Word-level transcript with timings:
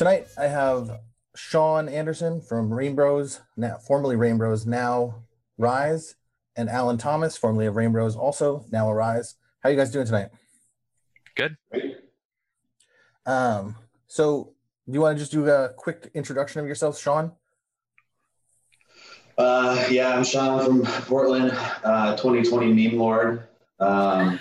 Tonight 0.00 0.28
I 0.38 0.46
have 0.46 1.00
Shawn 1.36 1.86
Anderson 1.86 2.40
from 2.40 2.70
Reignbros, 2.70 3.40
now 3.54 3.76
formerly 3.86 4.16
Reignbros, 4.16 4.64
now 4.64 5.24
Rise, 5.58 6.14
and 6.56 6.70
Allyn 6.70 6.96
Thomas, 6.96 7.36
formerly 7.36 7.66
of 7.66 7.74
Reignbros, 7.74 8.16
also 8.16 8.64
now 8.72 8.90
Arise. 8.90 9.34
How 9.62 9.68
you 9.68 9.76
guys 9.76 9.90
doing 9.90 10.06
tonight? 10.06 10.30
Good. 11.36 11.58
Um, 13.26 13.76
so 14.06 14.54
do 14.86 14.94
you 14.94 15.02
want 15.02 15.18
to 15.18 15.22
just 15.22 15.32
do 15.32 15.46
a 15.50 15.68
quick 15.76 16.10
introduction 16.14 16.62
of 16.62 16.66
yourself, 16.66 16.98
Shawn? 16.98 17.32
Uh, 19.36 19.86
yeah, 19.90 20.16
I'm 20.16 20.24
Shawn 20.24 20.64
from 20.64 20.82
Portland, 21.04 21.52
uh, 21.84 22.16
2020 22.16 22.72
meme 22.72 22.98
lord. 22.98 23.48
Um, 23.78 24.40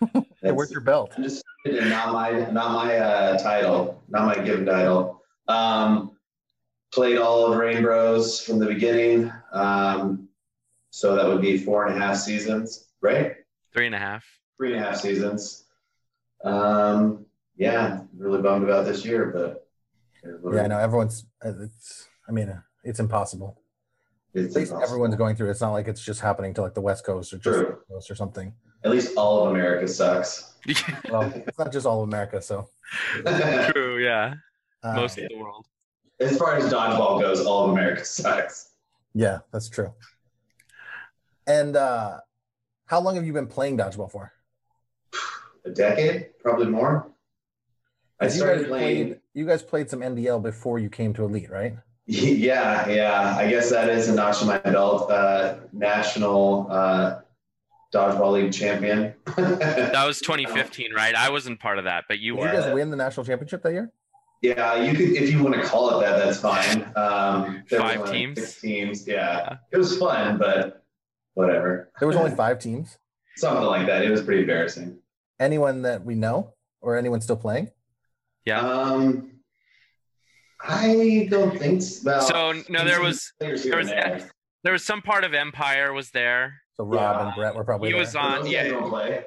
Hey, 0.42 0.52
where's 0.52 0.70
your 0.70 0.80
belt? 0.80 1.12
I'm 1.16 1.22
just 1.22 1.42
not 1.66 2.12
my 2.12 2.50
not 2.50 2.72
my 2.72 2.96
uh, 2.96 3.38
title, 3.38 4.02
not 4.08 4.26
my 4.26 4.42
given 4.44 4.66
title. 4.66 5.22
Um, 5.48 6.12
played 6.92 7.18
all 7.18 7.46
of 7.52 7.58
Reignbros 7.58 8.44
from 8.44 8.58
the 8.58 8.66
beginning, 8.66 9.32
um, 9.52 10.28
so 10.90 11.14
that 11.16 11.26
would 11.26 11.40
be 11.40 11.58
four 11.58 11.86
and 11.86 11.96
a 11.96 12.00
half 12.00 12.16
seasons, 12.16 12.88
right? 13.00 13.34
Three 13.72 13.86
and 13.86 13.94
a 13.94 13.98
half. 13.98 14.24
Three 14.56 14.72
and 14.74 14.82
a 14.82 14.86
half 14.88 14.96
seasons. 14.96 15.64
Um, 16.44 17.26
yeah, 17.56 18.00
really 18.16 18.40
bummed 18.42 18.64
about 18.64 18.84
this 18.84 19.04
year, 19.04 19.26
but 19.26 19.68
Yeah, 20.54 20.62
I 20.62 20.66
know 20.68 20.78
everyone's. 20.78 21.26
uh, 21.44 21.52
It's. 21.60 22.08
I 22.28 22.32
mean, 22.32 22.48
uh, 22.48 22.60
it's 22.84 22.98
impossible. 23.00 23.60
It's 24.34 24.54
At 24.54 24.60
least 24.60 24.72
impossible. 24.72 24.82
everyone's 24.82 25.16
going 25.16 25.36
through. 25.36 25.48
it. 25.48 25.52
It's 25.52 25.60
not 25.60 25.72
like 25.72 25.88
it's 25.88 26.04
just 26.04 26.20
happening 26.20 26.54
to 26.54 26.62
like 26.62 26.74
the 26.74 26.80
West 26.80 27.04
Coast 27.06 27.32
or 27.32 27.38
just 27.38 27.58
West 27.58 27.78
Coast 27.88 28.10
or 28.10 28.14
something. 28.14 28.52
At 28.86 28.92
least 28.92 29.16
all 29.16 29.44
of 29.44 29.50
America 29.50 29.88
sucks. 29.88 30.54
Well, 31.10 31.32
it's 31.46 31.58
not 31.58 31.72
just 31.72 31.86
all 31.86 32.02
of 32.02 32.08
America. 32.08 32.40
So 32.40 32.68
True. 33.72 33.98
Yeah. 34.02 34.34
uh, 34.82 34.94
Most 34.94 35.18
of 35.18 35.28
the 35.28 35.36
world. 35.36 35.66
as 36.20 36.36
far 36.38 36.56
as 36.56 36.72
dodgeball 36.72 37.20
goes, 37.20 37.44
all 37.44 37.64
of 37.66 37.70
America 37.72 38.04
sucks. 38.04 38.70
Yeah, 39.12 39.38
that's 39.52 39.68
true. 39.68 39.92
And 41.46 41.76
uh 41.76 42.18
how 42.86 43.00
long 43.00 43.16
have 43.16 43.26
you 43.26 43.32
been 43.32 43.46
playing 43.48 43.76
dodgeball 43.78 44.10
for? 44.10 44.32
A 45.64 45.70
decade, 45.70 46.38
probably 46.40 46.66
more. 46.66 47.08
I 48.20 48.24
'Cause 48.26 48.36
you 48.36 48.40
started 48.42 48.60
guys 48.62 48.68
playing. 48.68 49.06
played. 49.08 49.20
You 49.34 49.46
guys 49.46 49.62
played 49.62 49.90
some 49.90 50.00
NDL 50.00 50.40
before 50.42 50.78
you 50.78 50.88
came 50.88 51.12
to 51.14 51.24
Elite, 51.24 51.50
right? 51.50 51.74
Yeah, 52.06 52.88
yeah. 52.88 53.34
I 53.36 53.50
guess 53.50 53.68
that 53.70 53.88
is 53.88 54.08
a 54.08 54.14
notch 54.14 54.40
on 54.40 54.46
my 54.46 54.58
belt. 54.58 55.10
Uh, 55.10 55.56
national 55.72 56.68
uh, 56.70 57.20
dodgeball 57.96 58.32
league 58.32 58.52
champion. 58.52 59.14
That 59.36 60.04
was 60.06 60.20
2015, 60.20 60.92
right? 60.92 61.14
I 61.14 61.30
wasn't 61.30 61.58
part 61.60 61.78
of 61.78 61.84
that, 61.84 62.04
but 62.08 62.18
you 62.18 62.34
Did 62.34 62.40
were. 62.40 62.46
you 62.54 62.60
guys 62.60 62.74
win 62.74 62.90
the 62.90 62.96
national 62.96 63.24
championship 63.26 63.62
that 63.62 63.72
year? 63.72 63.90
yeah, 64.42 64.76
you 64.82 64.92
could 64.92 65.10
if 65.22 65.30
you 65.30 65.42
want 65.42 65.54
to 65.56 65.62
call 65.62 65.98
it 65.98 66.04
that. 66.04 66.18
That's 66.18 66.38
fine. 66.40 66.82
Um, 66.94 67.64
there 67.70 67.80
Five 67.80 68.00
only 68.00 68.12
teams? 68.12 68.38
Six 68.38 68.60
teams. 68.60 69.08
Yeah, 69.08 69.56
it 69.72 69.76
was 69.78 69.96
fun, 69.96 70.36
but 70.38 70.84
whatever. 71.34 71.90
There 71.98 72.06
was 72.06 72.16
only 72.16 72.32
five 72.32 72.58
teams. 72.58 72.98
Something 73.36 73.64
like 73.64 73.86
that. 73.86 74.02
It 74.02 74.10
was 74.10 74.22
pretty 74.22 74.42
embarrassing. 74.42 74.98
Anyone 75.40 75.82
that 75.82 76.04
we 76.04 76.14
know 76.14 76.52
or 76.80 76.96
anyone 76.96 77.20
still 77.20 77.36
playing? 77.36 77.70
Yeah. 78.44 78.60
Um, 78.60 79.32
I 80.62 81.26
don't 81.30 81.58
think 81.58 81.82
so. 81.82 82.02
Well, 82.04 82.20
So 82.22 82.52
no, 82.68 82.84
there 82.84 83.00
was 83.00 83.32
there 83.40 83.50
was- 83.52 83.62
there. 83.64 84.30
there 84.64 84.72
was 84.72 84.84
some 84.84 85.02
part 85.02 85.24
of 85.24 85.34
Empire 85.34 85.92
was 85.92 86.10
there. 86.10 86.62
So 86.78 86.84
Rob 86.84 87.16
Yeah. 87.20 87.26
and 87.26 87.34
Brett 87.34 87.54
were 87.54 87.64
probably 87.64 87.88
He 87.88 87.92
there. 87.92 88.00
was 88.00 88.14
on- 88.16 88.42
Those 88.42 88.50
yeah. 88.50 88.62
guys 88.64 88.72
don't 88.72 88.88
play. 88.90 89.24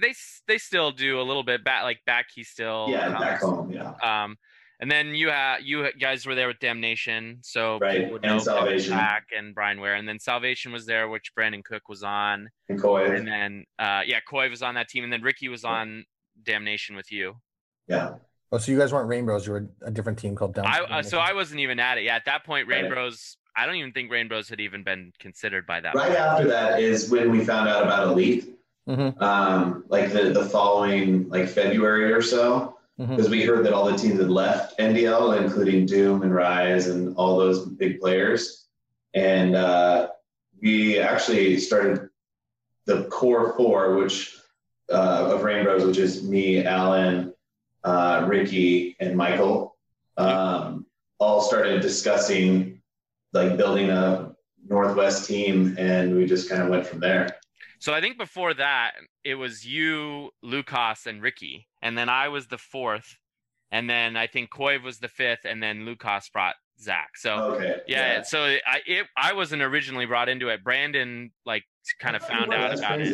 They 0.00 0.14
they 0.46 0.58
still 0.58 0.92
do 0.92 1.20
a 1.20 1.22
little 1.22 1.42
bit 1.42 1.64
back 1.64 1.82
like 1.82 2.04
back. 2.06 2.26
He 2.32 2.44
still 2.44 2.86
Yeah, 2.88 3.08
comes. 3.08 3.20
back 3.20 3.40
home. 3.40 3.72
Yeah. 3.72 3.92
Um, 4.02 4.36
and 4.80 4.90
then 4.90 5.08
you 5.14 5.30
ha- 5.30 5.58
you 5.60 5.90
guys 5.98 6.24
were 6.24 6.34
there 6.36 6.46
with 6.48 6.58
Damnation, 6.60 7.38
so 7.42 7.78
Right, 7.78 8.10
would 8.10 8.24
and 8.24 8.34
know 8.34 8.38
Salvation. 8.38 8.92
Pack 8.92 9.26
and 9.36 9.54
Brian 9.54 9.80
Ware, 9.80 9.94
and 9.94 10.08
then 10.08 10.18
Salvation 10.20 10.72
was 10.72 10.86
there, 10.86 11.08
which 11.08 11.34
Brandon 11.34 11.62
Cook 11.64 11.88
was 11.88 12.02
on, 12.04 12.48
And 12.68 12.80
Koi. 12.80 13.10
and 13.12 13.26
then 13.26 13.64
uh, 13.78 14.02
yeah, 14.06 14.20
Coy 14.20 14.48
was 14.48 14.62
on 14.62 14.74
that 14.76 14.88
team, 14.88 15.02
and 15.04 15.12
then 15.12 15.22
Ricky 15.22 15.48
was 15.48 15.64
on 15.64 16.04
Damnation 16.40 16.94
with 16.96 17.10
you. 17.10 17.36
Yeah. 17.88 18.14
Oh, 18.52 18.58
so 18.58 18.70
you 18.70 18.78
guys 18.78 18.92
weren't 18.92 19.08
Reignbros. 19.08 19.46
You 19.46 19.52
were 19.52 19.68
a 19.82 19.90
different 19.90 20.18
team 20.18 20.36
called 20.36 20.54
Down. 20.54 20.66
I 20.66 20.80
uh, 20.98 21.02
so 21.02 21.18
I 21.18 21.32
wasn't 21.32 21.60
even 21.60 21.80
at 21.80 21.98
it. 21.98 22.04
Yeah, 22.04 22.16
at 22.16 22.26
that 22.26 22.44
point, 22.44 22.68
Right. 22.68 22.84
Reignbros. 22.84 23.36
I 23.54 23.66
don't 23.66 23.76
even 23.76 23.92
think 23.92 24.10
Reignbros 24.10 24.48
had 24.48 24.60
even 24.60 24.82
been 24.82 25.12
considered 25.18 25.66
by 25.66 25.80
that. 25.80 25.94
Right 25.94 26.08
point. 26.08 26.18
after 26.18 26.48
that 26.48 26.80
is 26.80 27.10
when 27.10 27.30
we 27.30 27.44
found 27.44 27.68
out 27.68 27.82
about 27.82 28.08
Elite. 28.08 28.48
Mhm. 28.88 29.20
Um, 29.22 29.84
like 29.88 30.12
the, 30.12 30.30
the 30.30 30.44
following 30.44 31.28
like 31.28 31.48
February 31.48 32.12
or 32.12 32.20
so, 32.20 32.78
because 32.98 33.30
we 33.30 33.42
heard 33.44 33.64
that 33.64 33.72
all 33.72 33.84
the 33.90 33.96
teams 33.96 34.18
had 34.18 34.30
left 34.30 34.78
NDL, 34.78 35.40
including 35.40 35.86
Doom 35.86 36.22
and 36.22 36.34
Rise 36.34 36.88
and 36.88 37.16
all 37.16 37.38
those 37.38 37.66
big 37.66 38.00
players. 38.00 38.66
And 39.14 39.54
uh, 39.54 40.08
we 40.60 40.98
actually 40.98 41.58
started 41.58 42.08
the 42.86 43.04
core 43.04 43.54
four, 43.56 43.96
which 43.96 44.36
uh, 44.90 45.30
of 45.32 45.42
Reignbros, 45.42 45.86
which 45.86 45.98
is 45.98 46.22
me, 46.22 46.64
Allyn, 46.64 47.32
uh, 47.84 48.24
Ricky, 48.28 48.96
and 49.00 49.16
Michael, 49.16 49.76
um, 50.16 50.86
all 51.18 51.40
started 51.40 51.82
discussing 51.82 52.81
like 53.32 53.56
building 53.56 53.90
a 53.90 54.32
Northwest 54.68 55.26
team, 55.26 55.74
and 55.78 56.16
we 56.16 56.26
just 56.26 56.48
kind 56.48 56.62
of 56.62 56.68
went 56.68 56.86
from 56.86 57.00
there. 57.00 57.28
So 57.78 57.92
I 57.92 58.00
think 58.00 58.16
before 58.16 58.54
that, 58.54 58.92
it 59.24 59.34
was 59.34 59.66
you, 59.66 60.30
Lucas, 60.42 61.06
and 61.06 61.20
Ricky, 61.22 61.66
and 61.82 61.98
then 61.98 62.08
I 62.08 62.28
was 62.28 62.46
the 62.46 62.58
fourth, 62.58 63.16
and 63.72 63.90
then 63.90 64.16
I 64.16 64.26
think 64.28 64.50
Koiv 64.50 64.84
was 64.84 64.98
the 64.98 65.08
fifth, 65.08 65.44
and 65.44 65.62
then 65.62 65.84
Lucas 65.84 66.28
brought 66.32 66.54
Zach. 66.80 67.10
So 67.16 67.54
Okay. 67.54 67.76
yeah, 67.88 68.22
so 68.22 68.44
I 68.44 68.80
it, 68.86 69.06
I 69.16 69.32
wasn't 69.32 69.62
originally 69.62 70.06
brought 70.06 70.28
into 70.28 70.48
it. 70.48 70.62
Brandon 70.62 71.32
like 71.44 71.64
kind 72.00 72.14
of 72.16 72.22
found 72.22 72.52
out 72.54 72.72
about 72.76 73.00
it. 73.00 73.10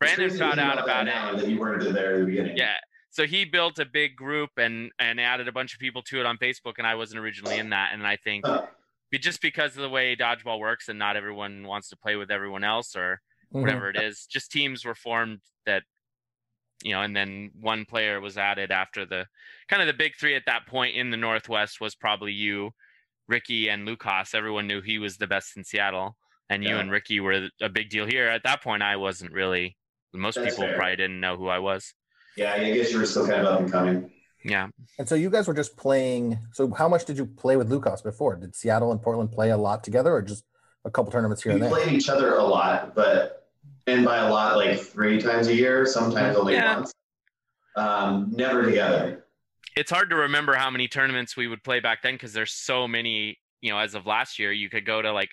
Brandon 0.00 0.28
crazy 0.28 0.38
found 0.38 0.58
out 0.58 0.82
about 0.82 1.06
it. 1.06 1.38
That 1.38 1.48
you 1.48 1.60
weren't 1.60 1.92
there 1.94 2.14
at 2.14 2.20
the 2.20 2.26
beginning. 2.26 2.56
Yeah. 2.56 2.76
So 3.10 3.26
he 3.26 3.44
built 3.44 3.78
a 3.78 3.84
big 3.84 4.16
group 4.16 4.50
and 4.56 4.90
and 4.98 5.20
added 5.20 5.46
a 5.46 5.52
bunch 5.52 5.74
of 5.74 5.80
people 5.80 6.02
to 6.04 6.18
it 6.18 6.26
on 6.26 6.38
Facebook, 6.38 6.74
and 6.78 6.86
I 6.86 6.96
wasn't 6.96 7.20
originally 7.20 7.58
in 7.58 7.70
that. 7.70 7.90
And 7.92 8.04
I 8.06 8.16
think 8.16 8.44
Huh. 8.46 8.62
Be- 9.12 9.18
just 9.18 9.40
because 9.40 9.76
of 9.76 9.82
the 9.82 9.88
way 9.88 10.16
dodgeball 10.16 10.58
works, 10.58 10.88
and 10.88 10.98
not 10.98 11.16
everyone 11.16 11.64
wants 11.64 11.88
to 11.90 11.96
play 11.96 12.16
with 12.16 12.32
everyone 12.32 12.64
else, 12.64 12.96
or 12.96 13.20
Mhm. 13.54 13.60
whatever 13.60 13.90
it 13.90 13.96
is, 14.02 14.26
just 14.26 14.50
teams 14.50 14.84
were 14.84 14.94
formed 14.96 15.40
that 15.66 15.84
you 16.84 16.90
know, 16.90 17.02
and 17.02 17.14
then 17.14 17.52
one 17.60 17.84
player 17.84 18.20
was 18.20 18.36
added 18.36 18.72
after 18.72 19.06
the 19.06 19.24
kind 19.68 19.80
of 19.80 19.86
the 19.86 19.92
big 19.92 20.16
three 20.18 20.34
at 20.34 20.42
that 20.46 20.66
point 20.66 20.96
in 20.96 21.10
the 21.10 21.16
Northwest 21.16 21.80
was 21.80 21.94
probably 21.94 22.32
you, 22.32 22.72
Ricky, 23.28 23.68
and 23.70 23.86
Lucas. 23.86 24.34
Everyone 24.34 24.66
knew 24.66 24.80
he 24.80 24.98
was 24.98 25.16
the 25.16 25.28
best 25.28 25.56
in 25.56 25.62
Seattle, 25.62 26.16
and 26.50 26.64
you 26.64 26.76
and 26.78 26.90
Ricky 26.90 27.20
were 27.20 27.48
a 27.60 27.68
big 27.68 27.88
deal 27.88 28.04
here. 28.04 28.26
At 28.26 28.42
that 28.42 28.62
point, 28.64 28.82
I 28.82 28.96
wasn't 28.96 29.30
really. 29.30 29.76
Most 30.12 30.34
That's 30.34 30.56
people 30.56 30.66
fair. 30.66 30.76
probably 30.76 30.96
didn't 30.96 31.20
know 31.20 31.36
who 31.36 31.46
I 31.46 31.60
was. 31.60 31.94
Yeah, 32.36 32.52
I 32.54 32.72
guess 32.74 32.90
you 32.90 32.98
were 32.98 33.06
still 33.06 33.28
kind 33.28 33.46
of 33.46 33.46
up 33.46 33.60
and 33.60 33.70
coming. 33.70 34.10
Yeah. 34.44 34.68
And 34.98 35.08
so 35.08 35.14
you 35.14 35.30
guys 35.30 35.46
were 35.48 35.54
just 35.54 35.76
playing. 35.76 36.38
So 36.52 36.70
how 36.72 36.88
much 36.88 37.04
did 37.04 37.16
you 37.18 37.26
play 37.26 37.56
with 37.56 37.70
Lucas 37.70 38.02
before? 38.02 38.36
Did 38.36 38.54
Seattle 38.56 38.92
and 38.92 39.00
Portland 39.00 39.30
play 39.32 39.50
a 39.50 39.56
lot 39.56 39.84
together, 39.84 40.12
or 40.12 40.22
just 40.22 40.44
a 40.84 40.90
couple 40.90 41.12
tournaments 41.12 41.42
here 41.42 41.52
We 41.52 41.60
and 41.60 41.64
there? 41.64 41.70
played 41.70 41.92
each 41.92 42.08
other 42.08 42.34
a 42.36 42.42
lot, 42.44 42.94
but 42.94 43.48
and 43.86 44.04
by 44.04 44.18
a 44.18 44.30
lot, 44.32 44.56
like 44.56 44.78
three 44.80 45.20
times 45.20 45.48
a 45.48 45.54
year, 45.54 45.86
sometimes 45.86 46.36
only 46.36 46.54
Yeah. 46.54 46.76
once. 46.78 46.92
Um, 47.76 48.30
never 48.34 48.62
together. 48.64 49.24
it's 49.76 49.90
hard 49.90 50.10
to 50.10 50.16
remember 50.16 50.52
how 50.54 50.68
many 50.70 50.86
tournaments 50.88 51.34
we 51.38 51.48
would 51.48 51.64
play 51.64 51.80
back 51.80 52.02
then 52.02 52.14
because 52.14 52.34
there's 52.34 52.52
so 52.52 52.86
many 52.86 53.38
you 53.62 53.70
know 53.70 53.78
as 53.78 53.94
of 53.94 54.04
last 54.04 54.38
year 54.38 54.52
you 54.52 54.68
could 54.68 54.84
go 54.84 55.00
to 55.00 55.10
like 55.10 55.30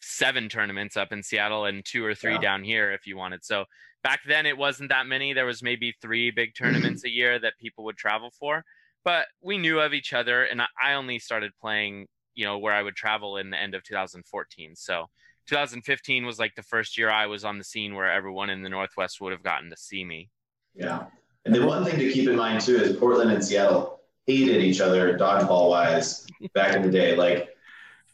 seven 0.00 0.50
tournaments 0.50 0.98
up 0.98 1.10
in 1.12 1.22
seattle 1.22 1.64
and 1.64 1.82
two 1.86 2.04
or 2.04 2.14
three 2.14 2.34
Yeah. 2.34 2.40
down 2.40 2.62
here 2.64 2.92
if 2.92 3.06
you 3.06 3.16
wanted 3.16 3.42
so 3.42 3.64
back 4.08 4.20
then 4.26 4.46
it 4.46 4.56
wasn't 4.56 4.88
that 4.88 5.06
many 5.06 5.32
there 5.32 5.44
was 5.44 5.62
maybe 5.62 5.94
three 6.00 6.30
big 6.30 6.50
mm-hmm. 6.50 6.64
tournaments 6.64 7.04
a 7.04 7.10
year 7.10 7.38
that 7.38 7.52
people 7.60 7.84
would 7.84 7.96
travel 7.96 8.30
for 8.40 8.64
but 9.04 9.26
we 9.42 9.58
knew 9.58 9.80
of 9.80 9.92
each 9.92 10.12
other 10.12 10.44
and 10.44 10.62
I- 10.62 10.76
i 10.82 10.94
only 10.94 11.18
started 11.18 11.52
playing 11.60 12.06
you 12.34 12.44
know 12.44 12.58
where 12.58 12.72
i 12.72 12.82
would 12.82 12.96
travel 12.96 13.36
in 13.36 13.50
the 13.50 13.58
end 13.58 13.74
of 13.74 13.82
2014 13.84 14.76
so 14.76 15.06
2015 15.48 16.26
was 16.26 16.38
like 16.38 16.54
the 16.54 16.62
first 16.62 16.96
year 16.96 17.10
i 17.10 17.26
was 17.26 17.44
on 17.44 17.58
the 17.58 17.64
scene 17.64 17.94
where 17.94 18.10
everyone 18.10 18.48
in 18.50 18.62
the 18.62 18.70
northwest 18.70 19.20
would 19.20 19.32
have 19.32 19.42
gotten 19.42 19.68
to 19.70 19.76
see 19.76 20.04
me 20.04 20.30
Yeah. 20.78 21.06
And 21.44 21.54
the 21.54 21.66
one 21.66 21.84
thing 21.84 21.98
to 21.98 22.12
keep 22.12 22.28
in 22.28 22.36
mind 22.36 22.60
too 22.60 22.76
is 22.76 22.96
Portland 22.96 23.30
and 23.32 23.44
Seattle 23.44 24.00
hated 24.26 24.62
each 24.62 24.80
other 24.80 25.18
dodgeball 25.18 25.70
wise 25.70 26.26
back 26.54 26.74
in 26.76 26.82
the 26.82 26.90
day. 26.90 27.16
Like 27.16 27.48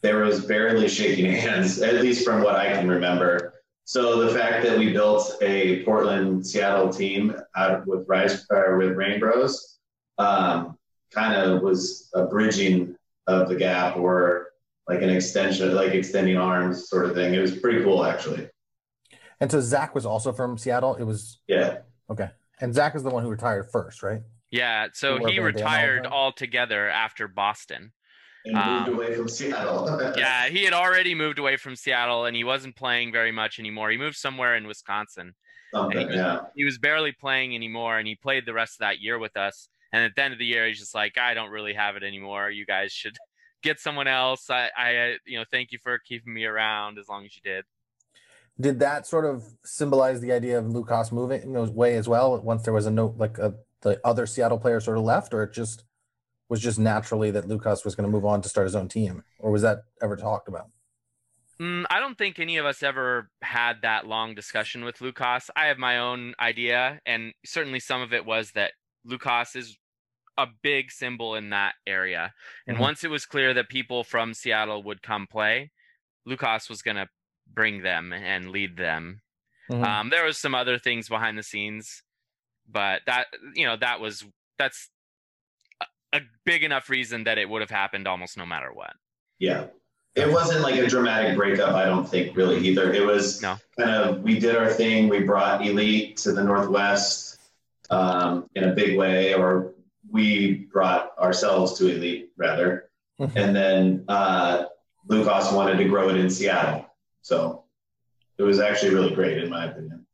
there 0.02 0.18
was 0.18 0.44
barely 0.44 0.88
shaking 0.88 1.32
hands, 1.32 1.80
at 1.82 2.00
least 2.00 2.24
from 2.24 2.42
what 2.42 2.54
I 2.54 2.72
can 2.72 2.88
remember. 2.88 3.53
So 3.84 4.24
the 4.24 4.34
fact 4.34 4.64
that 4.64 4.78
we 4.78 4.92
built 4.92 5.36
a 5.42 5.84
Portland 5.84 6.46
Seattle 6.46 6.88
team 6.88 7.36
out 7.54 7.86
with 7.86 8.06
Rise 8.08 8.46
or 8.50 8.78
with 8.78 8.96
Reignbros, 8.96 9.76
um, 10.16 10.78
kind 11.12 11.34
of 11.34 11.60
was 11.62 12.10
a 12.14 12.24
bridging 12.24 12.96
of 13.26 13.48
the 13.48 13.56
gap 13.56 13.96
or 13.96 14.48
like 14.88 15.02
an 15.02 15.10
extension, 15.10 15.74
like 15.74 15.92
extending 15.92 16.36
arms 16.38 16.88
sort 16.88 17.04
of 17.04 17.14
thing. 17.14 17.34
It 17.34 17.40
was 17.40 17.56
pretty 17.58 17.82
cool 17.84 18.04
actually. 18.04 18.48
And 19.40 19.50
so 19.50 19.60
Zach 19.60 19.94
was 19.94 20.06
also 20.06 20.32
from 20.32 20.56
Seattle. 20.56 20.94
It 20.94 21.04
was 21.04 21.40
Yeah. 21.46 21.78
okay. 22.08 22.30
And 22.60 22.72
Zach 22.74 22.94
is 22.94 23.02
the 23.02 23.10
one 23.10 23.22
who 23.22 23.28
retired 23.28 23.70
first, 23.70 24.02
right? 24.02 24.22
Yeah, 24.50 24.86
so 24.92 25.26
he 25.26 25.40
retired 25.40 26.06
Oliver? 26.06 26.14
altogether 26.14 26.88
after 26.88 27.26
Boston. 27.26 27.92
And 28.44 28.54
moved 28.54 28.88
Um, 28.88 28.94
away 28.94 29.14
from 29.14 29.28
Seattle. 29.28 30.12
Yeah, 30.16 30.48
he 30.48 30.64
had 30.64 30.74
already 30.74 31.14
moved 31.14 31.38
away 31.38 31.56
from 31.56 31.76
Seattle 31.76 32.26
and 32.26 32.36
he 32.36 32.44
wasn't 32.44 32.76
playing 32.76 33.12
very 33.12 33.32
much 33.32 33.58
anymore. 33.58 33.90
He 33.90 33.96
moved 33.96 34.16
somewhere 34.16 34.56
in 34.56 34.66
Wisconsin. 34.66 35.34
Something, 35.72 36.10
yeah. 36.10 36.40
He 36.54 36.64
was 36.64 36.78
barely 36.78 37.12
playing 37.12 37.54
anymore 37.54 37.98
and 37.98 38.06
he 38.06 38.14
played 38.14 38.46
the 38.46 38.52
rest 38.52 38.74
of 38.74 38.78
that 38.80 39.00
year 39.00 39.18
with 39.18 39.36
us. 39.36 39.68
And 39.92 40.04
at 40.04 40.12
the 40.14 40.22
end 40.22 40.32
of 40.32 40.38
the 40.38 40.46
year, 40.46 40.66
he's 40.66 40.78
just 40.78 40.94
like, 40.94 41.18
I 41.18 41.34
don't 41.34 41.50
really 41.50 41.74
have 41.74 41.96
it 41.96 42.02
anymore. 42.02 42.50
You 42.50 42.66
guys 42.66 42.92
should 42.92 43.16
get 43.62 43.80
someone 43.80 44.06
else. 44.06 44.50
I, 44.50 44.70
I, 44.76 44.96
uh, 44.96 45.12
you 45.26 45.38
know, 45.38 45.44
thank 45.50 45.72
you 45.72 45.78
for 45.82 45.98
keeping 45.98 46.34
me 46.34 46.44
around 46.44 46.98
as 46.98 47.08
long 47.08 47.24
as 47.24 47.34
you 47.34 47.42
did. 47.42 47.64
Did 48.60 48.78
that 48.80 49.06
sort 49.06 49.24
of 49.24 49.42
symbolize 49.64 50.20
the 50.20 50.30
idea 50.30 50.58
of 50.58 50.68
Lucas 50.68 51.10
moving 51.10 51.42
you 51.42 51.48
know, 51.48 51.64
way 51.64 51.96
as 51.96 52.08
well? 52.08 52.40
Once 52.40 52.62
there 52.62 52.72
was 52.72 52.86
a 52.86 52.90
note, 52.90 53.16
like 53.16 53.38
a, 53.38 53.54
the 53.80 54.00
other 54.04 54.26
Seattle 54.26 54.58
player 54.58 54.78
sort 54.80 54.96
of 54.96 55.02
left, 55.02 55.34
or 55.34 55.42
it 55.42 55.52
just 55.52 55.84
was 56.48 56.60
just 56.60 56.78
naturally 56.78 57.30
that 57.30 57.48
Lucas 57.48 57.84
was 57.84 57.94
going 57.94 58.06
to 58.06 58.12
move 58.12 58.24
on 58.24 58.42
to 58.42 58.48
start 58.48 58.66
his 58.66 58.76
own 58.76 58.88
team, 58.88 59.24
or 59.38 59.50
was 59.50 59.62
that 59.62 59.84
ever 60.02 60.16
talked 60.16 60.48
about? 60.48 60.68
Mm, 61.60 61.84
I 61.88 62.00
don't 62.00 62.18
think 62.18 62.38
any 62.38 62.56
of 62.56 62.66
us 62.66 62.82
ever 62.82 63.30
had 63.42 63.82
that 63.82 64.06
long 64.06 64.34
discussion 64.34 64.84
with 64.84 65.00
Lucas. 65.00 65.50
I 65.54 65.66
have 65.66 65.78
my 65.78 65.98
own 65.98 66.34
idea, 66.40 67.00
and 67.06 67.32
certainly 67.44 67.80
some 67.80 68.00
of 68.02 68.12
it 68.12 68.26
was 68.26 68.52
that 68.52 68.72
Lucas 69.04 69.54
is 69.54 69.78
a 70.36 70.48
big 70.62 70.90
symbol 70.90 71.36
in 71.36 71.50
that 71.50 71.74
area. 71.86 72.34
And 72.66 72.76
Mhm. 72.76 72.80
once 72.80 73.04
it 73.04 73.10
was 73.10 73.24
clear 73.24 73.54
that 73.54 73.68
people 73.68 74.02
from 74.02 74.34
Seattle 74.34 74.82
would 74.82 75.00
come 75.00 75.28
play, 75.28 75.70
Lucas 76.26 76.68
was 76.68 76.82
going 76.82 76.96
to 76.96 77.08
bring 77.46 77.82
them 77.82 78.12
and 78.12 78.50
lead 78.50 78.76
them. 78.76 79.22
Mhm. 79.70 79.84
Um, 79.84 80.10
there 80.10 80.24
was 80.24 80.38
some 80.38 80.54
other 80.54 80.78
things 80.78 81.08
behind 81.08 81.38
the 81.38 81.42
scenes, 81.44 82.02
but 82.66 83.02
that 83.06 83.28
you 83.54 83.64
know 83.64 83.76
that 83.76 84.00
was 84.00 84.24
that's 84.58 84.90
a, 86.14 86.18
a 86.18 86.20
big 86.44 86.62
enough 86.62 86.88
reason 86.88 87.24
that 87.24 87.38
it 87.38 87.48
would 87.48 87.60
have 87.60 87.70
happened 87.70 88.06
almost 88.08 88.36
no 88.38 88.46
matter 88.46 88.70
what. 88.72 88.92
Yeah. 89.38 89.66
It 90.14 90.30
wasn't 90.30 90.60
like 90.62 90.76
a 90.76 90.86
dramatic 90.86 91.36
breakup, 91.36 91.74
I 91.74 91.86
don't 91.86 92.08
think, 92.08 92.36
really 92.36 92.58
either. 92.68 92.92
It 92.92 93.04
was 93.04 93.42
No. 93.42 93.56
kind 93.76 93.90
of, 93.90 94.22
we 94.22 94.38
did 94.38 94.54
our 94.54 94.70
thing. 94.72 95.08
We 95.08 95.20
brought 95.24 95.66
Elite 95.66 96.16
to 96.18 96.32
the 96.32 96.44
Northwest 96.44 97.40
um, 97.90 98.48
in 98.54 98.64
a 98.64 98.72
big 98.72 98.96
way, 98.96 99.34
or 99.34 99.74
we 100.10 100.68
brought 100.72 101.18
ourselves 101.18 101.76
to 101.78 101.88
Elite, 101.88 102.30
rather. 102.36 102.90
Mhm. 103.20 103.32
And 103.36 103.56
then 103.56 104.04
uh, 104.08 104.66
Lucas 105.08 105.50
wanted 105.50 105.78
to 105.78 105.84
grow 105.84 106.08
it 106.10 106.16
in 106.16 106.30
Seattle. 106.30 106.86
So 107.22 107.64
it 108.38 108.42
was 108.44 108.60
actually 108.60 108.94
really 108.94 109.14
great, 109.14 109.38
in 109.38 109.50
my 109.50 109.64
opinion. 109.66 110.06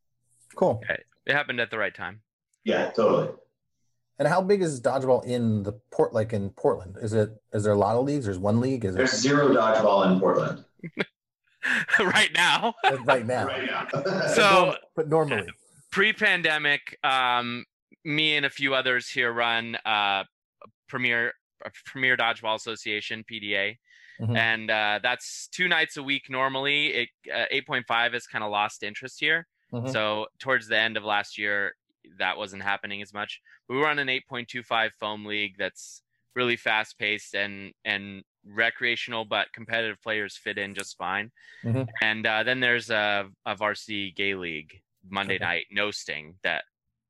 Cool. 0.55 0.81
It 0.89 1.33
happened 1.33 1.59
at 1.59 1.69
the 1.69 1.77
right 1.77 1.93
time. 1.93 2.21
Yeah, 2.63 2.89
totally. 2.91 3.29
And 4.21 4.27
how 4.27 4.39
big 4.39 4.61
is 4.61 4.79
dodgeball 4.79 5.25
in 5.25 5.63
the 5.63 5.73
port? 5.91 6.13
Like 6.13 6.31
in 6.31 6.51
Portland, 6.51 6.95
is 7.01 7.11
it? 7.11 7.31
Is 7.53 7.63
there 7.63 7.73
a 7.73 7.75
lot 7.75 7.95
of 7.95 8.05
leagues? 8.05 8.25
There's 8.25 8.37
one 8.37 8.59
league. 8.61 8.85
Is 8.85 8.93
There's 8.93 9.13
it 9.15 9.17
zero 9.17 9.47
dodgeball 9.49 10.11
in 10.13 10.19
Portland 10.19 10.63
right 11.99 12.29
now. 12.35 12.75
right 13.03 13.25
now? 13.25 13.47
right 13.47 13.65
now. 14.05 14.27
So- 14.27 14.75
but 14.95 15.09
normally, 15.09 15.47
pre-pandemic 15.91 16.99
um 17.03 17.65
me 18.05 18.35
and 18.37 18.45
a 18.45 18.49
few 18.51 18.75
others 18.75 19.09
here 19.09 19.33
run 19.33 19.75
uh 19.85 20.23
premier 20.87 21.33
premier 21.85 22.15
dodgeball 22.15 22.55
association 22.57 23.23
pda 23.29 23.75
Mhm. 24.21 24.37
and 24.37 24.69
uh 24.69 24.99
that's 25.01 25.47
two 25.47 25.67
nights 25.67 25.97
a 25.97 26.03
week 26.03 26.29
normally 26.29 26.87
it 26.93 27.09
uh, 27.33 27.45
8.5 27.51 28.13
has 28.13 28.27
kind 28.27 28.43
of 28.43 28.51
lost 28.51 28.83
interest 28.83 29.19
here 29.19 29.47
Mhm. 29.73 29.91
so 29.91 30.27
towards 30.37 30.67
the 30.67 30.77
end 30.77 30.95
of 30.95 31.03
last 31.03 31.39
year 31.39 31.73
that 32.19 32.37
wasn't 32.37 32.63
happening 32.63 33.01
as 33.01 33.13
much. 33.13 33.41
We 33.69 33.77
were 33.77 33.87
on 33.87 33.99
an 33.99 34.07
8.25 34.07 34.91
foam 34.99 35.25
league 35.25 35.55
that's 35.57 36.01
really 36.35 36.55
fast 36.55 36.97
paced 36.97 37.35
and 37.35 37.73
and 37.83 38.23
recreational 38.45 39.25
but 39.25 39.51
competitive 39.53 40.01
players 40.01 40.37
fit 40.37 40.57
in 40.57 40.73
just 40.73 40.97
fine. 40.97 41.29
Mhm. 41.63 41.87
and 42.01 42.25
uh, 42.25 42.41
then 42.43 42.59
there's 42.59 42.89
a, 42.89 43.29
a 43.45 43.55
varsity 43.55 44.11
gay 44.11 44.33
league 44.33 44.81
monday 45.09 45.35
Okay. 45.35 45.43
night 45.43 45.65
no 45.71 45.91
sting 45.91 46.35
that 46.41 46.63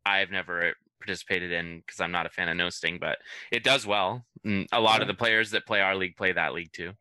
i've 0.05 0.31
never 0.31 0.73
participated 0.99 1.51
in 1.51 1.79
because 1.85 2.01
i'm 2.01 2.11
not 2.11 2.25
a 2.25 2.29
fan 2.29 2.49
of 2.49 2.57
no 2.57 2.69
sting 2.69 2.97
but 2.99 3.17
it 3.51 3.63
does 3.63 3.85
well. 3.85 4.25
And 4.43 4.67
a 4.71 4.81
lot 4.81 5.01
of 5.01 5.07
the 5.07 5.13
players 5.13 5.51
that 5.51 5.65
play 5.67 5.81
our 5.81 5.95
league 5.95 6.17
play 6.17 6.31
that 6.31 6.53
league 6.53 6.71
too. 6.73 6.93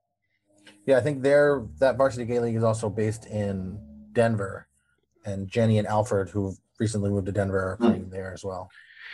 Yeah, 0.86 0.98
I 0.98 1.00
think 1.00 1.22
they're 1.22 1.64
that 1.78 1.96
varsity 1.96 2.26
gay 2.26 2.38
league 2.38 2.56
is 2.56 2.62
also 2.64 2.90
based 2.90 3.26
in 3.26 3.80
Denver, 4.12 4.66
and 5.24 5.48
Jenny 5.48 5.78
and 5.78 5.88
Alfred, 5.88 6.28
who 6.28 6.54
recently 6.80 7.10
moved 7.10 7.26
to 7.26 7.32
Denver, 7.32 7.58
are 7.60 7.76
playing 7.76 8.10
there 8.10 8.32
as 8.32 8.42
well. 8.42 8.68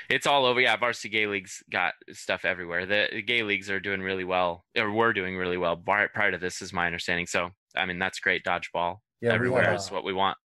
it's 0.08 0.26
all 0.26 0.44
over 0.46 0.60
yeah 0.60 0.76
varsity 0.76 1.08
gay 1.08 1.26
leagues 1.26 1.62
got 1.70 1.92
stuff 2.12 2.44
everywhere 2.44 2.86
the, 2.86 3.08
the 3.12 3.22
gay 3.22 3.42
leagues 3.42 3.68
are 3.70 3.80
doing 3.80 4.00
really 4.00 4.24
well 4.24 4.64
or 4.76 4.90
were 4.90 5.12
doing 5.12 5.36
really 5.36 5.56
well 5.56 5.76
prior, 5.76 6.08
prior 6.08 6.30
to 6.30 6.38
this 6.38 6.60
is 6.62 6.72
my 6.72 6.86
understanding 6.86 7.26
so 7.26 7.48
i 7.76 7.84
mean 7.86 7.98
that's 7.98 8.20
great 8.20 8.44
dodgeball 8.44 8.96
Yeah, 9.20 9.30
we 9.30 9.34
everywhere 9.34 9.64
have, 9.64 9.76
is 9.76 9.88
uh, 9.90 9.94
what 9.94 10.04
we 10.04 10.12
want 10.12 10.36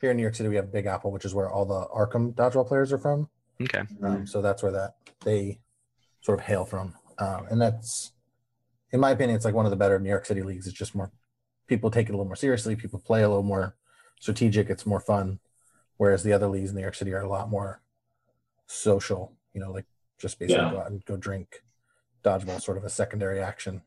here 0.00 0.10
in 0.12 0.16
New 0.16 0.22
York 0.22 0.34
City, 0.36 0.48
we 0.48 0.54
have 0.56 0.72
Big 0.72 0.86
Apple, 0.86 1.10
which 1.10 1.24
is 1.24 1.34
where 1.34 1.50
all 1.50 1.64
the 1.64 1.86
Arkham 1.92 2.32
dodgeball 2.34 2.68
players 2.68 2.92
are 2.92 2.98
from. 2.98 3.28
okay 3.62 3.82
Um, 4.02 4.26
so 4.26 4.40
that's 4.40 4.62
where 4.62 4.70
that 4.72 4.94
they 5.24 5.58
sort 6.20 6.38
of 6.38 6.44
hail 6.44 6.64
from, 6.64 6.94
um, 7.18 7.46
and 7.50 7.60
that's, 7.60 8.12
in 8.92 9.00
my 9.00 9.10
opinion, 9.10 9.34
it's 9.36 9.44
like 9.44 9.54
one 9.54 9.64
of 9.66 9.70
the 9.70 9.76
better 9.76 9.98
New 9.98 10.08
York 10.08 10.24
City 10.26 10.42
leagues. 10.42 10.66
It's 10.68 10.76
just 10.76 10.94
more 10.94 11.10
people 11.66 11.90
take 11.90 12.08
it 12.08 12.12
a 12.12 12.16
little 12.16 12.26
more 12.26 12.36
seriously. 12.36 12.76
People 12.76 13.00
play 13.00 13.22
a 13.22 13.28
little 13.28 13.42
more 13.54 13.74
strategic. 14.20 14.70
It's 14.70 14.86
more 14.86 15.00
fun, 15.00 15.40
whereas 15.98 16.22
the 16.22 16.32
other 16.32 16.48
leagues 16.48 16.70
in 16.70 16.76
New 16.76 16.82
York 16.82 16.94
City 16.94 17.12
are 17.12 17.20
a 17.20 17.28
lot 17.28 17.50
more 17.50 17.82
social. 18.66 19.36
You 19.52 19.60
know, 19.60 19.70
like 19.70 19.86
just 20.18 20.38
basically 20.38 20.64
Yeah. 20.64 20.70
go 20.70 20.80
out 20.80 20.90
and 20.90 21.04
go 21.04 21.16
drink. 21.16 21.62
Dodgeball, 22.24 22.60
sort 22.60 22.76
of 22.76 22.84
a 22.84 22.90
secondary 22.90 23.40
action. 23.40 23.82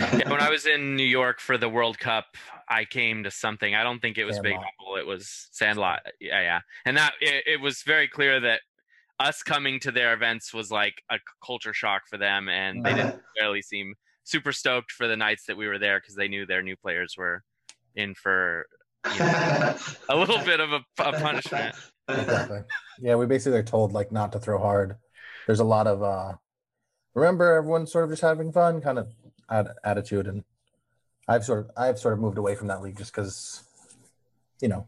yeah, 0.00 0.28
when 0.28 0.40
I 0.40 0.50
was 0.50 0.66
in 0.66 0.96
New 0.96 1.06
York 1.06 1.40
for 1.40 1.56
the 1.56 1.68
World 1.68 1.98
Cup, 1.98 2.36
I 2.68 2.84
came 2.84 3.22
to 3.22 3.30
something. 3.30 3.76
I 3.76 3.84
don't 3.84 4.00
think 4.00 4.18
it 4.18 4.24
was 4.24 4.40
Big 4.40 4.54
Apple. 4.54 4.96
It 4.96 5.06
was 5.06 5.48
Sandlot. 5.52 6.00
Yeah, 6.20 6.40
yeah. 6.40 6.60
And 6.84 6.96
that 6.96 7.12
it, 7.20 7.44
it 7.46 7.60
was 7.60 7.82
very 7.82 8.08
clear 8.08 8.40
that 8.40 8.62
us 9.20 9.42
coming 9.44 9.78
to 9.80 9.92
their 9.92 10.12
events 10.12 10.52
was 10.52 10.70
like 10.70 11.02
a 11.10 11.18
culture 11.44 11.72
shock 11.72 12.02
for 12.08 12.18
them, 12.18 12.48
and 12.48 12.84
they 12.84 12.94
didn't 12.94 13.22
really 13.40 13.62
seem 13.62 13.94
super 14.24 14.52
stoked 14.52 14.90
for 14.90 15.06
the 15.06 15.16
nights 15.16 15.44
that 15.46 15.56
we 15.56 15.68
were 15.68 15.78
there 15.78 16.00
because 16.00 16.16
they 16.16 16.26
knew 16.26 16.44
their 16.44 16.62
new 16.62 16.76
players 16.76 17.14
were 17.16 17.44
in 17.94 18.14
for 18.14 18.66
you 18.66 18.66
know, 18.66 18.85
a 20.08 20.16
little 20.16 20.38
bit 20.44 20.60
of 20.60 20.72
a, 20.72 20.80
a 20.98 21.12
punishment. 21.12 21.74
exactly. 22.08 22.60
Yeah, 23.00 23.16
we 23.16 23.26
basically 23.26 23.58
are 23.58 23.62
told 23.62 23.92
like 23.92 24.12
not 24.12 24.32
to 24.32 24.38
throw 24.38 24.58
hard. 24.58 24.96
There's 25.46 25.60
a 25.60 25.64
lot 25.64 25.86
of 25.86 26.02
uh 26.02 26.34
remember 27.14 27.54
everyone's 27.54 27.92
sort 27.92 28.04
of 28.04 28.10
just 28.10 28.22
having 28.22 28.52
fun 28.52 28.80
kind 28.80 28.98
of 28.98 29.12
attitude 29.84 30.26
and 30.26 30.44
I've 31.28 31.44
sort 31.44 31.60
of 31.60 31.70
I've 31.76 31.98
sort 31.98 32.14
of 32.14 32.20
moved 32.20 32.38
away 32.38 32.54
from 32.54 32.68
that 32.68 32.82
league 32.82 32.96
just 32.98 33.12
cuz 33.12 33.62
you 34.60 34.68
know, 34.68 34.86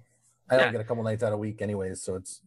I 0.50 0.56
only 0.56 0.72
get 0.72 0.80
a 0.80 0.84
couple 0.84 1.02
nights 1.04 1.22
out 1.22 1.32
a 1.32 1.36
week 1.36 1.60
anyways, 1.60 2.02
so 2.02 2.16
it's 2.16 2.40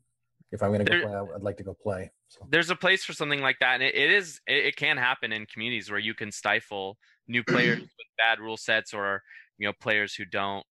if 0.51 0.61
I'm 0.61 0.69
going 0.69 0.85
to 0.85 0.91
go 0.91 0.97
There- 0.97 1.07
play 1.25 1.35
I'd 1.35 1.41
like 1.43 1.57
to 1.57 1.63
go 1.63 1.73
play. 1.73 2.11
So 2.27 2.47
there's 2.49 2.69
a 2.69 2.75
place 2.75 3.03
for 3.03 3.13
something 3.13 3.41
like 3.41 3.59
that 3.59 3.75
and 3.75 3.83
it, 3.83 3.95
it 3.95 4.09
is 4.11 4.39
it, 4.47 4.65
it 4.65 4.75
can 4.75 4.97
happen 4.97 5.31
in 5.31 5.45
communities 5.45 5.89
where 5.89 5.99
you 5.99 6.13
can 6.13 6.31
stifle 6.31 6.97
new 7.27 7.43
players 7.43 7.79
with 7.81 8.07
bad 8.17 8.39
rule 8.39 8.57
sets 8.57 8.93
or 8.93 9.21
you 9.57 9.67
know 9.67 9.73
players 9.79 10.15
who 10.15 10.25
don't 10.25 10.65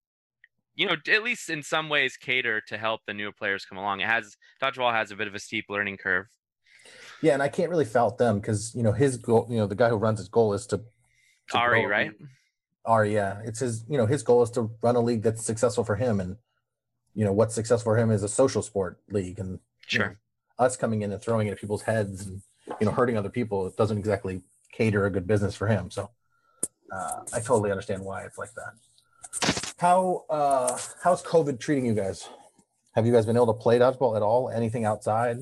you 0.80 0.86
know 0.86 0.96
at 1.12 1.22
least 1.22 1.50
in 1.50 1.62
some 1.62 1.90
ways 1.90 2.16
cater 2.16 2.62
to 2.68 2.78
help 2.78 3.02
the 3.06 3.12
newer 3.12 3.32
players 3.32 3.66
come 3.66 3.76
along. 3.76 4.00
It 4.00 4.06
has 4.06 4.34
dodgeball 4.62 4.92
has 4.94 5.10
a 5.10 5.16
bit 5.16 5.28
of 5.28 5.34
a 5.34 5.38
steep 5.38 5.66
learning 5.68 5.98
curve. 5.98 6.24
Yeah, 7.20 7.34
and 7.34 7.42
I 7.42 7.48
can't 7.48 7.68
really 7.68 7.84
fault 7.84 8.16
them 8.16 8.40
cuz 8.40 8.74
you 8.74 8.82
know 8.82 8.92
his 8.92 9.18
goal, 9.18 9.46
you 9.50 9.58
know, 9.58 9.66
the 9.66 9.74
guy 9.74 9.90
who 9.90 9.96
runs 9.96 10.18
his 10.18 10.28
goal 10.28 10.54
is 10.54 10.66
to, 10.68 10.78
to 10.78 11.58
ari 11.58 11.82
grow- 11.82 11.90
right? 11.90 12.12
Ari, 12.86 13.12
yeah. 13.12 13.42
It's 13.44 13.60
his, 13.60 13.84
you 13.90 13.98
know, 13.98 14.06
his 14.06 14.22
goal 14.22 14.42
is 14.42 14.50
to 14.52 14.70
run 14.80 14.96
a 14.96 15.00
league 15.00 15.22
that's 15.22 15.44
successful 15.44 15.84
for 15.84 15.96
him 15.96 16.18
and 16.18 16.38
you 17.14 17.24
know, 17.26 17.32
what's 17.32 17.54
successful 17.54 17.92
for 17.92 17.98
him 17.98 18.10
is 18.10 18.22
a 18.22 18.28
social 18.28 18.62
sport 18.62 19.00
league 19.10 19.38
and 19.38 19.60
you 19.90 19.98
know, 19.98 20.04
sure. 20.06 20.18
us 20.58 20.78
coming 20.78 21.02
in 21.02 21.12
and 21.12 21.20
throwing 21.20 21.48
it 21.48 21.50
at 21.50 21.60
people's 21.60 21.82
heads 21.82 22.24
and 22.24 22.40
you 22.80 22.86
know 22.86 22.92
hurting 22.92 23.18
other 23.18 23.28
people 23.28 23.66
it 23.66 23.76
doesn't 23.76 23.98
exactly 23.98 24.42
cater 24.72 25.04
a 25.04 25.10
good 25.10 25.26
business 25.26 25.56
for 25.56 25.66
him 25.66 25.90
so 25.90 26.08
uh, 26.92 27.20
i 27.34 27.40
totally 27.40 27.70
understand 27.70 28.04
why 28.04 28.22
it's 28.22 28.38
like 28.38 28.50
that 28.54 29.59
how 29.80 30.24
uh 30.28 30.76
how's 31.02 31.22
covid 31.22 31.58
treating 31.58 31.86
you 31.86 31.94
guys 31.94 32.28
have 32.94 33.06
you 33.06 33.12
guys 33.12 33.24
been 33.24 33.36
able 33.36 33.46
to 33.46 33.54
play 33.54 33.78
dodgeball 33.78 34.14
at 34.16 34.22
all 34.22 34.50
anything 34.50 34.84
outside 34.84 35.38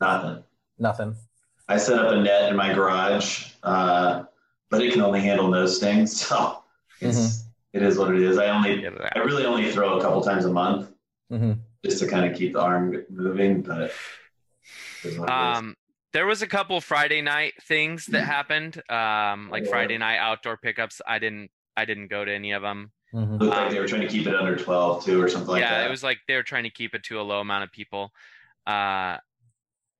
Nothing. 0.00 0.42
nothing 0.78 1.16
I 1.68 1.76
set 1.76 1.98
up 2.00 2.10
a 2.10 2.20
net 2.20 2.50
in 2.50 2.56
my 2.56 2.72
garage, 2.72 3.52
uh, 3.62 4.24
but 4.70 4.82
it 4.82 4.92
can 4.92 5.02
only 5.02 5.20
handle 5.20 5.48
those 5.52 5.78
things. 5.78 6.26
So 6.26 6.64
it's, 7.00 7.44
it 7.72 7.82
is 7.82 7.96
what 7.96 8.12
it 8.12 8.20
is. 8.20 8.38
I 8.38 8.48
only, 8.48 8.84
I 8.88 9.18
really 9.20 9.46
only 9.46 9.70
throw 9.70 9.96
a 9.96 10.02
couple 10.02 10.20
times 10.20 10.46
a 10.46 10.52
month 10.52 10.90
mm-hmm. 11.30 11.52
just 11.84 12.00
to 12.00 12.08
kind 12.08 12.28
of 12.28 12.36
keep 12.36 12.54
the 12.54 12.60
arm 12.60 13.04
moving. 13.08 13.62
But 13.62 13.82
it 13.82 13.92
is 15.04 15.18
what 15.18 15.28
it 15.30 15.32
is. 15.32 15.58
um 15.58 15.76
there 16.12 16.26
was 16.26 16.42
a 16.42 16.48
couple 16.48 16.80
friday 16.80 17.22
night 17.22 17.52
things 17.68 18.06
that 18.06 18.24
happened 18.24 18.82
um 18.90 19.48
like 19.50 19.62
Yeah. 19.64 19.70
friday 19.70 19.98
night 19.98 20.18
outdoor 20.18 20.56
pickups 20.56 21.00
i 21.06 21.20
didn't 21.20 21.50
i 21.76 21.84
didn't 21.84 22.08
go 22.08 22.24
to 22.24 22.32
any 22.34 22.50
of 22.50 22.62
them 22.62 22.90
Mm-hmm. 23.14 23.38
looked 23.38 23.56
like 23.56 23.70
they 23.70 23.80
were 23.80 23.86
trying 23.88 24.02
to 24.02 24.08
keep 24.08 24.26
it 24.26 24.34
under 24.34 24.56
12 24.56 25.04
too, 25.04 25.20
or 25.20 25.28
something 25.28 25.50
like 25.50 25.62
that. 25.62 25.70
yeah 25.70 25.78
that. 25.80 25.86
it 25.86 25.90
was 25.90 26.02
like 26.02 26.18
they 26.28 26.34
were 26.36 26.42
trying 26.42 26.64
to 26.64 26.70
keep 26.70 26.94
it 26.94 27.02
to 27.04 27.20
a 27.20 27.22
low 27.22 27.40
amount 27.40 27.64
of 27.64 27.72
people 27.72 28.12
uh 28.66 29.16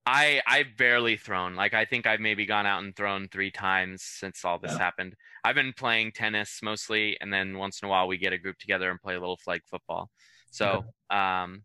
I 0.07 0.41
I've 0.47 0.77
barely 0.77 1.17
thrown. 1.17 1.55
Like 1.55 1.75
I 1.75 1.85
think 1.85 2.07
I've 2.07 2.21
maybe 2.21 2.47
gone 2.47 2.67
out 2.67 2.83
and 2.83 2.97
thrown 2.97 3.29
three 3.29 3.51
times 3.51 4.03
since 4.03 4.45
all 4.45 4.59
this 4.59 4.73
Yeah. 4.73 4.79
happened. 4.79 5.15
I've 5.45 5.55
been 5.55 5.73
playing 5.73 6.13
tennis 6.13 6.61
mostly, 6.63 7.17
and 7.21 7.33
then 7.33 7.57
once 7.59 7.81
in 7.83 7.87
a 7.87 7.91
while 7.91 8.09
we 8.09 8.19
get 8.19 8.33
a 8.33 8.39
group 8.39 8.59
together 8.59 8.91
and 8.91 9.01
play 9.01 9.15
a 9.15 9.21
little 9.21 9.37
flag 9.37 9.61
football. 9.71 10.11
So 10.51 10.85
um, 11.11 11.63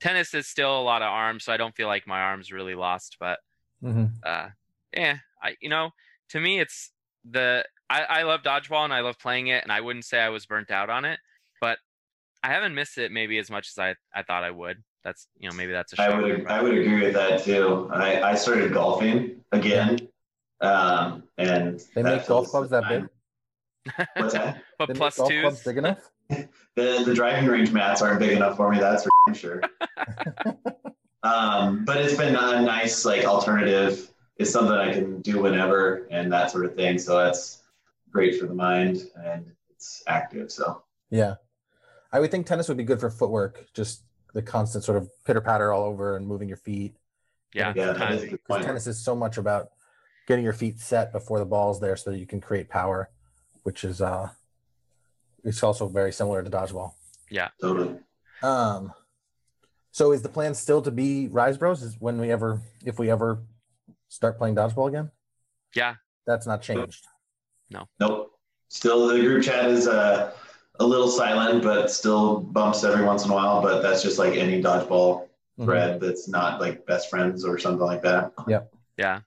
tennis 0.00 0.34
is 0.34 0.46
still 0.46 0.78
a 0.80 0.82
lot 0.82 1.02
of 1.02 1.08
arms, 1.08 1.44
so 1.44 1.52
I 1.52 1.56
don't 1.56 1.74
feel 1.74 1.88
like 1.88 2.06
my 2.06 2.20
arms 2.20 2.52
really 2.52 2.74
lost. 2.74 3.16
But 3.18 3.38
hmm 3.82 4.06
uh, 4.24 4.48
yeah, 4.94 5.18
I 5.42 5.56
you 5.60 5.68
know 5.68 5.90
to 6.30 6.40
me 6.40 6.60
it's 6.60 6.92
the 7.28 7.64
I 7.92 8.20
I 8.20 8.22
love 8.22 8.42
dodgeball 8.42 8.84
and 8.84 8.92
I 8.92 9.00
love 9.00 9.18
playing 9.18 9.48
it, 9.48 9.62
and 9.62 9.70
I 9.70 9.80
wouldn't 9.80 10.06
say 10.06 10.18
I 10.18 10.30
was 10.30 10.46
burnt 10.46 10.70
out 10.70 10.88
on 10.88 11.04
it, 11.04 11.18
but 11.60 11.78
I 12.42 12.48
haven't 12.48 12.74
missed 12.74 12.96
it 12.96 13.12
maybe 13.12 13.38
as 13.38 13.50
much 13.50 13.68
as 13.68 13.78
I 13.78 13.94
I 14.14 14.22
thought 14.22 14.44
I 14.44 14.50
would. 14.50 14.82
That's 15.04 15.26
you 15.38 15.48
know 15.50 15.54
maybe 15.54 15.72
that's 15.72 15.92
a 15.92 16.00
I 16.00 16.18
would 16.18 16.46
I 16.46 16.62
would 16.62 16.76
agree 16.76 17.02
with 17.02 17.12
that 17.14 17.44
too. 17.44 17.90
I, 17.92 18.22
I 18.22 18.34
started 18.34 18.72
golfing 18.72 19.44
again, 19.52 20.08
um, 20.60 21.24
and 21.36 21.80
They 21.94 22.02
make 22.02 22.26
golf 22.26 22.48
clubs 22.48 22.70
that 22.70 22.88
big. 22.88 23.06
What's 24.16 24.32
that? 24.34 24.62
but 24.78 24.86
They 24.86 24.94
make 24.94 24.98
plus 24.98 25.16
golf 25.18 25.28
twos. 25.28 25.42
clubs 25.42 25.62
big 25.64 25.78
enough. 25.78 26.10
The 26.74 27.02
the 27.04 27.12
driving 27.14 27.50
range 27.50 27.70
mats 27.70 28.00
aren't 28.00 28.18
big 28.18 28.30
enough 28.30 28.56
for 28.56 28.70
me. 28.70 28.78
That's 28.78 29.02
for 29.04 29.34
sure. 29.34 29.60
um, 31.22 31.84
but 31.84 31.98
it's 31.98 32.16
been 32.16 32.34
a 32.34 32.62
nice 32.62 33.04
like 33.04 33.26
alternative. 33.26 34.10
It's 34.38 34.50
something 34.50 34.72
I 34.72 34.90
can 34.90 35.20
do 35.20 35.42
whenever 35.42 36.08
and 36.10 36.32
that 36.32 36.50
sort 36.50 36.64
of 36.64 36.74
thing. 36.74 36.98
So 36.98 37.18
that's 37.18 37.61
great 38.12 38.38
for 38.38 38.46
the 38.46 38.54
mind 38.54 39.08
and 39.16 39.50
it's 39.70 40.02
active. 40.06 40.52
So 40.52 40.84
Yeah, 41.10 41.36
I 42.12 42.20
would 42.20 42.30
think 42.30 42.46
tennis 42.46 42.68
would 42.68 42.76
be 42.76 42.84
good 42.84 43.00
for 43.00 43.10
footwork. 43.10 43.66
Just 43.74 44.04
the 44.34 44.42
constant 44.42 44.84
sort 44.84 44.98
of 44.98 45.10
pitter 45.24 45.40
patter 45.40 45.72
all 45.72 45.82
over 45.84 46.16
and 46.16 46.26
moving 46.26 46.48
your 46.48 46.58
feet. 46.58 46.96
Yeah, 47.54 47.72
yeah, 47.76 47.92
that 47.92 48.22
a 48.22 48.26
good 48.28 48.44
'Cause 48.44 48.56
point. 48.56 48.64
tennis 48.64 48.86
is 48.86 49.02
so 49.02 49.14
much 49.14 49.36
about 49.36 49.72
getting 50.26 50.44
your 50.44 50.54
feet 50.54 50.78
set 50.78 51.12
before 51.12 51.38
the 51.38 51.44
ball's 51.44 51.80
there, 51.80 51.96
so 51.96 52.10
that 52.10 52.18
you 52.18 52.26
can 52.26 52.40
create 52.40 52.68
power, 52.70 53.10
which 53.64 53.84
is 53.84 54.00
uh, 54.00 54.30
it's 55.44 55.62
also 55.62 55.86
very 55.88 56.12
similar 56.12 56.42
to 56.42 56.48
dodgeball. 56.50 56.94
Yeah, 57.28 57.48
totally. 57.60 57.98
Um, 58.42 58.94
so 59.90 60.12
is 60.12 60.22
the 60.22 60.28
plan 60.30 60.54
still 60.54 60.80
to 60.82 60.90
be 60.90 61.28
Rise 61.28 61.58
Bros? 61.58 61.82
Is 61.82 62.00
when 62.00 62.18
we 62.18 62.30
ever, 62.30 62.62
if 62.84 62.98
we 62.98 63.10
ever 63.10 63.42
start 64.08 64.38
playing 64.38 64.54
dodgeball 64.54 64.88
again? 64.88 65.10
Yeah. 65.74 65.96
That's 66.26 66.46
not 66.46 66.62
changed. 66.62 67.06
Nope. 68.00 68.32
Still, 68.68 69.06
the 69.08 69.20
group 69.20 69.42
chat 69.44 69.66
is 69.66 69.86
uh, 69.86 70.32
a 70.80 70.84
little 70.84 71.08
silent, 71.08 71.62
but 71.62 71.90
still 71.90 72.40
bumps 72.40 72.84
every 72.84 73.04
once 73.04 73.24
in 73.24 73.30
a 73.30 73.34
while. 73.34 73.60
But 73.62 73.82
that's 73.82 74.02
just 74.02 74.18
like 74.18 74.34
any 74.34 74.62
dodgeball 74.62 75.28
Mhm. 75.58 75.64
thread 75.66 76.00
that's 76.00 76.28
not 76.28 76.60
like 76.60 76.86
best 76.86 77.10
friends 77.10 77.44
or 77.44 77.58
something 77.58 77.84
like 77.86 78.00
that. 78.02 78.32
Yep. 78.48 78.72
Yeah. 78.96 79.20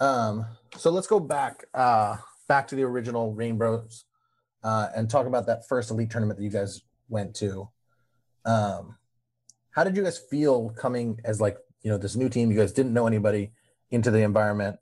Um, 0.00 0.44
so 0.76 0.90
let's 0.90 1.06
go 1.06 1.20
back, 1.20 1.64
uh, 1.72 2.16
back 2.48 2.66
to 2.68 2.74
the 2.74 2.82
original 2.82 3.32
Reignbros, 3.32 4.02
uh, 4.64 4.88
and 4.96 5.08
talk 5.08 5.26
about 5.26 5.46
that 5.46 5.68
first 5.68 5.90
elite 5.92 6.10
tournament 6.10 6.38
that 6.38 6.44
you 6.44 6.50
guys 6.50 6.82
went 7.08 7.34
to. 7.36 7.68
Um, 8.44 8.96
how 9.70 9.84
did 9.84 9.96
you 9.96 10.02
guys 10.02 10.18
feel 10.18 10.70
coming 10.70 11.20
as 11.24 11.40
like 11.40 11.58
you 11.82 11.90
know 11.90 11.98
this 11.98 12.16
new 12.16 12.28
team? 12.28 12.50
You 12.50 12.58
guys 12.58 12.72
didn't 12.72 12.92
know 12.92 13.06
anybody 13.06 13.52
into 13.90 14.10
the 14.10 14.22
environment. 14.22 14.78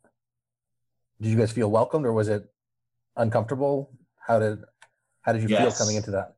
Did 1.23 1.31
you 1.31 1.38
guys 1.38 1.52
feel 1.52 1.71
welcomed, 1.71 2.05
or 2.05 2.12
was 2.12 2.29
it 2.29 2.52
uncomfortable? 3.17 3.93
How 4.26 4.41
did 4.41 4.59
how 5.21 5.33
did 5.33 5.43
you 5.43 5.49
feel 5.49 5.71
coming 5.71 5.95
into 5.95 6.11
that? 6.11 6.35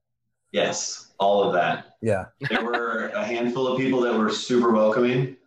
Yes, 0.52 1.14
all 1.18 1.42
of 1.42 1.54
that. 1.54 1.96
Yeah, 2.02 2.26
There 2.50 2.62
were 2.62 3.06
a 3.14 3.24
handful 3.24 3.66
of 3.66 3.78
people 3.78 4.02
that 4.02 4.14
were 4.14 4.28
super 4.28 4.72
welcoming, 4.72 5.38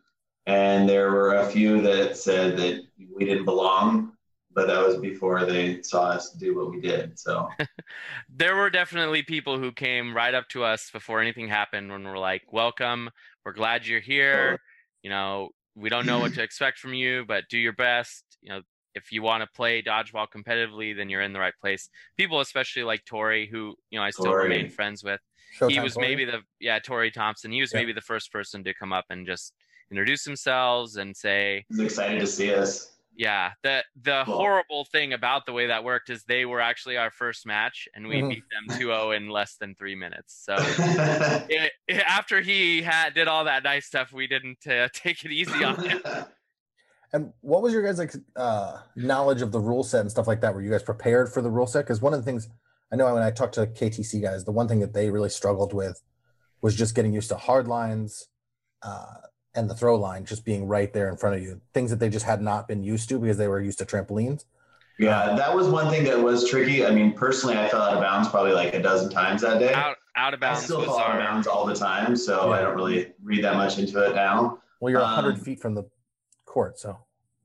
and 0.48 0.90
there 0.90 1.12
were 1.12 1.36
a 1.36 1.46
few 1.46 1.82
that 1.84 2.18
said 2.18 2.58
that 2.58 2.82
we 3.16 3.26
didn't 3.26 3.46
belong, 3.46 4.14
but 4.56 4.66
that 4.66 4.84
was 4.84 4.98
before 4.98 5.46
they 5.46 5.84
saw 5.84 6.06
us 6.06 6.32
do 6.32 6.58
what 6.58 6.72
we 6.72 6.82
did. 6.82 7.20
So 7.20 7.48
there 8.30 8.56
were 8.56 8.72
definitely 8.72 9.22
people 9.22 9.60
who 9.60 9.72
came 9.72 10.16
right 10.16 10.34
up 10.34 10.50
to 10.50 10.64
us 10.64 10.90
before 10.90 11.22
anything 11.22 11.48
happened 11.48 11.92
when 11.92 12.04
we're 12.04 12.18
like, 12.18 12.42
"Welcome, 12.52 13.12
we're 13.46 13.54
glad 13.54 13.86
you're 13.86 14.00
here. 14.00 14.60
You 15.04 15.12
know, 15.12 15.50
we 15.76 15.90
don't 15.90 16.08
know 16.08 16.18
what 16.18 16.34
to 16.34 16.42
expect 16.42 16.80
from 16.80 16.96
you, 16.96 17.24
but 17.28 17.44
do 17.52 17.60
your 17.60 17.74
best. 17.74 18.24
You 18.42 18.50
know, 18.50 18.62
if 18.98 19.12
you 19.12 19.22
want 19.22 19.42
to 19.44 19.48
play 19.56 19.82
dodgeball 19.82 20.28
competitively, 20.36 20.96
then 20.96 21.10
you're 21.10 21.22
in 21.22 21.34
the 21.34 21.40
right 21.40 21.54
place." 21.62 21.90
People, 22.18 22.40
especially 22.42 22.84
like 22.84 23.06
Tori, 23.06 23.48
who 23.48 23.76
you 23.90 23.98
know 24.00 24.04
I 24.06 24.10
still 24.10 24.26
Tori. 24.26 24.44
remain 24.50 24.70
friends 24.70 25.04
with. 25.04 25.22
Showtime 25.58 25.72
he 25.72 25.80
was 25.80 25.94
Tori? 25.94 26.08
maybe 26.08 26.26
the 26.26 26.42
yeah 26.60 26.80
Tori 26.80 27.12
Thompson. 27.12 27.52
He 27.52 27.62
was 27.62 27.72
Yeah. 27.74 27.80
maybe 27.80 27.94
the 27.94 28.02
first 28.02 28.32
person 28.32 28.64
to 28.66 28.74
come 28.74 28.92
up 28.92 29.06
and 29.10 29.26
just 29.26 29.54
introduce 29.90 30.24
themselves 30.26 30.98
and 30.98 31.16
say, 31.16 31.66
he's 31.70 31.80
excited 31.80 32.20
to 32.20 32.28
see 32.28 32.54
us. 32.54 32.92
yeah, 33.16 33.54
the 33.64 33.84
the 34.02 34.24
Cool. 34.26 34.36
horrible 34.36 34.86
thing 34.86 35.14
about 35.14 35.46
the 35.46 35.54
way 35.54 35.68
that 35.68 35.84
worked 35.84 36.10
is 36.10 36.24
they 36.26 36.46
were 36.46 36.60
actually 36.62 36.98
our 36.98 37.10
first 37.10 37.46
match, 37.46 37.88
and 37.96 38.08
we 38.08 38.22
Mhm. 38.22 38.30
beat 38.30 38.44
them 38.52 38.78
2-0 38.78 39.12
in 39.16 39.30
less 39.30 39.56
than 39.56 39.74
three 39.76 39.96
minutes. 39.96 40.36
So 40.46 40.56
it, 41.50 41.72
it- 41.88 42.04
after 42.06 42.42
he 42.42 42.82
had 42.82 43.14
did 43.14 43.28
all 43.30 43.46
that 43.46 43.64
nice 43.64 43.86
stuff, 43.88 44.12
we 44.12 44.28
didn't 44.28 44.66
uh, 44.68 44.90
take 44.94 45.24
it 45.26 45.32
easy 45.32 45.64
on 45.64 45.76
him. 45.84 46.00
And 47.14 47.32
what 47.42 47.62
was 47.62 47.74
your 47.74 47.84
guys' 47.84 47.98
like 48.00 48.14
uh, 48.36 48.80
knowledge 48.96 49.42
of 49.42 49.52
the 49.52 49.60
rule 49.60 49.84
set 49.84 50.02
and 50.02 50.12
stuff 50.12 50.28
like 50.28 50.42
that? 50.42 50.54
Were 50.54 50.62
you 50.62 50.72
guys 50.72 50.84
prepared 50.84 51.32
for 51.32 51.42
the 51.42 51.50
rule 51.50 51.68
set? 51.68 51.86
Because 51.86 52.02
one 52.02 52.14
of 52.14 52.20
the 52.20 52.26
things 52.26 52.50
I 52.92 52.96
know 52.96 53.14
when 53.14 53.24
I 53.24 53.32
talked 53.32 53.56
to 53.56 53.66
KTC 53.66 54.22
guys, 54.22 54.44
the 54.46 54.52
one 54.52 54.68
thing 54.68 54.80
that 54.82 54.94
they 54.94 55.10
really 55.10 55.30
struggled 55.30 55.74
with 55.74 56.02
was 56.62 56.76
just 56.76 56.96
getting 56.96 57.14
used 57.14 57.30
to 57.30 57.38
hard 57.38 57.68
lines 57.68 58.28
uh, 58.84 59.06
and 59.56 59.70
the 59.70 59.76
throw 59.76 59.96
line 59.96 60.26
just 60.26 60.44
being 60.46 60.68
right 60.68 60.92
there 60.94 61.10
in 61.10 61.18
front 61.18 61.36
of 61.36 61.42
you. 61.42 61.62
Things 61.74 61.90
that 61.92 62.00
they 62.00 62.10
just 62.10 62.26
had 62.26 62.42
not 62.42 62.68
been 62.68 62.84
used 62.84 63.08
to 63.10 63.20
because 63.20 63.38
they 63.38 63.48
were 63.48 63.62
used 63.62 63.80
to 63.80 63.86
trampolines. 63.86 64.44
yeah, 65.00 65.36
that 65.36 65.54
was 65.56 65.68
one 65.68 65.90
thing 65.90 66.04
that 66.06 66.22
was 66.22 66.50
tricky. 66.50 66.86
I 66.86 66.92
mean, 66.92 67.14
personally, 67.14 67.58
I 67.58 67.70
fell 67.70 67.82
out 67.82 67.94
of 67.94 68.02
bounds 68.02 68.28
probably 68.30 68.52
like 68.54 68.74
a 68.74 68.82
dozen 68.82 69.10
times 69.12 69.42
that 69.42 69.60
day. 69.60 69.74
Out 69.74 69.96
out 70.16 70.34
of 70.34 70.42
I 70.42 70.48
bounds 70.48 70.64
still 70.66 70.80
was 70.80 70.88
fall 70.88 71.00
out 71.00 71.20
of 71.20 71.26
bounds 71.26 71.48
all 71.48 71.66
the 71.66 71.76
time, 71.76 72.16
so 72.16 72.52
I 72.52 72.62
don't 72.62 72.76
really 72.76 73.14
read 73.24 73.44
that 73.44 73.56
much 73.56 73.78
into 73.78 74.02
it 74.04 74.16
now. 74.16 74.60
Well, 74.80 74.92
you're 74.92 75.00
a 75.00 75.04
100 75.04 75.36
Um, 75.36 75.40
feet 75.40 75.60
from 75.60 75.76
the 75.76 75.84
court, 76.58 76.80
so 76.80 76.98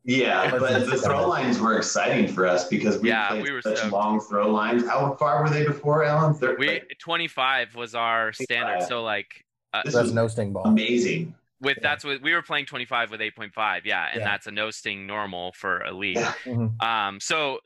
Yeah, 0.05 0.51
but 0.51 0.87
the 0.87 0.97
throw 0.97 1.29
lines 1.29 1.61
were 1.61 1.77
exciting 1.77 2.27
for 2.27 2.47
us 2.47 2.67
because 2.69 2.99
we 2.99 3.09
Yeah, 3.11 3.29
played 3.29 3.43
we 3.45 3.53
were 3.53 3.61
such 3.63 3.77
stoked. 3.79 3.93
long 3.93 4.21
throw 4.21 4.51
lines. 4.51 4.87
How 4.89 5.15
far 5.17 5.43
were 5.43 5.51
they 5.51 5.65
before, 5.67 6.03
Allyn? 6.05 6.35
They're, 6.41 6.57
we 6.57 6.67
like, 6.69 6.97
25 6.99 7.75
was 7.77 7.95
our 7.95 8.33
standard. 8.33 8.83
So 8.89 9.03
like 9.03 9.45
uh, 9.75 9.83
this 9.85 9.95
that's 9.95 10.11
no 10.11 10.29
sting 10.29 10.53
ball. 10.55 10.65
amazing. 10.67 11.35
with 11.61 11.77
Yeah. 11.77 11.89
that's 11.91 12.05
what 12.05 12.21
we 12.23 12.33
were 12.35 12.43
playing 12.43 12.67
25 12.67 13.11
with 13.13 13.21
8.5, 13.21 13.85
yeah, 13.85 14.09
and 14.13 14.21
Yeah. 14.21 14.25
that's 14.31 14.47
a 14.49 14.51
no 14.51 14.71
sting 14.73 15.07
normal 15.07 15.53
for 15.53 15.85
elite. 15.85 16.17
Yeah. 16.17 16.33
Mhm. 16.47 16.83
Um, 16.83 17.21
so 17.21 17.61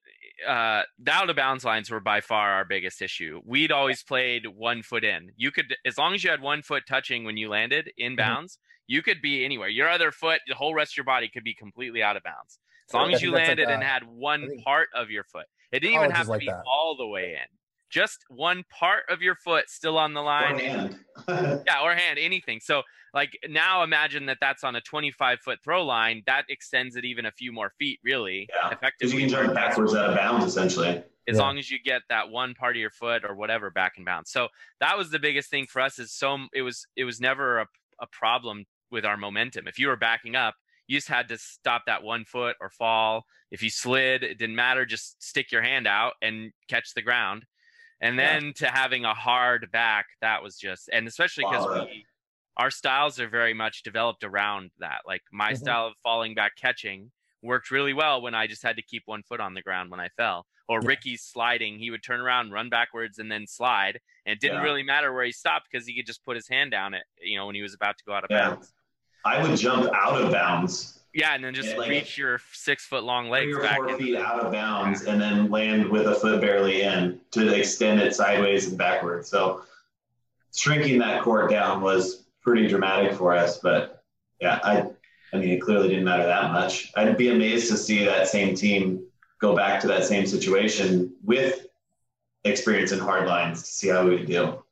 uh, 0.46 0.82
the 0.98 1.10
out 1.12 1.30
of 1.30 1.36
bounds 1.36 1.64
lines 1.64 1.90
were 1.90 2.00
by 2.00 2.20
far 2.20 2.50
our 2.52 2.64
biggest 2.66 3.00
issue. 3.00 3.40
We'd 3.46 3.72
always 3.72 4.02
played 4.02 4.46
one 4.46 4.82
foot 4.82 5.02
in. 5.02 5.30
You 5.36 5.50
could, 5.50 5.74
as 5.86 5.96
long 5.96 6.12
as 6.14 6.22
you 6.22 6.28
had 6.30 6.42
one 6.42 6.60
foot 6.60 6.82
touching 6.86 7.24
when 7.24 7.38
you 7.38 7.48
landed 7.48 7.90
in 7.96 8.12
Mhm. 8.12 8.16
bounds, 8.18 8.58
you 8.86 9.02
could 9.02 9.20
be 9.22 9.44
anywhere. 9.44 9.68
Your 9.68 9.88
other 9.88 10.12
foot, 10.12 10.40
the 10.46 10.54
whole 10.54 10.74
rest 10.74 10.92
of 10.92 10.96
your 10.98 11.04
body 11.04 11.28
could 11.28 11.44
be 11.44 11.54
completely 11.54 12.02
out 12.02 12.16
of 12.16 12.22
bounds. 12.22 12.58
As 12.88 12.94
long 12.94 13.12
as 13.12 13.20
you 13.20 13.30
think 13.32 13.38
that's 13.38 13.48
like, 13.48 13.58
landed 13.58 13.74
and 13.74 13.82
uh, 13.82 13.86
had 13.86 14.02
one 14.04 14.48
part 14.64 14.88
of 14.94 15.10
your 15.10 15.24
foot, 15.24 15.46
it 15.72 15.80
didn't 15.80 15.96
even 15.96 16.10
have 16.12 16.26
to 16.26 16.30
like 16.32 16.40
be 16.40 16.46
that. 16.46 16.62
all 16.66 16.96
the 16.96 17.06
way 17.06 17.32
in. 17.32 17.46
Just 17.90 18.24
one 18.28 18.64
part 18.70 19.04
of 19.08 19.22
your 19.22 19.34
foot 19.36 19.68
still 19.70 19.96
on 19.98 20.12
the 20.14 20.20
Or 20.20 20.24
line. 20.24 20.58
hand. 20.58 20.98
Yeah, 21.66 21.82
or 21.82 21.94
hand, 21.94 22.18
anything. 22.20 22.60
So, 22.60 22.82
like 23.14 23.36
now, 23.48 23.82
imagine 23.82 24.26
that 24.26 24.38
that's 24.40 24.62
on 24.64 24.76
a 24.76 24.80
25 24.80 25.40
foot 25.40 25.58
throw 25.64 25.84
line. 25.84 26.22
That 26.26 26.44
extends 26.48 26.94
it 26.96 27.04
even 27.04 27.26
a 27.26 27.32
few 27.32 27.52
more 27.52 27.72
feet, 27.78 27.98
really, 28.04 28.48
Yeah, 28.54 28.68
Because 28.68 28.78
effectively. 28.78 29.14
you 29.14 29.20
can 29.20 29.28
jump 29.46 29.54
backwards 29.54 29.94
out 29.94 30.10
of 30.10 30.16
bounds, 30.16 30.44
essentially. 30.44 30.88
as 31.28 31.36
Yeah. 31.36 31.42
long 31.42 31.58
as 31.58 31.70
you 31.70 31.78
get 31.82 32.02
that 32.08 32.28
one 32.28 32.54
part 32.54 32.76
of 32.76 32.80
your 32.80 32.90
foot 32.90 33.24
or 33.24 33.34
whatever 33.34 33.70
back 33.70 33.94
in 33.98 34.04
bounds. 34.04 34.30
So 34.30 34.48
that 34.80 34.96
was 34.98 35.10
the 35.10 35.18
biggest 35.18 35.48
thing 35.50 35.66
for 35.66 35.80
us. 35.80 35.98
Is 35.98 36.12
so 36.12 36.38
it 36.52 36.62
was 36.62 36.86
it 36.96 37.04
was 37.04 37.20
never 37.20 37.60
a, 37.60 37.66
a 38.00 38.06
problem 38.08 38.64
with 38.90 39.04
our 39.04 39.16
momentum. 39.16 39.66
If 39.68 39.78
you 39.78 39.88
were 39.88 39.96
backing 39.96 40.36
up, 40.36 40.54
you 40.86 40.96
just 40.96 41.08
had 41.08 41.28
to 41.28 41.38
stop 41.38 41.82
that 41.86 42.02
one 42.02 42.24
foot 42.24 42.56
or 42.60 42.70
fall. 42.70 43.24
If 43.50 43.62
you 43.62 43.70
slid, 43.70 44.22
it 44.22 44.38
didn't 44.38 44.56
matter. 44.56 44.86
Just 44.86 45.22
stick 45.22 45.50
your 45.52 45.62
hand 45.62 45.86
out 45.86 46.14
and 46.22 46.52
catch 46.68 46.94
the 46.94 47.02
ground. 47.02 47.44
And 48.00 48.18
Yeah. 48.18 48.38
then 48.38 48.52
to 48.56 48.68
having 48.68 49.04
a 49.04 49.14
hard 49.14 49.70
back, 49.72 50.06
that 50.20 50.42
was 50.42 50.58
just 50.58 50.88
and 50.92 51.08
especially 51.08 51.44
because 51.44 51.66
Wow. 51.66 51.86
our 52.56 52.70
styles 52.70 53.20
are 53.20 53.28
very 53.28 53.54
much 53.54 53.82
developed 53.82 54.24
around 54.24 54.70
that. 54.78 55.02
Like 55.06 55.22
my 55.32 55.52
Mhm. 55.52 55.56
style 55.58 55.86
of 55.88 55.94
falling 56.02 56.34
back 56.34 56.56
catching 56.56 57.10
worked 57.46 57.70
really 57.70 57.94
well 57.94 58.20
when 58.20 58.34
I 58.34 58.46
just 58.46 58.62
had 58.62 58.76
to 58.76 58.82
keep 58.82 59.04
one 59.06 59.22
foot 59.22 59.40
on 59.40 59.54
the 59.54 59.62
ground 59.62 59.90
when 59.90 60.00
I 60.00 60.08
fell. 60.16 60.46
Or 60.68 60.80
Yeah. 60.82 60.88
Ricky's 60.88 61.22
sliding, 61.22 61.78
he 61.78 61.90
would 61.90 62.02
turn 62.02 62.20
around, 62.20 62.50
run 62.50 62.68
backwards, 62.68 63.18
and 63.18 63.30
then 63.30 63.46
slide. 63.46 64.00
And 64.26 64.32
it 64.34 64.40
didn't 64.40 64.58
Yeah. 64.58 64.64
really 64.64 64.82
matter 64.82 65.12
where 65.12 65.24
he 65.24 65.32
stopped 65.32 65.68
because 65.70 65.86
he 65.86 65.94
could 65.96 66.06
just 66.06 66.24
put 66.24 66.34
his 66.36 66.48
hand 66.48 66.72
down 66.72 66.92
it, 66.92 67.04
you 67.22 67.36
know, 67.38 67.46
when 67.46 67.54
he 67.54 67.62
was 67.62 67.72
about 67.74 67.96
to 67.98 68.04
go 68.04 68.12
out 68.12 68.24
of 68.24 68.30
Yeah. 68.30 68.50
bounds. 68.50 68.72
I 69.24 69.42
would 69.42 69.56
jump 69.56 69.92
out 69.94 70.20
of 70.20 70.30
bounds, 70.32 71.00
Yeah, 71.14 71.34
and 71.34 71.42
then 71.44 71.54
just 71.54 71.76
like- 71.76 71.88
reach 71.88 72.18
your 72.18 72.40
six 72.52 72.84
foot 72.84 73.04
long 73.04 73.26
three 73.28 73.52
or 73.54 73.62
back. 73.62 73.76
four 73.76 73.96
feet 73.96 74.12
the- 74.16 74.24
out 74.24 74.40
of 74.40 74.52
bounds, 74.52 75.02
and 75.06 75.20
then 75.20 75.50
land 75.50 75.88
with 75.88 76.06
a 76.06 76.14
foot 76.16 76.40
barely 76.40 76.82
in 76.82 77.20
to 77.32 77.54
extend 77.54 78.00
it 78.00 78.14
sideways 78.14 78.68
and 78.68 78.76
backwards. 78.78 79.28
So 79.28 79.64
shrinking 80.54 80.98
that 80.98 81.22
court 81.22 81.50
down 81.50 81.80
was 81.80 82.26
pretty 82.42 82.66
dramatic 82.68 83.12
for 83.14 83.34
us. 83.34 83.58
But 83.58 84.02
yeah, 84.40 84.60
I 84.62 84.90
I 85.32 85.38
mean, 85.38 85.50
it 85.50 85.60
clearly 85.60 85.88
didn't 85.88 86.04
matter 86.04 86.26
that 86.26 86.52
much. 86.52 86.92
I'd 86.96 87.16
be 87.16 87.30
amazed 87.30 87.70
to 87.70 87.76
see 87.76 88.04
that 88.04 88.28
same 88.28 88.54
team 88.54 89.04
go 89.40 89.54
back 89.54 89.80
to 89.80 89.86
that 89.88 90.04
same 90.04 90.26
situation 90.26 91.14
with 91.22 91.66
experience 92.44 92.92
in 92.92 92.98
hard 92.98 93.26
lines 93.26 93.62
to 93.62 93.68
see 93.68 93.88
how 93.88 94.04
we 94.04 94.10
would 94.16 94.26
deal. 94.26 94.64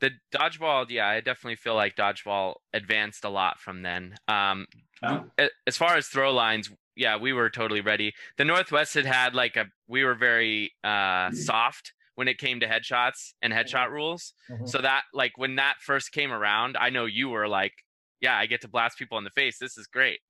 The 0.00 0.10
dodgeball, 0.32 0.86
yeah, 0.88 1.08
I 1.08 1.20
definitely 1.20 1.56
feel 1.56 1.74
like 1.74 1.96
dodgeball 1.96 2.56
advanced 2.72 3.24
a 3.24 3.28
lot 3.28 3.58
from 3.60 3.82
then. 3.82 4.14
Um, 4.28 4.66
Yeah. 5.02 5.22
as 5.66 5.76
far 5.76 5.96
as 5.96 6.08
throw 6.08 6.32
lines, 6.32 6.70
yeah, 6.94 7.16
we 7.16 7.32
were 7.32 7.48
totally 7.48 7.80
ready. 7.80 8.12
The 8.36 8.44
Northwest 8.44 8.94
had 8.94 9.06
had 9.06 9.34
like 9.34 9.56
a, 9.56 9.66
we 9.88 10.04
were 10.04 10.14
very 10.14 10.72
uh, 10.84 11.30
soft 11.32 11.94
when 12.14 12.28
it 12.28 12.38
came 12.38 12.60
to 12.60 12.66
headshots 12.66 13.32
and 13.40 13.52
headshot 13.52 13.90
rules. 13.90 14.34
Mhm. 14.50 14.68
So 14.68 14.78
that 14.78 15.04
like 15.14 15.38
when 15.38 15.56
that 15.56 15.76
first 15.80 16.12
came 16.12 16.32
around, 16.32 16.76
I 16.76 16.90
know 16.90 17.06
you 17.06 17.30
were 17.30 17.48
like, 17.48 17.72
yeah, 18.20 18.36
I 18.36 18.46
get 18.46 18.60
to 18.62 18.68
blast 18.68 18.98
people 18.98 19.18
in 19.18 19.24
the 19.24 19.30
face. 19.30 19.58
This 19.58 19.76
is 19.78 19.86
great, 19.86 20.20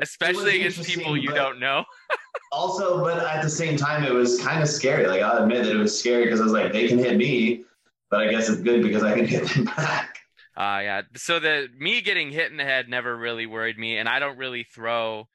especially 0.00 0.60
against 0.60 0.82
people 0.84 1.16
you 1.16 1.30
don't 1.32 1.58
know. 1.60 1.84
Also, 2.52 3.00
but 3.04 3.18
at 3.24 3.42
the 3.42 3.48
same 3.50 3.76
time, 3.76 4.02
it 4.02 4.12
was 4.12 4.40
kind 4.40 4.60
of 4.60 4.68
scary. 4.68 5.06
Like 5.06 5.22
I'll 5.22 5.42
admit 5.42 5.64
that 5.64 5.72
it 5.74 5.78
was 5.78 5.96
scary 5.96 6.24
because 6.24 6.40
I 6.40 6.44
was 6.44 6.52
like, 6.52 6.72
they 6.72 6.88
can 6.88 6.98
hit 6.98 7.16
me, 7.16 7.64
but 8.10 8.20
I 8.20 8.30
guess 8.30 8.48
it's 8.48 8.60
good 8.60 8.82
because 8.82 9.04
I 9.04 9.14
can 9.14 9.24
hit 9.34 9.48
them 9.50 9.64
back. 9.66 10.18
Uh, 10.56 10.80
yeah. 10.82 11.02
So 11.16 11.38
the 11.38 11.68
me 11.78 12.00
getting 12.00 12.32
hit 12.32 12.50
in 12.50 12.56
the 12.56 12.64
head 12.64 12.88
never 12.88 13.16
really 13.16 13.46
worried 13.46 13.78
me, 13.78 13.98
and 13.98 14.08
I 14.08 14.18
don't 14.18 14.36
really 14.36 14.64
throw 14.64 15.28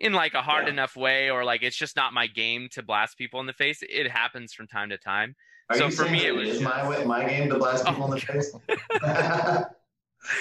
in 0.00 0.12
like 0.12 0.34
a 0.34 0.42
hard 0.42 0.64
Yeah. 0.66 0.72
enough 0.72 0.96
way, 0.96 1.30
or 1.30 1.44
like 1.44 1.62
it's 1.62 1.76
just 1.76 1.94
not 1.94 2.12
my 2.12 2.26
game 2.26 2.68
to 2.72 2.82
blast 2.82 3.16
people 3.16 3.38
in 3.40 3.46
the 3.46 3.52
face. 3.52 3.78
It 3.82 4.10
happens 4.10 4.52
from 4.52 4.66
time 4.66 4.90
to 4.90 4.98
time. 4.98 5.36
Are 5.68 5.76
So 5.76 5.84
you 5.86 5.90
for 5.92 6.08
me, 6.08 6.26
it 6.26 6.32
was 6.34 6.48
is 6.48 6.62
my 6.62 7.04
my 7.04 7.24
game 7.24 7.48
to 7.50 7.58
blast 7.58 7.86
people 7.86 8.06
in 8.06 8.10
the 8.10 8.20
face. 8.20 8.52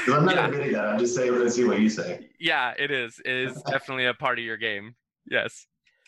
'Cause 0.05 0.13
I'm 0.13 0.25
not 0.25 0.35
Yeah. 0.35 0.47
admitting 0.47 0.73
that. 0.73 0.85
I'm 0.85 0.99
just 0.99 1.15
saying, 1.15 1.31
let's 1.37 1.55
see 1.55 1.63
what 1.65 1.79
you 1.79 1.89
say. 1.89 2.29
Yeah, 2.39 2.73
it 2.77 2.91
is. 2.91 3.19
It 3.25 3.31
is 3.31 3.61
definitely 3.63 4.05
a 4.05 4.13
part 4.13 4.37
of 4.39 4.45
your 4.45 4.57
game. 4.57 4.95
Yes. 5.25 5.67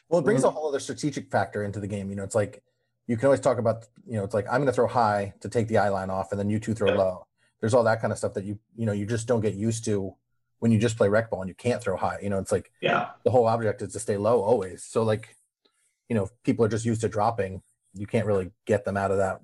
Well, 0.10 0.20
it 0.20 0.24
brings 0.24 0.44
a 0.44 0.48
Mhm. 0.48 0.54
whole 0.54 0.68
other 0.70 0.80
strategic 0.80 1.32
factor 1.32 1.64
into 1.64 1.80
the 1.80 1.88
game. 1.88 2.10
You 2.10 2.16
know, 2.16 2.24
it's 2.24 2.36
like 2.36 2.64
you 3.08 3.18
can 3.18 3.26
always 3.26 3.40
talk 3.40 3.58
about, 3.58 3.88
you 4.06 4.14
know, 4.18 4.24
it's 4.24 4.34
like 4.34 4.46
I'm 4.48 4.56
going 4.62 4.68
to 4.68 4.74
throw 4.74 4.88
high 4.88 5.34
to 5.42 5.50
take 5.50 5.68
the 5.68 5.78
eye 5.78 5.90
line 5.90 6.10
off, 6.10 6.32
and 6.32 6.40
then 6.40 6.50
you 6.50 6.60
two 6.60 6.74
throw 6.74 6.90
Yeah. 6.92 6.98
low. 6.98 7.28
There's 7.60 7.74
all 7.74 7.84
that 7.84 8.02
kind 8.02 8.12
of 8.12 8.18
stuff 8.18 8.34
that 8.34 8.44
you, 8.44 8.60
you 8.76 8.86
know, 8.86 8.92
you 8.92 9.06
just 9.06 9.28
don't 9.28 9.42
get 9.42 9.54
used 9.54 9.86
to 9.86 10.16
when 10.60 10.72
you 10.72 10.78
just 10.80 10.98
play 10.98 11.10
rec 11.10 11.30
ball 11.30 11.42
and 11.42 11.50
you 11.50 11.56
can't 11.56 11.82
throw 11.82 11.96
high. 11.98 12.20
You 12.22 12.30
know, 12.30 12.40
it's 12.40 12.52
like 12.52 12.72
Yeah. 12.82 13.12
the 13.24 13.32
whole 13.32 13.48
object 13.48 13.82
is 13.82 13.94
to 13.94 14.00
stay 14.00 14.18
low 14.18 14.42
always. 14.42 14.84
So 14.84 15.04
like, 15.04 15.36
you 16.10 16.16
know, 16.16 16.24
if 16.24 16.44
people 16.44 16.66
are 16.66 16.70
just 16.70 16.86
used 16.86 17.02
to 17.02 17.08
dropping. 17.10 17.64
You 17.94 18.08
can't 18.08 18.26
really 18.26 18.52
get 18.66 18.86
them 18.86 18.96
out 18.96 19.12
of 19.12 19.18
that 19.18 19.42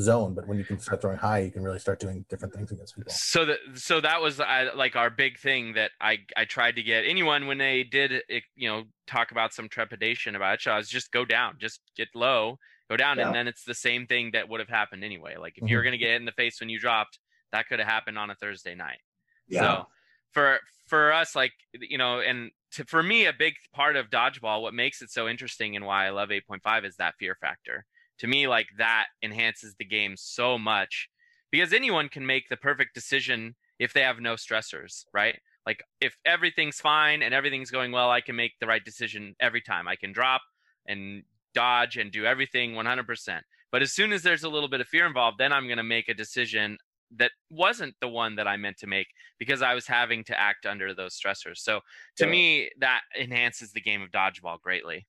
zone. 0.00 0.34
But 0.34 0.46
when 0.46 0.58
you 0.58 0.64
can 0.64 0.78
start 0.78 1.00
throwing 1.00 1.18
high, 1.18 1.40
you 1.40 1.50
can 1.50 1.62
really 1.62 1.78
start 1.78 2.00
doing 2.00 2.24
different 2.28 2.54
things 2.54 2.70
against 2.70 2.96
people. 2.96 3.12
So 3.12 3.44
that 3.44 3.58
so 3.74 4.00
that 4.00 4.20
was 4.20 4.40
uh, 4.40 4.70
like 4.74 4.96
our 4.96 5.10
big 5.10 5.38
thing 5.38 5.74
that 5.74 5.90
I 6.00 6.18
I 6.36 6.44
tried 6.44 6.76
to 6.76 6.82
get 6.82 7.04
anyone 7.06 7.46
when 7.46 7.58
they 7.58 7.84
did 7.84 8.12
it, 8.28 8.42
you 8.56 8.68
know 8.68 8.84
talk 9.06 9.30
about 9.30 9.52
some 9.54 9.68
trepidation 9.68 10.36
about 10.36 10.54
it. 10.54 10.60
So 10.62 10.70
I 10.70 10.76
was 10.76 10.88
just 10.88 11.10
go 11.12 11.24
down, 11.24 11.56
just 11.58 11.80
get 11.96 12.08
low, 12.14 12.58
go 12.90 12.96
down, 12.96 13.18
Yeah. 13.18 13.26
and 13.26 13.34
then 13.34 13.48
it's 13.48 13.64
the 13.64 13.74
same 13.74 14.06
thing 14.06 14.32
that 14.32 14.48
would 14.48 14.60
have 14.60 14.68
happened 14.68 15.02
anyway. 15.04 15.36
Like 15.36 15.54
if 15.56 15.68
you 15.68 15.76
were 15.76 15.82
gonna 15.82 15.96
get 15.98 16.08
hit 16.10 16.16
in 16.20 16.26
the 16.26 16.32
face 16.32 16.60
when 16.60 16.68
you 16.68 16.78
dropped, 16.78 17.18
that 17.52 17.68
could 17.68 17.78
have 17.78 17.88
happened 17.88 18.18
on 18.18 18.30
a 18.30 18.34
Thursday 18.34 18.74
night. 18.74 19.00
Yeah. 19.48 19.60
So 19.60 19.86
for 20.32 20.60
for 20.86 21.12
us, 21.12 21.34
like 21.34 21.52
you 21.72 21.98
know, 21.98 22.20
and 22.20 22.50
to, 22.72 22.84
for 22.84 23.02
me, 23.02 23.24
a 23.26 23.32
big 23.32 23.54
part 23.74 23.96
of 23.96 24.10
dodgeball, 24.10 24.60
what 24.62 24.74
makes 24.74 25.00
it 25.00 25.10
so 25.10 25.26
interesting 25.26 25.74
and 25.74 25.86
why 25.86 26.06
I 26.06 26.10
love 26.10 26.28
8.5 26.28 26.84
is 26.84 26.96
that 26.96 27.14
fear 27.18 27.34
factor. 27.40 27.86
To 28.18 28.26
me, 28.26 28.48
like 28.48 28.68
that 28.78 29.06
enhances 29.22 29.74
the 29.78 29.84
game 29.84 30.16
so 30.16 30.58
much 30.58 31.08
because 31.50 31.72
anyone 31.72 32.08
can 32.08 32.26
make 32.26 32.48
the 32.48 32.56
perfect 32.56 32.94
decision 32.94 33.56
if 33.78 33.92
they 33.92 34.02
have 34.02 34.20
no 34.20 34.34
stressors, 34.34 35.04
right? 35.12 35.38
Like 35.66 35.82
if 36.00 36.16
everything's 36.24 36.80
fine 36.80 37.22
and 37.22 37.32
everything's 37.32 37.70
going 37.70 37.92
well, 37.92 38.10
I 38.10 38.20
can 38.20 38.36
make 38.36 38.52
the 38.60 38.66
right 38.66 38.84
decision 38.84 39.36
every 39.40 39.60
time. 39.60 39.86
I 39.86 39.96
can 39.96 40.12
drop 40.12 40.42
and 40.86 41.22
dodge 41.54 41.96
and 41.96 42.10
do 42.10 42.24
everything 42.24 42.74
100%. 42.74 43.40
But 43.70 43.82
as 43.82 43.92
soon 43.92 44.12
as 44.12 44.22
there's 44.22 44.44
a 44.44 44.48
little 44.48 44.68
bit 44.68 44.80
of 44.80 44.88
fear 44.88 45.06
involved, 45.06 45.38
then 45.38 45.52
I'm 45.52 45.66
going 45.66 45.76
to 45.78 45.82
make 45.84 46.08
a 46.08 46.14
decision 46.14 46.78
that 47.16 47.32
wasn't 47.50 47.94
the 48.00 48.08
one 48.08 48.36
that 48.36 48.48
I 48.48 48.56
meant 48.56 48.78
to 48.78 48.86
make 48.86 49.08
because 49.38 49.62
I 49.62 49.74
was 49.74 49.86
having 49.86 50.24
to 50.24 50.38
act 50.38 50.66
under 50.66 50.94
those 50.94 51.18
stressors. 51.18 51.58
So 51.58 51.80
to 52.16 52.24
Yeah. 52.24 52.30
me, 52.30 52.70
that 52.80 53.02
enhances 53.18 53.72
the 53.72 53.80
game 53.80 54.02
of 54.02 54.10
dodgeball 54.10 54.60
greatly. 54.60 55.06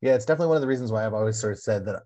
Yeah, 0.00 0.14
it's 0.14 0.24
definitely 0.24 0.48
one 0.48 0.56
of 0.56 0.62
the 0.62 0.68
reasons 0.68 0.92
why 0.92 1.04
I've 1.04 1.14
always 1.14 1.38
sort 1.38 1.52
of 1.52 1.58
said 1.58 1.84
that 1.86 2.02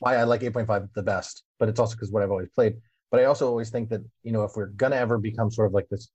why 0.00 0.16
I 0.16 0.24
like 0.24 0.40
8.5 0.42 0.88
the 0.94 1.02
best, 1.02 1.42
but 1.58 1.68
it's 1.68 1.80
also 1.80 1.94
because 1.94 2.10
what 2.10 2.22
I've 2.22 2.30
always 2.30 2.50
played. 2.50 2.76
But 3.10 3.20
I 3.20 3.24
also 3.24 3.46
always 3.48 3.70
think 3.70 3.90
that, 3.90 4.00
you 4.22 4.32
know, 4.32 4.44
if 4.44 4.52
we're 4.56 4.66
gonna 4.66 4.96
ever 4.96 5.18
become 5.18 5.50
sort 5.50 5.66
of 5.66 5.72
like 5.72 5.88
this, 5.88 6.10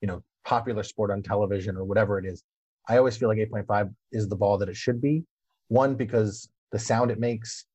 you 0.00 0.08
know, 0.08 0.22
popular 0.44 0.82
sport 0.82 1.10
on 1.10 1.22
television 1.22 1.76
or 1.76 1.84
whatever 1.84 2.18
it 2.18 2.26
is, 2.26 2.42
I 2.88 2.98
always 2.98 3.16
feel 3.16 3.28
like 3.28 3.38
8.5 3.38 3.94
is 4.10 4.28
the 4.28 4.36
ball 4.36 4.58
that 4.58 4.68
it 4.68 4.76
should 4.76 5.00
be. 5.00 5.24
One, 5.68 5.94
because 5.94 6.48
the 6.72 6.78
sound 6.78 7.10
it 7.10 7.18
makes 7.20 7.66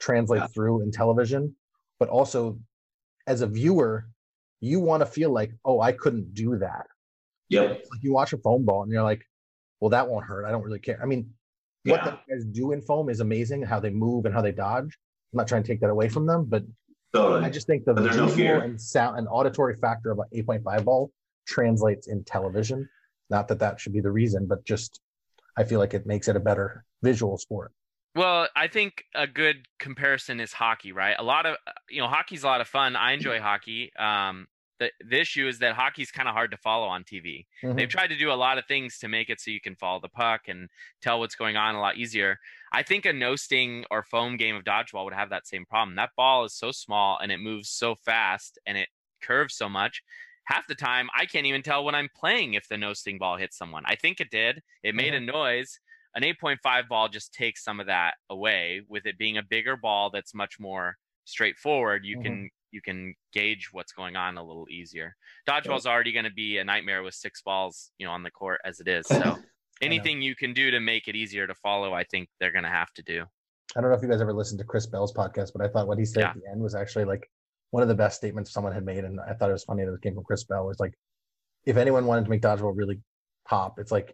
translates 0.00 0.42
Yeah. 0.42 0.48
through 0.48 0.82
in 0.82 0.90
television, 0.90 1.56
but 1.98 2.08
also 2.08 2.58
as 3.26 3.40
a 3.40 3.46
viewer, 3.46 4.08
you 4.60 4.80
want 4.80 5.00
to 5.00 5.06
feel 5.06 5.30
like, 5.30 5.52
oh, 5.64 5.80
I 5.80 5.92
couldn't 5.92 6.34
do 6.34 6.58
that. 6.58 6.86
Yep. 7.48 7.70
Like 7.70 8.02
you 8.02 8.12
watch 8.12 8.32
a 8.32 8.38
foam 8.38 8.64
ball 8.64 8.82
and 8.82 8.90
you're 8.92 9.02
like, 9.02 9.22
well, 9.80 9.90
that 9.90 10.08
won't 10.08 10.24
hurt. 10.26 10.44
I 10.44 10.50
don't 10.50 10.62
really 10.62 10.78
care. 10.78 10.98
I 11.02 11.06
mean, 11.06 11.30
what 11.84 12.02
the 12.02 12.18
guys 12.28 12.44
do 12.44 12.72
in 12.72 12.82
foam 12.82 13.08
is 13.08 13.20
amazing 13.20 13.62
how 13.62 13.78
they 13.78 13.90
move 13.90 14.24
and 14.24 14.34
how 14.34 14.42
they 14.42 14.50
dodge 14.52 14.98
i'm 15.32 15.36
not 15.38 15.48
trying 15.48 15.62
to 15.62 15.68
take 15.68 15.80
that 15.80 15.90
away 15.90 16.08
from 16.08 16.26
them 16.26 16.44
but 16.44 16.62
Totally. 17.14 17.44
i 17.44 17.50
just 17.50 17.66
think 17.66 17.84
the 17.84 17.94
But 17.94 18.02
there's 18.04 18.16
no 18.16 18.26
visual 18.26 18.36
fear. 18.36 18.60
and 18.60 18.80
sound 18.80 19.18
and 19.18 19.26
auditory 19.30 19.76
factor 19.76 20.10
of 20.10 20.18
an 20.18 20.26
8.5 20.34 20.84
ball 20.84 21.10
translates 21.46 22.08
in 22.08 22.24
television 22.24 22.88
not 23.30 23.48
that 23.48 23.58
that 23.60 23.80
should 23.80 23.92
be 23.92 24.00
the 24.00 24.10
reason 24.10 24.46
but 24.46 24.64
just 24.64 25.00
i 25.56 25.64
feel 25.64 25.78
like 25.78 25.94
it 25.94 26.06
makes 26.06 26.28
it 26.28 26.36
a 26.36 26.40
better 26.40 26.84
visual 27.02 27.38
sport 27.38 27.72
Well, 28.16 28.48
I 28.56 28.68
think 28.68 29.04
a 29.14 29.26
good 29.26 29.66
comparison 29.78 30.40
is 30.40 30.50
hockey, 30.54 30.92
right? 30.92 31.14
A 31.18 31.22
lot 31.22 31.44
of 31.44 31.56
you 31.90 32.00
know, 32.00 32.08
hockey's 32.08 32.44
a 32.44 32.46
lot 32.46 32.62
of 32.62 32.66
fun. 32.68 32.96
I 32.96 33.12
enjoy 33.12 33.40
hockey. 33.40 33.92
Um, 33.94 34.46
the 34.78 34.92
the 35.00 35.20
issue 35.20 35.46
is 35.48 35.58
that 35.60 35.74
hockey's 35.74 36.10
kind 36.10 36.28
of 36.28 36.34
hard 36.34 36.50
to 36.50 36.56
follow 36.56 36.86
on 36.86 37.04
TV. 37.04 37.46
Mhm. 37.62 37.76
They've 37.76 37.88
tried 37.88 38.08
to 38.08 38.16
do 38.16 38.30
a 38.30 38.34
lot 38.34 38.58
of 38.58 38.66
things 38.66 38.98
to 38.98 39.08
make 39.08 39.30
it 39.30 39.40
so 39.40 39.50
you 39.50 39.60
can 39.60 39.76
follow 39.76 40.00
the 40.00 40.08
puck 40.08 40.48
and 40.48 40.68
tell 41.00 41.18
what's 41.20 41.34
going 41.34 41.56
on 41.56 41.74
a 41.74 41.80
lot 41.80 41.96
easier. 41.96 42.38
I 42.72 42.82
think 42.82 43.06
a 43.06 43.12
no 43.12 43.36
sting 43.36 43.84
or 43.90 44.02
foam 44.02 44.36
game 44.36 44.56
of 44.56 44.64
dodgeball 44.64 45.04
would 45.04 45.14
have 45.14 45.30
that 45.30 45.46
same 45.46 45.64
problem. 45.66 45.96
That 45.96 46.10
ball 46.16 46.44
is 46.44 46.54
so 46.54 46.72
small 46.72 47.18
and 47.18 47.32
it 47.32 47.38
moves 47.38 47.70
so 47.70 47.94
fast 47.94 48.58
and 48.66 48.76
it 48.78 48.88
curves 49.20 49.54
so 49.56 49.68
much. 49.68 50.02
Half 50.44 50.68
the 50.68 50.74
time, 50.74 51.08
I 51.14 51.26
can't 51.26 51.46
even 51.46 51.62
tell 51.62 51.84
when 51.84 51.94
I'm 51.94 52.08
playing 52.14 52.54
if 52.54 52.68
the 52.68 52.78
no 52.78 52.92
sting 52.92 53.18
ball 53.18 53.36
hits 53.36 53.56
someone. 53.56 53.82
I 53.86 53.96
think 53.96 54.20
it 54.20 54.30
did. 54.30 54.62
It 54.82 54.94
made 54.94 55.14
a 55.14 55.20
noise. 55.20 55.80
An 56.14 56.22
8.5 56.24 56.88
ball 56.88 57.08
just 57.08 57.34
takes 57.34 57.62
some 57.64 57.80
of 57.80 57.86
that 57.86 58.14
away 58.30 58.82
with 58.88 59.06
it 59.06 59.18
being 59.18 59.36
a 59.36 59.42
bigger 59.42 59.76
ball 59.76 60.10
that's 60.10 60.34
much 60.34 60.58
more 60.60 60.96
straightforward. 61.24 62.04
You 62.04 62.16
Mhm. 62.16 62.18
can 62.18 62.48
you 62.76 62.82
can 62.88 63.14
gauge 63.32 63.64
what's 63.72 63.92
going 64.00 64.14
on 64.16 64.36
a 64.36 64.44
little 64.50 64.66
easier. 64.70 65.08
Dodgeball's 65.48 65.86
already 65.86 66.12
going 66.12 66.26
to 66.32 66.36
be 66.44 66.58
a 66.58 66.64
nightmare 66.72 67.02
with 67.02 67.14
six 67.14 67.42
balls, 67.42 67.90
you 67.98 68.06
know, 68.06 68.12
on 68.12 68.22
the 68.22 68.30
court 68.30 68.60
as 68.64 68.78
it 68.80 68.88
is. 68.88 69.06
So 69.22 69.38
anything 69.82 70.22
you 70.22 70.34
can 70.36 70.52
do 70.52 70.70
to 70.70 70.80
make 70.80 71.08
it 71.08 71.16
easier 71.16 71.46
to 71.46 71.54
follow, 71.54 71.92
I 71.92 72.04
think 72.04 72.28
they're 72.38 72.52
going 72.52 72.64
to 72.64 72.76
have 72.80 72.92
to 72.98 73.02
do. 73.02 73.24
i 73.76 73.80
don't 73.80 73.90
know 73.90 73.96
if 73.96 74.02
you 74.02 74.08
guys 74.08 74.22
ever 74.26 74.32
listened 74.32 74.58
to 74.60 74.64
chris 74.72 74.86
bell's 74.86 75.12
podcast 75.12 75.50
but 75.54 75.60
i 75.64 75.68
thought 75.72 75.86
what 75.90 75.98
he 75.98 76.04
said 76.04 76.22
at 76.24 76.34
the 76.40 76.48
end 76.52 76.60
was 76.62 76.74
actually 76.82 77.04
like 77.12 77.24
one 77.74 77.82
of 77.82 77.88
the 77.92 77.94
best 78.02 78.14
statements 78.16 78.52
someone 78.56 78.72
had 78.72 78.84
made 78.92 79.04
and 79.08 79.18
i 79.28 79.32
thought 79.34 79.50
it 79.52 79.58
was 79.58 79.64
funny 79.70 79.84
that 79.84 79.92
it 79.98 80.02
came 80.04 80.14
from 80.14 80.24
chris 80.24 80.44
bell 80.44 80.64
was 80.66 80.80
like 80.84 80.94
if 81.72 81.76
anyone 81.76 82.06
wanted 82.06 82.24
to 82.24 82.30
make 82.30 82.42
dodgeball 82.48 82.74
really 82.76 82.98
pop 83.50 83.78
it's 83.82 83.90
like 83.98 84.08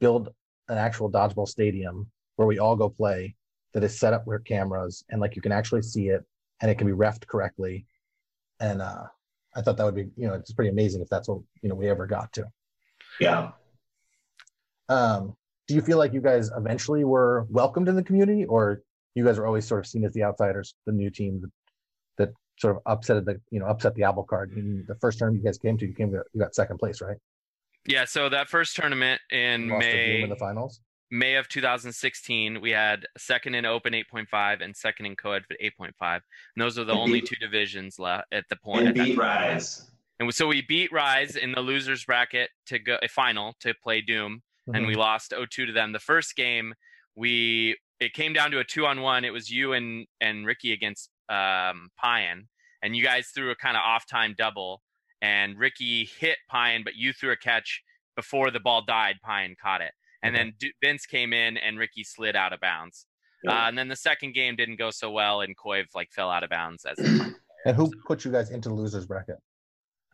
build 0.00 0.24
an 0.68 0.78
actual 0.86 1.10
dodgeball 1.18 1.48
stadium 1.48 1.96
where 2.36 2.46
we 2.52 2.58
all 2.58 2.76
go 2.76 2.88
play 2.88 3.34
that 3.72 3.82
is 3.88 3.98
set 3.98 4.12
up 4.12 4.26
with 4.26 4.44
cameras 4.44 4.94
and 5.10 5.20
like 5.20 5.34
you 5.36 5.42
can 5.42 5.52
actually 5.60 5.82
see 5.82 6.06
it 6.08 6.22
and 6.60 6.70
it 6.70 6.76
can 6.76 6.86
be 6.86 6.92
refed 6.92 7.26
correctly. 7.26 7.86
And 8.60 8.82
uh 8.82 9.04
i 9.56 9.62
thought 9.62 9.76
that 9.76 9.84
would 9.84 9.94
be 9.94 10.08
you 10.16 10.26
know 10.28 10.34
it's 10.34 10.52
pretty 10.52 10.70
amazing 10.70 11.00
if 11.00 11.08
that's 11.08 11.26
what 11.28 11.40
you 11.62 11.68
know 11.68 11.74
we 11.74 11.88
ever 11.88 12.06
got 12.06 12.32
to. 12.32 12.44
Yeah. 13.20 13.50
um 14.88 15.34
do 15.66 15.74
you 15.74 15.82
feel 15.82 15.98
like 15.98 16.14
you 16.14 16.20
guys 16.20 16.50
eventually 16.56 17.04
were 17.04 17.46
welcomed 17.50 17.88
in 17.88 17.96
the 17.96 18.02
community 18.02 18.44
or 18.44 18.82
you 19.14 19.24
guys 19.24 19.38
were 19.38 19.46
always 19.46 19.66
sort 19.66 19.80
of 19.80 19.86
seen 19.86 20.04
as 20.04 20.12
the 20.12 20.22
outsiders 20.22 20.74
the 20.86 20.92
new 20.92 21.10
team 21.10 21.40
that, 21.40 21.50
that 22.18 22.34
sort 22.58 22.76
of 22.76 22.82
upset 22.86 23.24
the 23.24 23.40
you 23.50 23.60
know 23.60 23.66
upset 23.66 23.94
the 23.94 24.04
apple 24.04 24.22
cart? 24.22 24.50
In 24.52 24.84
the 24.86 24.94
first 24.96 25.18
term 25.18 25.34
you 25.34 25.42
guys 25.42 25.58
came 25.58 25.76
to 25.78 25.86
you 25.86 25.94
came 25.94 26.10
to, 26.12 26.22
you 26.32 26.40
got 26.40 26.54
second 26.54 26.78
place 26.78 27.00
right? 27.00 27.16
Yeah, 27.86 28.04
so 28.04 28.28
that 28.28 28.48
first 28.50 28.76
tournament 28.76 29.20
in 29.30 29.68
Lost 29.68 29.86
to 29.86 29.90
Doom 29.90 30.00
May 30.00 30.22
in 30.22 30.30
the 30.30 30.36
finals 30.36 30.80
May 31.10 31.36
of 31.36 31.48
2016, 31.48 32.60
we 32.60 32.70
had 32.70 33.06
second 33.16 33.54
in 33.54 33.64
Open 33.64 33.92
8.5 33.94 34.62
and 34.62 34.76
second 34.76 35.06
in 35.06 35.16
Co-ed 35.16 35.44
for 35.46 35.54
8.5. 35.62 35.92
And 36.00 36.22
those 36.56 36.78
are 36.78 36.84
the 36.84 36.92
And 36.92 37.00
only 37.00 37.20
beat- 37.20 37.28
two 37.30 37.36
divisions 37.36 37.98
left 37.98 38.26
at 38.32 38.44
the 38.50 38.56
point. 38.56 38.86
And 38.88 38.94
beat 38.94 39.16
time. 39.16 39.18
Rise. 39.18 39.90
And 40.20 40.34
so 40.34 40.46
we 40.48 40.62
beat 40.62 40.90
Rise 40.92 41.36
in 41.36 41.52
the 41.52 41.60
losers 41.60 42.04
bracket 42.04 42.50
to 42.66 42.78
go 42.78 42.98
a 43.02 43.08
final 43.08 43.54
to 43.60 43.72
play 43.74 44.00
Doom, 44.00 44.42
and 44.74 44.86
we 44.86 44.96
lost 44.96 45.30
0-2 45.32 45.48
to 45.66 45.72
them. 45.72 45.92
The 45.92 46.00
first 46.00 46.34
game, 46.36 46.74
we 47.14 47.76
it 48.00 48.12
came 48.14 48.32
down 48.32 48.50
to 48.50 48.58
a 48.58 48.64
two 48.64 48.84
on 48.86 49.00
one. 49.00 49.24
It 49.24 49.32
was 49.32 49.48
you 49.50 49.72
and 49.74 50.06
and 50.20 50.44
Ricky 50.44 50.72
against 50.72 51.10
um, 51.28 51.90
Pyan, 52.02 52.46
and 52.82 52.96
you 52.96 53.02
guys 53.04 53.28
threw 53.28 53.50
a 53.52 53.56
kind 53.56 53.76
of 53.76 53.82
off 53.84 54.06
time 54.06 54.34
double, 54.36 54.82
and 55.22 55.56
Ricky 55.56 56.10
hit 56.18 56.38
Pyan, 56.52 56.82
but 56.84 56.96
you 56.96 57.12
threw 57.12 57.30
a 57.30 57.36
catch. 57.36 57.82
before 58.16 58.50
the 58.50 58.58
ball 58.60 58.82
died, 58.84 59.16
Pine 59.22 59.54
caught 59.62 59.80
it, 59.80 59.92
and 60.22 60.34
then 60.34 60.54
D- 60.58 60.72
Vince 60.82 61.06
came 61.06 61.32
in 61.32 61.56
and 61.56 61.78
Ricky 61.78 62.04
slid 62.04 62.36
out 62.36 62.52
of 62.52 62.60
bounds. 62.60 63.06
Yeah. 63.44 63.52
Uh, 63.52 63.68
and 63.68 63.78
then 63.78 63.88
the 63.88 63.96
second 63.96 64.34
game 64.34 64.56
didn't 64.56 64.76
go 64.78 64.90
so 64.90 65.10
well, 65.10 65.40
and 65.42 65.56
Koiv 65.56 65.86
like 65.94 66.10
fell 66.10 66.30
out 66.30 66.42
of 66.42 66.50
bounds 66.50 66.84
as. 66.84 66.98
And 67.64 67.76
who 67.76 67.90
put 68.06 68.24
you 68.24 68.30
guys 68.30 68.50
into 68.50 68.68
the 68.68 68.74
losers 68.74 69.04
bracket? 69.04 69.36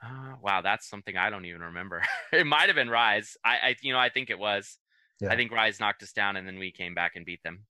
Uh, 0.03 0.35
wow, 0.43 0.61
that's 0.63 0.89
something 0.89 1.17
I 1.17 1.31
don't 1.31 1.45
even 1.45 1.61
remember. 1.61 2.03
it 2.33 2.47
might 2.47 2.67
have 2.67 2.75
been 2.75 2.89
Rise. 2.89 3.37
I, 3.45 3.57
I, 3.57 3.77
you 3.83 3.93
know, 3.93 3.99
I 3.99 4.09
think 4.09 4.31
it 4.31 4.39
was. 4.39 4.79
Yeah. 5.21 5.31
I 5.31 5.37
think 5.37 5.53
Rise 5.53 5.79
knocked 5.79 6.03
us 6.03 6.13
down, 6.13 6.37
and 6.37 6.49
then 6.49 6.59
we 6.59 6.73
came 6.73 6.95
back 6.95 7.13
and 7.17 7.25
beat 7.25 7.43
them. 7.45 7.65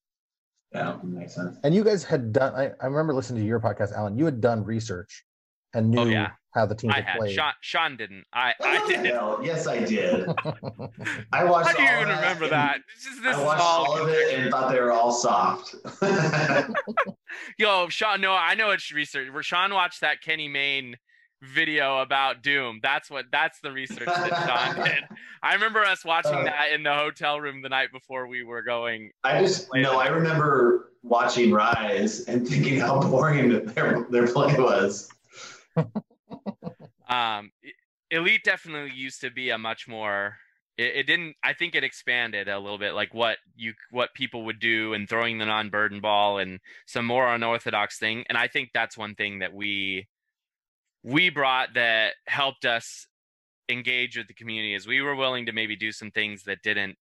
Yeah, 0.73 0.97
makes 1.03 1.35
sense. 1.35 1.59
And 1.65 1.75
you 1.75 1.85
guys 1.85 2.03
had 2.03 2.33
done. 2.33 2.55
I, 2.55 2.71
I 2.81 2.87
remember 2.87 3.13
listening 3.15 3.43
to 3.43 3.47
your 3.47 3.61
podcast, 3.61 3.93
Allyn. 3.97 4.17
You 4.17 4.25
had 4.25 4.41
done 4.41 4.65
research 4.65 5.25
and 5.75 5.91
knew 5.91 6.01
Oh, 6.01 6.07
yeah. 6.07 6.31
How 6.55 6.67
the 6.67 6.75
team 6.75 6.91
I 6.93 6.97
had 6.97 7.05
had 7.05 7.19
played. 7.19 7.35
Shawn. 7.35 7.53
Shawn 7.61 7.97
didn't. 7.97 8.25
I, 8.33 8.55
I 8.63 8.79
What 8.79 8.87
the 8.89 9.03
did. 9.03 9.07
hell? 9.07 9.41
Yes, 9.43 9.67
I 9.67 9.81
did. 9.85 10.25
I 11.33 11.43
watched. 11.45 11.71
How 11.71 11.77
do 11.77 11.83
you 11.83 11.89
all 11.89 11.97
even 11.97 12.09
that 12.09 12.21
remember 12.21 12.49
that? 12.49 12.79
It's 12.95 13.05
just, 13.05 13.23
this 13.25 13.37
I 13.37 13.43
watched 13.43 13.61
all, 13.61 13.87
all 13.87 14.03
of 14.03 14.09
it 14.09 14.39
and 14.39 14.51
thought 14.53 14.71
they 14.71 14.81
were 14.81 14.93
all 14.93 15.11
soft. 15.11 15.75
Yo, 17.59 17.89
Shawn. 17.89 18.21
No, 18.21 18.33
I 18.33 18.55
know 18.55 18.71
it's 18.71 18.93
research. 18.93 19.33
Where 19.33 19.43
Shawn 19.43 19.75
watched 19.75 20.01
that 20.03 20.21
Kenny 20.23 20.47
Mayne 20.47 20.97
video 21.43 21.99
about 21.99 22.43
Doom. 22.45 22.79
That's 22.83 23.11
what. 23.11 23.27
That's 23.33 23.59
the 23.61 23.73
research 23.73 24.07
that 24.07 24.75
Shawn 24.77 24.85
did. 24.85 25.05
I 25.43 25.55
remember 25.55 25.81
us 25.85 26.05
watching 26.05 26.35
Uh, 26.35 26.45
that 26.45 26.71
in 26.73 26.85
the 26.85 26.95
hotel 26.95 27.41
room 27.41 27.63
the 27.63 27.69
night 27.69 27.91
before 27.93 28.29
we 28.29 28.45
were 28.45 28.63
going. 28.63 29.11
I 29.25 29.41
just 29.41 29.69
no. 29.75 29.99
I 29.99 30.07
remember 30.07 30.93
watching 31.03 31.51
Rise 31.51 32.21
and 32.27 32.47
thinking 32.47 32.79
how 32.79 33.01
boring 33.01 33.49
their 33.75 34.07
their 34.09 34.27
play 34.29 34.55
was. 34.57 35.11
Um 37.09 37.51
elite 38.11 38.45
definitely 38.45 38.93
used 38.95 39.21
to 39.21 39.31
be 39.31 39.51
a 39.51 39.59
much 39.59 39.87
more 39.89 40.37
it, 40.79 40.97
it 40.97 41.07
didn't 41.07 41.35
i 41.43 41.53
think 41.53 41.75
it 41.75 41.85
expanded 41.85 42.49
a 42.49 42.59
little 42.59 42.79
bit 42.79 42.95
like 42.95 43.13
what 43.15 43.39
you 43.57 43.73
what 43.91 44.15
people 44.15 44.45
would 44.45 44.59
do 44.59 44.95
and 44.95 45.09
throwing 45.09 45.39
the 45.39 45.47
non-burden 45.47 46.01
ball 46.01 46.39
and 46.39 46.61
some 46.87 47.07
more 47.07 47.33
unorthodox 47.33 47.99
thing 47.99 48.25
and 48.29 48.39
i 48.39 48.49
think 48.49 48.71
that's 48.73 48.97
one 48.97 49.15
thing 49.15 49.41
that 49.41 49.53
we 49.53 50.07
we 51.03 51.29
brought 51.29 51.75
that 51.75 52.15
helped 52.27 52.65
us 52.65 53.07
engage 53.69 54.17
with 54.17 54.27
the 54.27 54.35
community 54.35 54.75
is 54.75 54.87
we 54.87 55.01
were 55.01 55.17
willing 55.17 55.47
to 55.47 55.53
maybe 55.53 55.77
do 55.77 55.93
some 55.93 56.11
things 56.11 56.45
that 56.45 56.63
didn't 56.63 56.97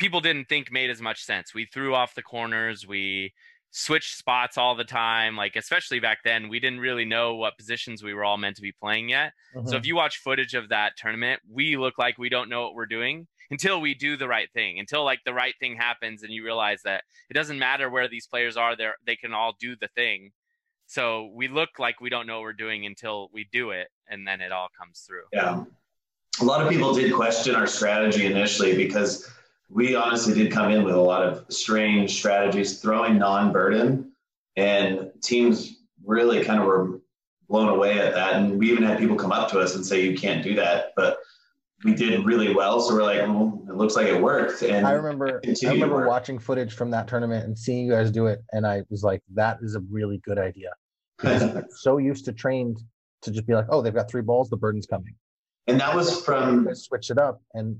people 0.00 0.20
didn't 0.20 0.48
think 0.48 0.72
made 0.72 0.90
as 0.90 1.00
much 1.00 1.22
sense. 1.22 1.54
We 1.54 1.66
threw 1.66 1.94
off 1.94 2.14
the 2.14 2.22
corners 2.22 2.86
we 2.86 3.34
switched 3.72 4.16
spots 4.18 4.58
all 4.58 4.74
the 4.74 4.82
time 4.84 5.36
like 5.36 5.54
especially 5.54 6.00
back 6.00 6.18
then 6.24 6.48
we 6.48 6.58
didn't 6.58 6.80
really 6.80 7.04
know 7.04 7.36
what 7.36 7.56
positions 7.56 8.02
we 8.02 8.12
were 8.12 8.24
all 8.24 8.36
meant 8.36 8.56
to 8.56 8.62
be 8.62 8.72
playing 8.72 9.08
yet 9.08 9.32
so 9.54 9.60
Mhm. 9.60 9.74
if 9.78 9.86
you 9.86 9.94
watch 9.94 10.18
footage 10.18 10.54
of 10.54 10.68
that 10.70 10.96
tournament, 10.96 11.40
we 11.48 11.76
look 11.76 11.98
like 11.98 12.18
we 12.18 12.28
don't 12.28 12.48
know 12.48 12.62
what 12.62 12.74
we're 12.74 12.86
doing 12.86 13.26
until 13.50 13.80
we 13.80 13.94
do 13.94 14.16
the 14.16 14.28
right 14.28 14.48
thing. 14.52 14.78
Until 14.78 15.02
like 15.04 15.18
the 15.24 15.34
right 15.34 15.54
thing 15.58 15.74
happens 15.76 16.22
and 16.22 16.32
you 16.32 16.44
realize 16.44 16.82
that 16.82 17.02
it 17.28 17.34
doesn't 17.34 17.58
matter 17.58 17.90
where 17.90 18.06
these 18.06 18.28
players 18.28 18.56
are, 18.56 18.76
they 18.76 18.88
they 19.04 19.16
can 19.16 19.32
all 19.34 19.56
do 19.58 19.74
the 19.74 19.88
thing. 19.88 20.30
So 20.86 21.30
we 21.34 21.48
look 21.48 21.80
like 21.80 22.00
we 22.00 22.10
don't 22.10 22.28
know 22.28 22.34
what 22.36 22.42
we're 22.42 22.52
doing 22.52 22.86
until 22.86 23.28
we 23.32 23.48
do 23.50 23.70
it 23.72 23.88
and 24.08 24.26
then 24.26 24.40
it 24.40 24.52
all 24.52 24.68
comes 24.78 25.00
through. 25.00 25.24
Yeah, 25.32 25.64
a 26.40 26.44
lot 26.44 26.60
of 26.64 26.68
people 26.70 26.94
did 26.94 27.12
question 27.12 27.56
our 27.56 27.66
strategy 27.66 28.26
initially 28.26 28.76
because 28.76 29.28
we 29.70 29.94
honestly 29.94 30.34
did 30.34 30.50
come 30.50 30.70
in 30.70 30.82
with 30.82 30.94
a 30.94 31.00
lot 31.00 31.22
of 31.22 31.46
strange 31.48 32.16
strategies, 32.16 32.80
throwing 32.80 33.18
non-burden, 33.18 34.12
and 34.56 35.10
teams 35.22 35.76
really 36.04 36.44
kind 36.44 36.60
of 36.60 36.66
were 36.66 37.00
blown 37.48 37.68
away 37.68 37.98
at 37.98 38.14
that. 38.14 38.34
And 38.34 38.58
we 38.58 38.70
even 38.70 38.82
had 38.82 38.98
people 38.98 39.16
come 39.16 39.32
up 39.32 39.50
to 39.50 39.60
us 39.60 39.76
and 39.76 39.86
say, 39.86 40.04
"You 40.04 40.16
can't 40.18 40.42
do 40.42 40.56
that," 40.56 40.92
but 40.96 41.18
we 41.84 41.94
did 41.94 42.24
really 42.26 42.52
well. 42.52 42.80
So 42.80 42.94
we're 42.94 43.04
like, 43.04 43.20
well, 43.20 43.64
"It 43.68 43.76
looks 43.76 43.94
like 43.94 44.06
it 44.06 44.20
worked." 44.20 44.62
And 44.62 44.86
I 44.86 44.92
remember. 44.92 45.40
I 45.46 45.70
remember 45.70 46.06
watching 46.06 46.38
footage 46.38 46.74
from 46.74 46.90
that 46.90 47.06
tournament 47.06 47.44
and 47.44 47.56
seeing 47.56 47.86
you 47.86 47.92
guys 47.92 48.10
do 48.10 48.26
it, 48.26 48.40
and 48.52 48.66
I 48.66 48.82
was 48.90 49.04
like, 49.04 49.22
"That 49.34 49.58
is 49.62 49.76
a 49.76 49.80
really 49.90 50.18
good 50.24 50.38
idea." 50.38 50.72
So 51.70 51.98
used 51.98 52.24
to 52.24 52.32
trained 52.32 52.78
to 53.22 53.30
just 53.30 53.46
be 53.46 53.54
like, 53.54 53.66
"Oh, 53.68 53.82
they've 53.82 53.94
got 53.94 54.10
three 54.10 54.22
balls, 54.22 54.50
the 54.50 54.56
burden's 54.56 54.86
coming." 54.86 55.14
and 55.66 55.80
that 55.80 55.94
was 55.94 56.22
from 56.24 56.64
guys 56.64 56.84
switched 56.84 57.10
it 57.10 57.18
up, 57.18 57.40
and 57.54 57.78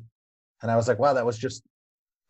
and 0.63 0.71
I 0.71 0.77
was 0.77 0.87
like, 0.89 0.99
"Wow, 0.99 1.15
that 1.15 1.27
was 1.27 1.39
just 1.39 1.63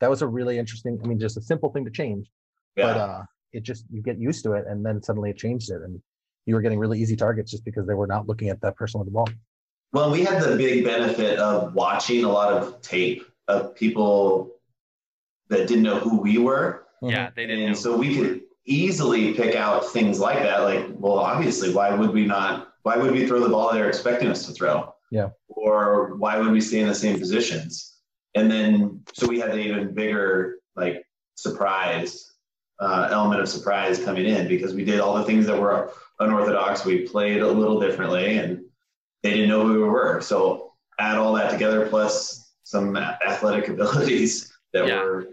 that 0.00 0.10
was 0.10 0.22
a 0.22 0.26
really 0.26 0.58
interesting. 0.58 0.98
I 1.02 1.06
mean, 1.06 1.18
just 1.18 1.36
a 1.36 1.42
simple 1.42 1.70
thing 1.70 1.84
to 1.84 1.90
change, 1.90 2.28
yeah. 2.76 2.86
but 2.86 2.96
uh, 2.96 3.22
it 3.52 3.62
just 3.62 3.84
you 3.90 4.02
get 4.02 4.18
used 4.18 4.42
to 4.44 4.52
it, 4.52 4.64
and 4.68 4.84
then 4.84 5.02
suddenly 5.02 5.30
it 5.30 5.36
changed 5.36 5.70
it, 5.70 5.82
and 5.82 6.00
you 6.46 6.54
were 6.54 6.60
getting 6.60 6.78
really 6.78 7.00
easy 7.00 7.16
targets 7.16 7.50
just 7.50 7.64
because 7.64 7.86
they 7.86 7.94
were 7.94 8.06
not 8.06 8.26
looking 8.26 8.48
at 8.48 8.60
that 8.62 8.76
person 8.76 8.98
with 8.98 9.06
the 9.06 9.12
ball. 9.12 9.28
Well, 9.92 10.10
we 10.10 10.24
had 10.24 10.42
the 10.42 10.56
big 10.56 10.84
benefit 10.84 11.38
of 11.38 11.74
watching 11.74 12.24
a 12.24 12.28
lot 12.28 12.52
of 12.52 12.80
tape 12.80 13.24
of 13.48 13.74
people 13.74 14.52
that 15.48 15.66
didn't 15.66 15.82
know 15.82 15.98
who 15.98 16.20
we 16.20 16.38
were. 16.38 16.86
Yeah, 17.02 17.30
they 17.34 17.46
didn't 17.46 17.64
and 17.64 17.72
know. 17.72 17.78
so 17.78 17.96
we 17.96 18.14
could 18.14 18.42
easily 18.66 19.34
pick 19.34 19.56
out 19.56 19.84
things 19.90 20.20
like 20.20 20.38
that. 20.38 20.60
Like, 20.60 20.86
well, 20.92 21.18
obviously, 21.18 21.74
why 21.74 21.94
would 21.94 22.10
we 22.10 22.24
not? 22.24 22.68
Why 22.82 22.96
would 22.96 23.12
we 23.12 23.26
throw 23.26 23.40
the 23.40 23.48
ball 23.48 23.72
they're 23.72 23.88
expecting 23.88 24.28
us 24.28 24.46
to 24.46 24.52
throw? 24.52 24.94
Yeah. 25.10 25.30
Or 25.48 26.16
why 26.16 26.38
would 26.38 26.52
we 26.52 26.60
stay 26.60 26.80
in 26.80 26.88
the 26.88 26.94
same 26.94 27.18
positions? 27.18 27.99
And 28.34 28.50
then, 28.50 29.02
so 29.12 29.26
we 29.26 29.40
had 29.40 29.50
an 29.50 29.58
even 29.58 29.94
bigger 29.94 30.56
like 30.76 31.04
surprise 31.34 32.32
uh, 32.80 33.08
element 33.10 33.40
of 33.40 33.48
surprise 33.48 34.02
coming 34.02 34.26
in 34.26 34.48
because 34.48 34.72
we 34.72 34.84
did 34.84 35.00
all 35.00 35.14
the 35.14 35.24
things 35.24 35.46
that 35.46 35.60
were 35.60 35.92
unorthodox. 36.20 36.84
We 36.84 37.06
played 37.06 37.42
a 37.42 37.48
little 37.48 37.78
differently, 37.80 38.38
and 38.38 38.62
they 39.22 39.30
didn't 39.30 39.48
know 39.48 39.66
who 39.66 39.74
we 39.74 39.88
were. 39.88 40.20
So 40.22 40.72
add 40.98 41.18
all 41.18 41.34
that 41.34 41.50
together 41.50 41.86
plus 41.88 42.52
some 42.64 42.96
athletic 42.96 43.68
abilities 43.74 44.52
that 44.72 44.86
Yeah. 44.86 45.02
were 45.02 45.28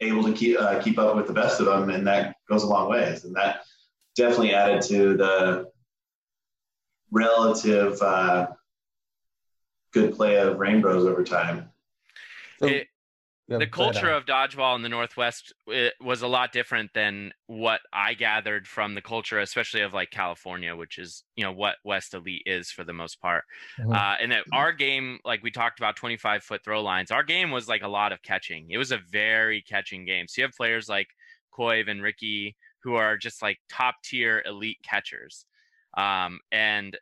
able 0.00 0.24
to 0.24 0.32
keep 0.32 0.58
uh, 0.58 0.80
keep 0.82 0.98
up 0.98 1.14
with 1.14 1.26
the 1.26 1.32
best 1.32 1.60
of 1.60 1.66
them, 1.66 1.90
and 1.90 2.06
that 2.06 2.36
goes 2.48 2.62
a 2.62 2.66
long 2.66 2.88
ways. 2.88 3.24
And 3.24 3.36
that 3.36 3.62
definitely 4.16 4.54
added 4.54 4.82
to 4.82 5.16
the 5.16 5.70
relative 7.10 8.00
uh, 8.02 8.48
good 9.92 10.14
play 10.14 10.36
of 10.36 10.56
Reignbros 10.56 11.08
over 11.08 11.22
time. 11.24 11.69
So, 12.62 12.68
It- 12.68 12.88
yeah, 13.48 13.58
the 13.58 13.66
culture 13.66 14.10
of 14.10 14.26
dodgeball 14.26 14.76
in 14.76 14.82
the 14.82 14.88
Northwest 14.88 15.52
was 16.00 16.22
a 16.22 16.28
lot 16.28 16.52
different 16.52 16.92
than 16.94 17.32
what 17.46 17.80
I 17.92 18.14
gathered 18.14 18.68
from 18.68 18.94
the 18.94 19.02
culture, 19.02 19.38
especially 19.40 19.80
of 19.82 19.92
like 19.92 20.10
California, 20.10 20.76
which 20.76 20.98
is 20.98 21.24
you 21.36 21.44
know 21.44 21.52
what 21.52 21.78
West 21.84 22.14
Elite 22.14 22.44
is 22.46 22.70
for 22.70 22.84
the 22.84 22.92
most 22.92 23.20
part. 23.20 23.44
Mhm. 23.78 23.92
Uh, 23.94 24.16
and 24.20 24.32
that 24.32 24.46
our 24.52 24.72
game, 24.72 25.18
like 25.24 25.42
we 25.42 25.50
talked 25.50 25.80
about, 25.80 25.96
25 25.96 26.44
foot 26.44 26.62
throw 26.64 26.82
lines. 26.82 27.10
Our 27.10 27.24
game 27.24 27.50
was 27.50 27.68
like 27.68 27.82
a 27.82 27.88
lot 27.88 28.12
of 28.12 28.22
catching. 28.22 28.70
It 28.70 28.78
was 28.78 28.92
a 28.92 28.98
very 28.98 29.62
catching 29.62 30.04
game. 30.04 30.28
So 30.28 30.42
you 30.42 30.46
have 30.46 30.54
players 30.56 30.88
like 30.88 31.08
Koiv 31.52 31.88
and 31.90 32.02
Ricky 32.02 32.56
who 32.82 32.94
are 32.94 33.16
just 33.18 33.42
like 33.42 33.60
top 33.68 34.02
tier 34.02 34.42
elite 34.46 34.78
catchers. 34.82 35.46
Um, 35.96 36.40
and 36.52 36.96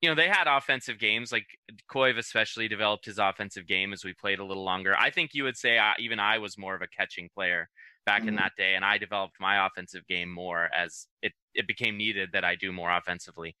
you 0.00 0.08
know, 0.08 0.14
they 0.14 0.28
had 0.28 0.46
offensive 0.46 0.98
games. 0.98 1.30
Like 1.30 1.46
Koiv 1.90 2.16
especially 2.18 2.68
developed 2.68 3.04
his 3.04 3.18
offensive 3.18 3.66
game 3.66 3.92
as 3.92 4.04
we 4.04 4.14
played 4.14 4.38
a 4.38 4.44
little 4.44 4.64
longer. 4.64 4.96
I 4.98 5.10
think 5.10 5.34
you 5.34 5.44
would 5.44 5.56
say 5.56 5.78
I, 5.78 5.94
even 5.98 6.18
I 6.18 6.38
was 6.38 6.56
more 6.56 6.74
of 6.74 6.82
a 6.82 6.86
catching 6.88 7.28
player 7.28 7.68
back 8.06 8.22
in 8.22 8.34
Mhm. 8.34 8.38
that 8.38 8.52
day, 8.56 8.74
and 8.74 8.84
I 8.84 8.96
developed 8.98 9.34
my 9.38 9.66
offensive 9.66 10.06
game 10.06 10.30
more 10.30 10.70
as 10.74 11.06
it 11.22 11.32
it 11.54 11.66
became 11.66 11.96
needed 11.96 12.30
that 12.32 12.44
I 12.44 12.54
do 12.54 12.72
more 12.72 12.90
offensively. 12.90 13.56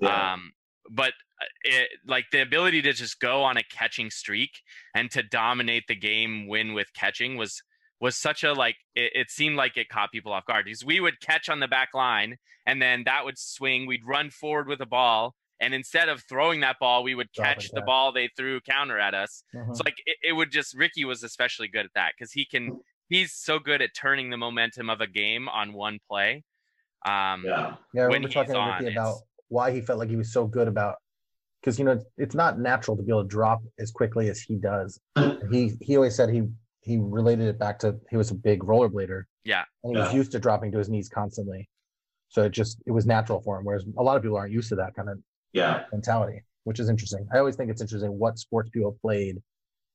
Yeah. 0.00 0.32
Um, 0.32 0.52
but 0.90 1.12
uh, 1.40 1.44
it, 1.62 1.90
like 2.06 2.26
the 2.32 2.40
ability 2.42 2.82
to 2.82 2.92
just 2.92 3.20
go 3.20 3.42
on 3.42 3.56
a 3.56 3.62
catching 3.62 4.10
streak 4.10 4.60
and 4.94 5.10
to 5.12 5.22
dominate 5.22 5.84
the 5.86 5.94
game, 5.94 6.48
win 6.48 6.74
with 6.74 6.92
catching 6.94 7.36
was 7.36 7.62
was 8.00 8.16
such 8.16 8.42
a 8.42 8.52
like 8.52 8.76
it, 8.96 9.12
it 9.14 9.30
seemed 9.30 9.56
like 9.56 9.76
it 9.76 9.88
caught 9.88 10.10
people 10.10 10.32
off 10.32 10.44
guard 10.46 10.64
because 10.64 10.84
we 10.84 10.98
would 11.00 11.20
catch 11.20 11.48
on 11.48 11.60
the 11.60 11.68
back 11.68 11.94
line 11.94 12.36
and 12.66 12.82
then 12.82 13.04
that 13.04 13.24
would 13.24 13.38
swing. 13.38 13.86
We'd 13.86 14.04
run 14.04 14.30
forward 14.30 14.66
with 14.66 14.80
a 14.80 14.86
ball. 14.86 15.34
And 15.60 15.72
instead 15.72 16.08
of 16.08 16.22
throwing 16.28 16.60
that 16.60 16.76
ball, 16.80 17.02
we 17.04 17.14
would 17.14 17.32
catch 17.34 17.70
the 17.70 17.80
ball 17.82 18.12
they 18.12 18.28
threw 18.36 18.60
counter 18.60 18.98
at 18.98 19.14
us. 19.14 19.44
Mhm. 19.54 19.74
So 19.76 19.82
like 19.84 19.96
it, 20.04 20.16
it 20.22 20.32
would 20.32 20.50
just 20.50 20.76
Ricky 20.76 21.04
was 21.04 21.22
especially 21.22 21.68
good 21.68 21.84
at 21.86 21.92
that 21.94 22.12
because 22.18 22.32
he 22.32 22.44
can 22.44 22.80
he's 23.08 23.32
so 23.34 23.58
good 23.58 23.80
at 23.80 23.90
turning 23.94 24.30
the 24.30 24.36
momentum 24.36 24.90
of 24.90 25.00
a 25.00 25.06
game 25.06 25.48
on 25.48 25.72
one 25.72 25.98
play. 26.08 26.42
Um, 27.06 27.44
yeah. 27.46 27.76
Yeah, 27.92 28.04
I 28.04 28.08
when 28.08 28.22
remember 28.22 28.28
he's 28.28 28.34
talking 28.34 28.54
to 28.54 28.58
on, 28.60 28.82
Ricky 28.82 28.94
about 28.94 29.16
why 29.48 29.70
he 29.70 29.80
felt 29.80 29.98
like 29.98 30.08
he 30.10 30.16
was 30.16 30.32
so 30.32 30.46
good 30.46 30.68
about 30.68 30.96
because 31.60 31.78
you 31.78 31.84
know 31.84 31.92
it's, 31.92 32.04
it's 32.18 32.34
not 32.34 32.58
natural 32.58 32.96
to 32.96 33.02
be 33.02 33.10
able 33.12 33.22
to 33.22 33.28
drop 33.28 33.62
as 33.78 33.90
quickly 33.90 34.28
as 34.28 34.40
he 34.40 34.56
does. 34.56 35.00
He 35.50 35.72
he 35.80 35.96
always 35.96 36.14
said 36.16 36.30
he 36.30 36.42
he 36.80 36.98
related 36.98 37.46
it 37.46 37.58
back 37.58 37.78
to 37.80 37.98
he 38.10 38.16
was 38.16 38.30
a 38.30 38.34
big 38.34 38.60
rollerblader. 38.60 39.24
Yeah. 39.44 39.64
and 39.82 39.94
he 39.94 40.00
was 40.00 40.10
Yeah. 40.10 40.16
used 40.16 40.32
to 40.32 40.38
dropping 40.38 40.72
to 40.72 40.78
his 40.78 40.88
knees 40.88 41.08
constantly, 41.08 41.68
so 42.28 42.42
it 42.44 42.50
just 42.52 42.82
it 42.86 42.90
was 42.92 43.06
natural 43.06 43.40
for 43.42 43.58
him. 43.58 43.64
Whereas 43.64 43.84
a 43.98 44.02
lot 44.02 44.16
of 44.16 44.22
people 44.22 44.36
aren't 44.38 44.52
used 44.52 44.70
to 44.70 44.76
that 44.76 44.94
kind 44.94 45.08
of 45.10 45.18
Yeah. 45.54 45.84
mentality, 45.92 46.42
which 46.64 46.78
is 46.80 46.88
interesting. 46.90 47.26
I 47.32 47.38
always 47.38 47.56
think 47.56 47.70
it's 47.70 47.80
interesting 47.80 48.10
what 48.18 48.38
sports 48.38 48.68
people 48.70 48.98
played 49.00 49.36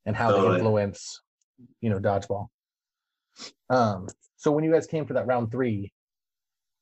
and 0.08 0.15
how 0.15 0.32
they 0.32 0.56
influence, 0.56 1.22
you 1.82 1.89
know, 1.91 2.00
dodgeball. 2.00 2.48
Um, 3.69 4.08
so 4.38 4.52
when 4.52 4.63
you 4.63 4.72
guys 4.72 4.88
came 4.88 5.06
for 5.06 5.13
that 5.13 5.28
round 5.28 5.52
three, 5.52 5.91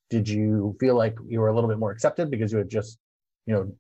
did 0.10 0.30
you 0.30 0.78
feel 0.80 0.96
like 0.96 1.18
you 1.28 1.40
were 1.42 1.50
a 1.50 1.54
little 1.54 1.68
bit 1.70 1.80
more 1.80 1.92
accepted 1.92 2.32
because 2.32 2.52
you 2.52 2.60
had 2.60 2.70
just, 2.70 2.98
you 3.46 3.54
know, 3.54 3.76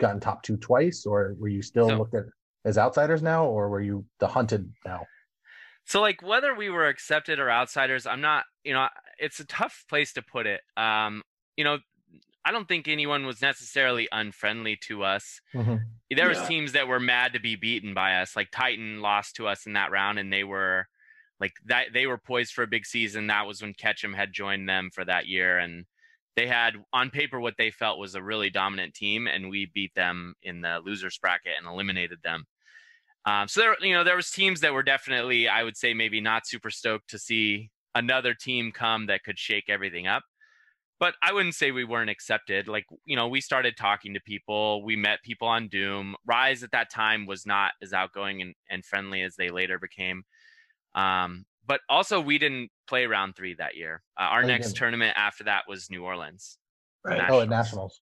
gotten 0.00 0.18
top 0.18 0.42
two 0.42 0.56
twice, 0.56 1.04
or 1.06 1.34
were 1.38 1.48
you 1.48 1.62
still 1.62 1.88
So- 1.88 1.96
looked 1.98 2.14
at? 2.14 2.24
as 2.66 2.76
outsiders 2.76 3.22
now, 3.22 3.46
or 3.46 3.70
were 3.70 3.80
you 3.80 4.04
the 4.18 4.28
hunted 4.28 4.70
now? 4.84 5.06
So 5.86 6.02
like 6.02 6.20
whether 6.20 6.54
we 6.54 6.68
were 6.68 6.88
accepted 6.88 7.38
or 7.38 7.50
outsiders, 7.50 8.06
I'm 8.06 8.20
not, 8.20 8.44
you 8.64 8.74
know, 8.74 8.86
it's 9.18 9.40
a 9.40 9.46
tough 9.46 9.84
place 9.88 10.12
to 10.12 10.22
put 10.22 10.46
it. 10.46 10.60
Um, 10.76 11.22
you 11.56 11.64
know, 11.64 11.78
I 12.44 12.52
don't 12.52 12.66
think 12.66 12.88
anyone 12.88 13.26
was 13.26 13.42
necessarily 13.42 14.08
unfriendly 14.10 14.76
to 14.82 15.04
us. 15.04 15.40
Mm-hmm. 15.54 15.76
There 16.10 16.28
was 16.28 16.38
Yeah. 16.38 16.48
teams 16.48 16.72
that 16.72 16.88
were 16.88 17.00
mad 17.00 17.34
to 17.34 17.40
be 17.40 17.56
beaten 17.56 17.92
by 17.94 18.16
us. 18.16 18.34
Like 18.34 18.50
Titan 18.50 19.00
lost 19.00 19.36
to 19.36 19.46
us 19.46 19.66
in 19.66 19.74
that 19.74 19.90
round 19.90 20.18
and 20.18 20.32
they 20.32 20.44
were 20.44 20.86
like 21.38 21.52
that 21.66 21.88
they 21.92 22.06
were 22.06 22.18
poised 22.18 22.52
for 22.52 22.62
a 22.62 22.66
big 22.66 22.86
season. 22.86 23.26
That 23.26 23.46
was 23.46 23.62
when 23.62 23.74
Ketchum 23.74 24.14
had 24.14 24.32
joined 24.32 24.68
them 24.68 24.90
for 24.92 25.04
that 25.04 25.26
year 25.26 25.58
and 25.58 25.84
they 26.36 26.46
had 26.46 26.74
on 26.92 27.10
paper 27.10 27.38
what 27.40 27.56
they 27.58 27.70
felt 27.70 27.98
was 27.98 28.14
a 28.14 28.22
really 28.22 28.50
dominant 28.50 28.94
team 28.94 29.26
and 29.26 29.50
we 29.50 29.66
beat 29.66 29.94
them 29.94 30.34
in 30.42 30.60
the 30.62 30.80
losers 30.84 31.18
bracket 31.18 31.52
and 31.58 31.66
eliminated 31.66 32.18
them. 32.22 32.46
Um, 33.26 33.48
so 33.48 33.60
there, 33.60 33.76
you 33.82 33.92
know, 33.92 34.04
there 34.04 34.16
was 34.16 34.30
teams 34.30 34.60
that 34.60 34.72
were 34.72 34.82
definitely, 34.82 35.46
I 35.48 35.62
would 35.62 35.76
say, 35.76 35.92
maybe 35.92 36.20
not 36.22 36.46
super 36.46 36.70
stoked 36.70 37.10
to 37.10 37.18
see 37.18 37.70
another 37.94 38.32
team 38.32 38.72
come 38.72 39.06
that 39.06 39.24
could 39.24 39.38
shake 39.38 39.68
everything 39.68 40.06
up. 40.06 40.22
But 41.00 41.14
I 41.22 41.32
wouldn't 41.32 41.54
say 41.54 41.70
we 41.70 41.84
weren't 41.84 42.10
accepted. 42.10 42.68
Like, 42.68 42.84
you 43.06 43.16
know, 43.16 43.26
we 43.26 43.40
started 43.40 43.74
talking 43.76 44.12
to 44.14 44.20
people. 44.20 44.84
We 44.84 44.96
met 44.96 45.22
people 45.24 45.48
on 45.48 45.68
Doom. 45.68 46.14
Rise 46.26 46.62
at 46.62 46.70
that 46.72 46.90
time 46.90 47.26
was 47.26 47.46
not 47.46 47.72
as 47.82 47.94
outgoing 47.94 48.42
and, 48.42 48.54
and 48.70 48.84
friendly 48.84 49.22
as 49.22 49.34
they 49.34 49.48
later 49.48 49.78
became. 49.78 50.24
Um, 50.94 51.46
but 51.66 51.80
also, 51.88 52.20
we 52.20 52.36
didn't 52.38 52.68
play 52.86 53.06
round 53.06 53.34
three 53.34 53.54
that 53.54 53.76
year. 53.76 54.02
Uh, 54.18 54.24
our 54.24 54.42
Oh, 54.44 54.46
next 54.46 54.76
tournament 54.76 55.14
after 55.16 55.44
that 55.44 55.62
was 55.66 55.90
New 55.90 56.04
Orleans. 56.04 56.58
Right. 57.04 57.18
Oh, 57.30 57.40
at 57.40 57.48
Nationals. 57.48 57.48
nationals. 57.48 58.00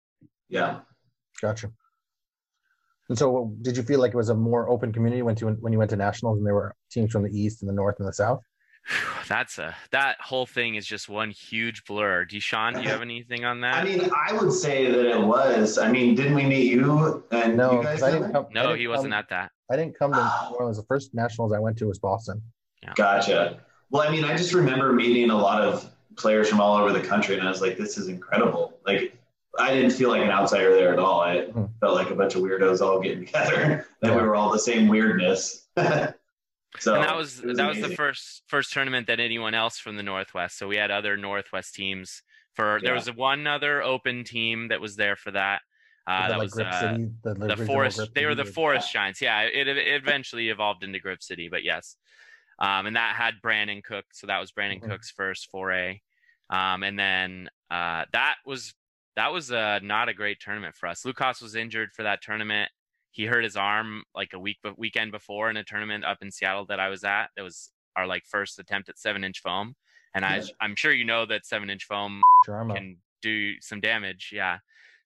Yeah. 0.49 0.81
Gotcha. 1.41 1.71
And 3.09 3.17
so, 3.17 3.55
did 3.63 3.77
you 3.77 3.83
feel 3.85 4.01
like 4.01 4.13
it 4.13 4.17
was 4.17 4.29
a 4.31 4.35
more 4.35 4.69
open 4.69 4.93
community 4.93 5.23
when 5.23 5.37
you 5.37 5.49
when 5.61 5.73
you 5.73 5.79
went 5.79 5.91
to 5.91 5.97
nationals 5.97 6.39
and 6.39 6.47
there 6.47 6.55
were 6.55 6.75
teams 6.91 7.13
from 7.13 7.23
the 7.23 7.31
east 7.31 7.63
and 7.63 7.69
the 7.69 7.75
north 7.75 7.97
and 8.01 8.09
the 8.09 8.13
south? 8.13 8.41
That's 9.29 9.59
a 9.59 9.75
that 9.91 10.17
whole 10.21 10.47
thing 10.47 10.77
is 10.77 10.87
just 10.87 11.09
one 11.09 11.31
huge 11.31 11.85
blur. 11.85 12.25
Deshaun, 12.25 12.75
do 12.75 12.81
you 12.83 12.89
have 12.89 13.03
anything 13.03 13.45
on 13.45 13.61
that? 13.61 13.75
I 13.75 13.85
mean, 13.85 14.09
I 14.27 14.33
would 14.33 14.53
say 14.53 14.91
that 14.91 15.05
it 15.07 15.21
was. 15.21 15.77
I 15.79 15.91
mean, 15.93 16.15
didn't 16.15 16.35
we 16.35 16.45
meet 16.47 16.73
you 16.73 17.23
and 17.31 17.57
No, 17.57 17.73
you 17.73 17.83
guys? 17.83 18.01
'cause 18.01 18.03
I 18.09 18.13
didn't 18.13 18.33
come. 18.33 18.47
I 18.51 18.53
no, 18.55 18.63
didn't 18.69 18.79
he 18.81 18.89
wasn't 18.89 19.13
at 19.15 19.29
that. 19.29 19.51
I 19.71 19.77
didn't 19.77 19.99
come 19.99 20.13
to 20.13 20.19
New 20.51 20.57
Orleans. 20.57 20.79
The 20.79 20.85
first 20.85 21.15
nationals 21.15 21.53
I 21.53 21.59
went 21.59 21.77
to 21.79 21.87
was 21.87 21.99
Boston. 21.99 22.41
Gotcha. 22.95 23.61
Well, 23.91 24.07
I 24.07 24.11
mean, 24.11 24.25
I 24.25 24.37
just 24.37 24.55
remember 24.55 24.93
meeting 24.93 25.31
a 25.31 25.37
lot 25.37 25.61
of 25.63 25.91
players 26.17 26.49
from 26.49 26.61
all 26.61 26.77
over 26.77 26.93
the 26.93 27.01
country, 27.07 27.37
and 27.39 27.47
I 27.47 27.51
was 27.51 27.61
like, 27.61 27.77
this 27.77 27.99
is 27.99 28.09
incredible. 28.09 28.79
Like, 28.87 29.15
I 29.59 29.75
didn't 29.75 29.91
feel 29.91 30.09
like 30.09 30.23
an 30.23 30.31
outsider 30.31 30.75
there 30.75 30.93
at 30.93 30.99
all. 30.99 31.21
I 31.21 31.47
Mhm. 31.47 31.71
felt 31.81 31.95
like 31.95 32.11
a 32.11 32.15
bunch 32.15 32.35
of 32.35 32.43
weirdos 32.43 32.81
all 32.81 33.01
getting 33.01 33.27
together, 33.27 33.87
that 34.03 34.15
we 34.17 34.23
were 34.23 34.35
all 34.37 34.51
the 34.51 34.59
same 34.59 34.89
weirdness. 34.89 35.67
so 36.81 36.95
and 36.95 37.05
that 37.05 37.17
was, 37.17 37.43
was 37.43 37.57
that 37.57 37.69
was 37.69 37.81
the 37.81 37.91
first 37.95 38.43
first 38.47 38.73
tournament 38.73 39.07
that 39.07 39.21
anyone 39.21 39.55
else 39.55 39.79
from 39.79 39.97
the 39.97 40.03
Northwest. 40.03 40.59
So 40.59 40.69
we 40.69 40.77
had 40.77 40.91
other 40.91 41.17
Northwest 41.17 41.75
teams. 41.75 42.23
For 42.55 42.81
there 42.83 42.91
Yeah. 42.93 42.97
was 43.07 43.15
one 43.15 43.47
other 43.47 43.83
open 43.83 44.25
team 44.25 44.69
that 44.69 44.81
was 44.81 44.97
there 44.97 45.15
for 45.17 45.31
that. 45.31 45.61
Uh, 46.09 46.29
that 46.29 46.39
like 46.39 46.45
was 46.47 46.53
Grip 46.55 46.67
uh, 46.69 46.81
City, 46.81 47.11
the, 47.23 47.35
the 47.35 47.57
forest. 47.67 47.99
Grip 47.99 48.15
They 48.15 48.25
were 48.27 48.35
the 48.35 48.43
or- 48.43 48.47
forest 48.47 48.93
giants. 48.93 49.21
Yeah, 49.21 49.43
it, 49.43 49.69
it 49.69 49.77
eventually 49.79 50.49
evolved 50.49 50.83
into 50.83 50.99
Grip 50.99 51.23
City, 51.23 51.49
but 51.49 51.63
yes, 51.63 51.97
um, 52.59 52.87
and 52.87 52.97
that 52.97 53.15
had 53.15 53.35
Brandon 53.43 53.83
Cook. 53.83 54.07
So 54.13 54.27
that 54.27 54.39
was 54.41 54.51
Brandon 54.51 54.81
Mhm. 54.81 54.89
Cook's 54.91 55.11
first 55.11 55.51
foray, 55.51 56.01
um, 56.51 56.83
and 56.83 56.99
then 56.99 57.49
uh, 57.71 58.07
that 58.13 58.37
was 58.47 58.75
that 59.17 59.33
was 59.33 59.53
uh, 59.53 59.81
not 59.83 60.09
a 60.09 60.15
great 60.15 60.41
tournament 60.41 60.75
for 60.75 60.89
us. 60.89 61.05
Lucas 61.05 61.41
was 61.43 61.55
injured 61.55 61.91
for 61.95 62.05
that 62.05 62.23
tournament. 62.23 62.71
He 63.11 63.25
hurt 63.27 63.45
his 63.45 63.57
arm 63.57 64.05
like 64.15 64.33
a 64.33 64.39
week 64.39 64.59
but 64.63 64.79
weekend 64.79 65.13
before 65.13 65.51
in 65.51 65.57
a 65.57 65.65
tournament 65.65 66.05
up 66.05 66.19
in 66.23 66.31
Seattle 66.31 66.67
that 66.67 66.81
I 66.81 66.89
was 66.89 67.05
at. 67.05 67.29
That 67.37 67.43
was 67.43 67.71
our 67.97 68.07
like 68.07 68.25
first 68.27 68.59
attempt 68.59 68.89
at 68.89 68.99
seven 68.99 69.25
inch 69.25 69.41
foam, 69.41 69.75
and 70.15 70.25
I 70.25 70.37
Yeah. 70.39 70.45
I'm 70.61 70.77
sure 70.77 70.93
you 70.93 71.05
know 71.05 71.27
that 71.27 71.47
seven 71.47 71.71
inch 71.71 71.85
foam 71.85 72.21
Sharma. 72.47 72.75
can 72.75 72.97
do 73.23 73.61
some 73.61 73.81
damage. 73.81 74.31
Yeah. 74.33 74.59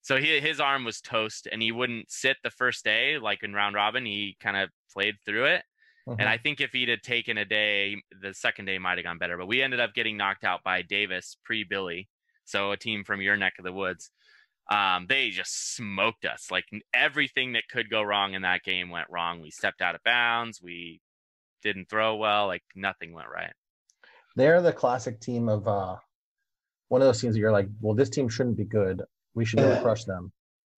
So 0.03 0.17
he, 0.17 0.41
his 0.41 0.59
arm 0.61 0.85
was 0.85 1.01
toast 1.01 1.47
and 1.51 1.63
he 1.63 1.71
wouldn't 1.71 2.11
sit 2.11 2.37
the 2.43 2.51
first 2.51 2.85
day, 2.85 3.19
like 3.19 3.43
in 3.45 3.55
round 3.55 3.77
robin. 3.77 4.05
He 4.05 4.37
kind 4.41 4.57
of 4.57 4.69
played 4.93 5.15
through 5.25 5.45
it. 5.47 5.65
Mhm. 6.09 6.17
And 6.19 6.29
I 6.29 6.37
think 6.39 6.61
if 6.61 6.73
he'd 6.73 6.89
had 6.89 7.05
taken 7.05 7.39
a 7.39 7.45
day, 7.45 8.03
the 8.21 8.35
second 8.35 8.65
day 8.65 8.79
might 8.79 8.99
have 8.99 9.05
gone 9.05 9.19
better. 9.19 9.39
But 9.39 9.47
we 9.47 9.63
ended 9.63 9.79
up 9.79 9.95
getting 9.95 10.17
knocked 10.17 10.43
out 10.43 10.65
by 10.65 10.83
Davis 10.83 11.37
pre 11.45 11.63
Billy. 11.63 12.09
So 12.45 12.73
a 12.73 12.77
team 12.77 13.05
from 13.05 13.23
your 13.23 13.37
neck 13.37 13.55
of 13.61 13.65
the 13.65 13.73
woods. 13.73 14.11
Um, 14.73 15.07
they 15.07 15.29
just 15.29 15.75
smoked 15.77 16.25
us. 16.25 16.51
Like 16.51 16.65
everything 16.95 17.53
that 17.53 17.69
could 17.71 17.91
go 17.91 18.01
wrong 18.03 18.33
in 18.33 18.43
that 18.43 18.63
game 18.63 18.89
went 18.89 19.11
wrong. 19.11 19.43
We 19.43 19.51
stepped 19.51 19.83
out 19.83 19.95
of 19.95 20.03
bounds. 20.03 20.63
We 20.63 21.03
didn't 21.63 21.91
throw 21.91 22.17
well. 22.17 22.47
Like 22.47 22.63
nothing 22.75 23.13
went 23.13 23.29
right. 23.29 23.53
they're 24.35 24.63
the 24.63 24.73
classic 24.73 25.21
team 25.21 25.49
of 25.51 25.69
uh 25.69 25.97
one 26.89 27.03
of 27.03 27.07
those 27.07 27.21
teams 27.21 27.35
that 27.35 27.41
you're 27.41 27.53
like, 27.53 27.69
well, 27.81 27.95
this 27.95 28.09
team 28.11 28.29
shouldn't 28.29 28.57
be 28.57 28.65
good. 28.65 29.03
We 29.35 29.45
should 29.45 29.59
be 29.59 29.83
crush 29.83 30.05
them. 30.05 30.33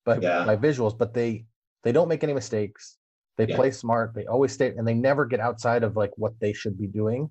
But 0.04 0.22
Yeah. 0.22 0.44
by 0.44 0.56
visuals, 0.56 0.96
but 0.98 1.14
they 1.14 1.46
they 1.84 1.92
don't 1.92 2.08
make 2.08 2.24
any 2.24 2.32
mistakes. 2.32 2.98
They 3.36 3.46
Yeah. 3.46 3.56
play 3.56 3.70
smart. 3.70 4.12
They 4.14 4.26
always 4.26 4.52
stay 4.52 4.74
and 4.76 4.86
they 4.88 4.94
never 4.94 5.24
get 5.24 5.40
outside 5.40 5.84
of 5.84 5.96
like 5.96 6.10
what 6.16 6.32
they 6.40 6.52
should 6.52 6.76
be 6.78 6.88
doing. 6.88 7.30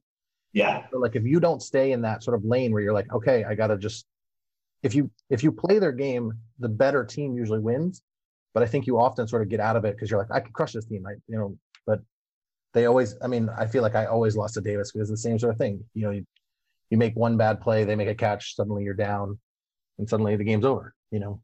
yeah, 0.54 0.88
So 0.91 0.99
like 0.99 1.15
if 1.15 1.23
you 1.23 1.39
don't 1.41 1.62
stay 1.62 1.91
in 1.91 2.02
that 2.04 2.23
sort 2.23 2.38
of 2.38 2.45
lane 2.45 2.71
where 2.71 2.82
you're 2.82 2.93
like, 2.93 3.12
okay, 3.12 3.43
I 3.43 3.56
gotta 3.56 3.78
just 3.78 4.06
if 4.84 4.93
you 4.93 5.10
if 5.30 5.43
you 5.43 5.52
play 5.52 5.80
their 5.80 5.91
game, 5.91 6.34
the 6.60 6.69
better 6.69 7.04
team 7.04 7.34
usually 7.36 7.60
wins. 7.60 8.02
But 8.54 8.62
I 8.62 8.67
think 8.67 8.86
you 8.86 9.00
often 9.00 9.28
sort 9.28 9.41
of 9.41 9.50
get 9.50 9.60
out 9.60 9.76
of 9.76 9.86
it 9.86 9.96
because 9.96 10.12
you're 10.12 10.19
like, 10.19 10.30
I 10.30 10.39
could 10.39 10.54
crush 10.54 10.74
this 10.74 10.86
team, 10.86 11.06
I 11.08 11.13
you 11.28 11.38
know, 11.38 11.58
but 11.88 12.02
they 12.74 12.86
always 12.86 13.15
I 13.22 13.28
mean, 13.28 13.50
I 13.58 13.65
feel 13.65 13.82
like 13.82 13.96
I 13.96 14.06
always 14.06 14.36
lost 14.36 14.54
to 14.56 14.62
Davis 14.62 14.91
because 14.91 15.10
it's 15.10 15.24
the 15.24 15.30
same 15.30 15.39
sort 15.39 15.54
of 15.54 15.58
thing. 15.58 15.84
You 15.93 16.04
know, 16.04 16.12
you, 16.12 16.26
you 16.89 16.98
make 16.98 17.15
one 17.15 17.38
bad 17.38 17.62
play, 17.62 17.84
they 17.84 17.96
make 17.96 18.10
a 18.10 18.15
catch, 18.15 18.56
suddenly 18.56 18.84
you're 18.84 18.93
down, 18.93 19.39
and 19.98 20.08
suddenly 20.08 20.36
the 20.36 20.43
game's 20.43 20.65
over, 20.65 20.93
you 21.10 21.19
know. 21.19 21.41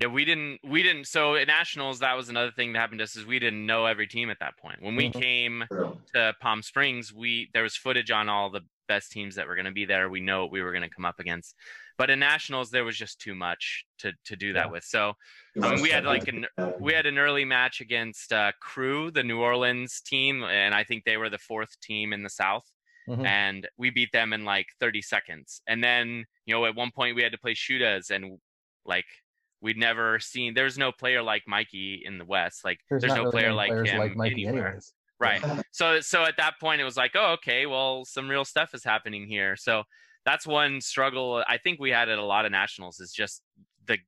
Yeah, 0.00 0.06
we 0.08 0.24
didn't 0.24 0.60
we 0.64 0.82
didn't 0.82 1.06
so 1.06 1.34
at 1.34 1.46
nationals 1.46 1.98
that 1.98 2.16
was 2.16 2.30
another 2.30 2.50
thing 2.50 2.72
that 2.72 2.78
happened 2.78 3.00
to 3.00 3.04
us 3.04 3.16
is 3.16 3.26
we 3.26 3.38
didn't 3.38 3.66
know 3.66 3.84
every 3.84 4.06
team 4.06 4.30
at 4.30 4.38
that 4.40 4.56
point. 4.56 4.80
When 4.80 4.96
we 4.96 5.10
Mhm. 5.10 5.20
came 5.20 5.64
to 6.14 6.34
Palm 6.40 6.62
Springs, 6.62 7.12
we 7.12 7.50
there 7.52 7.62
was 7.62 7.76
footage 7.76 8.10
on 8.10 8.28
all 8.30 8.48
the 8.50 8.62
best 8.88 9.12
teams 9.12 9.34
that 9.34 9.46
were 9.46 9.54
going 9.54 9.66
to 9.66 9.72
be 9.72 9.84
there. 9.84 10.08
We 10.08 10.20
know 10.20 10.42
what 10.42 10.52
we 10.52 10.62
were 10.62 10.72
going 10.72 10.88
to 10.88 10.94
come 10.94 11.04
up 11.04 11.20
against. 11.20 11.54
But 11.98 12.08
in 12.08 12.18
nationals 12.18 12.70
there 12.70 12.84
was 12.84 12.96
just 12.96 13.20
too 13.20 13.34
much 13.34 13.84
to 13.98 14.12
to 14.24 14.36
do 14.36 14.54
that 14.54 14.66
Yeah. 14.66 14.72
with. 14.72 14.84
So 14.84 15.14
I 15.62 15.70
mean, 15.74 15.82
we 15.82 15.90
had 15.90 16.04
like 16.04 16.28
an 16.28 16.46
we 16.78 16.94
had 16.94 17.04
an 17.04 17.18
early 17.18 17.44
match 17.44 17.82
against 17.82 18.32
uh, 18.32 18.52
Crew, 18.58 19.10
the 19.10 19.22
New 19.22 19.40
Orleans 19.40 20.00
team, 20.00 20.42
and 20.44 20.74
I 20.74 20.82
think 20.82 21.04
they 21.04 21.18
were 21.18 21.28
the 21.28 21.36
fourth 21.38 21.78
team 21.82 22.14
in 22.14 22.22
the 22.22 22.30
South, 22.30 22.66
Mhm. 23.06 23.26
and 23.26 23.68
we 23.76 23.90
beat 23.90 24.12
them 24.12 24.32
in 24.32 24.46
like 24.46 24.68
30 24.80 25.02
seconds. 25.02 25.60
And 25.66 25.84
then 25.84 26.24
you 26.46 26.54
know 26.54 26.64
at 26.64 26.74
one 26.74 26.90
point 26.90 27.16
we 27.16 27.22
had 27.22 27.32
to 27.32 27.38
play 27.38 27.52
Shootas, 27.54 28.08
and 28.10 28.40
like 28.86 29.04
we'd 29.62 29.76
never 29.76 30.18
seen. 30.20 30.54
There's 30.54 30.78
no 30.78 30.90
player 30.92 31.22
like 31.22 31.42
Mikey 31.46 32.02
in 32.04 32.18
the 32.18 32.24
West. 32.24 32.64
Like 32.64 32.80
there's, 32.88 33.02
not 33.04 33.14
no 33.16 33.20
really 33.24 33.30
player 33.32 33.52
like 33.52 33.70
him 33.86 33.98
like 33.98 34.16
Mikey 34.16 34.46
anywhere. 34.46 34.66
anyways. 34.68 34.92
Right. 35.18 35.42
So 35.72 36.00
so 36.00 36.24
at 36.24 36.36
that 36.38 36.54
point 36.60 36.80
it 36.80 36.84
was 36.84 36.96
like, 36.96 37.12
oh 37.14 37.32
okay, 37.34 37.66
well 37.66 38.04
some 38.04 38.28
real 38.28 38.44
stuff 38.44 38.74
is 38.74 38.82
happening 38.84 39.26
here. 39.26 39.56
So 39.56 39.84
that's 40.24 40.46
one 40.46 40.80
struggle 40.80 41.42
I 41.46 41.58
think 41.58 41.78
we 41.80 41.90
had 41.90 42.08
at 42.08 42.18
a 42.18 42.24
lot 42.24 42.44
of 42.46 42.52
nationals 42.52 43.00
is 43.00 43.12
just 43.12 43.42
the 43.86 43.98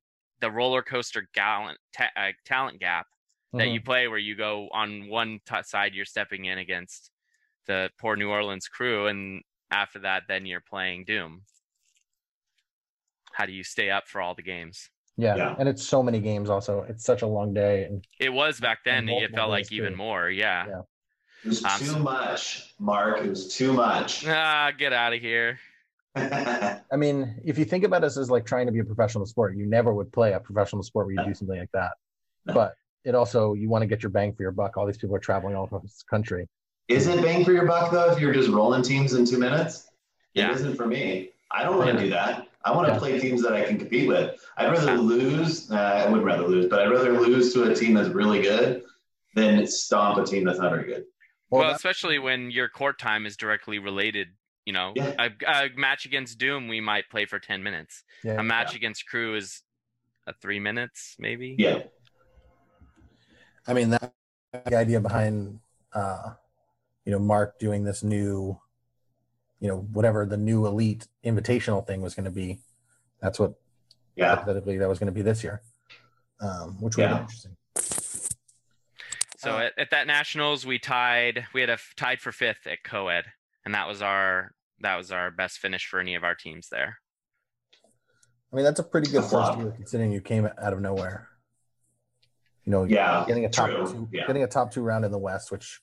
the 0.41 0.49
roller 0.51 0.81
coaster 0.81 1.27
gallant 1.33 1.77
ta- 1.95 2.11
uh, 2.17 2.31
talent 2.45 2.79
gap 2.79 3.07
that 3.53 3.67
Mhm. 3.67 3.73
you 3.73 3.81
play 3.81 4.07
where 4.07 4.17
you 4.17 4.35
go 4.35 4.67
on 4.73 5.07
one 5.07 5.39
t- 5.45 5.55
side 5.63 5.93
you're 5.93 6.05
stepping 6.05 6.45
in 6.45 6.57
against 6.57 7.11
the 7.67 7.89
poor 7.99 8.15
New 8.15 8.29
Orleans 8.29 8.67
crew 8.67 9.07
and 9.07 9.41
after 9.71 9.99
that 9.99 10.23
then 10.27 10.45
you're 10.45 10.61
playing 10.67 11.05
Doom. 11.05 11.43
How 13.33 13.45
do 13.45 13.51
you 13.53 13.63
stay 13.63 13.89
up 13.89 14.07
for 14.07 14.21
all 14.21 14.35
the 14.35 14.43
games? 14.43 14.89
Yeah. 15.17 15.35
Yeah. 15.35 15.55
and 15.59 15.67
it's 15.69 15.85
so 15.85 16.01
many 16.03 16.19
games. 16.19 16.49
Also, 16.49 16.85
it's 16.89 17.03
such 17.03 17.21
a 17.21 17.27
long 17.27 17.53
day, 17.53 17.83
and 17.85 18.05
It 18.19 18.29
was 18.33 18.59
back 18.59 18.79
then. 18.85 19.07
It 19.09 19.31
felt 19.33 19.49
like 19.49 19.65
days, 19.65 19.73
even 19.73 19.93
too. 19.93 19.97
more. 19.97 20.29
Yeah. 20.29 20.65
Yeah. 20.67 20.81
It 21.43 21.47
was 21.49 21.63
Um, 21.65 21.79
too 21.79 21.99
much, 21.99 22.73
Mark. 22.79 23.19
It 23.21 23.29
was 23.29 23.53
too 23.55 23.73
much. 23.73 24.25
Ah, 24.27 24.71
get 24.77 24.93
out 24.93 25.13
of 25.13 25.19
here. 25.21 25.59
I 26.15 26.95
mean, 26.95 27.41
if 27.43 27.57
you 27.57 27.65
think 27.65 27.83
about 27.83 28.03
us 28.03 28.17
as 28.17 28.29
like 28.29 28.45
trying 28.45 28.65
to 28.67 28.71
be 28.71 28.79
a 28.79 28.83
professional 28.83 29.25
sport, 29.25 29.55
you 29.57 29.65
never 29.65 29.93
would 29.93 30.11
play 30.11 30.33
a 30.33 30.39
professional 30.39 30.83
sport 30.83 31.07
where 31.07 31.15
you 31.15 31.25
do 31.25 31.33
something 31.33 31.57
like 31.59 31.71
that. 31.73 31.91
No. 32.45 32.53
But 32.59 32.75
it 33.03 33.15
also 33.15 33.53
you 33.53 33.67
want 33.69 33.81
to 33.81 33.87
get 33.87 34.01
your 34.03 34.09
bang 34.11 34.33
for 34.33 34.43
your 34.43 34.51
buck. 34.51 34.77
All 34.77 34.85
these 34.85 34.97
people 34.97 35.15
are 35.15 35.19
traveling 35.19 35.55
all 35.55 35.65
across 35.65 35.81
the 35.83 36.09
country. 36.09 36.47
Is 36.87 37.07
it 37.07 37.21
bang 37.21 37.43
for 37.43 37.51
your 37.51 37.65
buck 37.65 37.91
though 37.91 38.11
if 38.11 38.19
you're 38.19 38.33
just 38.33 38.49
rolling 38.49 38.81
teams 38.83 39.13
in 39.13 39.25
two 39.25 39.37
minutes? 39.39 39.89
Yeah. 40.33 40.51
It 40.51 40.55
isn't 40.55 40.75
for 40.75 40.85
me. 40.87 41.31
I 41.51 41.63
don't 41.63 41.77
want 41.77 41.89
to 41.89 41.95
Yeah. 41.95 42.03
do 42.03 42.09
that. 42.11 42.42
I 42.65 42.71
want 42.71 42.87
to 42.87 42.93
Yeah. 42.93 42.99
play 42.99 43.19
teams 43.19 43.41
that 43.43 43.53
I 43.53 43.63
can 43.65 43.77
compete 43.77 44.07
with. 44.07 44.39
I'd 44.57 44.71
rather 44.71 44.95
lose. 44.97 45.69
Uh, 45.69 45.75
I 45.75 46.09
would 46.09 46.23
rather 46.23 46.43
lose, 46.47 46.67
but 46.67 46.79
I'd 46.79 46.89
rather 46.89 47.11
lose 47.19 47.53
to 47.53 47.63
a 47.71 47.75
team 47.75 47.93
that's 47.93 48.09
really 48.09 48.41
good 48.41 48.83
than 49.35 49.65
stomp 49.67 50.17
a 50.17 50.25
team 50.25 50.45
that's 50.45 50.59
not 50.59 50.71
very 50.71 50.85
good. 50.85 51.05
Well, 51.49 51.67
that- 51.67 51.75
especially 51.75 52.19
when 52.19 52.51
your 52.51 52.69
court 52.69 52.99
time 52.99 53.25
is 53.25 53.35
directly 53.37 53.79
related. 53.79 54.29
You 54.65 54.71
know, 54.71 54.93
Yeah. 54.95 55.13
a, 55.19 55.31
a 55.45 55.69
match 55.75 56.05
against 56.05 56.37
Doom, 56.37 56.69
we 56.69 56.79
might 56.79 57.09
play 57.09 57.25
for 57.25 57.37
10 57.37 57.61
minutes. 57.63 58.03
yeah, 58.23 58.39
A 58.39 58.43
match 58.43 58.75
against 58.75 59.05
Crew 59.07 59.35
is 59.35 59.61
a 60.25 60.33
three 60.33 60.59
minutes, 60.61 61.15
maybe. 61.19 61.55
Yeah. 61.59 61.83
I 63.67 63.73
mean 63.73 63.89
that 63.89 64.13
the 64.65 64.75
idea 64.75 64.99
behind 65.01 65.59
uh, 65.93 66.33
you 67.05 67.11
know 67.11 67.19
Mark 67.19 67.59
doing 67.59 67.83
this 67.83 68.03
new, 68.03 68.57
you 69.63 69.69
know 69.69 69.77
whatever 69.93 70.25
the 70.25 70.35
new 70.35 70.65
elite 70.65 71.07
invitational 71.25 71.87
thing 71.87 72.01
was 72.01 72.13
going 72.13 72.25
to 72.25 72.31
be. 72.31 72.59
That's 73.21 73.39
what 73.39 73.53
Yeah. 74.17 74.35
hypothetically 74.35 74.77
that 74.77 74.89
was 74.89 74.99
going 74.99 75.07
to 75.07 75.13
be 75.13 75.21
this 75.21 75.41
year, 75.41 75.61
um, 76.41 76.81
which 76.81 76.97
would 76.97 77.03
Yeah. 77.03 77.13
be 77.13 77.21
interesting. 77.21 77.55
So 79.37 79.55
Uh, 79.57 79.59
at, 79.67 79.73
at 79.79 79.89
that 79.91 80.05
nationals, 80.05 80.65
we 80.65 80.79
tied. 80.79 81.47
We 81.53 81.61
had 81.61 81.69
a 81.69 81.73
f- 81.73 81.93
tied 81.95 82.19
for 82.19 82.33
fifth 82.33 82.67
at 82.67 82.83
co-ed, 82.83 83.31
and 83.63 83.73
that 83.73 83.87
was 83.87 84.01
our 84.01 84.53
that 84.81 84.97
was 84.97 85.13
our 85.13 85.31
best 85.31 85.59
finish 85.59 85.87
for 85.87 86.01
any 86.01 86.13
of 86.15 86.25
our 86.25 86.35
teams 86.35 86.67
there. 86.67 86.99
I 88.51 88.55
mean, 88.57 88.65
that's 88.65 88.81
a 88.81 88.83
pretty 88.83 89.09
good 89.09 89.23
A 89.23 89.27
first 89.29 89.57
year 89.57 89.71
considering 89.71 90.11
you 90.11 90.19
came 90.19 90.45
out 90.45 90.73
of 90.73 90.81
nowhere. 90.81 91.29
You 92.65 92.71
know, 92.73 92.83
Yeah. 92.83 93.23
getting 93.25 93.45
a 93.45 93.49
top 93.49 93.69
true. 93.69 93.87
two, 93.87 94.09
Yeah. 94.11 94.27
getting 94.27 94.43
a 94.43 94.47
top 94.47 94.71
two 94.73 94.81
round 94.81 95.05
in 95.05 95.11
the 95.11 95.17
West, 95.17 95.51
which 95.53 95.79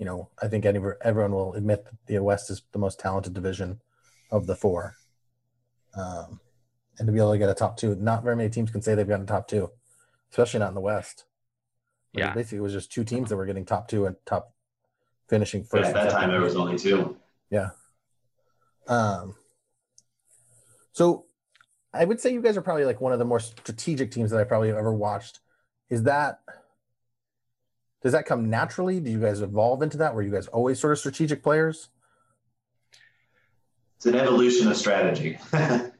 you 0.00 0.06
know 0.06 0.30
I 0.42 0.48
think 0.48 0.64
any, 0.64 0.80
everyone 1.02 1.30
will 1.32 1.54
admit 1.54 1.84
that 1.84 1.94
the 2.06 2.18
West 2.20 2.50
is 2.50 2.62
the 2.72 2.78
most 2.80 2.98
talented 2.98 3.34
division 3.34 3.80
of 4.32 4.46
the 4.48 4.56
four. 4.56 4.96
Um, 5.94 6.40
and 6.98 7.06
to 7.06 7.12
be 7.12 7.18
able 7.18 7.32
to 7.32 7.38
get 7.38 7.48
a 7.50 7.54
top 7.54 7.76
two, 7.76 7.94
not 7.96 8.24
very 8.24 8.34
many 8.34 8.48
teams 8.50 8.70
can 8.70 8.82
say 8.82 8.94
they've 8.94 9.06
gotten 9.08 9.26
top 9.26 9.46
two, 9.46 9.70
especially 10.30 10.60
not 10.60 10.68
in 10.68 10.74
the 10.74 10.80
West. 10.80 11.24
Like, 12.14 12.20
Yeah. 12.20 12.34
basically, 12.34 12.58
it 12.58 12.62
was 12.62 12.72
just 12.72 12.90
two 12.92 13.04
teams 13.04 13.28
that 13.28 13.36
were 13.36 13.46
getting 13.46 13.64
top 13.64 13.88
two 13.88 14.06
and 14.06 14.16
top 14.26 14.52
finishing 15.28 15.62
But 15.62 15.70
first. 15.84 15.88
at 15.90 15.94
that 15.94 16.02
time, 16.10 16.12
second. 16.12 16.30
there 16.30 16.40
was 16.40 16.56
only 16.56 16.78
two. 16.78 17.16
Yeah. 17.50 17.70
Um, 18.88 19.34
so 20.92 21.26
I 21.92 22.04
would 22.04 22.20
say 22.20 22.32
you 22.32 22.40
guys 22.42 22.56
are 22.56 22.62
probably 22.62 22.84
like 22.84 23.00
one 23.00 23.12
of 23.12 23.18
the 23.18 23.24
more 23.24 23.40
strategic 23.40 24.10
teams 24.12 24.30
that 24.30 24.40
I 24.40 24.44
probably 24.44 24.68
have 24.68 24.76
ever 24.78 24.94
watched. 24.94 25.40
Is 25.88 26.04
that 26.04 26.40
does 28.02 28.12
that 28.12 28.26
come 28.26 28.48
naturally? 28.50 29.00
Do 29.00 29.10
you 29.10 29.20
guys 29.20 29.40
evolve 29.42 29.82
into 29.82 29.96
that? 29.98 30.14
Were 30.14 30.22
you 30.22 30.30
guys 30.32 30.46
always 30.48 30.78
sort 30.80 30.92
of 30.92 30.98
strategic 30.98 31.42
players? 31.42 31.88
It's 33.96 34.06
an 34.06 34.14
evolution 34.14 34.68
of 34.68 34.76
strategy. 34.76 35.38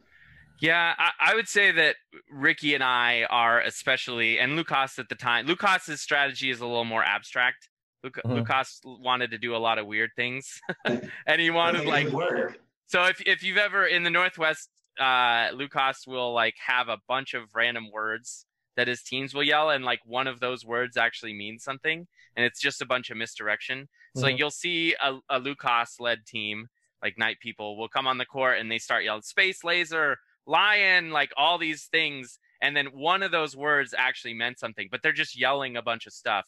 Yeah, 0.62 0.92
I, 0.98 1.12
I 1.32 1.34
would 1.36 1.48
say 1.48 1.72
that 1.72 1.96
Ricky 2.30 2.74
and 2.74 2.84
I 2.84 3.24
are 3.30 3.60
especially, 3.62 4.38
and 4.38 4.56
Lucas 4.56 4.98
at 4.98 5.08
the 5.08 5.14
time. 5.14 5.46
Lucas's 5.46 6.02
strategy 6.02 6.50
is 6.50 6.60
a 6.60 6.66
little 6.66 6.84
more 6.84 7.02
abstract. 7.02 7.70
Luc- 8.04 8.20
Mhm. 8.26 8.34
Lucas 8.34 8.78
wanted 8.84 9.30
to 9.30 9.38
do 9.38 9.56
a 9.56 9.58
lot 9.58 9.78
of 9.78 9.86
weird 9.86 10.10
things, 10.16 10.60
and 10.84 11.40
he 11.40 11.48
wanted 11.48 11.86
like 11.86 12.08
It 12.08 12.12
work. 12.12 12.58
So 12.88 13.04
if 13.04 13.22
if 13.24 13.42
you've 13.42 13.56
ever 13.56 13.86
in 13.86 14.02
the 14.02 14.10
Northwest, 14.10 14.68
uh, 15.00 15.48
Lucas 15.54 16.06
will 16.06 16.34
like 16.34 16.56
have 16.66 16.90
a 16.90 16.98
bunch 17.08 17.32
of 17.32 17.44
random 17.54 17.90
words 17.90 18.44
that 18.81 18.88
his 18.88 19.03
teams 19.03 19.35
will 19.35 19.43
yell, 19.43 19.69
and 19.69 19.85
like 19.85 20.01
one 20.07 20.27
of 20.27 20.40
those 20.40 20.64
words 20.64 20.97
actually 20.97 21.35
means 21.35 21.62
something, 21.62 22.07
and 22.35 22.47
it's 22.47 22.59
just 22.59 22.81
a 22.81 22.87
bunch 22.87 23.11
of 23.11 23.19
misdirection. 23.19 23.90
So 24.16 24.23
like, 24.23 24.38
you'll 24.38 24.51
see 24.51 24.95
a, 25.05 25.19
a 25.29 25.38
Lucas 25.38 25.97
led 26.01 26.25
team, 26.25 26.69
like 27.03 27.19
Night 27.19 27.37
People, 27.40 27.77
will 27.77 27.88
come 27.90 28.07
on 28.07 28.16
the 28.16 28.25
court 28.25 28.59
and 28.59 28.73
they 28.73 28.79
start 28.79 29.05
yelling 29.05 29.21
space 29.21 29.62
laser, 29.62 30.16
lion, 30.47 31.11
like 31.11 31.31
all 31.37 31.59
these 31.59 31.85
things, 31.93 32.38
and 32.62 32.75
then 32.75 32.87
one 32.87 33.23
of 33.23 33.31
those 33.33 33.55
words 33.55 33.95
actually 33.97 34.33
meant 34.33 34.59
something, 34.59 34.88
but 34.90 35.03
they're 35.03 35.12
just 35.12 35.38
yelling 35.38 35.77
a 35.77 35.83
bunch 35.83 36.07
of 36.07 36.14
stuff. 36.14 36.47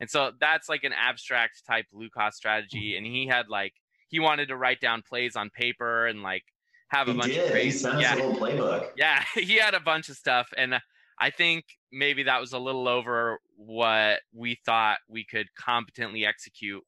And 0.00 0.10
so 0.10 0.32
that's 0.38 0.68
like 0.68 0.84
an 0.84 0.92
abstract 0.92 1.62
type 1.66 1.86
Lucas 1.92 2.36
strategy, 2.36 2.94
and 2.98 3.06
he 3.06 3.26
had 3.26 3.48
like 3.48 3.72
he 4.08 4.20
wanted 4.20 4.48
to 4.48 4.56
write 4.56 4.80
down 4.80 5.00
plays 5.02 5.34
on 5.34 5.48
paper 5.48 6.06
and 6.06 6.22
like 6.22 6.44
have 6.88 7.08
a 7.08 7.12
He 7.12 7.18
bunch 7.18 7.32
did. 7.32 7.46
of 7.46 7.46
He 7.46 7.50
crazy 7.52 7.78
sent 7.78 7.96
us 7.96 8.02
yeah 8.02 8.14
a 8.14 8.16
whole 8.16 8.36
playbook. 8.36 8.90
yeah 8.96 9.24
he 9.34 9.56
had 9.56 9.74
a 9.74 9.80
bunch 9.80 10.08
of 10.10 10.16
stuff 10.16 10.48
and 10.56 10.74
uh, 10.74 10.80
i 11.20 11.30
think 11.30 11.64
maybe 11.92 12.22
that 12.24 12.40
was 12.40 12.52
a 12.52 12.58
little 12.58 12.88
over 12.88 13.38
what 13.56 14.20
we 14.32 14.56
thought 14.64 14.98
we 15.08 15.24
could 15.24 15.46
competently 15.54 16.24
execute 16.24 16.82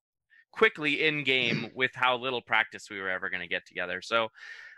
quickly 0.52 1.04
in 1.06 1.24
game 1.24 1.68
with 1.74 1.90
how 1.94 2.16
little 2.16 2.42
practice 2.42 2.88
we 2.90 3.00
were 3.00 3.08
ever 3.10 3.28
going 3.30 3.40
to 3.40 3.48
get 3.48 3.66
together. 3.66 4.00
So 4.02 4.28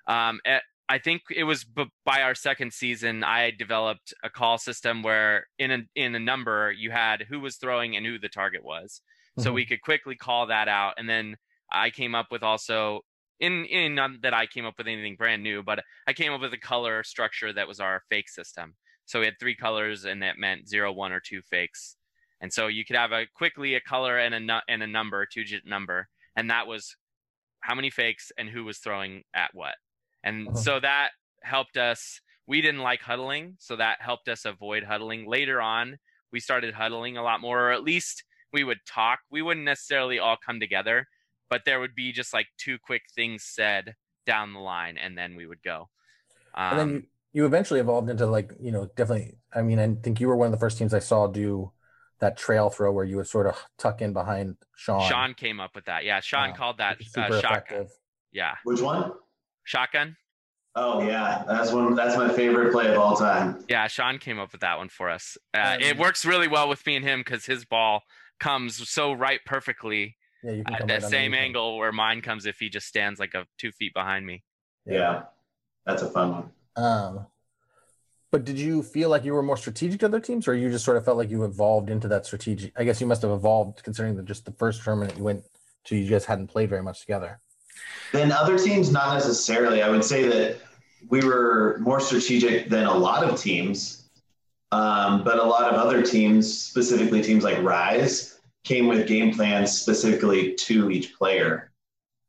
um, 0.06 0.40
eh, 0.44 0.60
i 0.88 0.98
think 0.98 1.22
it 1.34 1.44
was 1.44 1.64
b- 1.64 1.90
by 2.04 2.20
our 2.20 2.34
second 2.34 2.70
season 2.72 3.24
i 3.24 3.50
developed 3.50 4.12
a 4.22 4.28
call 4.28 4.58
system 4.58 5.02
where 5.02 5.46
in 5.58 5.70
a 5.70 5.78
in 5.94 6.14
a 6.14 6.18
number 6.20 6.70
you 6.72 6.90
had 6.90 7.22
who 7.22 7.40
was 7.40 7.56
throwing 7.56 7.96
and 7.96 8.04
who 8.04 8.18
the 8.18 8.28
target 8.28 8.62
was. 8.62 9.00
So 9.38 9.50
Mhm. 9.50 9.54
we 9.54 9.66
could 9.66 9.80
quickly 9.80 10.14
call 10.16 10.46
that 10.48 10.68
out 10.68 10.94
and 10.98 11.08
then 11.08 11.36
i 11.72 11.90
came 11.90 12.14
up 12.14 12.26
with 12.30 12.42
also 12.42 13.00
in 13.40 13.64
in 13.64 13.94
not 13.94 14.10
that 14.22 14.34
i 14.34 14.46
came 14.46 14.66
up 14.66 14.74
with 14.78 14.86
anything 14.86 15.16
brand 15.16 15.42
new 15.42 15.62
but 15.62 15.82
i 16.06 16.12
came 16.12 16.32
up 16.32 16.40
with 16.42 16.52
a 16.52 16.58
color 16.58 17.02
structure 17.02 17.52
that 17.52 17.66
was 17.66 17.80
our 17.80 18.02
fake 18.10 18.28
system 18.28 18.76
so 19.06 19.20
we 19.20 19.26
had 19.26 19.38
three 19.38 19.54
colors 19.56 20.04
and 20.04 20.22
that 20.22 20.38
meant 20.38 20.68
zero 20.68 20.92
one 20.92 21.12
or 21.12 21.20
two 21.20 21.42
fakes. 21.42 21.96
And 22.40 22.52
so 22.52 22.66
you 22.66 22.84
could 22.84 22.96
have 22.96 23.12
a 23.12 23.26
quickly 23.34 23.74
a 23.74 23.80
color 23.80 24.18
and 24.18 24.34
a 24.34 24.40
nu- 24.40 24.66
and 24.68 24.82
a 24.82 24.86
number 24.86 25.22
a 25.22 25.26
two 25.26 25.42
digit 25.44 25.66
number 25.66 26.08
and 26.36 26.50
that 26.50 26.66
was 26.66 26.96
how 27.60 27.74
many 27.74 27.90
fakes 27.90 28.32
and 28.36 28.48
who 28.48 28.64
was 28.64 28.78
throwing 28.78 29.22
at 29.34 29.50
what. 29.54 29.76
And 30.22 30.48
Uh-huh. 30.48 30.56
so 30.56 30.80
that 30.80 31.10
helped 31.42 31.76
us 31.76 32.20
we 32.46 32.60
didn't 32.60 32.82
like 32.82 33.00
huddling 33.00 33.56
so 33.58 33.76
that 33.76 34.02
helped 34.02 34.28
us 34.28 34.44
avoid 34.44 34.82
huddling. 34.84 35.26
Later 35.26 35.60
on 35.60 35.98
we 36.32 36.40
started 36.40 36.74
huddling 36.74 37.16
a 37.16 37.22
lot 37.22 37.40
more 37.40 37.68
or 37.68 37.72
at 37.72 37.84
least 37.84 38.24
we 38.52 38.64
would 38.64 38.80
talk. 38.86 39.20
We 39.30 39.42
wouldn't 39.42 39.64
necessarily 39.64 40.18
all 40.18 40.36
come 40.36 40.60
together 40.60 41.08
but 41.50 41.62
there 41.64 41.78
would 41.80 41.94
be 41.94 42.10
just 42.12 42.32
like 42.32 42.48
two 42.58 42.78
quick 42.78 43.02
things 43.14 43.44
said 43.44 43.94
down 44.26 44.54
the 44.54 44.58
line 44.60 44.96
and 44.96 45.16
then 45.16 45.36
we 45.36 45.46
would 45.46 45.62
go. 45.62 45.88
Um, 46.54 46.78
and 46.78 46.78
then 46.78 47.06
you, 47.34 47.42
you 47.42 47.46
eventually 47.46 47.80
evolved 47.80 48.08
into 48.08 48.26
like 48.26 48.52
you 48.60 48.72
know 48.72 48.86
definitely. 48.96 49.36
I 49.54 49.62
mean, 49.62 49.78
I 49.78 49.94
think 50.02 50.20
you 50.20 50.28
were 50.28 50.36
one 50.36 50.46
of 50.46 50.52
the 50.52 50.58
first 50.58 50.78
teams 50.78 50.94
I 50.94 50.98
saw 51.00 51.26
do 51.26 51.72
that 52.20 52.36
trail 52.36 52.70
throw 52.70 52.92
where 52.92 53.04
you 53.04 53.16
would 53.16 53.26
sort 53.26 53.46
of 53.46 53.56
tuck 53.78 54.00
in 54.00 54.12
behind 54.12 54.56
Shawn. 54.76 55.10
shawn 55.10 55.34
came 55.34 55.60
up 55.60 55.74
with 55.74 55.84
that 55.86 56.04
yeah 56.04 56.20
shawn 56.20 56.50
Uh, 56.50 56.54
called 56.54 56.78
that 56.78 56.96
which 56.98 57.08
uh, 57.18 57.26
shotgun 57.26 57.52
effective. 57.52 57.90
yeah 58.32 58.54
Which 58.64 58.80
one? 58.80 59.12
shotgun 59.64 60.16
Oh 60.76 61.00
yeah, 61.02 61.44
that's 61.46 61.70
one. 61.72 61.94
That's 61.94 62.16
my 62.16 62.28
favorite 62.32 62.72
play 62.72 62.92
of 62.92 62.98
all 62.98 63.16
time. 63.16 63.58
yeah 63.68 63.86
shawn 63.86 64.18
came 64.18 64.38
up 64.38 64.52
with 64.52 64.60
that 64.62 64.78
one 64.78 64.88
for 64.88 65.10
us 65.10 65.36
uh, 65.54 65.76
it 65.80 65.98
works 65.98 66.24
really 66.24 66.48
well 66.48 66.68
with 66.68 66.84
me 66.86 66.96
and 66.96 67.04
him 67.04 67.20
because 67.20 67.46
his 67.46 67.64
ball 67.64 68.02
comes 68.40 68.88
so 68.88 69.12
right 69.12 69.40
perfectly 69.46 70.16
Yeah, 70.42 70.52
you 70.52 70.64
can 70.64 70.74
at 70.74 70.78
come 70.80 70.88
that 70.88 71.02
right 71.02 71.10
same 71.10 71.34
angle 71.34 71.78
where 71.78 71.92
mine 71.92 72.20
comes 72.22 72.46
if 72.46 72.58
he 72.58 72.68
just 72.68 72.86
stands 72.86 73.20
like 73.20 73.34
a 73.34 73.46
two 73.58 73.72
feet 73.72 73.94
behind 73.94 74.26
me 74.26 74.42
Yeah, 74.86 75.22
that's 75.86 76.02
a 76.02 76.10
fun 76.10 76.30
one. 76.32 76.50
Um, 76.76 77.26
but 78.34 78.44
did 78.44 78.58
you 78.58 78.82
feel 78.82 79.10
like 79.10 79.24
you 79.24 79.32
were 79.32 79.44
more 79.44 79.56
strategic 79.56 80.00
to 80.00 80.06
other 80.06 80.18
teams, 80.18 80.48
or 80.48 80.54
you 80.54 80.68
just 80.68 80.84
sort 80.84 80.96
of 80.96 81.04
felt 81.04 81.16
like 81.16 81.30
you 81.30 81.44
evolved 81.44 81.88
into 81.88 82.08
that 82.08 82.26
strategic? 82.26 82.72
I 82.76 82.82
guess 82.82 83.00
you 83.00 83.06
must 83.06 83.22
have 83.22 83.30
evolved 83.30 83.84
considering 83.84 84.16
that 84.16 84.24
just 84.24 84.44
the 84.44 84.50
first 84.50 84.82
tournament 84.82 85.16
you 85.16 85.22
went 85.22 85.44
to, 85.84 85.96
you 85.96 86.10
guys 86.10 86.24
hadn't 86.24 86.48
played 86.48 86.68
very 86.68 86.82
much 86.82 87.00
together. 87.00 87.40
Then 88.12 88.32
other 88.32 88.58
teams, 88.58 88.90
not 88.90 89.14
necessarily. 89.14 89.82
I 89.82 89.88
would 89.88 90.04
say 90.04 90.26
that 90.26 90.58
we 91.08 91.20
were 91.24 91.78
more 91.80 92.00
strategic 92.00 92.68
than 92.68 92.86
a 92.86 92.92
lot 92.92 93.22
of 93.22 93.40
teams, 93.40 94.08
um, 94.72 95.22
but 95.22 95.38
a 95.38 95.44
lot 95.44 95.72
of 95.72 95.78
other 95.78 96.02
teams, 96.02 96.60
specifically 96.60 97.22
teams 97.22 97.44
like 97.44 97.62
Rise, 97.62 98.40
came 98.64 98.88
with 98.88 99.06
game 99.06 99.32
plans 99.32 99.78
specifically 99.78 100.54
to 100.54 100.90
each 100.90 101.14
player, 101.14 101.70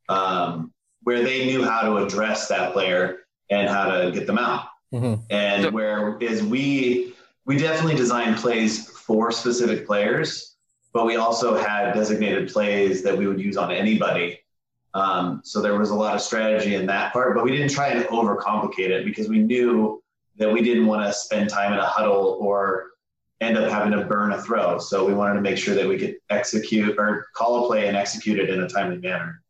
um, 0.10 0.72
where 1.02 1.24
they 1.24 1.46
knew 1.46 1.64
how 1.64 1.82
to 1.82 2.06
address 2.06 2.48
that 2.50 2.74
player 2.74 3.25
and 3.50 3.70
how 3.70 3.86
to 3.92 4.12
get 4.12 4.28
them 4.28 4.38
out. 4.38 4.68
Mhm. 4.94 5.22
And 5.30 5.64
So- 5.64 5.72
whereas 5.72 6.44
we 6.44 7.14
we 7.48 7.58
definitely 7.58 7.96
designed 7.96 8.38
plays 8.38 8.90
for 8.90 9.32
specific 9.32 9.86
players, 9.86 10.56
but 10.94 11.06
we 11.06 11.16
also 11.18 11.56
had 11.56 11.94
designated 11.94 12.52
plays 12.52 13.04
that 13.04 13.16
we 13.16 13.28
would 13.28 13.40
use 13.40 13.56
on 13.56 13.72
anybody. 13.72 14.40
Um, 14.96 15.42
so 15.44 15.62
there 15.62 15.78
was 15.78 15.92
a 15.92 15.96
lot 15.96 16.16
of 16.16 16.22
strategy 16.22 16.74
in 16.74 16.88
that 16.88 17.14
part, 17.14 17.36
but 17.36 17.44
we 17.44 17.52
didn't 17.52 17.70
try 17.70 17.90
and 17.90 18.04
overcomplicate 18.06 18.90
it 18.90 19.06
because 19.06 19.30
we 19.30 19.38
knew 19.38 20.02
that 20.38 20.52
we 20.52 20.64
didn't 20.64 20.88
want 20.88 21.06
to 21.06 21.14
spend 21.14 21.52
time 21.52 21.72
in 21.72 21.78
a 21.78 21.86
huddle 21.86 22.40
or 22.42 22.94
end 23.42 23.60
up 23.60 23.70
having 23.70 23.92
to 23.92 24.06
burn 24.06 24.32
a 24.32 24.42
throw. 24.42 24.80
So 24.80 25.06
we 25.06 25.14
wanted 25.14 25.36
to 25.36 25.42
make 25.42 25.60
sure 25.60 25.76
that 25.76 25.88
we 25.88 26.00
could 26.00 26.16
execute 26.32 26.98
or 26.98 27.28
call 27.36 27.66
a 27.66 27.68
play 27.68 27.88
and 27.88 27.96
execute 27.96 28.40
it 28.40 28.50
in 28.50 28.64
a 28.64 28.68
timely 28.68 28.98
manner. 28.98 29.44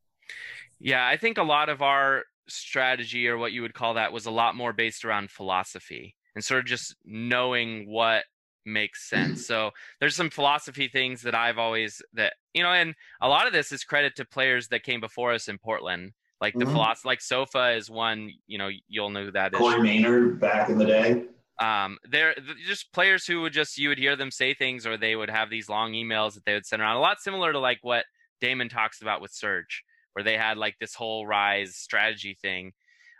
Yeah, 0.80 1.08
I 1.08 1.16
think 1.16 1.38
a 1.38 1.44
lot 1.44 1.70
of 1.70 1.82
our 1.82 2.26
strategy 2.48 3.28
or 3.28 3.38
what 3.38 3.52
you 3.52 3.62
would 3.62 3.74
call 3.74 3.94
that 3.96 4.14
was 4.14 4.26
a 4.26 4.32
lot 4.32 4.56
more 4.56 4.74
based 4.74 5.06
around 5.06 5.32
philosophy 5.32 6.16
and 6.36 6.44
sort 6.44 6.60
of 6.60 6.66
just 6.66 6.96
knowing 7.06 7.88
what 7.90 8.24
makes 8.66 9.10
sense. 9.10 9.42
So 9.46 9.72
there's 10.00 10.16
some 10.16 10.30
philosophy 10.30 10.88
things 10.88 11.22
that 11.24 11.36
I've 11.36 11.58
always 11.58 12.02
that 12.14 12.34
you 12.54 12.64
know, 12.64 12.72
and 12.72 12.96
a 13.22 13.28
lot 13.28 13.48
of 13.48 13.54
this 13.54 13.72
is 13.72 13.84
credit 13.84 14.16
to 14.18 14.26
players 14.26 14.68
that 14.70 14.84
came 14.84 15.00
before 15.02 15.34
us 15.34 15.48
in 15.48 15.58
Portland. 15.58 16.14
Like 16.42 16.54
the 16.58 16.66
Mhm. 16.66 16.72
philosophy, 16.72 17.08
like 17.08 17.22
Sofa 17.22 17.72
is 17.72 17.90
one. 17.90 18.30
You 18.48 18.58
know, 18.58 18.70
you'll 18.88 19.10
know 19.10 19.26
who 19.26 19.32
that 19.32 19.54
is. 19.54 19.60
Corey 19.60 19.82
Maynard 19.82 20.40
back 20.40 20.70
in 20.70 20.78
the 20.78 20.86
day. 20.86 21.24
um 21.62 21.98
they're 22.10 22.36
just 22.68 22.92
players 22.92 23.26
who 23.26 23.42
would 23.42 23.54
just 23.54 23.78
you 23.78 23.88
would 23.88 23.98
hear 23.98 24.18
them 24.18 24.30
say 24.30 24.54
things 24.54 24.86
or 24.86 24.98
they 24.98 25.16
would 25.16 25.30
have 25.30 25.50
these 25.50 25.70
long 25.70 25.94
emails 25.94 26.34
that 26.34 26.44
they 26.46 26.54
would 26.54 26.66
send 26.66 26.82
around 26.82 26.98
a 26.98 27.00
lot 27.00 27.22
similar 27.22 27.54
to 27.54 27.60
like 27.60 27.80
what 27.82 28.04
damon 28.42 28.68
talks 28.68 29.02
about 29.02 29.22
with 29.22 29.32
serge 29.32 29.84
where 30.16 30.24
they 30.24 30.38
had 30.38 30.58
like 30.58 30.76
this 30.80 30.96
whole 30.96 31.28
rise 31.28 31.76
strategy 31.76 32.38
thing 32.42 32.74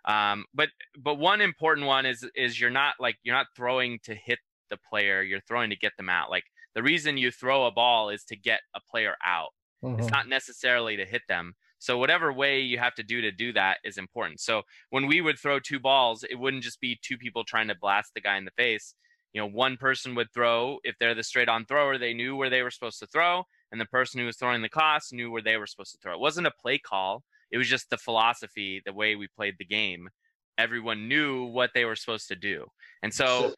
um 0.06 0.46
but 0.54 0.70
but 0.98 1.16
one 1.16 1.42
important 1.42 1.88
one 1.88 2.06
is 2.06 2.28
is 2.36 2.60
you're 2.60 2.70
not 2.70 2.96
like 3.00 3.18
you're 3.24 3.36
not 3.36 3.48
throwing 3.56 4.00
to 4.04 4.14
hit 4.16 4.40
the 4.70 4.78
player 4.78 5.22
you're 5.22 5.42
throwing 5.42 5.70
to 5.70 5.76
get 5.76 5.94
them 5.98 6.10
out 6.10 6.30
like 6.30 6.46
The 6.76 6.84
reason 6.84 7.18
you 7.18 7.32
throw 7.32 7.66
a 7.66 7.72
ball 7.72 8.10
is 8.10 8.26
to 8.26 8.36
get 8.36 8.62
a 8.76 8.82
player 8.92 9.16
out. 9.24 9.52
Mhm. 9.84 9.98
It's 10.00 10.10
not 10.12 10.28
necessarily 10.28 10.98
to 10.98 11.06
hit 11.06 11.22
them. 11.28 11.54
So 11.80 11.98
whatever 11.98 12.34
way 12.34 12.60
you 12.60 12.78
have 12.80 12.96
to 12.96 13.04
do 13.04 13.22
to 13.22 13.32
do 13.32 13.54
that 13.54 13.80
is 13.84 13.98
important. 13.98 14.40
So 14.42 14.64
when 14.90 15.08
we 15.08 15.22
would 15.22 15.40
throw 15.40 15.60
two 15.60 15.80
balls, 15.80 16.24
it 16.24 16.36
wouldn't 16.36 16.64
just 16.64 16.82
be 16.82 17.00
two 17.02 17.18
people 17.18 17.44
trying 17.46 17.68
to 17.70 17.76
blast 17.76 18.14
the 18.14 18.22
guy 18.22 18.38
in 18.38 18.46
the 18.46 18.52
face. 18.52 18.96
You 19.34 19.42
know, 19.42 19.48
one 19.48 19.78
person 19.78 20.16
would 20.16 20.34
throw 20.34 20.80
if 20.84 20.98
they're 20.98 21.16
the 21.16 21.24
straight 21.24 21.50
on 21.50 21.66
thrower, 21.66 21.98
they 21.98 22.14
knew 22.14 22.36
where 22.36 22.50
they 22.50 22.64
were 22.64 22.72
supposed 22.72 23.00
to 23.00 23.08
throw, 23.08 23.46
and 23.72 23.80
the 23.82 23.86
person 23.86 24.20
who 24.20 24.26
was 24.26 24.38
throwing 24.38 24.62
the 24.62 24.70
cross 24.70 25.12
knew 25.12 25.32
where 25.32 25.42
they 25.42 25.58
were 25.58 25.68
supposed 25.68 25.92
to 25.94 25.98
throw. 26.02 26.14
It 26.14 26.20
wasn't 26.20 26.48
a 26.48 26.52
play 26.52 26.78
call. 26.78 27.24
It 27.52 27.58
was 27.58 27.68
just 27.68 27.90
the 27.90 27.98
philosophy, 27.98 28.82
the 28.86 28.94
way 28.94 29.16
we 29.16 29.28
played 29.28 29.56
the 29.60 29.66
game. 29.66 30.10
Everyone 30.58 31.08
knew 31.08 31.46
what 31.46 31.72
they 31.74 31.86
were 31.86 31.96
supposed 31.96 32.28
to 32.30 32.36
do. 32.36 32.68
And 33.04 33.14
so 33.14 33.26
So- 33.50 33.56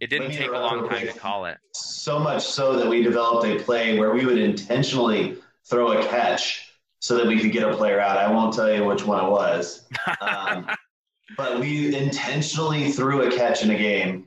it 0.00 0.08
didn't 0.08 0.32
take 0.32 0.48
a 0.48 0.52
long 0.52 0.88
time 0.88 1.06
to 1.06 1.12
call 1.12 1.44
it. 1.44 1.58
So 1.74 2.18
much 2.18 2.42
so 2.42 2.76
that 2.76 2.88
we 2.88 3.02
developed 3.02 3.46
a 3.46 3.62
play 3.62 3.98
where 3.98 4.12
we 4.12 4.24
would 4.24 4.38
intentionally 4.38 5.36
throw 5.68 5.92
a 5.92 6.06
catch 6.06 6.72
so 7.00 7.16
that 7.18 7.26
we 7.26 7.38
could 7.38 7.52
get 7.52 7.62
a 7.68 7.76
player 7.76 8.00
out. 8.00 8.16
I 8.16 8.30
won't 8.30 8.54
tell 8.54 8.72
you 8.72 8.84
which 8.84 9.04
one 9.04 9.24
it 9.24 9.30
was. 9.30 9.86
Um, 10.22 10.66
but 11.36 11.60
we 11.60 11.94
intentionally 11.94 12.90
threw 12.90 13.22
a 13.28 13.36
catch 13.36 13.62
in 13.62 13.70
a 13.70 13.76
game 13.78 14.26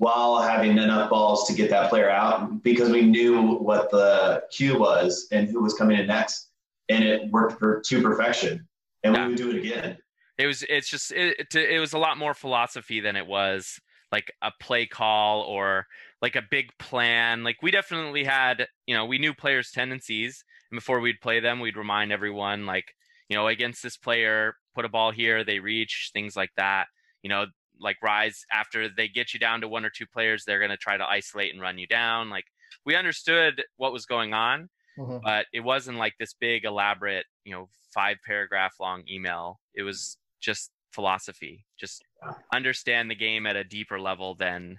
while 0.00 0.40
having 0.40 0.78
enough 0.78 1.10
balls 1.10 1.46
to 1.46 1.52
get 1.52 1.68
that 1.68 1.90
player 1.90 2.08
out 2.08 2.62
because 2.62 2.88
we 2.88 3.02
knew 3.02 3.56
what 3.58 3.90
the 3.90 4.42
cue 4.50 4.78
was 4.78 5.28
and 5.30 5.46
who 5.46 5.62
was 5.62 5.74
coming 5.74 5.98
in 5.98 6.06
next. 6.06 6.48
And 6.88 7.04
it 7.04 7.30
worked 7.30 7.58
for, 7.58 7.82
to 7.86 8.02
perfection. 8.02 8.66
And 9.04 9.14
Yeah. 9.14 9.24
we 9.24 9.28
would 9.28 9.36
do 9.36 9.50
it 9.50 9.56
again. 9.56 9.98
it 10.38 10.46
was 10.46 10.62
it's 10.70 10.88
just 10.88 11.12
it, 11.12 11.38
it, 11.38 11.54
it 11.54 11.78
was 11.80 11.92
a 11.92 11.98
lot 11.98 12.16
more 12.16 12.32
philosophy 12.32 13.00
than 13.00 13.14
it 13.14 13.26
was 13.26 13.78
like 14.10 14.32
a 14.40 14.50
play 14.58 14.86
call 14.86 15.42
or 15.42 15.86
like 16.22 16.34
a 16.34 16.42
big 16.50 16.70
plan 16.78 17.44
like 17.44 17.58
we 17.62 17.70
definitely 17.70 18.24
had 18.24 18.66
you 18.86 18.94
know 18.94 19.04
we 19.04 19.18
knew 19.18 19.34
players 19.34 19.70
tendencies 19.70 20.42
and 20.70 20.78
before 20.78 21.00
we'd 21.00 21.20
play 21.20 21.40
them 21.40 21.60
we'd 21.60 21.76
remind 21.76 22.10
everyone 22.10 22.64
like 22.64 22.86
you 23.28 23.36
know 23.36 23.46
against 23.48 23.82
this 23.82 23.98
player 23.98 24.54
put 24.74 24.86
a 24.86 24.88
ball 24.88 25.10
here 25.10 25.44
they 25.44 25.58
reach 25.60 26.10
things 26.14 26.34
like 26.36 26.50
that 26.56 26.86
you 27.22 27.28
know 27.28 27.44
like 27.80 27.96
rise 28.02 28.44
after 28.52 28.88
they 28.88 29.08
get 29.08 29.32
you 29.34 29.40
down 29.40 29.60
to 29.60 29.68
one 29.68 29.84
or 29.84 29.90
two 29.90 30.06
players 30.06 30.44
they're 30.44 30.58
going 30.58 30.70
to 30.70 30.76
try 30.76 30.96
to 30.96 31.06
isolate 31.08 31.52
and 31.52 31.62
run 31.62 31.78
you 31.78 31.86
down 31.86 32.30
like 32.30 32.44
we 32.84 32.94
understood 32.94 33.62
what 33.76 33.92
was 33.92 34.06
going 34.06 34.32
on 34.34 34.68
Mhm. 34.98 35.22
but 35.22 35.46
it 35.52 35.60
wasn't 35.60 35.96
like 35.98 36.14
this 36.18 36.34
big 36.34 36.64
elaborate 36.64 37.24
you 37.44 37.52
know 37.52 37.68
five 37.94 38.18
paragraph 38.26 38.74
long 38.80 39.02
email 39.08 39.60
it 39.74 39.82
was 39.82 40.18
just 40.40 40.70
philosophy 40.92 41.64
just 41.78 42.04
understand 42.52 43.10
the 43.10 43.14
game 43.14 43.46
at 43.46 43.56
a 43.56 43.64
deeper 43.64 43.98
level 44.00 44.34
than 44.34 44.78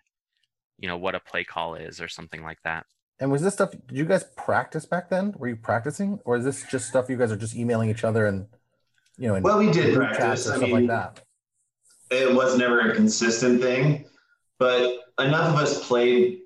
you 0.78 0.88
know 0.88 0.98
what 0.98 1.16
a 1.16 1.20
play 1.20 1.44
call 1.44 1.76
is 1.76 2.02
or 2.02 2.08
something 2.08 2.44
like 2.44 2.62
that 2.64 2.86
And 3.20 3.32
was 3.32 3.42
this 3.42 3.54
stuff? 3.54 3.72
Did 3.72 3.98
you 3.98 4.06
guys 4.06 4.26
practice 4.36 4.86
back 4.86 5.10
then? 5.10 5.34
Were 5.38 5.48
you 5.48 5.56
practicing, 5.56 6.20
or 6.26 6.38
is 6.38 6.44
this 6.44 6.64
just 6.72 6.88
stuff 6.88 7.08
you 7.10 7.18
guys 7.18 7.32
are 7.32 7.38
just 7.38 7.56
emailing 7.56 7.90
each 7.90 8.04
other 8.04 8.26
and 8.26 8.48
you 9.18 9.28
know 9.28 9.36
in 9.36 9.44
Well, 9.44 9.60
we 9.60 9.72
did 9.72 9.94
group 9.96 10.10
chats 10.10 10.18
practice. 10.18 10.48
or 10.48 10.54
I 10.54 10.58
stuff 10.58 10.70
mean, 10.70 10.88
like 10.88 10.88
that? 10.88 11.22
It 12.12 12.34
was 12.34 12.58
never 12.58 12.92
a 12.92 12.96
consistent 12.96 13.62
thing, 13.62 14.06
but 14.60 15.00
enough 15.20 15.50
of 15.50 15.56
us 15.56 15.88
played. 15.88 16.40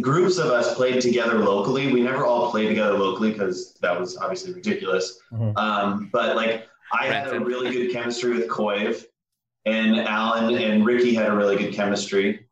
Groups 0.00 0.36
of 0.36 0.46
us 0.46 0.74
played 0.74 1.00
together 1.00 1.38
locally. 1.38 1.90
We 1.90 2.02
never 2.02 2.26
all 2.26 2.50
played 2.50 2.68
together 2.68 2.92
locally 2.98 3.30
because 3.32 3.74
that 3.80 3.98
was 3.98 4.18
obviously 4.18 4.52
ridiculous. 4.52 5.18
Mhm. 5.32 5.56
Um, 5.56 6.10
but 6.12 6.36
like, 6.36 6.66
I 6.92 7.06
had 7.06 7.32
a 7.32 7.40
really 7.40 7.70
good 7.70 7.90
chemistry 7.92 8.34
with 8.34 8.48
Koiv, 8.48 9.04
and 9.64 9.98
Allyn 10.00 10.54
and 10.58 10.84
Ricky 10.84 11.14
had 11.14 11.30
a 11.30 11.34
really 11.34 11.56
good 11.56 11.72
chemistry. 11.72 12.46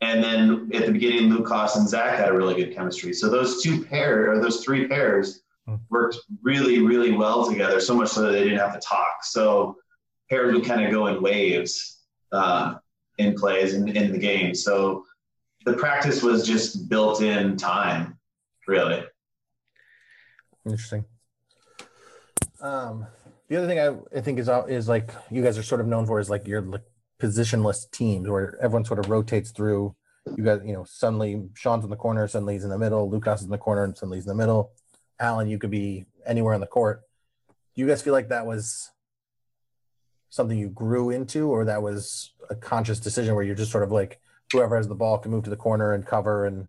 And 0.00 0.22
then 0.22 0.70
at 0.74 0.86
the 0.86 0.92
beginning, 0.92 1.30
Lucas 1.32 1.74
and 1.76 1.88
Zach 1.88 2.18
had 2.18 2.28
a 2.28 2.34
really 2.34 2.54
good 2.54 2.74
chemistry. 2.74 3.12
So 3.14 3.30
those 3.30 3.62
two 3.62 3.82
pair 3.84 4.30
or 4.30 4.40
those 4.40 4.62
three 4.62 4.86
pairs 4.86 5.40
Hmm. 5.66 5.76
worked 5.90 6.18
really, 6.42 6.80
really 6.80 7.10
well 7.12 7.48
together. 7.48 7.80
So 7.80 7.94
much 7.94 8.10
so 8.10 8.22
that 8.22 8.30
they 8.32 8.44
didn't 8.44 8.58
have 8.58 8.74
to 8.74 8.80
talk. 8.80 9.24
So 9.24 9.78
pairs 10.28 10.54
would 10.54 10.64
kind 10.64 10.84
of 10.84 10.90
go 10.90 11.06
in 11.06 11.22
waves 11.22 12.02
uh, 12.32 12.74
in 13.18 13.34
plays 13.34 13.74
in, 13.74 13.88
in 13.88 14.12
the 14.12 14.18
game. 14.18 14.54
So 14.54 15.04
the 15.64 15.74
practice 15.74 16.22
was 16.22 16.46
just 16.46 16.88
built 16.88 17.22
in 17.22 17.56
time, 17.56 18.18
really. 18.66 19.04
Interesting. 20.64 21.04
Um, 22.60 23.06
the 23.48 23.56
other 23.56 23.66
thing 23.66 23.78
I, 23.78 24.16
I 24.16 24.20
think 24.20 24.38
is 24.38 24.48
uh, 24.48 24.64
is 24.64 24.88
like 24.88 25.10
you 25.30 25.42
guys 25.42 25.58
are 25.58 25.62
sort 25.62 25.80
of 25.80 25.86
known 25.86 26.06
for 26.06 26.18
is 26.18 26.30
like 26.30 26.46
your 26.46 26.62
like 26.62 26.82
positionless 27.20 27.90
teams 27.90 28.28
where 28.28 28.58
everyone 28.60 28.84
sort 28.84 28.98
of 28.98 29.08
rotates 29.08 29.50
through. 29.50 29.94
You 30.36 30.42
guys, 30.42 30.60
you 30.64 30.72
know, 30.72 30.84
suddenly 30.84 31.48
Shawn's 31.54 31.84
in 31.84 31.90
the 31.90 31.96
corner, 31.96 32.26
suddenly 32.26 32.54
he's 32.54 32.64
in 32.64 32.70
the 32.70 32.78
middle, 32.78 33.08
Lucas 33.08 33.40
is 33.40 33.46
in 33.46 33.52
the 33.52 33.58
corner, 33.58 33.84
and 33.84 33.96
suddenly 33.96 34.18
he's 34.18 34.26
in 34.26 34.36
the 34.36 34.42
middle. 34.42 34.72
Allyn, 35.20 35.48
you 35.48 35.58
could 35.58 35.70
be 35.70 36.06
anywhere 36.26 36.54
in 36.54 36.60
the 36.60 36.66
court. 36.66 37.02
Do 37.48 37.80
you 37.80 37.86
guys 37.86 38.02
feel 38.02 38.12
like 38.12 38.28
that 38.30 38.44
was 38.44 38.90
something 40.30 40.58
you 40.58 40.68
grew 40.68 41.10
into, 41.10 41.48
or 41.48 41.64
that 41.64 41.82
was 41.82 42.32
a 42.50 42.54
conscious 42.54 43.00
decision 43.00 43.34
where 43.34 43.44
you're 43.44 43.54
just 43.54 43.72
sort 43.72 43.84
of 43.84 43.90
like 43.92 44.20
whoever 44.52 44.76
has 44.76 44.88
the 44.88 44.94
ball 44.94 45.18
can 45.18 45.30
move 45.32 45.44
to 45.44 45.50
the 45.50 45.56
corner 45.56 45.92
and 45.92 46.06
cover 46.06 46.44
and 46.46 46.68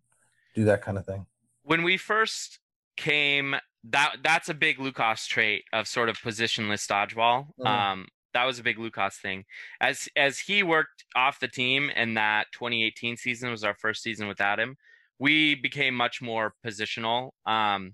do 0.55 0.63
that 0.65 0.81
kind 0.81 0.97
of 0.97 1.05
thing? 1.05 1.25
when 1.63 1.83
we 1.83 1.97
first 1.97 2.59
came 2.95 3.55
that 3.83 4.15
that's 4.23 4.47
a 4.49 4.53
big 4.53 4.79
lucas 4.79 5.27
trait 5.27 5.63
of 5.73 5.85
sort 5.87 6.07
of 6.09 6.17
positionless 6.19 6.87
dodgeball 6.87 7.47
Mhm. 7.59 7.67
um 7.67 8.07
that 8.33 8.45
was 8.45 8.57
a 8.57 8.63
big 8.63 8.79
lucas 8.79 9.17
thing 9.17 9.43
as 9.81 10.07
as 10.15 10.39
he 10.39 10.63
worked 10.63 11.03
off 11.15 11.39
the 11.41 11.47
team 11.47 11.91
and 11.95 12.15
that 12.17 12.47
2018 12.53 13.17
season 13.17 13.51
was 13.51 13.63
our 13.65 13.75
first 13.75 14.01
season 14.01 14.27
without 14.29 14.59
him 14.59 14.77
we 15.19 15.55
became 15.55 15.93
much 15.93 16.21
more 16.21 16.53
positional 16.65 17.31
um 17.45 17.93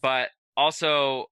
but 0.00 0.30
also 0.56 1.26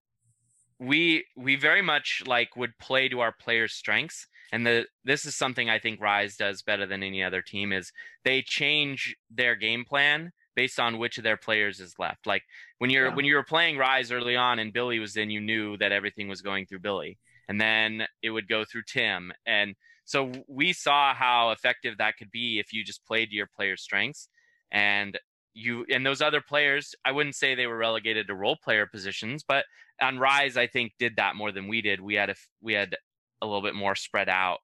we 0.80 1.24
we 1.36 1.56
very 1.56 1.82
much 1.82 2.22
like 2.26 2.56
would 2.56 2.76
play 2.78 3.08
to 3.08 3.20
our 3.20 3.32
players 3.32 3.74
strengths 3.74 4.26
and 4.50 4.66
the 4.66 4.86
this 5.04 5.26
is 5.26 5.36
something 5.36 5.68
i 5.68 5.78
think 5.78 6.00
rise 6.00 6.36
does 6.36 6.62
better 6.62 6.86
than 6.86 7.02
any 7.02 7.22
other 7.22 7.42
team 7.42 7.70
is 7.72 7.92
they 8.24 8.40
change 8.40 9.14
their 9.30 9.54
game 9.54 9.84
plan 9.84 10.32
based 10.56 10.80
on 10.80 10.98
which 10.98 11.18
of 11.18 11.24
their 11.24 11.36
players 11.36 11.80
is 11.80 11.94
left 11.98 12.26
like 12.26 12.42
when 12.78 12.88
you're 12.88 13.08
Yeah. 13.08 13.14
when 13.14 13.26
you 13.26 13.34
were 13.34 13.44
playing 13.44 13.76
rise 13.76 14.10
early 14.10 14.36
on 14.36 14.58
and 14.58 14.72
billy 14.72 14.98
was 14.98 15.16
in 15.18 15.28
you 15.30 15.40
knew 15.40 15.76
that 15.76 15.92
everything 15.92 16.28
was 16.28 16.40
going 16.40 16.64
through 16.64 16.80
billy 16.80 17.18
and 17.46 17.60
then 17.60 18.06
it 18.22 18.30
would 18.30 18.48
go 18.48 18.64
through 18.64 18.84
tim 18.86 19.32
and 19.46 19.74
so 20.06 20.32
we 20.48 20.72
saw 20.72 21.14
how 21.14 21.50
effective 21.50 21.98
that 21.98 22.16
could 22.16 22.30
be 22.30 22.58
if 22.58 22.72
you 22.72 22.82
just 22.82 23.04
played 23.04 23.28
to 23.28 23.36
your 23.36 23.50
players 23.54 23.82
strengths 23.82 24.28
and 24.72 25.18
you 25.52 25.84
and 25.90 26.06
those 26.06 26.22
other 26.22 26.40
players 26.40 26.94
i 27.04 27.10
wouldn't 27.10 27.34
say 27.34 27.54
they 27.54 27.66
were 27.66 27.76
relegated 27.76 28.26
to 28.26 28.34
role 28.34 28.56
player 28.62 28.86
positions 28.86 29.42
but 29.46 29.64
on 30.00 30.18
rise 30.18 30.56
i 30.56 30.66
think 30.66 30.92
did 30.98 31.16
that 31.16 31.36
more 31.36 31.52
than 31.52 31.68
we 31.68 31.82
did. 31.82 32.00
We 32.00 32.14
had 32.14 32.30
a 32.30 32.34
we 32.60 32.72
had 32.72 32.96
a 33.42 33.46
little 33.46 33.62
bit 33.62 33.74
more 33.74 33.94
spread 33.94 34.28
out 34.28 34.58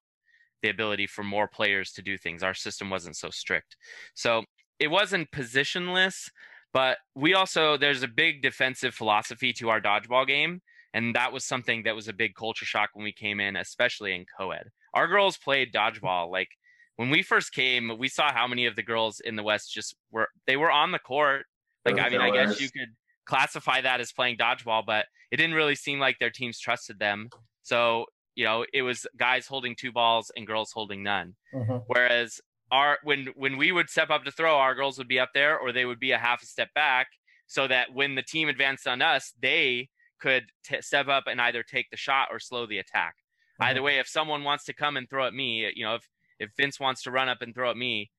the 0.61 0.69
ability 0.69 1.07
for 1.07 1.23
more 1.23 1.47
players 1.47 1.91
to 1.93 2.01
do 2.01 2.17
things. 2.17 2.41
Our 2.41 2.53
system 2.53 2.89
wasn't 2.89 3.15
so 3.15 3.29
strict. 3.29 3.77
So 4.15 4.43
it 4.79 4.89
wasn't 4.89 5.31
positionless 5.31 6.29
but 6.73 6.97
we 7.15 7.33
also 7.33 7.77
there's 7.77 8.03
a 8.03 8.07
big 8.07 8.41
defensive 8.41 8.93
philosophy 8.93 9.53
to 9.53 9.69
our 9.69 9.81
dodgeball 9.81 10.27
game 10.27 10.61
and 10.93 11.15
that 11.15 11.31
was 11.31 11.43
something 11.43 11.83
that 11.83 11.95
was 11.95 12.07
a 12.07 12.13
big 12.13 12.35
culture 12.35 12.65
shock 12.65 12.89
when 12.93 13.03
we 13.03 13.13
came 13.13 13.39
in 13.39 13.55
especially 13.55 14.13
in 14.13 14.25
co-ed. 14.37 14.69
Our 14.93 15.07
girls 15.07 15.37
played 15.37 15.73
dodgeball 15.73 16.29
like 16.31 16.49
when 16.97 17.09
we 17.09 17.23
first 17.23 17.53
came 17.53 17.97
we 17.97 18.07
saw 18.09 18.31
how 18.31 18.47
many 18.47 18.65
of 18.65 18.75
the 18.75 18.83
girls 18.83 19.19
in 19.21 19.35
the 19.35 19.43
west 19.43 19.73
just 19.73 19.95
were 20.11 20.27
they 20.45 20.57
were 20.57 20.71
on 20.71 20.91
the 20.91 20.99
court. 20.99 21.45
Like 21.85 21.99
i 21.99 22.09
mean 22.09 22.19
i 22.19 22.29
guess 22.31 22.59
you 22.59 22.69
could 22.69 22.89
classify 23.25 23.79
that 23.81 24.01
as 24.01 24.11
playing 24.11 24.37
dodgeball 24.37 24.85
but 24.85 25.05
it 25.31 25.37
didn't 25.37 25.55
really 25.55 25.75
seem 25.75 25.99
like 25.99 26.17
their 26.19 26.29
teams 26.29 26.59
trusted 26.59 26.99
them. 26.99 27.29
So 27.63 28.05
you 28.35 28.45
know 28.45 28.65
it 28.73 28.81
was 28.81 29.07
guys 29.17 29.47
holding 29.47 29.75
two 29.75 29.91
balls 29.91 30.31
and 30.35 30.45
girls 30.45 30.71
holding 30.73 31.03
none. 31.03 31.35
Mhm. 31.53 31.83
Whereas 31.87 32.39
our 32.71 32.97
when 33.03 33.27
when 33.35 33.57
we 33.57 33.71
would 33.71 33.89
step 33.89 34.09
up 34.09 34.23
to 34.25 34.31
throw, 34.31 34.57
our 34.57 34.75
girls 34.75 34.97
would 34.97 35.07
be 35.07 35.19
up 35.19 35.29
there, 35.33 35.57
or 35.57 35.71
they 35.71 35.85
would 35.85 35.99
be 35.99 36.11
a 36.11 36.17
half 36.17 36.41
a 36.43 36.45
step 36.45 36.73
back, 36.73 37.07
so 37.45 37.67
that 37.67 37.93
when 37.93 38.15
the 38.15 38.23
team 38.23 38.49
advanced 38.49 38.87
on 38.87 39.01
us, 39.01 39.33
they 39.41 39.89
could 40.19 40.45
t- 40.65 40.81
step 40.81 41.07
up 41.07 41.25
and 41.27 41.39
either 41.41 41.63
take 41.63 41.89
the 41.89 41.97
shot 41.97 42.27
or 42.31 42.39
slow 42.39 42.65
the 42.65 42.79
attack. 42.79 43.15
Either 43.59 43.81
way, 43.81 43.97
if 43.99 44.07
someone 44.07 44.43
wants 44.43 44.65
to 44.65 44.73
come 44.73 44.97
and 44.97 45.09
throw 45.09 45.25
at 45.25 45.33
me, 45.33 45.71
you 45.75 45.83
know, 45.83 45.95
if 45.95 46.07
if 46.39 46.49
Vince 46.57 46.79
wants 46.79 47.03
to 47.03 47.11
run 47.11 47.29
up 47.29 47.41
and 47.41 47.53
throw 47.53 47.69
at 47.69 47.77
me, 47.77 48.11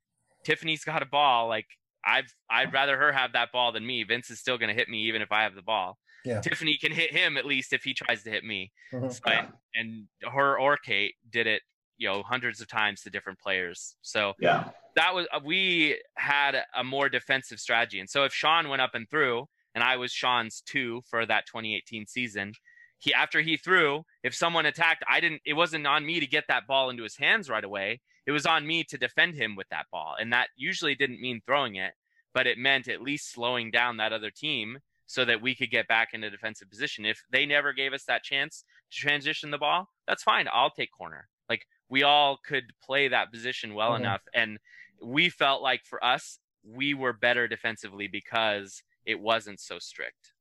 Tiffany's 0.44 0.84
got 0.84 1.02
a 1.02 1.06
ball. 1.06 1.48
Like 1.48 1.66
I've 2.04 2.32
I'd 2.50 2.72
rather 2.72 2.96
her 2.96 3.12
have 3.12 3.32
that 3.32 3.52
ball 3.52 3.72
than 3.72 3.86
me. 3.86 4.02
Vince 4.04 4.30
is 4.30 4.38
still 4.40 4.58
going 4.58 4.68
to 4.68 4.74
hit 4.74 4.88
me 4.88 5.02
even 5.04 5.22
if 5.22 5.32
I 5.32 5.42
have 5.42 5.54
the 5.54 5.62
ball. 5.62 5.98
Yeah. 6.24 6.40
Tiffany 6.40 6.76
can 6.80 6.92
hit 6.92 7.12
him 7.12 7.36
at 7.36 7.46
least 7.46 7.72
if 7.72 7.84
he 7.84 7.94
tries 7.94 8.22
to 8.24 8.30
hit 8.30 8.44
me. 8.44 8.72
Mhm. 8.92 9.12
So, 9.12 9.20
and, 9.30 9.48
and 9.74 10.32
her 10.32 10.58
or 10.58 10.76
Kate 10.76 11.14
did 11.30 11.46
it, 11.46 11.62
you 11.96 12.08
know, 12.08 12.22
hundreds 12.22 12.60
of 12.60 12.68
times 12.68 13.02
to 13.02 13.10
different 13.10 13.38
players. 13.38 13.96
So 14.02 14.34
Yeah. 14.40 14.70
that 14.96 15.14
was 15.14 15.26
uh, 15.32 15.40
we 15.44 16.00
had 16.16 16.62
a 16.74 16.82
more 16.84 17.08
defensive 17.08 17.60
strategy. 17.60 18.00
And 18.00 18.08
so 18.10 18.24
if 18.24 18.32
Shawn 18.32 18.68
went 18.68 18.82
up 18.82 18.94
and 18.94 19.08
threw, 19.08 19.46
and 19.74 19.84
I 19.84 19.96
was 19.96 20.10
Shawn's 20.12 20.60
two 20.66 21.02
for 21.08 21.24
that 21.26 21.46
2018 21.46 22.06
season, 22.06 22.52
he 22.98 23.14
after 23.14 23.40
he 23.40 23.56
threw, 23.56 24.04
if 24.22 24.34
someone 24.34 24.66
attacked, 24.66 25.04
I 25.08 25.20
didn't. 25.20 25.42
It 25.46 25.54
wasn't 25.54 25.86
on 25.86 26.04
me 26.04 26.20
to 26.20 26.26
get 26.26 26.44
that 26.48 26.66
ball 26.66 26.90
into 26.90 27.02
his 27.04 27.16
hands 27.16 27.48
right 27.48 27.64
away. 27.64 28.00
It 28.26 28.32
was 28.32 28.46
on 28.46 28.66
me 28.66 28.84
to 28.84 28.98
defend 28.98 29.34
him 29.34 29.56
with 29.56 29.68
that 29.70 29.86
ball, 29.90 30.16
and 30.20 30.32
that 30.32 30.48
usually 30.56 30.94
didn't 30.94 31.20
mean 31.20 31.40
throwing 31.46 31.76
it. 31.76 31.94
but 32.34 32.46
it 32.46 32.58
meant 32.58 32.88
at 32.88 33.02
least 33.02 33.32
slowing 33.32 33.70
down 33.70 33.96
that 33.96 34.12
other 34.12 34.30
team 34.30 34.78
so 35.06 35.24
that 35.24 35.40
we 35.40 35.54
could 35.54 35.70
get 35.70 35.88
back 35.88 36.10
into 36.12 36.30
defensive 36.30 36.68
position. 36.70 37.04
If 37.06 37.22
they 37.32 37.46
never 37.46 37.72
gave 37.72 37.92
us 37.92 38.04
that 38.04 38.22
chance 38.22 38.64
to 38.92 38.98
transition 38.98 39.50
the 39.50 39.58
ball, 39.58 39.88
that's 40.06 40.22
fine. 40.22 40.46
I'll 40.52 40.70
take 40.70 40.90
corner. 40.92 41.28
Like 41.48 41.66
we 41.88 42.02
all 42.02 42.38
could 42.46 42.64
play 42.84 43.08
that 43.08 43.32
position 43.32 43.74
well 43.74 43.92
mm-hmm. 43.92 44.02
enough. 44.02 44.22
And 44.34 44.58
we 45.02 45.30
felt 45.30 45.62
like 45.62 45.84
for 45.84 46.04
us, 46.04 46.38
we 46.62 46.92
were 46.92 47.12
better 47.12 47.48
defensively 47.48 48.06
because 48.06 48.82
it 49.06 49.18
wasn't 49.18 49.60
so 49.60 49.78
strict. 49.78 50.32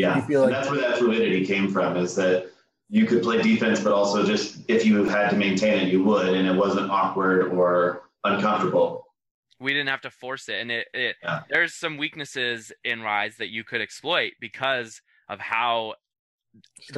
Yeah. 0.00 0.24
Like- 0.28 0.50
that's 0.50 0.70
where 0.70 0.80
that 0.80 0.98
fluidity 0.98 1.46
came 1.46 1.68
from 1.68 1.96
is 1.96 2.14
that 2.16 2.50
you 2.88 3.06
could 3.06 3.22
play 3.22 3.40
defense, 3.40 3.80
but 3.80 3.92
also 3.92 4.24
just 4.24 4.58
if 4.68 4.84
you 4.84 5.04
had 5.04 5.30
to 5.30 5.36
maintain 5.36 5.80
it, 5.80 5.88
you 5.88 6.02
would, 6.04 6.34
and 6.34 6.46
it 6.46 6.54
wasn't 6.54 6.90
awkward 6.90 7.52
or 7.52 8.02
uncomfortable 8.24 9.06
we 9.60 9.72
didn't 9.72 9.88
have 9.88 10.00
to 10.00 10.10
force 10.10 10.48
it 10.48 10.60
and 10.60 10.70
it, 10.70 10.88
it 10.92 11.16
yeah. 11.22 11.40
there's 11.50 11.74
some 11.74 11.96
weaknesses 11.96 12.72
in 12.82 13.02
rise 13.02 13.36
that 13.36 13.50
you 13.50 13.62
could 13.62 13.80
exploit 13.80 14.32
because 14.40 15.00
of 15.28 15.38
how 15.38 15.94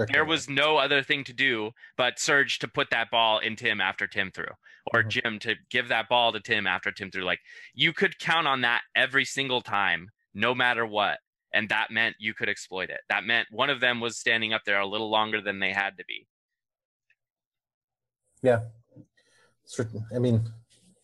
there 0.09 0.25
was 0.25 0.49
no 0.49 0.79
other 0.79 1.03
thing 1.03 1.25
to 1.25 1.33
do 1.33 1.71
but 1.97 2.19
Serge 2.19 2.59
to 2.61 2.69
put 2.69 2.89
that 2.91 3.11
ball 3.11 3.39
in 3.39 3.57
Tim 3.57 3.81
after 3.81 4.07
Tim 4.07 4.31
threw, 4.31 4.47
or 4.95 5.01
mm-hmm. 5.01 5.09
Jim 5.11 5.39
to 5.41 5.55
give 5.71 5.89
that 5.89 6.09
ball 6.09 6.33
to 6.33 6.41
Tim 6.41 6.67
after 6.67 6.91
Tim 6.91 7.11
threw. 7.11 7.25
Like 7.25 7.41
you 7.75 7.93
could 7.93 8.19
count 8.19 8.47
on 8.47 8.63
that 8.63 8.83
every 8.97 9.27
single 9.27 9.61
time, 9.61 10.11
no 10.33 10.55
matter 10.55 10.87
what. 10.87 11.19
And 11.55 11.69
that 11.69 11.91
meant 11.91 12.17
you 12.19 12.35
could 12.35 12.49
exploit 12.49 12.91
it. 12.91 13.01
That 13.09 13.25
meant 13.25 13.49
one 13.51 13.71
of 13.71 13.81
them 13.81 14.01
was 14.01 14.19
standing 14.19 14.53
up 14.53 14.63
there 14.65 14.81
a 14.81 14.87
little 14.87 15.11
longer 15.11 15.41
than 15.41 15.61
they 15.61 15.73
had 15.73 15.99
to 15.99 16.05
be. 16.05 16.27
Yeah. 18.43 18.61
certain. 19.65 20.05
I 20.15 20.19
mean, 20.19 20.43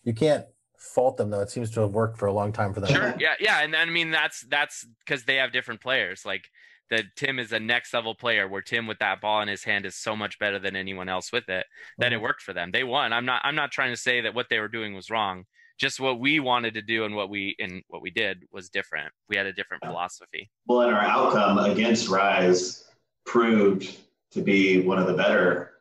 you 0.04 0.14
can't 0.14 0.46
fault 0.76 1.16
them 1.16 1.30
though. 1.30 1.40
It 1.40 1.50
seems 1.50 1.70
to 1.72 1.80
have 1.80 1.92
worked 1.92 2.18
for 2.18 2.26
a 2.26 2.32
long 2.32 2.52
time 2.52 2.72
for 2.72 2.80
them. 2.80 2.90
Sure. 2.90 3.14
Yeah. 3.18 3.34
Yeah. 3.40 3.62
And 3.62 3.76
I 3.76 3.84
mean, 3.84 4.10
that's, 4.10 4.40
that's 4.48 4.86
because 5.04 5.24
they 5.24 5.36
have 5.36 5.52
different 5.52 5.80
players. 5.80 6.24
Like 6.24 6.48
that 6.90 7.04
Tim 7.16 7.38
is 7.38 7.52
a 7.52 7.60
next 7.60 7.92
level 7.92 8.14
player 8.14 8.48
where 8.48 8.62
Tim 8.62 8.86
with 8.86 8.98
that 9.00 9.20
ball 9.20 9.42
in 9.42 9.48
his 9.48 9.64
hand 9.64 9.86
is 9.86 9.94
so 9.96 10.16
much 10.16 10.38
better 10.38 10.58
than 10.58 10.76
anyone 10.76 11.08
else 11.08 11.30
with 11.32 11.48
it 11.48 11.66
that 11.98 12.06
mm-hmm. 12.06 12.14
it 12.14 12.22
worked 12.22 12.42
for 12.42 12.52
them. 12.52 12.70
They 12.70 12.84
won. 12.84 13.12
I'm 13.12 13.26
not, 13.26 13.42
I'm 13.44 13.54
not 13.54 13.70
trying 13.70 13.92
to 13.92 14.00
say 14.00 14.22
that 14.22 14.34
what 14.34 14.46
they 14.48 14.58
were 14.58 14.68
doing 14.68 14.94
was 14.94 15.10
wrong. 15.10 15.44
Just 15.78 16.00
what 16.00 16.18
we 16.18 16.40
wanted 16.40 16.74
to 16.74 16.82
do 16.82 17.04
and 17.04 17.14
what 17.14 17.30
we, 17.30 17.54
and 17.58 17.82
what 17.88 18.02
we 18.02 18.10
did 18.10 18.44
was 18.50 18.68
different. 18.68 19.12
We 19.28 19.36
had 19.36 19.46
a 19.46 19.52
different 19.52 19.84
philosophy. 19.84 20.50
Well, 20.66 20.82
and 20.82 20.94
our 20.94 21.00
outcome 21.00 21.58
against 21.58 22.08
Rise 22.08 22.84
proved 23.24 23.96
to 24.32 24.42
be 24.42 24.80
one 24.80 24.98
of 24.98 25.06
the 25.06 25.14
better 25.14 25.78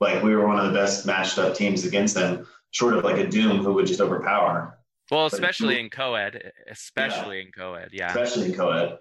like 0.00 0.22
we 0.22 0.34
were 0.34 0.46
one 0.46 0.58
of 0.58 0.66
the 0.66 0.78
best 0.78 1.06
matched 1.06 1.38
up 1.38 1.54
teams 1.54 1.84
against 1.84 2.14
them 2.14 2.46
short 2.70 2.94
of 2.94 3.04
like 3.04 3.18
a 3.18 3.26
Doom 3.26 3.58
who 3.58 3.72
would 3.74 3.86
just 3.86 4.00
overpower. 4.00 4.78
Well, 5.10 5.26
especially 5.26 5.74
but, 5.74 5.80
in 5.80 5.90
co-ed, 5.90 6.52
especially 6.70 7.38
yeah. 7.38 7.44
in 7.44 7.52
co-ed, 7.52 7.88
yeah. 7.92 8.08
Especially 8.08 8.46
in 8.46 8.54
co-ed. 8.54 8.98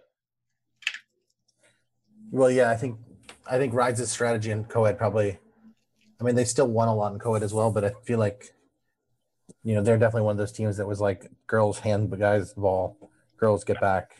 Well, 2.31 2.49
yeah, 2.49 2.71
I 2.71 2.75
think 2.75 2.97
I 3.49 3.57
think 3.57 3.73
Rise's 3.73 4.11
strategy 4.11 4.51
in 4.51 4.65
co-ed 4.65 4.97
probably. 4.97 5.39
I 6.19 6.23
mean, 6.23 6.35
they 6.35 6.45
still 6.45 6.67
won 6.67 6.87
a 6.87 6.95
lot 6.95 7.13
in 7.13 7.19
co-ed 7.19 7.43
as 7.43 7.53
well, 7.53 7.71
but 7.71 7.85
I 7.85 7.91
feel 8.03 8.17
like, 8.17 8.51
you 9.63 9.75
know, 9.75 9.81
they're 9.81 9.97
definitely 9.97 10.23
one 10.23 10.31
of 10.31 10.37
those 10.37 10.51
teams 10.51 10.77
that 10.77 10.87
was 10.87 11.01
like 11.01 11.29
girls 11.47 11.79
hand 11.79 12.09
the 12.09 12.17
guys 12.17 12.53
the 12.53 12.61
ball, 12.61 12.97
girls 13.37 13.63
get 13.63 13.79
back. 13.79 14.17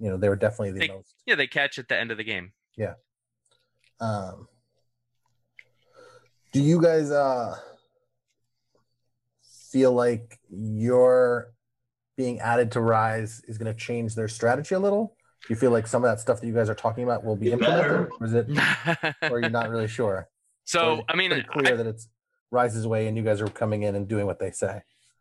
You 0.00 0.10
know, 0.10 0.16
they 0.16 0.28
were 0.28 0.36
definitely 0.36 0.72
the 0.72 0.80
they, 0.80 0.88
most. 0.88 1.14
Yeah, 1.26 1.36
they 1.36 1.46
catch 1.46 1.78
at 1.78 1.88
the 1.88 1.98
end 1.98 2.10
of 2.10 2.16
the 2.16 2.24
game. 2.24 2.52
Yeah. 2.76 2.94
Um. 4.00 4.48
Do 6.52 6.60
you 6.60 6.80
guys 6.80 7.10
uh 7.10 7.56
feel 9.70 9.92
like 9.92 10.38
your 10.50 11.52
being 12.16 12.40
added 12.40 12.72
to 12.72 12.80
Rise 12.80 13.42
is 13.48 13.58
going 13.58 13.72
to 13.72 13.78
change 13.78 14.14
their 14.14 14.28
strategy 14.28 14.74
a 14.74 14.78
little? 14.78 15.16
Do 15.42 15.52
you 15.52 15.56
feel 15.56 15.72
like 15.72 15.86
some 15.86 16.04
of 16.04 16.10
that 16.10 16.20
stuff 16.20 16.40
that 16.40 16.46
you 16.46 16.54
guys 16.54 16.70
are 16.70 16.74
talking 16.74 17.04
about 17.04 17.24
will 17.24 17.36
be 17.36 17.52
implemented, 17.52 18.08
or 18.18 18.24
is 18.24 18.32
it, 18.32 18.48
or 19.30 19.40
you're 19.40 19.50
not 19.50 19.68
really 19.68 19.88
sure? 19.88 20.28
So, 20.64 21.02
I 21.08 21.16
mean, 21.16 21.30
clear 21.50 21.74
I, 21.74 21.76
that 21.76 21.86
it's 21.86 22.08
Rise's 22.54 22.86
way, 22.86 23.06
and 23.06 23.16
you 23.16 23.22
guys 23.22 23.40
are 23.40 23.48
coming 23.48 23.82
in 23.82 23.94
and 23.94 24.08
doing 24.08 24.26
what 24.26 24.38
they 24.38 24.50
say. 24.50 24.80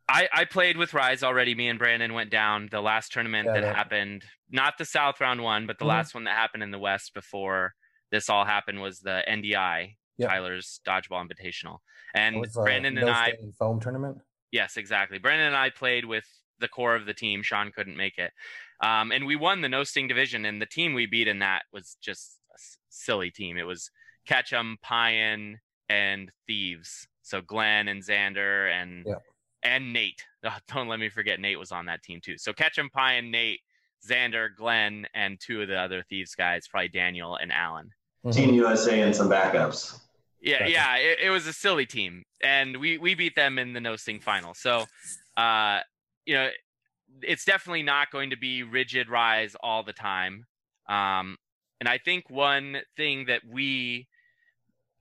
I, 0.09 0.27
I 0.33 0.45
played 0.45 0.77
with 0.77 0.93
Rise 0.93 1.23
already. 1.23 1.55
Me 1.55 1.69
and 1.69 1.79
Brandon 1.79 2.13
went 2.13 2.29
down 2.29 2.67
the 2.71 2.81
last 2.81 3.11
tournament 3.11 3.47
yeah, 3.47 3.61
that, 3.61 3.75
happened, 3.75 4.23
not 4.51 4.77
the 4.77 4.85
South 4.85 5.19
round 5.21 5.41
one, 5.41 5.65
but 5.65 5.77
the 5.77 5.83
mm-hmm. 5.83 5.89
last 5.89 6.13
one 6.13 6.25
that 6.25 6.35
happened 6.35 6.63
in 6.63 6.71
the 6.71 6.79
West 6.79 7.13
before 7.13 7.73
this 8.11 8.29
all 8.29 8.45
happened 8.45 8.81
was 8.81 8.99
the 8.99 9.23
NDI, 9.27 9.95
yep. 10.17 10.29
Tyler's 10.29 10.81
Dodgeball 10.85 11.25
Invitational. 11.27 11.77
And 12.13 12.39
was, 12.39 12.55
uh, 12.55 12.61
Brandon 12.63 12.97
and 12.97 13.09
I 13.09 13.33
foam 13.57 13.79
tournament. 13.79 14.19
Yes, 14.51 14.77
exactly. 14.77 15.17
Brandon 15.17 15.47
and 15.47 15.55
I 15.55 15.69
played 15.71 16.05
with 16.05 16.25
the 16.59 16.67
core 16.67 16.95
of 16.95 17.05
the 17.05 17.13
team. 17.13 17.41
Shawn 17.41 17.71
couldn't 17.75 17.97
make 17.97 18.17
it. 18.17 18.31
Um, 18.83 19.11
and 19.11 19.25
we 19.25 19.35
won 19.35 19.61
the 19.61 19.69
no 19.69 19.83
sting 19.83 20.07
division. 20.07 20.45
And 20.45 20.61
the 20.61 20.67
team 20.67 20.93
we 20.93 21.07
beat 21.07 21.27
in 21.27 21.39
that 21.39 21.63
was 21.71 21.97
just 22.01 22.37
a 22.53 22.59
silly 22.89 23.31
team. 23.31 23.57
It 23.57 23.63
was 23.63 23.89
Ketchum, 24.27 24.77
Pyan, 24.85 25.55
and 25.89 26.31
Thieves. 26.45 27.07
So 27.23 27.41
Glenn 27.41 27.87
and 27.87 28.03
Xander 28.03 28.71
and 28.71 29.05
yeah. 29.07 29.15
and 29.63 29.93
Nate. 29.93 30.23
Oh, 30.45 30.51
don't 30.67 30.89
let 30.89 30.99
me 30.99 31.07
forget 31.07 31.39
Nate 31.39 31.57
was 31.57 31.71
on 31.71 31.85
that 31.85 32.03
team 32.03 32.19
too. 32.21 32.37
So 32.37 32.51
Ketchum, 32.51 32.89
and 32.93 33.31
Nate, 33.31 33.61
Xander, 34.05 34.49
Glenn, 34.53 35.07
and 35.13 35.39
two 35.39 35.61
of 35.61 35.69
the 35.69 35.77
other 35.77 36.03
Thieves 36.09 36.35
guys, 36.35 36.67
probably 36.67 36.89
Daniel 36.89 37.37
and 37.37 37.49
Alan. 37.49 37.89
Team 38.29 38.53
USA 38.53 38.99
and 38.99 39.15
some 39.15 39.29
backups. 39.29 40.01
Yeah, 40.41 40.59
gotcha. 40.59 40.71
yeah, 40.71 40.95
it, 40.97 41.19
it, 41.23 41.29
was 41.29 41.47
a 41.47 41.53
silly 41.53 41.85
team, 41.85 42.23
and 42.43 42.75
we 42.75 42.97
we 42.97 43.15
beat 43.15 43.35
them 43.37 43.57
in 43.57 43.71
the 43.71 43.79
no 43.79 43.95
sting 43.95 44.19
final. 44.19 44.53
So, 44.53 44.83
uh, 45.37 45.79
you 46.25 46.33
know, 46.33 46.49
it's 47.21 47.45
definitely 47.45 47.83
not 47.83 48.11
going 48.11 48.31
to 48.31 48.37
be 48.37 48.63
rigid 48.63 49.09
rise 49.09 49.55
all 49.63 49.83
the 49.83 49.93
time. 49.93 50.45
Um, 50.89 51.37
and 51.79 51.87
I 51.87 51.97
think 51.97 52.29
one 52.29 52.77
thing 52.97 53.27
that 53.27 53.41
we 53.49 54.07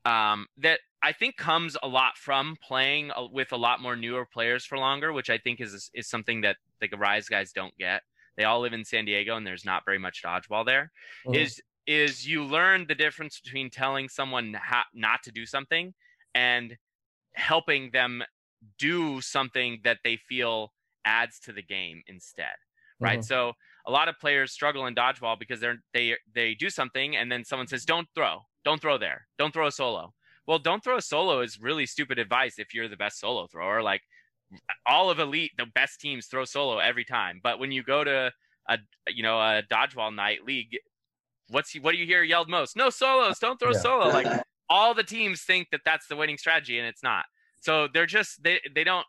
um, 0.04 0.46
that 0.58 0.80
I 1.02 1.12
think 1.12 1.36
comes 1.36 1.76
a 1.82 1.88
lot 1.88 2.16
from 2.16 2.56
playing 2.62 3.10
with 3.32 3.52
a 3.52 3.56
lot 3.56 3.80
more 3.80 3.96
newer 3.96 4.24
players 4.24 4.64
for 4.64 4.78
longer, 4.78 5.12
which 5.12 5.30
I 5.30 5.38
think 5.38 5.60
is 5.60 5.90
is 5.94 6.08
something 6.08 6.42
that 6.42 6.56
like 6.80 6.90
the 6.90 6.96
Rise 6.96 7.28
guys 7.28 7.52
don't 7.52 7.76
get. 7.76 8.02
They 8.36 8.44
all 8.44 8.60
live 8.60 8.72
in 8.72 8.84
San 8.84 9.04
Diego, 9.04 9.36
and 9.36 9.46
there's 9.46 9.64
not 9.64 9.84
very 9.84 9.98
much 9.98 10.22
dodgeball 10.22 10.64
there. 10.64 10.92
Mm-hmm. 11.26 11.34
Is 11.34 11.60
is 11.86 12.26
you 12.26 12.44
learn 12.44 12.86
the 12.86 12.94
difference 12.94 13.40
between 13.40 13.70
telling 13.70 14.08
someone 14.08 14.54
ha- 14.54 14.86
not 14.94 15.22
to 15.24 15.32
do 15.32 15.44
something 15.44 15.94
and 16.34 16.76
helping 17.34 17.90
them 17.92 18.22
do 18.78 19.20
something 19.20 19.80
that 19.84 19.98
they 20.04 20.16
feel 20.16 20.72
adds 21.04 21.40
to 21.40 21.52
the 21.52 21.62
game 21.62 22.02
instead 22.06 22.54
right 23.00 23.18
mm-hmm. 23.18 23.24
so 23.24 23.52
a 23.86 23.90
lot 23.90 24.08
of 24.08 24.16
players 24.20 24.52
struggle 24.52 24.86
in 24.86 24.94
dodgeball 24.94 25.36
because 25.36 25.58
they're 25.58 25.82
they 25.92 26.14
they 26.32 26.54
do 26.54 26.70
something 26.70 27.16
and 27.16 27.32
then 27.32 27.44
someone 27.44 27.66
says 27.66 27.84
don't 27.84 28.06
throw 28.14 28.38
don't 28.64 28.80
throw 28.80 28.96
there 28.96 29.26
don't 29.38 29.52
throw 29.52 29.66
a 29.66 29.72
solo 29.72 30.14
well 30.46 30.58
don't 30.58 30.82
throw 30.82 30.96
a 30.96 31.02
solo 31.02 31.40
is 31.40 31.60
really 31.60 31.86
stupid 31.86 32.18
advice 32.18 32.58
if 32.58 32.74
you're 32.74 32.88
the 32.88 32.96
best 32.96 33.20
solo 33.20 33.46
thrower 33.46 33.82
like 33.82 34.02
all 34.86 35.10
of 35.10 35.18
elite 35.18 35.52
the 35.56 35.66
best 35.74 36.00
teams 36.00 36.26
throw 36.26 36.44
solo 36.44 36.78
every 36.78 37.04
time 37.04 37.40
but 37.42 37.58
when 37.58 37.72
you 37.72 37.82
go 37.82 38.04
to 38.04 38.30
a 38.68 38.78
you 39.08 39.22
know 39.22 39.38
a 39.38 39.62
dodgeball 39.70 40.14
night 40.14 40.44
league 40.44 40.76
what's 41.52 41.74
what 41.74 41.92
do 41.92 41.98
you 41.98 42.06
hear 42.06 42.22
yelled 42.22 42.48
most? 42.48 42.76
No 42.76 42.90
solos, 42.90 43.38
don't 43.38 43.60
throw 43.60 43.72
yeah. 43.72 43.78
solo. 43.78 44.08
Like 44.08 44.42
all 44.68 44.94
the 44.94 45.04
teams 45.04 45.42
think 45.42 45.68
that 45.70 45.82
that's 45.84 46.08
the 46.08 46.16
winning 46.16 46.38
strategy, 46.38 46.78
and 46.78 46.88
it's 46.88 47.02
not. 47.02 47.24
So 47.60 47.88
they're 47.92 48.06
just 48.06 48.42
they 48.42 48.60
they 48.74 48.84
don't 48.84 49.06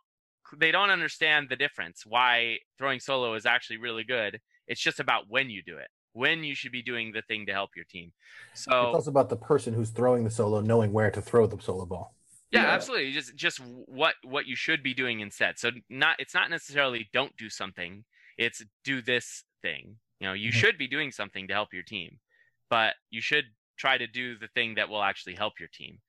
they 0.57 0.71
don't 0.71 0.89
understand 0.89 1.47
the 1.49 1.55
difference. 1.55 2.03
Why 2.05 2.59
throwing 2.77 2.99
solo 2.99 3.33
is 3.33 3.45
actually 3.45 3.77
really 3.77 4.03
good. 4.03 4.39
It's 4.67 4.81
just 4.81 4.99
about 4.99 5.25
when 5.29 5.49
you 5.49 5.63
do 5.63 5.77
it, 5.77 5.87
when 6.13 6.43
you 6.43 6.55
should 6.55 6.71
be 6.71 6.81
doing 6.81 7.11
the 7.11 7.21
thing 7.23 7.45
to 7.47 7.53
help 7.53 7.71
your 7.75 7.85
team. 7.85 8.11
So 8.53 8.87
it's 8.87 8.95
also 8.95 9.11
about 9.11 9.29
the 9.29 9.35
person 9.35 9.73
who's 9.73 9.89
throwing 9.89 10.23
the 10.23 10.31
solo 10.31 10.61
knowing 10.61 10.91
where 10.91 11.11
to 11.11 11.21
throw 11.21 11.47
the 11.47 11.61
solo 11.61 11.85
ball. 11.85 12.15
Yeah, 12.51 12.63
yeah, 12.63 12.69
absolutely. 12.69 13.11
Just 13.11 13.35
just 13.35 13.59
what 13.59 14.15
what 14.23 14.45
you 14.45 14.55
should 14.55 14.83
be 14.83 14.93
doing 14.93 15.19
instead. 15.19 15.59
So 15.59 15.71
not 15.89 16.17
it's 16.19 16.33
not 16.33 16.49
necessarily 16.49 17.09
don't 17.13 17.35
do 17.37 17.49
something. 17.49 18.05
It's 18.37 18.63
do 18.83 19.01
this 19.01 19.43
thing. 19.61 19.97
You 20.19 20.27
know, 20.27 20.33
you 20.33 20.49
mm-hmm. 20.49 20.59
should 20.59 20.77
be 20.77 20.87
doing 20.87 21.11
something 21.11 21.47
to 21.47 21.53
help 21.53 21.73
your 21.73 21.83
team 21.83 22.19
but 22.73 22.95
you 23.11 23.21
should 23.21 23.45
try 23.77 23.99
to 23.99 24.07
do 24.07 24.35
the 24.35 24.47
thing 24.47 24.73
that 24.73 24.89
will 24.89 25.03
actually 25.03 25.35
help 25.35 25.53
your 25.59 25.69
team. 25.71 25.99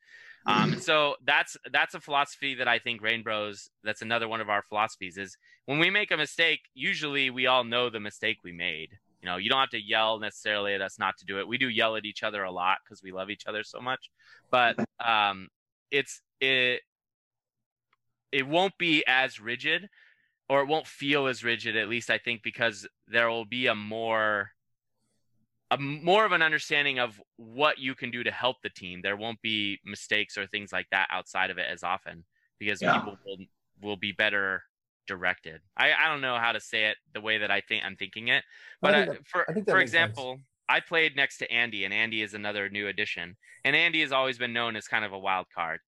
Um, 0.47 0.81
so 0.81 1.17
that's 1.27 1.59
that's 1.71 1.95
a 1.95 2.01
philosophy 2.01 2.55
that 2.55 2.67
I 2.67 2.79
think 2.79 3.03
Reignbros. 3.03 3.69
That's 3.83 4.01
another 4.01 4.29
one 4.29 4.41
of 4.41 4.49
our 4.49 4.63
philosophies 4.63 5.19
is 5.19 5.37
when 5.67 5.79
we 5.79 5.91
make 5.91 6.11
a 6.11 6.17
mistake, 6.17 6.61
usually 6.73 7.29
we 7.29 7.47
all 7.47 7.65
know 7.65 7.91
the 7.91 8.01
mistake 8.01 8.39
we 8.43 8.53
made. 8.53 8.99
You 9.25 9.31
know, 9.31 9.37
you 9.39 9.49
don't 9.49 9.61
have 9.61 9.71
to 9.71 9.83
yell 9.83 10.19
necessarily 10.19 10.75
at 10.75 10.83
us 10.83 10.99
not 10.99 11.17
to 11.17 11.25
do 11.25 11.39
it. 11.39 11.49
We 11.49 11.57
do 11.57 11.71
yell 11.71 11.97
at 11.97 12.05
each 12.05 12.23
other 12.23 12.43
a 12.43 12.51
lot 12.53 12.81
because 12.85 13.03
we 13.03 13.11
love 13.11 13.31
each 13.31 13.47
other 13.47 13.65
so 13.65 13.81
much, 13.81 14.11
but 14.51 14.77
um, 15.03 15.49
it's 15.91 16.21
it 16.43 16.83
it 18.31 18.47
won't 18.47 18.77
be 18.77 19.03
as 19.07 19.41
rigid, 19.41 19.89
or 20.51 20.61
it 20.61 20.69
won't 20.69 20.87
feel 20.87 21.27
as 21.27 21.43
rigid. 21.43 21.75
At 21.75 21.89
least 21.89 22.11
I 22.11 22.19
think 22.19 22.43
because 22.43 22.87
there 23.09 23.31
will 23.31 23.47
be 23.47 23.67
a 23.67 23.75
more 23.75 24.51
a 25.71 25.79
more 25.79 26.27
of 26.27 26.33
an 26.33 26.43
understanding 26.43 26.99
of 26.99 27.19
what 27.37 27.79
you 27.79 27.95
can 27.95 28.11
do 28.11 28.25
to 28.25 28.31
help 28.31 28.61
the 28.63 28.69
team. 28.69 29.01
There 29.03 29.17
won't 29.17 29.41
be 29.41 29.81
mistakes 29.87 30.37
or 30.37 30.47
things 30.47 30.71
like 30.71 30.89
that 30.91 31.09
outside 31.11 31.51
of 31.51 31.57
it 31.57 31.67
as 31.73 31.83
often 31.83 32.25
because 32.59 32.83
yeah. 32.83 32.99
people 32.99 33.17
will 33.25 33.39
will 33.81 33.97
be 33.97 34.13
better 34.13 34.65
directed. 35.07 35.61
I, 35.77 35.93
I 35.93 36.09
don't 36.09 36.21
know 36.21 36.37
how 36.39 36.53
to 36.53 36.61
say 36.61 36.87
it 36.87 36.97
the 37.13 37.21
way 37.21 37.39
that 37.39 37.51
I 37.51 37.61
think 37.61 37.85
I'm 37.85 37.97
thinking 37.97 38.29
it, 38.29 38.45
but 38.81 38.95
I 38.95 39.05
think 39.07 39.19
that- 39.19 39.27
for 39.27 39.43
I 39.43 39.53
for 39.53 39.59
makes 39.61 39.67
sense. 39.69 39.83
example, 39.83 40.41
I 40.69 40.81
played 40.81 41.15
next 41.17 41.39
to 41.39 41.51
Andy, 41.53 41.85
and 41.85 41.93
Andy 41.93 42.23
is 42.23 42.35
another 42.35 42.69
new 42.69 42.89
addition. 42.89 43.37
And 43.65 43.77
Andy 43.77 44.01
has 44.01 44.13
always 44.13 44.39
been 44.39 44.53
known 44.53 44.77
as 44.77 44.87
kind 44.89 45.05
of 45.05 45.13
a 45.13 45.19
wild 45.19 45.47
card. 45.55 45.81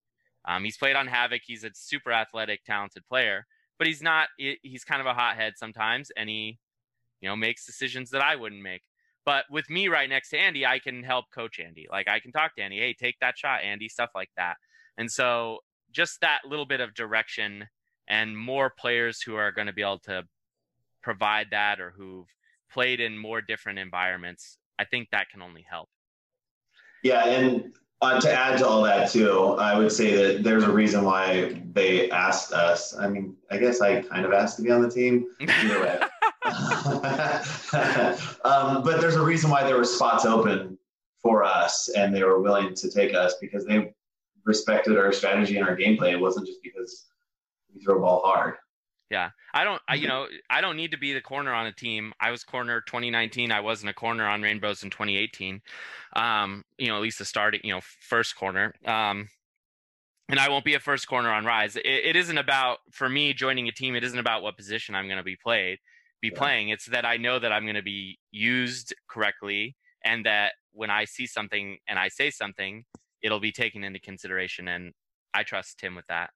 Um, 0.46 0.64
he's 0.64 0.76
played 0.76 0.96
on 0.96 1.06
Havoc. 1.06 1.42
He's 1.44 1.64
a 1.64 1.70
super 1.74 2.12
athletic, 2.12 2.64
talented 2.64 3.06
player, 3.08 3.46
but 3.78 3.86
he's 3.86 4.02
not. 4.02 4.28
He's 4.36 4.84
kind 4.84 5.00
of 5.00 5.06
a 5.06 5.14
hothead 5.14 5.54
sometimes, 5.56 6.10
and 6.16 6.28
he, 6.28 6.58
you 7.20 7.28
know, 7.28 7.36
makes 7.36 7.64
decisions 7.64 8.10
that 8.10 8.22
I 8.22 8.36
wouldn't 8.36 8.62
make. 8.62 8.82
But 9.24 9.44
with 9.50 9.70
me 9.70 9.88
right 9.88 10.08
next 10.08 10.30
to 10.30 10.38
Andy, 10.38 10.66
I 10.66 10.78
can 10.80 11.02
help 11.02 11.26
coach 11.34 11.58
Andy. 11.58 11.86
Like 11.90 12.08
I 12.08 12.20
can 12.20 12.30
talk 12.30 12.54
to 12.56 12.62
Andy, 12.62 12.78
hey, 12.78 12.92
take 12.92 13.18
that 13.20 13.38
shot, 13.38 13.62
Andy, 13.62 13.88
stuff 13.88 14.10
like 14.14 14.30
that. 14.36 14.56
And 14.98 15.10
so 15.10 15.60
just 15.92 16.20
that 16.20 16.40
little 16.46 16.66
bit 16.66 16.80
of 16.80 16.92
direction 16.92 17.66
and 18.08 18.36
more 18.36 18.70
players 18.70 19.22
who 19.22 19.36
are 19.36 19.52
going 19.52 19.66
to 19.66 19.72
be 19.72 19.82
able 19.82 19.98
to 20.00 20.24
provide 21.02 21.48
that 21.50 21.80
or 21.80 21.90
who've 21.90 22.26
played 22.72 23.00
in 23.00 23.16
more 23.16 23.40
different 23.40 23.78
environments, 23.78 24.58
I 24.78 24.84
think 24.84 25.10
that 25.10 25.30
can 25.30 25.42
only 25.42 25.64
help. 25.68 25.88
Yeah, 27.02 27.26
and 27.26 27.72
uh, 28.00 28.20
to 28.20 28.32
add 28.32 28.58
to 28.58 28.66
all 28.66 28.82
that 28.82 29.10
too, 29.10 29.56
I 29.58 29.78
would 29.78 29.92
say 29.92 30.14
that 30.14 30.42
there's 30.42 30.64
a 30.64 30.72
reason 30.72 31.04
why 31.04 31.60
they 31.72 32.10
asked 32.10 32.52
us. 32.52 32.96
I 32.96 33.08
mean, 33.08 33.36
I 33.50 33.58
guess 33.58 33.80
I 33.80 34.02
kind 34.02 34.26
of 34.26 34.32
asked 34.32 34.56
to 34.56 34.62
be 34.62 34.70
on 34.70 34.82
the 34.82 34.90
team. 34.90 35.26
Either 35.40 35.80
way. 35.80 35.98
um, 38.44 38.82
but 38.82 39.00
there's 39.00 39.16
a 39.16 39.22
reason 39.22 39.50
why 39.50 39.64
there 39.64 39.76
were 39.76 39.84
spots 39.84 40.26
open 40.26 40.78
for 41.22 41.44
us 41.44 41.88
and 41.96 42.14
they 42.14 42.22
were 42.22 42.40
willing 42.40 42.74
to 42.74 42.90
take 42.90 43.14
us 43.14 43.36
because 43.40 43.64
they 43.64 43.94
respected 44.44 44.98
our 44.98 45.12
strategy 45.12 45.56
and 45.56 45.66
our 45.66 45.76
gameplay. 45.76 46.12
It 46.12 46.20
wasn't 46.20 46.46
just 46.46 46.62
because 46.62 47.06
we 47.74 47.82
throw 47.82 48.00
ball 48.00 48.22
hard. 48.24 48.54
Yeah. 49.10 49.30
I 49.52 49.64
don't, 49.64 49.80
I, 49.88 49.94
you 49.96 50.08
know, 50.12 50.26
I 50.50 50.60
don't 50.60 50.76
need 50.76 50.92
to 50.92 50.98
be 50.98 51.12
the 51.12 51.20
corner 51.20 51.52
on 51.52 51.66
a 51.66 51.72
team. 51.72 52.12
I 52.20 52.30
was 52.30 52.44
corner 52.44 52.80
2019. 52.80 53.52
I 53.52 53.60
wasn't 53.60 53.90
a 53.90 53.94
corner 53.94 54.26
on 54.26 54.42
Reignbros 54.42 54.82
in 54.82 54.90
2018. 54.90 55.60
Um, 56.16 56.64
you 56.78 56.88
know, 56.88 56.96
at 56.96 57.02
least 57.02 57.18
the 57.18 57.24
starting, 57.24 57.60
you 57.64 57.74
know, 57.74 57.80
first 58.00 58.36
corner. 58.36 58.74
Um, 58.86 59.28
and 60.28 60.40
I 60.40 60.48
won't 60.48 60.64
be 60.64 60.74
a 60.74 60.80
first 60.80 61.06
corner 61.06 61.30
on 61.30 61.44
Rise. 61.44 61.76
It, 61.76 61.84
it 61.84 62.16
isn't 62.16 62.38
about 62.38 62.78
for 62.92 63.08
me 63.08 63.34
joining 63.34 63.68
a 63.68 63.72
team. 63.72 63.94
It 63.94 64.04
isn't 64.04 64.18
about 64.18 64.42
what 64.42 64.56
position 64.56 64.94
I'm 64.94 65.06
going 65.06 65.18
to 65.18 65.24
be 65.24 65.36
played, 65.36 65.78
be 66.22 66.28
Yeah. 66.28 66.38
playing. 66.38 66.68
It's 66.70 66.86
that 66.86 67.04
I 67.04 67.18
know 67.18 67.38
that 67.38 67.52
I'm 67.52 67.64
going 67.64 67.74
to 67.74 67.82
be 67.82 68.18
used 68.30 68.94
correctly, 69.08 69.76
and 70.02 70.24
that 70.24 70.54
when 70.72 70.90
I 70.90 71.04
see 71.04 71.26
something 71.26 71.78
and 71.86 71.98
I 71.98 72.08
say 72.08 72.30
something, 72.30 72.84
it'll 73.22 73.40
be 73.40 73.52
taken 73.52 73.84
into 73.84 74.00
consideration. 74.00 74.66
And 74.68 74.92
I 75.34 75.42
trust 75.42 75.78
Tim 75.78 75.94
with 75.94 76.06
that. 76.06 76.30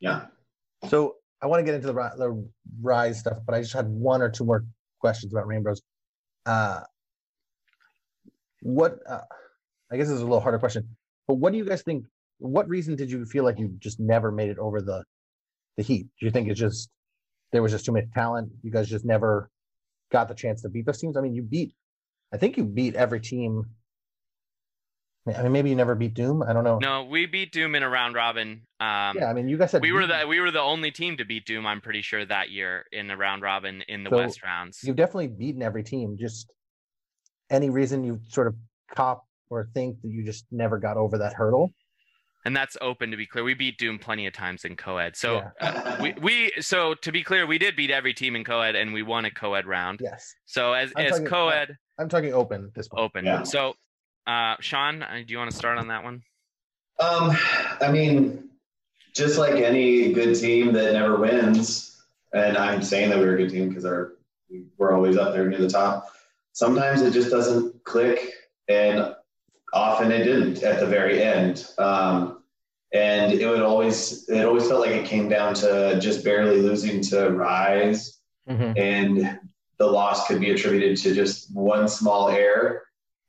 Yeah. 0.00 0.26
So 0.88 1.16
I 1.42 1.46
want 1.46 1.60
to 1.60 1.64
get 1.64 1.74
into 1.74 1.88
the, 1.88 1.92
the 1.92 2.48
rise 2.82 3.20
stuff, 3.20 3.38
but 3.46 3.54
I 3.54 3.60
just 3.60 3.72
had 3.72 3.88
one 3.88 4.22
or 4.22 4.30
two 4.30 4.44
more 4.44 4.64
questions 5.00 5.32
about 5.32 5.46
reignbros. 5.46 5.80
Uh, 6.46 6.80
what 8.62 8.98
uh, 9.08 9.20
I 9.90 9.96
guess 9.96 10.08
this 10.08 10.16
is 10.16 10.22
a 10.22 10.24
little 10.24 10.40
harder 10.40 10.58
question, 10.58 10.96
but 11.26 11.34
what 11.34 11.52
do 11.52 11.58
you 11.58 11.64
guys 11.64 11.82
think? 11.82 12.04
What 12.38 12.68
reason 12.68 12.96
did 12.96 13.10
you 13.10 13.24
feel 13.26 13.44
like 13.44 13.58
you 13.58 13.74
just 13.78 14.00
never 14.00 14.32
made 14.32 14.50
it 14.50 14.58
over 14.58 14.80
the 14.80 15.04
the 15.76 15.82
heat? 15.82 16.06
Do 16.18 16.26
you 16.26 16.32
think 16.32 16.48
it's 16.48 16.60
just 16.60 16.90
there 17.52 17.62
was 17.62 17.72
just 17.72 17.84
too 17.84 17.92
much 17.92 18.04
talent? 18.14 18.50
You 18.62 18.70
guys 18.70 18.88
just 18.88 19.04
never 19.04 19.50
got 20.10 20.28
the 20.28 20.34
chance 20.34 20.62
to 20.62 20.68
beat 20.68 20.86
those 20.86 20.98
teams. 20.98 21.16
I 21.16 21.20
mean, 21.20 21.34
you 21.34 21.42
beat. 21.42 21.74
I 22.32 22.36
think 22.36 22.56
you 22.56 22.64
beat 22.64 22.94
every 22.94 23.20
team. 23.20 23.64
I 25.26 25.42
mean, 25.42 25.52
maybe 25.52 25.68
you 25.70 25.76
never 25.76 25.94
beat 25.94 26.14
Doom. 26.14 26.42
I 26.42 26.52
don't 26.52 26.64
know. 26.64 26.78
No, 26.80 27.04
we 27.04 27.26
beat 27.26 27.52
Doom 27.52 27.74
in 27.74 27.82
a 27.82 27.88
round 27.88 28.14
robin. 28.14 28.62
Um, 28.80 29.16
yeah, 29.18 29.26
I 29.28 29.34
mean, 29.34 29.48
you 29.48 29.58
guys 29.58 29.70
said 29.70 29.82
we 29.82 29.92
were 29.92 30.00
beat- 30.06 30.20
the 30.22 30.26
we 30.26 30.40
were 30.40 30.50
the 30.50 30.60
only 30.60 30.90
team 30.90 31.16
to 31.18 31.24
beat 31.24 31.44
Doom. 31.44 31.66
I'm 31.66 31.80
pretty 31.80 32.02
sure 32.02 32.24
that 32.24 32.50
year 32.50 32.86
in 32.92 33.06
the 33.06 33.16
round 33.16 33.42
robin 33.42 33.82
in 33.88 34.02
the 34.02 34.10
So, 34.10 34.16
West 34.16 34.42
rounds. 34.42 34.80
you've 34.82 34.96
definitely 34.96 35.28
beaten 35.28 35.62
every 35.62 35.82
team. 35.82 36.16
Just 36.18 36.50
any 37.50 37.68
reason 37.70 38.02
you 38.04 38.20
sort 38.28 38.46
of 38.46 38.54
cop 38.94 39.24
or 39.50 39.68
think 39.74 40.00
that 40.02 40.08
you 40.08 40.24
just 40.24 40.46
never 40.50 40.78
got 40.78 40.96
over 40.96 41.18
that 41.18 41.34
hurdle? 41.34 41.72
and 42.46 42.56
that's 42.56 42.74
open 42.80 43.10
to 43.10 43.18
be 43.18 43.26
clear. 43.26 43.44
We 43.44 43.52
beat 43.52 43.76
Doom 43.76 43.98
plenty 43.98 44.26
of 44.26 44.32
times 44.32 44.64
in 44.64 44.74
co-ed. 44.74 45.14
So 45.14 45.34
Yeah. 45.34 45.50
uh, 45.60 45.98
we 46.00 46.14
we 46.22 46.52
so 46.62 46.94
to 46.94 47.12
be 47.12 47.22
clear, 47.22 47.46
we 47.46 47.58
did 47.58 47.76
beat 47.76 47.90
every 47.90 48.14
team 48.14 48.34
in 48.34 48.44
co-ed 48.44 48.74
and 48.74 48.94
we 48.94 49.02
won 49.02 49.26
a 49.26 49.30
co-ed 49.30 49.66
round. 49.66 50.00
Yes, 50.02 50.32
So 50.46 50.72
as 50.72 50.90
I'm 50.96 51.04
as 51.04 51.10
talking- 51.12 51.26
co-ed 51.26 51.76
I'm 51.98 52.08
talking 52.08 52.32
open 52.32 52.72
this 52.74 52.88
point. 52.88 53.02
open. 53.04 53.26
Yeah. 53.26 53.42
So 53.42 53.74
uh 54.26 54.56
Shawn, 54.60 55.02
uh, 55.02 55.22
do 55.26 55.32
you 55.32 55.38
want 55.38 55.50
to 55.50 55.56
start 55.56 55.78
on 55.78 55.88
that 55.88 56.04
one? 56.04 56.22
Um, 56.98 57.36
I 57.80 57.90
mean, 57.90 58.50
just 59.14 59.38
like 59.38 59.54
any 59.54 60.12
good 60.12 60.34
team 60.34 60.72
that 60.74 60.92
never 60.92 61.16
wins, 61.16 62.02
and 62.32 62.56
I'm 62.56 62.82
saying 62.82 63.10
that 63.10 63.18
we're 63.18 63.34
a 63.34 63.38
good 63.38 63.50
team 63.50 63.68
because 63.68 63.84
our 63.84 64.12
we're 64.76 64.92
always 64.92 65.16
up 65.16 65.32
there 65.32 65.48
near 65.48 65.60
the 65.60 65.68
top. 65.70 66.12
Sometimes 66.52 67.02
it 67.02 67.12
just 67.12 67.30
doesn't 67.30 67.84
click, 67.84 68.32
and 68.68 69.14
often 69.72 70.12
it 70.12 70.24
didn't 70.24 70.62
at 70.62 70.80
the 70.80 70.86
very 70.86 71.22
end. 71.22 71.66
Um, 71.78 72.42
and 72.92 73.32
it 73.32 73.46
would 73.46 73.62
always 73.62 74.28
it 74.28 74.44
always 74.44 74.68
felt 74.68 74.80
like 74.80 74.90
it 74.90 75.06
came 75.06 75.28
down 75.28 75.54
to 75.54 75.98
just 76.00 76.24
barely 76.24 76.60
losing 76.60 77.00
to 77.02 77.30
Rise, 77.30 78.18
Mhm. 78.48 78.78
and 78.78 79.38
the 79.78 79.86
loss 79.86 80.26
could 80.26 80.40
be 80.40 80.50
attributed 80.50 80.96
to 80.98 81.14
just 81.14 81.54
one 81.54 81.88
small 81.88 82.28
error 82.28 82.82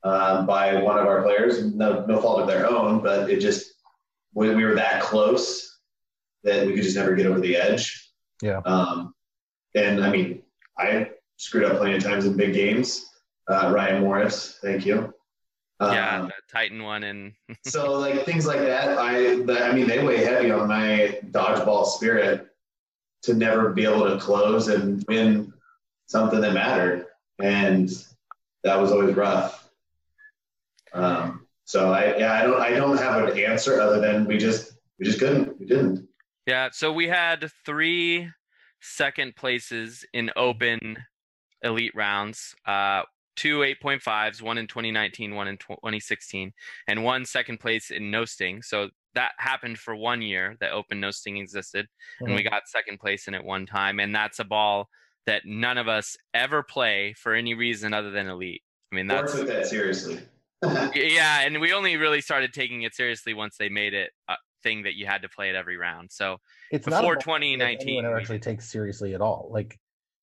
um, 0.04 0.46
by 0.46 0.82
one 0.82 0.98
of 0.98 1.06
our 1.06 1.22
players. 1.22 1.64
No, 1.64 2.04
no 2.06 2.20
fault 2.20 2.40
of 2.40 2.46
their 2.46 2.68
own, 2.68 3.02
but 3.02 3.30
it 3.30 3.40
just 3.40 3.74
we, 4.34 4.54
we 4.54 4.64
were 4.64 4.74
that 4.74 5.02
close 5.02 5.78
that 6.44 6.66
we 6.66 6.74
could 6.74 6.82
just 6.82 6.96
never 6.96 7.14
get 7.14 7.26
over 7.26 7.40
the 7.40 7.56
edge. 7.56 8.10
Yeah. 8.40 8.60
Um, 8.64 9.14
and 9.74 10.04
I 10.04 10.10
mean, 10.10 10.42
I 10.78 11.10
screwed 11.36 11.64
up 11.64 11.78
plenty 11.78 11.96
of 11.96 12.02
times 12.02 12.26
in 12.26 12.36
big 12.36 12.54
games. 12.54 13.08
Uh, 13.48 13.72
Ryan 13.74 14.02
Morris, 14.02 14.58
thank 14.62 14.86
you. 14.86 15.12
yeah, 15.80 16.20
Um, 16.20 16.26
the 16.26 16.32
Titan 16.50 16.82
one 16.82 17.04
and 17.04 17.32
so 17.64 17.92
like 17.98 18.24
things 18.24 18.46
like 18.46 18.60
that, 18.60 18.98
I 18.98 19.36
that, 19.42 19.70
I 19.70 19.72
mean 19.72 19.86
they 19.86 20.02
weigh 20.02 20.24
heavy 20.24 20.50
on 20.50 20.68
my 20.68 21.18
dodgeball 21.30 21.86
spirit 21.86 22.48
to 23.22 23.34
never 23.34 23.70
be 23.70 23.84
able 23.84 24.08
to 24.08 24.18
close 24.18 24.68
and 24.68 25.04
win 25.08 25.52
something 26.06 26.40
that 26.40 26.52
mattered, 26.52 27.06
and 27.40 27.90
that 28.64 28.80
was 28.80 28.92
always 28.92 29.14
rough. 29.14 29.61
Um, 30.94 31.46
so 31.64 31.92
I 31.92 32.16
yeah 32.16 32.32
I 32.34 32.42
don't 32.42 32.60
I 32.60 32.70
don't 32.70 32.98
have 32.98 33.28
an 33.28 33.38
answer 33.38 33.80
other 33.80 34.00
than 34.00 34.26
we 34.26 34.38
just 34.38 34.74
we 34.98 35.06
just 35.06 35.18
couldn't 35.18 35.58
we 35.58 35.66
didn't. 35.66 36.06
Yeah, 36.46 36.70
so 36.72 36.92
we 36.92 37.06
had 37.06 37.48
three 37.64 38.28
second 38.80 39.36
places 39.36 40.04
in 40.12 40.30
open 40.36 40.98
elite 41.62 41.92
rounds. 41.94 42.54
Uh, 42.66 43.02
two 43.36 43.60
8.5s, 43.60 44.42
one 44.42 44.58
in 44.58 44.66
2019, 44.66 45.34
one 45.34 45.48
in 45.48 45.56
2016, 45.56 46.52
and 46.88 47.04
one 47.04 47.24
second 47.24 47.60
place 47.60 47.90
in 47.90 48.10
no 48.10 48.24
sting. 48.24 48.62
So 48.62 48.90
that 49.14 49.32
happened 49.38 49.78
for 49.78 49.94
one 49.94 50.22
year 50.22 50.56
that 50.60 50.72
open 50.72 51.00
no 51.00 51.10
sting 51.10 51.38
existed, 51.38 51.86
and 52.20 52.34
we 52.34 52.42
got 52.42 52.62
second 52.66 52.98
place 52.98 53.28
in 53.28 53.34
it 53.34 53.44
one 53.44 53.66
time. 53.66 54.00
And 54.00 54.14
that's 54.14 54.38
a 54.38 54.44
ball 54.44 54.88
that 55.26 55.42
none 55.44 55.78
of 55.78 55.88
us 55.88 56.16
ever 56.34 56.62
play 56.62 57.14
for 57.16 57.34
any 57.34 57.54
reason 57.54 57.94
other 57.94 58.10
than 58.10 58.28
elite. 58.28 58.62
I 58.90 58.96
mean, 58.96 59.06
that's 59.06 59.34
that 59.34 59.66
seriously. 59.66 60.20
Yeah, 60.94 61.40
and 61.40 61.60
we 61.60 61.72
only 61.72 61.96
really 61.96 62.20
started 62.20 62.52
taking 62.52 62.82
it 62.82 62.94
seriously 62.94 63.34
once 63.34 63.56
they 63.56 63.68
made 63.68 63.94
it 63.94 64.10
a 64.28 64.36
thing 64.62 64.82
that 64.82 64.94
you 64.94 65.06
had 65.06 65.22
to 65.22 65.28
play 65.28 65.50
it 65.50 65.54
every 65.54 65.76
round. 65.76 66.10
So 66.12 66.38
It's 66.70 66.84
before 66.84 67.02
ball 67.02 67.10
that 67.14 67.20
2019, 67.20 67.98
anyone 67.98 68.16
actually 68.16 68.38
takes 68.38 68.70
seriously 68.70 69.14
at 69.14 69.20
all. 69.20 69.48
Like, 69.52 69.78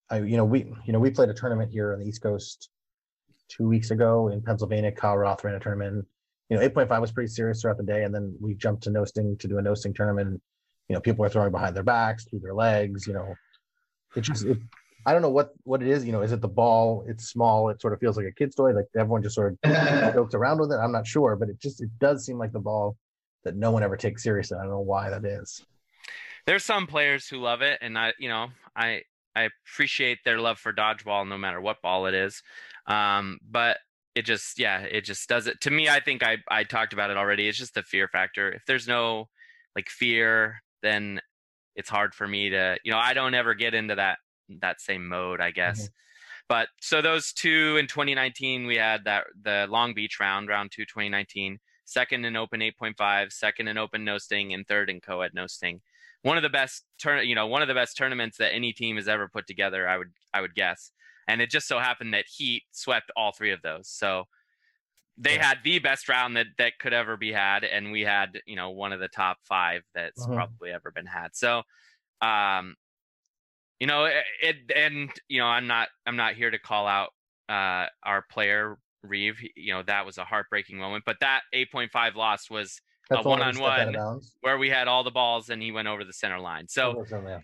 I 0.09 0.19
you 0.19 0.37
know 0.37 0.45
we 0.45 0.71
you 0.85 0.93
know 0.93 0.99
we 0.99 1.11
played 1.11 1.29
a 1.29 1.33
tournament 1.33 1.71
here 1.71 1.93
on 1.93 1.99
the 1.99 2.05
East 2.05 2.21
Coast 2.21 2.69
two 3.49 3.67
weeks 3.67 3.91
ago 3.91 4.29
in 4.29 4.41
Pennsylvania. 4.41 4.91
Kyle 4.91 5.17
Roth 5.17 5.43
ran 5.43 5.55
a 5.55 5.59
tournament. 5.59 6.05
You 6.49 6.57
know, 6.57 6.67
8.5 6.67 7.01
was 7.01 7.11
pretty 7.11 7.27
serious 7.27 7.61
throughout 7.61 7.77
the 7.77 7.83
day, 7.83 8.03
and 8.05 8.15
then 8.15 8.35
we 8.39 8.55
jumped 8.55 8.83
to 8.83 8.89
no 8.89 9.05
sting 9.05 9.37
to 9.37 9.47
do 9.47 9.59
a 9.59 9.61
no 9.61 9.75
sting 9.75 9.93
tournament. 9.93 10.41
You 10.87 10.95
know, 10.95 11.01
people 11.01 11.23
are 11.23 11.29
throwing 11.29 11.51
behind 11.51 11.75
their 11.75 11.83
backs, 11.83 12.25
through 12.25 12.39
their 12.39 12.55
legs. 12.55 13.05
You 13.05 13.13
know, 13.13 13.35
it 14.15 14.21
just 14.21 14.45
it, 14.45 14.57
I 15.09 15.13
don't 15.13 15.21
know 15.21 15.29
what 15.29 15.51
what 15.63 15.81
it 15.81 15.87
is. 15.89 16.05
You 16.05 16.11
know, 16.11 16.21
is 16.21 16.31
it 16.31 16.41
the 16.41 16.47
ball? 16.47 17.03
It's 17.07 17.29
small. 17.29 17.69
It 17.69 17.81
sort 17.81 17.93
of 17.93 17.99
feels 17.99 18.17
like 18.17 18.27
a 18.27 18.31
kid's 18.31 18.55
toy. 18.55 18.71
Like 18.73 18.85
everyone 18.95 19.23
just 19.23 19.35
sort 19.35 19.57
of 19.63 20.13
jokes 20.13 20.35
around 20.35 20.59
with 20.59 20.71
it. 20.71 20.75
I'm 20.75 20.91
not 20.91 21.07
sure, 21.07 21.35
but 21.35 21.49
it 21.49 21.59
just 21.59 21.81
it 21.81 21.89
does 21.99 22.25
seem 22.25 22.37
like 22.37 22.51
the 22.51 22.59
ball 22.59 22.95
that 23.43 23.55
no 23.55 23.71
one 23.71 23.83
ever 23.83 23.97
takes 23.97 24.23
seriously. 24.23 24.57
I 24.57 24.61
don't 24.61 24.71
know 24.71 24.79
why 24.81 25.09
that 25.09 25.25
is. 25.25 25.65
there's 26.45 26.63
some 26.63 26.87
players 26.87 27.27
who 27.27 27.37
love 27.37 27.61
it 27.61 27.77
and 27.81 27.97
i 27.97 28.13
you 28.19 28.29
know 28.29 28.47
i 28.75 29.01
i 29.35 29.49
appreciate 29.65 30.19
their 30.25 30.39
love 30.39 30.57
for 30.59 30.73
dodgeball 30.73 31.27
no 31.27 31.37
matter 31.37 31.61
what 31.61 31.81
ball 31.81 32.05
it 32.07 32.13
is 32.13 32.41
um 32.87 33.37
but 33.49 33.77
it 34.15 34.23
just 34.25 34.57
yeah 34.59 34.79
it 34.81 35.03
just 35.05 35.27
does 35.29 35.47
it 35.47 35.59
to 35.61 35.69
me 35.71 35.89
i 35.89 35.99
think 35.99 36.23
i 36.23 36.37
i 36.49 36.63
talked 36.63 36.93
about 36.93 37.11
it 37.11 37.17
already 37.17 37.47
it's 37.47 37.57
just 37.57 37.73
the 37.73 37.83
fear 37.83 38.07
factor 38.07 38.51
if 38.51 38.63
there's 38.67 38.87
no 38.87 39.27
like 39.75 39.89
fear 39.89 40.61
then 40.81 41.21
it's 41.75 41.89
hard 41.89 42.13
for 42.15 42.27
me 42.27 42.49
to 42.49 42.77
you 42.83 42.91
know 42.91 42.97
i 42.97 43.13
don't 43.13 43.35
ever 43.35 43.53
get 43.53 43.73
into 43.73 43.95
that 43.95 44.17
that 44.61 44.81
same 44.81 45.07
mode 45.07 45.39
i 45.41 45.51
guess 45.51 45.89
but 46.47 46.69
so 46.81 47.01
those 47.01 47.31
two 47.33 47.77
in 47.77 47.87
2019 47.87 48.65
we 48.65 48.75
had 48.75 49.03
that 49.05 49.25
the 49.43 49.67
long 49.69 49.93
beach 49.93 50.19
round 50.19 50.47
round 50.49 50.71
two 50.71 50.85
2019 50.85 51.59
second 51.85 52.25
in 52.25 52.35
open 52.35 52.59
8.5 52.61 53.31
second 53.31 53.67
in 53.67 53.77
open 53.77 54.03
no 54.03 54.17
sting 54.17 54.53
and 54.53 54.67
third 54.67 54.89
in 54.89 54.99
co-ed 55.01 55.33
no 55.33 55.47
sting 55.47 55.81
one 56.21 56.35
of 56.35 56.43
the 56.43 56.49
best 56.49 56.83
turn, 57.01 57.25
you 57.25 57.33
know, 57.33 57.47
one 57.47 57.61
of 57.61 57.67
the 57.69 57.73
best 57.73 57.95
tournaments 57.95 58.37
that 58.37 58.53
any 58.53 58.73
team 58.73 58.97
has 58.97 59.07
ever 59.07 59.29
put 59.29 59.47
together. 59.47 59.87
I 59.87 59.97
would 59.97 60.11
I 60.33 60.41
would 60.41 60.53
guess, 60.53 60.91
and 61.27 61.41
it 61.41 61.49
just 61.49 61.65
so 61.67 61.79
happened 61.79 62.13
that 62.13 62.25
Heat 62.27 62.63
swept 62.71 63.09
all 63.15 63.31
three 63.31 63.51
of 63.51 63.61
those. 63.61 63.87
So 63.87 64.25
they 65.17 65.35
Yeah. 65.35 65.43
had 65.47 65.59
the 65.63 65.79
best 65.79 66.09
round 66.09 66.35
that 66.37 66.47
that 66.57 66.79
could 66.79 66.93
ever 66.93 67.17
be 67.17 67.31
had, 67.31 67.63
and 67.63 67.91
we 67.91 68.01
had 68.01 68.41
you 68.45 68.55
know 68.55 68.71
one 68.71 68.91
of 68.93 68.99
the 68.99 69.07
top 69.07 69.37
five 69.43 69.83
that's 69.93 70.25
Mhm. 70.25 70.35
probably 70.35 70.71
ever 70.71 70.91
been 70.91 71.05
had. 71.05 71.35
So, 71.35 71.63
um, 72.21 72.75
you 73.79 73.87
know, 73.87 74.05
it, 74.05 74.23
it 74.41 74.55
and 74.75 75.09
you 75.27 75.39
know 75.39 75.47
I'm 75.47 75.67
not 75.67 75.89
I'm 76.05 76.15
not 76.15 76.33
here 76.35 76.51
to 76.51 76.59
call 76.59 76.87
out 76.87 77.09
uh 77.49 77.87
our 78.03 78.23
player 78.29 78.77
Reeve. 79.03 79.39
You 79.55 79.73
know 79.73 79.83
that 79.83 80.05
was 80.05 80.17
a 80.17 80.25
heartbreaking 80.25 80.77
moment, 80.77 81.03
but 81.05 81.17
that 81.21 81.41
8.5 81.55 82.15
loss 82.15 82.49
was 82.49 82.81
That's 83.09 83.25
A 83.25 83.29
one 83.29 83.39
where 83.39 83.47
he 83.47 83.53
stepped 83.53 83.65
out 83.67 83.79
of 83.87 83.93
one-on-one. 83.95 84.21
where 84.41 84.57
we 84.57 84.69
had 84.69 84.87
all 84.87 85.03
the 85.03 85.11
balls 85.11 85.49
and 85.49 85.61
he 85.61 85.71
went 85.71 85.87
over 85.87 86.03
the 86.03 86.13
center 86.13 86.39
line. 86.39 86.67
So 86.67 86.93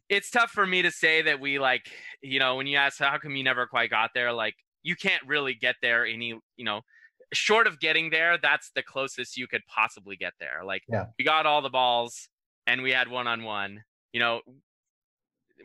it's 0.10 0.30
tough 0.30 0.52
for 0.52 0.66
me 0.68 0.82
to 0.82 0.92
say 0.92 1.22
that 1.24 1.40
we 1.40 1.58
like, 1.60 1.90
you 2.22 2.40
know, 2.40 2.56
when 2.56 2.68
you 2.68 2.78
ask 2.78 3.00
how 3.00 3.18
come 3.18 3.36
you 3.36 3.44
never 3.44 3.66
quite 3.68 3.90
got 3.90 4.12
there, 4.14 4.32
like 4.34 4.56
you 4.84 4.96
can't 4.96 5.24
really 5.26 5.54
get 5.56 5.76
there 5.82 6.06
any, 6.06 6.38
you 6.58 6.66
know, 6.66 6.82
short 7.34 7.66
of 7.66 7.80
getting 7.80 8.10
there, 8.12 8.38
that's 8.38 8.70
the 8.76 8.84
closest 8.84 9.36
you 9.38 9.48
could 9.48 9.62
possibly 9.68 10.16
get 10.16 10.34
there. 10.40 10.62
Like 10.64 10.84
Yeah. 10.88 11.06
we 11.18 11.26
got 11.26 11.46
all 11.46 11.62
the 11.62 11.70
balls 11.72 12.30
and 12.68 12.82
we 12.84 12.92
had 12.92 13.08
one 13.08 13.26
on 13.28 13.44
one, 13.44 13.84
you 14.14 14.20
know, 14.20 14.42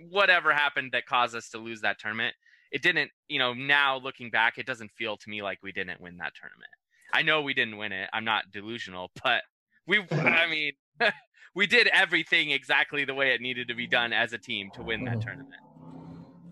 whatever 0.09 0.53
happened 0.53 0.93
that 0.93 1.07
caused 1.07 1.35
us 1.35 1.49
to 1.51 1.59
lose 1.59 1.81
that 1.83 1.99
tournament. 1.99 2.35
It 2.73 2.83
didn't, 2.83 3.11
you 3.29 3.39
know, 3.39 3.53
now 3.53 3.99
looking 3.99 4.31
back, 4.31 4.57
it 4.59 4.67
doesn't 4.67 4.93
feel 4.93 5.17
to 5.17 5.29
me 5.31 5.43
like 5.43 5.59
we 5.63 5.73
didn't 5.73 6.01
win 6.01 6.17
that 6.19 6.33
tournament. 6.41 6.71
I 7.13 7.23
know 7.23 7.43
we 7.43 7.55
didn't 7.55 7.77
win 7.77 7.91
it. 7.93 8.09
I'm 8.13 8.25
not 8.25 8.45
delusional, 8.53 9.11
but 9.25 9.43
we, 9.87 9.99
I 10.13 10.47
mean, 10.51 10.73
we 11.55 11.67
did 11.67 11.89
everything 11.89 12.51
exactly 12.51 13.05
the 13.05 13.15
way 13.15 13.33
it 13.35 13.41
needed 13.41 13.69
to 13.69 13.75
be 13.75 13.87
done 13.89 14.13
as 14.13 14.33
a 14.33 14.39
team 14.39 14.71
to 14.75 14.83
win 14.83 15.05
that 15.05 15.17
Mhm. 15.19 15.25
tournament. 15.25 15.55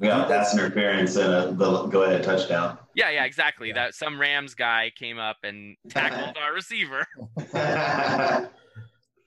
We 0.00 0.06
got 0.06 0.28
pass 0.28 0.54
interference 0.54 1.16
and 1.16 1.32
a 1.32 1.52
the 1.52 1.86
go 1.86 2.02
ahead 2.04 2.22
touchdown. 2.22 2.78
Yeah, 2.94 3.10
yeah, 3.10 3.24
exactly. 3.24 3.68
Yeah. 3.68 3.74
That 3.74 3.94
some 3.96 4.20
Rams 4.20 4.54
guy 4.54 4.92
came 4.96 5.18
up 5.18 5.38
and 5.42 5.76
tackled 5.88 6.36
our 6.36 6.52
receiver. 6.54 7.04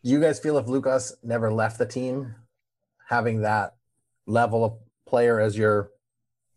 Do 0.03 0.09
you 0.09 0.19
guys 0.21 0.39
feel 0.39 0.57
if 0.57 0.67
Lucas 0.67 1.13
never 1.23 1.51
left 1.51 1.77
the 1.77 1.85
team, 1.85 2.35
having 3.09 3.41
that 3.41 3.73
level 4.25 4.63
of 4.63 4.73
player 5.07 5.39
as 5.39 5.57
your 5.57 5.91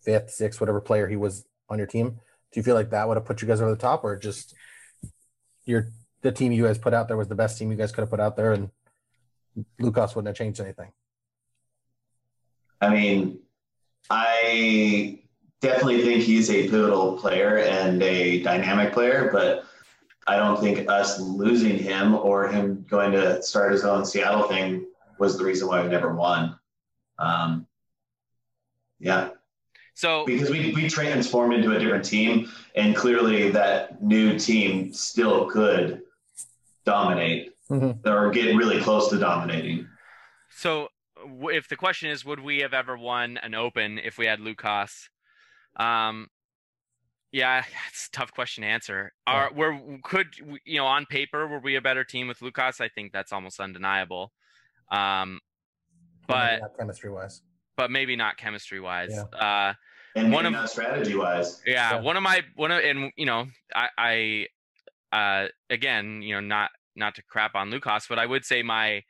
fifth, 0.03 0.31
sixth, 0.31 0.61
whatever 0.61 0.81
player 0.81 1.09
he 1.09 1.17
was 1.17 1.45
on 1.69 1.79
your 1.79 1.87
team, 1.87 2.11
do 2.11 2.61
you 2.61 2.63
feel 2.63 2.75
like 2.75 2.91
that 2.91 3.09
would 3.09 3.17
have 3.17 3.25
put 3.25 3.43
you 3.43 3.49
guys 3.49 3.61
over 3.61 3.71
the 3.71 3.77
top, 3.77 4.05
or 4.05 4.17
just 4.17 4.55
your 5.65 5.89
the 6.23 6.33
team 6.33 6.53
you 6.53 6.65
guys 6.65 6.79
put 6.79 6.95
out 6.95 7.09
there 7.09 7.17
was 7.17 7.29
the 7.29 7.35
best 7.35 7.59
team 7.59 7.71
you 7.71 7.77
guys 7.77 7.93
could 7.93 8.03
have 8.03 8.11
put 8.11 8.21
out 8.21 8.37
there, 8.37 8.53
and 8.53 8.71
Lucas 9.79 10.15
wouldn't 10.15 10.29
have 10.29 10.37
changed 10.37 10.61
anything? 10.61 10.93
I 12.81 12.91
mean, 12.91 13.41
I 14.11 15.21
definitely 15.61 16.03
think 16.03 16.23
he's 16.23 16.51
a 16.51 16.69
pivotal 16.69 17.17
player 17.19 17.59
and 17.59 18.03
a 18.03 18.43
dynamic 18.43 18.93
player, 18.93 19.31
but 19.33 19.65
I 20.27 20.37
don't 20.37 20.61
think 20.61 20.89
us 20.91 21.21
losing 21.21 21.79
him 21.79 22.15
or 22.15 22.49
him 22.49 22.87
going 22.89 23.13
to 23.13 23.43
start 23.43 23.73
his 23.73 23.85
own 23.85 24.05
Seattle 24.05 24.45
thing 24.45 24.87
was 25.19 25.39
the 25.39 25.45
reason 25.45 25.69
why 25.69 25.83
we 25.83 25.89
never 25.89 26.15
won. 26.15 26.59
Um, 27.19 27.67
yeah, 28.99 29.31
So 29.95 30.25
because 30.25 30.51
we, 30.51 30.73
we 30.73 30.89
transformed 30.89 31.55
into 31.55 31.75
a 31.77 31.79
different 31.79 32.05
team, 32.05 32.51
and 32.75 32.95
clearly 32.97 33.51
that 33.51 34.03
new 34.03 34.39
team 34.39 34.93
still 34.93 35.47
could 35.51 36.03
dominate 36.85 37.53
Mhm. 37.71 38.05
or 38.07 38.31
get 38.31 38.55
really 38.57 38.81
close 38.81 39.09
to 39.11 39.19
dominating. 39.19 39.89
So, 40.51 40.89
if 41.45 41.69
the 41.69 41.77
question 41.77 42.11
is, 42.11 42.23
would 42.25 42.41
we 42.41 42.59
have 42.59 42.75
ever 42.75 42.97
won 42.99 43.39
an 43.39 43.55
Open 43.55 43.99
if 43.99 44.19
we 44.19 44.27
had 44.27 44.39
Lucas? 44.41 45.09
Um, 45.77 46.29
yeah, 47.33 47.65
it's 47.89 48.09
a 48.09 48.11
tough 48.11 48.33
question 48.33 48.63
to 48.63 48.69
answer. 48.69 49.13
Are 49.27 49.51
were 49.53 49.79
could 50.03 50.35
you 50.65 50.77
know 50.79 50.87
on 50.87 51.07
paper 51.07 51.47
were 51.47 51.59
we 51.59 51.77
a 51.77 51.81
better 51.81 52.05
team 52.05 52.29
with 52.29 52.43
Lucas? 52.43 52.81
I 52.81 52.89
think 52.89 53.13
that's 53.13 53.33
almost 53.33 53.59
undeniable. 53.61 54.33
Um, 54.91 55.41
but 56.27 56.77
chemistry 56.79 57.11
wise, 57.11 57.43
but 57.77 57.91
maybe 57.91 58.17
not 58.17 58.37
chemistry 58.37 58.81
wise. 58.81 59.11
Yeah. 59.13 59.23
Uh, 59.39 59.75
And 60.17 60.31
One 60.33 60.45
one 60.45 60.55
of- 60.55 60.65
of 60.65 60.71
strategy 60.71 61.17
wise. 61.17 61.61
yeah, 61.67 61.95
Yeah. 61.95 62.01
one 62.01 62.17
of 62.17 62.23
my 62.23 62.43
one 62.55 62.71
of 62.71 62.79
and 62.85 63.13
you 63.17 63.27
know 63.27 63.47
I 63.75 63.89
I 63.99 64.47
uh 65.17 65.49
again 65.71 66.23
you 66.23 66.35
know 66.35 66.41
not 66.41 66.71
not 66.95 67.17
to 67.17 67.23
crap 67.23 67.55
on 67.57 67.71
Lucas, 67.71 68.07
but 68.09 68.19
I 68.21 68.27
would 68.27 68.45
say 68.45 68.63
my 68.63 69.03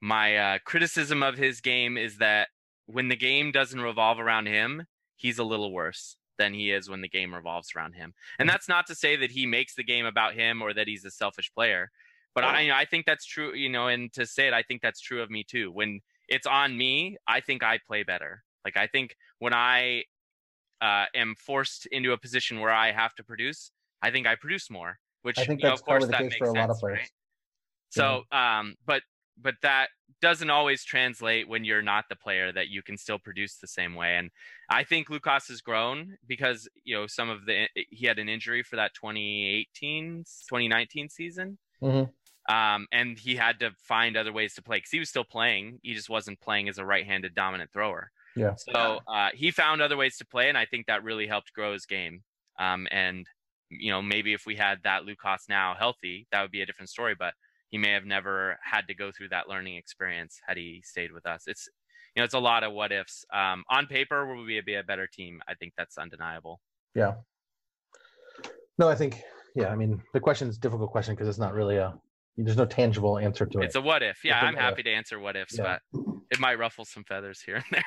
my 0.00 0.36
uh, 0.36 0.58
criticism 0.64 1.22
of 1.22 1.36
his 1.36 1.60
game 1.60 1.96
is 1.98 2.16
that 2.18 2.48
when 2.86 3.08
the 3.08 3.16
game 3.16 3.52
doesn't 3.52 3.80
revolve 3.80 4.18
around 4.18 4.46
him, 4.46 4.86
he's 5.16 5.38
a 5.38 5.44
little 5.44 5.72
worse 5.72 6.16
than 6.38 6.54
he 6.54 6.72
is 6.72 6.88
when 6.88 7.02
the 7.02 7.08
game 7.08 7.34
revolves 7.34 7.68
around 7.76 7.92
him. 7.92 8.14
And 8.38 8.48
that's 8.48 8.66
not 8.68 8.86
to 8.86 8.94
say 8.94 9.14
that 9.16 9.30
he 9.30 9.44
makes 9.46 9.74
the 9.74 9.84
game 9.84 10.06
about 10.06 10.32
him 10.34 10.62
or 10.62 10.72
that 10.72 10.88
he's 10.88 11.04
a 11.04 11.10
selfish 11.10 11.52
player, 11.54 11.90
but 12.34 12.42
I 12.44 12.62
you 12.62 12.70
know, 12.70 12.76
I 12.76 12.86
think 12.86 13.04
that's 13.06 13.26
true. 13.26 13.54
You 13.54 13.68
know, 13.68 13.86
and 13.88 14.12
to 14.14 14.26
say 14.26 14.48
it, 14.48 14.54
I 14.54 14.62
think 14.62 14.80
that's 14.82 15.00
true 15.00 15.22
of 15.22 15.30
me 15.30 15.44
too. 15.44 15.70
When 15.70 16.00
it's 16.30 16.46
on 16.46 16.76
me, 16.76 17.16
I 17.26 17.40
think 17.40 17.62
I 17.62 17.78
play 17.86 18.02
better. 18.02 18.42
Like 18.64 18.76
I 18.76 18.86
think 18.86 19.16
when 19.38 19.52
I 19.52 20.04
uh, 20.80 21.06
am 21.14 21.34
forced 21.34 21.86
into 21.86 22.12
a 22.12 22.18
position 22.18 22.60
where 22.60 22.72
I 22.72 22.92
have 22.92 23.14
to 23.16 23.24
produce, 23.24 23.72
I 24.02 24.10
think 24.10 24.26
I 24.26 24.36
produce 24.36 24.70
more. 24.70 24.98
Which 25.22 25.38
I 25.38 25.44
think 25.44 25.60
you 25.60 25.68
know, 25.68 25.74
of 25.74 25.84
course 25.84 26.04
the 26.04 26.12
that 26.12 26.22
case 26.22 26.30
makes 26.30 26.38
for 26.38 26.46
a 26.46 26.52
lot 26.52 26.70
of 26.70 26.76
sense, 26.76 26.80
players. 26.80 26.98
right? 26.98 27.10
So, 27.90 28.22
um, 28.32 28.76
but 28.86 29.02
but 29.42 29.54
that 29.62 29.88
doesn't 30.20 30.50
always 30.50 30.84
translate 30.84 31.48
when 31.48 31.64
you're 31.64 31.82
not 31.82 32.04
the 32.08 32.16
player 32.16 32.52
that 32.52 32.68
you 32.68 32.82
can 32.82 32.96
still 32.96 33.18
produce 33.18 33.56
the 33.56 33.66
same 33.66 33.94
way. 33.94 34.16
And 34.16 34.30
I 34.68 34.84
think 34.84 35.08
Lucas 35.08 35.48
has 35.48 35.60
grown 35.60 36.16
because 36.26 36.68
you 36.84 36.96
know 36.96 37.06
some 37.06 37.28
of 37.28 37.46
the 37.46 37.66
he 37.74 38.06
had 38.06 38.18
an 38.18 38.28
injury 38.28 38.62
for 38.62 38.76
that 38.76 38.94
2018 38.94 40.24
2019 40.48 41.08
season. 41.08 41.58
Mhm. 41.82 42.12
Um, 42.48 42.88
and 42.90 43.18
he 43.18 43.36
had 43.36 43.60
to 43.60 43.70
find 43.78 44.16
other 44.16 44.32
ways 44.32 44.54
to 44.54 44.62
play 44.62 44.78
because 44.78 44.90
he 44.90 44.98
was 44.98 45.08
still 45.08 45.24
playing. 45.24 45.78
He 45.82 45.94
just 45.94 46.08
wasn't 46.08 46.40
playing 46.40 46.68
as 46.68 46.78
a 46.78 46.84
right-handed 46.84 47.34
dominant 47.34 47.72
thrower. 47.72 48.10
Yeah. 48.34 48.54
So 48.56 49.00
uh, 49.06 49.30
he 49.34 49.50
found 49.50 49.82
other 49.82 49.96
ways 49.96 50.16
to 50.18 50.26
play, 50.26 50.48
and 50.48 50.58
I 50.58 50.64
think 50.64 50.86
that 50.86 51.04
really 51.04 51.26
helped 51.26 51.52
grow 51.52 51.72
his 51.72 51.86
game. 51.86 52.22
Um, 52.58 52.88
and 52.90 53.26
you 53.68 53.92
know, 53.92 54.02
maybe 54.02 54.32
if 54.32 54.46
we 54.46 54.56
had 54.56 54.82
that 54.82 55.04
Lucas 55.04 55.44
now 55.48 55.74
healthy, 55.78 56.26
that 56.32 56.42
would 56.42 56.50
be 56.50 56.62
a 56.62 56.66
different 56.66 56.90
story. 56.90 57.14
But 57.16 57.34
he 57.68 57.78
may 57.78 57.92
have 57.92 58.04
never 58.04 58.58
had 58.62 58.88
to 58.88 58.94
go 58.94 59.12
through 59.12 59.28
that 59.28 59.48
learning 59.48 59.76
experience 59.76 60.40
had 60.46 60.56
he 60.56 60.82
stayed 60.84 61.12
with 61.12 61.26
us. 61.26 61.44
It's 61.46 61.68
you 62.14 62.20
know, 62.20 62.24
it's 62.24 62.34
a 62.34 62.40
lot 62.40 62.64
of 62.64 62.72
what 62.72 62.90
ifs. 62.90 63.24
Um, 63.32 63.62
on 63.70 63.86
paper, 63.86 64.26
will 64.26 64.44
we 64.44 64.60
be 64.60 64.74
a 64.74 64.82
better 64.82 65.06
team? 65.06 65.40
I 65.46 65.54
think 65.54 65.74
that's 65.76 65.96
undeniable. 65.96 66.60
Yeah. 66.94 67.14
No, 68.78 68.88
I 68.88 68.96
think 68.96 69.22
yeah. 69.54 69.68
I 69.68 69.76
mean, 69.76 70.02
the 70.12 70.20
question 70.20 70.48
is 70.48 70.56
a 70.56 70.60
difficult 70.60 70.90
question 70.90 71.14
because 71.14 71.28
it's 71.28 71.38
not 71.38 71.54
really 71.54 71.76
a 71.76 71.94
there's 72.36 72.56
no 72.56 72.64
tangible 72.64 73.18
answer 73.18 73.44
to 73.44 73.58
it. 73.60 73.64
It's 73.66 73.74
a 73.74 73.80
what 73.80 74.02
if. 74.02 74.24
Yeah, 74.24 74.36
It's 74.36 74.42
a 74.44 74.46
I'm 74.46 74.54
what 74.54 74.62
happy 74.62 74.82
to 74.84 74.90
answer 74.90 75.18
what 75.18 75.36
ifs, 75.36 75.58
Yeah. 75.58 75.78
but 75.92 76.02
it 76.30 76.40
might 76.40 76.58
ruffle 76.58 76.84
some 76.84 77.04
feathers 77.04 77.40
here 77.40 77.62
and 77.72 77.84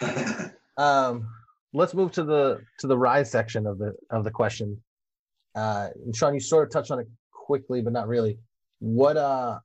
there. 0.00 0.54
Um, 0.78 1.28
let's 1.74 1.92
move 1.92 2.12
to 2.12 2.22
the 2.22 2.60
to 2.78 2.86
the 2.86 2.96
rise 2.96 3.30
section 3.32 3.66
of 3.66 3.78
the 3.78 3.94
of 4.10 4.22
the 4.22 4.30
question. 4.30 4.80
Uh, 5.56 5.88
and 6.04 6.14
Shawn, 6.14 6.34
you 6.34 6.40
sort 6.40 6.68
of 6.68 6.72
touched 6.72 6.92
on 6.92 7.00
it 7.00 7.08
quickly, 7.32 7.82
but 7.82 7.92
not 7.92 8.06
really. 8.06 8.38
What 8.78 9.16
uh, 9.16 9.58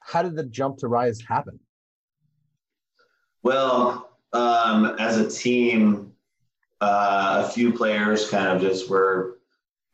how 0.00 0.22
did 0.22 0.34
the 0.34 0.42
jump 0.42 0.78
to 0.78 0.88
rise 0.88 1.20
happen? 1.20 1.60
Well, 3.44 4.10
um, 4.32 4.96
as 4.98 5.18
a 5.18 5.30
team, 5.30 6.12
uh, 6.80 7.44
a 7.46 7.52
few 7.52 7.72
players 7.72 8.28
kind 8.28 8.48
of 8.48 8.60
just 8.60 8.90
were 8.90 9.38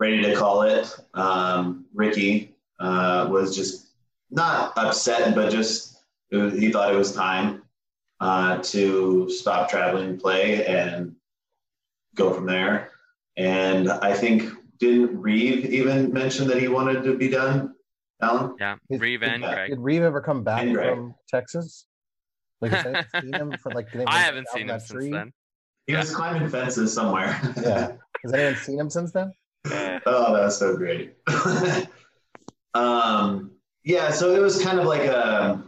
ready 0.00 0.22
to 0.22 0.34
call 0.34 0.62
it. 0.62 0.98
Um, 1.14 1.84
Ricky 1.94 2.56
uh, 2.80 3.28
was 3.30 3.54
just 3.54 3.90
not 4.30 4.72
upset, 4.76 5.34
but 5.34 5.52
just 5.52 5.98
was- 6.32 6.58
he 6.58 6.72
thought 6.72 6.92
it 6.92 6.96
was 6.96 7.14
time 7.14 7.62
uh, 8.18 8.58
to 8.62 9.30
stop 9.30 9.68
traveling 9.70 10.08
and 10.08 10.20
play 10.20 10.66
and 10.66 11.14
go 12.16 12.32
from 12.32 12.46
there. 12.46 12.90
And 13.36 13.90
I 13.90 14.14
think 14.14 14.50
didn't 14.78 15.16
Reeve 15.20 15.66
even 15.66 16.12
mention 16.12 16.48
that 16.48 16.58
he 16.58 16.68
wanted 16.68 17.04
to 17.04 17.16
be 17.16 17.28
done, 17.28 17.74
Allyn? 18.22 18.56
Yeah, 18.58 18.76
Is- 18.88 19.00
Reeve 19.00 19.22
and 19.22 19.42
yeah, 19.42 19.54
Greg. 19.54 19.70
Did 19.70 19.78
Reeve 19.78 20.02
ever 20.02 20.20
come 20.20 20.42
back 20.42 20.66
from 20.74 21.14
Texas? 21.28 21.86
Like, 22.62 22.72
has 22.72 23.06
seen 23.22 23.32
him 23.32 23.54
for 23.62 23.72
like? 23.72 23.86
I 24.06 24.18
haven't 24.18 24.48
seen 24.48 24.62
him 24.62 24.66
that 24.68 24.82
since 24.82 24.92
tree? 24.92 25.10
then. 25.10 25.32
He 25.86 25.94
was 25.96 26.14
climbing 26.14 26.48
fences 26.48 26.92
somewhere. 26.92 27.38
Yeah. 27.62 27.92
Has 28.22 28.34
anyone 28.34 28.56
seen 28.56 28.78
him 28.78 28.90
since 28.90 29.12
then? 29.12 29.32
Oh, 29.66 30.32
that's 30.34 30.56
so 30.56 30.76
great. 30.76 31.14
um, 32.74 33.52
yeah, 33.84 34.10
so 34.10 34.34
it 34.34 34.40
was 34.40 34.62
kind 34.62 34.78
of 34.78 34.86
like 34.86 35.02
a, 35.02 35.62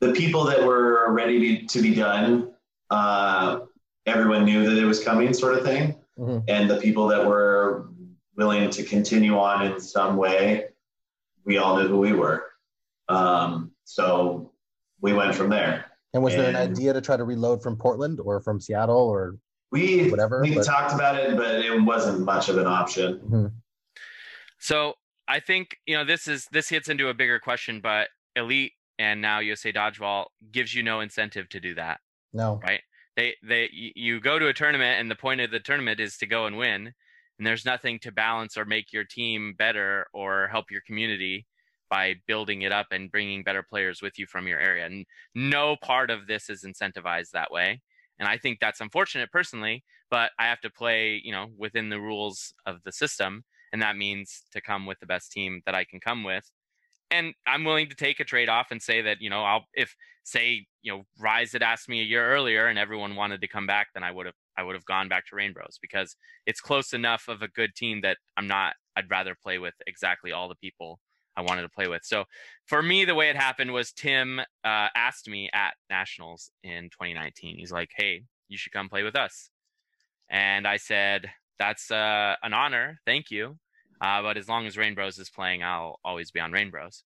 the 0.00 0.12
people 0.12 0.44
that 0.44 0.64
were 0.64 1.12
ready 1.12 1.58
to, 1.58 1.66
to 1.66 1.82
be 1.82 1.94
done. 1.94 2.52
Uh, 2.90 3.60
everyone 4.06 4.44
knew 4.44 4.68
that 4.68 4.76
it 4.76 4.84
was 4.84 5.02
coming, 5.02 5.32
sort 5.32 5.54
of 5.56 5.64
thing. 5.64 5.96
Mhm. 6.18 6.44
And 6.48 6.68
the 6.68 6.76
people 6.76 7.08
that 7.08 7.26
were 7.26 7.88
willing 8.36 8.70
to 8.70 8.82
continue 8.82 9.38
on 9.38 9.66
in 9.66 9.80
some 9.80 10.16
way, 10.16 10.66
we 11.44 11.58
all 11.58 11.76
knew 11.76 11.88
who 11.88 11.98
we 11.98 12.12
were. 12.12 12.44
Um, 13.08 13.72
so 13.84 14.52
we 15.00 15.12
went 15.12 15.34
from 15.34 15.50
there. 15.50 15.86
And 16.12 16.22
was 16.22 16.34
there 16.34 16.48
an 16.48 16.56
idea 16.56 16.92
to 16.92 17.00
try 17.00 17.16
to 17.16 17.24
reload 17.24 17.62
from 17.62 17.76
Portland 17.76 18.20
or 18.20 18.40
from 18.40 18.60
Seattle 18.60 18.96
or 18.96 19.36
We 19.72 20.10
Whatever, 20.10 20.40
we 20.42 20.54
but- 20.54 20.64
talked 20.64 20.92
about 20.94 21.16
it, 21.16 21.36
but 21.36 21.56
it 21.64 21.80
wasn't 21.82 22.20
much 22.20 22.48
of 22.48 22.58
an 22.58 22.66
option. 22.66 23.18
Mm-hmm. 23.18 23.46
So 24.58 24.94
I 25.28 25.40
think 25.40 25.76
you 25.86 25.96
know 25.96 26.04
this 26.04 26.26
is 26.26 26.46
this 26.52 26.68
hits 26.68 26.88
into 26.88 27.08
a 27.08 27.14
bigger 27.14 27.38
question, 27.38 27.80
but 27.80 28.08
elite 28.36 28.72
and 28.98 29.20
now 29.22 29.38
USA 29.38 29.72
Dodgeball 29.72 30.26
gives 30.52 30.74
you 30.74 30.82
no 30.82 31.00
incentive 31.00 31.48
to 31.50 31.60
do 31.60 31.74
that. 31.76 32.00
no? 32.32 32.60
Right. 32.62 32.80
They 33.16 33.34
they 33.42 33.68
you 33.72 34.20
go 34.20 34.38
to 34.38 34.48
a 34.48 34.52
tournament 34.52 35.00
and 35.00 35.10
the 35.10 35.16
point 35.16 35.40
of 35.40 35.50
the 35.50 35.60
tournament 35.60 36.00
is 36.00 36.16
to 36.18 36.26
go 36.26 36.46
and 36.46 36.56
win, 36.56 36.92
and 37.38 37.46
there's 37.46 37.64
nothing 37.64 37.98
to 38.00 38.12
balance 38.12 38.56
or 38.56 38.64
make 38.64 38.92
your 38.92 39.04
team 39.04 39.54
better 39.56 40.06
or 40.12 40.48
help 40.48 40.70
your 40.70 40.82
community 40.86 41.46
by 41.88 42.14
building 42.28 42.62
it 42.62 42.70
up 42.70 42.86
and 42.92 43.10
bringing 43.10 43.42
better 43.42 43.64
players 43.68 44.00
with 44.00 44.16
you 44.18 44.26
from 44.26 44.46
your 44.46 44.60
area. 44.60 44.86
And 44.86 45.04
no 45.34 45.76
part 45.82 46.10
of 46.10 46.26
this 46.28 46.48
is 46.48 46.64
incentivized 46.64 47.30
that 47.32 47.50
way. 47.50 47.80
And 48.20 48.28
I 48.28 48.36
think 48.36 48.60
that's 48.60 48.80
unfortunate 48.80 49.32
personally, 49.32 49.82
but 50.10 50.30
I 50.38 50.44
have 50.46 50.60
to 50.60 50.70
play, 50.70 51.20
you 51.24 51.32
know, 51.32 51.46
within 51.56 51.88
the 51.88 52.00
rules 52.00 52.54
of 52.66 52.82
the 52.84 52.92
system. 52.92 53.44
And 53.72 53.82
that 53.82 53.96
means 53.96 54.42
to 54.52 54.60
come 54.60 54.86
with 54.86 55.00
the 55.00 55.06
best 55.06 55.32
team 55.32 55.62
that 55.66 55.74
I 55.74 55.84
can 55.84 55.98
come 56.00 56.22
with. 56.22 56.48
And 57.10 57.34
I'm 57.46 57.64
willing 57.64 57.88
to 57.88 57.96
take 57.96 58.20
a 58.20 58.24
trade 58.24 58.48
off 58.48 58.68
and 58.70 58.80
say 58.80 59.02
that, 59.02 59.20
you 59.20 59.30
know, 59.30 59.42
I'll, 59.42 59.64
if 59.74 59.96
say, 60.22 60.66
you 60.82 60.92
know, 60.92 61.06
Rise 61.18 61.52
had 61.52 61.62
asked 61.62 61.88
me 61.88 62.00
a 62.00 62.04
year 62.04 62.24
earlier 62.30 62.66
and 62.66 62.78
everyone 62.78 63.16
wanted 63.16 63.40
to 63.40 63.48
come 63.48 63.66
back, 63.66 63.88
then 63.94 64.04
I 64.04 64.12
would 64.12 64.26
have, 64.26 64.34
I 64.56 64.62
would 64.62 64.76
have 64.76 64.84
gone 64.84 65.08
back 65.08 65.26
to 65.26 65.34
Reignbros 65.34 65.78
because 65.80 66.14
it's 66.46 66.60
close 66.60 66.92
enough 66.92 67.26
of 67.26 67.42
a 67.42 67.48
good 67.48 67.74
team 67.74 68.02
that 68.02 68.18
I'm 68.36 68.46
not, 68.46 68.74
I'd 68.94 69.10
rather 69.10 69.34
play 69.34 69.58
with 69.58 69.74
exactly 69.86 70.30
all 70.30 70.48
the 70.48 70.54
people 70.56 71.00
I 71.36 71.42
wanted 71.42 71.62
to 71.62 71.68
play 71.68 71.88
with. 71.88 72.02
So 72.04 72.24
for 72.66 72.82
me, 72.82 73.04
the 73.04 73.14
way 73.14 73.30
it 73.30 73.36
happened 73.36 73.72
was 73.72 73.92
Tim 73.92 74.40
uh, 74.40 74.44
asked 74.94 75.28
me 75.28 75.50
at 75.52 75.74
Nationals 75.88 76.50
in 76.62 76.84
2019. 76.90 77.56
He's 77.58 77.72
like, 77.72 77.90
"Hey, 77.96 78.24
you 78.48 78.58
should 78.58 78.72
come 78.72 78.88
play 78.88 79.02
with 79.02 79.16
us," 79.16 79.50
and 80.28 80.66
I 80.66 80.76
said, 80.76 81.30
"That's 81.58 81.90
uh, 81.90 82.36
an 82.42 82.52
honor, 82.52 83.00
thank 83.06 83.30
you, 83.30 83.58
uh, 84.00 84.22
but 84.22 84.36
as 84.36 84.48
long 84.48 84.66
as 84.66 84.76
Reignbros 84.76 85.18
is 85.18 85.30
playing, 85.30 85.62
I'll 85.62 85.98
always 86.04 86.30
be 86.30 86.40
on 86.40 86.52
Reignbros." 86.52 87.02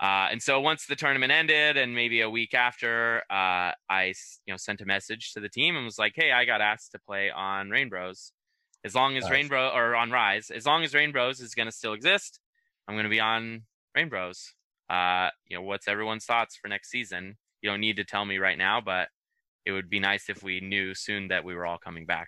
Uh, 0.00 0.28
and 0.30 0.42
so 0.42 0.58
once 0.60 0.86
the 0.86 0.96
tournament 0.96 1.30
ended, 1.30 1.76
and 1.76 1.94
maybe 1.94 2.22
a 2.22 2.30
week 2.30 2.54
after, 2.54 3.18
uh, 3.30 3.72
I 3.90 4.14
you 4.46 4.52
know 4.52 4.56
sent 4.56 4.80
a 4.80 4.86
message 4.86 5.32
to 5.34 5.40
the 5.40 5.48
team 5.48 5.76
and 5.76 5.84
was 5.84 5.98
like, 5.98 6.14
"Hey, 6.16 6.32
I 6.32 6.44
got 6.46 6.60
asked 6.62 6.92
to 6.92 6.98
play 6.98 7.30
on 7.30 7.68
Reignbros. 7.68 8.32
As 8.82 8.94
long 8.94 9.18
as 9.18 9.24
Nice. 9.24 9.32
Rainbow 9.32 9.68
or 9.74 9.94
on 9.94 10.10
Rise, 10.10 10.50
as 10.50 10.64
long 10.64 10.84
as 10.84 10.94
Reignbros 10.94 11.42
is 11.42 11.54
going 11.54 11.66
to 11.66 11.72
still 11.72 11.92
exist, 11.92 12.40
I'm 12.90 12.96
going 12.96 13.04
to 13.04 13.08
be 13.08 13.20
on 13.20 13.62
Reignbros. 13.96 14.48
Uh, 14.88 15.30
you 15.46 15.56
know, 15.56 15.62
what's 15.62 15.86
everyone's 15.86 16.24
thoughts 16.24 16.56
for 16.56 16.66
next 16.66 16.90
season? 16.90 17.36
You 17.62 17.70
don't 17.70 17.78
need 17.78 17.94
to 17.98 18.04
tell 18.04 18.24
me 18.24 18.38
right 18.38 18.58
now, 18.58 18.80
but 18.80 19.10
it 19.64 19.70
would 19.70 19.88
be 19.88 20.00
nice 20.00 20.28
if 20.28 20.42
we 20.42 20.58
knew 20.58 20.92
soon 20.92 21.28
that 21.28 21.44
we 21.44 21.54
were 21.54 21.64
all 21.64 21.78
coming 21.78 22.04
back. 22.04 22.26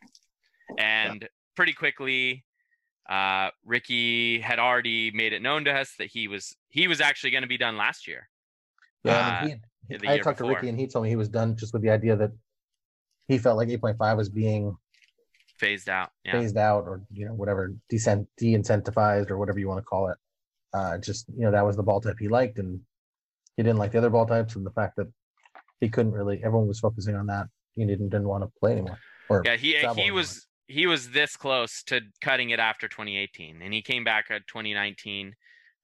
And 0.79 1.29
pretty 1.57 1.73
quickly, 1.73 2.45
uh, 3.11 3.49
Ricky 3.65 4.39
had 4.39 4.61
already 4.61 5.11
made 5.11 5.33
it 5.33 5.43
known 5.43 5.65
to 5.65 5.73
us 5.73 5.95
that 5.99 6.07
he 6.07 6.29
was 6.29 6.55
he 6.69 6.87
was 6.87 7.01
actually 7.01 7.33
going 7.33 7.43
to 7.43 7.49
be 7.49 7.59
done 7.59 7.77
last 7.77 8.07
year. 8.07 8.29
Yeah, 9.03 9.41
Uh, 9.43 9.49
and 9.91 10.01
he, 10.01 10.09
I 10.09 10.19
talked 10.19 10.39
to. 10.39 10.47
Ricky 10.47 10.69
and 10.69 10.79
he 10.79 10.87
told 10.87 11.03
me 11.03 11.09
he 11.09 11.17
was 11.17 11.29
done 11.29 11.57
just 11.57 11.73
with 11.73 11.83
the 11.83 11.91
idea 11.91 12.15
that 12.15 12.31
he 13.27 13.37
felt 13.37 13.57
like 13.57 13.69
8.5 13.69 14.17
was 14.17 14.29
being 14.29 14.77
Phased 15.57 15.89
out. 15.89 16.11
Yeah. 16.25 16.41
phased 16.41 16.57
out 16.57 16.85
or 16.87 17.03
you 17.13 17.27
know 17.27 17.35
whatever 17.35 17.75
decent 17.89 18.29
de-incentivized 18.37 19.31
or 19.31 19.39
whatever 19.39 19.59
you 19.59 19.67
want 19.67 19.79
to 19.79 19.85
call 19.85 20.09
it. 20.09 20.17
Uh, 20.75 20.99
just 20.99 21.27
you 21.37 21.43
know 21.43 21.51
that 21.51 21.65
was 21.65 21.77
the 21.77 21.83
ball 21.83 22.01
type 22.01 22.17
he 22.19 22.29
liked 22.29 22.59
and 22.59 22.81
he 23.57 23.63
didn't 23.63 23.79
like 23.79 23.93
the 23.93 23.99
other 23.99 24.09
ball 24.09 24.25
types 24.25 24.57
and 24.57 24.65
the 24.65 24.71
fact 24.71 24.97
that 24.97 25.07
he 25.81 25.89
couldn't 25.89 26.13
really 26.13 26.41
everyone 26.43 26.67
was 26.67 26.81
focusing 26.81 27.15
on 27.15 27.27
that 27.27 27.47
he 27.73 27.85
didn't 27.85 28.09
didn't 28.09 28.29
want 28.29 28.43
to 28.45 28.51
play 28.61 28.73
anymore. 28.73 28.99
Or 29.29 29.43
Yeah, 29.45 29.57
he 29.57 29.73
he 29.73 29.87
anymore. 29.87 30.13
was 30.13 30.47
he 30.67 30.87
was 30.87 31.11
this 31.11 31.37
close 31.37 31.83
to 31.85 32.01
cutting 32.21 32.51
it 32.51 32.59
after 32.59 32.89
2018, 32.89 33.61
and 33.63 33.75
he 33.75 33.83
came 33.83 34.05
back 34.05 34.27
at 34.31 34.47
2019, 34.47 35.35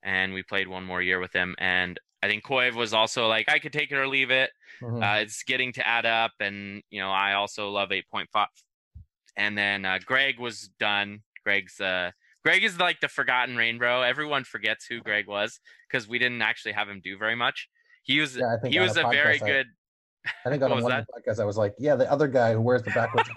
and 0.03 0.33
we 0.33 0.43
played 0.43 0.69
one 0.69 0.85
more 0.85 1.03
year 1.03 1.21
with 1.21 1.33
him. 1.33 1.55
And 1.59 1.99
I 2.23 2.29
think 2.29 2.45
Koiv 2.45 2.75
was 2.75 2.95
also 2.95 3.29
like, 3.29 3.51
I 3.51 3.59
could 3.59 3.73
take 3.73 3.93
it 3.93 3.97
or 3.97 4.09
leave 4.09 4.31
it. 4.31 4.51
Mhm. 4.81 5.03
Uh, 5.03 5.21
it's 5.21 5.43
getting 5.43 5.73
to 5.75 5.87
add 5.87 6.07
up, 6.07 6.33
and 6.41 6.83
you 6.91 7.01
know, 7.01 7.11
I 7.11 7.35
also 7.35 7.71
love 7.71 7.91
8.5. 7.91 8.47
And 9.37 9.57
then 9.57 9.85
uh, 9.85 9.99
Greg 10.05 10.39
was 10.39 10.71
done. 10.81 11.23
Greg's 11.45 11.81
uh, 11.81 12.11
Greg 12.45 12.65
is 12.65 12.79
like 12.79 13.01
the 13.01 13.09
forgotten 13.09 13.57
rainbow. 13.57 14.03
Everyone 14.03 14.45
forgets 14.45 14.87
who 14.87 15.01
Greg 15.01 15.27
was 15.27 15.61
because 15.91 16.09
we 16.09 16.19
didn't 16.19 16.43
actually 16.43 16.73
have 16.73 16.89
him 16.89 17.01
do 17.03 17.19
very 17.19 17.35
much. 17.35 17.69
He 18.03 18.21
was 18.21 18.37
Yeah, 18.37 18.55
I 18.55 18.61
think 18.61 18.73
he 18.73 18.81
was 18.81 18.97
a 18.97 19.07
a 19.07 19.11
very 19.11 19.39
podcast 19.39 19.43
I- 19.43 19.47
good 19.47 19.67
I 20.45 20.51
think 20.51 20.63
on 20.63 20.71
was 20.71 20.83
one 20.85 20.93
of 20.93 21.07
the 21.07 21.21
podcasts 21.33 21.41
I 21.41 21.45
was 21.45 21.57
like, 21.57 21.75
yeah, 21.79 21.95
the 21.95 22.11
other 22.11 22.29
guy 22.29 22.53
who 22.53 22.61
wears 22.61 22.83
the 22.83 22.91
backwards. 22.91 23.29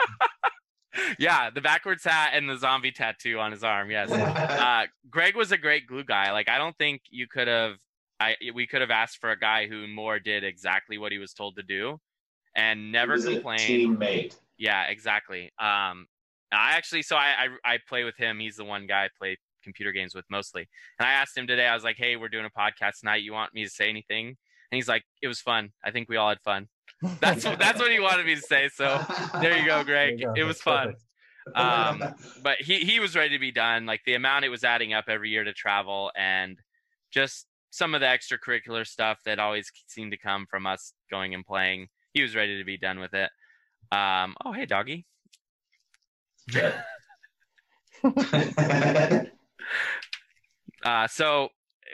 yeah, 1.20 1.49
the 1.49 1.62
backwards 1.62 2.04
hat 2.04 2.32
and 2.34 2.49
the 2.49 2.58
zombie 2.58 2.91
tattoo 2.91 3.39
on 3.39 3.52
his 3.52 3.64
arm. 3.64 3.89
Yes. 3.91 4.12
Uh, 4.12 4.88
Greg 5.10 5.36
was 5.36 5.52
a 5.52 5.58
great 5.58 5.88
glue 5.88 6.04
guy. 6.04 6.32
Like 6.32 6.49
I 6.49 6.58
don't 6.58 6.78
think 6.78 7.02
you 7.10 7.28
could 7.28 7.47
have 7.47 7.76
I 8.20 8.36
we 8.54 8.68
could 8.68 8.82
have 8.82 8.91
asked 8.91 9.18
for 9.20 9.32
a 9.32 9.39
guy 9.39 9.68
who 9.68 9.88
more 9.88 10.20
did 10.20 10.43
exactly 10.43 10.97
what 10.97 11.12
he 11.12 11.18
was 11.18 11.34
told 11.34 11.56
to 11.58 11.64
do 11.64 11.97
and 12.56 12.91
never 12.91 13.14
He 13.14 13.18
was 13.18 13.26
a 13.26 13.34
complained. 13.34 13.62
teammate. 13.99 14.36
Yeah, 14.58 14.84
exactly. 14.86 15.52
Um 15.60 16.08
I 16.52 16.74
actually 16.74 17.02
so 17.04 17.16
I, 17.16 17.47
I 17.66 17.74
I 17.74 17.78
play 17.88 18.04
with 18.04 18.18
him. 18.18 18.39
He's 18.39 18.56
the 18.58 18.66
one 18.66 18.88
guy 18.88 19.06
I 19.06 19.10
play 19.18 19.38
computer 19.64 19.91
games 19.91 20.16
with 20.16 20.26
mostly. 20.30 20.68
And 20.99 21.08
I 21.08 21.12
asked 21.14 21.38
him 21.38 21.47
today, 21.47 21.68
I 21.68 21.76
was 21.76 21.84
like, 21.84 21.97
Hey, 21.97 22.16
we're 22.16 22.30
doing 22.30 22.45
a 22.45 22.49
podcast 22.60 22.99
tonight. 22.99 23.24
You 23.24 23.34
want 23.34 23.54
me 23.54 23.64
to 23.64 23.70
say 23.70 23.89
anything? 23.89 24.28
And 24.28 24.36
he's 24.78 24.88
like, 24.88 25.04
It 25.22 25.28
was 25.28 25.39
fun. 25.39 25.72
I 25.84 25.91
think 25.91 26.10
we 26.10 26.18
all 26.18 26.30
had 26.30 26.41
fun. 26.41 26.68
That's 27.20 27.43
that's 27.43 27.80
what 27.80 27.91
he 27.91 27.99
wanted 27.99 28.26
me 28.28 28.36
to 28.36 28.41
say. 28.41 28.70
So 28.74 29.04
there 29.41 29.58
you 29.58 29.66
go, 29.66 29.84
There 29.86 30.10
you 30.12 30.18
Greg. 30.18 30.22
go. 30.22 30.34
It 30.36 30.43
was 30.43 30.58
That's 30.58 30.62
fun 30.62 30.88
perfect. 30.88 31.04
um 31.56 32.04
but 32.43 32.58
he 32.62 32.80
he 32.82 32.99
was 32.99 33.16
ready 33.16 33.30
to 33.36 33.39
be 33.39 33.52
done 33.52 33.88
like 33.88 34.02
the 34.06 34.14
amount 34.14 34.45
it 34.45 34.49
was 34.49 34.64
adding 34.64 34.93
up 34.93 35.06
every 35.08 35.30
year 35.32 35.43
to 35.43 35.54
travel 35.54 36.12
and 36.16 36.60
just 37.12 37.47
some 37.72 37.95
of 37.95 38.02
the 38.02 38.06
extracurricular 38.08 38.86
stuff 38.86 39.18
that 39.26 39.39
always 39.39 39.72
seemed 39.88 40.12
to 40.12 40.18
come 40.18 40.45
from 40.49 40.68
us 40.68 40.93
going 41.10 41.34
and 41.34 41.43
playing 41.43 41.88
he 42.14 42.22
was 42.22 42.36
ready 42.36 42.60
to 42.60 42.64
be 42.64 42.78
done 42.78 42.99
with 42.99 43.14
it 43.16 43.32
um 43.91 44.36
oh 44.45 44.52
hey 44.52 44.68
doggy 44.68 45.06
uh 50.84 51.08
so 51.08 51.49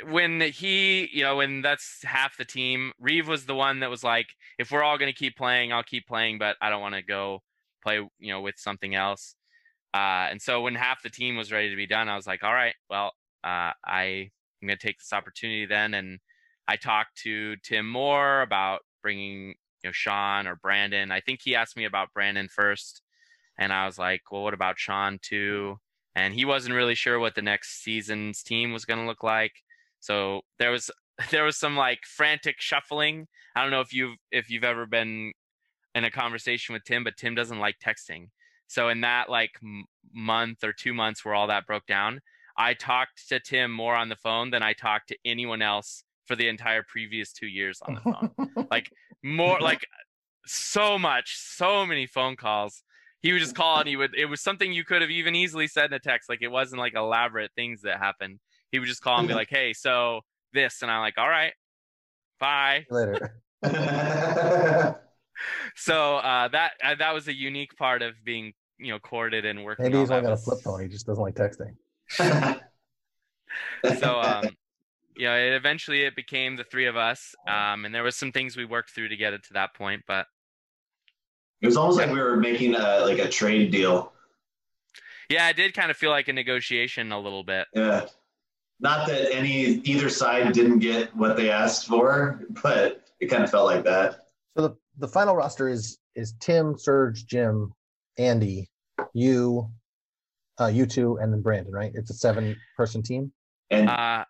when 0.10 0.42
he 0.42 1.10
you 1.12 1.24
know 1.24 1.38
when 1.38 1.62
that's 1.62 2.04
half 2.04 2.38
the 2.38 2.46
team 2.46 2.92
reeve 3.00 3.28
was 3.28 3.46
the 3.46 3.56
one 3.56 3.80
that 3.80 3.90
was 3.90 4.04
like 4.04 4.28
if 4.60 4.72
we're 4.72 4.84
all 4.84 4.98
going 4.98 5.12
to 5.12 5.18
keep 5.18 5.36
playing 5.36 5.74
i'll 5.74 5.84
keep 5.84 6.08
playing 6.08 6.38
but 6.38 6.56
i 6.62 6.70
don't 6.70 6.82
want 6.82 6.96
to 6.96 7.02
go 7.02 7.42
play 7.84 7.96
you 8.20 8.34
know 8.34 8.42
with 8.42 8.56
something 8.58 8.96
else. 8.96 9.36
Uh 9.94 10.28
and 10.30 10.42
so 10.42 10.62
when 10.62 10.76
half 10.76 11.02
the 11.02 11.10
team 11.10 11.36
was 11.36 11.52
ready 11.52 11.70
to 11.70 11.76
be 11.76 11.88
done 11.88 12.10
i 12.10 12.16
was 12.16 12.28
like 12.28 12.44
all 12.44 12.54
right 12.54 12.76
well 12.90 13.12
uh 13.44 13.72
i 13.86 14.30
i'm 14.62 14.68
going 14.68 14.78
to 14.78 14.88
take 14.88 14.98
this 14.98 15.14
opportunity 15.14 15.66
then 15.66 15.94
and 15.94 16.20
i 16.68 16.76
talked 16.76 17.18
to 17.18 17.56
tim 17.64 17.90
moore 17.90 18.42
about 18.42 18.82
bringing 19.02 19.56
you 19.84 19.90
know 19.90 19.92
shawn 19.92 20.48
or 20.48 20.56
brandon. 20.56 21.12
I 21.12 21.22
think 21.22 21.40
he 21.44 21.56
asked 21.56 21.78
me 21.78 21.86
about 21.86 22.14
brandon 22.14 22.48
first 22.50 23.02
and 23.58 23.74
i 23.74 23.86
was 23.86 23.98
like 23.98 24.22
well 24.32 24.44
what 24.44 24.54
about 24.54 24.80
shawn 24.80 25.20
too? 25.22 25.78
And 26.16 26.34
he 26.34 26.46
wasn't 26.46 26.74
really 26.74 26.96
sure 26.96 27.20
what 27.20 27.36
the 27.36 27.44
next 27.44 27.84
season's 27.84 28.42
team 28.42 28.74
was 28.74 28.86
going 28.86 29.00
to 29.00 29.06
look 29.06 29.22
like. 29.22 29.52
So 30.00 30.42
there 30.58 30.72
was 30.72 30.90
there 31.32 31.44
was 31.44 31.58
some 31.58 31.76
like 31.76 32.00
frantic 32.06 32.56
shuffling. 32.60 33.28
I 33.56 33.62
don't 33.62 33.72
know 33.72 33.82
if 33.82 33.94
you've 33.94 34.18
if 34.32 34.50
you've 34.50 34.64
ever 34.64 34.86
been 34.86 35.32
in 35.96 36.04
a 36.04 36.12
conversation 36.12 36.74
with 36.74 36.84
tim 36.84 37.04
but 37.04 37.18
tim 37.18 37.36
doesn't 37.36 37.60
like 37.60 37.78
texting. 37.80 38.30
So 38.68 38.90
in 38.90 39.02
that 39.02 39.30
like 39.30 39.52
m- 39.64 39.86
month 40.14 40.64
or 40.64 40.74
two 40.74 40.94
months 40.94 41.24
where 41.24 41.36
all 41.36 41.48
that 41.48 41.68
broke 41.68 41.86
down 41.86 42.22
i 42.58 42.74
talked 42.74 43.28
to 43.30 43.40
tim 43.40 43.72
more 43.72 43.96
on 43.96 44.10
the 44.10 44.16
phone 44.16 44.50
than 44.50 44.64
i 44.64 44.74
talked 44.74 45.10
to 45.10 45.18
anyone 45.26 45.62
else 45.62 46.04
for 46.26 46.36
the 46.36 46.48
entire 46.48 46.84
previous 46.84 47.32
two 47.32 47.48
years 47.48 47.82
on 47.82 47.96
the 47.96 48.02
phone. 48.02 48.68
Like 48.72 48.92
more 49.24 49.60
like 49.60 49.86
so 50.46 50.98
much 50.98 51.38
so 51.38 51.86
many 51.86 52.06
phone 52.06 52.36
calls 52.36 52.84
he 53.22 53.32
would 53.32 53.40
just 53.40 53.56
call 53.56 53.80
and 53.80 53.88
he 53.88 53.96
would 53.96 54.16
it 54.16 54.26
was 54.26 54.42
something 54.42 54.72
you 54.72 54.84
could 54.84 55.02
have 55.02 55.12
even 55.12 55.36
easily 55.36 55.68
said 55.68 55.86
in 55.86 55.94
a 55.94 56.00
text 56.00 56.30
like 56.30 56.42
it 56.42 56.50
wasn't 56.50 56.80
like 56.80 56.94
elaborate 56.94 57.52
things 57.56 57.82
that 57.82 57.98
happened 57.98 58.40
he 58.72 58.80
would 58.80 58.88
just 58.88 59.02
call 59.02 59.20
and 59.20 59.28
be 59.28 59.34
like 59.34 59.50
hey 59.50 59.74
so 59.74 60.22
this 60.54 60.82
and 60.82 60.92
i'm 60.92 61.02
like 61.02 61.18
all 61.18 61.30
right 61.30 61.54
bye 62.40 62.86
later. 62.90 63.42
so 65.76 66.18
uh 66.18 66.48
that 66.48 66.72
uh, 66.84 66.96
that 66.96 67.14
was 67.14 67.28
a 67.28 67.34
unique 67.34 67.76
part 67.76 68.02
of 68.02 68.14
being 68.24 68.54
you 68.78 68.92
know 68.92 69.00
courted 69.00 69.46
and 69.46 69.64
working 69.64 69.84
Maybe 69.84 70.00
he's 70.00 70.12
only 70.12 70.24
got 70.24 70.34
a 70.34 70.38
flip 70.38 70.60
phone. 70.62 70.82
He 70.82 70.88
just 70.88 71.06
doesn't 71.06 71.24
like 71.24 71.36
texting. 71.36 71.76
so 74.00 74.20
um 74.22 74.46
you 75.16 75.26
know 75.26 75.36
it, 75.36 75.54
eventually 75.54 76.04
it 76.04 76.16
became 76.16 76.56
the 76.56 76.64
three 76.64 76.86
of 76.86 76.96
us 76.96 77.36
um 77.48 77.86
and 77.86 77.94
there 77.94 78.04
was 78.04 78.16
some 78.16 78.32
things 78.32 78.56
we 78.56 78.66
worked 78.66 78.92
through 78.92 79.10
to 79.10 79.18
get 79.18 79.34
it 79.34 79.44
to 79.44 79.54
that 79.54 79.74
point 79.74 80.04
but 80.08 80.28
It 81.62 81.66
was 81.66 81.78
almost 81.78 81.98
like 81.98 82.12
we 82.12 82.20
were 82.20 82.38
making 82.38 82.76
a 82.76 83.00
like 83.02 83.20
a 83.20 83.28
trade 83.30 83.72
deal. 83.72 84.14
yeah 85.30 85.50
it 85.50 85.56
did 85.56 85.74
kind 85.74 85.92
of 85.92 85.98
feel 85.98 86.12
like 86.12 86.28
a 86.28 86.34
negotiation 86.34 87.12
a 87.12 87.20
little 87.20 87.44
bit 87.44 87.68
Yeah. 87.74 88.06
Not 88.80 89.08
that 89.08 89.34
any 89.34 89.82
either 89.92 90.08
side 90.08 90.54
didn't 90.54 90.80
get 90.80 91.14
what 91.16 91.36
they 91.36 91.50
asked 91.50 91.88
for, 91.88 92.46
but 92.62 93.08
it 93.20 93.26
kind 93.26 93.44
of 93.44 93.50
felt 93.50 93.66
like 93.66 93.84
that. 93.86 94.28
So 94.56 94.68
the, 94.68 94.76
the 95.00 95.08
final 95.08 95.36
roster 95.36 95.68
is 95.68 95.98
is 96.16 96.34
Tim, 96.40 96.78
Serge, 96.78 97.26
Jim, 97.26 97.74
Andy, 98.20 98.70
you, 99.14 99.68
uh, 100.62 100.68
you 100.68 100.86
two, 100.86 101.18
and 101.18 101.34
then 101.34 101.42
Brandon. 101.42 101.74
Right? 101.74 101.92
It's 101.96 102.12
a 102.12 102.14
seven 102.14 102.56
person 102.76 103.02
team. 103.02 103.32
And 103.72 103.90
Uh, 103.90 104.26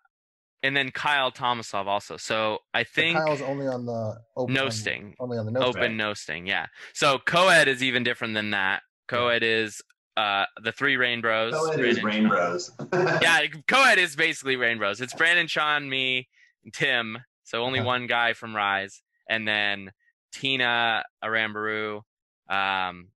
and 0.62 0.76
then 0.76 0.90
Kyle 0.90 1.30
Tomasov 1.30 1.86
also. 1.86 2.16
So 2.16 2.58
I 2.74 2.82
So 2.84 2.90
think 2.94 3.18
Kyle's 3.18 3.42
only 3.42 3.66
on 3.66 3.86
the 3.86 4.18
open, 4.36 4.54
no 4.54 4.64
on- 4.66 4.70
sting. 4.70 5.14
Only 5.20 5.38
on 5.38 5.46
the 5.46 5.52
no 5.52 5.60
open 5.60 5.82
sting. 5.82 5.96
no 5.96 6.14
sting 6.14 6.46
yeah 6.46 6.66
so 6.94 7.18
co-ed 7.18 7.68
is 7.68 7.82
even 7.82 8.02
different 8.02 8.34
than 8.34 8.50
that 8.50 8.82
co-ed 9.08 9.42
is 9.42 9.80
uh 10.16 10.44
the 10.62 10.72
three 10.72 10.96
reignbros 10.96 11.52
so 11.52 11.72
it 11.72 11.80
is 11.84 11.98
Brandon, 12.00 12.30
Reignbros. 12.30 13.20
yeah 13.22 13.40
co-ed 13.68 13.98
is 13.98 14.14
basically 14.16 14.56
reignbros 14.56 15.00
it's 15.00 15.14
brandon 15.14 15.46
shawn 15.46 15.88
me 15.88 16.28
tim 16.72 17.18
so 17.44 17.62
only 17.64 17.78
Uh-huh. 17.80 17.86
one 17.88 18.06
guy 18.06 18.32
from 18.32 18.54
rise 18.54 19.02
and 19.28 19.46
then 19.46 19.90
tina 20.32 21.04
arambaru 21.24 22.00
um 22.48 23.08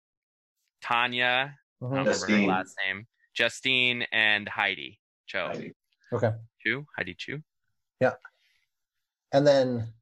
tanya 0.81 1.55
i 1.81 1.85
Mhm. 1.85 1.89
don't 1.89 1.91
remember 1.91 2.11
her 2.11 2.13
Justine. 2.27 2.47
last 2.47 2.75
name 2.85 3.07
justine 3.33 4.05
and 4.11 4.47
heidi 4.49 4.99
cho 5.27 5.47
Heidi. 5.47 5.73
Okay. 6.13 6.31
chu 6.65 6.85
heidi 6.95 7.13
chu 7.15 7.41
Yeah. 7.99 8.13
And 9.33 9.45
then 9.47 9.93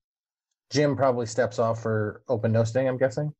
Jim 0.71 0.95
probably 0.95 1.25
steps 1.25 1.59
off 1.59 1.81
for 1.81 2.21
open 2.27 2.51
no 2.51 2.63
sting. 2.63 2.87
I'm 2.87 2.97
guessing. 2.97 3.33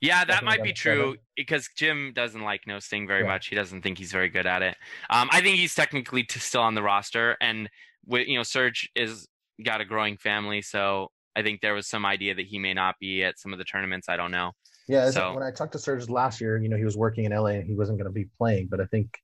Yeah, 0.00 0.20
that 0.24 0.26
Definitely 0.28 0.58
might 0.58 0.64
be 0.64 0.72
true 0.72 1.16
because 1.36 1.68
Jim 1.76 2.12
doesn't 2.14 2.42
like 2.42 2.66
no 2.66 2.78
sting 2.78 3.06
very 3.06 3.22
Yeah. 3.22 3.28
much. 3.28 3.46
He 3.48 3.54
doesn't 3.56 3.82
think 3.82 3.98
he's 3.98 4.12
very 4.12 4.28
good 4.28 4.46
at 4.46 4.62
it. 4.62 4.76
Um, 5.10 5.28
I 5.32 5.40
think 5.40 5.56
he's 5.56 5.74
technically 5.74 6.22
t- 6.24 6.38
still 6.40 6.62
on 6.62 6.74
the 6.74 6.82
roster, 6.82 7.36
and 7.40 7.68
with 8.06 8.26
you 8.28 8.36
know, 8.36 8.42
Serge 8.42 8.90
is 8.94 9.26
got 9.64 9.80
a 9.80 9.84
growing 9.84 10.16
family, 10.18 10.60
so 10.62 11.10
I 11.34 11.42
think 11.42 11.60
there 11.60 11.74
was 11.74 11.86
some 11.86 12.04
idea 12.06 12.34
that 12.34 12.46
he 12.46 12.58
may 12.58 12.72
not 12.74 12.96
be 13.00 13.22
at 13.24 13.38
some 13.38 13.52
of 13.52 13.58
the 13.58 13.64
tournaments. 13.64 14.08
I 14.08 14.16
don't 14.16 14.30
know. 14.30 14.52
Yeah. 14.88 15.10
So- 15.10 15.34
when 15.34 15.42
I 15.42 15.50
talked 15.50 15.72
to 15.72 15.78
Serge 15.78 16.08
last 16.08 16.40
year, 16.40 16.56
you 16.58 16.68
know, 16.68 16.76
he 16.76 16.84
was 16.84 16.96
working 16.96 17.24
in 17.24 17.32
LA 17.32 17.52
and 17.58 17.66
he 17.66 17.74
wasn't 17.74 17.98
going 17.98 18.06
to 18.06 18.12
be 18.12 18.26
playing, 18.38 18.68
but 18.68 18.80
I 18.80 18.86
think 18.86 19.18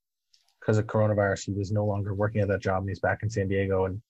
because 0.63 0.79
of 0.79 0.87
coronavirus, 0.87 1.47
he 1.47 1.53
was 1.53 1.73
no 1.73 1.85
longer 1.85 2.15
working 2.15 2.41
at 2.41 2.49
that 2.49 2.61
job 2.61 2.83
and 2.83 2.89
he's 2.89 3.01
back 3.01 3.23
in 3.23 3.31
San 3.31 3.49
Diego 3.49 3.85
and 3.87 4.01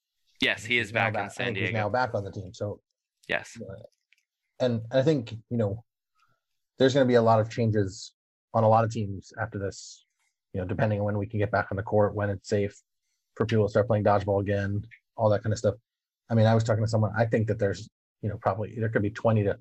Yes, 0.41 0.65
he 0.65 0.79
is 0.79 0.93
now 0.93 1.09
back 1.09 1.15
in 1.15 1.27
I 1.27 1.29
San 1.29 1.53
Diego. 1.55 1.67
He's 1.69 1.75
now 1.75 1.89
back 1.89 2.15
on 2.15 2.25
the 2.25 2.31
team. 2.31 2.53
So 2.53 2.81
Yes. 3.29 3.57
Uh, 3.61 3.75
and 4.61 4.83
I 4.91 5.03
think 5.03 5.33
you 5.51 5.57
know 5.57 5.85
there's 6.79 6.95
going 6.95 7.07
to 7.07 7.09
be 7.09 7.15
a 7.15 7.23
lot 7.23 7.41
of 7.41 7.49
changes 7.51 8.13
on 8.53 8.65
a 8.65 8.69
lot 8.69 8.85
of 8.85 8.91
teams 8.91 9.33
after 9.41 9.59
this. 9.59 10.05
You 10.53 10.61
know, 10.61 10.67
depending 10.67 10.99
on 10.99 11.07
when 11.07 11.17
we 11.19 11.27
can 11.27 11.39
get 11.39 11.51
back 11.51 11.69
on 11.71 11.77
the 11.77 11.83
court, 11.83 12.15
when 12.15 12.29
it's 12.29 12.49
safe 12.49 12.75
for 13.37 13.47
people 13.47 13.65
to 13.67 13.71
start 13.71 13.87
playing 13.87 14.05
dodgeball 14.05 14.41
again, 14.43 14.83
all 15.17 15.31
that 15.31 15.43
kind 15.43 15.53
of 15.53 15.59
stuff. 15.59 15.77
I 16.29 16.35
mean, 16.35 16.45
I 16.47 16.55
was 16.55 16.65
talking 16.65 16.85
to 16.85 16.91
someone. 16.91 17.13
I 17.17 17.25
think 17.25 17.47
that 17.49 17.59
there's 17.59 17.89
you 18.21 18.29
know 18.29 18.37
probably 18.37 18.75
there 18.79 18.89
could 18.89 19.03
be 19.03 19.11
20 19.11 19.45
to 19.45 19.59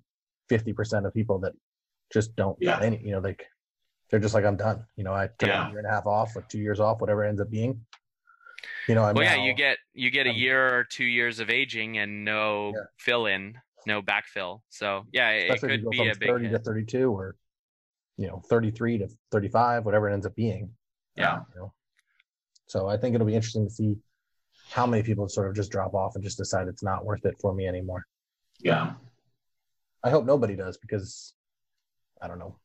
50 0.49 0.73
percent 0.73 1.05
of 1.05 1.13
people 1.13 1.39
that 1.39 1.53
just 2.11 2.35
don't 2.35 2.57
Yeah. 2.59 2.79
any 2.81 2.99
you 3.03 3.11
know 3.11 3.19
like 3.19 3.45
they're 4.11 4.19
just 4.19 4.33
like 4.33 4.45
I'm 4.45 4.57
done. 4.57 4.85
You 4.97 5.03
know, 5.05 5.13
I 5.13 5.27
took 5.39 5.47
Yeah. 5.49 5.67
a 5.67 5.69
year 5.69 5.79
and 5.79 5.87
a 5.87 5.89
half 5.89 6.05
off 6.05 6.35
like 6.35 6.47
two 6.49 6.59
years 6.59 6.79
off, 6.79 6.99
whatever 7.01 7.25
it 7.25 7.29
ends 7.29 7.41
up 7.41 7.49
being. 7.49 7.83
You 8.87 8.95
know, 8.95 9.03
I'm 9.03 9.15
Well, 9.15 9.23
yeah, 9.23 9.35
you 9.43 9.53
get 9.53 9.77
you 9.93 10.11
get 10.11 10.27
a 10.27 10.31
um, 10.31 10.35
year 10.35 10.77
or 10.77 10.83
two 10.83 11.05
years 11.05 11.39
of 11.39 11.49
aging 11.49 11.97
and 11.97 12.23
no 12.25 12.73
Yeah. 12.75 12.81
fill 12.97 13.25
in, 13.25 13.57
no 13.87 14.01
backfill. 14.01 14.61
So 14.69 15.05
yeah, 15.11 15.29
it, 15.29 15.37
it 15.49 15.51
especially 15.53 15.75
if 15.75 15.79
you 15.81 15.85
could 15.85 15.85
go 15.85 15.89
be 15.91 15.97
from 15.97 16.07
a 16.09 16.15
big 16.19 16.27
30 16.29 16.43
to 16.45 16.49
hit. 16.51 16.65
32 16.65 17.11
or 17.11 17.35
you 18.17 18.27
know 18.27 18.41
33 18.49 18.97
to 18.99 19.07
35 19.31 19.85
whatever 19.85 20.09
it 20.09 20.13
ends 20.13 20.25
up 20.25 20.35
being 20.35 20.69
Yeah. 21.15 21.39
you 21.55 21.59
know 21.61 21.73
so 22.67 22.85
i 22.87 22.97
think 22.97 23.15
it'll 23.15 23.25
be 23.25 23.33
interesting 23.33 23.65
to 23.65 23.73
see 23.73 23.95
how 24.69 24.85
many 24.85 25.01
people 25.01 25.27
sort 25.29 25.47
of 25.47 25.55
just 25.55 25.71
drop 25.71 25.93
off 25.93 26.15
and 26.15 26.23
just 26.23 26.37
decide 26.37 26.67
it's 26.67 26.83
not 26.83 27.05
worth 27.05 27.25
it 27.25 27.37
for 27.41 27.53
me 27.53 27.67
anymore 27.67 28.05
Yeah. 28.59 28.93
i 30.03 30.09
hope 30.09 30.25
nobody 30.25 30.57
does 30.57 30.77
because 30.77 31.33
i 32.21 32.27
don't 32.27 32.37
know 32.37 32.57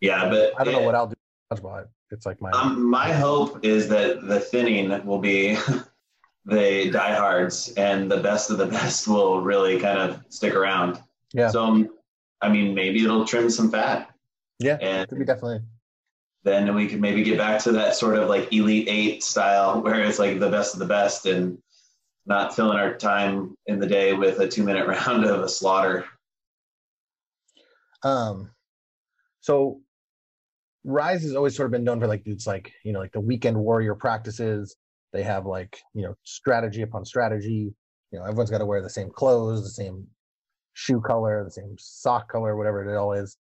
Yeah, 0.00 0.28
but 0.28 0.52
i 0.58 0.64
don't 0.64 0.74
know 0.74 0.80
what 0.80 0.94
i'll 0.94 1.06
do 1.08 1.14
with 1.50 1.60
dodgeball. 1.60 1.86
it's 2.10 2.26
like 2.26 2.40
my 2.40 2.50
Um, 2.50 2.88
my 2.88 3.12
hope 3.12 3.64
is 3.64 3.88
that 3.88 4.26
the 4.26 4.40
thinning 4.40 5.04
will 5.06 5.18
be 5.18 5.56
the 6.46 6.90
diehards, 6.90 7.72
and 7.76 8.10
the 8.10 8.18
best 8.18 8.50
of 8.50 8.58
the 8.58 8.66
best 8.66 9.06
will 9.06 9.40
really 9.42 9.78
kind 9.78 9.98
of 9.98 10.24
stick 10.30 10.54
around. 10.54 10.98
Yeah. 11.32 11.48
So, 11.48 11.62
um, 11.62 11.90
I 12.40 12.48
mean, 12.48 12.74
maybe 12.74 13.04
it'll 13.04 13.26
trim 13.26 13.50
some 13.50 13.70
fat, 13.70 14.10
yeah 14.58 14.76
and 14.80 15.08
could 15.08 15.18
be 15.18 15.24
definitely 15.24 15.60
then 16.42 16.74
we 16.74 16.86
could 16.88 17.00
maybe 17.00 17.22
get 17.22 17.36
back 17.36 17.62
to 17.62 17.72
that 17.72 17.94
sort 17.96 18.16
of 18.16 18.28
like 18.28 18.52
elite 18.52 18.88
eight 18.88 19.22
style, 19.22 19.80
where 19.82 20.02
it's 20.02 20.18
like 20.18 20.40
the 20.40 20.50
best 20.50 20.74
of 20.74 20.80
the 20.80 20.86
best, 20.86 21.26
and 21.26 21.58
not 22.26 22.54
filling 22.54 22.78
our 22.78 22.94
time 22.94 23.54
in 23.66 23.78
the 23.80 23.86
day 23.86 24.12
with 24.12 24.38
a 24.40 24.48
two 24.48 24.62
minute 24.62 24.86
round 25.06 25.24
of 25.24 25.40
a 25.40 25.48
slaughter. 25.48 26.04
um 28.02 28.50
so 29.42 29.80
rise 30.84 31.22
has 31.22 31.34
always 31.34 31.56
sort 31.56 31.66
of 31.66 31.72
been 31.72 31.84
known 31.84 32.00
for 32.00 32.06
like 32.06 32.22
it's 32.26 32.46
like 32.46 32.72
you 32.84 32.92
know 32.92 33.00
like 33.00 33.12
the 33.12 33.20
weekend 33.20 33.56
warrior 33.56 33.94
practices. 33.94 34.76
They 35.12 35.22
have 35.22 35.46
like 35.46 35.78
you 35.94 36.02
know 36.02 36.14
strategy 36.24 36.82
upon 36.82 37.04
strategy. 37.04 37.74
You 38.12 38.18
know 38.18 38.24
everyone's 38.24 38.50
got 38.50 38.58
to 38.58 38.66
wear 38.66 38.82
the 38.82 38.90
same 38.90 39.10
clothes 39.10 39.62
the 39.62 39.70
same 39.70 40.06
shoe 40.72 41.00
color 41.00 41.44
the 41.44 41.50
same 41.50 41.74
sock 41.78 42.30
color 42.30 42.56
whatever 42.56 42.88
it 42.88 42.96
all 42.96 43.12
is. 43.12 43.36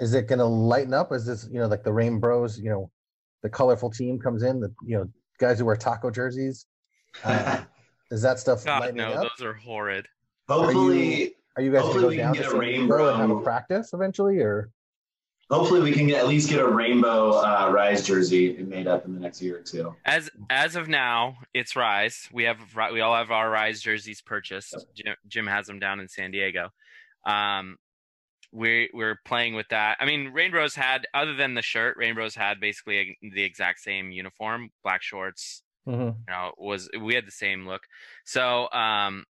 Is 0.00 0.14
it 0.14 0.28
going 0.28 0.38
to 0.38 0.44
lighten 0.44 0.94
up? 0.94 1.12
Is 1.12 1.26
this 1.26 1.48
you 1.50 1.60
know 1.60 1.66
like 1.66 1.84
the 1.84 1.90
reignbros 1.90 2.58
you 2.58 2.70
know 2.70 2.90
the 3.42 3.48
colorful 3.48 3.90
team 3.90 4.18
comes 4.18 4.42
in 4.42 4.60
the 4.60 4.72
you 4.84 4.96
know 4.96 5.08
guys 5.38 5.58
who 5.58 5.64
wear 5.64 5.76
taco 5.76 6.10
jerseys? 6.10 6.66
Uh, 7.24 7.62
is 8.10 8.22
that 8.22 8.38
stuff 8.38 8.64
God, 8.64 8.80
lightening 8.80 9.08
no, 9.08 9.12
up? 9.12 9.32
those 9.36 9.46
are 9.46 9.54
horrid. 9.54 10.06
hopefully, 10.48 11.34
are 11.56 11.62
you 11.62 11.72
guys 11.72 11.82
going 11.82 11.94
to 11.94 12.00
hopefully 12.00 12.16
go 12.16 12.22
down 12.22 12.34
to 12.34 12.38
get 12.40 12.48
a 12.48 12.50
San 12.50 12.60
Diego 12.60 13.08
and 13.08 13.20
have 13.20 13.30
a 13.30 13.40
practice 13.40 13.92
eventually 13.92 14.38
or 14.38 14.70
hopefully 15.50 15.80
we 15.80 15.92
can 15.92 16.06
get, 16.06 16.20
at 16.20 16.28
least 16.28 16.48
get 16.48 16.60
a 16.60 16.68
rainbow 16.68 17.32
uh, 17.32 17.70
rise 17.70 18.06
jersey 18.06 18.56
made 18.62 18.86
up 18.86 19.04
in 19.04 19.14
the 19.14 19.20
next 19.20 19.42
year 19.42 19.58
or 19.58 19.62
two. 19.62 19.94
As 20.04 20.30
as 20.50 20.76
of 20.76 20.88
now, 20.88 21.36
it's 21.52 21.76
Rise. 21.76 22.28
We 22.32 22.44
have 22.44 22.58
we 22.92 23.00
all 23.00 23.14
have 23.14 23.30
our 23.30 23.50
Rise 23.50 23.80
jerseys 23.80 24.20
purchased. 24.20 24.74
Jim, 24.94 25.14
Jim 25.26 25.46
has 25.46 25.66
them 25.66 25.78
down 25.78 26.00
in 26.00 26.08
San 26.08 26.30
Diego. 26.30 26.70
Um, 27.26 27.76
we 28.52 28.90
we're 28.94 29.18
playing 29.24 29.54
with 29.54 29.68
that. 29.68 29.96
I 30.00 30.04
mean, 30.06 30.32
Reignbros 30.32 30.74
had 30.74 31.06
other 31.12 31.34
than 31.34 31.54
the 31.54 31.62
shirt, 31.62 31.98
Reignbros 31.98 32.36
had 32.36 32.60
basically 32.60 32.98
a, 32.98 33.30
the 33.34 33.42
exact 33.42 33.80
same 33.80 34.10
uniform, 34.10 34.70
black 34.82 35.02
shorts. 35.02 35.62
Mhm. 35.86 36.16
You 36.16 36.32
know, 36.32 36.52
was 36.56 36.88
we 36.98 37.14
had 37.14 37.26
the 37.26 37.32
same 37.32 37.66
look. 37.66 37.82
So, 38.24 38.70
um, 38.70 39.24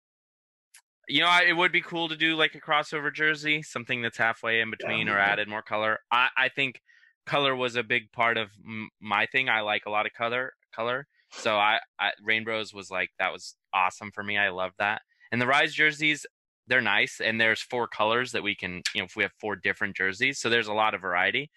you 1.09 1.21
know, 1.21 1.29
I, 1.29 1.43
it 1.43 1.57
would 1.57 1.73
be 1.73 1.81
cool 1.81 2.09
to 2.09 2.17
do 2.17 2.37
like 2.37 2.55
a 2.55 2.61
crossover 2.61 3.13
jersey, 3.13 3.63
something 3.63 4.03
that's 4.03 4.19
halfway 4.19 4.61
in 4.61 4.71
between 4.71 5.09
or 5.09 5.19
added 5.19 5.49
more 5.49 5.63
color. 5.63 5.99
I 6.11 6.29
I 6.37 6.49
think 6.49 6.81
color 7.27 7.55
was 7.55 7.77
a 7.77 7.83
big 7.83 8.13
part 8.13 8.37
of 8.37 8.51
m- 8.65 8.91
my 9.01 9.27
thing. 9.27 9.49
I 9.49 9.61
like 9.61 9.83
a 9.87 9.91
lot 9.91 10.07
of 10.07 10.13
color 10.13 10.53
color. 10.75 11.07
So 11.33 11.57
I, 11.57 11.79
I 11.99 12.13
Reignbros 12.27 12.75
was 12.75 12.91
like 12.91 13.11
that 13.19 13.33
was 13.33 13.57
awesome 13.75 14.11
for 14.13 14.23
me. 14.23 14.39
I 14.39 14.51
love 14.51 14.73
that. 14.79 15.03
And 15.31 15.41
the 15.41 15.47
Rise 15.47 15.73
jerseys, 15.75 16.27
they're 16.67 16.81
nice 16.81 17.21
and 17.21 17.41
there's 17.41 17.63
four 17.63 17.89
colors 17.89 18.33
that 18.33 18.43
we 18.43 18.55
can, 18.55 18.83
you 18.95 19.01
know, 19.01 19.07
if 19.07 19.17
we 19.17 19.23
have 19.23 19.33
four 19.41 19.57
different 19.57 19.97
jerseys, 19.97 20.39
so 20.39 20.51
there's 20.51 20.69
a 20.69 20.73
lot 20.73 20.95
of 20.95 21.01
variety. 21.01 21.51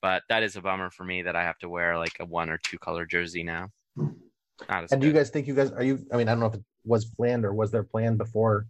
But 0.00 0.22
that 0.28 0.42
is 0.42 0.56
a 0.56 0.60
bummer 0.60 0.90
for 0.90 1.04
me 1.04 1.22
that 1.22 1.34
I 1.34 1.42
have 1.42 1.58
to 1.58 1.68
wear 1.68 1.98
like 1.98 2.16
a 2.20 2.24
one 2.24 2.50
or 2.50 2.58
two 2.58 2.78
color 2.78 3.04
jersey 3.04 3.42
now. 3.42 3.70
Hmm. 3.96 4.08
As 4.68 4.90
And 4.90 5.02
do 5.02 5.06
you 5.06 5.12
guys 5.12 5.28
think 5.28 5.46
you 5.46 5.54
guys 5.54 5.70
are 5.70 5.82
you? 5.82 5.98
I 6.12 6.16
mean, 6.16 6.28
I 6.28 6.32
don't 6.32 6.40
know 6.40 6.46
if 6.46 6.54
it 6.54 6.64
was 6.84 7.04
planned 7.04 7.44
or 7.44 7.52
was 7.52 7.70
there 7.70 7.82
planned 7.82 8.16
before 8.16 8.66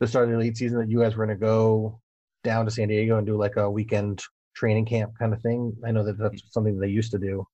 the 0.00 0.06
start 0.06 0.24
of 0.24 0.30
the 0.30 0.36
elite 0.36 0.56
season 0.56 0.78
that 0.78 0.88
you 0.88 1.00
guys 1.00 1.16
were 1.16 1.26
going 1.26 1.36
to 1.36 1.40
go 1.40 2.00
down 2.44 2.64
to 2.64 2.70
San 2.70 2.88
Diego 2.88 3.18
and 3.18 3.26
do 3.26 3.36
like 3.36 3.56
a 3.56 3.70
weekend 3.70 4.22
training 4.54 4.86
camp 4.86 5.12
kind 5.18 5.32
of 5.32 5.40
thing. 5.42 5.74
I 5.86 5.90
know 5.92 6.04
that 6.04 6.18
that's 6.18 6.42
something 6.52 6.78
they 6.78 6.88
used 6.88 7.10
to 7.12 7.18
do. 7.18 7.46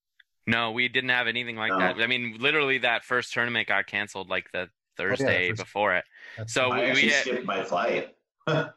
No, 0.47 0.71
we 0.71 0.87
didn't 0.87 1.09
have 1.09 1.27
anything 1.27 1.55
like 1.55 1.71
No. 1.71 1.79
that. 1.79 1.99
I 2.01 2.07
mean, 2.07 2.37
literally 2.39 2.77
that 2.79 3.03
first 3.03 3.33
tournament 3.33 3.67
got 3.67 3.87
canceled 3.87 4.29
like 4.29 4.45
the 4.53 4.69
Thursday 4.97 5.49
first- 5.49 5.61
before 5.61 5.95
it. 5.95 6.05
So 6.47 6.69
I 6.71 6.85
we, 6.93 6.93
we 6.93 7.09
had, 7.09 7.21
skipped 7.21 7.45
my 7.45 7.63
flight. 7.63 8.15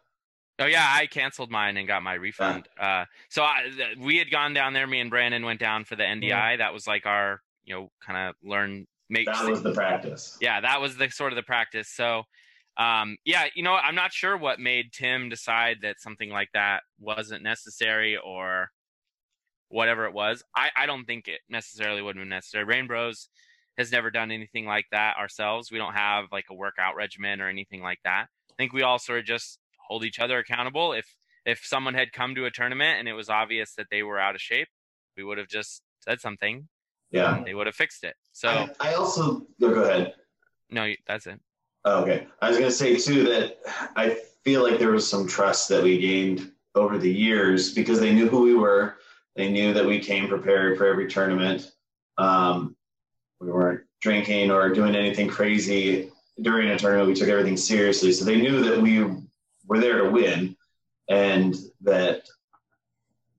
Oh 0.61 0.67
yeah, 0.67 0.85
I 0.93 1.07
canceled 1.07 1.53
mine 1.53 1.77
and 1.77 1.87
got 1.87 2.03
my 2.03 2.15
refund. 2.15 2.69
Uh, 2.81 3.05
so 3.29 3.45
I, 3.45 3.69
th- 3.77 3.97
we 3.97 4.17
had 4.17 4.29
gone 4.29 4.55
down 4.55 4.73
there. 4.73 4.89
Me 4.89 4.99
and 4.99 5.09
Brandon 5.09 5.45
went 5.45 5.61
down 5.61 5.85
for 5.85 5.95
the 5.95 6.03
NDI. 6.03 6.59
That 6.59 6.75
was 6.75 6.85
like 6.85 7.07
our, 7.07 7.41
you 7.65 7.77
know, 7.77 7.93
kind 8.05 8.29
of 8.29 8.35
learn 8.43 8.85
make. 9.09 9.27
That 9.27 9.49
was 9.49 9.63
the 9.63 9.73
practice. 9.73 10.37
yeah, 10.41 10.61
that 10.61 10.81
was 10.81 10.97
the 10.97 11.11
sort 11.11 11.31
of 11.33 11.37
the 11.37 11.45
practice. 11.45 11.89
So, 11.89 12.25
um, 12.79 13.17
yeah, 13.25 13.47
you 13.55 13.63
know, 13.63 13.75
I'm 13.75 13.97
not 13.97 14.13
sure 14.13 14.37
what 14.37 14.61
made 14.61 14.93
Tim 14.93 15.29
decide 15.29 15.79
that 15.83 16.01
something 16.01 16.31
like 16.31 16.51
that 16.55 16.83
wasn't 17.01 17.43
necessary 17.43 18.17
or 18.17 18.71
whatever 19.69 20.07
it 20.07 20.15
was. 20.15 20.45
I, 20.55 20.69
I 20.77 20.87
don't 20.87 21.05
think 21.05 21.27
it 21.27 21.41
necessarily 21.49 22.01
would 22.01 22.15
have 22.17 22.23
been 22.23 22.29
necessary. 22.29 22.65
Reignbros 22.65 23.27
has 23.77 23.91
never 23.91 24.11
done 24.11 24.31
anything 24.31 24.65
like 24.65 24.87
that 24.93 25.17
ourselves. 25.17 25.73
We 25.73 25.79
don't 25.79 25.95
have 25.95 26.27
like 26.31 26.47
a 26.51 26.55
workout 26.55 26.95
regimen 26.95 27.41
or 27.41 27.49
anything 27.49 27.83
like 27.83 27.99
that. 28.05 28.27
I 28.51 28.55
think 28.57 28.73
we 28.73 28.83
all 28.83 28.99
sort 28.99 29.19
of 29.19 29.25
just 29.25 29.59
hold 29.89 30.05
each 30.05 30.21
other 30.21 30.39
accountable. 30.39 30.93
If 30.93 31.07
if 31.45 31.65
someone 31.65 31.95
had 31.95 32.13
come 32.13 32.35
to 32.35 32.45
a 32.45 32.51
tournament 32.51 32.99
and 32.99 33.09
it 33.09 33.15
was 33.15 33.29
obvious 33.29 33.75
that 33.75 33.87
they 33.91 34.03
were 34.03 34.21
out 34.21 34.35
of 34.35 34.41
shape, 34.41 34.69
we 35.17 35.25
would 35.25 35.39
have 35.39 35.49
just 35.49 35.83
said 36.01 36.21
something. 36.21 36.69
Yeah. 37.11 37.43
They 37.45 37.55
would 37.55 37.67
have 37.67 37.77
fixed 37.77 38.05
it. 38.05 38.15
So 38.33 38.49
I, 38.49 38.69
I 38.91 38.95
also 38.95 39.47
no, 39.59 39.75
go 39.75 39.83
ahead. 39.83 40.13
no, 40.71 40.93
that's 41.07 41.27
it. 41.27 41.41
Okay. 41.89 42.27
I 42.41 42.49
was 42.49 42.59
going 42.59 42.71
to 42.71 42.77
say 42.77 42.97
too 42.97 43.25
that 43.25 43.59
I 43.97 44.19
feel 44.45 44.63
like 44.63 44.79
there 44.79 44.91
was 44.91 45.09
some 45.09 45.27
trust 45.27 45.69
that 45.69 45.83
we 45.83 45.99
gained 45.99 46.53
over 46.75 46.99
the 46.99 47.11
years 47.11 47.75
because 47.75 48.01
they 48.01 48.13
knew 48.15 48.29
who 48.29 48.43
we 48.43 48.55
were. 48.55 48.97
They 49.37 49.51
knew 49.51 49.73
that 49.75 49.87
we 49.87 50.01
came 50.01 50.29
prepared 50.29 50.79
for 50.79 50.87
every 50.87 51.09
tournament. 51.09 51.71
Um, 52.17 52.77
we 53.41 53.51
weren't 53.51 53.83
drinking 54.01 54.51
or 54.51 54.73
doing 54.73 54.95
anything 54.95 55.29
crazy 55.29 56.11
during 56.43 56.71
a 56.71 56.79
tournament. 56.79 57.09
We 57.09 57.15
took 57.15 57.29
everything 57.29 57.57
seriously. 57.57 58.13
So 58.13 58.25
they 58.25 58.41
knew 58.41 58.63
that 58.65 58.81
we 58.81 59.05
were 59.67 59.81
there 59.81 60.03
to 60.03 60.11
win 60.11 60.57
and 61.09 61.57
that 61.83 62.29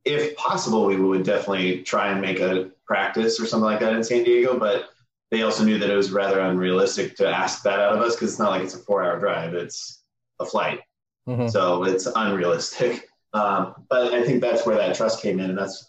if 0.05 0.35
possible, 0.35 0.85
we 0.85 0.95
would 0.95 1.23
definitely 1.23 1.83
try 1.83 2.11
and 2.11 2.21
make 2.21 2.39
a 2.39 2.71
practice 2.85 3.39
or 3.39 3.45
something 3.45 3.65
like 3.65 3.79
that 3.81 3.93
in 3.93 4.03
San 4.03 4.23
Diego. 4.23 4.57
But 4.57 4.89
they 5.31 5.43
also 5.43 5.63
knew 5.63 5.77
that 5.77 5.89
it 5.89 5.95
was 5.95 6.11
rather 6.11 6.39
unrealistic 6.39 7.15
to 7.17 7.27
ask 7.27 7.63
that 7.63 7.79
out 7.79 7.95
of 7.95 8.01
us 8.01 8.15
because 8.15 8.31
it's 8.31 8.39
not 8.39 8.51
like 8.51 8.63
it's 8.63 8.73
a 8.73 8.79
four 8.79 9.03
hour 9.03 9.19
drive, 9.19 9.53
it's 9.53 10.03
a 10.39 10.45
flight. 10.45 10.79
Mm-hmm. 11.27 11.47
So 11.47 11.83
it's 11.83 12.07
unrealistic. 12.15 13.07
Um, 13.33 13.85
but 13.89 14.13
I 14.13 14.23
think 14.23 14.41
that's 14.41 14.65
where 14.65 14.77
that 14.77 14.95
trust 14.95 15.21
came 15.21 15.39
in, 15.39 15.51
and 15.51 15.57
that's 15.57 15.87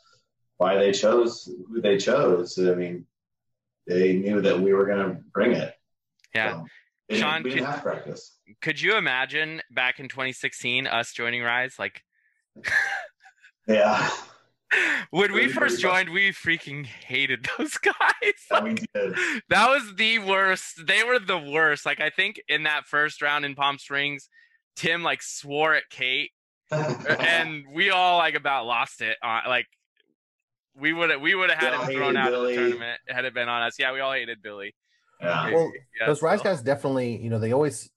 why 0.59 0.77
they 0.77 0.93
chose 0.93 1.51
who 1.69 1.81
they 1.81 1.97
chose. 1.97 2.59
I 2.59 2.75
mean, 2.75 3.07
they 3.87 4.13
knew 4.15 4.43
that 4.43 4.61
we 4.61 4.75
were 4.75 4.85
going 4.85 4.99
to 4.99 5.23
bring 5.33 5.53
it. 5.53 5.75
Yeah. 6.35 6.63
So 7.11 7.17
Shawn, 7.17 7.43
we 7.43 7.51
didn't 7.51 7.65
could, 7.65 7.73
have 7.73 7.83
practice. 7.83 8.37
Could 8.61 8.81
you 8.81 8.97
imagine 8.97 9.63
back 9.71 9.99
in 10.01 10.09
2016 10.09 10.87
us 10.87 11.13
joining 11.13 11.43
Rise? 11.43 11.77
Like, 11.79 12.03
yeah. 13.67 14.09
when 15.11 15.33
we 15.33 15.49
first 15.49 15.81
joined, 15.81 16.11
we 16.11 16.31
freaking 16.31 16.87
hated 16.87 17.49
those 17.59 17.77
guys. 17.79 18.63
we 18.63 18.75
did. 18.75 19.15
That 19.49 19.69
was 19.69 19.95
the 19.97 20.19
worst. 20.21 20.87
They 20.87 21.03
were 21.03 21.19
the 21.19 21.39
worst. 21.39 21.85
Like 21.87 22.01
I 22.01 22.11
think 22.11 22.41
in 22.49 22.65
that 22.65 22.87
first 22.87 23.23
round 23.23 23.45
in 23.45 23.55
Palm 23.55 23.79
Springs, 23.79 24.29
Tim 24.77 25.03
like 25.03 25.23
swore 25.23 25.75
at 25.75 25.89
Kate, 25.91 26.31
and 26.71 27.65
we 27.73 27.91
all 27.91 28.19
like 28.19 28.35
about 28.35 28.67
lost 28.67 29.01
it. 29.01 29.17
Uh, 29.23 29.41
like 29.47 29.67
we 30.77 30.93
would 30.93 31.11
have 31.11 31.21
we 31.21 31.35
would 31.35 31.51
have 31.51 31.59
had 31.59 31.75
him 31.75 31.97
thrown 31.97 32.17
out 32.17 32.31
Billy. 32.31 32.55
of 32.55 32.63
the 32.63 32.69
tournament 32.69 33.01
had 33.09 33.25
it 33.25 33.35
been 33.35 33.49
on 33.49 33.63
us. 33.63 33.75
Yeah, 33.79 33.93
we 33.93 34.01
all 34.01 34.13
hated 34.13 34.43
Billy. 34.43 34.75
Yeah. 35.21 35.53
Well, 35.53 35.73
yeah, 35.99 36.07
those 36.07 36.21
so. 36.21 36.27
Rise 36.27 36.41
guys 36.41 36.63
definitely, 36.63 37.17
you 37.17 37.29
know, 37.29 37.39
they 37.39 37.53
always 37.53 37.91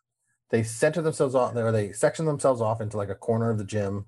they 0.50 0.64
center 0.64 1.02
themselves 1.02 1.36
off 1.36 1.56
or 1.56 1.72
they 1.72 1.92
section 1.94 2.26
themselves 2.26 2.62
off 2.62 2.82
into 2.82 2.98
like 2.98 3.10
a 3.10 3.16
corner 3.16 3.50
of 3.50 3.58
the 3.58 3.64
gym 3.64 4.06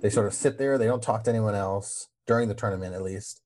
they 0.00 0.10
sort 0.10 0.26
of 0.26 0.34
sit 0.34 0.58
there. 0.58 0.78
They 0.78 0.86
don't 0.86 1.02
talk 1.02 1.24
to 1.24 1.30
anyone 1.30 1.54
else 1.54 2.08
during 2.26 2.48
the 2.48 2.54
tournament, 2.54 2.94
at 2.94 3.02
least. 3.02 3.40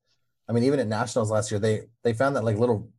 I 0.49 0.53
mean, 0.53 0.65
even 0.65 0.81
at 0.81 0.87
nationals 0.87 1.31
last 1.31 1.51
year, 1.51 1.61
they 1.61 1.83
they 2.03 2.13
found 2.13 2.37
that 2.37 2.45
like 2.45 2.57
little, 2.57 2.91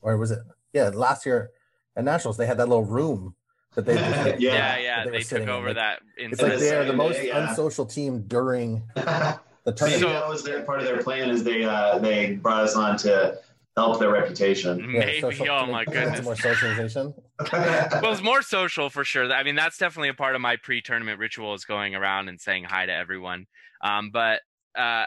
or 0.00 0.16
was 0.16 0.30
it? 0.30 0.40
Yeah, 0.72 0.88
last 0.88 1.26
year 1.26 1.50
at 1.96 2.04
nationals 2.04 2.36
they 2.36 2.46
had 2.46 2.58
that 2.58 2.68
little 2.68 2.84
room 2.84 3.34
that 3.74 3.84
they 3.86 3.94
yeah 3.94 4.36
yeah, 4.38 4.78
yeah 4.78 5.04
they, 5.04 5.10
they 5.10 5.22
took 5.22 5.48
over 5.48 5.68
like, 5.68 5.76
that. 5.76 6.00
It's 6.16 6.40
like 6.40 6.58
they're 6.58 6.84
the 6.84 6.92
most 6.92 7.22
yeah. 7.22 7.48
unsocial 7.48 7.86
team 7.86 8.22
during 8.22 8.82
the 8.94 9.38
tournament. 9.66 10.02
So, 10.02 10.08
that 10.08 10.28
was 10.28 10.42
their 10.42 10.62
part 10.62 10.80
of 10.80 10.84
their 10.84 11.02
plan 11.02 11.30
is 11.30 11.44
they 11.44 11.64
uh, 11.64 11.98
they 11.98 12.34
brought 12.34 12.64
us 12.64 12.76
on 12.76 12.96
to 12.98 13.38
help 13.76 13.98
their 13.98 14.10
reputation. 14.10 14.92
Maybe. 14.92 15.12
Yeah, 15.14 15.20
social, 15.20 15.50
oh 15.50 15.66
my 15.66 15.84
goodness. 15.84 16.24
More 16.24 16.36
socialization. 16.36 17.14
well, 17.52 18.12
it's 18.12 18.22
more 18.22 18.42
social 18.42 18.90
for 18.90 19.04
sure. 19.04 19.32
I 19.32 19.42
mean, 19.42 19.54
that's 19.54 19.78
definitely 19.78 20.10
a 20.10 20.14
part 20.14 20.34
of 20.34 20.40
my 20.40 20.56
pre-tournament 20.56 21.18
ritual 21.18 21.54
is 21.54 21.64
going 21.64 21.94
around 21.94 22.28
and 22.28 22.40
saying 22.40 22.64
hi 22.64 22.86
to 22.86 22.92
everyone. 22.92 23.46
Um, 23.82 24.10
but 24.12 24.40
uh, 24.76 25.06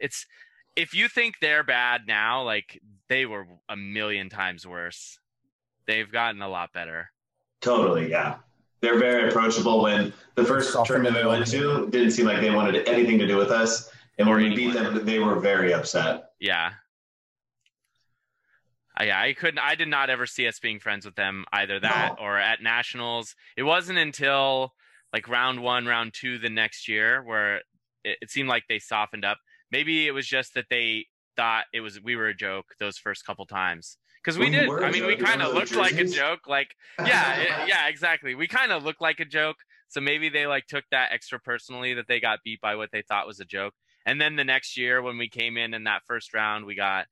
it's 0.00 0.26
if 0.76 0.94
you 0.94 1.08
think 1.08 1.36
they're 1.40 1.64
bad 1.64 2.02
now, 2.06 2.42
like 2.42 2.80
they 3.08 3.26
were 3.26 3.46
a 3.68 3.76
million 3.76 4.28
times 4.30 4.66
worse. 4.66 5.18
They've 5.86 6.10
gotten 6.10 6.40
a 6.42 6.48
lot 6.48 6.72
better. 6.72 7.10
Totally, 7.60 8.10
yeah. 8.10 8.36
They're 8.80 8.98
very 8.98 9.28
approachable. 9.28 9.82
When 9.82 10.12
the 10.34 10.44
first 10.44 10.76
tournament 10.84 11.14
we 11.14 11.26
went 11.26 11.46
to 11.48 11.88
didn't 11.90 12.12
seem 12.12 12.26
like 12.26 12.40
they 12.40 12.50
wanted 12.50 12.88
anything 12.88 13.18
to 13.18 13.26
do 13.26 13.36
with 13.36 13.50
us, 13.50 13.90
and 14.18 14.28
when 14.28 14.38
we 14.38 14.54
beat 14.54 14.74
them, 14.74 15.04
they 15.04 15.18
were 15.18 15.38
very 15.38 15.72
upset. 15.72 16.30
Yeah, 16.40 16.72
Uh, 19.02 19.06
yeah, 19.06 19.20
I 19.20 19.32
couldn't. 19.32 19.58
I 19.58 19.74
did 19.74 19.88
not 19.88 20.10
ever 20.10 20.26
see 20.26 20.46
us 20.46 20.58
being 20.60 20.78
friends 20.78 21.04
with 21.04 21.16
them 21.16 21.44
either. 21.52 21.80
That 21.80 22.14
no. 22.18 22.24
or 22.24 22.38
at 22.38 22.62
nationals. 22.62 23.34
It 23.56 23.64
wasn't 23.64 23.98
until 23.98 24.74
like 25.12 25.28
round 25.28 25.62
one, 25.62 25.86
round 25.86 26.14
two 26.14 26.38
the 26.38 26.48
next 26.48 26.88
year 26.88 27.22
where 27.22 27.56
it, 28.04 28.18
it 28.22 28.30
seemed 28.30 28.48
like 28.48 28.64
they 28.68 28.78
softened 28.78 29.24
up. 29.24 29.38
Maybe 29.70 30.06
it 30.06 30.12
was 30.12 30.26
just 30.26 30.54
that 30.54 30.66
they 30.70 31.06
thought 31.36 31.64
it 31.72 31.80
was 31.80 32.00
we 32.00 32.14
were 32.14 32.28
a 32.28 32.34
joke 32.34 32.66
those 32.78 32.98
first 32.98 33.26
couple 33.26 33.46
times 33.46 33.96
because 34.22 34.38
we, 34.38 34.46
we 34.46 34.50
did. 34.50 34.70
I 34.70 34.90
mean, 34.90 35.06
we 35.06 35.16
kind 35.16 35.42
of 35.42 35.52
looked 35.52 35.74
like 35.74 35.98
a 35.98 36.04
joke. 36.04 36.46
Like, 36.46 36.76
yeah, 36.98 37.40
it, 37.40 37.68
yeah, 37.68 37.88
exactly. 37.88 38.34
We 38.34 38.46
kind 38.46 38.70
of 38.70 38.84
looked 38.84 39.00
like 39.00 39.18
a 39.18 39.24
joke. 39.24 39.56
So 39.88 40.00
maybe 40.00 40.28
they 40.28 40.46
like 40.46 40.66
took 40.68 40.84
that 40.90 41.10
extra 41.12 41.40
personally 41.40 41.94
that 41.94 42.06
they 42.08 42.20
got 42.20 42.38
beat 42.44 42.60
by 42.60 42.76
what 42.76 42.90
they 42.92 43.02
thought 43.02 43.26
was 43.26 43.40
a 43.40 43.44
joke. 43.44 43.74
And 44.06 44.20
then 44.20 44.36
the 44.36 44.44
next 44.44 44.76
year 44.76 45.02
when 45.02 45.18
we 45.18 45.28
came 45.28 45.56
in 45.56 45.74
in 45.74 45.84
that 45.84 46.02
first 46.06 46.32
round, 46.32 46.64
we 46.64 46.74
got 46.74 47.06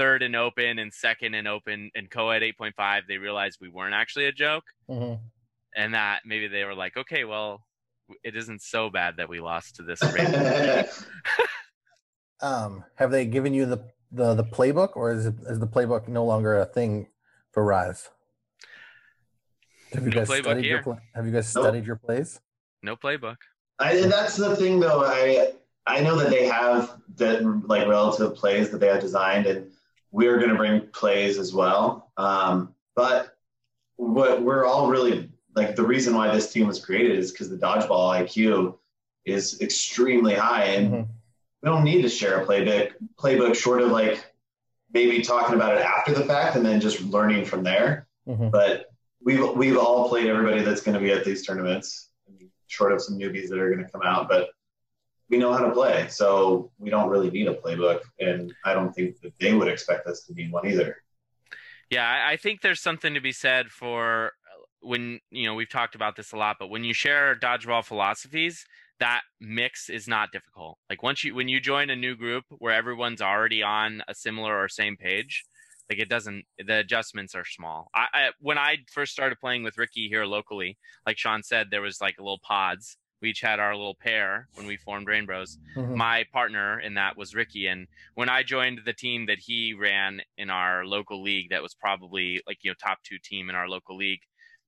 third 0.00 0.22
and 0.22 0.34
open 0.34 0.78
and 0.78 0.90
second 0.94 1.34
and 1.34 1.46
open 1.46 1.90
and 1.94 2.10
co-ed 2.10 2.40
8.5 2.40 3.02
they 3.06 3.18
realized 3.18 3.58
we 3.60 3.68
weren't 3.68 3.92
actually 3.92 4.24
a 4.24 4.32
joke 4.32 4.64
mm-hmm. 4.88 5.22
and 5.76 5.92
that 5.92 6.20
maybe 6.24 6.48
they 6.48 6.64
were 6.64 6.74
like 6.74 6.96
okay 6.96 7.24
well 7.24 7.66
it 8.24 8.34
isn't 8.34 8.62
so 8.62 8.88
bad 8.88 9.18
that 9.18 9.28
we 9.28 9.40
lost 9.40 9.76
to 9.76 9.82
this 9.82 10.00
um 12.40 12.82
have 12.94 13.10
they 13.10 13.26
given 13.26 13.52
you 13.52 13.66
the 13.66 13.84
the, 14.10 14.32
the 14.34 14.42
playbook 14.42 14.96
or 14.96 15.12
is, 15.12 15.26
it, 15.26 15.34
is 15.46 15.58
the 15.60 15.66
playbook 15.66 16.08
no 16.08 16.24
longer 16.24 16.58
a 16.58 16.64
thing 16.64 17.06
for 17.52 17.62
rise 17.62 18.08
have 19.92 20.02
you 20.02 20.08
no 20.08 20.24
guys 20.24 20.34
studied 20.34 20.64
here. 20.64 20.82
your 20.82 20.98
have 21.14 21.26
you 21.26 21.32
guys 21.32 21.54
nope. 21.54 21.64
studied 21.64 21.84
your 21.84 21.96
plays 21.96 22.40
no 22.82 22.96
playbook 22.96 23.36
I, 23.78 24.00
that's 24.00 24.36
the 24.36 24.56
thing 24.56 24.80
though 24.80 25.04
i 25.04 25.52
i 25.86 26.00
know 26.00 26.16
that 26.16 26.30
they 26.30 26.46
have 26.46 26.96
that 27.16 27.44
like 27.66 27.86
relative 27.86 28.34
plays 28.34 28.70
that 28.70 28.78
they 28.78 28.86
have 28.86 29.02
designed 29.02 29.44
and 29.44 29.70
we're 30.12 30.38
going 30.38 30.50
to 30.50 30.56
bring 30.56 30.86
plays 30.88 31.38
as 31.38 31.52
well. 31.52 32.10
Um, 32.16 32.74
but 32.94 33.36
what 33.96 34.42
we're 34.42 34.64
all 34.64 34.88
really 34.88 35.30
like 35.54 35.76
the 35.76 35.82
reason 35.82 36.14
why 36.14 36.32
this 36.32 36.52
team 36.52 36.66
was 36.66 36.84
created 36.84 37.18
is 37.18 37.32
because 37.32 37.50
the 37.50 37.56
dodgeball 37.56 38.22
IQ 38.22 38.76
is 39.24 39.60
extremely 39.60 40.34
high, 40.34 40.64
and 40.64 40.92
mm-hmm. 40.92 41.12
we 41.62 41.68
don't 41.68 41.84
need 41.84 42.02
to 42.02 42.08
share 42.08 42.40
a 42.40 42.46
playbook. 42.46 42.92
Playbook 43.18 43.54
short 43.54 43.82
of 43.82 43.90
like 43.90 44.32
maybe 44.92 45.22
talking 45.22 45.54
about 45.54 45.76
it 45.76 45.82
after 45.82 46.12
the 46.12 46.24
fact 46.24 46.56
and 46.56 46.64
then 46.64 46.80
just 46.80 47.00
learning 47.02 47.44
from 47.44 47.62
there. 47.62 48.08
Mm-hmm. 48.28 48.50
But 48.50 48.86
we've 49.22 49.48
we've 49.54 49.76
all 49.76 50.08
played 50.08 50.26
everybody 50.26 50.62
that's 50.62 50.80
going 50.80 50.94
to 50.94 51.00
be 51.00 51.12
at 51.12 51.24
these 51.24 51.44
tournaments, 51.44 52.10
short 52.66 52.92
of 52.92 53.02
some 53.02 53.18
newbies 53.18 53.48
that 53.48 53.58
are 53.58 53.70
going 53.72 53.84
to 53.84 53.90
come 53.90 54.02
out, 54.02 54.28
but 54.28 54.50
we 55.30 55.38
know 55.38 55.52
how 55.52 55.64
to 55.64 55.70
play, 55.70 56.08
so 56.08 56.70
we 56.78 56.90
don't 56.90 57.08
really 57.08 57.30
need 57.30 57.46
a 57.46 57.54
playbook, 57.54 58.00
and 58.18 58.52
I 58.64 58.74
don't 58.74 58.92
think 58.92 59.20
that 59.20 59.32
they 59.38 59.54
would 59.54 59.68
expect 59.68 60.06
us 60.06 60.24
to 60.24 60.34
need 60.34 60.50
one 60.50 60.66
either. 60.66 60.96
Yeah, 61.88 62.24
I 62.26 62.36
think 62.36 62.60
there's 62.60 62.80
something 62.80 63.14
to 63.14 63.20
be 63.20 63.32
said 63.32 63.70
for 63.70 64.26
uh, 64.26 64.62
when 64.80 65.20
you 65.30 65.46
know 65.46 65.54
we've 65.54 65.68
talked 65.68 65.94
about 65.94 66.16
this 66.16 66.32
a 66.32 66.36
lot, 66.36 66.56
but 66.58 66.68
when 66.68 66.84
you 66.84 66.92
share 66.92 67.36
dodgeball 67.36 67.84
philosophies, 67.84 68.66
that 68.98 69.22
mix 69.40 69.88
is 69.88 70.08
not 70.08 70.32
difficult. 70.32 70.78
Like 70.88 71.02
once 71.02 71.22
you 71.22 71.34
when 71.34 71.48
you 71.48 71.60
join 71.60 71.90
a 71.90 71.96
new 71.96 72.16
group 72.16 72.44
where 72.58 72.74
everyone's 72.74 73.22
already 73.22 73.62
on 73.62 74.02
a 74.08 74.14
similar 74.14 74.60
or 74.60 74.68
same 74.68 74.96
page, 74.96 75.44
like 75.88 76.00
it 76.00 76.08
doesn't 76.08 76.44
the 76.64 76.78
adjustments 76.78 77.34
are 77.34 77.44
small. 77.44 77.88
I, 77.94 78.06
I 78.12 78.28
when 78.40 78.58
I 78.58 78.78
first 78.92 79.12
started 79.12 79.38
playing 79.40 79.62
with 79.62 79.78
Ricky 79.78 80.08
here 80.08 80.24
locally, 80.24 80.76
like 81.06 81.18
Shawn 81.18 81.42
said, 81.42 81.68
there 81.70 81.82
was 81.82 82.00
like 82.00 82.18
little 82.18 82.40
pods 82.42 82.96
we 83.20 83.30
each 83.30 83.40
had 83.40 83.60
our 83.60 83.74
little 83.74 83.94
pair 83.94 84.48
when 84.54 84.66
we 84.66 84.76
formed 84.76 85.06
Reignbros. 85.06 85.58
Mm-hmm. 85.76 85.96
My 85.96 86.24
partner 86.32 86.80
in 86.80 86.94
that 86.94 87.16
was 87.16 87.34
Ricky, 87.34 87.66
and 87.66 87.86
when 88.14 88.28
I 88.28 88.42
joined 88.42 88.80
the 88.84 88.92
team 88.92 89.26
that 89.26 89.38
he 89.38 89.74
ran 89.74 90.22
in 90.38 90.50
our 90.50 90.84
local 90.84 91.22
league, 91.22 91.50
that 91.50 91.62
was 91.62 91.74
probably 91.74 92.40
like 92.46 92.58
you 92.62 92.70
know 92.70 92.74
top 92.82 92.98
two 93.02 93.18
team 93.22 93.50
in 93.50 93.56
our 93.56 93.68
local 93.68 93.96
league. 93.96 94.20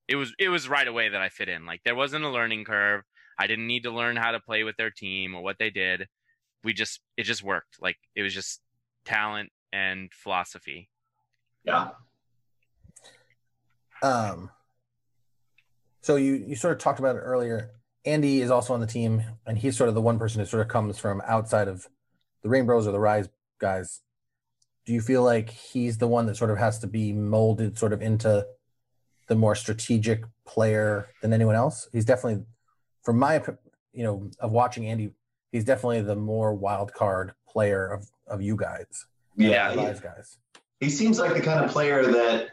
It 0.09 0.17
was 0.17 0.35
it 0.39 0.49
was 0.49 0.69
right 0.69 0.87
away 0.87 1.09
that 1.09 1.21
I 1.21 1.29
fit 1.29 1.49
in. 1.49 1.65
Like 1.65 1.83
there 1.85 1.95
wasn't 1.95 2.25
a 2.25 2.31
learning 2.31 2.65
curve. 2.65 3.03
I 3.39 3.47
didn't 3.47 3.67
need 3.67 3.85
to 3.85 3.91
learn 3.91 4.17
how 4.17 4.33
to 4.33 4.41
play 4.41 4.65
with 4.65 4.77
their 4.77 4.91
team 4.91 5.35
or 5.35 5.43
what 5.43 5.59
they 5.59 5.71
did. 5.71 6.07
We 6.63 6.73
just 6.73 7.01
it 7.17 7.25
just 7.25 7.43
worked. 7.43 7.81
Like 7.81 7.97
it 8.15 8.23
was 8.23 8.35
just 8.35 8.61
talent 9.05 9.51
and 9.73 10.11
philosophy. 10.13 10.91
Yeah. 11.65 11.91
Um. 14.03 14.51
So 16.03 16.17
you 16.17 16.35
you 16.35 16.57
sort 16.57 16.75
of 16.75 16.81
talked 16.81 16.99
about 16.99 17.17
it 17.17 17.21
earlier 17.21 17.71
Andy 18.05 18.41
is 18.41 18.51
also 18.51 18.75
on 18.75 18.81
the 18.81 18.87
team, 18.87 19.23
and 19.47 19.59
he's 19.59 19.77
sort 19.77 19.89
of 19.89 19.95
the 19.95 20.01
one 20.01 20.19
person 20.19 20.41
who 20.41 20.47
sort 20.47 20.63
of 20.63 20.69
comes 20.69 20.99
from 20.99 21.23
outside 21.27 21.69
of 21.69 21.89
the 22.43 22.49
Reignbros 22.49 22.87
or 22.87 22.93
the 22.93 23.01
Rise 23.01 23.29
guys. 23.59 24.01
Do 24.85 24.93
you 24.93 25.01
feel 25.01 25.23
like 25.23 25.51
he's 25.51 25.99
the 25.99 26.09
one 26.09 26.27
that 26.27 26.37
sort 26.37 26.51
of 26.51 26.59
has 26.59 26.81
to 26.81 26.89
be 26.89 27.13
molded 27.13 27.79
sort 27.79 27.93
of 27.93 28.03
into 28.03 28.45
the 29.29 29.37
more 29.37 29.55
strategic 29.55 30.25
player 30.45 31.07
than 31.21 31.33
anyone 31.33 31.55
else? 31.55 31.89
He's 31.93 32.05
definitely, 32.05 32.45
from 33.05 33.19
my, 33.19 33.41
you 33.93 34.03
know, 34.03 34.31
of 34.41 34.51
watching 34.51 34.87
Andy, 34.87 35.13
he's 35.53 35.65
definitely 35.65 36.01
the 36.01 36.17
more 36.17 36.53
wild 36.55 36.93
card 36.93 37.35
player 37.47 37.87
of 37.87 38.11
of 38.27 38.43
you 38.43 38.57
guys. 38.57 39.07
Yeah, 39.37 39.71
he, 39.71 40.01
guys. 40.01 40.39
He 40.81 40.91
seems 40.91 41.19
like 41.19 41.35
the 41.35 41.41
kind 41.41 41.65
of 41.65 41.71
player 41.71 42.05
that 42.11 42.49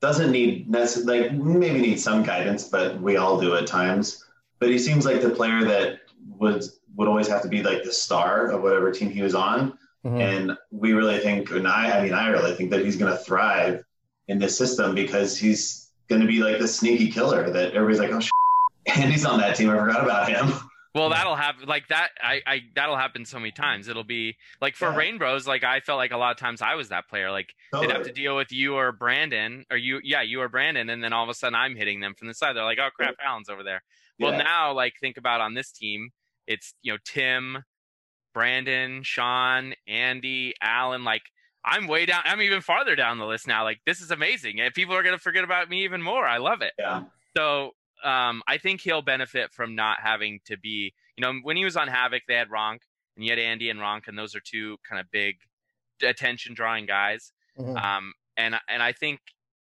doesn't 0.00 0.30
need 0.30 0.70
necessarily 0.70 1.28
like 1.28 1.32
maybe 1.32 1.80
need 1.80 2.00
some 2.00 2.22
guidance, 2.22 2.68
but 2.68 3.00
we 3.00 3.16
all 3.16 3.40
do 3.40 3.56
at 3.56 3.66
times. 3.66 4.24
But 4.64 4.70
he 4.70 4.78
seems 4.78 5.04
like 5.04 5.20
the 5.20 5.28
player 5.28 5.62
that 5.62 6.00
would 6.38 6.64
would 6.96 7.06
always 7.06 7.28
have 7.28 7.42
to 7.42 7.48
be 7.48 7.62
like 7.62 7.84
the 7.84 7.92
star 7.92 8.46
of 8.46 8.62
whatever 8.62 8.90
team 8.90 9.10
he 9.10 9.20
was 9.20 9.34
on. 9.34 9.78
Mm-hmm. 10.06 10.20
And 10.22 10.58
we 10.70 10.94
really 10.94 11.18
think, 11.18 11.50
and 11.50 11.68
I, 11.68 11.98
I 11.98 12.02
mean, 12.02 12.14
I 12.14 12.28
really 12.28 12.54
think 12.54 12.70
that 12.70 12.82
he's 12.82 12.96
going 12.96 13.12
to 13.12 13.18
thrive 13.18 13.84
in 14.28 14.38
this 14.38 14.56
system 14.56 14.94
because 14.94 15.36
he's 15.36 15.90
going 16.08 16.22
to 16.22 16.26
be 16.26 16.38
like 16.38 16.58
the 16.58 16.66
sneaky 16.66 17.10
killer 17.10 17.50
that 17.50 17.74
everybody's 17.74 18.00
like, 18.00 18.10
oh, 18.10 18.20
shit. 18.20 18.30
and 18.96 19.12
he's 19.12 19.26
on 19.26 19.38
that 19.40 19.54
team. 19.54 19.68
I 19.68 19.76
forgot 19.76 20.02
about 20.02 20.30
him. 20.30 20.50
Well, 20.94 21.10
that'll 21.10 21.36
happen 21.36 21.68
like 21.68 21.88
that. 21.88 22.12
I, 22.22 22.40
I 22.46 22.60
that'll 22.74 22.96
happen 22.96 23.26
so 23.26 23.38
many 23.38 23.50
times. 23.50 23.88
It'll 23.88 24.02
be 24.02 24.36
like 24.62 24.76
for 24.76 24.90
yeah. 24.90 24.96
Reignbros. 24.96 25.44
Like 25.44 25.64
I 25.64 25.80
felt 25.80 25.96
like 25.98 26.12
a 26.12 26.16
lot 26.16 26.30
of 26.30 26.36
times 26.36 26.62
I 26.62 26.76
was 26.76 26.90
that 26.90 27.08
player. 27.08 27.32
Like 27.32 27.52
totally. 27.72 27.88
they'd 27.88 27.96
have 27.96 28.06
to 28.06 28.12
deal 28.12 28.36
with 28.36 28.52
you 28.52 28.76
or 28.76 28.92
Brandon 28.92 29.66
or 29.72 29.76
you. 29.76 30.00
Yeah, 30.04 30.22
you 30.22 30.40
or 30.40 30.48
Brandon, 30.48 30.88
and 30.88 31.02
then 31.02 31.12
all 31.12 31.24
of 31.24 31.28
a 31.28 31.34
sudden 31.34 31.56
I'm 31.56 31.74
hitting 31.74 31.98
them 31.98 32.14
from 32.14 32.28
the 32.28 32.34
side. 32.34 32.54
They're 32.54 32.62
like, 32.62 32.78
oh 32.78 32.90
crap, 32.94 33.16
Allyn's 33.26 33.48
over 33.48 33.64
there. 33.64 33.82
Well, 34.20 34.32
yeah. 34.32 34.42
now 34.42 34.72
like 34.72 34.94
think 35.00 35.16
about 35.16 35.40
on 35.40 35.54
this 35.54 35.72
team, 35.72 36.10
it's 36.46 36.74
you 36.82 36.92
know 36.92 36.98
Tim, 37.04 37.64
Brandon, 38.32 39.02
Shawn, 39.02 39.74
Andy, 39.86 40.54
Allyn. 40.62 41.04
Like 41.04 41.22
I'm 41.64 41.86
way 41.86 42.06
down. 42.06 42.22
I'm 42.24 42.42
even 42.42 42.60
farther 42.60 42.96
down 42.96 43.18
the 43.18 43.26
list 43.26 43.46
now. 43.46 43.64
Like 43.64 43.80
this 43.86 44.00
is 44.00 44.10
amazing, 44.10 44.60
and 44.60 44.72
people 44.74 44.94
are 44.94 45.02
gonna 45.02 45.18
forget 45.18 45.44
about 45.44 45.68
me 45.68 45.84
even 45.84 46.02
more. 46.02 46.26
I 46.26 46.38
love 46.38 46.62
it. 46.62 46.72
Yeah. 46.78 47.04
So 47.36 47.72
um, 48.04 48.42
I 48.46 48.58
think 48.58 48.80
he'll 48.80 49.02
benefit 49.02 49.52
from 49.52 49.74
not 49.74 49.98
having 50.00 50.40
to 50.46 50.58
be, 50.58 50.92
you 51.16 51.22
know, 51.22 51.32
when 51.42 51.56
he 51.56 51.64
was 51.64 51.76
on 51.76 51.88
Havoc, 51.88 52.22
they 52.28 52.34
had 52.34 52.50
Ronk 52.50 52.78
and 53.16 53.24
you 53.24 53.30
had 53.30 53.38
Andy 53.38 53.70
and 53.70 53.80
Ronk, 53.80 54.08
and 54.08 54.18
those 54.18 54.34
are 54.34 54.40
two 54.44 54.76
kind 54.88 55.00
of 55.00 55.10
big 55.10 55.36
attention 56.02 56.54
drawing 56.54 56.86
guys. 56.86 57.32
Mm-hmm. 57.58 57.76
Um, 57.76 58.12
and 58.36 58.56
and 58.68 58.82
I 58.82 58.92
think 58.92 59.20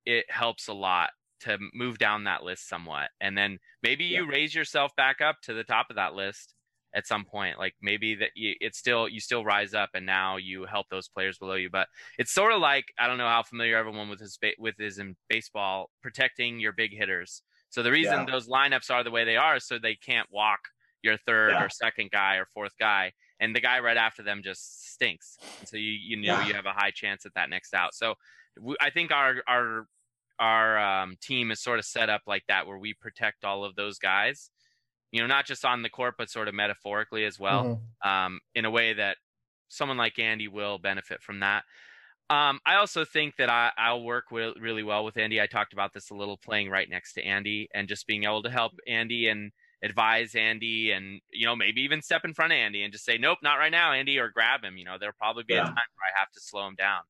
it 0.05 0.25
helps 0.29 0.67
a 0.67 0.73
lot 0.73 1.11
to 1.41 1.57
move 1.73 1.97
down 1.97 2.23
that 2.25 2.43
list 2.43 2.67
somewhat, 2.67 3.09
and 3.19 3.37
then 3.37 3.59
maybe 3.83 4.05
you 4.05 4.27
raise 4.29 4.55
yourself 4.55 4.95
back 4.95 5.21
up 5.21 5.37
to 5.43 5.53
the 5.53 5.63
top 5.63 5.87
of 5.89 5.95
that 5.97 6.13
list 6.13 6.53
at 6.95 7.05
some 7.05 7.25
point. 7.25 7.59
Like 7.59 7.75
maybe 7.81 8.15
that 8.15 8.31
you, 8.35 8.55
it's 8.61 8.79
still 8.79 9.07
you 9.07 9.19
still 9.19 9.43
rise 9.43 9.73
up, 9.73 9.89
and 9.93 10.05
now 10.05 10.37
you 10.37 10.65
help 10.65 10.87
those 10.89 11.07
players 11.07 11.37
below 11.37 11.55
you. 11.55 11.69
But 11.69 11.87
it's 12.17 12.31
sort 12.31 12.53
of 12.53 12.61
like 12.61 12.85
I 12.97 13.07
don't 13.07 13.17
know 13.17 13.27
how 13.27 13.43
familiar 13.43 13.77
everyone 13.77 14.09
with 14.09 14.21
his 14.21 14.39
with 14.57 14.79
is 14.79 14.97
in 14.97 15.15
baseball, 15.29 15.91
protecting 16.01 16.59
your 16.59 16.71
big 16.71 16.97
hitters. 16.97 17.41
So 17.69 17.83
the 17.83 17.91
reason 17.91 18.19
yeah. 18.19 18.25
those 18.31 18.47
lineups 18.47 18.89
are 18.89 19.03
the 19.03 19.11
way 19.11 19.25
they 19.25 19.35
are, 19.35 19.57
is 19.57 19.67
so 19.67 19.77
they 19.77 19.95
can't 19.95 20.27
walk 20.31 20.59
your 21.03 21.17
third 21.17 21.51
yeah. 21.51 21.63
or 21.63 21.69
second 21.69 22.09
guy 22.11 22.35
or 22.35 22.47
fourth 22.53 22.73
guy, 22.79 23.11
and 23.39 23.55
the 23.55 23.61
guy 23.61 23.79
right 23.79 23.97
after 23.97 24.23
them 24.23 24.41
just 24.43 24.93
stinks. 24.93 25.37
And 25.59 25.67
so 25.67 25.77
you 25.77 25.91
you 25.91 26.15
know 26.15 26.39
yeah. 26.39 26.47
you 26.47 26.53
have 26.53 26.65
a 26.65 26.71
high 26.71 26.91
chance 26.91 27.25
at 27.25 27.33
that 27.35 27.49
next 27.49 27.73
out. 27.73 27.93
So 27.93 28.15
I 28.79 28.89
think 28.89 29.11
our 29.11 29.35
our 29.47 29.87
our 30.39 30.77
um, 30.77 31.15
team 31.21 31.51
is 31.51 31.61
sort 31.61 31.79
of 31.79 31.85
set 31.85 32.09
up 32.09 32.21
like 32.27 32.43
that, 32.47 32.67
where 32.67 32.77
we 32.77 32.93
protect 32.93 33.45
all 33.45 33.63
of 33.63 33.75
those 33.75 33.97
guys. 33.97 34.49
You 35.11 35.21
know, 35.21 35.27
not 35.27 35.45
just 35.45 35.63
on 35.63 35.81
the 35.81 35.89
court, 35.89 36.15
but 36.17 36.29
sort 36.29 36.47
of 36.47 36.53
metaphorically 36.53 37.25
as 37.25 37.39
well, 37.39 37.63
mm-hmm. 37.63 38.09
um, 38.09 38.39
in 38.53 38.65
a 38.65 38.71
way 38.71 38.93
that 38.93 39.17
someone 39.69 39.97
like 39.97 40.19
Andy 40.19 40.47
will 40.47 40.77
benefit 40.77 41.21
from 41.21 41.39
that. 41.39 41.63
Um, 42.29 42.59
I 42.65 42.75
also 42.75 43.05
think 43.05 43.35
that 43.37 43.49
I, 43.49 43.71
I'll 43.77 44.03
work 44.03 44.31
with, 44.31 44.55
really 44.59 44.83
well 44.83 45.05
with 45.05 45.15
Andy. 45.15 45.39
I 45.39 45.45
talked 45.45 45.73
about 45.73 45.93
this 45.93 46.09
a 46.09 46.15
little 46.15 46.37
playing 46.37 46.69
right 46.69 46.89
next 46.89 47.13
to 47.13 47.23
Andy 47.23 47.69
and 47.73 47.87
just 47.87 48.07
being 48.07 48.23
able 48.23 48.41
to 48.43 48.49
help 48.49 48.73
Andy 48.87 49.27
and 49.27 49.51
advise 49.83 50.33
Andy 50.33 50.91
and, 50.91 51.21
you 51.31 51.45
know, 51.45 51.55
maybe 51.55 51.81
even 51.81 52.01
step 52.01 52.25
in 52.25 52.33
front 52.33 52.51
of 52.51 52.57
Andy 52.57 52.81
and 52.81 52.91
just 52.91 53.05
say, 53.05 53.19
nope, 53.19 53.37
not 53.43 53.55
right 53.55 53.71
now, 53.71 53.91
Andy, 53.91 54.17
or 54.17 54.29
grab 54.29 54.63
him. 54.63 54.75
You 54.75 54.85
know, 54.85 54.97
there'll 54.99 55.13
probably 55.19 55.43
be 55.43 55.53
yeah. 55.53 55.61
a 55.61 55.65
time 55.65 55.75
where 55.75 56.11
I 56.15 56.19
have 56.19 56.31
to 56.31 56.41
slow 56.41 56.67
him 56.67 56.73
down. 56.75 57.01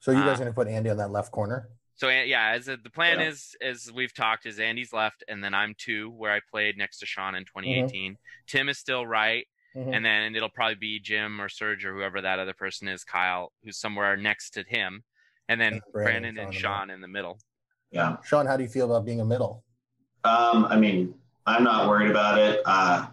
So 0.00 0.12
you 0.12 0.18
guys 0.18 0.36
uh, 0.36 0.44
going 0.44 0.48
to 0.48 0.54
put 0.54 0.66
Andy 0.66 0.88
on 0.88 0.96
that 0.96 1.10
left 1.10 1.30
corner? 1.30 1.68
So 1.96 2.08
yeah, 2.08 2.52
as 2.54 2.68
a, 2.68 2.76
the 2.76 2.90
plan 2.90 3.20
yeah. 3.20 3.28
is, 3.28 3.54
as 3.62 3.90
we've 3.92 4.12
talked, 4.12 4.46
is 4.46 4.58
Andy's 4.58 4.92
left, 4.92 5.22
and 5.28 5.42
then 5.42 5.54
I'm 5.54 5.74
two, 5.78 6.10
where 6.10 6.32
I 6.32 6.40
played 6.50 6.76
next 6.76 6.98
to 6.98 7.06
Shawn 7.06 7.34
in 7.34 7.44
2018. 7.44 8.12
Mm-hmm. 8.12 8.16
Tim 8.48 8.68
is 8.68 8.78
still 8.78 9.06
right, 9.06 9.46
Mm-hmm. 9.76 9.92
And 9.92 10.04
then 10.04 10.36
it'll 10.36 10.48
probably 10.48 10.76
be 10.76 11.00
Jim 11.00 11.40
or 11.40 11.48
Serge 11.48 11.84
or 11.84 11.94
whoever 11.94 12.20
that 12.20 12.38
other 12.38 12.52
person 12.52 12.86
is, 12.86 13.02
Kyle, 13.02 13.52
who's 13.64 13.78
somewhere 13.78 14.16
next 14.16 14.50
to 14.50 14.64
him. 14.66 15.02
And 15.48 15.60
then 15.60 15.80
Brandon, 15.92 16.34
Brandon 16.34 16.38
and 16.38 16.54
Shawn 16.54 16.90
in 16.90 17.00
the 17.00 17.08
middle. 17.08 17.38
Yeah. 17.90 18.16
Shawn, 18.24 18.46
how 18.46 18.56
do 18.56 18.62
you 18.62 18.68
feel 18.68 18.86
about 18.86 19.04
being 19.04 19.20
a 19.20 19.24
middle? 19.24 19.64
Um, 20.22 20.66
I 20.66 20.76
mean, 20.76 21.14
I'm 21.46 21.64
not 21.64 21.88
worried 21.88 22.10
about 22.10 22.38
it. 22.38 22.60
Uh, 22.64 23.08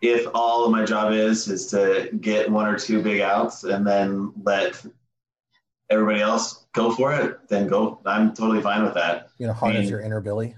if 0.00 0.26
all 0.32 0.64
of 0.64 0.70
my 0.70 0.84
job 0.84 1.12
is 1.12 1.48
is 1.48 1.66
to 1.68 2.10
get 2.20 2.48
one 2.48 2.66
or 2.66 2.78
two 2.78 3.02
big 3.02 3.20
outs 3.20 3.64
and 3.64 3.84
then 3.84 4.32
let 4.44 4.84
everybody 5.90 6.20
else 6.20 6.66
go 6.72 6.90
for 6.92 7.14
it, 7.14 7.48
then 7.48 7.66
go. 7.66 8.00
I'm 8.04 8.34
totally 8.34 8.60
fine 8.60 8.84
with 8.84 8.94
that. 8.94 9.28
You 9.38 9.46
know, 9.46 9.52
harness 9.52 9.78
I 9.78 9.80
mean, 9.82 9.90
your 9.90 10.00
inner 10.00 10.20
Billy. 10.20 10.54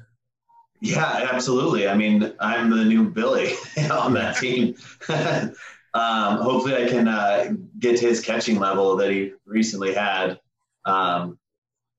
Yeah, 0.81 1.28
absolutely. 1.31 1.89
I 1.89 1.94
mean, 1.94 2.32
I'm 2.40 2.70
the 2.70 2.85
new 2.85 3.11
Billy 3.11 3.52
on 3.90 4.15
that 4.15 4.36
team. 4.40 4.77
um, 5.09 6.39
hopefully, 6.39 6.77
I 6.77 6.89
can 6.89 7.09
uh, 7.09 7.55
get 7.78 7.98
to 7.98 8.07
his 8.07 8.20
catching 8.20 8.59
level 8.59 8.97
that 8.97 9.11
he 9.11 9.32
recently 9.47 9.94
had. 9.94 10.40
Um, 10.85 11.39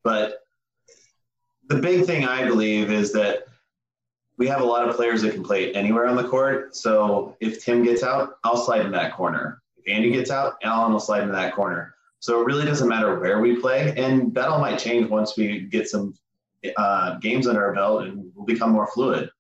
but 0.04 0.40
the 1.68 1.78
big 1.78 2.06
thing 2.06 2.26
I 2.26 2.46
believe 2.46 2.92
is 2.92 3.14
that 3.14 3.46
we 4.38 4.48
have 4.48 4.62
a 4.62 4.66
lot 4.66 4.90
of 4.90 4.96
players 4.96 5.22
that 5.22 5.34
can 5.34 5.44
play 5.44 5.72
anywhere 5.74 6.08
on 6.08 6.16
the 6.16 6.28
court. 6.28 6.76
So 6.76 7.38
if 7.40 7.64
Tim 7.64 7.84
gets 7.84 8.02
out, 8.02 8.38
I'll 8.44 8.58
slide 8.58 8.86
in 8.86 8.92
that 8.94 9.14
corner. 9.14 9.62
If 9.78 9.94
Andy 9.94 10.12
gets 10.12 10.32
out, 10.32 10.56
Allyn 10.64 10.92
will 10.92 11.00
slide 11.00 11.24
in 11.24 11.32
that 11.32 11.54
corner. 11.54 11.94
So 12.22 12.40
it 12.40 12.46
really 12.46 12.66
doesn't 12.66 12.88
matter 12.88 13.20
where 13.20 13.42
we 13.42 13.60
play, 13.60 13.96
and 13.98 14.34
that 14.36 14.48
all 14.48 14.60
might 14.60 14.78
change 14.78 15.10
once 15.10 15.36
we 15.36 15.62
get 15.62 15.90
some 15.90 16.14
uh, 16.78 17.18
games 17.18 17.48
under 17.48 17.66
our 17.66 17.74
belt 17.74 18.04
and 18.04 18.32
we'll 18.36 18.46
become 18.46 18.70
more 18.70 18.86
fluid. 18.86 19.32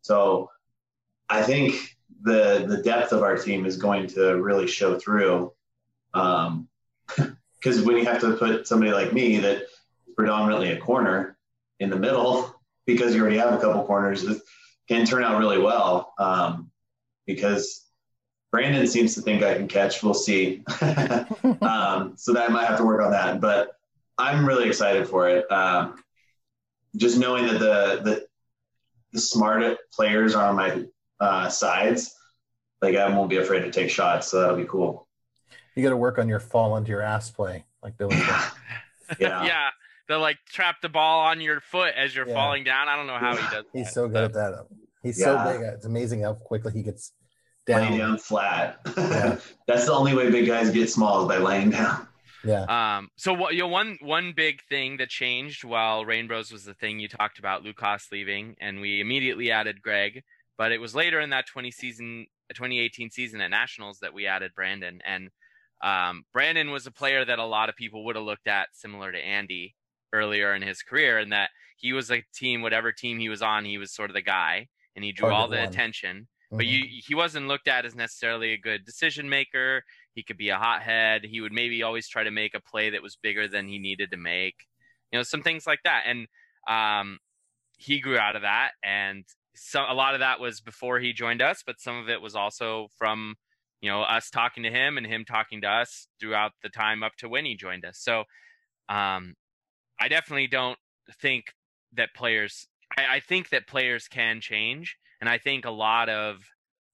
So 0.00 0.50
I 1.28 1.42
think 1.42 1.74
the 2.22 2.64
the 2.66 2.82
depth 2.82 3.12
of 3.12 3.22
our 3.22 3.36
team 3.36 3.66
is 3.66 3.76
going 3.76 4.06
to 4.08 4.40
really 4.42 4.66
show 4.66 4.98
through. 4.98 5.52
Because 6.14 6.48
um, 6.48 6.68
when 7.84 7.98
you 7.98 8.06
have 8.06 8.22
to 8.22 8.34
put 8.36 8.66
somebody 8.66 8.92
like 8.92 9.12
me 9.12 9.36
that 9.40 9.64
predominantly 10.16 10.72
a 10.72 10.78
corner 10.78 11.36
in 11.78 11.90
the 11.90 11.96
middle, 11.96 12.58
because 12.86 13.14
you 13.14 13.20
already 13.20 13.36
have 13.36 13.52
a 13.52 13.58
couple 13.58 13.84
corners, 13.84 14.24
it 14.24 14.40
can 14.88 15.04
turn 15.04 15.22
out 15.22 15.38
really 15.38 15.58
well. 15.58 16.14
Um, 16.18 16.70
because 17.26 17.86
Brandon 18.50 18.86
seems 18.86 19.14
to 19.14 19.22
think 19.22 19.42
I 19.42 19.54
can 19.54 19.68
catch. 19.68 20.02
We'll 20.02 20.14
see. 20.14 20.62
um, 21.60 22.14
so 22.16 22.32
that 22.32 22.48
I 22.48 22.52
might 22.52 22.66
have 22.66 22.78
to 22.78 22.84
work 22.84 23.02
on 23.02 23.12
that. 23.12 23.40
But 23.40 23.76
I'm 24.18 24.46
really 24.46 24.68
excited 24.68 25.08
for 25.08 25.28
it. 25.28 25.50
Um, 25.50 26.02
just 26.96 27.18
knowing 27.18 27.46
that 27.46 27.58
the 27.58 28.00
the, 28.02 28.26
the 29.12 29.20
smart 29.20 29.78
players 29.92 30.34
are 30.34 30.48
on 30.48 30.56
my 30.56 30.84
uh, 31.20 31.48
sides, 31.48 32.14
like 32.82 32.96
I 32.96 33.08
won't 33.14 33.30
be 33.30 33.36
afraid 33.36 33.60
to 33.60 33.70
take 33.70 33.90
shots. 33.90 34.28
So 34.28 34.40
that'll 34.40 34.56
be 34.56 34.64
cool. 34.64 35.06
You 35.74 35.82
got 35.82 35.90
to 35.90 35.96
work 35.96 36.18
on 36.18 36.28
your 36.28 36.40
fall 36.40 36.76
into 36.76 36.90
your 36.90 37.02
ass 37.02 37.30
play, 37.30 37.64
like 37.82 37.96
Billy. 37.96 38.16
yeah. 38.16 38.50
yeah. 39.44 39.68
they 40.08 40.14
like 40.16 40.38
trap 40.46 40.76
the 40.82 40.88
ball 40.88 41.20
on 41.20 41.40
your 41.40 41.60
foot 41.60 41.94
as 41.96 42.14
you're 42.14 42.28
yeah. 42.28 42.34
falling 42.34 42.64
down. 42.64 42.88
I 42.88 42.96
don't 42.96 43.06
know 43.06 43.18
how 43.18 43.36
he 43.36 43.42
does. 43.42 43.50
That. 43.50 43.64
He's 43.72 43.86
that, 43.86 43.94
so 43.94 44.08
good 44.08 44.24
at 44.24 44.32
that. 44.32 44.66
He's 45.02 45.20
yeah. 45.20 45.44
so 45.44 45.52
big. 45.52 45.62
It's 45.62 45.86
amazing 45.86 46.22
how 46.22 46.34
quickly 46.34 46.72
he 46.72 46.82
gets 46.82 47.12
down. 47.70 47.86
Laying 47.86 47.98
down 47.98 48.18
flat. 48.18 48.80
Yeah. 48.96 49.38
That's 49.66 49.86
the 49.86 49.92
only 49.92 50.14
way 50.14 50.30
big 50.30 50.46
guys 50.46 50.70
get 50.70 50.90
small 50.90 51.22
is 51.22 51.28
by 51.28 51.38
laying 51.38 51.70
down. 51.70 52.06
Yeah. 52.44 52.64
Um. 52.68 53.08
So 53.16 53.32
what? 53.32 53.54
You 53.54 53.60
know, 53.60 53.68
one 53.68 53.98
one 54.00 54.32
big 54.34 54.62
thing 54.68 54.96
that 54.98 55.08
changed 55.08 55.64
while 55.64 56.04
Reignbros 56.04 56.52
was 56.52 56.64
the 56.64 56.74
thing 56.74 56.98
you 56.98 57.08
talked 57.08 57.38
about, 57.38 57.62
Lucas 57.62 58.08
leaving, 58.10 58.56
and 58.60 58.80
we 58.80 59.00
immediately 59.00 59.50
added 59.50 59.82
Greg. 59.82 60.22
But 60.56 60.72
it 60.72 60.80
was 60.80 60.94
later 60.94 61.20
in 61.20 61.30
that 61.30 61.46
20 61.46 61.70
season, 61.70 62.26
2018 62.54 63.10
season 63.10 63.40
at 63.40 63.50
Nationals 63.50 63.98
that 64.00 64.12
we 64.12 64.26
added 64.26 64.52
Brandon, 64.54 65.00
and 65.06 65.30
um, 65.82 66.24
Brandon 66.32 66.70
was 66.70 66.86
a 66.86 66.90
player 66.90 67.24
that 67.24 67.38
a 67.38 67.44
lot 67.44 67.68
of 67.68 67.76
people 67.76 68.04
would 68.04 68.16
have 68.16 68.24
looked 68.24 68.46
at 68.46 68.68
similar 68.72 69.10
to 69.10 69.18
Andy 69.18 69.74
earlier 70.12 70.54
in 70.54 70.62
his 70.62 70.82
career, 70.82 71.18
and 71.18 71.32
that 71.32 71.50
he 71.78 71.92
was 71.92 72.10
a 72.10 72.22
team, 72.34 72.62
whatever 72.62 72.92
team 72.92 73.18
he 73.18 73.28
was 73.28 73.42
on, 73.42 73.64
he 73.64 73.78
was 73.78 73.94
sort 73.94 74.10
of 74.10 74.14
the 74.14 74.22
guy, 74.22 74.68
and 74.94 75.04
he 75.04 75.12
drew 75.12 75.30
all 75.30 75.48
the 75.48 75.56
one. 75.56 75.68
attention. 75.68 76.28
Mm-hmm. 76.50 76.56
But 76.56 76.66
you, 76.66 76.84
he 77.06 77.14
wasn't 77.14 77.48
looked 77.48 77.68
at 77.68 77.84
as 77.84 77.94
necessarily 77.94 78.52
a 78.52 78.58
good 78.58 78.84
decision 78.84 79.28
maker. 79.28 79.82
He 80.14 80.22
could 80.22 80.36
be 80.36 80.48
a 80.48 80.56
hothead. 80.56 81.24
He 81.24 81.40
would 81.40 81.52
maybe 81.52 81.82
always 81.82 82.08
try 82.08 82.24
to 82.24 82.30
make 82.30 82.54
a 82.54 82.60
play 82.60 82.90
that 82.90 83.02
was 83.02 83.16
bigger 83.16 83.46
than 83.48 83.68
he 83.68 83.78
needed 83.78 84.10
to 84.10 84.16
make. 84.16 84.66
You 85.12 85.18
know, 85.18 85.22
some 85.22 85.42
things 85.42 85.66
like 85.66 85.80
that. 85.84 86.04
And 86.06 86.26
um, 86.68 87.18
he 87.76 88.00
grew 88.00 88.18
out 88.18 88.36
of 88.36 88.42
that. 88.42 88.72
And 88.84 89.24
so 89.54 89.84
a 89.88 89.94
lot 89.94 90.14
of 90.14 90.20
that 90.20 90.40
was 90.40 90.60
before 90.60 91.00
he 91.00 91.12
joined 91.12 91.42
us, 91.42 91.62
but 91.64 91.80
some 91.80 91.98
of 91.98 92.08
it 92.08 92.20
was 92.20 92.34
also 92.34 92.88
from 92.96 93.36
you 93.80 93.90
know 93.90 94.02
us 94.02 94.30
talking 94.30 94.62
to 94.62 94.70
him 94.70 94.98
and 94.98 95.06
him 95.06 95.24
talking 95.24 95.62
to 95.62 95.66
us 95.66 96.06
throughout 96.20 96.52
the 96.62 96.68
time 96.68 97.02
up 97.02 97.12
to 97.18 97.28
when 97.28 97.44
he 97.44 97.56
joined 97.56 97.84
us. 97.84 97.98
So 97.98 98.20
um, 98.88 99.34
I 100.00 100.08
definitely 100.08 100.46
don't 100.46 100.78
think 101.20 101.46
that 101.94 102.10
players. 102.14 102.66
I, 102.96 103.16
I 103.16 103.20
think 103.20 103.50
that 103.50 103.66
players 103.66 104.08
can 104.08 104.40
change, 104.40 104.96
and 105.20 105.28
I 105.28 105.38
think 105.38 105.64
a 105.64 105.70
lot 105.70 106.08
of 106.08 106.38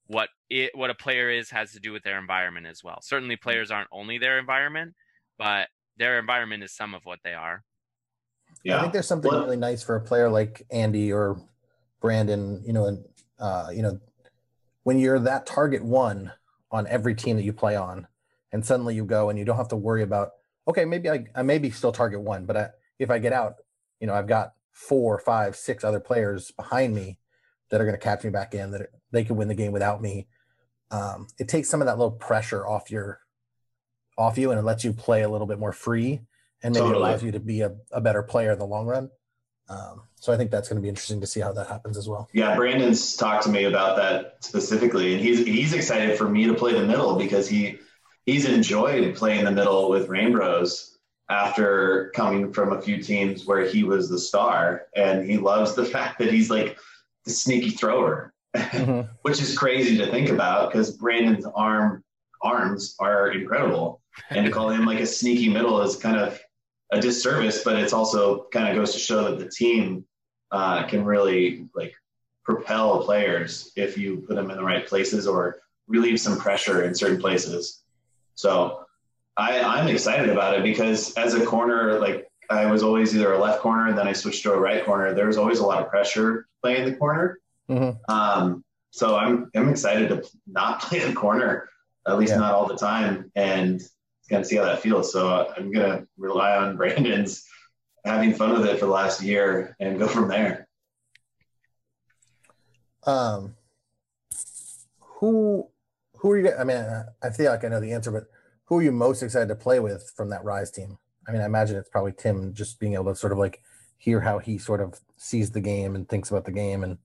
what 0.07 0.29
it 0.49 0.71
what 0.73 0.89
a 0.89 0.95
player 0.95 1.29
is 1.29 1.49
has 1.49 1.73
to 1.73 1.79
do 1.79 1.91
with 1.91 2.03
their 2.03 2.17
environment 2.17 2.65
as 2.65 2.83
well. 2.83 2.99
Certainly, 3.01 3.37
mm. 3.37 3.41
players 3.41 3.71
aren't 3.71 3.89
only 3.91 4.17
their 4.17 4.39
environment, 4.39 4.93
but 5.37 5.67
their 5.97 6.19
environment 6.19 6.63
is 6.63 6.73
some 6.75 6.93
of 6.93 7.05
what 7.05 7.19
they 7.23 7.33
are. 7.33 7.63
Yeah. 8.63 8.77
I 8.77 8.81
think 8.81 8.93
there's 8.93 9.07
something 9.07 9.31
Well- 9.31 9.43
really 9.43 9.57
nice 9.57 9.83
for 9.83 9.95
a 9.95 10.01
player 10.01 10.29
like 10.29 10.63
Andy 10.71 11.11
or 11.11 11.41
Brandon, 12.01 12.63
you 12.65 12.73
know, 12.73 12.85
and 12.85 13.05
uh, 13.39 13.69
you 13.73 13.81
know, 13.81 13.99
when 14.83 14.99
you're 14.99 15.19
that 15.19 15.45
target 15.45 15.83
one 15.83 16.31
on 16.71 16.87
every 16.87 17.15
team 17.15 17.35
that 17.37 17.43
you 17.43 17.53
play 17.53 17.75
on, 17.75 18.07
and 18.51 18.65
suddenly 18.65 18.95
you 18.95 19.05
go 19.05 19.29
and 19.29 19.37
you 19.37 19.45
don't 19.45 19.57
have 19.57 19.67
to 19.69 19.75
worry 19.75 20.03
about, 20.03 20.31
okay, 20.67 20.85
maybe 20.85 21.09
I, 21.09 21.25
I 21.35 21.43
may 21.43 21.59
be 21.59 21.69
still 21.69 21.91
target 21.91 22.21
one, 22.21 22.45
but 22.45 22.57
I, 22.57 22.69
if 22.97 23.11
I 23.11 23.19
get 23.19 23.33
out, 23.33 23.55
you 23.99 24.07
know, 24.07 24.13
I've 24.13 24.27
got 24.27 24.53
four, 24.71 25.19
five, 25.19 25.55
six 25.55 25.83
other 25.83 25.99
players 25.99 26.51
behind 26.51 26.95
me 26.95 27.17
that 27.69 27.81
are 27.81 27.85
going 27.85 27.97
to 27.97 28.03
catch 28.03 28.23
me 28.23 28.29
back 28.29 28.53
in 28.53 28.71
that 28.71 28.89
they 29.11 29.23
can 29.23 29.35
win 29.35 29.47
the 29.47 29.55
game 29.55 29.71
without 29.71 30.01
me. 30.01 30.27
Um, 30.91 31.27
it 31.37 31.47
takes 31.47 31.69
some 31.69 31.81
of 31.81 31.87
that 31.87 31.97
little 31.97 32.11
pressure 32.11 32.65
off 32.65 32.89
your 32.89 33.19
off 34.17 34.37
you 34.37 34.51
and 34.51 34.59
it 34.59 34.63
lets 34.63 34.83
you 34.83 34.93
play 34.93 35.21
a 35.21 35.29
little 35.29 35.45
bit 35.45 35.59
more 35.59 35.73
free 35.73 36.21
and 36.63 36.73
maybe 36.73 36.85
Totally. 36.85 37.03
allows 37.03 37.23
you 37.23 37.31
to 37.31 37.39
be 37.39 37.61
a, 37.61 37.75
a 37.91 38.01
better 38.01 38.23
player 38.23 38.51
in 38.51 38.59
the 38.59 38.65
long 38.65 38.87
run. 38.87 39.11
Um, 39.69 40.03
so 40.15 40.33
I 40.33 40.37
think 40.37 40.49
that's 40.49 40.69
going 40.69 40.77
to 40.77 40.81
be 40.81 40.89
interesting 40.89 41.21
to 41.21 41.27
see 41.27 41.39
how 41.39 41.51
that 41.53 41.67
happens 41.67 41.97
as 41.97 42.07
well. 42.07 42.29
Yeah, 42.33 42.55
Brandon's 42.55 43.15
talked 43.15 43.43
to 43.43 43.49
me 43.49 43.65
about 43.65 43.97
that 43.97 44.37
specifically, 44.39 45.13
and 45.13 45.21
he's 45.23 45.45
he's 45.45 45.73
excited 45.73 46.17
for 46.17 46.29
me 46.29 46.45
to 46.45 46.53
play 46.53 46.73
the 46.73 46.85
middle 46.85 47.17
because 47.17 47.47
he 47.49 47.79
he's 48.25 48.45
enjoyed 48.45 49.15
playing 49.15 49.45
the 49.45 49.51
middle 49.51 49.89
with 49.89 50.07
Reignbros 50.07 50.95
after 51.29 52.11
coming 52.15 52.53
from 52.53 52.71
a 52.71 52.81
few 52.81 53.03
teams 53.03 53.45
where 53.45 53.67
he 53.67 53.83
was 53.83 54.09
the 54.09 54.17
star, 54.17 54.83
and 54.95 55.29
he 55.29 55.37
loves 55.37 55.75
the 55.75 55.85
fact 55.93 56.19
that 56.19 56.31
he's 56.31 56.49
like 56.49 56.77
sneaky 57.29 57.71
thrower, 57.71 58.33
which 59.21 59.41
is 59.41 59.57
crazy 59.57 59.97
to 59.97 60.07
think 60.11 60.29
about 60.29 60.71
because 60.71 60.95
Brandon's 60.97 61.45
arm 61.55 62.03
arms 62.41 62.95
are 62.99 63.31
incredible, 63.31 64.01
and 64.29 64.45
to 64.45 64.51
call 64.51 64.69
him 64.69 64.85
like 64.85 64.99
a 64.99 65.05
sneaky 65.05 65.49
middle 65.49 65.81
is 65.81 65.95
kind 65.95 66.17
of 66.17 66.39
a 66.91 66.99
disservice, 66.99 67.63
but 67.63 67.75
it's 67.77 67.93
also 67.93 68.47
kind 68.51 68.69
of 68.69 68.75
goes 68.75 68.93
to 68.93 68.99
show 68.99 69.23
that 69.23 69.39
the 69.39 69.49
team 69.49 70.05
uh, 70.51 70.85
can 70.87 71.03
really 71.03 71.67
like 71.75 71.93
propel 72.45 73.03
players 73.03 73.71
if 73.75 73.97
you 73.97 74.23
put 74.27 74.35
them 74.35 74.49
in 74.49 74.57
the 74.57 74.63
right 74.63 74.87
places 74.87 75.27
or 75.27 75.59
relieve 75.87 76.19
some 76.19 76.37
pressure 76.37 76.83
in 76.83 76.95
certain 76.95 77.19
places. 77.19 77.83
So 78.35 78.85
I, 79.35 79.59
I'm 79.59 79.87
excited 79.87 80.29
about 80.29 80.55
it 80.55 80.63
because 80.63 81.13
as 81.15 81.33
a 81.33 81.45
corner, 81.45 81.99
like 81.99 82.27
I 82.49 82.65
was 82.65 82.83
always 82.83 83.15
either 83.15 83.33
a 83.33 83.39
left 83.39 83.61
corner 83.61 83.87
and 83.87 83.97
then 83.97 84.07
I 84.07 84.13
switched 84.13 84.43
to 84.43 84.53
a 84.53 84.59
right 84.59 84.85
corner. 84.85 85.13
There 85.13 85.27
was 85.27 85.37
always 85.37 85.59
a 85.59 85.65
lot 85.65 85.81
of 85.81 85.89
pressure 85.89 86.47
playing 86.67 86.91
the 86.91 86.97
corner. 86.97 87.39
Mhm. 87.69 87.97
Um, 88.09 88.63
so 88.91 89.15
I'm 89.15 89.49
I'm 89.55 89.69
excited 89.69 90.09
to 90.09 90.23
not 90.45 90.81
play 90.83 91.01
in 91.01 91.09
the 91.09 91.15
corner, 91.15 91.69
at 92.05 92.17
least 92.17 92.33
Yeah. 92.33 92.39
not 92.39 92.53
all 92.53 92.67
the 92.67 92.77
time, 92.77 93.31
and 93.35 93.81
kind 94.29 94.41
of 94.41 94.45
see 94.47 94.57
how 94.57 94.65
that 94.65 94.81
feels. 94.81 95.11
So 95.13 95.51
I'm 95.55 95.71
gonna 95.71 96.05
rely 96.17 96.57
on 96.57 96.75
Brandon's 96.79 97.45
having 98.03 98.33
fun 98.33 98.51
with 98.53 98.65
it 98.65 98.79
for 98.79 98.85
the 98.85 98.91
last 98.91 99.21
year 99.21 99.75
and 99.79 99.97
go 99.99 100.07
from 100.07 100.27
there. 100.27 100.67
Um, 103.05 103.55
who 104.99 105.69
who 106.17 106.31
are 106.31 106.37
you? 106.39 106.51
I 106.53 106.63
mean, 106.65 106.85
I 107.23 107.29
feel 107.29 107.51
like 107.51 107.63
I 107.63 107.69
know 107.69 107.79
the 107.79 107.93
answer, 107.93 108.11
but 108.11 108.25
who 108.65 108.79
are 108.79 108.83
you 108.83 108.91
most 108.91 109.23
excited 109.23 109.47
to 109.47 109.55
play 109.55 109.79
with 109.79 110.11
from 110.17 110.29
that 110.31 110.43
Rise 110.43 110.71
team? 110.71 110.97
I 111.27 111.31
mean, 111.31 111.41
I 111.41 111.45
imagine 111.45 111.77
it's 111.77 111.89
probably 111.89 112.11
Tim, 112.13 112.53
just 112.53 112.79
being 112.79 112.95
able 112.95 113.05
to 113.05 113.15
sort 113.15 113.31
of 113.31 113.37
like 113.37 113.61
hear 113.97 114.21
how 114.21 114.39
he 114.39 114.57
sort 114.57 114.81
of 114.81 114.99
sees 115.17 115.51
the 115.51 115.61
game 115.61 115.95
and 115.95 116.07
thinks 116.07 116.29
about 116.29 116.45
the 116.45 116.51
game, 116.51 116.83
and 116.83 116.97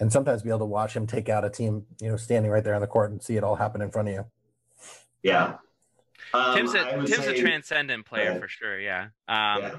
and 0.00 0.12
sometimes 0.12 0.42
be 0.42 0.48
able 0.50 0.60
to 0.60 0.64
watch 0.66 0.94
him 0.94 1.06
take 1.06 1.28
out 1.28 1.44
a 1.44 1.50
team, 1.50 1.84
you 2.00 2.08
know, 2.08 2.16
standing 2.16 2.50
right 2.50 2.62
there 2.62 2.74
on 2.74 2.80
the 2.80 2.86
court 2.86 3.10
and 3.10 3.20
see 3.22 3.36
it 3.36 3.42
all 3.44 3.56
happen 3.56 3.80
in 3.82 3.90
front 3.90 4.08
of 4.08 4.14
you. 4.14 4.26
Yeah. 5.22 5.56
Um, 6.32 6.54
Tim's 6.54 6.74
I 6.74 6.90
a 6.90 6.96
would 6.98 7.06
Tim's 7.06 7.26
a 7.26 7.36
transcendent 7.40 8.06
player 8.06 8.30
ahead. 8.30 8.40
for 8.40 8.48
sure. 8.48 8.78
Yeah. 8.80 9.08
Um, 9.28 9.62
yeah. 9.62 9.74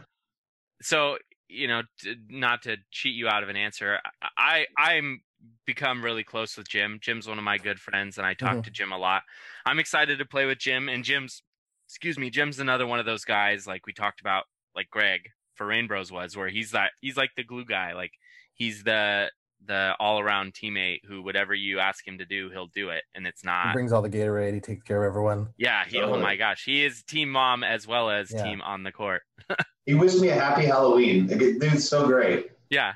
so 0.82 1.18
you 1.48 1.68
know 1.68 1.82
t- 2.00 2.16
not 2.30 2.62
to 2.64 2.78
cheat 2.92 3.16
you 3.16 3.28
out 3.28 3.42
of 3.42 3.50
an 3.50 3.56
answer 3.56 3.98
i 4.38 4.68
i'm 4.78 5.20
become 5.66 6.04
really 6.06 6.24
close 6.24 6.56
with 6.56 6.68
jim 6.70 7.00
jim's 7.02 7.28
one 7.28 7.40
of 7.40 7.44
my 7.44 7.58
good 7.58 7.80
friends 7.80 8.20
and 8.20 8.28
i 8.28 8.36
talk 8.36 8.58
Mhm. 8.58 8.64
to 8.66 8.70
jim 8.70 8.92
a 8.92 8.98
lot 9.00 9.24
i'm 9.66 9.80
excited 9.80 10.20
to 10.20 10.26
play 10.26 10.46
with 10.46 10.60
jim 10.60 10.88
and 10.88 11.04
jim's 11.04 11.42
excuse 11.88 12.20
me 12.20 12.30
jim's 12.30 12.60
another 12.60 12.86
one 12.86 13.00
of 13.00 13.08
those 13.08 13.26
guys 13.26 13.66
like 13.66 13.88
we 13.88 13.94
talked 13.94 14.22
about 14.22 14.44
like 14.76 14.92
greg 14.92 15.22
for 15.60 15.68
reignbros 15.68 16.10
was 16.12 16.36
where 16.38 16.48
he's 16.50 16.72
that 16.72 16.92
he's 17.02 17.18
like 17.18 17.32
the 17.36 17.44
glue 17.44 17.66
guy 17.66 17.94
like 17.94 18.14
he's 18.54 18.82
the 18.84 19.30
the 19.68 19.94
all 20.00 20.20
around 20.22 20.54
teammate 20.54 21.00
who 21.06 21.22
whatever 21.22 21.54
you 21.54 21.80
ask 21.80 22.08
him 22.08 22.18
to 22.18 22.26
do 22.26 22.50
he'll 22.50 22.68
do 22.74 22.90
it 22.92 23.04
and 23.14 23.28
it's 23.28 23.44
not. 23.44 23.68
He 23.68 23.74
brings 23.74 23.92
all 23.92 24.02
the 24.02 24.10
Gatorade. 24.10 24.54
He 24.54 24.62
takes 24.62 24.84
care 24.84 25.04
of 25.04 25.10
everyone. 25.12 25.50
yeah 25.58 25.84
he, 25.86 26.00
oh 26.00 26.18
my 26.18 26.38
gosh 26.38 26.64
he 26.66 26.86
is 26.86 27.04
team 27.04 27.30
mom 27.30 27.64
as 27.66 27.86
well 27.86 28.10
as 28.10 28.32
Yeah. 28.32 28.44
team 28.44 28.62
on 28.62 28.84
the 28.84 28.92
court 28.94 29.22
He 29.86 29.96
wished 29.96 30.20
me 30.22 30.30
a 30.30 30.36
happy 30.36 30.66
Halloween. 30.66 31.28
Like, 31.28 31.40
Dude's 31.40 31.88
so 31.90 32.08
great. 32.08 32.52
yeah 32.70 32.94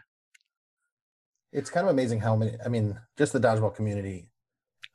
It's 1.51 1.69
kind 1.69 1.85
of 1.85 1.91
amazing 1.91 2.19
how 2.21 2.35
many. 2.35 2.53
I 2.65 2.69
mean, 2.69 2.97
just 3.17 3.33
the 3.33 3.39
dodgeball 3.39 3.75
community. 3.75 4.29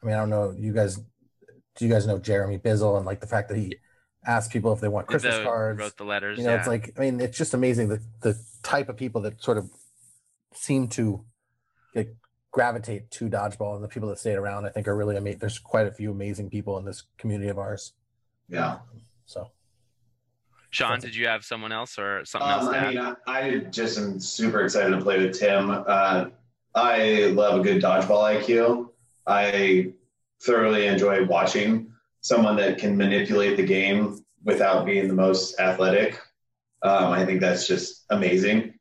I 0.02 0.06
mean, 0.06 0.14
I 0.14 0.18
don't 0.18 0.30
know. 0.30 0.52
You 0.56 0.72
guys, 0.72 0.96
do 0.96 1.84
you 1.86 1.90
guys 1.92 2.06
know 2.06 2.18
Jeremy 2.18 2.58
Bizzle 2.58 2.96
and 2.96 3.04
like 3.06 3.20
the 3.20 3.26
fact 3.26 3.48
that 3.48 3.56
he 3.58 3.76
asked 4.26 4.50
people 4.52 4.72
if 4.72 4.80
they 4.80 4.88
want 4.88 5.06
Christmas 5.06 5.36
The- 5.36 5.44
cards? 5.44 5.78
wrote 5.78 5.96
the 5.96 6.04
letters 6.04 6.38
you 6.38 6.44
know 6.44 6.50
yeah. 6.52 6.58
it's 6.58 6.66
like 6.68 6.92
i 6.96 7.00
mean 7.00 7.20
it's 7.20 7.38
just 7.38 7.54
amazing 7.54 7.88
the 7.88 8.00
the 8.20 8.38
type 8.62 8.88
of 8.88 8.96
people 8.96 9.20
that 9.22 9.40
sort 9.42 9.56
of 9.58 9.70
seem 10.54 10.88
to 10.88 11.24
like 11.94 12.14
gravitate 12.50 13.10
to 13.12 13.28
dodgeball 13.28 13.74
and 13.76 13.84
the 13.84 13.88
people 13.88 14.08
that 14.08 14.18
stayed 14.18 14.34
around 14.36 14.66
i 14.66 14.68
think 14.70 14.88
are 14.88 14.96
really 14.96 15.16
amazing 15.16 15.38
there's 15.38 15.58
quite 15.58 15.86
a 15.86 15.92
few 15.92 16.10
amazing 16.10 16.50
people 16.50 16.76
in 16.78 16.84
this 16.84 17.04
community 17.16 17.48
of 17.48 17.58
ours 17.58 17.92
Yeah. 18.48 18.78
so 19.26 19.50
Shawn, 20.70 21.00
did 21.00 21.14
you 21.14 21.26
have 21.28 21.44
someone 21.44 21.72
else 21.72 21.98
or 21.98 22.24
something 22.26 22.50
else 22.50 22.66
Um, 22.66 22.72
to 22.74 22.78
I 22.78 22.82
add? 22.82 22.94
mean, 22.94 23.16
I, 23.26 23.40
I 23.40 23.58
just 23.70 23.96
am 23.98 24.20
super 24.20 24.62
excited 24.64 24.90
to 24.90 25.00
play 25.00 25.18
with 25.18 25.38
Tim. 25.38 25.70
Uh, 25.70 26.26
I 26.74 27.32
love 27.34 27.60
a 27.60 27.62
good 27.62 27.82
dodgeball 27.82 28.38
IQ. 28.42 28.90
I 29.26 29.92
thoroughly 30.42 30.86
enjoy 30.86 31.24
watching 31.24 31.87
someone 32.20 32.56
that 32.56 32.78
can 32.78 32.96
manipulate 32.96 33.56
the 33.56 33.66
game 33.66 34.18
without 34.44 34.84
being 34.86 35.08
the 35.08 35.14
most 35.14 35.58
athletic. 35.60 36.18
Um, 36.82 37.12
I 37.12 37.24
think 37.26 37.40
that's 37.40 37.66
just 37.66 38.04
amazing. 38.10 38.74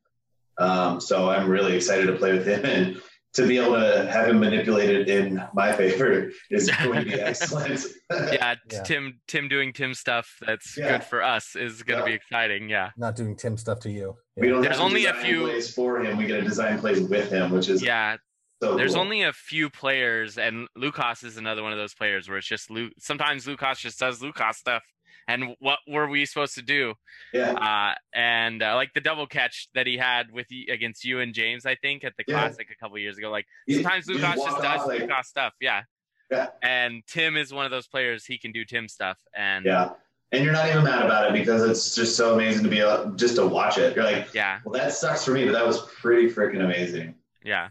Um, 0.57 0.99
so 1.01 1.29
I'm 1.29 1.49
really 1.49 1.75
excited 1.75 2.07
to 2.07 2.13
play 2.13 2.33
with 2.33 2.47
him 2.47 2.65
and 2.65 3.01
to 3.33 3.47
be 3.47 3.59
able 3.59 3.73
to 3.73 4.09
have 4.11 4.27
him 4.29 4.39
manipulated 4.39 5.07
in 5.09 5.43
my 5.53 5.71
favor 5.71 6.31
is 6.49 6.69
going 6.71 7.03
to 7.03 7.05
be 7.05 7.13
excellent. 7.21 7.85
yeah, 8.11 8.55
Yeah. 8.71 8.83
Tim 8.83 9.19
Tim 9.27 9.47
doing 9.47 9.73
Tim 9.73 9.93
stuff 9.93 10.27
that's 10.41 10.75
Yeah. 10.75 10.93
good 10.93 11.03
for 11.03 11.21
us 11.21 11.55
is 11.55 11.83
going 11.83 11.99
to 11.99 12.05
be 12.05 12.13
exciting. 12.13 12.69
Yeah. 12.69 12.91
not 12.97 13.15
doing 13.15 13.35
tim 13.35 13.57
stuff 13.57 13.79
to 13.81 13.91
you 13.91 14.15
we 14.37 14.47
don't 14.49 14.61
There's 14.61 14.77
have 14.77 14.79
to 14.79 14.83
only 14.83 15.05
a 15.05 15.13
few- 15.13 15.41
plays 15.43 15.71
for 15.73 15.99
him. 16.03 16.17
We 16.17 16.25
get 16.25 16.37
to 16.37 16.41
design 16.43 16.79
plays 16.79 17.01
with 17.01 17.29
him, 17.29 17.51
which 17.51 17.69
is 17.69 17.83
Yeah, 17.83 18.17
so 18.61 18.75
there's 18.75 18.93
cool. 18.93 19.01
only 19.01 19.23
a 19.23 19.33
few 19.33 19.69
players 19.69 20.37
and 20.37 20.67
Lucas 20.75 21.23
is 21.23 21.37
another 21.37 21.63
one 21.63 21.71
of 21.71 21.77
those 21.77 21.93
players 21.93 22.27
where 22.27 22.37
it's 22.37 22.47
just 22.47 22.69
Lu- 22.71 22.89
sometimes 22.99 23.45
Lucas 23.47 23.79
just 23.79 23.99
does 23.99 24.21
Lucas 24.21 24.57
stuff 24.57 24.83
and 25.29 25.55
what 25.59 25.79
were 25.87 26.07
we 26.07 26.25
supposed 26.25 26.55
to 26.55 26.61
do? 26.61 26.93
yeah. 27.33 27.51
Uh 27.51 27.95
and 28.13 28.63
uh, 28.63 28.75
like 28.75 28.93
the 28.93 29.01
double 29.01 29.27
catch 29.27 29.67
that 29.75 29.85
he 29.87 29.97
had 29.97 30.31
with 30.31 30.47
against 30.71 31.03
you 31.05 31.19
and 31.19 31.33
James 31.33 31.65
I 31.65 31.75
think 31.75 32.03
at 32.03 32.13
the 32.17 32.23
Yeah. 32.27 32.39
classic 32.39 32.69
a 32.71 32.75
couple 32.75 32.97
years 32.97 33.17
ago 33.17 33.29
like 33.29 33.45
sometimes 33.69 34.07
Lucas 34.07 34.37
walk 34.37 34.49
just 34.49 34.61
does 34.63 34.87
like- 34.87 35.01
Lucas 35.01 35.27
stuff, 35.27 35.53
yeah. 35.61 35.83
Yeah. 36.31 36.47
And 36.61 37.03
Tim 37.07 37.37
is 37.37 37.53
one 37.53 37.65
of 37.65 37.71
those 37.71 37.87
players 37.87 38.25
he 38.25 38.37
can 38.37 38.51
do 38.51 38.65
Tim 38.65 38.87
stuff 38.87 39.17
and 39.35 39.65
Yeah. 39.65 39.91
And 40.33 40.43
you're 40.43 40.51
not 40.51 40.67
even 40.67 40.83
mad 40.83 41.05
about 41.05 41.29
it 41.29 41.33
because 41.33 41.63
it's 41.63 41.95
just 41.95 42.17
so 42.17 42.33
amazing 42.35 42.61
to 42.65 42.69
be 42.69 42.79
able, 42.81 43.11
just 43.15 43.35
to 43.37 43.47
watch 43.47 43.77
it. 43.77 43.95
You're 43.95 44.03
like, 44.03 44.33
yeah, 44.33 44.59
well, 44.65 44.73
that 44.73 44.91
sucks 44.91 45.23
for 45.23 45.31
me, 45.31 45.45
but 45.45 45.53
that 45.53 45.65
was 45.65 45.85
pretty 46.01 46.29
freaking 46.29 46.61
amazing. 46.65 47.15
yeah. 47.45 47.69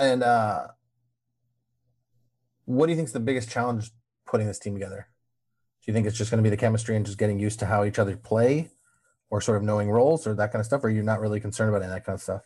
And 0.00 0.22
uh 0.22 0.66
what 2.64 2.86
do 2.86 2.92
you 2.92 2.96
think 2.96 3.06
is 3.06 3.12
the 3.12 3.20
biggest 3.20 3.50
challenge 3.50 3.90
putting 4.26 4.46
this 4.46 4.58
team 4.58 4.74
together? 4.74 5.08
Do 5.82 5.90
you 5.90 5.94
think 5.94 6.06
it's 6.06 6.16
just 6.16 6.30
going 6.30 6.38
to 6.38 6.42
be 6.42 6.54
the 6.54 6.60
chemistry 6.60 6.94
and 6.94 7.04
just 7.04 7.18
getting 7.18 7.38
used 7.38 7.58
to 7.60 7.66
how 7.66 7.84
each 7.84 7.98
other 7.98 8.16
play 8.16 8.70
or 9.28 9.40
sort 9.40 9.56
of 9.56 9.64
knowing 9.64 9.90
roles 9.90 10.26
or 10.26 10.34
that 10.34 10.52
kind 10.52 10.60
of 10.60 10.66
stuff 10.66 10.84
or 10.84 10.86
are 10.86 10.90
you 10.90 11.02
not 11.02 11.20
really 11.20 11.40
concerned 11.40 11.70
about 11.70 11.82
any 11.82 11.90
of 11.90 11.96
that 11.96 12.04
kind 12.04 12.14
of 12.14 12.22
stuff? 12.22 12.42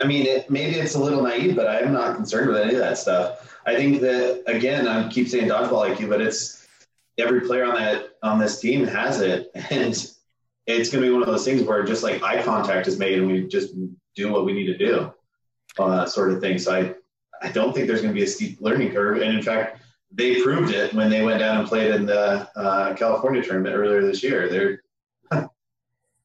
I 0.00 0.06
mean, 0.06 0.26
it, 0.26 0.50
maybe 0.50 0.76
it's 0.76 0.94
a 0.94 1.02
little 1.02 1.22
naive, 1.22 1.56
but 1.56 1.68
I'm 1.68 1.92
not 1.92 2.16
concerned 2.16 2.48
with 2.48 2.58
any 2.58 2.74
of 2.74 2.80
that 2.80 2.98
stuff. 2.98 3.58
I 3.66 3.74
think 3.74 4.00
that 4.02 4.42
again, 4.46 4.86
I 4.86 5.08
keep 5.08 5.28
saying 5.28 5.48
dodgeball 5.48 5.94
IQ, 5.94 6.08
but 6.08 6.20
it's 6.20 6.66
every 7.18 7.42
player 7.42 7.64
on 7.64 7.74
that 7.76 8.10
on 8.22 8.38
this 8.38 8.60
team 8.60 8.86
has 8.86 9.20
it, 9.20 9.50
and 9.70 9.94
it's 10.66 10.90
going 10.90 11.02
to 11.02 11.08
be 11.08 11.10
one 11.10 11.22
of 11.22 11.28
those 11.28 11.44
things 11.44 11.62
where 11.62 11.82
just 11.84 12.02
like 12.02 12.22
eye 12.22 12.42
contact 12.42 12.86
is 12.88 12.98
made, 12.98 13.18
and 13.18 13.26
we 13.26 13.46
just 13.46 13.74
do 14.14 14.30
what 14.30 14.44
we 14.44 14.52
need 14.52 14.66
to 14.66 14.76
do, 14.76 15.12
uh, 15.78 16.06
sort 16.06 16.32
of 16.32 16.40
thing. 16.40 16.58
So 16.58 16.74
I, 16.74 16.94
I 17.46 17.50
don't 17.50 17.74
think 17.74 17.86
there's 17.86 18.02
going 18.02 18.14
to 18.14 18.18
be 18.18 18.24
a 18.24 18.28
steep 18.28 18.60
learning 18.60 18.92
curve, 18.92 19.20
and 19.20 19.36
in 19.36 19.42
fact, 19.42 19.82
they 20.12 20.40
proved 20.42 20.72
it 20.72 20.94
when 20.94 21.10
they 21.10 21.22
went 21.24 21.40
down 21.40 21.58
and 21.58 21.68
played 21.68 21.92
in 21.92 22.06
the 22.06 22.48
uh, 22.56 22.94
California 22.94 23.42
tournament 23.42 23.74
earlier 23.74 24.02
this 24.02 24.22
year. 24.22 24.48
They're 24.48 24.82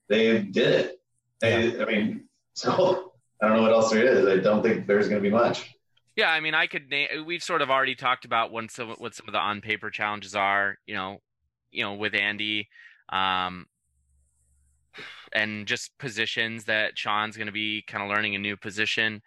they 0.10 0.40
did 0.40 0.68
it. 0.73 1.02
They, 1.40 1.82
I 1.82 1.86
mean, 1.86 2.26
so 2.53 3.11
I 3.41 3.48
don't 3.48 3.57
know 3.57 3.64
what 3.64 3.72
else 3.72 3.91
there 3.91 4.06
is. 4.06 4.28
I 4.28 4.41
don't 4.41 4.61
think 4.61 4.88
there's 4.88 5.10
going 5.10 5.22
to 5.22 5.30
be 5.30 5.34
much. 5.34 5.73
Yeah, 6.15 6.30
I 6.30 6.40
mean, 6.40 6.53
I 6.53 6.68
could. 6.68 6.90
name. 6.90 7.26
we've 7.26 7.44
sort 7.44 7.61
of 7.61 7.72
already 7.72 7.95
talked 7.95 8.26
about 8.26 8.52
what 8.52 8.69
some 8.69 8.90
what 8.98 9.15
some 9.15 9.28
of 9.28 9.34
the 9.34 9.40
on 9.40 9.61
paper 9.61 9.90
challenges 9.90 10.36
are. 10.36 10.78
You 10.86 10.94
know, 10.94 11.22
you 11.72 11.84
know, 11.84 11.95
with 11.95 12.14
Andy, 12.14 12.68
um, 13.10 13.65
and 15.33 15.65
just 15.65 15.97
positions 15.97 16.65
that 16.65 16.97
Shawn's 16.97 17.37
going 17.37 17.47
to 17.47 17.53
be 17.53 17.83
kind 17.87 18.03
of 18.03 18.09
learning 18.09 18.35
a 18.35 18.39
new 18.39 18.57
position. 18.57 19.21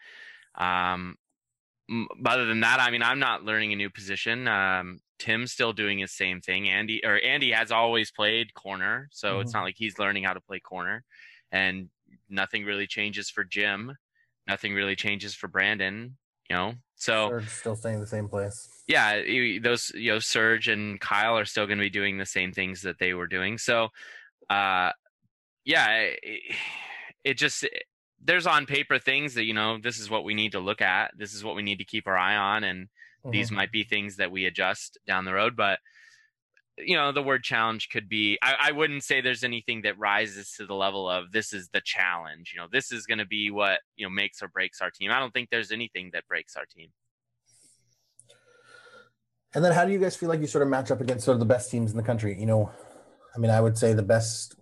Um, 0.56 1.16
other 2.24 2.47
than 2.47 2.60
that, 2.60 2.81
I 2.81 2.90
mean, 2.90 3.02
I'm 3.02 3.18
not 3.18 3.44
learning 3.44 3.72
a 3.72 3.76
new 3.76 3.90
position. 3.90 4.48
Um, 4.48 5.01
Tim's 5.18 5.52
still 5.52 5.72
doing 5.72 5.98
his 5.98 6.12
same 6.12 6.40
thing. 6.40 6.68
Andy 6.68 7.05
or 7.05 7.20
Andy 7.20 7.52
has 7.52 7.70
always 7.70 8.10
played 8.10 8.55
corner, 8.55 9.09
so 9.12 9.32
mm-hmm. 9.32 9.40
it's 9.43 9.52
not 9.52 9.62
like 9.62 9.76
he's 9.76 9.98
learning 9.98 10.24
how 10.24 10.32
to 10.32 10.40
play 10.40 10.60
corner. 10.60 11.05
And 11.52 11.89
nothing 12.28 12.64
really 12.64 12.86
changes 12.86 13.31
for 13.31 13.44
Jim. 13.44 13.97
Nothing 14.47 14.74
really 14.74 14.97
changes 14.97 15.35
for 15.35 15.48
Brandon. 15.48 16.16
You 16.51 16.56
know, 16.56 16.74
so 16.97 17.31
Serge 17.31 17.48
still 17.48 17.76
staying 17.76 18.01
the 18.01 18.06
same 18.06 18.28
place. 18.28 18.68
Yeah, 18.86 19.22
those 19.62 19.90
you 19.94 20.12
know 20.12 20.18
Serge 20.18 20.68
and 20.68 21.01
Kyle 21.01 21.39
are 21.39 21.47
still 21.47 21.66
going 21.66 21.78
to 21.78 21.85
be 21.85 21.90
doing 21.90 22.18
the 22.18 22.26
same 22.26 22.52
things 22.52 22.82
that 22.82 22.98
they 22.98 23.14
were 23.14 23.26
doing. 23.26 23.56
So, 23.56 23.89
uh, 24.51 24.90
yeah, 25.65 26.11
it, 26.23 26.57
it 27.24 27.39
just 27.39 27.66
there's 28.23 28.47
on 28.47 28.66
paper 28.66 28.99
things 28.99 29.35
that 29.35 29.45
you 29.45 29.55
know 29.55 29.78
this 29.82 29.99
is 29.99 30.11
what 30.11 30.24
we 30.24 30.35
need 30.35 30.53
to 30.53 30.61
look 30.61 30.81
at. 30.81 31.12
This 31.16 31.35
is 31.35 31.45
what 31.45 31.57
we 31.57 31.62
need 31.62 31.78
to 31.78 31.85
keep 31.85 32.07
our 32.07 32.16
eye 32.16 32.36
on, 32.36 32.65
and 32.65 32.86
mm-hmm. 32.86 33.31
these 33.31 33.51
might 33.51 33.73
be 33.73 33.85
things 33.85 34.16
that 34.16 34.31
we 34.31 34.47
adjust 34.47 34.99
down 35.07 35.24
the 35.24 35.35
road. 35.35 35.57
But 35.57 35.78
you 36.78 36.97
know 36.97 37.12
the 37.12 37.23
word 37.23 37.43
challenge 37.43 37.89
could 37.89 38.09
be 38.09 38.39
I, 38.43 38.57
I, 38.69 38.73
wouldn't 38.73 39.05
say 39.05 39.20
there's 39.20 39.45
anything 39.45 39.82
that 39.82 39.99
rises 39.99 40.53
to 40.57 40.66
the 40.66 40.74
level 40.74 41.09
of 41.09 41.31
this 41.31 41.53
is 41.53 41.69
the 41.73 41.81
challenge 41.85 42.53
you 42.53 42.61
know 42.61 42.66
this 42.70 42.91
is 42.91 43.07
going 43.07 43.19
to 43.19 43.27
be 43.27 43.51
what 43.51 43.81
you 43.97 44.05
know 44.05 44.11
makes 44.11 44.43
or 44.43 44.49
breaks 44.49 44.81
our 44.81 44.91
team 44.91 45.11
i 45.12 45.20
don't 45.20 45.32
think 45.32 45.51
there's 45.51 45.70
anything 45.70 46.11
that 46.12 46.27
breaks 46.27 46.57
our 46.57 46.65
team 46.66 46.89
and 49.55 49.65
then 49.65 49.73
how 49.73 49.85
do 49.85 49.93
you 49.93 49.99
guys 49.99 50.16
feel 50.16 50.28
like 50.28 50.41
you 50.41 50.49
sort 50.49 50.62
of 50.62 50.69
match 50.69 50.91
up 50.91 51.01
against 51.01 51.24
sort 51.24 51.35
of 51.35 51.41
the 51.41 51.47
best 51.47 51.70
teams 51.70 51.93
in 51.93 51.97
the 51.97 52.03
country 52.03 52.36
you 52.39 52.47
know 52.47 52.70
i 53.36 53.39
mean 53.39 53.53
i 53.53 53.61
would 53.61 53.78
say 53.78 53.93
the 53.93 54.03
best 54.03 54.57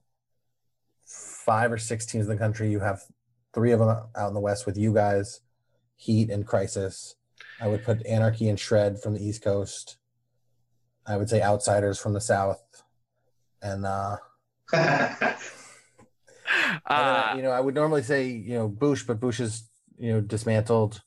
five 1.45 1.73
or 1.73 1.79
six 1.79 2.07
teams 2.07 2.27
in 2.27 2.33
the 2.33 2.39
country 2.39 2.71
you 2.71 2.81
have 2.81 3.03
three 3.53 3.73
of 3.73 3.79
them 3.79 3.89
out 4.17 4.29
in 4.29 4.35
the 4.35 4.41
west 4.41 4.67
with 4.67 4.77
you 4.77 4.93
guys 4.93 5.41
heat 5.97 6.31
and 6.31 6.47
crisis 6.47 7.17
i 7.61 7.67
would 7.67 7.85
put 7.85 8.05
anarchy 8.07 8.49
and 8.49 8.59
shred 8.59 9.01
from 9.01 9.15
the 9.15 9.25
east 9.25 9.43
coast 9.43 9.97
I 11.07 11.17
would 11.17 11.29
say 11.29 11.43
outsiders 11.43 11.99
from 11.99 12.13
the 12.13 12.21
south, 12.21 12.63
and 13.61 13.85
uh, 13.85 14.17
uh, 14.73 15.35
you 17.37 17.43
know 17.43 17.51
I 17.51 17.61
would 17.61 17.75
normally 17.75 18.03
say 18.03 18.29
you 18.29 18.55
know 18.55 18.69
Bush, 18.69 19.03
but 19.05 19.19
Bush 19.19 19.41
is 19.41 19.69
you 19.99 20.13
know 20.13 20.21
dismantled. 20.21 21.03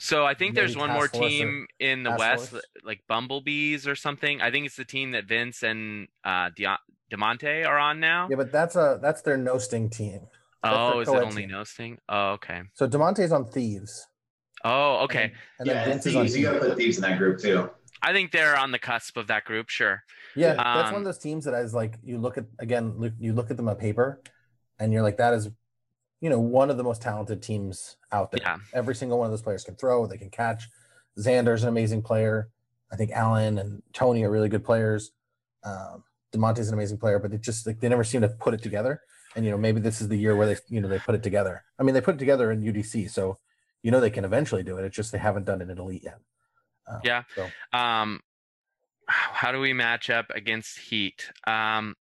So 0.00 0.24
I 0.24 0.34
think 0.34 0.54
there's 0.54 0.76
one 0.76 0.90
more 0.90 1.08
team 1.08 1.66
in 1.80 2.04
the 2.04 2.14
West, 2.16 2.50
force. 2.50 2.62
like 2.84 3.00
Bumblebees 3.08 3.88
or 3.88 3.96
something. 3.96 4.40
I 4.40 4.50
think 4.50 4.66
it's 4.66 4.76
the 4.76 4.84
team 4.84 5.10
that 5.10 5.24
Vince 5.24 5.64
and 5.64 6.06
uh, 6.24 6.50
Demonte 7.10 7.66
are 7.66 7.78
on 7.78 8.00
now. 8.00 8.28
Yeah, 8.30 8.36
but 8.36 8.52
that's 8.52 8.76
a 8.76 8.98
that's 9.00 9.22
their 9.22 9.36
Nosting 9.36 9.90
team. 9.90 10.20
That's 10.62 10.76
oh, 10.76 11.00
is 11.00 11.08
it 11.08 11.14
only 11.14 11.42
team. 11.42 11.50
Nosting? 11.50 11.98
Oh, 12.08 12.30
okay. 12.32 12.62
So 12.74 12.88
Demonte's 12.88 13.32
on 13.32 13.44
Thieves. 13.44 14.06
Oh, 14.64 15.04
okay. 15.04 15.32
And, 15.58 15.68
and 15.68 15.68
yeah, 15.68 15.84
Vince 15.84 16.04
Thieves. 16.04 16.36
You 16.36 16.42
got 16.42 16.54
to 16.54 16.58
put 16.58 16.76
Thieves 16.76 16.96
in 16.96 17.02
that 17.02 17.18
group 17.18 17.40
too. 17.40 17.70
I 18.02 18.12
think 18.12 18.32
they're 18.32 18.56
on 18.56 18.70
the 18.70 18.78
cusp 18.78 19.16
of 19.16 19.26
that 19.28 19.44
group. 19.44 19.68
Sure. 19.68 20.02
Yeah, 20.36 20.54
that's 20.54 20.60
um, 20.66 20.74
one 20.74 20.86
of 20.86 20.96
um, 20.96 21.04
those 21.04 21.18
teams 21.18 21.44
that 21.44 21.54
is 21.54 21.74
like 21.74 21.98
you 22.02 22.18
look 22.18 22.38
at 22.38 22.44
again, 22.58 23.14
you 23.18 23.32
look 23.32 23.50
at 23.50 23.56
them 23.56 23.68
on 23.68 23.76
paper, 23.76 24.20
and 24.78 24.92
you're 24.92 25.02
like, 25.02 25.16
that 25.16 25.34
is, 25.34 25.48
you 26.20 26.30
know, 26.30 26.38
one 26.38 26.70
of 26.70 26.76
the 26.76 26.84
most 26.84 27.02
talented 27.02 27.42
teams 27.42 27.96
out 28.12 28.30
there. 28.30 28.40
Yeah. 28.42 28.58
Every 28.72 28.94
single 28.94 29.18
one 29.18 29.26
of 29.26 29.32
those 29.32 29.42
players 29.42 29.64
can 29.64 29.76
throw, 29.76 30.06
they 30.06 30.18
can 30.18 30.30
catch. 30.30 30.68
Xander's 31.18 31.62
an 31.62 31.68
amazing 31.68 32.02
player. 32.02 32.50
I 32.92 32.96
think 32.96 33.10
Allen 33.10 33.58
and 33.58 33.82
Tony 33.92 34.24
are 34.24 34.30
really 34.30 34.48
good 34.48 34.64
players. 34.64 35.10
Um, 35.64 36.04
Demonte's 36.32 36.68
an 36.68 36.74
amazing 36.74 36.98
player, 36.98 37.18
but 37.18 37.30
they 37.30 37.38
just 37.38 37.66
like 37.66 37.80
they 37.80 37.88
never 37.88 38.04
seem 38.04 38.20
to 38.20 38.28
put 38.28 38.54
it 38.54 38.62
together. 38.62 39.00
And 39.36 39.44
you 39.44 39.50
know, 39.50 39.58
maybe 39.58 39.80
this 39.80 40.00
is 40.00 40.08
the 40.08 40.16
year 40.16 40.34
where 40.36 40.46
they, 40.46 40.56
you 40.68 40.80
know, 40.80 40.88
they 40.88 40.98
put 40.98 41.14
it 41.14 41.22
together. 41.22 41.64
I 41.78 41.82
mean, 41.82 41.94
they 41.94 42.00
put 42.00 42.16
it 42.16 42.18
together 42.18 42.50
in 42.50 42.62
UDC, 42.62 43.10
so 43.10 43.38
you 43.82 43.90
know 43.90 44.00
they 44.00 44.10
can 44.10 44.24
eventually 44.24 44.62
do 44.62 44.76
it. 44.78 44.84
It's 44.84 44.96
just 44.96 45.12
they 45.12 45.18
haven't 45.18 45.44
done 45.44 45.60
it 45.60 45.70
in 45.70 45.78
elite 45.78 46.02
yet. 46.04 46.18
Uh, 46.86 46.98
yeah. 47.04 47.22
So. 47.34 47.48
Um, 47.72 48.20
how 49.08 49.52
do 49.52 49.60
we 49.60 49.72
match 49.72 50.10
up 50.10 50.26
against 50.34 50.78
Heat? 50.78 51.30
Um, 51.46 51.94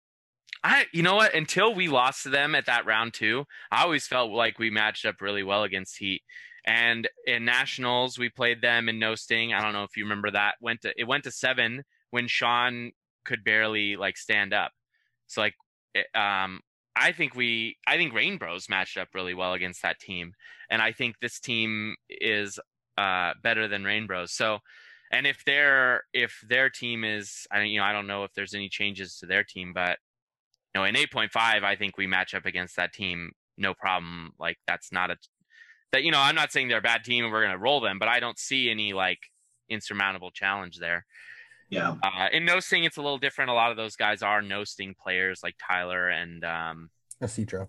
I, 0.65 0.86
you 0.93 1.03
know 1.03 1.15
what? 1.15 1.35
Until 1.35 1.74
we 1.74 1.89
lost 1.89 2.24
to 2.24 2.31
them 2.31 2.55
at 2.55 2.66
that 2.66 2.86
round 2.86 3.15
two, 3.15 3.44
I 3.70 3.82
always 3.82 4.07
felt 4.07 4.32
like 4.32 4.59
we 4.59 4.70
matched 4.70 5.07
up 5.07 5.20
really 5.20 5.44
well 5.44 5.62
against 5.62 5.98
Heat. 5.98 6.23
And 6.66 7.09
in 7.27 7.44
nationals, 7.44 8.19
we 8.19 8.28
played 8.28 8.61
them 8.61 8.89
in 8.89 8.98
no 8.98 9.15
sting. 9.15 9.55
I 9.55 9.62
don't 9.62 9.73
know 9.73 9.85
if 9.85 9.97
you 9.97 10.03
remember 10.03 10.32
that. 10.32 10.57
Went 10.61 10.82
to 10.82 10.93
it 10.97 11.05
went 11.05 11.24
to 11.24 11.31
seven 11.31 11.85
when 12.11 12.27
Sean 12.27 12.90
could 13.27 13.44
barely 13.44 13.97
like 13.97 14.16
stand 14.16 14.55
up. 14.55 14.70
So 15.27 15.40
like, 15.40 15.55
it, 15.94 16.07
um, 16.15 16.61
I 16.97 17.12
think 17.12 17.35
we, 17.35 17.77
I 17.86 17.97
think 17.97 18.15
Reignbros 18.15 18.70
matched 18.70 18.97
up 18.97 19.09
really 19.15 19.35
well 19.35 19.53
against 19.53 19.82
that 19.82 19.98
team, 19.98 20.32
and 20.70 20.81
I 20.81 20.93
think 20.93 21.16
this 21.20 21.39
team 21.40 21.94
is 22.09 22.59
uh, 22.97 23.32
better 23.43 23.69
than 23.69 23.82
Reignbros. 23.82 24.31
So, 24.31 24.61
and 25.12 25.27
if 25.27 25.44
their 25.44 26.05
if 26.15 26.43
their 26.48 26.70
team 26.70 27.05
is, 27.05 27.47
I 27.53 27.62
you 27.62 27.78
know, 27.78 27.85
I 27.85 27.93
don't 27.93 28.07
know 28.07 28.24
if 28.24 28.32
there's 28.35 28.55
any 28.55 28.70
changes 28.70 29.19
to 29.19 29.27
their 29.27 29.44
team, 29.44 29.73
but 29.74 29.98
you 30.74 30.81
know, 30.81 30.85
in 30.85 30.94
8.5, 30.94 31.31
I 31.36 31.77
think 31.77 31.97
we 31.97 32.07
match 32.07 32.35
up 32.35 32.47
against 32.47 32.77
that 32.77 32.93
team 32.93 33.32
no 33.59 33.74
problem. 33.74 34.32
Like 34.39 34.57
that's 34.66 34.93
not 34.93 35.11
a 35.11 35.16
that 35.93 36.03
you 36.03 36.11
know, 36.11 36.20
I'm 36.20 36.35
not 36.35 36.53
saying 36.53 36.69
they're 36.69 36.78
a 36.78 36.82
bad 36.82 37.05
team 37.05 37.24
and 37.24 37.32
we're 37.32 37.43
gonna 37.43 37.59
roll 37.59 37.81
them, 37.81 37.98
but 37.98 38.09
I 38.09 38.20
don't 38.20 38.39
see 38.39 38.70
any 38.70 38.93
like 38.93 39.19
insurmountable 39.69 40.31
challenge 40.31 40.78
there. 40.78 41.07
Yeah. 41.68 41.94
Uh, 42.02 42.28
in 42.32 42.44
no 42.44 42.60
sting, 42.60 42.84
it's 42.84 42.97
a 42.97 43.02
little 43.02 43.18
different. 43.18 43.51
A 43.51 43.55
lot 43.55 43.70
of 43.70 43.76
those 43.76 43.97
guys 43.97 44.22
are 44.22 44.43
no 44.43 44.64
sting 44.64 44.94
players, 45.01 45.40
like 45.43 45.56
Tyler 45.66 46.09
and 46.09 46.44
um, 46.44 46.90
Isidro. 47.20 47.68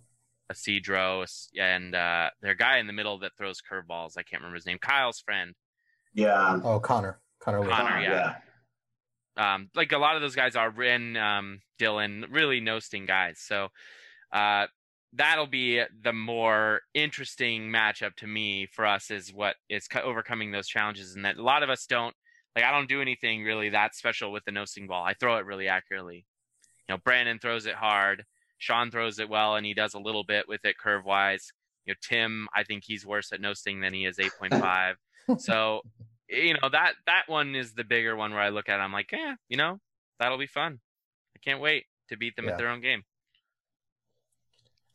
Isidro 0.50 1.26
and 1.60 1.96
uh, 1.96 2.30
their 2.42 2.56
guy 2.56 2.78
in 2.78 2.88
the 2.88 2.94
middle 2.94 3.20
that 3.20 3.32
throws 3.38 3.60
curveballs. 3.62 4.18
I 4.18 4.24
can't 4.24 4.42
remember 4.42 4.56
his 4.56 4.66
name. 4.66 4.78
Kyle's 4.80 5.20
friend. 5.20 5.54
Yeah. 6.14 6.60
Oh, 6.64 6.80
Connor. 6.80 7.20
Connor. 7.40 7.68
Connor. 7.68 8.02
yeah. 8.02 8.36
yeah. 9.38 9.54
Um, 9.54 9.70
like 9.76 9.92
a 9.92 9.98
lot 9.98 10.16
of 10.16 10.22
those 10.22 10.36
guys 10.36 10.56
are 10.56 10.72
Ren, 10.72 11.16
um, 11.16 11.60
Dylan, 11.80 12.26
really 12.32 12.60
no 12.60 12.80
sting 12.80 13.06
guys. 13.06 13.40
So, 13.40 13.68
uh, 14.32 14.66
that'll 15.14 15.48
be 15.48 15.82
the 16.04 16.14
more 16.14 16.82
interesting 16.94 17.70
matchup 17.70 18.16
to 18.16 18.28
me 18.28 18.68
for 18.72 18.86
us 18.86 19.12
is 19.12 19.34
what 19.34 19.56
is 19.70 19.88
overcoming 20.04 20.52
those 20.52 20.68
challenges 20.68 21.16
and 21.16 21.26
that 21.26 21.38
a 21.38 21.44
lot 21.44 21.64
of 21.64 21.70
us 21.70 21.86
don't 21.86 22.16
like 22.58 22.66
i 22.66 22.72
don't 22.72 22.90
do 22.90 23.02
anything 23.02 23.44
really 23.44 23.70
that 23.70 23.96
special 23.96 24.32
with 24.32 24.44
the 24.46 24.52
no 24.52 24.66
sting 24.66 24.88
ball 24.88 25.04
i 25.04 25.14
throw 25.14 25.38
it 25.38 25.46
really 25.46 25.68
accurately 25.68 26.26
you 26.90 26.96
know 26.96 27.00
brandon 27.06 27.40
throws 27.40 27.66
it 27.66 27.76
hard 27.76 28.26
Shawn 28.58 28.92
throws 28.92 29.20
it 29.20 29.30
well 29.30 29.56
and 29.56 29.66
he 29.66 29.74
does 29.74 29.94
a 29.94 30.00
little 30.00 30.24
bit 30.24 30.48
with 30.48 30.66
it 30.66 30.78
curve 30.78 31.06
wise. 31.06 31.52
You 31.86 31.94
know, 31.94 31.98
Tim, 32.02 32.48
I 32.56 32.64
think 32.64 32.84
he's 32.86 33.06
worse 33.06 33.32
at 33.32 33.40
no 33.40 33.54
sting 33.54 33.82
than 33.82 33.94
he 33.94 34.06
is 34.06 34.18
8.5. 34.18 34.96
so, 35.40 35.82
you 36.28 36.54
know, 36.54 36.70
that 36.70 36.94
that 37.06 37.24
one 37.28 37.56
is 37.56 37.74
the 37.74 37.84
bigger 37.84 38.16
one 38.16 38.32
where 38.32 38.42
I 38.42 38.50
look 38.50 38.68
at 38.68 38.80
it, 38.80 38.84
I'm 38.84 38.92
like, 38.92 39.12
yeah, 39.12 39.36
you 39.48 39.58
know, 39.58 39.80
that'll 40.20 40.38
be 40.38 40.48
fun. 40.48 40.80
I 41.36 41.40
can't 41.44 41.62
wait 41.62 41.86
to 42.10 42.18
beat 42.18 42.36
them 42.36 42.46
yeah. 42.46 42.52
at 42.52 42.58
their 42.58 42.70
own 42.70 42.82
game. 42.82 43.04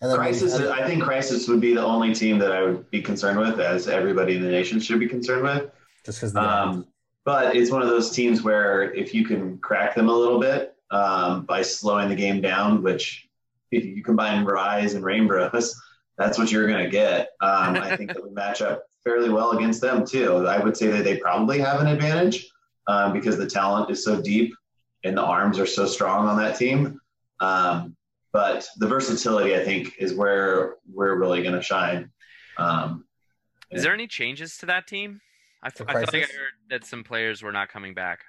Crisis, 0.03 0.55
I 0.59 0.85
think 0.85 1.05
Crisis 1.05 1.47
would 1.47 1.61
be 1.61 1.75
the 1.75 1.85
only 1.85 2.13
team 2.13 2.37
that 2.39 2.51
I 2.51 2.61
would 2.63 2.91
be 2.91 3.01
concerned 3.01 3.39
with, 3.39 3.61
as 3.61 3.87
everybody 3.87 4.35
in 4.35 4.43
the 4.43 4.51
nation 4.51 4.81
should 4.81 4.99
be 4.99 5.07
concerned 5.07 5.45
with. 5.45 5.71
Just 6.05 6.19
because, 6.19 6.35
um, 6.35 6.89
but 7.25 7.57
it's 7.57 7.71
one 7.71 7.83
of 7.83 7.89
those 7.89 8.11
teams 8.11 8.43
where 8.43 8.93
if 8.95 9.15
you 9.15 9.25
can 9.25 9.59
crack 9.59 9.95
them 9.95 10.09
a 10.09 10.15
little 10.15 10.41
bit 10.41 10.75
um, 10.91 11.45
by 11.45 11.63
slowing 11.63 12.09
the 12.09 12.17
game 12.17 12.41
down, 12.41 12.83
which 12.83 13.29
if 13.71 13.85
you 13.85 14.03
combine 14.03 14.45
Rise 14.45 14.95
and 14.95 15.05
Reignbros, 15.05 15.75
that's 16.19 16.39
what 16.39 16.53
you're 16.53 16.69
going 16.69 16.85
to 16.85 16.91
get. 16.91 17.31
Um, 17.41 17.77
I 17.77 17.97
think 17.97 18.13
that 18.13 18.23
we 18.23 18.31
match 18.31 18.61
up 18.61 18.85
fairly 19.03 19.31
well 19.31 19.53
against 19.53 19.81
them 19.81 20.05
too. 20.05 20.47
I 20.47 20.59
would 20.59 20.77
say 20.77 20.89
that 20.89 21.05
they 21.05 21.17
probably 21.17 21.59
have 21.59 21.81
an 21.81 21.87
advantage 21.87 22.49
um, 22.87 23.13
because 23.13 23.39
the 23.39 23.47
talent 23.47 23.91
is 23.91 24.05
so 24.05 24.21
deep 24.21 24.55
and 25.05 25.17
the 25.17 25.23
arms 25.23 25.59
are 25.59 25.67
so 25.67 25.87
strong 25.87 26.29
on 26.29 26.37
that 26.39 26.57
team. 26.57 27.01
Um, 27.41 27.97
but 28.33 28.67
the 28.79 28.87
versatility, 28.87 29.55
I 29.57 29.65
think, 29.65 29.97
is 29.99 30.15
where 30.15 30.77
we're 30.93 31.17
really 31.17 31.43
going 31.43 31.55
to 31.55 31.63
shine. 31.63 32.11
Um, 32.59 33.05
is 33.71 33.83
there 33.83 33.95
any 33.95 34.07
changes 34.07 34.59
to 34.59 34.67
that 34.67 34.87
team? 34.87 35.21
I, 35.63 35.71
th- 35.71 35.89
I 35.89 35.93
feel 35.93 36.01
like 36.01 36.15
I 36.15 36.19
heard 36.19 36.53
that 36.71 36.85
some 36.85 37.05
players 37.05 37.43
were 37.43 37.53
not 37.53 37.69
coming 37.69 37.95
back. 37.95 38.21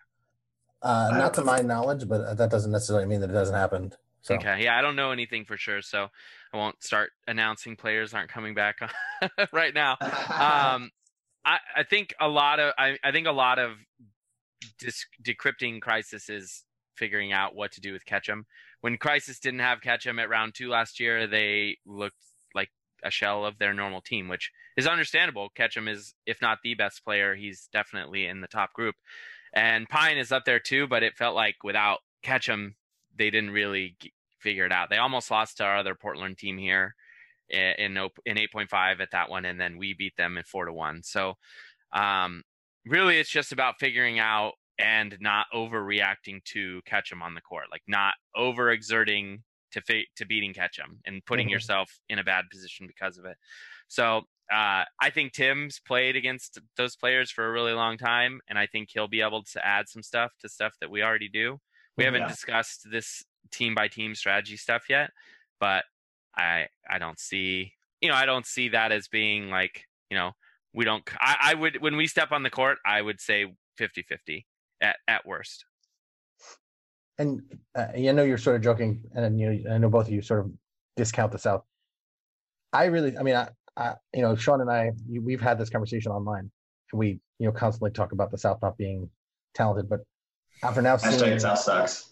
Uh, 0.81 1.09
not 1.13 1.33
to 1.35 1.43
my 1.43 1.59
knowledge, 1.59 2.07
but 2.07 2.37
that 2.37 2.51
doesn't 2.51 2.71
necessarily 2.71 3.05
mean 3.05 3.21
that 3.21 3.29
it 3.29 3.33
doesn't 3.33 3.55
happen. 3.55 3.93
So. 4.21 4.35
Okay, 4.35 4.63
yeah, 4.63 4.77
I 4.77 4.81
don't 4.81 4.95
know 4.95 5.11
anything 5.11 5.43
for 5.43 5.57
sure, 5.57 5.81
so 5.81 6.07
I 6.53 6.57
won't 6.57 6.81
start 6.83 7.11
announcing 7.27 7.75
players 7.75 8.13
aren't 8.13 8.29
coming 8.29 8.53
back 8.53 8.77
right 9.53 9.73
now. 9.73 9.97
Um, 10.33 10.91
I, 11.45 11.57
I 11.75 11.83
think 11.83 12.13
a 12.19 12.27
lot 12.27 12.59
of 12.59 12.73
I, 12.77 12.97
I 13.03 13.11
think 13.11 13.27
a 13.27 13.31
lot 13.31 13.59
of 13.59 13.73
dis- 14.79 15.05
decrypting 15.21 15.81
crisis 15.81 16.29
is 16.29 16.63
figuring 16.95 17.33
out 17.33 17.55
what 17.55 17.71
to 17.73 17.81
do 17.81 17.91
with 17.93 18.05
Ketchum. 18.05 18.45
When 18.81 18.97
Crisis 18.97 19.39
didn't 19.39 19.59
have 19.59 19.81
Ketchum 19.81 20.19
at 20.19 20.29
round 20.29 20.53
two 20.55 20.69
last 20.69 20.99
year, 20.99 21.27
they 21.27 21.77
looked 21.85 22.15
like 22.15 22.32
a 23.03 23.11
shell 23.11 23.45
of 23.45 23.57
their 23.57 23.73
normal 23.73 24.01
team, 24.01 24.27
which 24.27 24.51
is 24.77 24.87
understandable. 24.87 25.49
Ketchum 25.55 25.87
is, 25.87 26.13
if 26.25 26.41
not 26.41 26.59
the 26.63 26.75
best 26.75 27.03
player, 27.03 27.35
he's 27.35 27.69
definitely 27.71 28.25
in 28.25 28.41
the 28.41 28.47
top 28.47 28.73
group. 28.73 28.95
And 29.53 29.87
Pine 29.87 30.17
is 30.17 30.31
up 30.31 30.45
there 30.45 30.59
too, 30.59 30.87
but 30.87 31.03
it 31.03 31.17
felt 31.17 31.35
like 31.35 31.57
without 31.63 31.99
Ketchum, 32.23 32.75
they 33.15 33.29
didn't 33.29 33.51
really 33.51 33.97
figure 34.39 34.65
it 34.65 34.71
out. 34.71 34.89
They 34.89 34.97
almost 34.97 35.29
lost 35.29 35.57
to 35.57 35.63
our 35.63 35.77
other 35.77 35.95
Portland 35.95 36.37
team 36.37 36.57
here 36.57 36.95
in 37.49 37.97
in 38.25 38.35
8.5 38.37 38.99
at 38.99 39.11
that 39.11 39.29
one, 39.29 39.45
and 39.45 39.59
then 39.59 39.77
we 39.77 39.93
beat 39.93 40.17
them 40.17 40.37
in 40.37 40.43
four 40.43 40.65
to 40.65 40.73
one. 40.73 41.03
So 41.03 41.35
um, 41.91 42.43
really, 42.85 43.19
it's 43.19 43.29
just 43.29 43.51
about 43.51 43.79
figuring 43.79 44.19
out 44.19 44.53
and 44.79 45.15
not 45.19 45.45
overreacting 45.53 46.43
to 46.45 46.81
Ketchum 46.85 47.21
on 47.21 47.35
the 47.35 47.41
court, 47.41 47.65
like 47.71 47.83
not 47.87 48.15
overexerting 48.35 49.41
to 49.73 49.81
fi- 49.81 50.07
to 50.15 50.25
beating 50.25 50.53
Ketchum 50.53 50.99
and 51.05 51.25
putting 51.25 51.47
mm-hmm. 51.47 51.53
yourself 51.53 51.99
in 52.09 52.19
a 52.19 52.23
bad 52.23 52.45
position 52.49 52.87
because 52.87 53.17
of 53.17 53.25
it. 53.25 53.37
So 53.87 54.21
uh, 54.51 54.83
I 54.99 55.09
think 55.13 55.33
Tim's 55.33 55.79
played 55.79 56.15
against 56.15 56.59
those 56.77 56.95
players 56.95 57.31
for 57.31 57.45
a 57.45 57.51
really 57.51 57.73
long 57.73 57.97
time, 57.97 58.39
and 58.49 58.57
I 58.57 58.65
think 58.65 58.89
he'll 58.91 59.07
be 59.07 59.21
able 59.21 59.43
to 59.43 59.65
add 59.65 59.89
some 59.89 60.03
stuff 60.03 60.33
to 60.41 60.49
stuff 60.49 60.73
that 60.81 60.89
we 60.89 61.03
already 61.03 61.29
do. 61.29 61.59
We 61.97 62.05
haven't 62.05 62.27
discussed 62.27 62.87
this 62.91 63.23
team 63.51 63.75
by 63.75 63.87
team 63.87 64.15
strategy 64.15 64.57
stuff 64.57 64.85
yet, 64.89 65.11
but 65.59 65.83
I 66.35 66.67
I 66.89 66.97
don't 66.97 67.19
see 67.19 67.73
you 68.01 68.09
know 68.09 68.15
I 68.15 68.25
don't 68.25 68.45
see 68.45 68.69
that 68.69 68.91
as 68.91 69.07
being 69.07 69.49
like 69.49 69.85
you 70.09 70.17
know 70.17 70.31
we 70.73 70.85
don't 70.85 71.07
I, 71.19 71.37
I 71.41 71.53
would 71.53 71.81
when 71.81 71.95
we 71.95 72.07
step 72.07 72.31
on 72.31 72.43
the 72.43 72.49
court 72.49 72.79
I 72.85 73.01
would 73.01 73.21
say 73.21 73.45
50-50 73.79 74.45
at 74.81 74.97
at 75.07 75.25
worst. 75.25 75.65
And 77.19 77.41
uh, 77.75 77.87
I 77.95 78.11
know 78.11 78.23
you're 78.23 78.37
sort 78.37 78.55
of 78.55 78.61
joking, 78.61 79.03
and 79.13 79.39
you 79.39 79.49
know, 79.49 79.75
I 79.75 79.77
know 79.77 79.89
both 79.89 80.07
of 80.07 80.13
you 80.13 80.21
sort 80.21 80.39
of 80.41 80.51
discount 80.95 81.31
the 81.31 81.37
South. 81.37 81.63
I 82.71 82.85
really, 82.85 83.15
I 83.17 83.21
mean, 83.21 83.35
I, 83.35 83.49
I 83.77 83.93
you 84.13 84.23
know, 84.23 84.35
Shawn 84.35 84.61
and 84.61 84.69
I, 84.69 84.91
we've 85.07 85.41
had 85.41 85.59
this 85.59 85.69
conversation 85.69 86.11
online, 86.11 86.49
and 86.91 86.99
we, 86.99 87.19
you 87.39 87.45
know, 87.47 87.51
constantly 87.51 87.91
talk 87.91 88.13
about 88.13 88.31
the 88.31 88.37
South 88.37 88.59
not 88.61 88.77
being 88.77 89.09
talented. 89.53 89.89
But 89.89 89.99
after 90.63 90.81
now 90.81 90.97
seeing 90.97 91.39
South 91.39 91.59
sucks. 91.59 92.09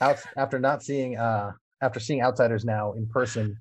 Out, 0.00 0.18
after 0.36 0.58
not 0.58 0.82
seeing, 0.82 1.16
uh, 1.16 1.52
after 1.80 2.00
seeing 2.00 2.20
outsiders 2.20 2.66
now 2.66 2.92
in 2.92 3.06
person, 3.06 3.58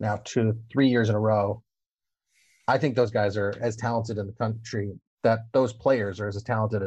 now 0.00 0.20
two, 0.24 0.58
three 0.72 0.88
years 0.88 1.10
in 1.10 1.14
a 1.14 1.20
row, 1.20 1.62
I 2.66 2.78
think 2.78 2.96
those 2.96 3.10
guys 3.10 3.36
are 3.36 3.52
as 3.60 3.76
talented 3.76 4.16
in 4.16 4.26
the 4.26 4.32
country. 4.32 4.92
That 5.24 5.40
those 5.52 5.74
players 5.74 6.20
are 6.20 6.28
as 6.28 6.42
talented 6.42 6.82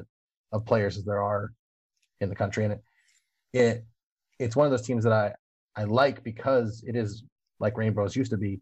of 0.52 0.66
players 0.66 0.98
as 0.98 1.04
there 1.04 1.22
are 1.22 1.52
in 2.22 2.30
the 2.30 2.36
country, 2.36 2.64
and 2.64 2.74
it, 2.74 2.84
it 3.54 3.86
it's 4.40 4.56
one 4.56 4.66
of 4.66 4.72
those 4.72 4.86
teams 4.86 5.04
that 5.04 5.14
I 5.14 5.34
I 5.76 5.86
like 5.86 6.24
because 6.24 6.84
it 6.86 6.96
is 6.96 7.24
like 7.60 7.76
Reignbros 7.76 8.16
used 8.16 8.32
to 8.32 8.38
be. 8.38 8.62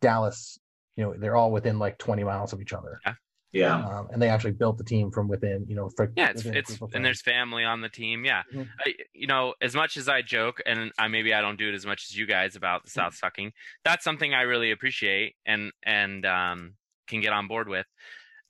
Dallas, 0.00 0.58
you 0.96 1.04
know, 1.04 1.14
they're 1.16 1.34
all 1.34 1.50
within 1.50 1.78
like 1.78 1.96
20 1.96 2.24
miles 2.24 2.52
of 2.52 2.60
each 2.60 2.74
other. 2.74 3.00
Yeah. 3.06 3.14
Yeah. 3.52 3.76
Um, 3.76 4.08
and 4.12 4.20
they 4.20 4.28
actually 4.28 4.52
built 4.52 4.78
the 4.78 4.84
team 4.84 5.12
from 5.12 5.28
within, 5.28 5.64
you 5.68 5.76
know, 5.76 5.88
for, 5.88 6.12
yeah, 6.16 6.30
it's, 6.30 6.44
it's 6.44 6.78
and 6.92 7.04
there's 7.04 7.22
family 7.22 7.64
on 7.64 7.80
the 7.80 7.88
team. 7.88 8.24
Yeah. 8.24 8.42
Mm-hmm. 8.52 8.62
I, 8.84 8.94
you 9.14 9.28
know, 9.28 9.54
as 9.62 9.74
much 9.74 9.96
as 9.96 10.08
I 10.08 10.22
joke 10.22 10.60
and 10.66 10.92
I, 10.98 11.06
maybe 11.08 11.32
I 11.32 11.40
don't 11.40 11.56
do 11.56 11.68
it 11.68 11.74
as 11.74 11.86
much 11.86 12.10
as 12.10 12.18
you 12.18 12.26
guys 12.26 12.56
about 12.56 12.84
the 12.84 12.90
South 12.90 13.14
mm-hmm. 13.14 13.26
sucking, 13.26 13.52
that's 13.84 14.04
something 14.04 14.34
I 14.34 14.42
really 14.42 14.72
appreciate 14.72 15.36
and, 15.46 15.72
and, 15.84 16.26
um, 16.26 16.74
can 17.06 17.20
get 17.20 17.32
on 17.32 17.46
board 17.46 17.68
with. 17.68 17.86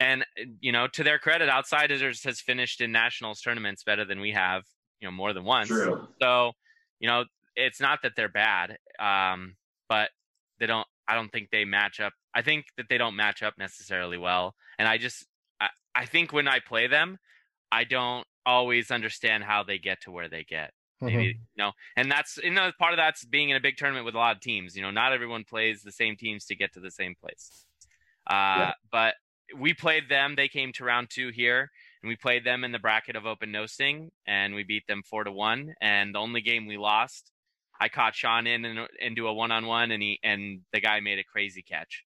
And, 0.01 0.25
you 0.61 0.73
know, 0.73 0.89
to 0.89 1.05
their 1.05 1.19
credit, 1.19 1.49
Outsiders 1.49 2.25
has 2.25 2.41
finished 2.41 2.81
in 2.81 2.91
nationals 2.91 3.41
tournaments 3.41 3.85
better 3.85 4.05
than 4.05 4.21
we 4.21 4.33
have 4.33 4.65
you 5.01 5.09
know 5.09 5.13
more 5.13 5.33
than 5.33 5.45
once. 5.45 5.69
True. 5.69 6.09
So 6.21 6.53
you 7.01 7.09
know 7.09 7.25
it's 7.57 7.81
not 7.81 8.01
that 8.03 8.13
they're 8.17 8.29
bad, 8.29 8.79
um, 8.99 9.57
but 9.89 10.11
they 10.59 10.67
don't. 10.67 10.87
I 11.07 11.15
don't 11.15 11.31
think 11.31 11.51
they 11.51 11.65
match 11.65 12.01
up. 12.01 12.13
I 12.35 12.43
think 12.43 12.67
that 12.77 12.87
they 12.89 12.99
don't 12.99 13.17
match 13.17 13.43
up 13.43 13.55
necessarily 13.59 14.19
well, 14.19 14.55
and 14.79 14.89
I 14.89 14.99
just 14.99 15.27
I, 15.61 15.69
I 15.95 16.07
think 16.07 16.33
when 16.33 16.49
I 16.49 16.61
play 16.61 16.87
them, 16.87 17.19
I 17.71 17.85
don't 17.85 18.27
always 18.47 18.91
understand 18.91 19.45
how 19.45 19.63
they 19.63 19.79
get 19.79 20.03
to 20.03 20.11
where 20.11 20.29
they 20.29 20.45
get. 20.45 20.73
Maybe 21.01 21.17
mm-hmm. 21.17 21.23
you 21.23 21.35
know, 21.59 21.73
and 21.97 22.11
that's 22.11 22.39
you 22.43 22.51
know 22.51 22.71
part 22.79 22.93
of 22.93 22.97
that's 22.97 23.25
being 23.25 23.51
in 23.51 23.57
a 23.57 23.61
big 23.61 23.77
tournament 23.77 24.05
with 24.05 24.15
a 24.15 24.19
lot 24.19 24.37
of 24.37 24.41
teams. 24.41 24.77
You 24.77 24.83
know, 24.83 24.91
not 24.91 25.13
everyone 25.13 25.45
plays 25.45 25.83
the 25.83 25.93
same 25.93 26.17
teams 26.17 26.47
to 26.47 26.57
get 26.57 26.73
to 26.75 26.81
the 26.81 26.91
same 26.91 27.15
place. 27.21 27.67
Uh, 28.27 28.33
yeah. 28.33 28.73
But 28.91 29.15
we 29.59 29.75
played 29.75 30.09
them. 30.09 30.35
They 30.37 30.49
came 30.49 30.73
to 30.75 30.85
round 30.85 31.11
two 31.11 31.29
here, 31.29 31.71
and 32.05 32.11
we 32.11 32.17
played 32.17 32.45
them 32.45 32.65
in 32.65 32.73
the 32.73 32.79
bracket 32.79 33.17
of 33.17 33.25
open 33.25 33.51
no 33.51 33.65
sting 33.65 34.11
and 34.27 34.55
we 34.55 34.63
beat 34.63 34.87
them 34.87 35.03
four 35.09 35.25
to 35.25 35.33
one. 35.33 35.75
And 35.81 36.15
the 36.15 36.19
only 36.19 36.43
game 36.43 36.67
we 36.67 36.77
lost 36.77 37.31
i 37.81 37.89
caught 37.89 38.15
shawn 38.15 38.47
in 38.47 38.65
and 38.65 38.87
into 39.01 39.27
a 39.27 39.33
one-on-one 39.33 39.91
and 39.91 40.01
he 40.01 40.21
and 40.23 40.61
the 40.73 40.81
guy 40.81 41.01
made 41.01 41.19
a 41.19 41.25
crazy 41.25 41.63
catch. 41.63 42.05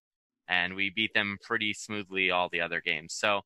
And 0.49 0.77
we 0.77 0.91
beat 0.91 1.15
them 1.15 1.37
pretty 1.43 1.75
smoothly 1.75 2.31
all 2.31 2.49
the 2.49 2.61
other 2.61 2.81
games. 2.81 3.13
So 3.13 3.41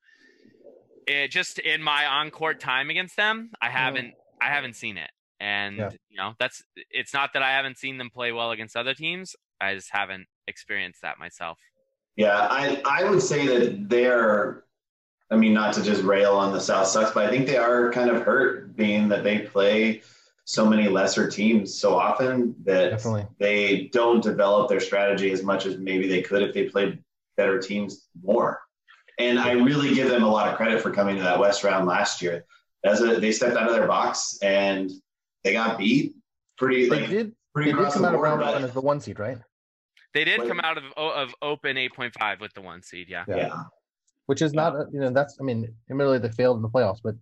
it 1.06 1.28
just 1.28 1.58
in 1.58 1.82
my 1.82 2.04
on-court 2.04 2.60
time 2.60 2.90
against 2.90 3.16
them 3.16 3.50
i 3.62 3.70
haven't 3.70 4.12
i 4.42 4.48
haven't 4.50 4.76
seen 4.76 4.98
it. 4.98 5.10
And 5.40 5.78
yeah. 5.78 5.90
you 6.10 6.18
know 6.18 6.34
that's 6.38 6.62
it's 6.90 7.14
not 7.14 7.30
that 7.32 7.42
i 7.42 7.52
haven't 7.52 7.78
seen 7.78 7.96
them 7.96 8.10
play 8.10 8.30
well 8.30 8.50
against 8.50 8.76
other 8.76 8.92
teams. 8.92 9.34
I 9.58 9.74
just 9.74 9.88
haven't 9.90 10.26
experienced 10.46 11.00
that 11.00 11.18
myself. 11.18 11.58
Yeah 12.14 12.46
i 12.50 12.82
i 12.84 13.08
would 13.08 13.22
say 13.22 13.46
that 13.46 13.88
they're 13.88 14.64
I 15.32 15.36
mean, 15.36 15.54
not 15.54 15.72
to 15.74 15.82
just 15.82 16.02
rail 16.02 16.32
on 16.32 16.52
the 16.52 16.60
South 16.60 16.86
Sucks, 16.86 17.12
but 17.12 17.24
I 17.24 17.30
think 17.30 17.46
they 17.46 17.56
are 17.56 17.90
kind 17.90 18.10
of 18.10 18.22
hurt 18.22 18.76
being 18.76 19.08
that 19.08 19.24
they 19.24 19.38
play 19.38 20.02
so 20.44 20.66
many 20.66 20.88
lesser 20.88 21.30
teams 21.30 21.74
so 21.74 21.98
often 21.98 22.54
that 22.64 22.90
Definitely. 22.90 23.26
they 23.38 23.88
don't 23.92 24.22
develop 24.22 24.68
their 24.68 24.80
strategy 24.80 25.32
as 25.32 25.42
much 25.42 25.64
as 25.64 25.78
maybe 25.78 26.06
they 26.06 26.20
could 26.20 26.42
if 26.42 26.52
they 26.52 26.64
played 26.68 27.02
better 27.38 27.58
teams 27.58 28.08
more. 28.22 28.60
And 29.18 29.38
I 29.38 29.52
really 29.52 29.94
give 29.94 30.10
them 30.10 30.22
a 30.22 30.28
lot 30.28 30.48
of 30.48 30.56
credit 30.56 30.82
for 30.82 30.90
coming 30.90 31.16
to 31.16 31.22
that 31.22 31.38
West 31.38 31.64
round 31.64 31.86
last 31.86 32.20
year. 32.20 32.44
As 32.84 33.00
a, 33.00 33.18
they 33.18 33.32
stepped 33.32 33.56
out 33.56 33.68
of 33.68 33.74
their 33.74 33.86
box 33.86 34.38
and 34.42 34.90
they 35.44 35.54
got 35.54 35.78
beat 35.78 36.14
pretty. 36.58 36.90
They 36.90 37.00
like, 37.00 37.08
did. 37.08 37.32
Pretty 37.54 37.72
they 37.72 37.78
did 37.78 37.92
come 37.92 38.04
out 38.04 38.14
of 38.14 38.20
round 38.20 38.40
one 38.40 38.64
as 38.64 38.72
the 38.72 38.80
one 38.80 39.00
seed, 39.00 39.18
right? 39.18 39.38
They 40.12 40.24
did 40.24 40.46
come 40.46 40.60
out 40.60 40.76
of 40.76 40.84
of 40.96 41.34
open 41.40 41.78
eight 41.78 41.94
point 41.94 42.12
five 42.18 42.40
with 42.40 42.52
the 42.52 42.60
one 42.60 42.82
seed. 42.82 43.08
Yeah. 43.08 43.24
Yeah. 43.28 43.36
yeah 43.36 43.62
which 44.26 44.42
is 44.42 44.52
not 44.52 44.74
you 44.92 45.00
know 45.00 45.10
that's 45.10 45.36
I 45.40 45.44
mean 45.44 45.74
admittedly 45.90 46.18
they 46.18 46.30
failed 46.30 46.56
in 46.56 46.62
the 46.62 46.68
playoffs, 46.68 47.00
but 47.02 47.14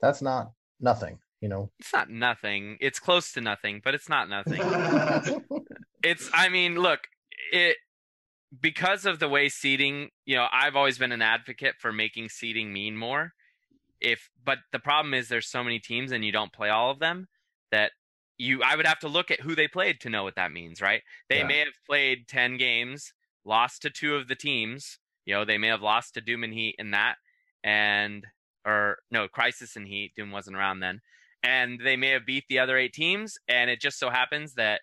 that's 0.00 0.22
not 0.22 0.52
nothing. 0.80 1.18
You 1.40 1.48
know, 1.48 1.70
it's 1.80 1.92
not 1.92 2.08
nothing. 2.08 2.76
It's 2.80 3.00
close 3.00 3.32
to 3.32 3.40
nothing, 3.40 3.80
but 3.82 3.94
it's 3.94 4.08
not 4.08 4.28
nothing. 4.28 4.60
it's 6.04 6.30
I 6.32 6.48
mean, 6.48 6.76
look, 6.76 7.00
it 7.52 7.78
because 8.60 9.06
of 9.06 9.18
the 9.18 9.28
way 9.28 9.48
seeding. 9.48 10.10
You 10.24 10.36
know, 10.36 10.46
I've 10.52 10.76
always 10.76 10.98
been 10.98 11.12
an 11.12 11.22
advocate 11.22 11.74
for 11.78 11.92
making 11.92 12.28
seeding 12.28 12.72
mean 12.72 12.96
more. 12.96 13.32
If 14.00 14.30
but 14.44 14.58
the 14.70 14.78
problem 14.78 15.14
is 15.14 15.28
there's 15.28 15.48
so 15.48 15.64
many 15.64 15.80
teams 15.80 16.12
and 16.12 16.24
you 16.24 16.32
don't 16.32 16.52
play 16.52 16.68
all 16.68 16.90
of 16.90 17.00
them 17.00 17.28
that 17.72 17.92
you 18.38 18.62
I 18.62 18.76
would 18.76 18.86
have 18.86 19.00
to 19.00 19.08
look 19.08 19.30
at 19.30 19.40
who 19.40 19.54
they 19.54 19.68
played 19.68 20.00
to 20.00 20.10
know 20.10 20.22
what 20.22 20.36
that 20.36 20.52
means, 20.52 20.80
right? 20.80 21.02
They 21.28 21.38
yeah. 21.38 21.46
may 21.46 21.58
have 21.58 21.74
played 21.86 22.28
10 22.28 22.56
games, 22.56 23.12
lost 23.44 23.82
to 23.82 23.90
two 23.90 24.14
of 24.14 24.28
the 24.28 24.34
teams, 24.34 24.98
you 25.24 25.34
know, 25.34 25.44
they 25.44 25.58
may 25.58 25.68
have 25.68 25.82
lost 25.82 26.14
to 26.14 26.20
Doom 26.20 26.44
and 26.44 26.52
Heat 26.52 26.76
in 26.78 26.92
that, 26.92 27.16
and 27.62 28.26
or 28.66 28.98
no, 29.10 29.28
Crisis 29.28 29.76
and 29.76 29.86
Heat. 29.86 30.12
Doom 30.16 30.30
wasn't 30.30 30.56
around 30.56 30.80
then, 30.80 31.00
and 31.42 31.80
they 31.82 31.96
may 31.96 32.08
have 32.08 32.26
beat 32.26 32.44
the 32.48 32.58
other 32.58 32.76
eight 32.76 32.92
teams. 32.92 33.38
And 33.48 33.70
it 33.70 33.80
just 33.80 33.98
so 33.98 34.10
happens 34.10 34.54
that 34.54 34.80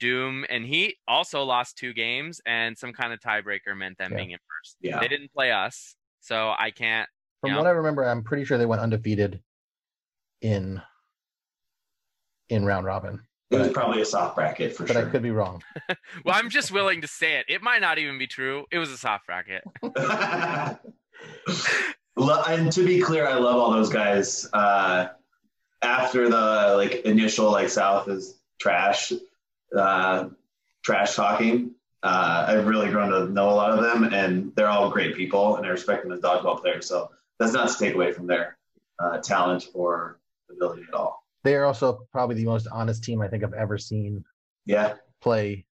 Doom 0.00 0.44
and 0.48 0.64
Heat 0.64 0.96
also 1.06 1.42
lost 1.42 1.76
two 1.76 1.92
games, 1.92 2.40
and 2.46 2.76
some 2.76 2.92
kind 2.92 3.12
of 3.12 3.20
tiebreaker 3.20 3.76
meant 3.76 3.98
them 3.98 4.12
yeah. 4.12 4.16
being 4.16 4.30
in 4.32 4.38
first. 4.38 4.76
Yeah. 4.80 5.00
They 5.00 5.08
didn't 5.08 5.32
play 5.32 5.52
us, 5.52 5.94
so 6.20 6.52
I 6.58 6.70
can't. 6.70 7.08
From 7.40 7.52
know, 7.52 7.58
what 7.58 7.66
I 7.66 7.70
remember, 7.70 8.04
I'm 8.04 8.22
pretty 8.22 8.44
sure 8.44 8.58
they 8.58 8.66
went 8.66 8.82
undefeated 8.82 9.40
in 10.40 10.80
in 12.48 12.64
round 12.64 12.84
robin. 12.84 13.20
It 13.52 13.58
was 13.58 13.68
probably 13.68 14.00
a 14.00 14.04
soft 14.04 14.34
bracket 14.34 14.74
for 14.74 14.84
but 14.84 14.92
sure. 14.92 15.02
But 15.02 15.08
I 15.08 15.10
could 15.10 15.22
be 15.22 15.30
wrong. 15.30 15.62
well, 16.24 16.34
I'm 16.34 16.48
just 16.48 16.72
willing 16.72 17.02
to 17.02 17.08
say 17.08 17.36
it. 17.38 17.46
It 17.48 17.62
might 17.62 17.80
not 17.80 17.98
even 17.98 18.18
be 18.18 18.26
true. 18.26 18.64
It 18.70 18.78
was 18.78 18.90
a 18.90 18.96
soft 18.96 19.26
bracket. 19.26 19.62
and 22.16 22.72
to 22.72 22.84
be 22.84 23.00
clear, 23.00 23.26
I 23.26 23.34
love 23.34 23.56
all 23.56 23.70
those 23.72 23.90
guys. 23.90 24.48
Uh, 24.52 25.08
after 25.82 26.28
the 26.28 26.74
like 26.76 27.02
initial 27.04 27.50
like 27.50 27.68
South 27.68 28.08
is 28.08 28.38
trash, 28.58 29.12
uh, 29.76 30.28
trash 30.82 31.14
talking. 31.14 31.72
Uh, 32.02 32.46
I've 32.48 32.66
really 32.66 32.90
grown 32.90 33.10
to 33.10 33.32
know 33.32 33.50
a 33.50 33.54
lot 33.54 33.70
of 33.70 33.82
them, 33.82 34.12
and 34.12 34.52
they're 34.56 34.68
all 34.68 34.90
great 34.90 35.14
people, 35.14 35.56
and 35.56 35.66
I 35.66 35.68
respect 35.68 36.02
them 36.02 36.12
as 36.12 36.20
dodgeball 36.20 36.60
players. 36.60 36.86
So 36.86 37.10
that's 37.38 37.52
not 37.52 37.68
to 37.68 37.78
take 37.78 37.94
away 37.94 38.12
from 38.12 38.26
their 38.26 38.56
uh, 38.98 39.18
talent 39.18 39.68
or 39.72 40.18
ability 40.50 40.82
at 40.88 40.94
all 40.94 41.21
they 41.44 41.54
are 41.56 41.64
also 41.64 42.06
probably 42.12 42.36
the 42.36 42.44
most 42.44 42.66
honest 42.70 43.02
team 43.02 43.20
I 43.20 43.28
think 43.28 43.44
I've 43.44 43.52
ever 43.52 43.78
seen. 43.78 44.24
Yeah. 44.64 44.94
Play. 45.20 45.66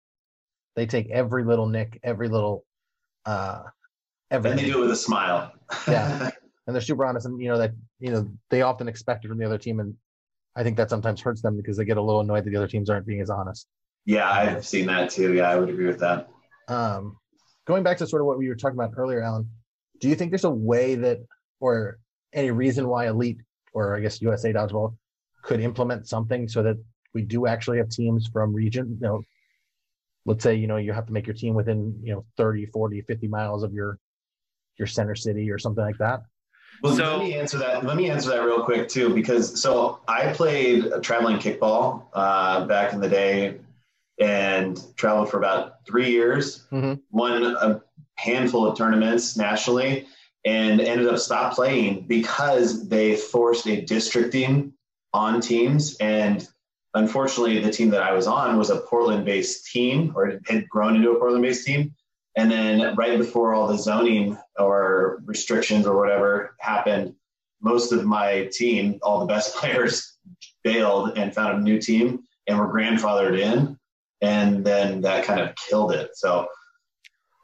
They 0.76 0.86
take 0.86 1.10
every 1.10 1.44
little 1.44 1.66
nick, 1.66 1.98
every 2.02 2.28
little 2.28 2.64
uh 3.26 3.62
everything. 4.30 4.58
And 4.58 4.68
they 4.68 4.72
do 4.72 4.78
it 4.78 4.82
with 4.82 4.90
a 4.92 4.96
smile. 4.96 5.52
yeah. 5.86 6.30
And 6.66 6.74
they're 6.74 6.82
super 6.82 7.06
honest 7.06 7.24
and 7.24 7.40
you 7.40 7.48
know 7.48 7.56
that 7.56 7.72
you 7.98 8.10
know 8.10 8.28
they 8.50 8.60
often 8.60 8.88
expect 8.88 9.24
it 9.24 9.28
from 9.28 9.38
the 9.38 9.46
other 9.46 9.56
team 9.56 9.80
and 9.80 9.94
I 10.54 10.62
think 10.62 10.76
that 10.76 10.90
sometimes 10.90 11.18
hurts 11.18 11.40
them 11.40 11.56
because 11.56 11.78
they 11.78 11.86
get 11.86 11.96
a 11.96 12.02
little 12.02 12.20
annoyed 12.20 12.44
that 12.44 12.50
the 12.50 12.56
other 12.56 12.68
teams 12.68 12.90
aren't 12.90 13.06
being 13.06 13.22
as 13.22 13.30
honest. 13.30 13.66
Yeah, 14.04 14.30
I've 14.30 14.66
seen 14.66 14.84
that 14.88 15.08
too. 15.08 15.32
Yeah, 15.32 15.48
I 15.48 15.56
would 15.56 15.70
agree 15.70 15.86
with 15.86 15.98
that. 16.00 16.28
Um 16.68 17.16
going 17.66 17.84
back 17.84 17.96
to 17.98 18.06
sort 18.06 18.20
of 18.20 18.26
what 18.26 18.36
we 18.36 18.48
were 18.50 18.54
talking 18.54 18.78
about 18.78 18.92
earlier, 18.98 19.22
Allyn, 19.22 19.48
do 19.98 20.10
you 20.10 20.14
think 20.14 20.30
there's 20.30 20.44
a 20.44 20.50
way 20.50 20.94
that 20.96 21.20
or 21.58 21.98
any 22.34 22.50
reason 22.50 22.86
why 22.86 23.08
elite 23.08 23.38
or 23.72 23.96
I 23.96 24.00
guess 24.00 24.20
USA 24.20 24.52
dodgeball 24.52 24.94
could 25.48 25.60
implement 25.60 26.06
something 26.06 26.46
so 26.46 26.62
that 26.62 26.76
we 27.14 27.22
do 27.22 27.46
actually 27.46 27.78
have 27.78 27.88
teams 27.88 28.28
from 28.28 28.52
region, 28.52 28.98
you 29.00 29.06
know, 29.06 29.22
let's 30.26 30.44
say, 30.44 30.54
you 30.54 30.66
know, 30.66 30.76
you 30.76 30.92
have 30.92 31.06
to 31.06 31.12
make 31.12 31.26
your 31.26 31.34
team 31.34 31.54
within, 31.54 31.98
you 32.02 32.12
know, 32.12 32.22
30, 32.36 32.66
40, 32.66 33.00
50 33.00 33.28
miles 33.28 33.62
of 33.62 33.72
your 33.72 33.98
your 34.76 34.86
center 34.86 35.16
city 35.16 35.50
or 35.50 35.58
something 35.58 35.82
like 35.82 35.96
that. 35.98 36.20
Well, 36.82 36.94
So- 36.94 37.16
let 37.16 37.18
me 37.20 37.34
answer 37.34 37.58
that. 37.58 37.84
Let 37.84 37.96
me 37.96 38.10
answer 38.10 38.28
that 38.28 38.44
real 38.44 38.62
quick 38.62 38.88
too, 38.88 39.12
because 39.14 39.60
so 39.60 39.98
I 40.06 40.32
played 40.34 40.84
traveling 41.02 41.38
kickball 41.38 42.04
uh, 42.12 42.66
back 42.66 42.92
in 42.92 43.00
the 43.00 43.08
day, 43.08 43.58
and 44.20 44.78
traveled 44.96 45.30
for 45.30 45.38
about 45.38 45.84
three 45.86 46.10
years. 46.10 46.66
Mhm. 46.70 47.00
Won 47.10 47.42
a 47.42 47.80
handful 48.16 48.66
of 48.66 48.76
tournaments 48.76 49.36
nationally, 49.36 50.06
and 50.44 50.80
ended 50.80 51.08
up 51.08 51.18
stop 51.18 51.54
playing 51.54 52.06
because 52.06 52.86
they 52.88 53.16
forced 53.16 53.66
a 53.66 53.80
districting 53.80 54.74
on 55.12 55.40
teams. 55.40 55.96
And 55.96 56.46
unfortunately, 56.94 57.58
the 57.60 57.72
team 57.72 57.90
that 57.90 58.02
I 58.02 58.12
was 58.12 58.26
on 58.26 58.58
was 58.58 58.70
a 58.70 58.80
Portland-based 58.80 59.66
team, 59.66 60.12
or 60.16 60.40
had 60.46 60.68
grown 60.68 60.96
into 60.96 61.10
a 61.10 61.18
Portland-based 61.18 61.66
team. 61.66 61.94
And 62.36 62.50
then 62.50 62.94
right 62.94 63.18
before 63.18 63.54
all 63.54 63.66
the 63.66 63.78
zoning 63.78 64.38
or 64.58 65.20
restrictions 65.24 65.86
or 65.86 65.98
whatever 65.98 66.54
happened, 66.60 67.14
most 67.60 67.92
of 67.92 68.04
my 68.04 68.48
team, 68.52 68.98
all 69.02 69.20
the 69.20 69.26
best 69.26 69.56
players, 69.60 70.16
bailed 70.62 71.16
and 71.16 71.34
found 71.34 71.58
a 71.58 71.60
new 71.60 71.80
team 71.80 72.20
and 72.46 72.58
were 72.58 72.72
grandfathered 72.72 73.38
in. 73.38 73.78
And 74.20 74.64
then 74.64 75.00
that 75.02 75.24
kind 75.24 75.40
of 75.40 75.54
killed 75.56 75.92
it. 75.92 76.10
So 76.14 76.48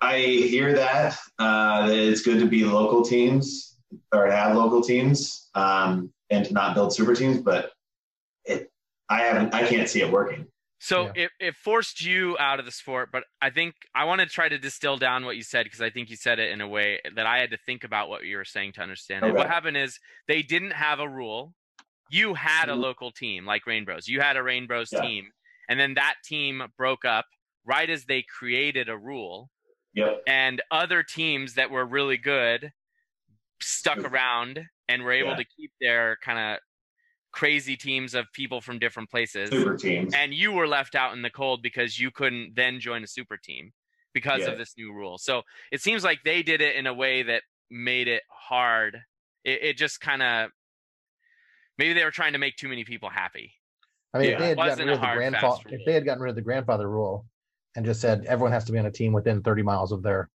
I 0.01 0.19
hear 0.19 0.74
that, 0.74 1.16
uh, 1.39 1.86
that 1.86 1.97
it's 1.97 2.23
good 2.23 2.41
to 2.41 2.47
be 2.47 2.65
local 2.65 3.03
teams 3.03 3.74
or 4.12 4.31
have 4.31 4.57
local 4.57 4.81
teams 4.83 5.49
um, 5.55 6.12
and 6.31 6.45
to 6.47 6.53
not 6.53 6.75
build 6.75 6.95
super 6.95 7.15
teams, 7.15 7.39
but 7.39 7.73
it, 8.45 8.71
I 9.09 9.21
haven't, 9.23 9.55
I 9.55 9.66
can't 9.66 9.89
see 9.89 10.01
it 10.03 10.11
working. 10.11 10.47
So 10.81 11.05
Yeah. 11.05 11.12
it, 11.25 11.31
it 11.41 11.55
forced 11.55 12.05
you 12.05 12.37
out 12.39 12.59
of 12.59 12.66
the 12.66 12.71
sport, 12.73 13.09
but 13.11 13.25
I 13.41 13.49
think 13.51 13.75
I 13.95 14.05
want 14.05 14.21
to 14.21 14.27
try 14.27 14.49
to 14.49 14.59
distill 14.59 14.99
down 14.99 15.25
what 15.25 15.37
you 15.37 15.43
said 15.43 15.65
because 15.65 15.81
I 15.81 15.89
think 15.89 16.11
you 16.11 16.16
said 16.16 16.39
it 16.39 16.51
in 16.51 16.61
a 16.61 16.69
way 16.69 17.01
that 17.16 17.25
I 17.27 17.39
had 17.39 17.51
to 17.53 17.57
think 17.57 17.85
about 17.85 18.09
what 18.11 18.25
you 18.25 18.37
were 18.37 18.45
saying 18.45 18.73
to 18.75 18.83
understand 18.83 19.25
it. 19.25 19.35
What 19.35 19.47
happened 19.47 19.77
is 19.79 19.99
they 20.29 20.43
didn't 20.43 20.73
have 20.73 21.01
a 21.01 21.09
rule. 21.09 21.55
You 22.11 22.35
had 22.35 22.69
a 22.69 22.73
Mhm. 22.73 22.81
local 22.81 23.12
team 23.12 23.47
like 23.47 23.65
Reignbros. 23.65 24.09
You 24.09 24.21
had 24.21 24.37
a 24.37 24.41
Reignbros 24.41 24.93
Yeah. 24.93 25.01
team, 25.01 25.31
and 25.71 25.81
then 25.81 25.95
that 25.95 26.16
team 26.23 26.62
broke 26.77 27.07
up 27.07 27.25
right 27.65 27.89
as 27.89 28.05
they 28.05 28.23
created 28.23 28.91
a 28.91 28.97
rule, 28.99 29.51
Yep. 29.95 30.23
and 30.27 30.61
other 30.71 31.03
teams 31.03 31.55
that 31.55 31.71
were 31.71 31.87
really 31.87 32.19
good 32.19 32.73
stuck 33.65 33.99
around 33.99 34.61
and 34.89 35.03
were 35.03 35.12
able 35.12 35.31
Yeah. 35.31 35.36
to 35.36 35.45
keep 35.45 35.73
their 35.81 36.16
kind 36.23 36.39
of 36.39 36.61
crazy 37.32 37.77
teams 37.77 38.15
of 38.15 38.27
people 38.32 38.61
from 38.61 38.78
different 38.78 39.11
places 39.11 39.51
Super 39.51 39.77
teams. 39.77 40.15
and 40.15 40.32
you 40.32 40.53
were 40.53 40.69
left 40.69 40.95
out 40.95 41.12
in 41.15 41.23
the 41.23 41.31
cold 41.31 41.62
because 41.62 41.99
you 41.99 42.11
couldn't 42.12 42.55
then 42.55 42.78
join 42.78 43.03
a 43.03 43.07
super 43.09 43.36
team 43.36 43.73
because 44.12 44.43
Yeah. 44.43 44.51
of 44.51 44.59
this 44.59 44.74
new 44.77 44.93
rule. 44.93 45.19
So 45.19 45.43
it 45.73 45.81
seems 45.81 46.05
like 46.05 46.20
they 46.24 46.43
did 46.45 46.61
it 46.61 46.77
in 46.77 46.86
a 46.86 46.95
way 46.95 47.23
that 47.24 47.43
made 47.70 48.07
it 48.07 48.23
hard. 48.31 49.01
It, 49.43 49.62
it 49.62 49.77
just 49.77 50.01
kind 50.01 50.23
of 50.23 50.51
maybe 51.78 51.93
they 51.95 52.05
were 52.05 52.12
trying 52.12 52.35
to 52.35 52.39
make 52.39 52.57
too 52.57 52.69
many 52.69 52.85
people 52.85 53.09
happy. 53.11 53.53
I 54.12 54.19
mean, 54.19 54.28
Yeah. 54.28 54.35
if 54.35 54.39
they 54.41 54.49
had 54.51 54.57
Wasn't 54.57 54.78
gotten 54.78 54.86
rid 54.86 54.95
of 54.95 55.01
the 55.01 55.07
hard, 55.07 55.16
grandfather, 55.19 55.62
if 55.70 55.85
they 55.85 55.93
had 55.93 56.05
gotten 56.05 56.23
rid 56.23 56.31
of 56.31 56.36
the 56.36 56.43
grandfather 56.43 56.89
rule 56.89 57.27
and 57.74 57.85
just 57.85 58.01
said 58.01 58.24
everyone 58.27 58.53
has 58.53 58.65
to 58.66 58.73
be 58.73 58.78
on 58.78 58.86
a 58.86 58.93
team 58.93 59.12
within 59.12 59.43
30 59.43 59.62
miles 59.62 59.91
of 59.91 60.03
their, 60.05 60.31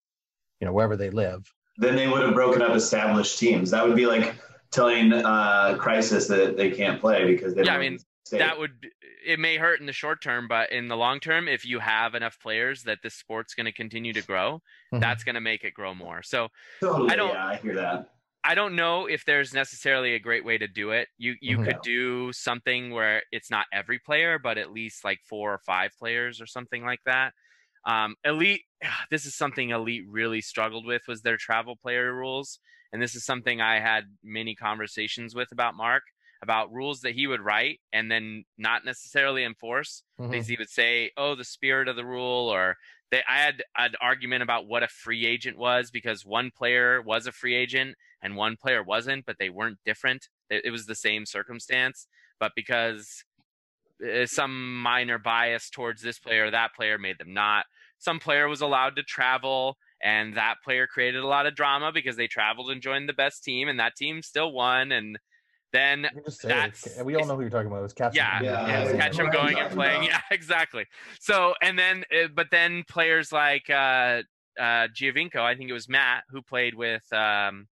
you 0.60 0.66
know, 0.68 0.74
wherever 0.74 0.98
they 0.98 1.10
live. 1.12 1.46
Then 1.80 1.96
they 1.96 2.08
would 2.08 2.22
have 2.22 2.34
broken 2.34 2.62
up 2.62 2.76
established 2.76 3.40
teams. 3.40 3.72
That 3.72 3.88
would 3.88 3.96
be 3.96 4.06
like 4.06 4.36
telling 4.70 5.14
uh, 5.14 5.78
Crisis 5.80 6.28
that 6.28 6.58
they 6.58 6.70
can't 6.70 7.00
play 7.00 7.26
because 7.26 7.56
they 7.56 7.64
Yeah, 7.64 7.72
I 7.72 7.74
don't 7.76 7.82
mean, 7.82 8.00
stay. 8.26 8.38
That 8.38 8.60
would 8.60 8.86
it 9.26 9.40
may 9.40 9.58
hurt 9.58 9.80
in 9.80 9.86
the 9.86 9.94
short 9.94 10.22
term, 10.22 10.48
but 10.48 10.72
in 10.72 10.88
the 10.88 10.98
long 10.98 11.20
term, 11.20 11.48
if 11.48 11.66
you 11.66 11.80
have 11.80 12.16
enough 12.16 12.38
players 12.42 12.84
that 12.84 13.00
this 13.02 13.16
sport's 13.16 13.54
going 13.56 13.66
to 13.66 13.72
continue 13.72 14.14
to 14.14 14.22
grow, 14.22 14.62
Mhm. 14.94 15.00
that's 15.00 15.24
going 15.24 15.36
to 15.36 15.42
make 15.42 15.64
it 15.64 15.74
grow 15.74 15.94
more. 15.96 16.22
So 16.22 16.50
totally. 16.82 17.12
I 17.12 17.16
don't- 17.16 17.34
yeah, 17.34 17.48
I 17.48 17.56
hear 17.56 17.76
that. 17.76 18.10
I 18.44 18.56
don't 18.56 18.76
know 18.76 19.06
if 19.08 19.26
there's 19.26 19.54
necessarily 19.54 20.16
a 20.16 20.20
great 20.20 20.46
way 20.46 20.58
to 20.58 20.68
do 20.68 20.92
it. 20.92 21.08
You 21.18 21.36
you 21.42 21.58
Mhm. 21.58 21.66
could 21.66 21.82
do 21.82 22.32
something 22.34 22.92
where 22.92 23.24
it's 23.32 23.50
not 23.50 23.68
every 23.74 24.00
player, 24.00 24.38
but 24.40 24.58
at 24.58 24.72
least 24.72 25.04
like 25.06 25.20
four 25.24 25.54
or 25.54 25.60
five 25.60 25.92
players 25.98 26.40
or 26.42 26.46
something 26.46 26.84
like 26.86 27.02
that. 27.06 27.34
Um, 27.86 28.16
Elite, 28.24 28.64
this 29.12 29.26
is 29.26 29.36
something 29.36 29.70
Elite 29.70 30.06
really 30.08 30.42
struggled 30.42 30.86
with 30.86 31.08
was 31.08 31.22
their 31.22 31.38
travel 31.38 31.76
player 31.76 32.14
rules, 32.14 32.60
and 32.92 33.02
this 33.02 33.16
is 33.16 33.26
something 33.26 33.62
I 33.62 33.80
had 33.80 34.06
many 34.24 34.56
conversations 34.56 35.36
with 35.36 35.52
about 35.52 35.76
Mark 35.76 36.04
about 36.42 36.72
rules 36.72 37.02
that 37.02 37.16
he 37.16 37.28
would 37.28 37.42
write 37.42 37.82
and 37.92 38.10
then 38.10 38.46
not 38.58 38.86
necessarily 38.86 39.44
enforce 39.44 40.04
Mhm. 40.20 40.32
because 40.32 40.48
he 40.48 40.56
would 40.58 40.70
say, 40.70 41.12
"Oh, 41.18 41.36
the 41.36 41.44
spirit 41.44 41.90
of 41.90 41.98
the 41.98 42.06
rule," 42.06 42.48
or 42.48 42.78
they. 43.12 43.24
I 43.28 43.40
had 43.40 43.64
an 43.78 43.96
argument 44.00 44.44
about 44.44 44.66
what 44.66 44.84
a 44.84 44.88
free 44.88 45.26
agent 45.26 45.58
was 45.58 45.92
because 45.92 46.26
one 46.26 46.50
player 46.52 47.02
was 47.02 47.28
a 47.28 47.34
free 47.34 47.56
agent 47.56 47.98
and 48.22 48.36
one 48.38 48.56
player 48.56 48.82
wasn't, 48.84 49.26
but 49.26 49.38
they 49.38 49.50
weren't 49.50 49.84
different. 49.84 50.30
It, 50.50 50.64
it 50.66 50.72
was 50.72 50.86
the 50.86 50.96
same 50.96 51.26
circumstance, 51.26 52.08
but 52.40 52.54
because 52.56 53.26
uh, 54.02 54.26
some 54.26 54.82
minor 54.82 55.18
bias 55.18 55.70
towards 55.70 56.02
this 56.02 56.20
player 56.20 56.46
or 56.46 56.52
that 56.52 56.74
player 56.74 56.98
made 56.98 57.18
them 57.18 57.34
not. 57.34 57.66
Some 58.00 58.20
player 58.20 58.48
was 58.48 58.62
allowed 58.62 58.96
to 58.96 59.04
travel, 59.04 59.78
and 60.02 60.36
that 60.38 60.56
player 60.64 60.88
created 60.88 61.22
a 61.24 61.28
lot 61.28 61.46
of 61.46 61.54
drama 61.56 61.92
because 61.94 62.16
they 62.16 62.28
traveled 62.28 62.72
and 62.72 62.82
joined 62.82 63.08
the 63.10 63.14
best 63.14 63.44
team, 63.44 63.68
and 63.68 63.80
that 63.80 63.96
team 63.96 64.22
still 64.22 64.52
won. 64.52 64.92
And 64.92 65.20
then 65.72 66.04
You 66.04 66.10
can 66.10 66.24
just 66.24 66.42
say 66.42 66.48
That's- 66.48 66.88
it's- 66.88 67.04
we 67.04 67.16
all 67.16 67.26
know 67.28 67.36
who 67.36 67.42
you're 67.42 67.50
talking 67.50 67.68
about. 67.68 67.80
It 67.80 67.84
was 67.84 67.94
catch. 67.94 68.16
yeah, 68.16 68.42
Yeah, 68.42 68.68
yeah, 68.84 68.90
I 68.90 68.98
catch 68.98 69.18
know 69.18 69.26
them 69.26 69.34
going 69.34 69.60
and 69.60 69.72
playing. 69.74 69.98
about. 70.06 70.10
Yeah, 70.10 70.22
exactly. 70.32 70.86
So 71.20 71.54
and 71.62 71.78
then, 71.78 72.06
uh, 72.12 72.28
but 72.34 72.48
then 72.52 72.84
players 72.88 73.32
like 73.32 73.70
uh, 73.70 74.24
uh, 74.58 74.88
Giovinco, 74.96 75.38
I 75.38 75.56
think 75.56 75.70
it 75.70 75.74
was 75.74 75.88
Matt 75.88 76.24
who 76.30 76.42
played 76.42 76.74
with 76.76 77.04
um, 77.14 77.68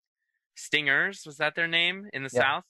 Stingers. 0.57 1.25
Was 1.27 1.37
that 1.39 1.55
their 1.55 1.69
name 1.69 2.09
in 2.13 2.23
the 2.23 2.31
Yeah. 2.33 2.41
South? 2.41 2.65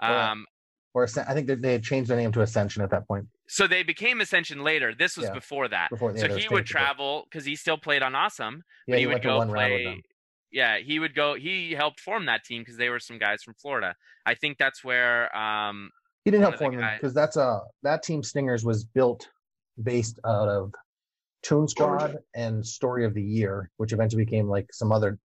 Um, 0.00 0.46
Or 0.94 1.06
Ascen- 1.06 1.28
I 1.28 1.34
think 1.34 1.46
they 1.62 1.72
had 1.72 1.82
changed 1.84 2.10
their 2.10 2.16
name 2.18 2.32
to 2.32 2.42
Ascension 2.42 2.82
at 2.82 2.90
that 2.90 3.06
point. 3.06 3.26
So 3.52 3.66
they 3.66 3.82
became 3.82 4.22
Ascension 4.22 4.64
later. 4.64 4.94
This 4.98 5.14
was 5.14 5.26
Yeah, 5.26 5.34
before 5.34 5.68
that. 5.68 5.90
Before, 5.90 6.10
yeah, 6.16 6.22
so 6.22 6.38
he 6.38 6.48
would 6.48 6.64
travel 6.64 7.26
because 7.28 7.44
he 7.44 7.54
still 7.54 7.76
played 7.76 8.02
on 8.02 8.14
Awesome. 8.14 8.62
Yeah, 8.86 8.94
but 8.94 8.96
he, 8.96 9.00
he, 9.02 9.06
would 9.08 9.22
go 9.22 9.36
one 9.36 9.50
round 9.50 9.72
with 9.74 9.82
play. 9.82 10.02
Yeah, 10.50 10.78
he 10.78 10.98
would 10.98 11.14
go. 11.14 11.34
He 11.34 11.72
helped 11.72 12.00
form 12.00 12.24
that 12.26 12.44
team 12.44 12.62
because 12.62 12.78
they 12.78 12.88
were 12.88 12.98
some 12.98 13.18
guys 13.18 13.42
from 13.42 13.52
Florida. 13.60 13.94
I 14.24 14.36
think 14.36 14.56
that's 14.56 14.82
where. 14.82 15.34
Um, 15.36 15.90
He 16.24 16.30
didn't 16.30 16.44
help 16.44 16.56
form 16.56 16.76
them 16.76 16.90
because 16.98 17.12
that's 17.12 17.36
a 17.36 17.60
that 17.82 18.02
team 18.02 18.22
Stingers 18.22 18.64
was 18.64 18.84
built 18.84 19.28
based 19.82 20.18
out 20.24 20.48
of 20.48 20.72
Toon 21.42 21.68
Squad 21.68 22.16
and 22.34 22.66
Story 22.66 23.04
of 23.04 23.12
the 23.12 23.22
Year, 23.22 23.70
which 23.76 23.92
eventually 23.92 24.24
became 24.24 24.48
like 24.48 24.72
some 24.72 24.92
other. 24.92 25.18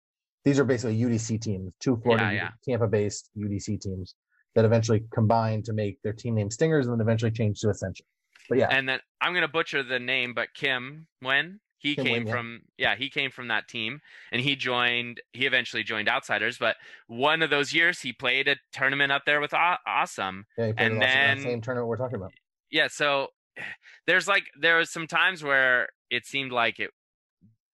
These 0.44 0.60
are 0.60 0.66
basically 0.66 1.00
UDC 1.00 1.40
teams, 1.40 1.72
two 1.80 1.96
Florida 2.04 2.26
Yeah, 2.26 2.32
yeah. 2.32 2.50
Tampa-based 2.66 3.30
UDC 3.38 3.80
teams 3.80 4.16
that 4.56 4.66
eventually 4.66 5.06
combined 5.14 5.64
to 5.66 5.74
make 5.74 6.02
their 6.02 6.14
team 6.14 6.36
name 6.36 6.52
Stingers, 6.52 6.88
and 6.88 6.94
then 6.94 7.02
eventually 7.02 7.32
changed 7.32 7.62
to 7.62 7.70
Ascension. 7.70 8.06
But 8.50 8.58
yeah, 8.60 8.68
and 8.70 8.88
then 8.88 9.00
I'm 9.22 9.34
gonna 9.34 9.48
butcher 9.48 9.84
the 9.84 10.00
name, 10.00 10.34
but 10.34 10.54
Kim 10.54 11.08
Wen. 11.22 11.60
He 11.80 11.94
Kim 11.96 12.06
came 12.06 12.28
from 12.28 12.62
yeah, 12.78 12.96
he 12.96 13.08
came 13.10 13.30
from 13.30 13.50
that 13.50 13.68
team, 13.68 14.00
and 14.32 14.42
he 14.42 14.56
joined. 14.56 15.22
He 15.34 15.46
eventually 15.46 15.84
joined 15.84 16.10
Outsiders, 16.10 16.58
but 16.58 16.76
one 17.06 17.44
of 17.44 17.52
those 17.52 17.72
years 17.72 18.00
he 18.02 18.12
played 18.14 18.48
a 18.48 18.56
tournament 18.74 19.12
up 19.12 19.24
there 19.26 19.40
with 19.40 19.54
Awesome. 19.54 20.46
yeah, 20.58 20.66
he 20.68 20.74
played 20.74 20.86
and 20.86 20.96
in 20.96 21.02
also 21.04 21.18
uh, 21.18 21.36
that 21.36 21.42
same 21.42 21.62
tournament 21.62 21.88
we're 21.88 21.98
talking 21.98 22.16
about. 22.16 22.32
yeah 22.72 22.88
so 22.88 23.28
there's 24.08 24.28
like 24.28 24.46
there 24.60 24.78
was 24.78 24.90
some 24.90 25.06
times 25.06 25.44
where 25.44 25.90
it 26.10 26.26
seemed 26.26 26.52
like 26.52 26.80
it 26.80 26.90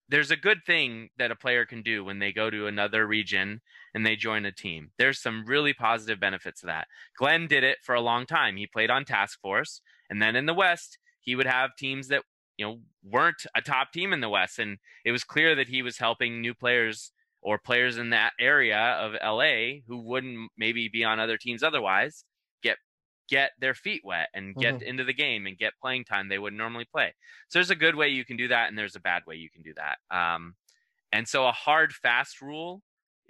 there's 0.09 0.31
a 0.31 0.35
good 0.35 0.59
thing 0.65 1.09
that 1.17 1.31
a 1.31 1.35
player 1.35 1.65
can 1.65 1.81
do 1.81 2.03
when 2.03 2.19
they 2.19 2.33
go 2.33 2.49
to 2.49 2.67
another 2.67 3.07
region 3.07 3.61
and 3.93 4.05
they 4.05 4.15
join 4.15 4.45
a 4.45 4.51
team 4.51 4.91
there's 4.97 5.21
some 5.21 5.45
really 5.45 5.73
positive 5.73 6.19
benefits 6.19 6.61
to 6.61 6.65
that 6.65 6.87
glenn 7.17 7.47
did 7.47 7.63
it 7.63 7.77
for 7.83 7.95
a 7.95 8.01
long 8.01 8.25
time 8.25 8.55
he 8.55 8.67
played 8.67 8.89
on 8.89 9.05
task 9.05 9.39
force 9.41 9.81
and 10.09 10.21
then 10.21 10.35
in 10.35 10.45
the 10.45 10.53
west 10.53 10.97
he 11.19 11.35
would 11.35 11.47
have 11.47 11.75
teams 11.77 12.07
that 12.07 12.23
you 12.57 12.65
know 12.65 12.79
weren't 13.03 13.45
a 13.55 13.61
top 13.61 13.91
team 13.91 14.13
in 14.13 14.21
the 14.21 14.29
west 14.29 14.59
and 14.59 14.77
it 15.05 15.11
was 15.11 15.23
clear 15.23 15.55
that 15.55 15.67
he 15.67 15.81
was 15.81 15.97
helping 15.97 16.41
new 16.41 16.53
players 16.53 17.11
or 17.41 17.57
players 17.57 17.97
in 17.97 18.11
that 18.11 18.31
area 18.39 18.77
of 18.77 19.13
LA 19.23 19.81
who 19.87 19.97
wouldn't 19.97 20.49
maybe 20.57 20.87
be 20.87 21.03
on 21.03 21.19
other 21.19 21.37
teams 21.37 21.61
otherwise 21.61 22.23
get 22.61 22.77
get 23.29 23.51
their 23.59 23.73
feet 23.73 24.01
wet 24.03 24.27
and 24.33 24.55
get 24.55 24.81
into 24.81 25.03
the 25.03 25.13
game 25.13 25.45
and 25.45 25.57
get 25.57 25.73
playing 25.81 26.03
time 26.03 26.27
they 26.27 26.39
wouldn't 26.39 26.57
normally 26.57 26.85
play. 26.91 27.13
So 27.49 27.59
there's 27.59 27.69
a 27.69 27.75
good 27.75 27.95
way 27.95 28.09
you 28.09 28.25
can 28.25 28.37
do 28.37 28.47
that 28.49 28.69
and 28.69 28.77
there's 28.77 28.95
a 28.95 29.01
bad 29.01 29.23
way 29.25 29.35
you 29.35 29.49
can 29.49 29.61
do 29.61 29.73
that. 29.75 29.97
Um, 30.15 30.55
and 31.11 31.27
so 31.27 31.47
a 31.47 31.51
hard 31.51 31.93
fast 31.93 32.41
rule 32.41 32.81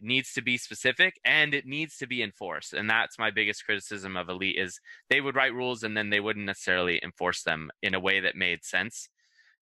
needs 0.01 0.33
to 0.33 0.41
be 0.41 0.57
specific 0.57 1.15
and 1.25 1.53
it 1.53 1.65
needs 1.65 1.97
to 1.97 2.07
be 2.07 2.21
enforced. 2.21 2.73
And 2.73 2.89
that's 2.89 3.19
my 3.19 3.31
biggest 3.31 3.65
criticism 3.65 4.17
of 4.17 4.29
elite 4.29 4.57
is 4.57 4.79
they 5.09 5.21
would 5.21 5.35
write 5.35 5.53
rules 5.53 5.83
and 5.83 5.95
then 5.95 6.09
they 6.09 6.19
wouldn't 6.19 6.45
necessarily 6.45 6.99
enforce 7.03 7.43
them 7.43 7.69
in 7.81 7.93
a 7.93 7.99
way 7.99 8.19
that 8.19 8.35
made 8.35 8.63
sense 8.63 9.09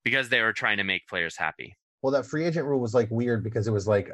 because 0.03 0.29
they 0.29 0.41
were 0.41 0.53
trying 0.53 0.77
to 0.77 0.83
make 0.83 1.07
players 1.07 1.37
happy. 1.37 1.75
Well, 2.01 2.11
that 2.13 2.25
free 2.25 2.45
agent 2.45 2.65
rule 2.65 2.79
was 2.79 2.93
like 2.93 3.09
weird 3.11 3.43
because 3.43 3.67
it 3.67 3.71
was 3.71 3.87
like 3.87 4.09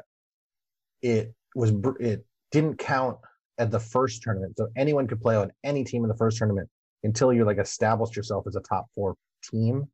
it 1.02 1.34
was 1.56 1.72
it 2.00 2.26
didn't 2.52 2.78
count 2.78 3.18
at 3.58 3.72
the 3.72 3.80
first 3.80 4.22
tournament, 4.22 4.56
so 4.58 4.68
anyone 4.76 5.08
could 5.08 5.22
play 5.22 5.36
on 5.36 5.52
any 5.64 5.84
team 5.84 6.04
in 6.04 6.10
the 6.10 6.18
first 6.18 6.38
tournament 6.38 6.70
until 7.04 7.32
you 7.32 7.46
like 7.46 7.60
established 7.60 8.16
yourself 8.16 8.46
as 8.48 8.56
a 8.56 8.62
top 8.62 8.88
four 8.94 9.16
team. 9.44 9.88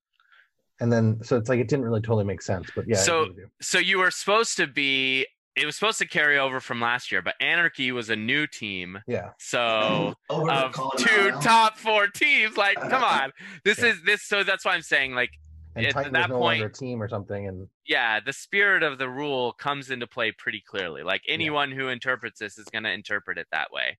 And 0.80 0.92
then 0.92 1.20
so 1.24 1.38
it's 1.38 1.50
like 1.50 1.60
it 1.60 1.68
didn't 1.68 1.86
really 1.86 2.02
totally 2.02 2.26
make 2.26 2.42
sense. 2.42 2.70
But 2.76 2.86
yeah. 2.88 2.98
So- 2.98 3.24
agree 3.24 3.30
with 3.30 3.38
you. 3.38 3.48
So 3.62 3.78
you 3.80 4.00
were 4.00 4.12
supposed 4.12 4.58
to 4.58 4.68
be. 4.68 5.28
It 5.56 5.66
was 5.66 5.76
supposed 5.76 6.00
to 6.00 6.08
carry 6.08 6.40
over 6.40 6.60
from 6.60 6.82
last 6.82 7.12
year, 7.12 7.22
but 7.22 7.36
Anarchy 7.40 7.92
was 7.92 8.10
a 8.10 8.16
new 8.16 8.48
team. 8.48 9.00
yeah. 9.08 9.30
So 9.40 10.16
of 10.30 10.74
two 10.98 11.04
it 11.10 11.34
out 11.34 11.34
now? 11.36 11.40
top 11.42 11.78
four 11.78 12.08
teams, 12.08 12.58
like 12.58 12.76
come 12.90 13.04
on, 13.04 13.32
this 13.64 13.80
Yeah. 13.80 13.86
is 13.88 14.02
this. 14.04 14.24
So 14.24 14.44
that's 14.44 14.66
why 14.66 14.74
I'm 14.74 14.82
saying, 14.82 15.14
like, 15.14 15.30
And 15.76 15.86
At 15.86 15.94
Titan 15.94 16.14
that 16.14 16.30
no 16.30 16.40
point- 16.40 16.60
longer 16.62 16.74
a 16.74 16.78
team 16.78 17.02
or 17.02 17.08
something. 17.08 17.48
And 17.48 17.68
yeah, 17.86 18.20
the 18.20 18.34
spirit 18.34 18.82
of 18.84 18.98
the 18.98 19.10
rule 19.10 19.54
comes 19.54 19.90
into 19.92 20.08
play 20.08 20.32
pretty 20.32 20.62
clearly. 20.66 21.04
Like 21.04 21.22
anyone 21.28 21.72
who 21.72 21.88
interprets 21.88 22.40
this 22.40 22.58
is 22.58 22.66
going 22.66 22.84
to 22.84 22.92
interpret 22.92 23.38
it 23.38 23.48
that 23.52 23.72
way. 23.72 23.98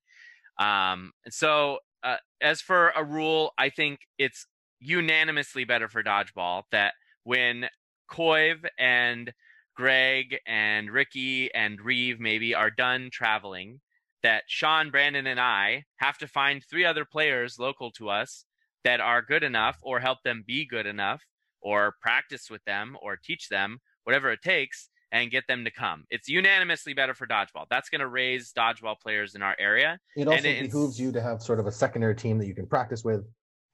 Um, 0.59 1.12
and 1.24 1.32
so, 1.35 1.78
uh, 2.05 2.16
as 2.40 2.60
for 2.60 2.90
a 2.90 3.02
rule, 3.02 3.52
I 3.59 3.70
think 3.70 4.01
it's 4.18 4.47
unanimously 4.81 5.64
better 5.64 5.89
for 5.89 6.02
dodgeball 6.02 6.64
that 6.70 6.94
when 7.24 7.68
Koiv 8.10 8.64
and 8.78 9.32
Greg 9.77 10.39
and 10.47 10.91
Ricky 10.91 11.53
and 11.55 11.81
Reeve 11.81 12.21
maybe 12.21 12.55
are 12.55 12.71
done 12.71 13.09
traveling, 13.13 13.81
that 14.23 14.45
Shawn, 14.47 14.91
Brandon, 14.91 15.27
and 15.27 15.41
I 15.41 15.85
have 15.97 16.17
to 16.19 16.29
find 16.29 16.63
three 16.65 16.85
other 16.85 17.05
players 17.05 17.59
local 17.59 17.91
to 17.93 18.09
us 18.09 18.45
that 18.85 19.01
are 19.01 19.21
good 19.23 19.43
enough 19.43 19.79
or 19.83 20.01
help 20.01 20.19
them 20.25 20.45
be 20.47 20.67
good 20.67 20.87
enough 20.87 21.23
or 21.61 21.95
practice 22.01 22.51
with 22.51 22.65
them 22.65 22.97
or 23.03 23.17
teach 23.17 23.49
them 23.49 23.79
whatever 24.05 24.31
it 24.31 24.43
takes 24.43 24.89
and 25.13 25.31
get 25.31 25.47
them 25.47 25.65
to 25.65 25.71
come. 25.71 26.05
It's 26.11 26.29
unanimously 26.29 26.93
better 26.93 27.15
for 27.15 27.27
dodgeball. 27.27 27.67
That's 27.71 27.89
going 27.89 28.01
to 28.01 28.09
raise 28.09 28.53
dodgeball 28.53 29.01
players 29.01 29.35
in 29.35 29.43
our 29.43 29.57
area. 29.59 29.99
it 30.17 30.27
also 30.27 30.49
it's- 30.49 30.63
behooves 30.63 31.01
you 31.01 31.13
to 31.13 31.21
have 31.21 31.43
sort 31.43 31.61
of 31.61 31.67
a 31.67 31.73
secondary 31.73 32.17
team 32.17 32.39
that 32.39 32.47
you 32.47 32.55
can 32.55 32.67
practice 32.67 33.05
with. 33.05 33.25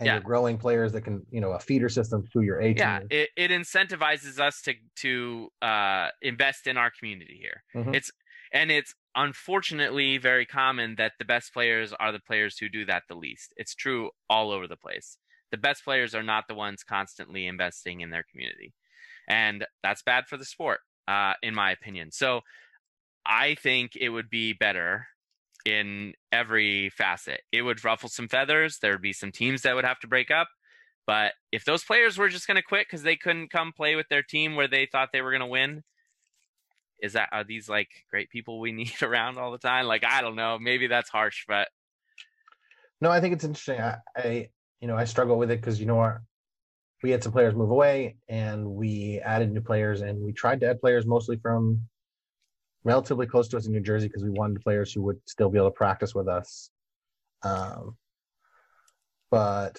And 0.00 0.06
Yeah. 0.06 0.14
you're 0.14 0.22
growing 0.22 0.58
players 0.58 0.92
that 0.92 1.02
can, 1.02 1.26
you 1.30 1.40
know, 1.40 1.52
a 1.52 1.60
feeder 1.60 1.88
system 1.88 2.26
through 2.26 2.42
your 2.42 2.60
A. 2.60 2.74
Yeah, 2.76 3.00
it, 3.10 3.30
it 3.36 3.50
incentivizes 3.50 4.38
us 4.38 4.62
to 4.62 4.74
to 4.96 5.48
uh, 5.60 6.10
invest 6.22 6.66
in 6.66 6.76
our 6.76 6.90
community 6.90 7.36
here. 7.40 7.64
Mhm. 7.74 7.92
It's 7.92 8.10
and 8.52 8.70
it's 8.70 8.94
unfortunately 9.16 10.18
very 10.18 10.46
common 10.46 10.94
that 10.96 11.12
the 11.18 11.24
best 11.24 11.52
players 11.52 11.92
are 11.92 12.12
the 12.12 12.20
players 12.20 12.58
who 12.58 12.68
do 12.68 12.84
that 12.84 13.04
the 13.08 13.16
least. 13.16 13.52
It's 13.56 13.74
true 13.74 14.10
all 14.28 14.50
over 14.52 14.66
the 14.68 14.76
place. 14.76 15.18
The 15.50 15.56
best 15.58 15.82
players 15.84 16.14
are 16.14 16.22
not 16.22 16.46
the 16.46 16.54
ones 16.54 16.84
constantly 16.84 17.46
investing 17.46 18.00
in 18.02 18.10
their 18.10 18.22
community, 18.22 18.72
and 19.28 19.66
that's 19.82 20.02
bad 20.02 20.26
for 20.28 20.36
the 20.36 20.44
sport, 20.44 20.80
uh, 21.08 21.34
in 21.42 21.54
my 21.54 21.72
opinion. 21.72 22.12
So, 22.12 22.42
I 23.26 23.54
think 23.56 23.96
it 23.96 24.10
would 24.10 24.30
be 24.30 24.52
better 24.52 25.08
in 25.64 26.14
every 26.32 26.90
facet. 26.90 27.42
It 27.52 27.62
would 27.62 27.84
ruffle 27.84 28.08
some 28.08 28.28
feathers. 28.28 28.78
There 28.78 28.92
would 28.92 29.02
be 29.02 29.12
some 29.12 29.32
teams 29.32 29.62
that 29.62 29.74
would 29.74 29.84
have 29.84 29.98
to 30.00 30.08
break 30.08 30.30
up. 30.30 30.48
But 31.06 31.32
if 31.50 31.64
those 31.64 31.84
players 31.84 32.18
were 32.18 32.28
just 32.28 32.46
going 32.46 32.56
to 32.56 32.62
quit 32.62 32.86
because 32.86 33.02
they 33.02 33.16
couldn't 33.16 33.50
come 33.50 33.72
play 33.72 33.96
with 33.96 34.08
their 34.08 34.22
team 34.22 34.54
where 34.54 34.68
they 34.68 34.86
thought 34.86 35.08
they 35.12 35.22
were 35.22 35.30
going 35.30 35.40
to 35.40 35.46
win, 35.46 35.82
is 37.02 37.14
that 37.14 37.30
are 37.32 37.44
these 37.44 37.68
like 37.68 37.88
great 38.10 38.30
people 38.30 38.60
we 38.60 38.72
need 38.80 39.02
around 39.02 39.38
all 39.38 39.52
the 39.52 39.58
time? 39.58 39.86
Like 39.86 40.04
I 40.04 40.20
don't 40.20 40.36
know, 40.36 40.58
maybe 40.58 40.86
that's 40.86 41.10
harsh, 41.10 41.44
but 41.48 41.68
No, 43.00 43.10
I 43.10 43.20
think 43.20 43.34
it's 43.34 43.44
interesting. 43.44 43.80
I, 43.80 43.98
I 44.16 44.48
you 44.80 44.88
know, 44.88 44.96
I 44.96 45.04
struggle 45.04 45.38
with 45.38 45.50
it 45.50 45.60
because 45.60 45.80
you 45.80 45.86
know 45.86 45.98
our 45.98 46.22
we 47.02 47.10
had 47.10 47.22
some 47.22 47.32
players 47.32 47.54
move 47.54 47.70
away 47.70 48.16
and 48.28 48.66
we 48.66 49.20
added 49.24 49.50
new 49.52 49.62
players 49.62 50.02
and 50.02 50.20
we 50.20 50.32
tried 50.32 50.60
to 50.60 50.68
add 50.68 50.80
players 50.80 51.06
mostly 51.06 51.38
from 51.38 51.80
relatively 52.84 53.26
close 53.26 53.48
to 53.48 53.56
us 53.56 53.66
in 53.66 53.72
New 53.72 53.80
Jersey 53.80 54.08
because 54.08 54.24
we 54.24 54.30
wanted 54.30 54.60
players 54.62 54.92
who 54.92 55.02
would 55.02 55.18
still 55.26 55.50
be 55.50 55.58
able 55.58 55.68
to 55.68 55.74
practice 55.74 56.14
with 56.14 56.28
us. 56.28 56.70
Um, 57.42 57.96
but 59.30 59.76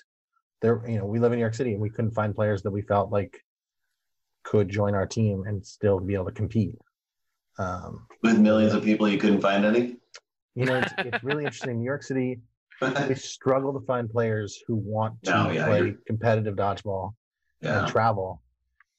there, 0.62 0.82
you 0.88 0.98
know, 0.98 1.06
we 1.06 1.20
live 1.20 1.32
in 1.32 1.38
New 1.38 1.44
York 1.44 1.56
City 1.56 1.72
and 1.74 1.82
we 1.82 1.90
couldn't 1.90 2.12
find 2.12 2.36
players 2.36 2.62
that 2.64 2.72
we 2.72 2.82
felt 2.82 3.12
like 3.12 3.44
could 4.44 4.70
join 4.70 4.94
our 4.96 5.06
team 5.06 5.44
and 5.46 5.66
still 5.66 6.00
be 6.00 6.14
able 6.14 6.26
to 6.26 6.32
compete. 6.32 6.76
Um, 7.58 8.08
With 8.24 8.40
millions 8.40 8.74
of 8.74 8.84
people, 8.84 9.08
you 9.08 9.18
couldn't 9.18 9.42
find 9.42 9.66
any. 9.66 9.98
you 10.56 10.66
know, 10.66 10.76
it's, 10.76 10.94
it's 11.00 11.24
really 11.24 11.44
interesting. 11.44 11.80
New 11.80 11.86
York 11.86 12.04
City, 12.04 12.40
we 13.08 13.16
struggle 13.16 13.74
to 13.80 13.86
find 13.86 14.10
players 14.10 14.62
who 14.68 14.76
want 14.76 15.22
to 15.24 15.32
No, 15.32 15.52
yeah, 15.52 15.66
play 15.68 15.96
competitive 16.08 16.56
dodgeball 16.56 17.14
and 17.62 17.88
travel. 17.88 18.42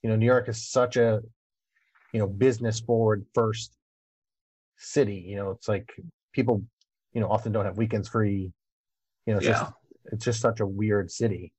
You 0.03 0.11
know, 0.11 0.17
New 0.17 0.27
York 0.27 0.49
is 0.49 0.69
such 0.69 0.97
a, 0.97 1.21
you 2.13 2.21
know, 2.21 2.27
business 2.27 2.81
forward 2.81 3.25
first 3.35 3.77
city. 4.83 5.25
You 5.27 5.37
know, 5.37 5.51
it's 5.51 5.69
like 5.69 5.91
people, 6.33 6.63
you 7.13 7.21
know, 7.21 7.29
often 7.29 7.53
don't 7.53 7.65
have 7.65 7.79
weekends 7.79 8.09
free. 8.09 8.53
You 9.27 9.33
know, 9.33 9.39
it's 9.39 9.47
just 9.47 9.73
it's 10.07 10.25
just 10.25 10.41
such 10.41 10.61
a 10.61 10.67
weird 10.67 11.11
city. 11.11 11.53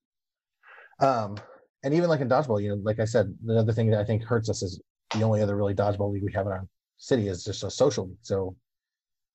Um, 0.99 1.37
and 1.83 1.93
even 1.93 2.09
like 2.09 2.21
in 2.21 2.29
dodgeball, 2.29 2.61
you 2.61 2.69
know, 2.69 2.81
like 2.83 2.99
I 2.99 3.05
said, 3.05 3.33
the 3.43 3.57
other 3.57 3.73
thing 3.73 3.89
that 3.91 3.99
I 3.99 4.05
think 4.05 4.23
hurts 4.23 4.49
us 4.49 4.61
is 4.61 4.81
the 5.13 5.23
only 5.23 5.41
other 5.41 5.55
really 5.55 5.73
dodgeball 5.73 6.11
league 6.11 6.23
we 6.23 6.33
have 6.33 6.45
in 6.45 6.51
our 6.51 6.67
city 6.97 7.27
is 7.27 7.43
just 7.43 7.63
a 7.63 7.71
social 7.71 8.07
league. 8.07 8.17
So, 8.21 8.55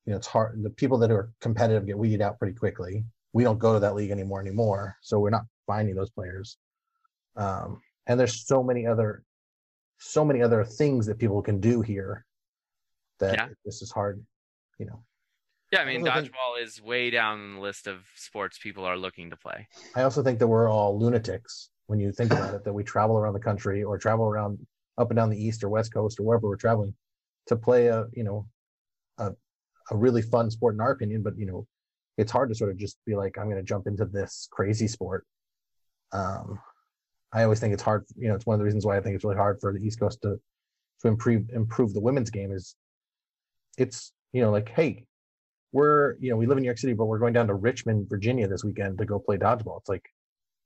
you 0.06 0.12
know, 0.12 0.16
it's 0.16 0.26
hard. 0.26 0.62
The 0.62 0.70
people 0.70 0.98
that 0.98 1.10
are 1.10 1.30
competitive 1.40 1.86
get 1.86 1.98
weeded 1.98 2.22
out 2.22 2.38
pretty 2.38 2.54
quickly. 2.54 3.04
We 3.32 3.44
don't 3.44 3.58
go 3.58 3.74
to 3.74 3.80
that 3.80 3.94
league 3.94 4.10
anymore 4.10 4.40
anymore, 4.40 4.96
so 5.02 5.18
we're 5.18 5.30
not 5.30 5.44
finding 5.66 5.94
those 5.94 6.10
players. 6.10 6.56
Um, 7.36 7.80
and 8.06 8.18
there's 8.18 8.46
so 8.46 8.62
many 8.62 8.86
other, 8.86 9.22
so 9.98 10.24
many 10.24 10.42
other 10.42 10.64
things 10.64 11.04
that 11.06 11.18
people 11.18 11.42
can 11.42 11.60
do 11.60 11.82
here 11.82 12.24
that 13.20 13.34
Yeah. 13.34 13.48
this 13.64 13.82
is 13.82 13.90
hard. 13.90 14.24
You 14.78 14.86
know, 14.86 15.02
yeah, 15.72 15.80
I 15.80 15.84
mean 15.84 16.02
think- 16.04 16.14
dodgeball 16.14 16.62
is 16.62 16.80
way 16.80 17.10
down 17.10 17.54
the 17.54 17.60
list 17.60 17.86
of 17.86 18.04
sports 18.14 18.58
people 18.58 18.84
are 18.84 18.96
looking 18.96 19.30
to 19.30 19.36
play. 19.36 19.68
I 19.94 20.02
also 20.02 20.22
think 20.22 20.38
that 20.38 20.46
we're 20.46 20.68
all 20.68 20.98
lunatics 20.98 21.70
when 21.86 21.98
you 21.98 22.12
think 22.12 22.32
about 22.32 22.54
it, 22.54 22.64
that 22.64 22.72
we 22.72 22.84
travel 22.84 23.16
around 23.16 23.32
the 23.32 23.40
country 23.40 23.82
or 23.82 23.98
travel 23.98 24.26
around 24.26 24.58
up 24.98 25.10
and 25.10 25.16
down 25.16 25.30
the 25.30 25.42
east 25.42 25.64
or 25.64 25.68
west 25.68 25.92
coast 25.92 26.20
or 26.20 26.24
wherever 26.24 26.46
we're 26.48 26.56
traveling 26.56 26.94
to 27.46 27.56
play 27.56 27.86
a, 27.86 28.04
you 28.12 28.22
know, 28.24 28.46
a, 29.18 29.32
a 29.90 29.96
really 29.96 30.20
fun 30.22 30.50
sport 30.50 30.74
in 30.74 30.80
our 30.80 30.90
opinion, 30.90 31.22
but 31.22 31.36
you 31.38 31.46
know, 31.46 31.66
it's 32.18 32.30
hard 32.32 32.48
to 32.50 32.54
sort 32.54 32.70
of 32.70 32.76
just 32.76 32.98
be 33.06 33.14
like, 33.14 33.38
I'm 33.38 33.44
going 33.46 33.56
to 33.56 33.62
jump 33.62 33.86
into 33.86 34.04
this 34.04 34.48
crazy 34.50 34.86
sport. 34.86 35.24
Um, 36.12 36.58
I 37.32 37.42
always 37.44 37.60
think 37.60 37.74
it's 37.74 37.82
hard, 37.82 38.04
you 38.16 38.28
know, 38.28 38.34
it's 38.34 38.46
one 38.46 38.54
of 38.54 38.58
the 38.58 38.64
reasons 38.64 38.84
why 38.86 38.96
I 38.96 39.00
think 39.00 39.14
it's 39.14 39.24
really 39.24 39.36
hard 39.36 39.58
for 39.60 39.72
the 39.72 39.78
East 39.80 40.00
Coast 40.00 40.20
to, 40.22 40.38
to 41.02 41.08
improve, 41.08 41.48
improve 41.50 41.94
the 41.94 42.00
women's 42.00 42.30
game 42.30 42.52
is 42.52 42.74
it's, 43.78 44.12
you 44.32 44.42
know, 44.42 44.50
like, 44.50 44.68
Hey, 44.68 45.06
we're, 45.72 46.16
you 46.18 46.30
know, 46.30 46.36
we 46.36 46.46
live 46.46 46.56
in 46.58 46.62
New 46.62 46.68
York 46.68 46.78
City, 46.78 46.94
but 46.94 47.06
we're 47.06 47.18
going 47.18 47.32
down 47.32 47.46
to 47.48 47.54
Richmond, 47.54 48.08
Virginia 48.08 48.48
this 48.48 48.64
weekend 48.64 48.98
to 48.98 49.04
go 49.04 49.18
play 49.18 49.36
dodgeball. 49.36 49.80
It's 49.80 49.88
like, 49.88 50.04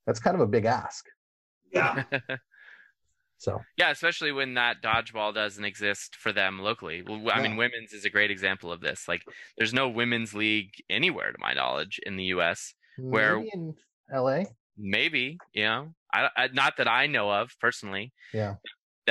that's 0.07 0.21
kind 0.21 0.35
of 0.35 0.41
a 0.41 0.47
big 0.47 0.65
ask. 0.65 1.05
Yeah. 1.73 2.05
So 3.43 3.61
Yeah, 3.77 3.91
especially 3.91 4.31
when 4.31 4.55
that 4.55 4.77
dodgeball 4.85 5.35
doesn't 5.35 5.65
exist 5.65 6.15
for 6.15 6.33
them 6.33 6.61
locally. 6.61 7.03
Well, 7.03 7.29
I 7.35 7.43
mean, 7.43 7.57
women's 7.57 7.93
is 7.93 8.05
a 8.05 8.11
great 8.11 8.31
example 8.31 8.71
of 8.71 8.81
this. 8.81 9.09
Like, 9.09 9.23
there's 9.59 9.75
no 9.75 9.89
women's 9.89 10.33
league 10.33 10.71
anywhere, 10.89 11.33
to 11.33 11.39
my 11.41 11.53
knowledge, 11.53 11.99
in 12.07 12.17
the 12.17 12.27
U.S. 12.27 12.73
Where- 12.99 13.39
maybe 13.39 13.51
in 13.53 13.75
LA, 14.15 14.45
Maybe, 14.79 15.39
you 15.53 15.65
know, 15.65 15.93
I, 16.15 16.29
I 16.37 16.49
not 16.53 16.77
that 16.79 16.87
I 16.87 17.09
know 17.09 17.33
of 17.33 17.51
personally. 17.61 18.13
Yeah. 18.33 18.55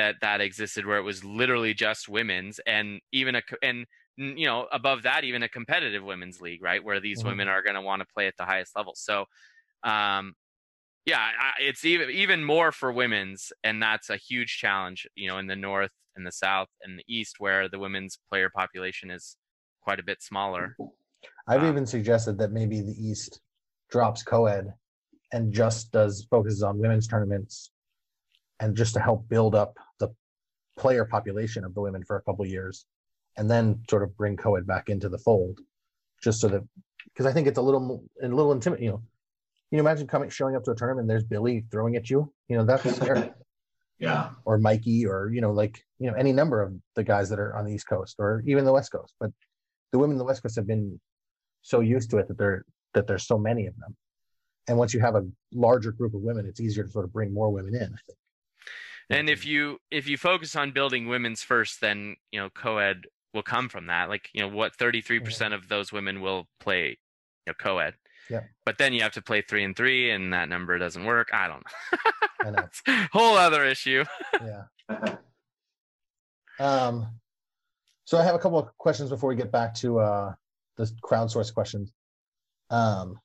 That 0.02 0.15
that 0.22 0.41
existed 0.41 0.86
where 0.86 0.98
it 0.98 1.03
was 1.03 1.23
literally 1.23 1.76
just 1.76 2.10
women's 2.10 2.60
and 2.65 2.99
even 3.11 3.36
a 3.36 3.41
and 3.61 3.86
you 4.18 4.45
know 4.45 4.68
above 4.72 5.03
that 5.03 5.23
even 5.23 5.44
a 5.44 5.49
competitive 5.49 6.03
women's 6.03 6.41
league 6.41 6.64
right 6.64 6.84
where 6.84 6.99
these 6.99 7.23
Mhm. 7.23 7.28
women 7.28 7.48
are 7.48 7.61
going 7.61 7.76
to 7.76 7.82
want 7.82 8.02
to 8.02 8.07
play 8.11 8.26
at 8.26 8.34
the 8.38 8.45
highest 8.45 8.76
level 8.76 8.94
so 8.95 9.26
um 9.84 10.34
yeah 11.06 11.19
I, 11.19 11.61
it's 11.61 11.86
even 11.86 12.10
even 12.10 12.44
more 12.44 12.72
for 12.72 12.91
women's 12.91 13.53
and 13.64 13.82
that's 13.82 14.10
a 14.10 14.18
huge 14.18 14.57
challenge 14.57 15.07
you 15.15 15.30
know 15.30 15.38
in 15.38 15.45
the 15.48 15.56
north 15.56 15.94
and 16.15 16.26
the 16.26 16.32
south 16.32 16.69
and 16.84 16.98
the 16.98 17.06
east 17.07 17.36
where 17.38 17.69
the 17.69 17.80
women's 17.80 18.18
player 18.30 18.49
population 18.49 19.11
is 19.11 19.38
quite 19.84 19.99
a 19.99 20.03
bit 20.03 20.22
smaller 20.22 20.76
I've 21.48 21.61
Wow. 21.61 21.69
even 21.69 21.86
suggested 21.86 22.38
that 22.40 22.52
maybe 22.52 22.82
the 22.82 22.95
East 22.98 23.41
drops 23.90 24.23
co-ed 24.23 24.73
and 25.32 25.52
just 25.53 25.91
does 25.91 26.26
focuses 26.30 26.64
on 26.64 26.78
women's 26.78 27.07
tournaments 27.07 27.72
and 28.61 28.77
just 28.77 28.93
to 28.93 28.99
help 29.01 29.27
build 29.27 29.55
up 29.55 29.77
the 29.99 30.07
player 30.77 31.03
population 31.03 31.65
of 31.65 31.73
the 31.73 31.81
women 31.81 32.03
for 32.05 32.15
a 32.15 32.21
couple 32.21 32.45
years 32.45 32.85
and 33.38 33.49
then 33.49 33.81
sort 33.89 34.03
of 34.03 34.15
bring 34.15 34.38
co-ed 34.38 34.65
back 34.65 34.88
into 34.88 35.09
the 35.09 35.17
fold 35.17 35.59
just 36.23 36.39
so 36.39 36.47
that 36.47 36.61
because 37.07 37.25
I 37.25 37.33
think 37.33 37.47
it's 37.47 37.57
a 37.57 37.61
little 37.61 38.03
a 38.21 38.27
little 38.27 38.53
intimidating, 38.53 38.85
you 38.85 38.91
know. 38.91 39.01
You 39.71 39.77
know, 39.77 39.81
imagine 39.81 40.05
coming 40.05 40.29
showing 40.29 40.57
up 40.57 40.65
to 40.65 40.71
a 40.71 40.75
tournament 40.75 41.03
and 41.05 41.09
there's 41.09 41.23
Billy 41.23 41.63
throwing 41.71 41.95
at 41.95 42.09
you. 42.09 42.31
You 42.49 42.57
know, 42.57 42.65
that's 42.65 42.95
scary. 42.95 43.31
Yeah. 43.99 44.31
or 44.45 44.57
Mikey 44.57 45.05
or 45.05 45.29
you 45.31 45.41
know 45.41 45.51
like 45.51 45.85
you 45.99 46.09
know 46.09 46.17
any 46.17 46.33
number 46.33 46.59
of 46.59 46.73
the 46.95 47.03
guys 47.03 47.29
that 47.29 47.38
are 47.38 47.55
on 47.55 47.65
the 47.65 47.71
East 47.71 47.88
Coast 47.88 48.15
or 48.17 48.41
even 48.47 48.65
the 48.65 48.73
West 48.73 48.91
Coast. 48.91 49.13
But 49.19 49.29
the 49.91 49.99
women 49.99 50.15
in 50.15 50.17
the 50.17 50.23
West 50.23 50.41
Coast 50.41 50.55
have 50.55 50.65
been 50.65 50.99
so 51.61 51.81
used 51.81 52.09
to 52.09 52.17
it 52.17 52.27
that 52.27 52.38
there 52.39 52.65
that 52.95 53.05
there's 53.05 53.27
so 53.27 53.38
many 53.38 53.67
of 53.67 53.77
them. 53.77 53.95
And 54.67 54.79
once 54.79 54.95
you 54.95 55.01
have 55.01 55.13
a 55.13 55.27
larger 55.53 55.91
group 55.91 56.15
of 56.15 56.21
women, 56.21 56.47
it's 56.47 56.59
easier 56.59 56.83
to 56.83 56.89
sort 56.89 57.05
of 57.05 57.13
bring 57.13 57.31
more 57.31 57.51
women 57.51 57.75
in. 57.75 57.83
I 57.83 58.01
think. 58.07 58.17
And 59.11 59.29
if 59.29 59.45
you 59.45 59.77
if 59.91 60.07
you 60.07 60.17
focus 60.17 60.55
on 60.55 60.71
building 60.71 61.07
women's 61.07 61.43
first 61.43 61.81
then 61.81 62.15
you 62.31 62.39
know 62.39 62.49
co-ed 62.49 63.03
will 63.33 63.43
come 63.43 63.69
from 63.69 63.88
that 63.88 64.09
like 64.09 64.29
you 64.33 64.41
know 64.41 64.47
what 64.47 64.75
33% 64.77 65.53
of 65.53 65.67
those 65.67 65.91
women 65.91 66.21
will 66.21 66.47
play 66.59 66.97
you 67.45 67.47
know 67.47 67.53
co-ed 67.59 67.93
Yep. 68.31 68.49
But 68.65 68.77
then 68.77 68.93
you 68.93 69.01
have 69.01 69.11
to 69.13 69.21
play 69.21 69.41
three 69.41 69.63
and 69.63 69.75
three, 69.75 70.11
and 70.11 70.33
that 70.33 70.47
number 70.47 70.77
doesn't 70.77 71.03
work. 71.03 71.29
I 71.33 71.47
don't 71.47 71.63
know. 71.63 72.11
I 72.45 72.49
know. 72.51 73.07
Whole 73.11 73.38
other 73.38 73.65
issue. 73.65 74.05
Yeah. 74.41 75.15
Um, 76.59 77.07
so 78.05 78.17
I 78.17 78.23
have 78.23 78.35
a 78.35 78.39
couple 78.39 78.59
of 78.59 78.75
questions 78.77 79.09
before 79.09 79.29
we 79.29 79.35
get 79.35 79.51
back 79.51 79.73
to 79.75 79.99
uh, 79.99 80.33
the 80.77 80.89
crowdsourced 81.03 81.53
questions. 81.53 81.91
Um, 82.69 83.19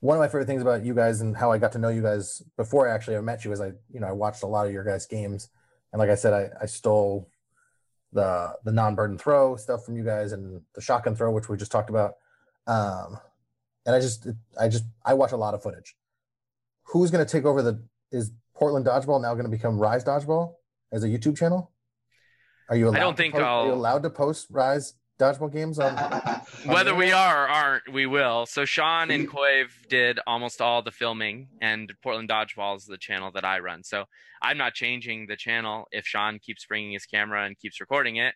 one 0.00 0.16
of 0.16 0.20
my 0.20 0.26
favorite 0.28 0.46
things 0.46 0.62
about 0.62 0.84
you 0.84 0.94
guys 0.94 1.20
and 1.20 1.36
how 1.36 1.52
I 1.52 1.58
got 1.58 1.72
to 1.72 1.78
know 1.78 1.88
you 1.90 2.02
guys 2.02 2.42
before 2.56 2.88
I 2.88 2.94
actually 2.94 3.14
ever 3.16 3.22
met 3.24 3.44
you 3.44 3.52
is 3.52 3.60
I, 3.60 3.72
you 3.92 4.00
know, 4.00 4.06
I 4.08 4.12
watched 4.12 4.42
a 4.42 4.46
lot 4.46 4.66
of 4.66 4.72
your 4.72 4.84
guys' 4.84 5.06
games, 5.06 5.48
and 5.92 6.00
like 6.00 6.10
I 6.10 6.14
said, 6.14 6.32
I, 6.32 6.50
I 6.62 6.66
stole 6.66 7.28
the 8.12 8.56
the 8.64 8.72
non-burden 8.72 9.18
throw 9.18 9.56
stuff 9.56 9.84
from 9.84 9.96
you 9.96 10.04
guys 10.04 10.32
and 10.32 10.60
the 10.74 10.80
shotgun 10.80 11.14
throw, 11.14 11.30
which 11.30 11.48
we 11.48 11.56
just 11.56 11.70
talked 11.72 11.90
about. 11.90 12.14
Um, 12.66 13.18
and 13.86 13.94
I 13.94 14.00
just, 14.00 14.26
I 14.60 14.68
just, 14.68 14.84
I 15.04 15.14
watch 15.14 15.32
a 15.32 15.36
lot 15.36 15.54
of 15.54 15.62
footage. 15.62 15.96
Who's 16.84 17.10
going 17.10 17.24
to 17.24 17.30
take 17.30 17.44
over 17.44 17.62
the? 17.62 17.82
Is 18.12 18.32
Portland 18.54 18.84
Dodgeball 18.86 19.22
now 19.22 19.32
going 19.34 19.44
to 19.44 19.50
become 19.50 19.78
Rise 19.78 20.04
Dodgeball 20.04 20.54
as 20.92 21.04
a 21.04 21.08
YouTube 21.08 21.36
channel? 21.36 21.70
Are 22.68 22.76
you? 22.76 22.88
Allowed 22.88 22.96
I 22.96 23.00
don't 23.00 23.12
to 23.14 23.22
think 23.22 23.34
post, 23.34 23.42
Are 23.44 23.64
you 23.66 23.70
I'll- 23.72 23.78
allowed 23.78 24.02
to 24.02 24.10
post 24.10 24.46
Rise 24.50 24.94
Dodgeball 25.20 25.52
games 25.52 25.78
on? 25.78 25.94
Whether 26.64 26.94
we 26.94 27.12
are 27.12 27.44
or 27.44 27.48
aren't, 27.48 27.92
we 27.92 28.06
will. 28.06 28.46
So 28.46 28.64
Shawn 28.64 29.10
and 29.10 29.28
Koiv 29.28 29.68
did 29.88 30.18
almost 30.26 30.60
all 30.60 30.82
the 30.82 30.90
filming, 30.90 31.48
and 31.60 31.92
Portland 32.02 32.28
Dodgeball 32.28 32.76
is 32.78 32.86
the 32.86 32.98
channel 32.98 33.30
that 33.34 33.44
I 33.44 33.58
run. 33.58 33.84
So 33.84 34.04
I'm 34.42 34.56
not 34.56 34.74
changing 34.74 35.26
the 35.26 35.36
channel. 35.36 35.86
If 35.92 36.06
Shawn 36.06 36.38
keeps 36.38 36.64
bringing 36.64 36.92
his 36.92 37.04
camera 37.04 37.44
and 37.44 37.58
keeps 37.58 37.80
recording 37.80 38.16
it, 38.16 38.34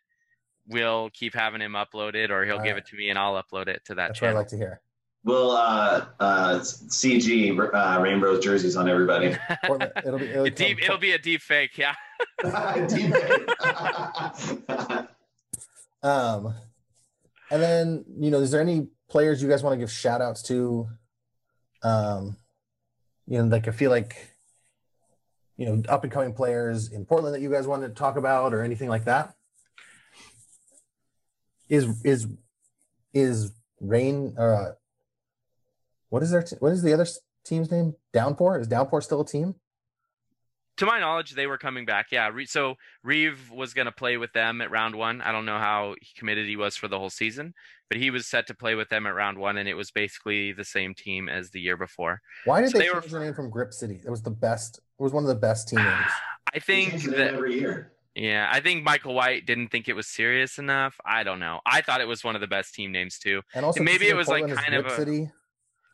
we'll 0.69 1.11
keep 1.15 1.35
having 1.35 1.63
him 1.63 1.73
upload 1.73 2.15
it, 2.15 2.31
or 2.31 2.45
he'll 2.45 2.59
give 2.59 2.67
Alright. 2.69 2.79
it 2.79 2.87
to 2.87 2.97
me 2.97 3.09
and 3.09 3.19
I'll 3.19 3.43
upload 3.43 3.69
it 3.69 3.83
to 3.87 3.95
that 3.95 4.09
That's 4.09 4.21
what 4.21 4.29
I 4.29 4.31
channel. 4.31 4.41
like 4.43 4.49
to 4.49 4.57
hear. 4.57 4.81
We'll 5.25 5.53
uh, 5.53 6.05
uh, 6.21 6.59
CG 6.61 7.59
uh, 7.59 8.01
Rainbow's 8.03 8.45
jerseys 8.45 8.77
on 8.77 8.91
everybody. 8.91 9.35
Portland, 9.65 9.93
it'll 10.05 10.19
be. 10.19 10.27
It'll, 10.27 10.45
A 10.45 10.51
deep, 10.51 10.83
it'll 10.83 10.99
be 10.99 11.13
a 11.13 11.19
deep 11.19 11.41
fake, 11.41 11.79
yeah. 11.79 11.95
Um, 16.03 16.55
and 17.51 17.63
then 17.63 18.05
you 18.19 18.31
know, 18.31 18.41
is 18.41 18.51
there 18.51 18.61
any 18.61 18.89
players 19.09 19.43
you 19.43 19.49
guys 19.49 19.63
want 19.63 19.75
to 19.75 19.79
give 19.79 19.91
shout 19.91 20.21
outs 20.21 20.43
to? 20.45 20.89
Um, 21.83 22.37
you 23.27 23.39
know, 23.39 23.45
like 23.45 23.69
I 23.69 23.71
feel 23.71 23.91
like, 23.91 24.17
you 25.57 25.67
know, 25.67 25.83
up 25.89 26.03
and 26.03 26.13
coming 26.13 26.33
players 26.33 26.91
in 26.91 27.05
Portland 27.05 27.35
that 27.35 27.41
you 27.41 27.51
guys 27.51 27.67
wanted 27.67 27.89
to 27.89 27.95
talk 27.95 28.17
about 28.17 28.53
or 28.53 28.63
anything 28.63 28.89
like 28.89 29.05
that. 29.05 29.35
Is 31.69 31.87
is 32.05 32.29
is 33.13 33.53
Rain 33.81 34.35
uh 34.39 34.73
what 36.11 36.23
is 36.23 36.31
their 36.31 36.43
t- 36.43 36.57
what 36.61 36.73
is 36.73 36.83
the 36.83 36.93
other 36.93 37.07
team's 37.45 37.71
name? 37.71 37.95
Downpour? 38.13 38.61
Is 38.61 38.69
Downpour 38.69 39.01
still 39.01 39.23
a 39.23 39.27
team? 39.27 39.57
To 40.79 40.87
my 40.87 40.99
knowledge, 40.99 41.33
they 41.33 41.47
were 41.47 41.59
coming 41.59 41.85
back. 41.85 42.07
Yeah. 42.11 42.29
Re- 42.29 42.47
so 42.47 42.75
Reeve 43.03 43.51
was 43.51 43.75
going 43.75 43.87
to 43.87 43.93
play 43.93 44.17
with 44.17 44.33
them 44.33 44.61
at 44.61 44.71
round 44.71 44.95
one. 44.97 45.21
I 45.21 45.33
don't 45.33 45.47
know 45.47 45.59
how 45.59 45.95
committed 46.17 46.47
he 46.47 46.57
was 46.57 46.77
for 46.77 46.89
the 46.89 46.99
whole 46.99 47.11
season, 47.11 47.55
but 47.89 47.97
he 47.99 48.11
was 48.11 48.27
set 48.27 48.47
to 48.49 48.55
play 48.55 48.75
with 48.75 48.89
them 48.89 49.07
at 49.07 49.15
round 49.15 49.39
one, 49.39 49.57
and 49.57 49.69
it 49.69 49.75
was 49.75 49.91
basically 49.91 50.53
the 50.53 50.65
same 50.65 50.95
team 50.95 51.29
as 51.29 51.51
the 51.51 51.61
year 51.61 51.77
before. 51.77 52.21
Why 52.45 52.61
did 52.61 52.71
So 52.71 52.79
they, 52.79 52.85
they 52.87 52.91
were- 52.91 53.01
change 53.01 53.13
their 53.13 53.21
name 53.21 53.35
from 53.35 53.51
Grip 53.51 53.73
City? 53.73 54.01
It 54.05 54.11
was 54.11 54.23
the 54.23 54.31
best. 54.31 54.79
It 54.99 55.03
was 55.03 55.13
one 55.13 55.23
of 55.25 55.29
the 55.29 55.35
best 55.35 55.69
team 55.71 55.79
names. 55.83 56.11
I 56.53 56.59
think 56.59 56.91
Change 56.91 57.05
the 57.05 57.11
name 57.11 57.19
that 57.19 57.35
every 57.35 57.59
year. 57.59 57.93
yeah, 58.15 58.49
I 58.53 58.61
think 58.61 58.85
Michael 58.85 59.15
White 59.15 59.45
didn't 59.47 59.69
think 59.69 59.89
it 59.89 59.95
was 59.95 60.07
serious 60.07 60.59
enough. 60.59 60.97
I 61.05 61.23
don't 61.25 61.41
know. 61.41 61.61
I 61.67 61.81
thought 61.83 62.01
it 62.01 62.09
was 62.09 62.23
one 62.25 62.35
of 62.35 62.41
the 62.41 62.47
best 62.47 62.75
team 62.75 62.93
names 62.93 63.19
too. 63.19 63.43
And 63.55 63.65
also, 63.65 63.83
maybe 63.83 64.09
it 64.09 64.15
was, 64.17 64.29
like, 64.29 64.41
Portland 64.47 64.59
is 64.61 64.65
kind 64.65 64.75
of 64.75 64.85
Rip 64.85 64.93
a- 64.93 64.97
City. 64.97 65.31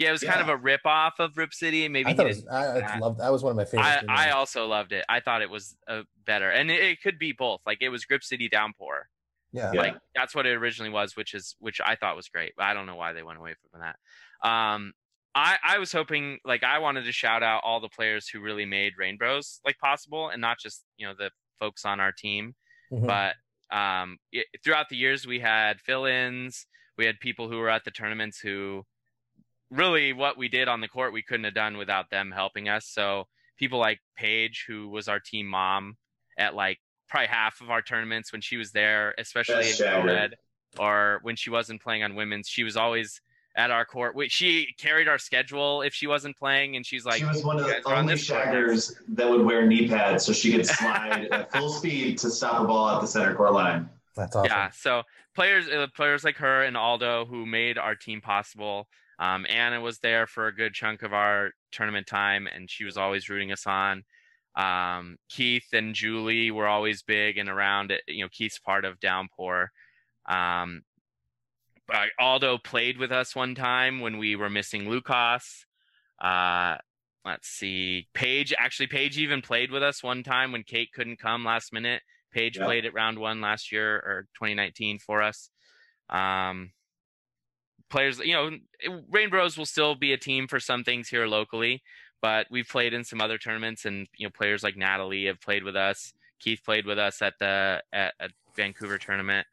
Yeah, 0.01 0.09
it 0.09 0.13
was 0.13 0.23
kind 0.25 0.41
of 0.41 0.49
a 0.49 0.57
rip 0.57 0.81
off 0.87 1.15
of 1.21 1.37
Rip 1.37 1.53
City. 1.55 1.87
Maybe 1.89 2.11
I 2.11 2.15
thought 2.15 2.27
it 2.27 2.29
was. 2.31 2.47
I, 2.49 2.67
I 2.71 2.81
that. 2.81 3.01
loved. 3.01 3.21
That 3.21 3.31
was 3.31 3.43
one 3.43 3.51
of 3.53 3.57
my 3.57 3.65
favorite. 3.67 3.85
I, 3.87 4.01
team 4.01 4.09
I 4.11 4.31
also 4.31 4.67
loved 4.67 4.93
it. 4.93 5.05
I 5.09 5.21
thought 5.21 5.43
it 5.43 5.51
was 5.51 5.77
uh, 5.87 6.03
better, 6.27 6.51
and 6.51 6.71
it, 6.71 6.83
it 6.83 7.03
could 7.03 7.19
be 7.19 7.33
both. 7.33 7.61
Like 7.67 7.79
it 7.83 7.91
was 7.91 8.05
Grip 8.07 8.25
City 8.25 8.49
Downpour. 8.49 9.09
yeah. 9.53 9.71
Yeah. 9.75 9.81
like 9.81 9.97
that's 10.15 10.35
what 10.35 10.47
it 10.47 10.55
originally 10.57 10.91
was 10.91 11.17
which 11.17 11.35
is 11.35 11.57
which 11.59 11.81
i 11.85 11.97
thought 11.97 12.15
was 12.15 12.29
great 12.29 12.53
but 12.57 12.67
i 12.67 12.73
don't 12.73 12.87
know 12.87 12.95
why 12.95 13.13
they 13.13 13.25
went 13.25 13.39
away 13.41 13.55
from 13.73 13.81
that 13.81 13.97
um 14.49 14.93
i 15.35 15.57
i 15.65 15.79
was 15.79 15.91
hoping 15.91 16.39
like 16.45 16.63
i 16.63 16.79
wanted 16.79 17.05
to 17.05 17.11
shout 17.11 17.43
out 17.43 17.61
all 17.65 17.81
the 17.81 17.89
players 17.89 18.29
who 18.29 18.39
really 18.41 18.65
made 18.65 18.93
reignbros 19.01 19.59
like 19.67 19.77
possible 19.79 20.29
and 20.29 20.41
not 20.41 20.61
just 20.61 20.85
you 20.99 21.05
know 21.07 21.15
the 21.19 21.31
folks 21.59 21.85
on 21.85 21.99
our 21.99 22.13
team 22.13 22.55
Mhm. 22.93 23.07
but 23.09 23.35
um 23.77 24.19
it, 24.31 24.47
throughout 24.63 24.89
the 24.89 24.97
years 24.97 25.27
we 25.27 25.41
had 25.41 25.81
fill-ins 25.81 26.67
we 26.97 27.05
had 27.05 27.19
people 27.19 27.49
who 27.49 27.59
were 27.59 27.71
at 27.71 27.85
the 27.85 27.91
tournaments 27.91 28.39
who 28.39 28.85
really 29.71 30.13
what 30.13 30.37
we 30.37 30.49
did 30.49 30.69
on 30.69 30.81
the 30.81 30.89
court 30.89 31.13
we 31.13 31.23
couldn't 31.23 31.45
have 31.45 31.55
done 31.55 31.77
without 31.77 32.11
them 32.11 32.33
helping 32.35 32.69
us 32.69 32.87
so 32.87 33.27
people 33.57 33.79
like 33.79 34.01
paige 34.17 34.65
who 34.67 34.89
was 34.89 35.09
our 35.09 35.21
team 35.21 35.47
mom 35.47 35.97
at 36.39 36.55
like 36.55 36.79
probably 37.09 37.29
half 37.29 37.61
of 37.61 37.71
our 37.71 37.83
tournaments 37.83 38.33
when 38.33 38.41
she 38.41 38.57
was 38.57 38.73
there 38.73 39.15
especially 39.19 39.55
That's 39.65 39.81
in 39.81 39.87
Jagger. 39.87 40.09
co-ed 40.09 40.35
or 40.79 41.21
when 41.23 41.37
she 41.37 41.51
wasn't 41.51 41.81
playing 41.83 42.03
on 42.03 42.15
women's 42.15 42.49
she 42.49 42.65
was 42.65 42.77
always 42.77 43.21
at 43.57 43.71
our 43.71 43.85
court 43.85 44.15
We- 44.15 44.29
she 44.29 44.69
carried 44.79 45.09
our 45.09 45.19
schedule 45.19 45.83
if 45.83 45.93
she 45.95 46.07
wasn't 46.07 46.37
playing 46.37 46.77
and 46.77 46.85
she's 46.87 47.05
like 47.05 47.19
she 47.19 47.25
was 47.25 47.45
one 47.45 47.59
of 47.59 47.65
the 47.67 47.73
guys 47.73 47.83
are 47.87 47.95
on 47.95 48.01
only 48.03 48.15
this 48.15 48.29
court." 48.29 48.45
shaggers 48.47 48.93
that 49.09 49.29
would 49.29 49.45
wear 49.45 49.67
knee 49.67 49.89
pads 49.89 50.25
so 50.25 50.33
she 50.33 50.53
could 50.53 50.67
slide 50.79 51.29
at 51.33 51.53
full 51.53 51.69
speed 51.69 52.19
to 52.19 52.31
stop 52.31 52.63
a 52.63 52.65
ball 52.65 52.89
at 52.91 53.01
the 53.01 53.07
center 53.07 53.35
court 53.35 53.53
line. 53.53 53.89
That's 54.17 54.35
awesome. 54.37 54.51
Yeah, 54.51 54.71
so 54.71 55.03
players 55.35 55.69
uh, 55.69 55.87
players 55.97 56.25
like 56.25 56.37
her 56.37 56.63
and 56.63 56.77
Aldo 56.77 57.27
who 57.27 57.45
made 57.47 57.79
our 57.79 57.95
team 57.95 58.21
possible. 58.21 58.87
Um, 59.21 59.47
Anna 59.49 59.81
was 59.81 59.99
there 59.99 60.27
for 60.27 60.47
a 60.47 60.55
good 60.55 60.73
chunk 60.73 61.03
of 61.03 61.13
our 61.13 61.51
tournament 61.71 62.07
time, 62.07 62.49
and 62.53 62.71
she 62.71 62.85
was 62.85 62.97
always 62.97 63.29
rooting 63.29 63.53
us 63.53 63.67
on. 63.67 64.03
Um, 64.57 65.19
Keith 65.29 65.67
and 65.73 65.95
Julie 65.95 66.51
were 66.51 66.67
always 66.67 67.03
big 67.03 67.37
and 67.37 67.49
around. 67.49 67.93
You 68.09 68.25
know, 68.25 68.29
Keith's 68.33 68.59
part 68.59 68.85
of 68.85 68.99
Downpour. 68.99 69.71
Um, 70.27 70.83
Aldo 72.19 72.59
played 72.59 72.99
with 72.99 73.13
us 73.13 73.37
one 73.37 73.55
time 73.55 74.01
when 74.01 74.19
we 74.19 74.37
were 74.37 74.51
missing 74.51 74.89
Lucas. 74.89 75.67
Uh, 76.21 76.77
let's 77.25 77.49
see, 77.49 78.09
Paige 78.15 78.55
actually 78.59 78.87
Paige 78.87 79.19
even 79.19 79.43
played 79.43 79.71
with 79.71 79.83
us 79.83 80.03
one 80.03 80.23
time 80.23 80.53
when 80.53 80.63
Kate 80.63 80.93
couldn't 80.93 81.19
come 81.19 81.45
last 81.45 81.73
minute. 81.73 82.03
Paige 82.33 82.57
Yeah. 82.59 82.65
played 82.65 82.87
at 82.87 82.95
round 82.95 83.19
one 83.19 83.41
last 83.41 83.73
year 83.73 83.97
or 83.97 84.27
2019 84.35 84.99
for 84.99 85.21
us. 85.21 85.51
Um, 86.09 86.73
players, 87.91 88.19
you 88.21 88.33
know, 88.33 88.51
Reignbros 89.13 89.59
will 89.59 89.67
still 89.67 89.95
be 89.95 90.13
a 90.13 90.17
team 90.19 90.47
for 90.49 90.61
some 90.61 90.85
things 90.85 91.09
here 91.09 91.27
locally, 91.27 91.83
but 92.23 92.47
we've 92.51 92.69
played 92.69 92.95
in 92.95 93.05
some 93.05 93.21
other 93.21 93.37
tournaments, 93.39 93.85
and 93.85 94.07
you 94.17 94.27
know, 94.27 94.31
players 94.31 94.63
like 94.63 94.77
Natalie 94.77 95.27
have 95.27 95.41
played 95.41 95.65
with 95.65 95.77
us. 95.77 96.13
Keith 96.41 96.61
played 96.65 96.87
with 96.87 96.99
us 96.99 97.21
at 97.21 97.35
the 97.39 97.83
at, 97.93 98.15
at 98.21 98.31
Vancouver 98.57 98.97
tournament. 98.99 99.47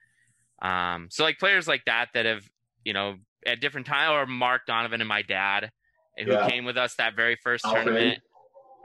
Um, 0.62 1.08
so 1.12 1.24
like 1.24 1.38
players 1.40 1.68
like 1.68 1.84
that 1.86 2.10
that 2.14 2.26
have 2.26 2.48
you 2.86 2.94
know 2.94 3.16
at 3.46 3.60
different 3.60 3.88
time, 3.88 4.12
or 4.12 4.26
Mark 4.26 4.62
Donovan 4.68 5.02
and 5.02 5.08
my 5.08 5.22
dad, 5.22 5.72
who 6.18 6.32
Yeah. 6.32 6.50
came 6.50 6.66
with 6.66 6.78
us 6.78 6.96
that 6.96 7.16
very 7.16 7.36
first 7.36 7.66
Alfred. 7.66 7.86
tournament. 7.86 8.20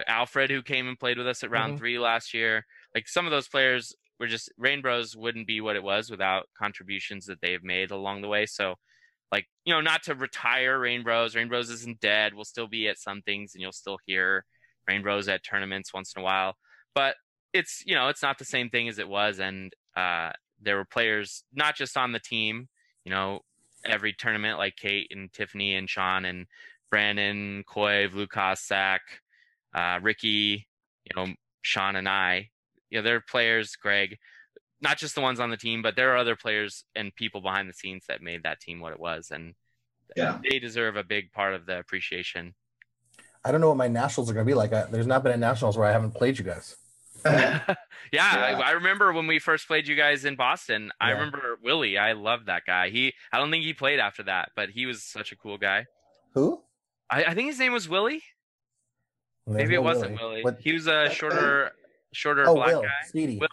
Alfred, 0.09 0.51
who 0.51 0.63
came 0.63 0.89
and 0.89 0.99
played 0.99 1.19
with 1.19 1.29
us 1.29 1.45
at 1.45 1.51
round 1.51 1.75
Mhm. 1.75 1.79
three 1.79 1.99
last 1.99 2.35
year. 2.35 2.67
Like 2.95 3.07
some 3.07 3.25
of 3.27 3.31
those 3.31 3.47
players 3.49 3.95
were 4.19 4.27
just 4.27 4.51
Reignbros 4.59 5.15
wouldn't 5.17 5.47
be 5.47 5.61
what 5.61 5.77
it 5.77 5.83
was 5.83 6.11
without 6.11 6.49
contributions 6.59 7.27
that 7.27 7.41
they've 7.41 7.63
made 7.63 7.91
along 7.91 8.23
the 8.23 8.29
way. 8.29 8.47
So, 8.47 8.77
like 9.33 9.47
you 9.65 9.73
know, 9.73 9.81
not 9.81 10.03
to 10.05 10.15
retire 10.15 10.79
Reignbros. 10.79 11.35
Reignbros 11.35 11.71
isn't 11.71 12.01
dead. 12.01 12.35
We'll 12.35 12.45
still 12.45 12.69
be 12.69 12.87
at 12.89 12.99
some 12.99 13.23
things, 13.23 13.55
and 13.55 13.63
you'll 13.63 13.73
still 13.73 13.99
hear 14.07 14.45
Reignbros 14.89 15.33
at 15.33 15.43
tournaments 15.43 15.95
once 15.95 16.13
in 16.15 16.21
a 16.21 16.25
while. 16.25 16.55
But 16.95 17.17
it's 17.55 17.83
you 17.87 17.95
know, 17.95 18.09
it's 18.09 18.23
not 18.23 18.39
the 18.39 18.45
same 18.45 18.69
thing 18.69 18.89
as 18.89 18.99
it 18.99 19.09
was. 19.09 19.41
And 19.41 19.73
uh, 19.97 20.31
there 20.61 20.77
were 20.77 20.85
players 20.85 21.45
not 21.53 21.75
just 21.75 21.97
on 21.97 22.13
the 22.13 22.21
team. 22.21 22.69
You 23.05 23.11
know, 23.11 23.41
every 23.85 24.13
tournament 24.13 24.59
like 24.59 24.77
Kate 24.77 25.09
and 25.11 25.33
Tiffany 25.33 25.75
and 25.75 25.89
Shawn 25.89 26.27
and 26.27 26.47
Brandon, 26.91 27.65
Koiv, 27.67 28.15
Lucas, 28.15 28.61
Sack, 28.61 29.01
uh, 29.75 29.99
Ricky, 30.03 30.69
you 31.05 31.13
know, 31.17 31.33
Shawn 31.63 31.97
and 31.97 32.09
I. 32.09 32.51
You 32.91 32.99
know, 32.99 33.03
they're 33.03 33.23
players, 33.23 33.77
Greg, 33.77 34.19
not 34.83 34.99
just 34.99 35.15
the 35.15 35.21
ones 35.21 35.41
on 35.41 35.51
the 35.51 35.57
team, 35.57 35.81
but 35.83 35.97
there 35.97 36.13
are 36.13 36.17
other 36.17 36.37
players 36.37 36.85
and 36.95 37.15
people 37.15 37.41
behind 37.41 37.69
the 37.69 37.73
scenes 37.75 38.05
that 38.09 38.21
made 38.23 38.43
that 38.43 38.61
team 38.61 38.81
what 38.81 38.93
it 38.93 39.01
was. 39.01 39.31
And 39.31 39.55
Yeah. 40.17 40.39
they 40.43 40.59
deserve 40.59 40.97
a 40.97 41.05
big 41.05 41.33
part 41.33 41.55
of 41.55 41.67
the 41.67 41.79
appreciation. 41.79 42.55
I 43.45 43.51
don't 43.53 43.61
know 43.61 43.69
what 43.69 43.77
my 43.77 43.89
nationals 43.89 44.31
are 44.31 44.35
going 44.35 44.47
to 44.47 44.51
be 44.51 44.55
like. 44.55 44.73
I, 44.73 44.85
there's 44.85 45.07
not 45.07 45.23
been 45.23 45.33
a 45.33 45.37
nationals 45.37 45.77
where 45.79 45.89
I 45.89 45.93
haven't 45.93 46.13
played 46.13 46.39
you 46.39 46.45
guys. 46.45 46.77
yeah, 47.25 47.61
I, 47.67 47.77
Yeah. 48.13 48.59
I 48.65 48.71
remember 48.73 49.13
when 49.13 49.27
we 49.27 49.39
first 49.39 49.67
played 49.69 49.87
you 49.89 49.95
guys 49.97 50.25
in 50.25 50.37
Boston. 50.37 50.91
I 51.01 51.11
remember 51.11 51.59
Willie. 51.63 51.97
I 51.99 52.13
loved 52.13 52.47
that 52.47 52.65
guy. 52.67 52.91
He, 52.91 53.15
I 53.33 53.39
don't 53.39 53.51
think 53.51 53.65
he 53.65 53.73
played 53.75 54.01
after 54.01 54.25
that, 54.25 54.51
but 54.57 54.71
he 54.71 54.87
was 54.87 55.03
such 55.03 55.33
a 55.33 55.37
cool 55.37 55.59
guy. 55.59 55.87
Who? 56.35 56.61
I, 57.11 57.25
I 57.25 57.35
think 57.35 57.49
his 57.49 57.59
name 57.59 57.73
was 57.73 57.89
Willie. 57.89 58.23
There's 59.47 59.57
Maybe 59.59 59.75
no 59.75 59.81
it 59.81 59.85
wasn't 59.85 60.13
Willie. 60.21 60.31
Willie. 60.31 60.43
What- 60.45 60.59
He 60.61 60.73
was 60.73 60.87
a 60.87 61.11
shorter, 61.11 61.73
shorter 62.13 62.45
oh, 62.49 62.55
black 62.55 62.69
Will. 62.69 62.83
guy. 62.83 62.89
Speedy. 63.07 63.39
Will. 63.39 63.49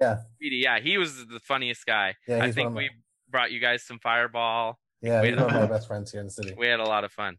Yeah. 0.00 0.18
Speedy, 0.36 0.56
yeah, 0.56 0.80
he 0.80 0.98
was 0.98 1.26
the 1.26 1.40
funniest 1.40 1.86
guy. 1.86 2.14
Yeah, 2.26 2.42
I 2.42 2.52
think 2.52 2.74
we 2.74 2.90
brought 3.30 3.52
you 3.52 3.60
guys 3.60 3.82
some 3.82 3.98
Fireball. 3.98 4.78
Yeah, 5.00 5.20
We 5.20 5.28
he's 5.28 5.38
had, 5.38 5.46
one 5.46 5.54
of 5.54 5.60
my 5.70 5.74
best 5.74 5.86
friends 5.88 6.12
here 6.12 6.20
in 6.20 6.26
the 6.26 6.32
city. 6.32 6.54
we 6.56 6.66
had 6.66 6.80
a 6.80 6.84
lot 6.84 7.04
of 7.04 7.12
fun. 7.12 7.38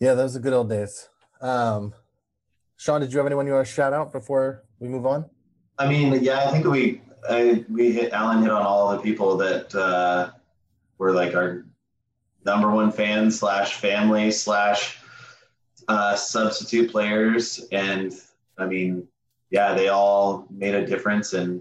Yeah, 0.00 0.14
those 0.14 0.36
are 0.36 0.40
good 0.40 0.52
old 0.52 0.68
days. 0.68 1.08
Um, 1.40 1.94
Shawn, 2.76 3.00
did 3.00 3.12
you 3.12 3.18
have 3.18 3.26
anyone 3.26 3.46
you 3.46 3.52
want 3.52 3.66
to 3.66 3.72
shout 3.72 3.92
out 3.92 4.12
before 4.12 4.64
we 4.80 4.88
move 4.88 5.06
on? 5.06 5.24
I 5.78 5.86
mean, 5.88 6.22
yeah, 6.22 6.40
I 6.40 6.50
think 6.50 6.66
we 6.66 7.00
I, 7.28 7.64
we 7.70 7.92
hit 7.92 8.12
Allyn 8.12 8.42
hit 8.42 8.50
on 8.50 8.62
all 8.62 8.90
the 8.90 8.98
people 8.98 9.36
that 9.36 9.72
uh, 9.74 10.30
were 10.98 11.12
like 11.12 11.34
our 11.34 11.64
number 12.44 12.70
one 12.70 12.90
fans 12.90 13.38
slash 13.38 13.74
family 13.76 14.32
slash 14.32 14.98
uh, 15.86 16.16
substitute 16.16 16.90
players, 16.90 17.64
and 17.70 18.12
I 18.58 18.66
mean, 18.66 19.06
yeah, 19.52 19.74
they 19.74 19.88
all 19.88 20.46
made 20.50 20.74
a 20.74 20.86
difference 20.86 21.34
and 21.34 21.60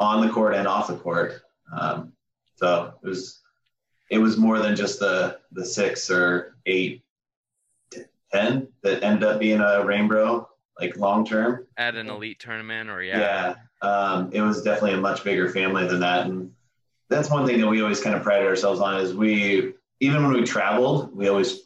on 0.00 0.26
the 0.26 0.32
court 0.32 0.54
and 0.54 0.66
off 0.66 0.88
the 0.88 0.96
court. 0.96 1.40
Um, 1.72 2.12
so 2.56 2.92
it 3.02 3.06
was 3.06 3.40
it 4.10 4.18
was 4.18 4.36
more 4.36 4.58
than 4.58 4.74
just 4.74 4.98
the 4.98 5.38
the 5.52 5.64
six 5.64 6.10
or 6.10 6.56
eight, 6.66 7.04
ten 8.32 8.66
that 8.82 9.04
ended 9.04 9.22
up 9.22 9.38
being 9.38 9.60
a 9.60 9.84
rainbow 9.84 10.48
like 10.80 10.96
long 10.96 11.24
term. 11.24 11.64
At 11.76 11.94
an 11.94 12.10
elite 12.10 12.40
tournament, 12.40 12.90
or 12.90 13.00
yeah, 13.00 13.54
Yeah, 13.82 13.88
um, 13.88 14.30
it 14.32 14.40
was 14.40 14.62
definitely 14.62 14.98
a 14.98 15.00
much 15.00 15.22
bigger 15.22 15.48
family 15.48 15.86
than 15.86 16.00
that, 16.00 16.26
and 16.26 16.50
that's 17.08 17.30
one 17.30 17.46
thing 17.46 17.60
that 17.60 17.68
we 17.68 17.82
always 17.82 18.00
kind 18.00 18.16
of 18.16 18.24
prided 18.24 18.48
ourselves 18.48 18.80
on 18.80 19.00
is 19.00 19.14
we 19.14 19.74
even 20.00 20.24
when 20.24 20.32
we 20.32 20.42
traveled, 20.42 21.16
we 21.16 21.28
always 21.28 21.60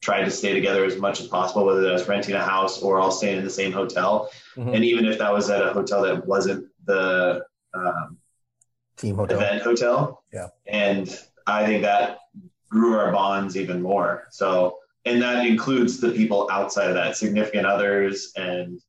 tried 0.00 0.24
to 0.24 0.30
stay 0.30 0.52
together 0.52 0.84
as 0.84 0.96
much 0.96 1.20
as 1.20 1.26
possible, 1.26 1.64
whether 1.64 1.80
that 1.80 1.92
was 1.92 2.06
renting 2.06 2.34
a 2.34 2.44
house 2.44 2.80
or 2.82 3.00
all 3.00 3.10
staying 3.10 3.38
in 3.38 3.44
the 3.44 3.50
same 3.50 3.72
hotel, 3.72 4.30
Mhm. 4.56 4.74
and 4.74 4.84
even 4.84 5.04
if 5.04 5.18
that 5.18 5.32
was 5.32 5.50
at 5.50 5.62
a 5.62 5.72
hotel 5.72 6.02
that 6.02 6.26
wasn't 6.26 6.66
the 6.84 7.44
um, 7.74 8.18
Team 8.96 9.16
hotel. 9.16 9.36
event 9.38 9.62
hotel. 9.62 10.22
Yeah. 10.32 10.48
And 10.66 11.08
I 11.46 11.66
think 11.66 11.82
that 11.82 12.18
grew 12.68 12.96
our 12.96 13.10
bonds 13.12 13.56
even 13.56 13.82
more. 13.82 14.26
So, 14.30 14.78
and 15.04 15.20
that 15.22 15.44
includes 15.46 16.00
the 16.00 16.10
people 16.12 16.48
outside 16.50 16.88
of 16.88 16.94
that, 16.94 17.16
significant 17.16 17.66
others 17.66 18.32
and 18.36 18.80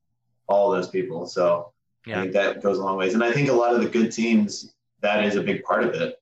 all 0.47 0.69
those 0.71 0.87
people. 0.89 1.25
So 1.25 1.73
Yeah. 2.05 2.19
I 2.19 2.21
think 2.21 2.33
that 2.33 2.61
goes 2.61 2.77
a 2.77 2.83
long 2.83 2.97
ways. 2.97 3.15
And 3.15 3.23
I 3.23 3.31
think 3.31 3.49
a 3.49 3.53
lot 3.53 3.73
of 3.73 3.81
the 3.81 3.89
good 3.89 4.11
teams, 4.11 4.73
that 5.01 5.23
is 5.25 5.35
a 5.35 5.41
big 5.41 5.63
part 5.63 5.83
of 5.83 5.93
it. 5.95 6.15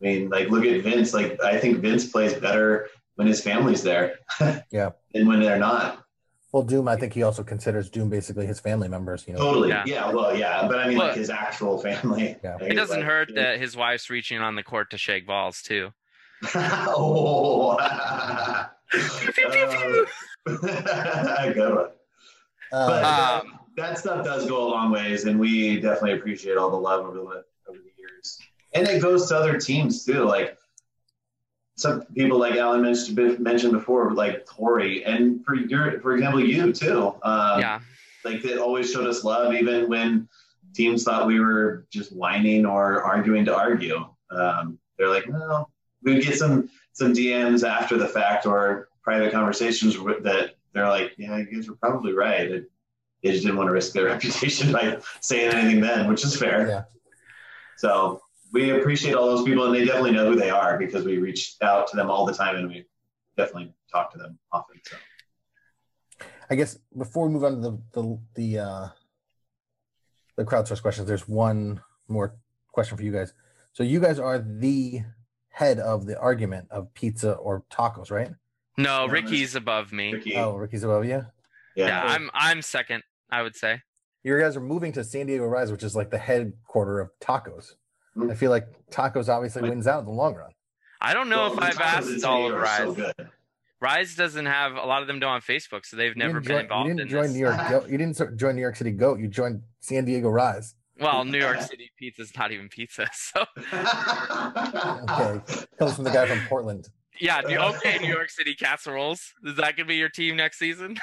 I 0.00 0.04
mean, 0.04 0.30
like 0.30 0.48
look 0.48 0.64
at 0.64 0.82
Vince. 0.82 1.12
Like 1.12 1.42
I 1.42 1.58
think 1.58 1.78
Vince 1.78 2.08
plays 2.08 2.34
better 2.34 2.88
when 3.16 3.26
his 3.26 3.40
family's 3.42 3.82
there. 3.82 4.18
Yeah. 4.70 4.90
Than 5.12 5.26
when 5.28 5.40
they're 5.40 5.58
not. 5.58 6.01
Well, 6.52 6.62
Doom, 6.62 6.86
I 6.86 6.96
think 6.96 7.14
he 7.14 7.22
also 7.22 7.42
considers 7.42 7.88
Doom 7.88 8.10
basically 8.10 8.44
his 8.46 8.60
family 8.60 8.86
members. 8.88 9.24
You 9.26 9.32
know, 9.32 9.38
Totally. 9.40 9.70
Yeah. 9.70 9.84
Yeah. 9.86 10.10
well, 10.12 10.36
yeah. 10.36 10.68
But 10.68 10.80
I 10.80 10.88
mean, 10.88 10.98
Well- 10.98 11.08
like 11.08 11.16
his 11.16 11.30
actual 11.30 11.78
family. 11.78 12.36
Yeah. 12.44 12.56
Like, 12.56 12.62
It 12.72 12.74
doesn't 12.74 12.98
like, 12.98 13.06
hurt 13.06 13.34
that 13.34 13.58
his 13.58 13.74
wife's 13.76 14.10
reaching 14.10 14.38
on 14.40 14.54
the 14.54 14.62
court 14.62 14.90
to 14.90 14.98
shake 14.98 15.26
balls 15.26 15.62
too. 15.62 15.92
oh. 16.54 17.76
Uh, 17.80 18.66
good 20.44 21.74
one. 21.74 21.88
But 22.70 23.04
Uh, 23.04 23.40
Um, 23.42 23.58
that 23.76 23.98
stuff 23.98 24.24
does 24.24 24.46
go 24.46 24.68
a 24.68 24.68
long 24.68 24.90
ways, 24.90 25.24
and 25.24 25.40
we 25.40 25.80
definitely 25.80 26.12
appreciate 26.12 26.58
all 26.58 26.70
the 26.70 26.76
love 26.76 27.06
over 27.06 27.16
the 27.16 27.20
over 27.22 27.78
the 27.78 27.92
years. 27.98 28.38
And 28.74 28.86
it 28.86 29.00
goes 29.00 29.28
to 29.28 29.36
other 29.36 29.58
teams 29.58 30.04
too, 30.04 30.24
like 30.24 30.58
some 31.76 32.02
people 32.14 32.38
like 32.38 32.54
Allyn 32.54 32.82
mentioned 32.82 33.40
mentioned 33.40 33.72
before, 33.72 34.12
like 34.12 34.46
Tori, 34.46 35.04
and 35.04 35.44
for 35.44 35.54
your 35.54 36.00
for 36.00 36.14
example, 36.14 36.40
you 36.40 36.72
too. 36.72 37.14
Um, 37.22 37.60
yeah, 37.60 37.80
like 38.24 38.42
that 38.42 38.58
always 38.58 38.90
showed 38.90 39.06
us 39.06 39.24
love, 39.24 39.54
even 39.54 39.88
when 39.88 40.28
teams 40.74 41.04
thought 41.04 41.26
we 41.26 41.40
were 41.40 41.86
just 41.90 42.14
whining 42.14 42.66
or 42.66 43.02
arguing 43.02 43.44
to 43.44 43.56
argue. 43.56 44.06
Um, 44.30 44.78
they're 44.98 45.08
like, 45.08 45.28
no, 45.28 45.68
we 46.02 46.14
would 46.14 46.24
get 46.24 46.36
some 46.36 46.70
some 46.92 47.12
DMs 47.12 47.66
after 47.66 47.96
the 47.96 48.08
fact 48.08 48.46
or 48.46 48.88
private 49.02 49.32
conversations 49.32 49.98
with, 49.98 50.22
that 50.22 50.54
they're 50.72 50.88
like, 50.88 51.12
yeah, 51.18 51.38
you 51.38 51.46
guys 51.46 51.68
were 51.68 51.76
probably 51.76 52.12
right. 52.12 52.50
It, 52.50 52.70
they 53.22 53.30
just 53.30 53.42
didn't 53.42 53.56
want 53.56 53.68
to 53.68 53.72
risk 53.72 53.92
their 53.92 54.04
reputation 54.06 54.72
by 54.72 54.98
saying 55.20 55.52
anything 55.52 55.80
then, 55.80 56.08
which 56.08 56.24
is 56.24 56.36
fair. 56.36 56.68
Yeah. 56.68 56.82
So 57.76 58.21
we 58.52 58.70
appreciate 58.70 59.14
all 59.14 59.26
those 59.26 59.44
people, 59.44 59.64
and 59.64 59.74
they 59.74 59.84
definitely 59.84 60.12
know 60.12 60.26
who 60.30 60.36
they 60.36 60.50
are 60.50 60.78
because 60.78 61.04
we 61.04 61.18
reach 61.18 61.56
out 61.62 61.86
to 61.88 61.96
them 61.96 62.10
all 62.10 62.26
the 62.26 62.34
time, 62.34 62.56
and 62.56 62.68
we 62.68 62.86
definitely 63.36 63.72
talk 63.90 64.12
to 64.12 64.18
them 64.18 64.38
often. 64.52 64.80
So. 64.86 64.96
I 66.50 66.54
guess 66.54 66.78
before 66.96 67.26
we 67.26 67.32
move 67.32 67.44
on 67.44 67.54
to 67.56 67.60
the 67.60 67.78
the 67.92 68.18
the 68.34 68.58
uh, 68.58 68.88
the 70.36 70.44
crowdsource 70.44 70.82
questions, 70.82 71.08
there's 71.08 71.26
one 71.26 71.80
more 72.08 72.36
question 72.72 72.96
for 72.96 73.02
you 73.02 73.12
guys. 73.12 73.32
So 73.72 73.82
you 73.82 74.00
guys 74.00 74.18
are 74.18 74.38
the 74.38 75.00
head 75.48 75.78
of 75.78 76.06
the 76.06 76.18
argument 76.18 76.68
of 76.70 76.92
pizza 76.94 77.32
or 77.34 77.64
tacos, 77.70 78.10
right? 78.10 78.30
no, 78.78 79.06
Ricky's 79.06 79.54
above 79.54 79.92
me. 79.92 80.12
Ricky, 80.14 80.34
Oh, 80.36 80.56
Ricky's 80.56 80.82
above 80.82 81.04
you. 81.04 81.26
yeah, 81.74 81.86
Yeah, 81.86 82.02
I'm 82.04 82.30
I'm 82.34 82.60
second. 82.62 83.02
I 83.30 83.42
would 83.42 83.56
say. 83.56 83.80
You 84.24 84.38
guys 84.38 84.56
are 84.56 84.60
moving 84.60 84.92
to 84.92 85.02
San 85.04 85.26
Diego 85.26 85.44
Rise, 85.46 85.72
which 85.72 85.82
is 85.82 85.96
like 85.96 86.10
the 86.10 86.18
headquarter 86.18 87.00
of 87.00 87.10
tacos. 87.20 87.72
Mm. 88.16 88.30
I 88.30 88.34
feel 88.34 88.50
like 88.50 88.66
tacos 88.90 89.28
obviously 89.28 89.62
Like- 89.62 89.70
wins 89.70 89.86
out 89.86 90.00
in 90.00 90.04
the 90.06 90.10
long 90.12 90.34
run. 90.34 90.50
I 91.00 91.14
don't 91.14 91.28
know 91.28 91.50
Well, 91.50 91.52
if 91.54 91.58
I've 91.58 91.80
asked 91.80 92.20
San 92.20 92.30
all 92.30 92.46
of 92.46 92.52
Diego 92.52 92.56
are 92.58 92.66
so 92.66 92.94
Rise. 92.94 93.14
Rise 93.80 94.14
doesn't 94.14 94.46
have 94.46 94.74
a 94.76 94.84
lot 94.86 95.02
of 95.02 95.08
them 95.08 95.18
don't 95.18 95.32
have 95.32 95.44
Facebook, 95.44 95.84
so 95.84 95.96
they've 95.96 96.16
never 96.16 96.34
didn't 96.40 96.44
been 96.46 96.52
join- 96.54 96.60
involved 96.62 96.88
You 96.90 96.94
didn't 96.96 97.10
join 97.10 97.22
this. 97.24 97.32
New 97.32 97.38
York. 97.40 97.68
Goat. 97.68 97.88
You 97.88 97.98
didn't 97.98 98.38
join 98.38 98.54
New 98.54 98.60
York 98.62 98.76
City 98.76 98.92
Goat. 98.92 99.18
You 99.18 99.26
joined 99.28 99.62
San 99.80 100.04
Diego 100.04 100.28
Rise. 100.28 100.74
Well, 101.00 101.24
New 101.32 101.38
York 101.38 101.60
City 101.62 101.90
pizza 101.98 102.22
is 102.22 102.36
not 102.36 102.52
even 102.52 102.68
pizza, 102.68 103.08
so 103.12 103.44
Okay, 103.72 105.40
comes 105.78 105.94
from 105.94 106.04
the 106.04 106.10
guy 106.10 106.26
from 106.26 106.40
Portland. 106.48 106.88
yeah. 107.20 107.40
New, 107.40 107.56
okay, 107.58 107.98
New 107.98 108.08
York 108.12 108.30
City 108.30 108.54
casseroles. 108.54 109.32
Is 109.44 109.56
that 109.56 109.76
gonna 109.76 109.86
be 109.88 109.96
your 109.96 110.08
team 110.08 110.36
next 110.36 110.58
season? 110.58 110.96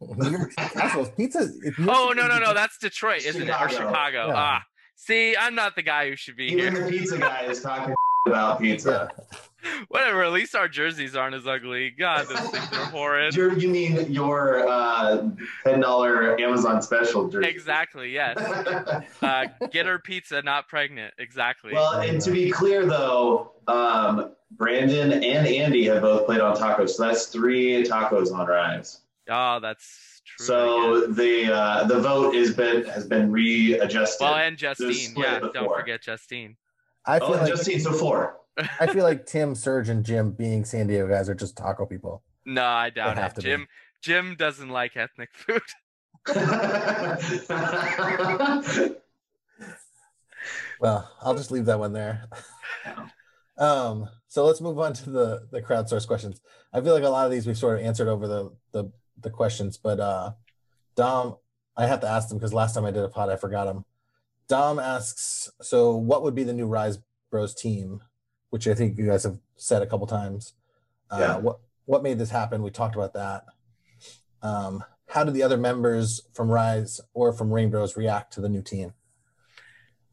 New 0.00 0.30
York 0.30 0.52
City 0.52 0.70
Casseroles 0.74 1.10
pizza. 1.16 1.48
if 1.64 1.78
New 1.78 1.86
York 1.86 1.96
Oh 1.98 2.12
no 2.16 2.26
no 2.28 2.38
no, 2.38 2.54
that's 2.54 2.78
Detroit, 2.78 3.24
isn't 3.24 3.42
it? 3.42 3.48
Or 3.50 3.68
Chicago. 3.68 3.88
Chicago? 3.90 4.26
Yeah. 4.28 4.34
Ah, 4.36 4.62
see, 4.96 5.36
I'm 5.36 5.54
not 5.54 5.76
the 5.76 5.82
guy 5.82 6.08
who 6.08 6.16
should 6.16 6.36
be 6.36 6.46
Even 6.46 6.74
here. 6.74 6.84
the 6.84 6.90
pizza 6.90 7.18
guy 7.18 7.42
is 7.44 7.60
talking 7.62 7.94
about 8.26 8.60
pizza. 8.60 9.10
Whatever. 9.88 10.24
At 10.24 10.32
least 10.32 10.56
our 10.56 10.66
jerseys 10.66 11.14
aren't 11.14 11.36
as 11.36 11.46
ugly. 11.46 11.90
God, 11.90 12.26
those 12.26 12.50
things 12.50 12.72
are 12.72 12.84
horrid. 12.86 13.34
Your- 13.36 13.56
you 13.56 13.68
mean 13.68 14.12
your 14.12 14.66
uh, 14.68 15.28
ten 15.64 15.78
dollar 15.80 16.40
Amazon 16.40 16.82
special 16.82 17.28
jersey? 17.28 17.48
Exactly. 17.48 18.10
Yes. 18.10 18.36
Uh, 19.22 19.44
get 19.70 19.86
her 19.86 20.00
pizza, 20.00 20.42
not 20.42 20.66
pregnant. 20.66 21.14
Exactly. 21.18 21.72
well, 21.72 22.00
and 22.00 22.20
to 22.20 22.32
be 22.32 22.50
clear 22.50 22.84
though, 22.84 23.52
um, 23.68 24.32
Brandon 24.50 25.12
and 25.12 25.46
Andy 25.46 25.84
have 25.86 26.02
both 26.02 26.26
played 26.26 26.40
on 26.40 26.56
tacos, 26.56 26.90
so 26.90 27.04
that's 27.06 27.26
three 27.26 27.84
tacos 27.84 28.32
on 28.34 28.46
Rise. 28.48 29.00
oh, 29.30 29.60
that's. 29.60 30.01
So 30.46 31.06
the 31.06 31.52
uh, 31.52 31.84
the 31.84 32.00
vote 32.00 32.34
has 32.34 32.54
been 32.54 32.84
has 32.86 33.06
been 33.06 33.30
readjusted. 33.30 34.24
well, 34.24 34.34
and 34.34 34.56
Justine. 34.56 35.14
Yeah, 35.16 35.40
don't 35.52 35.74
forget 35.74 36.02
Justine. 36.02 36.56
I 37.06 37.18
feel 37.18 37.28
oh, 37.28 37.32
like 37.32 37.48
Justine, 37.48 37.80
so 37.80 37.92
four. 37.92 38.38
I 38.80 38.86
feel 38.86 39.04
like 39.04 39.26
Tim, 39.26 39.54
Serge, 39.54 39.88
and 39.88 40.04
Jim 40.04 40.32
being 40.32 40.64
San 40.64 40.86
Diego 40.86 41.08
guys 41.08 41.28
are 41.28 41.34
just 41.34 41.56
taco 41.56 41.86
people. 41.86 42.22
No, 42.44 42.64
I 42.64 42.90
doubt 42.90 43.16
have 43.16 43.32
it. 43.32 43.36
to 43.36 43.42
be. 43.42 43.48
Jim. 43.48 43.66
Jim 44.02 44.36
doesn't 44.36 44.68
like 44.68 44.96
ethnic 44.96 45.30
food. 45.32 45.62
Well, 50.82 51.08
I'll 51.22 51.36
just 51.36 51.52
leave 51.52 51.66
that 51.66 51.78
one 51.78 51.92
there. 51.92 52.24
um, 53.56 54.08
so 54.26 54.44
let's 54.44 54.60
move 54.60 54.80
on 54.80 54.92
to 54.94 55.10
the 55.10 55.46
the 55.52 55.62
crowdsource 55.62 56.08
questions. 56.08 56.40
I 56.72 56.80
feel 56.80 56.92
like 56.92 57.04
a 57.04 57.08
lot 57.08 57.24
of 57.24 57.30
these 57.30 57.46
we've 57.46 57.56
sort 57.56 57.78
of 57.78 57.86
answered 57.86 58.08
over 58.08 58.26
the 58.26 58.50
the, 58.72 58.90
the 59.22 59.30
questions, 59.30 59.76
but 59.76 60.00
uh, 60.00 60.32
Dom, 60.96 61.36
I 61.76 61.86
have 61.86 62.00
to 62.00 62.08
ask 62.08 62.28
them 62.28 62.38
because 62.38 62.52
last 62.52 62.74
time 62.74 62.84
I 62.84 62.90
did 62.90 63.02
a 63.02 63.08
pod, 63.08 63.30
I 63.30 63.36
forgot 63.36 63.64
them. 63.64 63.84
Dom 64.48 64.78
asks, 64.78 65.50
so 65.60 65.94
what 65.96 66.22
would 66.22 66.34
be 66.34 66.44
the 66.44 66.52
new 66.52 66.66
Rise 66.66 66.98
Bros 67.30 67.54
team? 67.54 68.00
Which 68.50 68.68
I 68.68 68.74
think 68.74 68.98
you 68.98 69.06
guys 69.06 69.24
have 69.24 69.38
said 69.56 69.80
a 69.82 69.86
couple 69.86 70.06
times. 70.06 70.54
Uh, 71.10 71.18
Yeah. 71.20 71.36
What 71.38 71.60
what 71.86 72.02
made 72.02 72.18
this 72.18 72.30
happen? 72.30 72.62
We 72.62 72.70
talked 72.70 72.94
about 72.94 73.14
that. 73.14 73.44
Um, 74.42 74.84
how 75.08 75.24
did 75.24 75.34
the 75.34 75.42
other 75.42 75.56
members 75.56 76.20
from 76.32 76.50
Rise 76.50 77.00
or 77.14 77.32
from 77.32 77.50
Reignbros 77.50 77.96
react 77.96 78.32
to 78.34 78.40
the 78.40 78.48
new 78.48 78.62
team? 78.62 78.92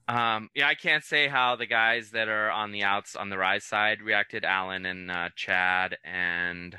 Um, 0.07 0.49
yeah, 0.55 0.67
I 0.67 0.73
can't 0.73 1.03
say 1.03 1.27
how 1.27 1.55
the 1.55 1.67
guys 1.67 2.11
that 2.11 2.27
are 2.29 2.49
on 2.49 2.71
the 2.71 2.83
outs 2.83 3.15
on 3.15 3.29
the 3.29 3.37
rise 3.37 3.63
side 3.63 4.01
reacted. 4.01 4.43
Alan 4.43 4.85
and 4.85 5.11
uh, 5.11 5.29
Chad 5.35 5.97
and 6.03 6.75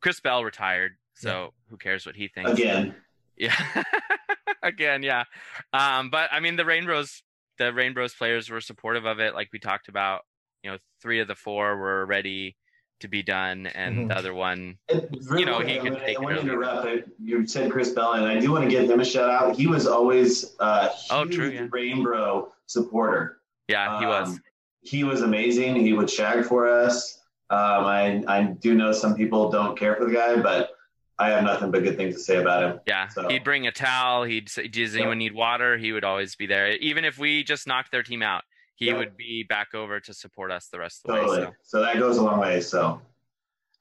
Chris 0.00 0.18
Bell 0.18 0.42
retired, 0.42 0.96
so 1.16 1.52
who 1.70 1.76
cares 1.76 2.06
what 2.06 2.14
he 2.16 2.28
thinks? 2.28 2.52
Again, 2.52 2.94
Yeah. 3.36 3.56
Again, 4.62 5.02
yeah. 5.02 5.24
Um, 5.72 6.10
but 6.10 6.28
I 6.32 6.40
mean 6.40 6.56
the 6.56 6.64
Reignbros 6.64 7.22
the 7.58 7.64
Reignbros 7.72 8.16
players 8.16 8.50
were 8.50 8.60
supportive 8.60 9.04
of 9.06 9.18
it, 9.20 9.34
like 9.34 9.48
we 9.52 9.58
talked 9.58 9.88
about. 9.88 10.22
You 10.62 10.72
know, 10.72 10.78
three 11.00 11.20
of 11.20 11.28
the 11.28 11.34
four 11.34 11.76
were 11.76 12.04
ready 12.06 12.56
to 13.00 13.08
be 13.08 13.22
done, 13.22 13.66
and 13.66 13.96
Mhm. 13.96 14.08
the 14.08 14.16
other 14.16 14.34
one 14.34 14.78
And 14.88 15.08
You 15.38 15.44
know, 15.44 15.60
he 15.60 15.78
I 15.78 15.82
could 15.82 15.92
wanna- 15.92 16.04
take 16.06 16.18
I 16.18 16.20
want 16.22 16.36
it 16.38 16.40
to 16.42 16.42
interrupt. 16.52 16.86
I- 16.86 17.02
You 17.22 17.46
said 17.46 17.70
Chris 17.70 17.90
Bell, 17.90 18.14
and 18.14 18.24
I 18.26 18.40
do 18.40 18.50
want 18.52 18.64
to 18.64 18.70
give 18.70 18.90
him 18.90 19.00
a 19.00 19.04
shout 19.04 19.28
out. 19.30 19.54
He 19.56 19.66
was 19.66 19.86
always 19.86 20.56
a 20.60 20.90
Oh, 21.10 21.24
huge 21.24 21.34
true, 21.34 21.48
yeah. 21.50 21.66
Rainbow 21.70 22.52
supporter. 22.66 23.40
yeah, 23.68 23.98
he 24.00 24.06
was. 24.06 24.28
Um, 24.30 24.42
he 24.80 25.04
was 25.04 25.22
amazing. 25.22 25.76
He 25.76 25.92
would 25.92 26.08
shag 26.10 26.44
for 26.46 26.66
us. 26.68 27.22
Um, 27.50 27.84
I 27.84 28.24
I 28.26 28.42
do 28.44 28.74
know 28.74 28.92
some 28.92 29.14
people 29.14 29.50
don't 29.50 29.78
care 29.78 29.94
for 29.96 30.04
the 30.06 30.12
guy, 30.14 30.36
but 30.40 30.70
I 31.18 31.30
have 31.30 31.44
nothing 31.44 31.70
but 31.70 31.82
good 31.82 31.96
things 31.96 32.14
to 32.16 32.20
say 32.20 32.36
about 32.36 32.62
him. 32.62 32.80
Yeah, 32.86 33.08
So- 33.08 33.28
he'd 33.28 33.42
bring 33.44 33.66
a 33.66 33.72
towel. 33.72 34.24
He'd 34.24 34.48
say, 34.50 34.68
"Does 34.68 34.94
Yeah. 34.94 35.00
anyone 35.00 35.18
need 35.18 35.34
water?" 35.34 35.78
He 35.78 35.92
would 35.92 36.04
always 36.04 36.36
be 36.36 36.46
there. 36.46 36.72
Even 36.76 37.04
if 37.04 37.18
we 37.18 37.42
just 37.42 37.66
knocked 37.66 37.90
their 37.90 38.02
team 38.02 38.22
out, 38.22 38.44
he 38.74 38.86
Yeah. 38.88 38.98
would 38.98 39.16
be 39.16 39.42
back 39.42 39.68
over 39.74 39.98
to 40.00 40.12
support 40.12 40.50
us 40.50 40.68
the 40.68 40.78
rest 40.78 41.00
of 41.04 41.14
the 41.14 41.20
Totally. 41.20 41.38
way. 41.38 41.44
So. 41.62 41.78
So 41.78 41.82
that 41.82 41.98
goes 41.98 42.18
a 42.18 42.22
long 42.22 42.38
way. 42.38 42.60
So 42.60 43.00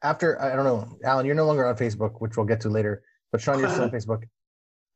After 0.01 0.39
I 0.41 0.55
don't 0.55 0.65
know, 0.65 0.99
Allyn, 1.03 1.25
you're 1.25 1.35
no 1.35 1.45
longer 1.45 1.65
on 1.65 1.75
Facebook, 1.75 2.21
which 2.21 2.37
we'll 2.37 2.45
get 2.45 2.61
to 2.61 2.69
later. 2.69 3.03
But 3.31 3.41
Shawn, 3.41 3.59
you're 3.59 3.69
still 3.69 3.83
on 3.85 3.91
Facebook. 3.91 4.23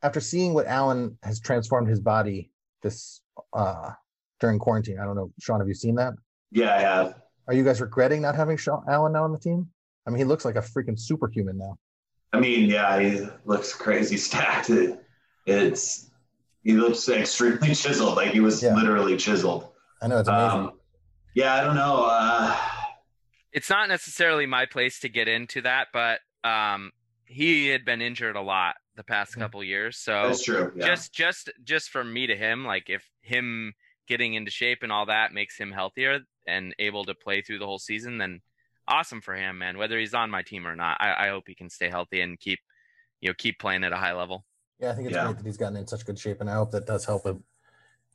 After 0.03 0.20
seeing 0.20 0.53
what 0.53 0.66
Alan 0.68 1.18
has 1.24 1.40
transformed 1.40 1.88
his 1.90 1.99
body 1.99 2.52
this 2.84 3.22
uh 3.53 3.91
during 4.40 4.60
quarantine, 4.60 4.99
I 4.99 5.06
don't 5.06 5.16
know, 5.16 5.34
Shawn, 5.40 5.60
have 5.60 5.68
you 5.68 5.74
seen 5.74 5.95
that? 5.95 6.14
yeah, 6.52 6.76
I 6.76 6.80
have. 6.80 7.22
Are 7.48 7.53
you 7.53 7.64
guys 7.64 7.82
regretting 7.82 8.22
not 8.22 8.36
having 8.36 8.56
Shawn, 8.57 8.84
Alan 8.88 9.11
now 9.11 9.24
on 9.24 9.32
the 9.34 9.40
team? 9.40 9.70
I 10.06 10.11
mean, 10.11 10.20
he 10.20 10.24
looks 10.26 10.45
like 10.45 10.56
a 10.56 10.61
freaking 10.61 10.98
superhuman 10.99 11.57
now. 11.57 11.78
I 12.34 12.39
mean, 12.39 12.69
yeah, 12.69 12.99
he 12.99 13.27
looks 13.45 13.73
crazy 13.73 14.18
stacked. 14.27 14.69
It, 14.69 14.99
it's 15.45 16.10
he 16.64 16.73
looks 16.73 17.07
extremely 17.10 17.69
chiseled, 17.76 18.15
like 18.15 18.31
he 18.31 18.39
was 18.39 18.61
Yeah. 18.61 18.76
literally 18.76 19.18
chiseled. 19.18 19.69
I 20.01 20.07
know 20.07 20.19
it's 20.19 20.30
amazing. 20.30 20.60
Um, 20.60 20.72
yeah, 21.35 21.56
I 21.56 21.64
don't 21.64 21.76
know. 21.76 22.06
Uh, 22.10 22.56
It's 23.51 23.69
not 23.69 23.88
necessarily 23.89 24.45
my 24.45 24.65
place 24.65 24.99
to 25.01 25.10
get 25.10 25.27
into 25.27 25.61
that, 25.61 25.88
but 25.93 26.19
um, 26.43 26.91
he 27.26 27.68
had 27.68 27.84
been 27.85 28.01
injured 28.01 28.35
a 28.35 28.41
lot 28.41 28.76
the 28.95 29.03
past 29.03 29.35
couple 29.38 29.64
years. 29.64 29.97
So 29.97 30.27
that's 30.27 30.43
true. 30.43 30.72
Yeah. 30.76 30.85
just 30.85 31.14
just 31.14 31.49
just 31.64 31.89
from 31.89 32.14
me 32.14 32.27
to 32.27 32.35
him, 32.35 32.65
like 32.65 32.89
if 32.89 33.03
him 33.22 33.73
getting 34.07 34.34
into 34.34 34.51
shape 34.51 34.80
and 34.84 34.91
all 34.91 35.06
that 35.07 35.34
makes 35.34 35.57
him 35.57 35.72
healthier 35.72 36.19
and 36.47 36.76
able 36.80 37.06
to 37.06 37.14
play 37.15 37.41
through 37.41 37.60
the 37.60 37.65
whole 37.65 37.80
season, 37.80 38.18
then 38.18 38.41
awesome 38.90 39.22
for 39.22 39.36
him, 39.36 39.60
man. 39.60 39.78
Whether 39.78 39.98
he's 39.99 40.14
on 40.14 40.30
my 40.30 40.41
team 40.41 40.68
or 40.68 40.76
not, 40.76 40.98
I, 40.99 41.28
I 41.28 41.30
hope 41.30 41.44
he 41.48 41.56
can 41.56 41.70
stay 41.70 41.90
healthy 41.90 42.22
and 42.22 42.38
keep 42.40 42.60
you 43.22 43.30
know 43.30 43.34
keep 43.38 43.60
playing 43.60 43.84
at 43.86 43.94
a 43.94 43.98
high 43.98 44.14
level. 44.14 44.44
Yeah, 44.80 44.91
I 44.91 44.95
think 44.95 45.07
it's 45.07 45.16
Yeah. 45.16 45.26
great 45.26 45.38
that 45.38 45.45
he's 45.45 45.57
gotten 45.57 45.78
in 45.78 45.88
such 45.88 46.06
good 46.06 46.20
shape, 46.20 46.41
and 46.41 46.49
I 46.49 46.56
hope 46.56 46.72
that 46.72 46.86
does 46.86 47.06
help 47.06 47.26
him 47.26 47.44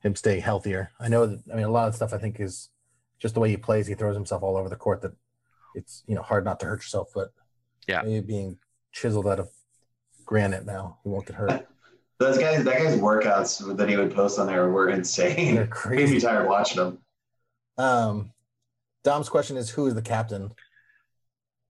him 0.03 0.15
stay 0.15 0.39
healthier. 0.39 0.91
I 0.99 1.07
know 1.07 1.25
that 1.25 1.39
I 1.51 1.55
mean 1.55 1.65
a 1.65 1.71
lot 1.71 1.87
of 1.87 1.95
stuff 1.95 2.13
I 2.13 2.17
think 2.17 2.39
is 2.39 2.69
just 3.17 3.33
the 3.33 3.39
way 3.39 3.49
he 3.49 3.57
plays. 3.57 3.87
He 3.87 3.95
throws 3.95 4.15
himself 4.15 4.43
all 4.43 4.57
over 4.57 4.69
the 4.69 4.75
court. 4.75 5.01
That 5.01 5.13
it's 5.73 6.03
you 6.07 6.13
know 6.15 6.21
hard 6.21 6.45
not 6.45 6.59
to 6.59 6.65
hurt 6.67 6.81
yourself, 6.81 7.09
but 7.15 7.31
Yeah. 7.87 8.01
maybe 8.03 8.25
being 8.25 8.59
chiseled 8.91 9.27
out 9.27 9.39
of 9.39 9.49
granite 10.25 10.65
now, 10.65 10.99
he 11.03 11.09
won't 11.09 11.25
get 11.25 11.35
hurt. 11.35 11.67
Those 12.17 12.37
guys, 12.37 12.63
that 12.63 12.77
guy's 12.77 12.97
workouts 12.97 13.75
that 13.77 13.89
he 13.89 13.97
would 13.97 14.13
post 14.15 14.39
on 14.39 14.47
there 14.47 14.69
were 14.69 14.89
insane. 14.89 15.55
They're 15.55 15.65
insane. 15.65 15.89
Made 15.91 15.97
me 15.99 16.07
crazy. 16.07 16.19
tired 16.21 16.47
watching 16.47 16.77
them. 16.77 16.99
Um, 17.77 18.31
Dom's 19.03 19.27
question 19.29 19.57
is 19.57 19.69
who 19.69 19.85
is 19.87 19.93
the 19.95 20.01
captain? 20.01 20.49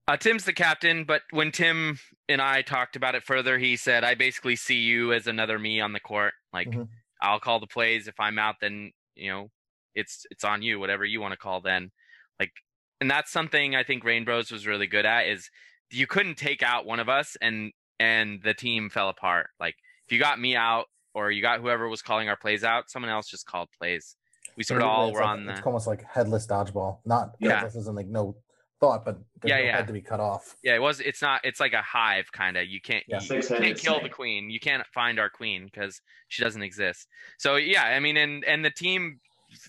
Uh, 0.08 0.16
Tim's 0.16 0.44
the 0.44 0.52
captain, 0.52 1.04
but 1.04 1.22
when 1.30 1.50
Tim 1.50 1.98
and 2.28 2.40
I 2.40 2.62
talked 2.62 2.94
about 2.94 3.14
it 3.16 3.24
further, 3.24 3.58
he 3.58 3.76
said, 3.76 4.04
"I 4.04 4.14
basically 4.14 4.54
see 4.54 4.76
you 4.78 5.12
as 5.12 5.26
another 5.26 5.58
me 5.58 5.80
on 5.80 5.92
the 5.92 6.00
court. 6.00 6.34
Like, 6.52 6.68
Mhm. 6.68 6.88
I'll 7.20 7.40
call 7.40 7.58
the 7.58 7.66
plays. 7.66 8.06
If 8.06 8.20
I'm 8.20 8.38
out, 8.38 8.56
then 8.60 8.92
you 9.16 9.30
know, 9.30 9.50
it's 9.94 10.24
it's 10.30 10.44
on 10.44 10.62
you. 10.62 10.78
Whatever 10.78 11.04
you 11.04 11.20
want 11.20 11.32
to 11.32 11.36
call, 11.38 11.60
then 11.60 11.90
like, 12.38 12.52
and 13.00 13.10
that's 13.10 13.32
something 13.32 13.74
I 13.74 13.82
think 13.82 14.04
Reignbros 14.04 14.52
was 14.52 14.66
really 14.66 14.86
good 14.86 15.06
at. 15.06 15.26
Is 15.26 15.50
you 15.90 16.06
couldn't 16.06 16.36
take 16.36 16.62
out 16.62 16.86
one 16.86 17.00
of 17.00 17.08
us, 17.08 17.36
and 17.40 17.72
and 17.98 18.40
the 18.42 18.54
team 18.54 18.90
fell 18.90 19.08
apart. 19.08 19.50
Like, 19.58 19.74
if 20.06 20.12
you 20.12 20.20
got 20.20 20.38
me 20.38 20.54
out, 20.54 20.86
or 21.14 21.32
you 21.32 21.42
got 21.42 21.60
whoever 21.60 21.88
was 21.88 22.02
calling 22.02 22.28
our 22.28 22.36
plays 22.36 22.62
out, 22.62 22.90
someone 22.90 23.10
else 23.10 23.28
just 23.28 23.46
called 23.46 23.70
plays. 23.76 24.16
We 24.54 24.62
sort 24.62 24.82
of 24.82 24.88
all 24.88 25.12
were 25.12 25.20
like- 25.20 25.28
on 25.28 25.48
It's 25.48 25.66
almost 25.66 25.86
like 25.88 26.02
headless 26.04 26.46
dodgeball. 26.46 27.00
Not 27.04 27.34
Yeah. 27.40 27.56
headless 27.56 27.74
as 27.76 27.88
in 27.88 27.94
like 27.96 28.06
no 28.06 28.36
thought, 28.86 29.04
but 29.04 29.18
there's 29.40 29.50
Yeah, 29.50 29.58
no 29.58 29.64
yeah. 29.64 29.76
head 29.76 29.86
to 29.88 29.92
be 29.92 30.00
cut 30.00 30.20
off. 30.20 30.56
Yeah, 30.62 30.74
it 30.74 30.80
was. 30.82 31.00
It's 31.00 31.20
not. 31.22 31.40
It's 31.44 31.60
like 31.60 31.72
a 31.72 31.82
hive 31.82 32.30
kind 32.32 32.56
of. 32.56 32.66
You 32.66 32.80
can't. 32.80 33.04
Yeah. 33.08 33.20
you- 33.20 33.26
Six 33.26 33.48
can't 33.48 33.62
headed 33.62 33.78
kill 33.78 34.00
the 34.00 34.08
queen. 34.08 34.50
You 34.50 34.60
can't 34.60 34.86
find 34.94 35.18
our 35.18 35.30
queen 35.30 35.64
because 35.66 36.00
she 36.28 36.42
doesn't 36.42 36.62
exist. 36.62 37.08
So 37.38 37.56
yeah, 37.56 37.84
I 37.84 38.00
mean, 38.00 38.16
and 38.16 38.44
and 38.44 38.64
the 38.64 38.70
team 38.70 39.20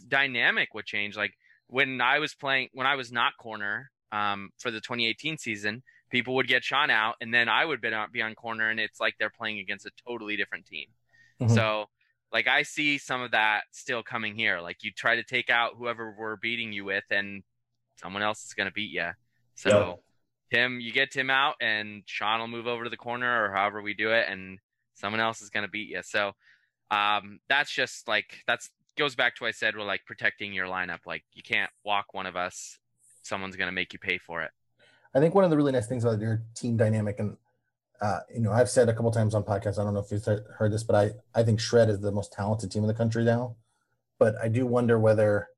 dynamic 0.08 0.74
would 0.74 0.86
change. 0.86 1.16
Like 1.18 1.34
when 1.68 2.02
I 2.02 2.20
was 2.20 2.34
playing, 2.34 2.70
when 2.74 2.88
I 2.88 2.96
was 2.96 3.12
not 3.12 3.34
corner 3.38 3.92
um, 4.12 4.50
for 4.58 4.72
the 4.72 4.80
2018 4.82 5.38
season, 5.38 5.84
people 6.10 6.36
would 6.36 6.48
get 6.48 6.64
Shawn 6.64 6.90
out, 6.90 7.16
and 7.22 7.34
then 7.34 7.50
I 7.50 7.66
would 7.66 7.82
be 7.82 7.94
on, 7.94 8.12
be 8.12 8.22
on 8.22 8.36
corner, 8.36 8.70
and 8.70 8.80
it's 8.80 9.00
like 9.00 9.16
they're 9.20 9.30
playing 9.30 9.60
against 9.60 9.86
a 9.86 9.92
totally 10.08 10.36
different 10.38 10.66
team. 10.66 10.88
Mhm. 11.42 11.54
So 11.54 11.90
like 12.32 12.48
I 12.48 12.64
see 12.64 12.98
some 12.98 13.22
of 13.22 13.32
that 13.32 13.64
still 13.72 14.04
coming 14.04 14.36
here. 14.36 14.60
Like 14.60 14.84
you 14.84 14.92
try 14.92 15.16
to 15.16 15.24
take 15.24 15.50
out 15.50 15.74
whoever 15.78 16.12
we're 16.18 16.36
beating 16.38 16.72
you 16.74 16.86
with, 16.86 17.06
and 17.10 17.44
someone 17.98 18.24
else 18.24 18.46
is 18.46 18.54
going 18.54 18.68
to 18.68 18.74
beat 18.74 18.92
you. 18.92 19.10
So. 19.56 19.70
Yep. 19.70 20.04
Tim, 20.50 20.80
you 20.80 20.94
get 20.94 21.12
Tim 21.12 21.30
out, 21.30 21.56
and 21.60 22.04
Shawn 22.06 22.40
will 22.40 22.48
move 22.48 22.68
over 22.68 22.86
to 22.86 22.90
the 22.90 22.96
corner, 22.96 23.44
or 23.44 23.54
however 23.54 23.82
we 23.82 23.94
do 23.94 24.14
it, 24.14 24.28
and 24.30 24.60
someone 24.94 25.20
else 25.20 25.42
is 25.42 25.50
going 25.50 25.66
to 25.66 25.70
beat 25.70 25.90
you. 25.90 26.02
So 26.04 26.32
um, 26.92 27.40
that's 27.50 27.72
just 27.72 28.08
like 28.08 28.44
that's 28.48 28.70
goes 28.98 29.16
back 29.16 29.36
to 29.36 29.44
what 29.44 29.50
I 29.50 29.52
said. 29.52 29.76
We're 29.76 29.84
like 29.84 30.06
protecting 30.06 30.54
your 30.54 30.68
lineup. 30.68 31.00
Like 31.06 31.24
you 31.34 31.44
can't 31.44 31.70
walk 31.84 32.14
one 32.14 32.26
of 32.26 32.36
us. 32.36 32.80
Someone's 33.24 33.56
going 33.56 33.68
to 33.68 33.74
make 33.74 33.94
you 33.94 34.00
pay 34.00 34.18
for 34.18 34.42
it. 34.42 34.52
I 35.14 35.20
think 35.20 35.36
one 35.36 35.44
of 35.44 35.50
the 35.50 35.58
really 35.58 35.72
nice 35.72 35.88
things 35.88 36.04
about 36.04 36.20
your 36.20 36.44
team 36.56 36.78
dynamic, 36.78 37.20
and 37.20 37.38
uh, 38.02 38.20
you 38.34 38.42
know, 38.42 38.52
I've 38.52 38.70
said 38.70 38.90
a 38.90 38.94
couple 38.94 39.12
times 39.12 39.36
on 39.36 39.44
podcasts. 39.44 39.80
I 39.80 39.84
don't 39.84 39.94
know 39.94 40.00
if 40.00 40.12
you've 40.12 40.26
heard 40.56 40.72
this, 40.72 40.84
but 40.84 40.96
I 40.96 41.40
I 41.40 41.44
think 41.44 41.60
Shred 41.60 41.90
is 41.90 42.00
the 42.00 42.12
most 42.12 42.34
talented 42.34 42.72
team 42.72 42.84
in 42.84 42.88
the 42.88 42.94
country 42.94 43.24
now. 43.24 43.56
But 44.20 44.36
I 44.42 44.48
do 44.48 44.66
wonder 44.66 45.00
whether 45.00 45.50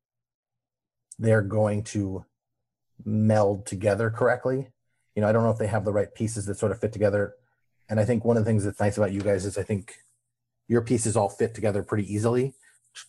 they're 1.18 1.42
going 1.42 1.84
to 1.84 2.26
meld 3.06 3.66
together 3.66 4.10
correctly. 4.10 4.68
You 5.16 5.22
know, 5.22 5.28
I 5.28 5.32
don't 5.32 5.44
know 5.44 5.52
if 5.52 5.58
they 5.58 5.68
have 5.68 5.86
the 5.86 5.94
right 5.94 6.14
pieces 6.14 6.46
that 6.46 6.58
sort 6.58 6.72
of 6.72 6.80
fit 6.80 6.94
together. 6.94 7.36
And 7.90 8.00
I 8.00 8.06
think 8.06 8.24
one 8.24 8.38
of 8.38 8.46
the 8.46 8.50
things 8.50 8.64
that's 8.64 8.80
nice 8.80 8.98
about 8.98 9.12
you 9.12 9.22
guys 9.22 9.46
is 9.46 9.58
I 9.58 9.64
think 9.64 9.96
your 10.68 10.82
pieces 10.82 11.18
all 11.18 11.30
fit 11.30 11.56
together 11.56 11.84
pretty 11.84 12.12
easily. 12.14 12.54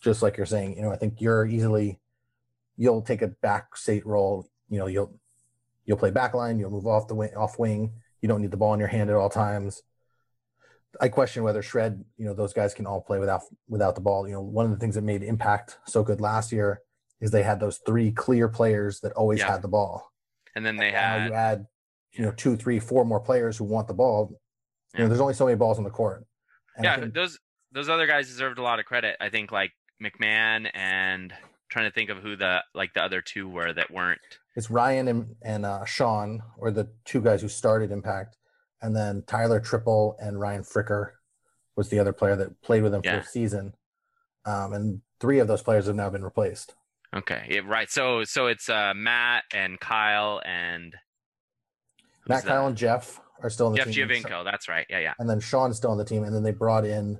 Just 0.01 0.21
like 0.21 0.37
you're 0.37 0.45
saying, 0.45 0.77
you 0.77 0.81
know, 0.81 0.91
I 0.91 0.95
think 0.95 1.21
you're 1.21 1.45
easily 1.45 1.99
you'll 2.77 3.01
take 3.01 3.21
a 3.21 3.27
back 3.27 3.77
state 3.77 4.05
role. 4.05 4.49
You 4.69 4.79
know, 4.79 4.87
you'll 4.87 5.13
you'll 5.85 5.97
play 5.97 6.11
back 6.11 6.33
line, 6.33 6.59
you'll 6.59 6.71
move 6.71 6.87
off 6.87 7.07
the 7.07 7.15
wing, 7.15 7.35
off 7.35 7.59
wing. 7.59 7.93
You 8.21 8.27
don't 8.27 8.41
need 8.41 8.51
the 8.51 8.57
ball 8.57 8.73
in 8.73 8.79
your 8.79 8.89
hand 8.89 9.09
at 9.09 9.15
all 9.15 9.29
times. 9.29 9.83
I 10.99 11.07
question 11.07 11.43
whether 11.43 11.61
Shred, 11.61 12.03
you 12.17 12.25
know, 12.25 12.33
those 12.33 12.53
guys 12.53 12.73
can 12.73 12.85
all 12.85 13.01
play 13.01 13.19
without 13.19 13.41
without 13.69 13.95
the 13.95 14.01
ball. 14.01 14.27
You 14.27 14.33
know, 14.33 14.41
one 14.41 14.65
of 14.65 14.71
the 14.71 14.77
things 14.77 14.95
that 14.95 15.03
made 15.03 15.23
Impact 15.23 15.77
so 15.85 16.03
good 16.03 16.21
last 16.21 16.51
year 16.51 16.81
is 17.21 17.31
they 17.31 17.43
had 17.43 17.59
those 17.59 17.79
three 17.85 18.11
clear 18.11 18.49
players 18.49 18.99
that 19.01 19.13
always 19.13 19.39
Yeah. 19.39 19.51
had 19.51 19.61
the 19.61 19.67
ball. 19.67 20.11
And 20.55 20.65
then 20.65 20.75
they 20.75 20.91
had 20.91 21.27
you 21.29 21.33
add, 21.33 21.67
you 22.13 22.25
know, 22.25 22.31
two, 22.31 22.57
three, 22.57 22.79
four 22.79 23.05
more 23.05 23.19
players 23.21 23.55
who 23.57 23.63
want 23.63 23.87
the 23.87 23.93
ball. 23.93 24.37
You 24.93 25.03
know, 25.03 25.07
there's 25.07 25.21
only 25.21 25.33
so 25.33 25.45
many 25.45 25.55
balls 25.55 25.77
on 25.77 25.85
the 25.85 25.89
court. 25.89 26.25
And 26.75 26.83
yeah, 26.83 26.99
think- 26.99 27.13
those 27.13 27.39
those 27.71 27.87
other 27.87 28.05
guys 28.07 28.27
deserved 28.27 28.57
a 28.59 28.61
lot 28.61 28.79
of 28.79 28.85
credit. 28.85 29.15
I 29.21 29.29
think 29.29 29.51
like 29.51 29.71
McMahon 30.03 30.69
and 30.73 31.33
trying 31.69 31.85
to 31.89 31.93
think 31.93 32.09
of 32.09 32.17
who 32.17 32.35
the 32.35 32.63
like 32.75 32.93
the 32.93 33.01
other 33.01 33.21
two 33.21 33.47
were 33.47 33.71
that 33.71 33.91
weren't. 33.91 34.19
it's 34.57 34.69
Ryan 34.69 35.07
and, 35.07 35.35
and 35.41 35.65
uh, 35.65 35.85
Sean 35.85 36.41
or 36.57 36.71
the 36.71 36.89
two 37.05 37.21
guys 37.21 37.41
who 37.41 37.47
started 37.47 37.91
Impact, 37.91 38.35
and 38.81 38.93
then 38.93 39.23
Tyler 39.25 39.61
Triple 39.61 40.17
and 40.19 40.37
Ryan 40.37 40.63
Fricker 40.63 41.11
was 41.77 41.87
the 41.87 41.99
other 41.99 42.11
player 42.11 42.35
that 42.35 42.61
played 42.61 42.83
with 42.83 42.91
them 42.91 43.01
Yeah. 43.05 43.19
for 43.21 43.25
a 43.25 43.29
season. 43.29 43.73
Um, 44.43 44.73
and 44.73 45.01
three 45.21 45.39
of 45.39 45.47
those 45.47 45.61
players 45.61 45.85
have 45.87 45.95
now 45.95 46.09
been 46.09 46.23
replaced. 46.25 46.75
Okay, 47.13 47.45
yeah, 47.49 47.61
right. 47.65 47.89
So 47.89 48.23
so 48.23 48.47
it's 48.47 48.69
uh, 48.69 48.93
Matt 48.95 49.43
and 49.53 49.79
Kyle 49.79 50.41
and 50.45 50.95
Matt? 52.27 52.45
Kyle, 52.45 52.67
and 52.67 52.77
Jeff 52.77 53.19
are 53.43 53.49
still 53.49 53.67
on 53.67 53.73
the 53.73 53.79
Jeff 53.79 53.91
team. 53.91 54.07
Giovinco. 54.07 54.43
That's 54.45 54.69
right. 54.69 54.85
Yeah, 54.89 54.99
yeah. 54.99 55.13
And 55.19 55.29
then 55.29 55.39
Sean's 55.39 55.77
still 55.77 55.91
on 55.91 55.97
the 55.97 56.05
team, 56.05 56.23
and 56.23 56.33
then 56.33 56.43
they 56.43 56.51
brought 56.51 56.85
in 56.85 57.19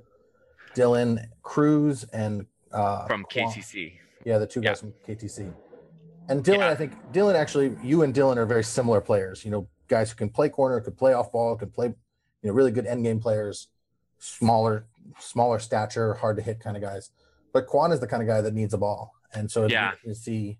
Dylan 0.74 1.24
Cruz 1.42 2.04
and 2.04 2.46
uh, 2.72 3.06
From 3.06 3.24
KTC. 3.30 3.92
Yeah, 4.24 4.38
the 4.38 4.46
two 4.46 4.60
Yeah. 4.60 4.70
guys 4.70 4.80
from 4.80 4.94
KTC. 5.06 5.52
And 6.28 6.42
Dylan, 6.44 6.58
Yeah. 6.60 6.70
I 6.70 6.74
think 6.76 6.92
Dylan 7.12 7.34
actually, 7.34 7.76
you 7.82 8.02
and 8.02 8.14
Dylan 8.14 8.36
are 8.36 8.46
very 8.46 8.64
similar 8.64 9.00
players. 9.00 9.44
You 9.44 9.50
know, 9.50 9.68
guys 9.88 10.10
who 10.10 10.16
can 10.16 10.30
play 10.30 10.48
corner, 10.48 10.80
could 10.80 10.96
play 10.96 11.12
off 11.12 11.32
ball, 11.32 11.56
could 11.56 11.74
play, 11.74 11.88
you 11.88 11.94
know, 12.44 12.52
really 12.52 12.70
good 12.70 12.86
end 12.86 13.04
game 13.04 13.18
players, 13.20 13.68
smaller, 14.20 14.86
smaller 15.18 15.58
stature, 15.58 16.14
hard 16.14 16.36
to 16.36 16.42
hit 16.42 16.60
kind 16.60 16.76
of 16.76 16.82
guys. 16.82 17.10
But 17.52 17.66
Quan 17.66 17.92
is 17.92 18.00
the 18.00 18.06
kind 18.06 18.22
of 18.22 18.28
guy 18.28 18.40
that 18.40 18.54
needs 18.54 18.72
a 18.72 18.78
ball, 18.78 19.12
and 19.34 19.50
so 19.50 19.64
it's 19.64 19.72
Yeah. 19.72 19.92
to 20.04 20.14
see, 20.14 20.58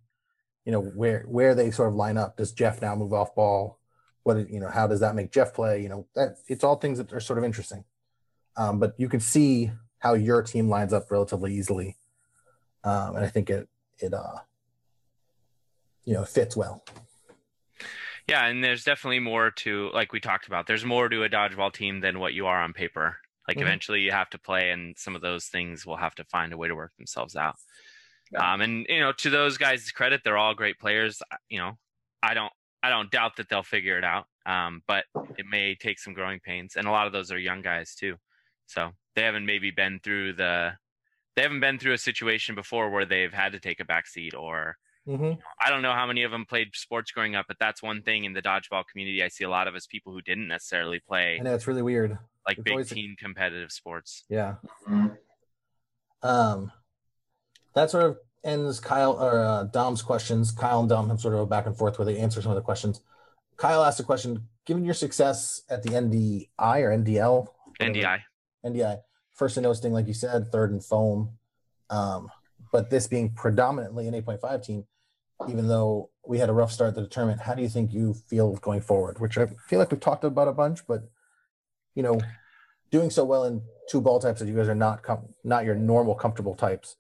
you 0.65 0.73
know, 0.73 0.81
where 0.81 1.25
where 1.29 1.55
they 1.55 1.71
sort 1.71 1.89
of 1.89 1.95
line 1.95 2.17
up. 2.17 2.37
Does 2.37 2.53
Jeff 2.53 2.81
now 2.83 2.95
move 2.95 3.13
off 3.13 3.35
ball? 3.35 3.79
What 4.23 4.49
you 4.51 4.61
know, 4.61 4.69
how 4.71 4.87
does 4.87 5.01
that 5.01 5.15
make 5.15 5.33
Jeff 5.33 5.53
play? 5.55 5.83
You 5.83 5.89
know, 5.89 6.07
that 6.15 6.37
it's 6.49 6.63
all 6.65 6.77
things 6.77 6.99
that 6.99 7.13
are 7.13 7.21
sort 7.21 7.39
of 7.39 7.45
interesting. 7.45 7.85
Um, 8.57 8.79
but 8.79 8.95
you 8.99 9.09
can 9.09 9.21
see 9.21 9.71
how 9.99 10.15
your 10.15 10.43
team 10.43 10.69
lines 10.69 10.93
up 10.93 11.11
relatively 11.11 11.55
easily, 11.55 11.97
um, 12.85 13.17
and 13.17 13.25
I 13.25 13.29
think 13.29 13.51
it 13.51 13.69
it 13.99 14.13
uh 14.15 14.41
you 16.05 16.15
know 16.15 16.25
fits 16.25 16.57
well. 16.57 16.85
Yeah, 18.29 18.47
and 18.47 18.63
there's 18.63 18.85
definitely 18.85 19.19
more 19.19 19.51
to 19.51 19.91
like 19.93 20.13
we 20.13 20.21
talked 20.21 20.47
about. 20.47 20.67
There's 20.67 20.85
more 20.85 21.09
to 21.09 21.25
a 21.25 21.29
dodgeball 21.29 21.73
team 21.73 22.01
than 22.01 22.21
what 22.21 22.35
you 22.35 22.47
are 22.47 22.63
on 22.63 22.73
paper. 22.73 23.17
Like 23.49 23.57
Mhm. 23.57 23.63
eventually 23.63 24.01
you 24.03 24.13
have 24.13 24.31
to 24.31 24.39
play 24.39 24.71
and 24.71 24.97
some 24.97 25.17
of 25.17 25.23
those 25.23 25.47
things 25.47 25.85
will 25.85 25.97
have 25.97 26.15
to 26.15 26.25
find 26.25 26.53
a 26.53 26.57
way 26.57 26.69
to 26.69 26.77
work 26.77 26.95
themselves 26.97 27.35
out. 27.35 27.57
Yeah. 28.33 28.53
Um, 28.53 28.61
and 28.61 28.87
you 28.89 29.01
know, 29.01 29.13
to 29.13 29.31
those 29.31 29.59
guys' 29.59 29.91
credit, 29.91 30.23
they're 30.25 30.39
all 30.39 30.55
great 30.55 30.79
players. 30.79 31.21
You 31.49 31.59
know, 31.59 31.79
I 32.23 32.35
don't, 32.35 32.53
I 32.83 32.89
don't 32.91 33.11
doubt 33.11 33.37
that 33.37 33.49
they'll 33.49 33.63
figure 33.63 33.99
it 33.99 34.05
out. 34.05 34.27
Um, 34.47 34.83
but 34.89 35.05
it 35.39 35.47
may 35.51 35.75
take 35.75 35.99
some 36.01 36.15
growing 36.15 36.41
pains, 36.41 36.75
and 36.77 36.87
a 36.87 36.91
lot 36.91 37.07
of 37.07 37.13
those 37.13 37.31
are 37.31 37.39
young 37.39 37.63
guys 37.63 37.95
too. 37.95 38.17
So 38.67 38.91
they 39.15 39.23
haven't 39.23 39.47
maybe 39.47 39.71
been 39.71 40.01
through 40.03 40.33
the, 40.33 40.73
they 41.37 41.43
haven't 41.43 41.61
been 41.61 41.79
through 41.79 41.93
a 41.93 41.99
situation 41.99 42.55
before 42.55 42.91
where 42.91 43.05
they've 43.05 43.33
had 43.33 43.53
to 43.53 43.61
take 43.61 43.79
a 43.81 43.85
back 43.85 44.07
seat 44.07 44.35
or 44.35 44.77
hmm 45.05 45.33
I 45.61 45.69
don't 45.69 45.83
know 45.83 45.93
how 45.95 46.07
many 46.07 46.23
of 46.23 46.31
them 46.31 46.45
played 46.45 46.69
sports 46.75 47.11
growing 47.11 47.35
up, 47.35 47.47
but 47.49 47.57
that's 47.59 47.83
one 47.83 48.03
thing 48.03 48.25
in 48.25 48.33
the 48.35 48.41
dodgeball 48.43 48.85
community 48.91 49.21
I 49.23 49.29
see 49.29 49.43
a 49.45 49.49
lot 49.51 49.67
of 49.67 49.75
us 49.75 49.85
people 49.87 50.13
who 50.13 50.23
didn't 50.23 50.47
necessarily 50.47 51.01
play 51.01 51.39
I 51.41 51.43
know 51.43 51.55
it's 51.55 51.67
really 51.67 51.83
weird. 51.83 52.17
like 52.47 52.59
it's 52.59 52.65
big 52.65 52.73
always 52.73 52.93
a- 52.93 52.95
team 52.95 53.17
competitive 53.19 53.73
sports. 53.73 54.25
Yeah. 54.29 54.55
Mhm. 54.89 55.17
Um, 56.23 56.71
that 57.75 57.91
sort 57.91 58.05
of 58.05 58.19
ends 58.45 58.81
Kyle 58.81 59.13
or 59.13 59.45
uh, 59.45 59.65
Dom's 59.65 60.03
questions. 60.03 60.51
Kyle 60.51 60.81
and 60.81 60.89
Dom 60.89 61.09
have 61.09 61.21
sort 61.21 61.35
of 61.35 61.41
a 61.41 61.47
back 61.47 61.67
and 61.67 61.77
forth 61.77 61.99
where 61.99 62.07
they 62.07 62.19
answer 62.19 62.43
some 62.43 62.53
of 62.53 62.57
the 62.57 62.63
questions. 62.63 63.01
Kyle 63.57 63.85
asked 63.85 64.01
a 64.01 64.05
question: 64.05 64.49
Given 64.67 64.85
your 64.85 64.95
success 64.95 65.63
at 65.71 65.83
the 65.83 65.91
NDI 65.91 66.49
or 66.59 66.97
NDL, 66.97 67.49
NDI. 67.81 68.23
NDI, 68.65 69.01
first 69.35 69.57
in 69.57 69.65
hosting, 69.65 69.93
like 69.93 70.07
you 70.07 70.15
said, 70.15 70.53
third 70.53 70.71
in 70.73 70.81
foam, 70.81 71.31
um, 71.91 72.31
but 72.71 72.91
this 72.91 73.07
being 73.07 73.31
predominantly 73.31 74.07
an 74.07 74.15
8.5 74.15 74.65
team, 74.65 74.85
even 75.49 75.69
though 75.69 76.11
we 76.27 76.39
had 76.39 76.49
a 76.49 76.53
rough 76.53 76.71
start 76.71 76.95
to 76.95 77.01
the 77.01 77.09
tournament, 77.09 77.41
how 77.41 77.55
do 77.55 77.63
you 77.63 77.69
think 77.69 77.93
you 77.93 78.15
feel 78.15 78.55
going 78.57 78.81
forward? 78.81 79.19
Which 79.21 79.37
I 79.37 79.47
feel 79.67 79.79
like 79.79 79.91
we've 79.91 80.01
talked 80.01 80.25
about 80.25 80.49
a 80.49 80.53
bunch, 80.53 80.87
but 80.87 81.09
you 81.95 82.03
know, 82.03 82.21
doing 82.91 83.11
so 83.11 83.25
well 83.25 83.45
in 83.45 83.63
two 83.91 84.01
ball 84.01 84.21
types 84.21 84.41
that 84.41 84.49
you 84.49 84.57
guys 84.57 84.69
are 84.69 84.75
not 84.75 85.03
com- 85.03 85.35
not 85.45 85.65
your 85.65 85.75
normal 85.75 86.15
comfortable 86.15 86.55
types. 86.55 86.97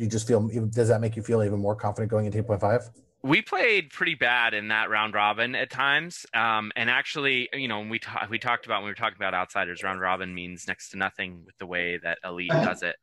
You 0.00 0.06
just 0.08 0.26
feel 0.26 0.48
does 0.48 0.88
that 0.88 1.02
make 1.02 1.14
you 1.14 1.22
feel 1.22 1.42
even 1.42 1.58
more 1.60 1.76
confident 1.76 2.10
going 2.10 2.24
into 2.24 2.42
8.5? 2.42 2.90
we 3.22 3.42
played 3.42 3.90
pretty 3.90 4.14
bad 4.14 4.54
in 4.54 4.68
that 4.68 4.88
round 4.88 5.12
robin 5.12 5.54
at 5.54 5.68
times. 5.70 6.24
Um, 6.32 6.72
and 6.74 6.88
actually, 6.88 7.50
you 7.52 7.68
know, 7.68 7.80
when 7.80 7.90
we 7.90 7.98
ta- 7.98 8.26
we 8.30 8.38
talked 8.38 8.64
about 8.64 8.76
when 8.78 8.84
we 8.84 8.90
were 8.92 8.94
talking 8.94 9.18
about 9.18 9.34
outsiders, 9.34 9.82
round 9.82 10.00
robin 10.00 10.34
means 10.34 10.66
next 10.66 10.88
to 10.90 10.96
nothing 10.96 11.42
with 11.44 11.54
the 11.58 11.66
way 11.66 11.98
that 12.02 12.16
elite 12.24 12.48
does 12.48 12.82
it. 12.82 12.96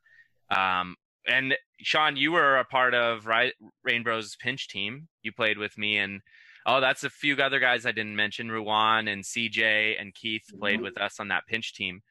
Um, 0.50 0.96
and 1.28 1.54
Shawn, 1.82 2.16
you 2.16 2.32
were 2.32 2.56
a 2.58 2.64
part 2.64 2.94
of 2.94 3.26
right 3.26 3.52
Rainbow's 3.84 4.34
pinch 4.34 4.66
team. 4.68 5.06
You 5.22 5.30
played 5.30 5.56
with 5.56 5.78
me, 5.78 5.98
and 5.98 6.20
oh, 6.66 6.80
that's 6.80 7.04
a 7.04 7.10
few 7.10 7.36
other 7.36 7.60
guys 7.60 7.86
I 7.86 7.92
didn't 7.92 8.16
mention. 8.16 8.48
Ruwan 8.48 9.08
and 9.12 9.22
CJ 9.22 10.00
and 10.00 10.12
Keith 10.12 10.46
played 10.58 10.80
Mhm. 10.80 10.82
with 10.82 10.98
us 11.00 11.20
on 11.20 11.28
that 11.28 11.46
pinch 11.46 11.74
team. 11.74 12.02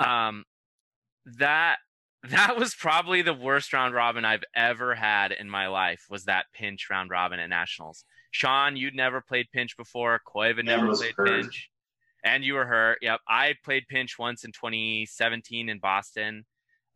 Um, 0.00 0.44
that 1.38 1.76
that 2.30 2.56
was 2.56 2.74
probably 2.74 3.22
the 3.22 3.34
worst 3.34 3.72
round 3.72 3.94
robin 3.94 4.24
I've 4.24 4.44
ever 4.54 4.94
had 4.94 5.32
in 5.32 5.48
my 5.48 5.68
life. 5.68 6.04
Was 6.10 6.24
that 6.24 6.46
pinch 6.54 6.88
round 6.90 7.10
robin 7.10 7.40
at 7.40 7.48
nationals? 7.48 8.04
Shawn, 8.30 8.76
you'd 8.76 8.94
never 8.94 9.20
played 9.20 9.46
pinch 9.52 9.76
before. 9.76 10.20
Coiv 10.26 10.56
had 10.56 10.66
never 10.66 10.92
played 10.92 11.14
hurt. 11.16 11.42
pinch, 11.42 11.70
and 12.24 12.44
you 12.44 12.54
were 12.54 12.66
hurt. 12.66 12.98
Yep, 13.02 13.20
I 13.28 13.54
played 13.64 13.84
pinch 13.88 14.18
once 14.18 14.44
in 14.44 14.52
2017 14.52 15.68
in 15.68 15.78
Boston, 15.78 16.44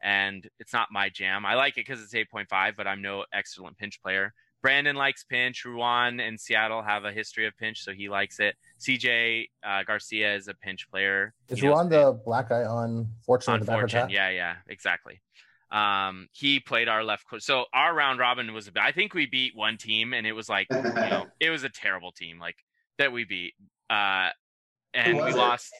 and 0.02 0.48
it's 0.59 0.73
not 0.73 0.89
my 0.90 1.09
jam. 1.09 1.47
I 1.47 1.55
like 1.55 1.74
it 1.78 1.86
because 1.86 2.02
it's 2.02 2.15
8.5, 2.15 2.77
but 2.77 2.86
I'm 2.86 3.02
no 3.02 3.24
excellent 3.32 3.78
pinch 3.78 4.02
player. 4.02 4.35
Brandon 4.62 4.95
likes 4.97 5.24
pinch. 5.24 5.65
Ruan 5.65 6.20
and 6.20 6.39
Seattle 6.39 6.82
have 6.82 7.05
a 7.05 7.12
history 7.12 7.47
of 7.47 7.57
pinch, 7.57 7.82
so 7.82 7.93
he 7.93 8.09
likes 8.09 8.41
it. 8.41 8.57
CJ 8.81 9.49
uh, 9.66 9.82
Garcia 9.85 10.35
is 10.35 10.49
a 10.49 10.55
pinch 10.55 10.91
player. 10.91 11.32
Is 11.49 11.61
He 11.61 11.66
knows 11.66 11.77
Ron 11.77 11.89
the 11.89 12.20
black 12.24 12.49
guy 12.51 12.65
on 12.65 13.09
Fortune? 13.24 13.55
on 13.55 13.61
the 13.61 13.66
Fortune. 13.66 14.11
Yeah, 14.11 14.28
yeah, 14.31 14.57
exactly. 14.69 15.20
Um, 15.73 16.28
he 16.32 16.59
played 16.61 16.89
our 16.89 17.05
left. 17.05 17.24
co- 17.31 17.39
So 17.39 17.65
our 17.73 17.95
round 17.95 18.19
robin 18.19 18.53
was. 18.53 18.70
I 18.81 18.93
think 18.93 19.15
we 19.15 19.27
beat 19.27 19.57
one 19.57 19.77
team, 19.78 20.12
and 20.12 20.27
it 20.27 20.32
was 20.32 20.49
like 20.49 20.66
you 20.70 20.82
know, 20.82 21.27
it 21.41 21.51
was 21.51 21.62
a 21.65 21.69
terrible 21.69 22.12
team, 22.12 22.39
like 22.39 22.57
that 22.99 23.12
we 23.12 23.24
beat. 23.24 23.55
Uh, 23.89 24.31
and 24.95 25.16
we 25.16 25.31
it? 25.31 25.37
lost. 25.37 25.73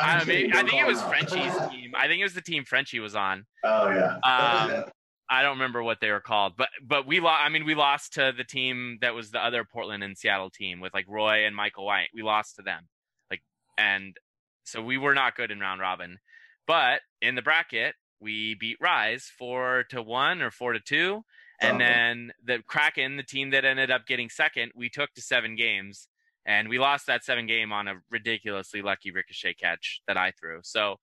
I, 0.00 0.18
I'm 0.18 0.26
mean, 0.28 0.52
I 0.54 0.62
think 0.62 0.74
it 0.74 0.86
was 0.86 1.00
him. 1.02 1.08
Frenchie's 1.08 1.54
team. 1.70 1.92
I 1.96 2.06
think 2.08 2.20
it 2.20 2.24
was 2.24 2.34
the 2.34 2.40
team 2.42 2.64
Frenchie 2.64 3.00
was 3.00 3.14
on. 3.14 3.44
Oh 3.64 3.90
yeah. 3.90 4.16
Um, 4.24 4.84
I 5.28 5.42
don't 5.42 5.54
remember 5.54 5.82
what 5.82 6.00
they 6.00 6.10
were 6.10 6.20
called, 6.20 6.54
but 6.56 6.68
but 6.82 7.06
we 7.06 7.20
lost. 7.20 7.42
I 7.44 7.48
mean, 7.48 7.64
we 7.64 7.74
lost 7.74 8.14
to 8.14 8.32
the 8.36 8.44
team 8.44 8.98
that 9.00 9.14
was 9.14 9.30
the 9.30 9.44
other 9.44 9.64
Portland 9.64 10.04
and 10.04 10.16
Seattle 10.18 10.50
team 10.50 10.80
with 10.80 10.92
like 10.92 11.06
Roy 11.08 11.46
and 11.46 11.56
Michael 11.56 11.86
White. 11.86 12.08
We 12.14 12.22
lost 12.22 12.56
to 12.56 12.62
them, 12.62 12.88
like, 13.30 13.42
and 13.78 14.16
so 14.64 14.82
we 14.82 14.98
were 14.98 15.14
not 15.14 15.34
good 15.36 15.50
in 15.50 15.60
round 15.60 15.80
robin. 15.80 16.18
But 16.66 17.00
in 17.22 17.34
the 17.34 17.42
bracket, 17.42 17.94
we 18.20 18.54
beat 18.54 18.76
Rise 18.80 19.30
four 19.38 19.84
to 19.90 20.02
one 20.02 20.42
or 20.42 20.50
four 20.50 20.72
to 20.74 20.80
two, 20.80 21.22
and 21.60 21.80
Okay. 21.80 21.84
then 21.84 22.32
the 22.44 22.62
Kraken, 22.66 23.16
the 23.16 23.22
team 23.22 23.50
that 23.50 23.64
ended 23.64 23.90
up 23.90 24.06
getting 24.06 24.28
second, 24.28 24.72
we 24.74 24.90
took 24.90 25.12
to 25.14 25.22
seven 25.22 25.56
games, 25.56 26.08
and 26.46 26.68
we 26.68 26.78
lost 26.78 27.06
that 27.06 27.24
seven 27.24 27.46
game 27.46 27.72
on 27.72 27.88
a 27.88 27.94
ridiculously 28.10 28.82
lucky 28.82 29.10
ricochet 29.10 29.54
catch 29.54 30.02
that 30.06 30.16
I 30.18 30.32
threw. 30.32 30.60
So. 30.62 30.96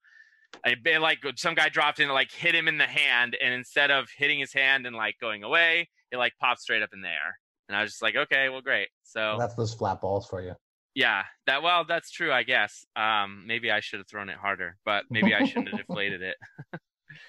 I 0.65 0.76
like 0.99 1.19
some 1.36 1.56
guy 1.56 1.69
dropped 1.69 1.99
in 1.99 2.06
and 2.06 2.14
like 2.14 2.32
hit 2.32 2.53
him 2.53 2.68
in 2.68 2.78
the 2.78 2.86
hand, 2.86 3.36
and 3.41 3.53
instead 3.53 3.91
of 3.91 4.10
hitting 4.15 4.40
his 4.40 4.53
hand 4.53 4.86
and 4.86 4.95
like 4.95 5.15
going 5.19 5.44
away, 5.44 5.90
it 6.11 6.18
like 6.18 6.34
popped 6.40 6.61
straight 6.61 6.84
up 6.84 6.90
in 6.94 7.02
the 7.02 7.07
air. 7.07 7.40
And 7.68 7.76
I 7.78 7.82
was 7.82 7.91
just 7.91 8.02
like, 8.02 8.15
okay, 8.15 8.49
well, 8.49 8.61
great. 8.61 8.90
So 9.03 9.38
That's 9.40 9.56
those 9.56 9.73
flat 9.73 10.02
balls 10.02 10.28
for 10.28 10.41
you. 10.41 10.53
yeah, 10.94 11.23
that 11.48 11.64
well, 11.64 11.86
that's 11.86 12.11
true, 12.11 12.32
I 12.32 12.44
guess. 12.44 12.86
Um, 12.95 13.45
maybe 13.48 13.72
I 13.72 13.80
should 13.80 13.99
have 13.99 14.07
thrown 14.10 14.30
it 14.30 14.38
harder, 14.38 14.78
but 14.86 15.06
maybe 15.10 15.34
I 15.34 15.45
shouldn't 15.45 15.69
have 15.69 15.80
deflated 15.88 16.22
it. 16.22 16.36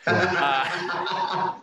Uh, 0.06 1.58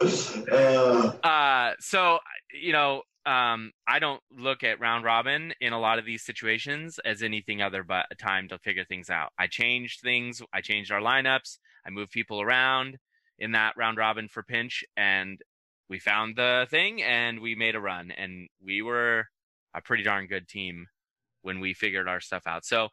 Uh, 1.22 1.72
so 1.80 2.18
you 2.62 2.72
know, 2.72 3.02
um, 3.26 3.72
I 3.86 3.98
don't 3.98 4.20
look 4.30 4.62
at 4.62 4.80
round 4.80 5.04
robin 5.04 5.54
in 5.60 5.72
a 5.72 5.80
lot 5.80 5.98
of 5.98 6.04
these 6.04 6.22
situations 6.22 6.98
as 7.04 7.22
anything 7.22 7.62
other 7.62 7.82
but 7.82 8.06
a 8.10 8.14
time 8.14 8.48
to 8.48 8.58
figure 8.58 8.84
things 8.84 9.08
out. 9.08 9.30
I 9.38 9.46
changed 9.46 10.00
things. 10.00 10.42
I 10.52 10.60
changed 10.60 10.92
our 10.92 11.00
lineups. 11.00 11.58
I 11.86 11.90
moved 11.90 12.10
people 12.10 12.40
around 12.40 12.98
in 13.38 13.52
that 13.52 13.76
round 13.76 13.98
robin 13.98 14.28
for 14.28 14.42
pinch, 14.42 14.84
and 14.96 15.40
we 15.88 15.98
found 15.98 16.36
the 16.36 16.66
thing, 16.70 17.02
and 17.02 17.40
we 17.40 17.54
made 17.54 17.74
a 17.74 17.80
run, 17.80 18.10
and 18.10 18.48
we 18.64 18.82
were 18.82 19.26
a 19.74 19.80
pretty 19.80 20.02
darn 20.02 20.26
good 20.26 20.48
team 20.48 20.86
when 21.42 21.60
we 21.60 21.74
figured 21.74 22.08
our 22.08 22.20
stuff 22.20 22.46
out. 22.46 22.64
So, 22.64 22.88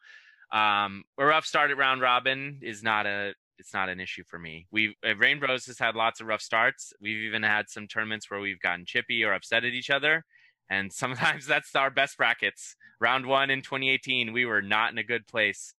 um, 0.52 1.04
a 1.18 1.26
rough 1.26 1.46
start 1.46 1.72
at 1.72 1.78
round 1.78 2.02
robin 2.02 2.60
is 2.62 2.84
not 2.84 3.06
a 3.06 3.34
it's 3.62 3.74
not 3.74 3.90
an 3.90 4.00
issue 4.00 4.24
for 4.28 4.40
me. 4.40 4.68
We 4.72 4.98
uh, 5.06 5.10
Reignbros 5.10 5.68
has 5.68 5.80
had 5.80 5.96
lots 5.96 6.20
of 6.20 6.28
rough 6.28 6.42
starts. 6.42 6.92
We've 7.00 7.24
even 7.24 7.44
had 7.44 7.70
some 7.70 7.88
tournaments 7.88 8.30
where 8.30 8.40
we've 8.40 8.60
gotten 8.60 8.86
chippy 8.86 9.24
or 9.24 9.34
upset 9.34 9.64
at 9.64 9.74
each 9.74 9.90
other, 9.90 10.26
and 10.70 10.92
sometimes 11.04 11.46
that's 11.46 11.74
our 11.76 11.92
best 11.92 12.18
brackets. 12.18 12.76
Round 13.00 13.26
one 13.26 13.50
in 13.50 13.62
2018, 13.62 14.34
we 14.34 14.46
were 14.46 14.62
not 14.62 14.92
in 14.92 14.98
a 14.98 15.04
good 15.04 15.28
place 15.28 15.74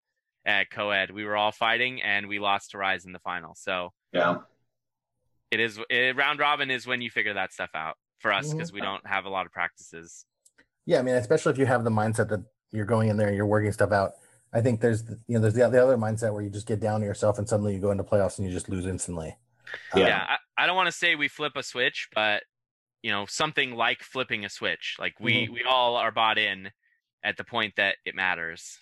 at 0.47 0.71
co-ed. 0.71 1.11
We 1.11 1.25
were 1.25 1.37
all 1.37 1.53
fighting, 1.53 2.01
and 2.01 2.29
we 2.29 2.39
lost 2.39 2.71
to 2.71 2.79
Rise 2.79 3.05
in 3.05 3.13
the 3.13 3.19
final. 3.19 3.55
So 3.57 3.91
yeah. 4.13 4.39
it 5.51 5.61
is 5.61 5.79
it, 5.91 6.17
round 6.17 6.39
robin 6.39 6.71
is 6.71 6.87
when 6.87 7.03
you 7.03 7.11
figure 7.11 7.35
that 7.35 7.53
stuff 7.53 7.71
out 7.75 7.97
for 8.21 8.33
us 8.33 8.53
because 8.53 8.73
we 8.73 8.81
don't 8.81 9.05
have 9.07 9.25
a 9.25 9.29
lot 9.29 9.45
of 9.45 9.53
practices. 9.53 10.25
Yeah, 10.87 11.01
I 11.01 11.03
mean, 11.03 11.17
especially 11.17 11.53
if 11.53 11.59
you 11.59 11.67
have 11.67 11.85
the 11.85 11.91
mindset 11.91 12.29
that 12.29 12.43
you're 12.71 12.87
going 12.87 13.09
in 13.09 13.17
there 13.17 13.29
and 13.29 13.37
you're 13.37 13.47
working 13.47 13.73
stuff 13.73 13.93
out. 13.93 14.13
I 14.53 14.61
think 14.61 14.81
there's 14.81 15.05
the- 15.05 15.19
you 15.27 15.35
know 15.35 15.41
there's 15.41 15.55
the, 15.55 15.69
the 15.69 15.83
other 15.83 15.97
mindset 15.97 16.33
where 16.33 16.43
you 16.43 16.51
just 16.51 16.67
get 16.67 16.81
down 16.81 17.01
to 17.01 17.07
yourself 17.07 17.39
and 17.39 17.49
suddenly 17.49 17.75
you 17.75 17.81
go 17.81 17.91
into 17.91 18.05
playoffs 18.05 18.39
and 18.39 18.47
you 18.47 18.53
just 18.53 18.69
lose 18.69 18.87
instantly. 18.87 19.37
Yeah. 19.97 20.07
yeah, 20.07 20.27
I, 20.29 20.65
I 20.65 20.67
don't 20.67 20.77
want 20.77 20.89
to 20.89 20.93
say 20.93 21.15
we 21.15 21.29
flip 21.29 21.53
a 21.57 21.63
switch, 21.63 22.09
but 22.15 22.43
you 23.03 23.11
know, 23.11 23.27
something 23.27 23.75
like 23.75 24.03
flipping 24.03 24.45
a 24.45 24.49
switch. 24.51 24.97
Like 24.99 25.15
we 25.21 25.49
we 25.53 25.63
all 25.69 25.97
are 25.97 26.13
bought 26.13 26.39
in 26.39 26.71
at 27.25 27.37
the 27.37 27.45
point 27.45 27.75
that 27.77 27.97
it 28.05 28.15
matters. 28.15 28.79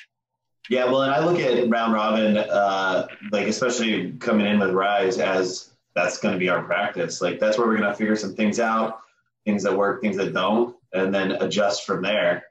Yeah, 0.69 0.85
well, 0.85 1.03
and 1.03 1.13
I 1.13 1.25
look 1.25 1.39
at 1.41 1.69
round 1.69 1.93
robin, 1.95 2.37
uh, 2.37 3.07
like 3.33 3.47
especially 3.47 4.13
coming 4.13 4.47
in 4.47 4.59
with 4.59 4.71
Rise 4.71 5.19
as 5.19 5.71
that's 5.95 6.19
going 6.19 6.35
to 6.35 6.39
be 6.39 6.49
our 6.49 6.63
practice. 6.63 7.21
Like 7.21 7.39
that's 7.41 7.59
where 7.59 7.67
we're 7.67 7.77
going 7.77 7.91
to 7.91 7.97
figure 7.97 8.15
some 8.17 8.35
things 8.35 8.61
out, 8.61 9.01
things 9.45 9.63
that 9.63 9.77
work, 9.77 10.01
things 10.03 10.17
that 10.17 10.33
don't, 10.33 10.77
and 10.93 11.15
then 11.15 11.33
adjust 11.33 11.87
from 11.87 12.03
there. 12.03 12.45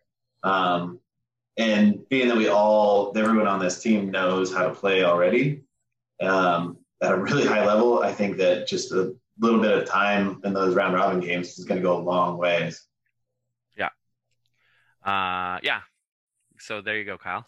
Um, 0.43 0.99
and 1.57 2.07
being 2.09 2.27
that 2.27 2.37
we 2.37 2.47
all, 2.47 3.11
everyone 3.17 3.47
on 3.47 3.59
this 3.59 3.81
team 3.81 4.11
knows 4.11 4.53
how 4.53 4.67
to 4.67 4.73
play 4.73 5.03
already 5.03 5.63
um, 6.21 6.77
at 7.01 7.11
a 7.11 7.17
really 7.17 7.45
high 7.45 7.65
level, 7.65 8.01
I 8.03 8.11
think 8.13 8.37
that 8.37 8.67
just 8.67 8.91
a 8.91 9.15
little 9.39 9.59
bit 9.61 9.71
of 9.77 9.87
time 9.87 10.41
in 10.43 10.53
those 10.53 10.75
round 10.75 10.93
robin 10.93 11.19
games 11.21 11.57
is 11.57 11.65
going 11.65 11.77
to 11.81 11.83
go 11.83 11.97
a 11.97 11.99
long 12.03 12.37
ways. 12.37 12.85
yeah 13.77 13.89
Uh, 15.03 15.59
yeah. 15.63 15.81
So 16.59 16.81
there 16.81 16.97
you 16.97 17.05
go, 17.05 17.17
Kyle. 17.17 17.45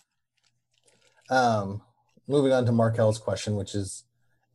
Um, 1.29 1.81
moving 2.27 2.51
on 2.53 2.65
to 2.65 2.71
Markel's 2.71 3.17
question, 3.19 3.55
which 3.55 3.75
is, 3.75 4.03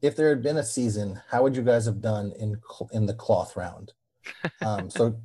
if 0.02 0.16
there 0.16 0.28
had 0.28 0.42
been 0.42 0.56
a 0.58 0.62
season, 0.64 1.20
how 1.30 1.42
would 1.42 1.56
you 1.56 1.62
guys 1.62 1.86
have 1.86 2.00
done 2.00 2.32
in 2.38 2.60
cl- 2.68 2.90
in 2.92 3.06
the 3.06 3.14
cloth 3.14 3.56
round? 3.56 3.92
Um, 4.60 4.90
so, 4.90 5.20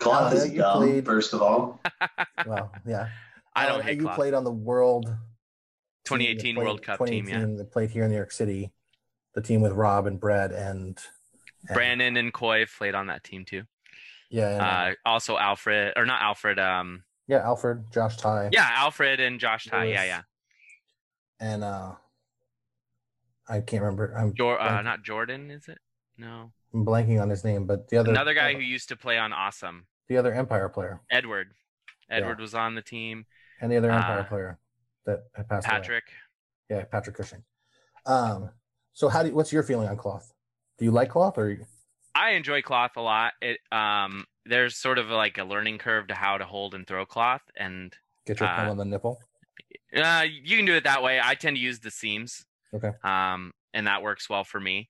Cloth 0.00 0.32
is 0.34 0.50
you 0.50 0.58
dumb, 0.58 0.78
played- 0.82 1.06
first 1.06 1.32
of 1.34 1.40
all. 1.42 1.80
well, 2.46 2.72
yeah, 2.86 3.08
I 3.54 3.66
don't 3.66 3.80
Uh, 3.80 3.82
hate 3.82 3.96
You 3.98 4.04
cloth. 4.04 4.16
played 4.16 4.34
on 4.34 4.44
the 4.44 4.52
World 4.52 5.06
2018 6.04 6.54
played- 6.54 6.64
World 6.64 6.82
Cup 6.82 6.98
team, 7.06 7.26
yeah. 7.28 7.34
2018 7.40 7.56
that 7.56 7.72
played 7.72 7.90
here 7.90 8.04
in 8.04 8.10
New 8.10 8.16
York 8.16 8.32
City, 8.32 8.72
the 9.34 9.42
team 9.42 9.60
with 9.60 9.72
Rob 9.72 10.06
and 10.06 10.18
Brett 10.20 10.52
and 10.52 10.98
And- 11.68 11.74
Brandon 11.74 12.16
and 12.16 12.32
Coy 12.32 12.64
played 12.66 12.94
on 12.94 13.06
that 13.08 13.24
team 13.24 13.44
too. 13.44 13.64
Yeah. 14.30 14.48
and, 14.50 14.60
uh, 14.60 14.64
Uh, 14.64 14.94
also 15.04 15.36
Alfred 15.38 15.94
or 15.96 16.06
not 16.06 16.22
Alfred. 16.22 16.58
Um, 16.60 17.04
yeah. 17.26 17.38
Alfred, 17.38 17.90
Josh 17.92 18.16
Ty. 18.16 18.50
yeah, 18.52 18.68
Alfred 18.74 19.18
and 19.20 19.40
Josh 19.40 19.64
Ty. 19.66 19.84
Yeah, 19.86 20.04
yeah. 20.04 20.22
And 21.40 21.64
uh, 21.64 21.96
I 23.48 23.60
can't 23.60 23.82
remember. 23.82 24.14
I'm, 24.16 24.32
Jor- 24.34 24.60
uh, 24.60 24.80
not 24.82 25.02
Jordan, 25.02 25.50
is 25.50 25.66
it? 25.68 25.78
No, 26.16 26.52
I'm 26.72 26.84
blanking 26.86 27.20
on 27.20 27.28
his 27.30 27.42
name, 27.44 27.66
but 27.66 27.88
the 27.88 27.96
other 27.96 28.10
another 28.10 28.34
guy 28.34 28.52
who 28.54 28.60
used 28.60 28.88
to 28.90 28.96
play 28.96 29.18
on 29.18 29.32
Awesome. 29.32 29.86
the 30.06 30.16
other 30.18 30.32
Empire 30.32 30.68
player 30.68 31.00
Edward. 31.10 31.54
Edward 32.08 32.40
was 32.40 32.54
on 32.54 32.74
the 32.74 32.82
team. 32.82 33.26
And 33.60 33.70
the 33.70 33.76
other 33.76 33.90
Empire 33.90 34.20
Uh, 34.20 34.24
player 34.24 34.58
that 35.06 35.20
had 35.34 35.48
passed 35.48 35.66
away. 35.66 35.76
Patrick. 35.76 36.04
Yeah, 36.68 36.84
Patrick 36.84 37.16
Cushing. 37.16 37.42
Um, 38.06 38.50
so 38.92 39.08
how 39.08 39.22
do 39.22 39.28
you, 39.28 39.34
what's 39.34 39.52
your 39.52 39.62
feeling 39.62 39.88
on 39.88 39.96
cloth? 39.96 40.32
Do 40.78 40.84
you 40.84 40.90
like 40.90 41.10
cloth 41.10 41.36
or 41.38 41.56
I 42.14 42.30
enjoy 42.30 42.62
cloth 42.62 42.92
a 42.96 43.00
lot. 43.02 43.34
It 43.40 43.58
um 43.70 44.24
there's 44.46 44.76
sort 44.76 44.98
of 44.98 45.08
like 45.08 45.38
a 45.38 45.44
learning 45.44 45.78
curve 45.78 46.08
to 46.08 46.14
how 46.14 46.38
to 46.38 46.44
hold 46.44 46.74
and 46.74 46.86
throw 46.86 47.04
cloth 47.06 47.42
and 47.56 47.94
get 48.26 48.40
your 48.40 48.48
thumb 48.48 48.68
Uh, 48.68 48.70
on 48.70 48.76
the 48.78 48.84
nipple? 48.84 49.20
uh 49.94 50.24
you 50.28 50.56
can 50.56 50.64
do 50.66 50.74
it 50.74 50.84
that 50.84 51.02
way. 51.02 51.20
I 51.22 51.34
tend 51.34 51.56
to 51.56 51.60
use 51.60 51.80
the 51.80 51.90
seams. 51.90 52.44
Okay. 52.74 52.92
Um 53.04 53.52
and 53.74 53.86
that 53.86 54.02
works 54.02 54.28
well 54.28 54.44
for 54.44 54.58
me. 54.58 54.88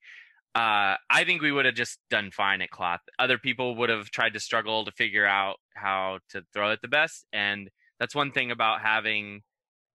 Uh 0.55 0.95
I 1.09 1.23
think 1.25 1.41
we 1.41 1.51
would 1.51 1.65
have 1.65 1.75
just 1.75 1.99
done 2.09 2.31
fine 2.31 2.61
at 2.61 2.71
cloth. 2.71 3.01
Other 3.19 3.37
people 3.37 3.75
would 3.75 3.89
have 3.89 4.09
tried 4.09 4.33
to 4.33 4.39
struggle 4.39 4.85
to 4.85 4.91
figure 4.91 5.25
out 5.25 5.57
how 5.75 6.19
to 6.29 6.43
throw 6.53 6.71
it 6.71 6.79
the 6.81 6.87
best 6.87 7.27
and 7.33 7.69
that's 8.01 8.15
one 8.15 8.31
thing 8.31 8.49
about 8.49 8.81
having 8.81 9.43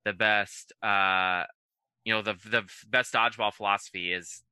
the 0.04 0.12
best 0.12 0.72
uh 0.80 1.42
you 2.04 2.14
know 2.14 2.22
the 2.22 2.34
the 2.48 2.62
best 2.88 3.12
dodgeball 3.12 3.52
philosophy 3.52 4.12
is 4.12 4.44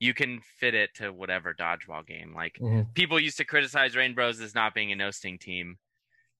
you 0.00 0.14
can 0.14 0.40
fit 0.58 0.74
it 0.74 0.90
to 0.94 1.10
whatever 1.12 1.54
dodgeball 1.54 2.06
game. 2.06 2.34
Like 2.34 2.58
Mhm. 2.60 2.92
people 2.94 3.20
used 3.20 3.36
to 3.36 3.44
criticize 3.44 3.94
Reignbros 3.94 4.42
as 4.42 4.54
not 4.54 4.74
being 4.74 4.90
a 4.92 4.96
no 4.96 5.10
sting 5.10 5.38
team, 5.38 5.76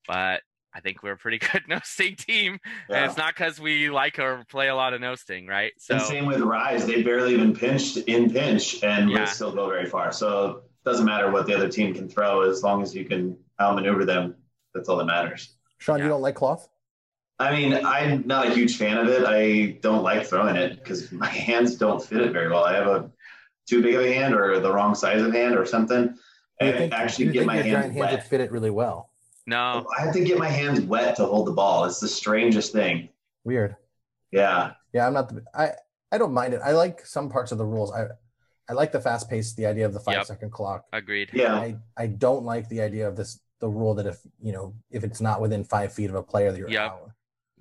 but 0.09 0.43
I 0.75 0.81
think 0.81 1.03
we're 1.03 1.13
a 1.13 1.17
pretty 1.19 1.39
good 1.53 1.63
no 1.69 1.79
sting 1.85 2.17
team. 2.17 2.59
And 2.89 3.05
it's 3.05 3.17
not 3.17 3.35
because 3.35 3.61
we 3.61 3.91
like 3.91 4.19
or 4.19 4.45
play 4.49 4.69
a 4.69 4.75
lot 4.75 4.95
of 4.95 5.01
no 5.01 5.15
sting, 5.15 5.47
right? 5.47 5.73
So 5.79 5.95
and 5.95 6.03
same 6.03 6.27
with 6.27 6.41
Rise. 6.41 6.87
They 6.87 7.03
barely 7.03 7.35
even 7.35 7.55
pinched 7.55 7.99
in 7.99 8.31
pinch 8.31 8.83
and 8.83 9.11
Yeah. 9.11 9.21
would 9.21 9.29
still 9.29 9.53
go 9.55 9.69
very 9.69 9.87
far. 9.87 10.11
So 10.11 10.51
it 10.57 10.85
doesn't 10.85 11.05
matter 11.07 11.31
what 11.31 11.47
the 11.47 11.55
other 11.55 11.69
team 11.69 11.95
can 11.95 12.09
throw 12.09 12.43
as 12.49 12.63
long 12.63 12.83
as 12.83 12.95
you 12.95 13.05
can 13.05 13.37
outmaneuver 13.61 14.05
them. 14.05 14.37
That's 14.75 14.89
all 14.89 14.97
that 14.97 15.05
matters. 15.05 15.54
Shawn, 15.85 15.99
Yeah. 15.99 16.05
you 16.07 16.09
don't 16.11 16.23
like 16.23 16.35
cloth? 16.35 16.69
I 17.39 17.55
mean, 17.55 17.75
I'm 17.85 18.27
not 18.27 18.47
a 18.47 18.51
huge 18.55 18.79
fan 18.79 18.97
of 18.97 19.07
it. 19.09 19.25
I 19.27 19.79
don't 19.83 20.03
like 20.03 20.25
throwing 20.27 20.57
it 20.57 20.77
because 20.83 21.13
my 21.25 21.27
hands 21.27 21.75
don't 21.77 22.03
fit 22.03 22.23
it 22.23 22.33
very 22.33 22.49
well. 22.49 22.65
I 22.65 22.75
have 22.75 22.87
a 22.87 23.11
too 23.69 23.83
big 23.83 23.95
of 23.97 24.01
a 24.03 24.13
hand 24.15 24.35
or 24.35 24.59
the 24.61 24.73
wrong 24.73 24.95
size 24.95 25.21
of 25.21 25.33
hand 25.35 25.55
or 25.57 25.67
something. 25.67 26.17
I 26.61 26.73
think, 26.73 26.95
actually 26.95 27.27
get 27.27 27.41
think 27.41 27.47
my 27.49 27.55
your 27.57 27.65
hands 27.65 27.75
giant 27.75 27.93
hands 27.95 28.13
wet. 28.15 28.29
fit 28.29 28.41
it 28.41 28.51
really 28.51 28.71
well? 28.71 29.11
no, 29.47 29.85
I 29.99 30.03
have 30.03 30.15
to 30.15 30.25
get 30.25 30.39
my 30.39 30.49
hands 30.49 30.81
wet 30.81 31.17
to 31.17 31.27
hold 31.27 31.47
the 31.49 31.53
ball. 31.53 31.85
It's 31.85 32.01
the 32.01 32.09
strangest 32.09 32.73
thing. 32.73 33.11
Weird. 33.45 33.77
Yeah. 34.31 34.73
Yeah, 34.95 35.07
I'm 35.07 35.13
not. 35.13 35.29
The, 35.29 35.43
I 35.55 35.73
I 36.13 36.17
don't 36.17 36.33
mind 36.33 36.55
it. 36.55 36.61
I 36.65 36.73
like 36.73 37.05
some 37.05 37.29
parts 37.29 37.53
of 37.53 37.59
the 37.59 37.67
rules. 37.67 37.93
I 37.93 38.07
I 38.71 38.73
like 38.73 38.93
the 38.93 39.01
fast 39.01 39.29
pace, 39.29 39.53
the 39.53 39.67
idea 39.67 39.85
of 39.85 39.93
the 39.93 40.01
five 40.01 40.15
Yep. 40.15 40.27
second 40.27 40.51
clock. 40.53 40.87
agreed. 40.95 41.29
Yeah. 41.35 41.55
I 41.55 41.77
I 41.97 42.07
don't 42.07 42.45
like 42.45 42.69
the 42.71 42.81
idea 42.81 43.07
of 43.07 43.17
this 43.17 43.39
the 43.61 43.69
rule 43.69 43.95
that 43.95 44.07
if 44.07 44.19
you 44.43 44.53
know 44.53 44.75
if 44.91 45.05
it's 45.05 45.21
not 45.21 45.41
within 45.41 45.65
five 45.65 45.93
feet 45.93 46.11
of 46.11 46.17
a 46.17 46.23
player 46.23 46.51
that 46.53 46.59
you're 46.59 46.69
Yep. 46.71 46.81
out. 46.91 47.11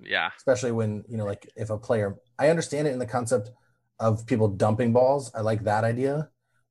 Yeah, 0.00 0.30
Especially 0.36 0.72
when 0.72 1.04
you 1.08 1.16
know 1.16 1.24
like 1.24 1.48
if 1.56 1.70
a 1.70 1.78
player, 1.78 2.16
I 2.38 2.50
understand 2.50 2.88
it 2.88 2.92
in 2.92 2.98
the 2.98 3.06
concept 3.06 3.50
of 4.00 4.26
people 4.26 4.48
dumping 4.48 4.92
balls. 4.92 5.30
I 5.34 5.40
like 5.40 5.62
that 5.64 5.84
idea. 5.84 6.30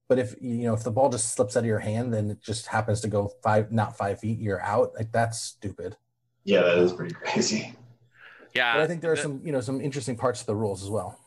But 0.10 0.20
if 0.20 0.36
you 0.42 0.64
know 0.66 0.74
if 0.74 0.84
the 0.84 0.92
ball 0.92 1.10
just 1.10 1.34
slips 1.34 1.56
out 1.56 1.62
of 1.62 1.66
your 1.66 1.80
hand, 1.80 2.14
then 2.14 2.30
it 2.32 2.42
just 2.42 2.68
happens 2.68 3.00
to 3.02 3.08
go 3.08 3.32
five, 3.42 3.72
not 3.72 3.98
five 3.98 4.20
feet, 4.20 4.40
you're 4.40 4.62
out. 4.62 4.92
Like 4.96 5.12
that's 5.14 5.40
stupid. 5.40 5.96
Yeah, 6.44 6.62
that 6.64 6.78
is 6.80 6.92
pretty 6.92 7.14
crazy. 7.16 7.74
yeah. 8.54 8.74
But 8.76 8.84
I 8.84 8.88
think 8.88 9.02
there 9.02 9.14
are 9.14 9.16
the- 9.16 9.22
some 9.22 9.42
you 9.46 9.54
know 9.54 9.62
some 9.62 9.80
interesting 9.80 10.18
parts 10.18 10.42
to 10.42 10.46
the 10.46 10.56
rules 10.56 10.84
as 10.84 10.90
well. 10.90 11.18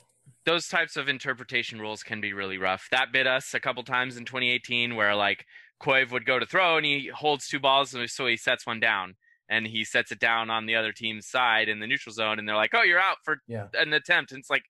those 0.45 0.69
types 0.69 0.97
of 0.97 1.09
interpretation 1.09 1.81
rules 1.81 2.05
can 2.05 2.21
be 2.21 2.33
really 2.33 2.57
rough. 2.59 2.87
That 2.93 3.11
bit 3.11 3.27
us 3.27 3.53
a 3.55 3.59
couple 3.59 3.83
times 3.83 4.17
in 4.17 4.25
2018 4.27 4.95
where 4.95 5.13
like 5.17 5.45
Koiv 5.83 6.11
would 6.11 6.25
go 6.25 6.39
to 6.39 6.47
throw 6.47 6.77
and 6.77 6.87
he 6.87 7.09
holds 7.15 7.49
two 7.49 7.61
balls 7.61 7.95
and 7.95 8.09
so 8.11 8.27
he 8.27 8.37
sets 8.37 8.67
one 8.67 8.81
down 8.81 9.15
and 9.49 9.67
he 9.67 9.85
sets 9.85 10.11
it 10.11 10.19
down 10.19 10.51
on 10.51 10.67
the 10.67 10.75
other 10.75 10.93
team's 10.93 11.27
side 11.27 11.69
in 11.69 11.81
the 11.81 11.87
neutral 11.87 12.13
zone 12.13 12.39
and 12.39 12.49
they're 12.49 12.57
like, 12.57 12.73
"Oh, 12.75 12.83
you're 12.83 12.99
out 13.01 13.19
for 13.25 13.39
Yeah, 13.47 13.69
an 13.75 13.93
attempt." 13.93 14.33
And 14.33 14.41
it's 14.41 14.51
like, 14.51 14.65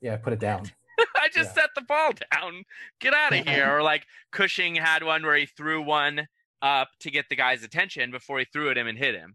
yeah, 0.00 0.16
put 0.16 0.32
it 0.32 0.38
down. 0.40 0.64
I 1.16 1.28
just 1.32 1.50
Yeah. 1.56 1.62
set 1.62 1.70
the 1.74 1.82
ball 1.82 2.12
down. 2.32 2.64
Get 3.00 3.14
out 3.14 3.32
of 3.36 3.44
here. 3.46 3.76
or 3.76 3.82
like 3.82 4.06
Cushing 4.30 4.74
had 4.76 5.02
one 5.02 5.22
where 5.24 5.36
he 5.36 5.46
threw 5.46 5.82
one 5.82 6.28
up 6.62 6.88
to 7.00 7.10
get 7.10 7.28
the 7.28 7.36
guy's 7.36 7.62
attention 7.64 8.10
before 8.10 8.38
he 8.38 8.44
threw 8.44 8.70
at 8.70 8.78
him 8.78 8.86
and 8.86 8.96
hit 8.98 9.14
him. 9.14 9.34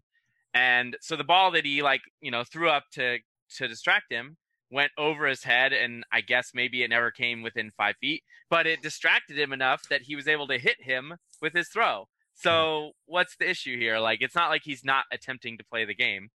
And 0.54 0.96
so 1.00 1.14
the 1.14 1.24
ball 1.24 1.50
that 1.52 1.64
he 1.66 1.82
like, 1.82 2.00
you 2.20 2.30
know, 2.30 2.42
threw 2.44 2.68
up 2.70 2.84
to 2.92 3.18
to 3.56 3.68
distract 3.68 4.10
him 4.10 4.36
went 4.70 4.92
over 4.98 5.26
his 5.26 5.44
head 5.44 5.72
and 5.72 6.04
I 6.12 6.20
guess 6.20 6.50
maybe 6.54 6.82
it 6.82 6.90
never 6.90 7.10
came 7.10 7.42
within 7.42 7.70
five 7.70 7.96
feet, 8.00 8.22
but 8.50 8.66
it 8.66 8.82
distracted 8.82 9.38
him 9.38 9.52
enough 9.52 9.82
that 9.88 10.02
he 10.02 10.16
was 10.16 10.28
able 10.28 10.46
to 10.48 10.58
hit 10.58 10.76
him 10.80 11.14
with 11.40 11.54
his 11.54 11.68
throw. 11.68 12.06
So 12.34 12.80
hmm. 12.80 13.12
what's 13.12 13.36
the 13.36 13.48
issue 13.48 13.78
here? 13.78 13.98
Like 13.98 14.20
it's 14.20 14.34
not 14.34 14.50
like 14.50 14.62
he's 14.64 14.84
not 14.84 15.04
attempting 15.12 15.58
to 15.58 15.64
play 15.64 15.84
the 15.84 15.94
game. 15.94 16.28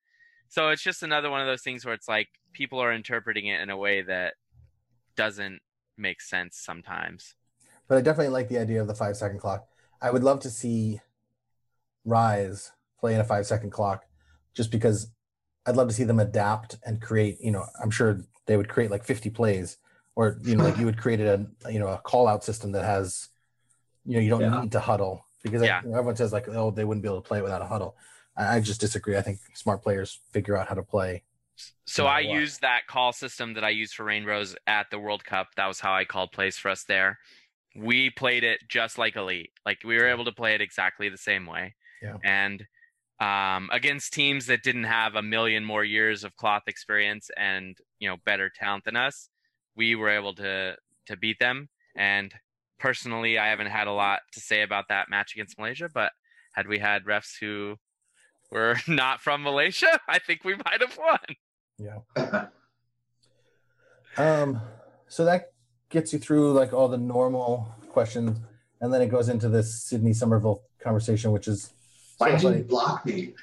So 0.50 0.70
it's 0.70 0.82
just 0.82 1.04
another 1.04 1.30
one 1.30 1.42
of 1.42 1.48
those 1.48 1.62
things 1.62 1.86
where 1.86 1.94
it's 1.94 2.08
like 2.08 2.28
people 2.54 2.80
are 2.80 2.92
interpreting 2.92 3.48
it 3.48 3.62
in 3.62 3.70
a 3.70 3.78
way 3.78 4.02
that 4.02 4.34
doesn't 5.16 5.60
make 5.98 6.22
sense 6.22 6.58
sometimes. 6.58 7.36
but 7.88 7.98
I 7.98 8.02
definitely 8.02 8.34
like 8.34 8.50
the 8.50 8.58
idea 8.58 8.82
of 8.82 8.88
the 8.88 8.96
five 8.96 9.16
second 9.16 9.40
clock. 9.40 9.68
I 10.02 10.12
would 10.12 10.24
love 10.24 10.40
to 10.42 10.50
see 10.50 11.00
Rise 12.06 12.72
play 13.00 13.14
in 13.14 13.20
a 13.20 13.24
five 13.24 13.46
second 13.46 13.70
clock, 13.70 14.06
just 14.54 14.72
because 14.72 15.12
I'd 15.66 15.76
love 15.76 15.88
to 15.88 15.94
see 15.94 16.04
them 16.04 16.20
adapt 16.20 16.78
and 16.86 17.02
create. 17.02 17.40
You 17.42 17.52
know, 17.52 17.66
I'm 17.82 17.92
sure 17.92 18.22
they 18.48 18.58
would 18.58 18.70
create 18.70 18.92
like 18.92 19.04
50 19.06 19.30
plays, 19.30 19.78
or 20.16 20.38
you 20.44 20.56
know, 20.56 20.64
like 20.64 20.78
you 20.78 20.86
would 20.86 20.98
create 20.98 21.20
a 21.20 21.46
you 21.70 21.80
know 21.80 21.88
a 21.88 21.98
call 22.00 22.28
out 22.28 22.44
system 22.44 22.72
that 22.74 22.84
has, 22.86 23.30
you 24.06 24.16
know, 24.16 24.20
you 24.22 24.30
don't 24.30 24.42
Yeah. 24.42 24.62
need 24.62 24.72
to 24.74 24.80
huddle 24.80 25.26
because 25.44 25.62
I- 25.62 25.82
you 25.82 25.90
know, 25.90 25.98
everyone 25.98 26.16
says 26.16 26.34
like, 26.34 26.48
oh, 26.50 26.72
they 26.72 26.84
wouldn't 26.84 27.04
be 27.04 27.08
able 27.10 27.22
to 27.22 27.28
play 27.28 27.40
it 27.40 27.44
without 27.44 27.62
a 27.62 27.66
huddle. 27.68 27.96
I, 28.36 28.58
I 28.58 28.60
just 28.60 28.82
disagree. 28.82 29.18
I 29.18 29.22
think 29.22 29.40
smart 29.54 29.82
players 29.84 30.20
figure 30.32 30.58
out 30.58 30.68
how 30.68 30.76
to 30.76 30.84
play. 30.84 31.24
So 31.86 32.04
No 32.04 32.10
I 32.10 32.22
what. 32.24 32.36
used 32.40 32.62
that 32.62 32.88
call 32.88 33.12
system 33.14 33.54
that 33.54 33.64
I 33.64 33.70
used 33.70 33.94
for 33.94 34.06
Reignbros 34.06 34.56
at 34.66 34.90
the 34.90 34.98
World 34.98 35.24
Cup. 35.24 35.50
That 35.58 35.68
was 35.68 35.80
how 35.80 35.94
I 35.94 36.06
called 36.06 36.32
plays 36.32 36.58
for 36.58 36.70
us 36.70 36.84
there. 36.86 37.20
We 37.76 38.10
played 38.10 38.44
it 38.44 38.62
just 38.68 38.98
like 38.98 39.16
Elite. 39.16 39.52
Like 39.66 39.80
we 39.84 39.96
were 39.98 40.08
able 40.08 40.26
to 40.26 40.32
play 40.32 40.56
it 40.56 40.62
exactly 40.62 41.10
the 41.10 41.18
same 41.18 41.46
way. 41.46 41.76
Yeah. 42.02 42.16
And 42.24 42.66
um, 43.22 43.70
against 43.72 44.14
teams 44.14 44.48
that 44.48 44.64
didn't 44.64 44.86
have 44.86 45.14
a 45.14 45.22
million 45.22 45.64
more 45.64 45.84
years 45.84 46.24
of 46.24 46.36
cloth 46.36 46.64
experience 46.66 47.30
and 47.38 47.78
you 48.00 48.10
know 48.10 48.18
better 48.26 48.50
talent 48.50 48.84
than 48.84 48.96
us, 48.96 49.30
we 49.78 49.96
were 49.96 50.10
able 50.10 50.34
to 50.36 50.76
to 51.06 51.18
beat 51.18 51.38
them. 51.40 51.70
And 51.96 52.34
personally, 52.80 53.38
I 53.38 53.48
haven't 53.48 53.68
had 53.68 53.88
a 53.88 53.92
lot 53.92 54.22
to 54.34 54.40
say 54.40 54.64
about 54.64 54.86
that 54.90 55.10
match 55.10 55.36
against 55.36 55.58
Malaysia. 55.60 55.88
But 55.94 56.12
had 56.54 56.68
we 56.68 56.80
had 56.80 57.06
refs 57.06 57.36
who 57.40 57.76
were 58.52 58.76
not 58.88 59.22
from 59.22 59.44
Malaysia, 59.44 60.00
I 60.10 60.18
think 60.18 60.44
we 60.44 60.56
might 60.56 60.82
have 60.82 60.98
won. 60.98 61.20
Yeah. 61.78 62.46
Um, 64.18 64.60
so 65.08 65.24
that 65.24 65.54
gets 65.90 66.12
you 66.12 66.20
through 66.20 66.52
like 66.52 66.74
all 66.74 66.90
the 66.90 66.98
normal 66.98 67.74
questions, 67.88 68.38
and 68.82 68.94
then 68.94 69.02
it 69.02 69.08
goes 69.08 69.30
into 69.30 69.48
this 69.48 69.86
Sydney 69.86 70.12
Somerville 70.12 70.64
conversation, 70.84 71.32
which 71.32 71.48
is 71.48 71.72
Why 72.22 72.38
did 72.38 72.44
you 72.44 72.64
block 72.64 73.06
me? 73.06 73.34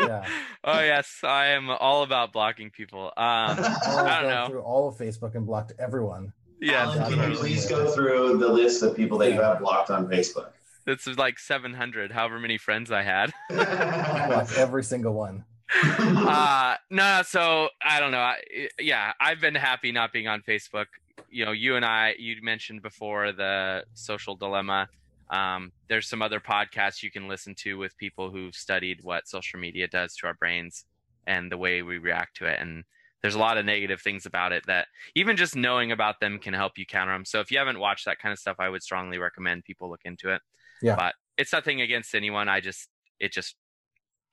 Yeah. 0.00 0.26
oh 0.64 0.80
yes, 0.80 1.20
I 1.22 1.48
am 1.48 1.68
all 1.68 2.02
about 2.02 2.32
blocking 2.32 2.70
people. 2.70 3.06
Um, 3.06 3.12
I 3.18 4.18
don't 4.22 4.30
know. 4.30 4.46
through 4.48 4.62
all 4.62 4.88
of 4.88 4.96
Facebook 4.96 5.34
and 5.34 5.46
blocked 5.46 5.74
everyone. 5.78 6.32
yeah, 6.60 6.86
Allyn, 6.86 7.12
can 7.12 7.30
you 7.30 7.36
please 7.36 7.66
go 7.68 7.90
through 7.90 8.38
the 8.38 8.48
list 8.48 8.82
of 8.82 8.96
people 8.96 9.18
that 9.18 9.32
you 9.32 9.40
have 9.40 9.58
blocked 9.58 9.90
on 9.90 10.06
Facebook? 10.08 10.52
it's 10.86 11.06
like 11.06 11.38
700, 11.38 12.10
however 12.10 12.40
many 12.40 12.58
friends 12.58 12.90
I 12.90 13.02
had. 13.02 13.32
Blocked 13.50 14.56
every 14.56 14.82
single 14.82 15.14
one. 15.14 15.44
uh, 15.82 16.76
no, 16.90 17.22
so 17.24 17.68
I 17.80 18.00
don't 18.00 18.10
know. 18.10 18.18
I, 18.18 18.38
yeah, 18.80 19.12
I've 19.20 19.40
been 19.40 19.54
happy 19.54 19.92
not 19.92 20.12
being 20.12 20.26
on 20.26 20.42
Facebook. 20.42 20.86
You 21.30 21.44
know, 21.44 21.52
you 21.52 21.76
and 21.76 21.84
I, 21.84 22.14
you 22.18 22.36
mentioned 22.42 22.82
before 22.82 23.32
the 23.32 23.84
social 23.94 24.34
dilemma. 24.34 24.88
Um, 25.32 25.72
there's 25.88 26.08
some 26.08 26.22
other 26.22 26.40
podcasts 26.40 27.02
you 27.02 27.10
can 27.10 27.26
listen 27.26 27.54
to 27.60 27.78
with 27.78 27.96
people 27.96 28.30
who've 28.30 28.54
studied 28.54 28.98
what 29.02 29.26
social 29.26 29.58
media 29.58 29.88
does 29.88 30.14
to 30.16 30.26
our 30.26 30.34
brains 30.34 30.84
and 31.26 31.50
the 31.50 31.56
way 31.56 31.82
we 31.82 31.98
react 31.98 32.36
to 32.36 32.46
it. 32.46 32.60
And 32.60 32.84
there's 33.22 33.34
a 33.34 33.38
lot 33.38 33.56
of 33.56 33.64
negative 33.64 34.02
things 34.02 34.26
about 34.26 34.52
it 34.52 34.64
that 34.66 34.88
even 35.14 35.36
just 35.36 35.56
knowing 35.56 35.90
about 35.90 36.20
them 36.20 36.38
can 36.38 36.52
help 36.52 36.76
you 36.76 36.84
counter 36.84 37.12
them. 37.12 37.24
So 37.24 37.40
if 37.40 37.50
you 37.50 37.58
haven't 37.58 37.78
watched 37.78 38.04
that 38.04 38.18
kind 38.18 38.32
of 38.32 38.38
stuff, 38.38 38.56
I 38.58 38.68
would 38.68 38.82
strongly 38.82 39.18
recommend 39.18 39.64
people 39.64 39.88
look 39.88 40.02
into 40.04 40.30
it. 40.34 40.42
Yeah. 40.82 40.96
But 40.96 41.14
it's 41.38 41.52
nothing 41.52 41.80
against 41.80 42.14
anyone. 42.14 42.48
I 42.48 42.60
just, 42.60 42.88
it 43.18 43.32
just 43.32 43.56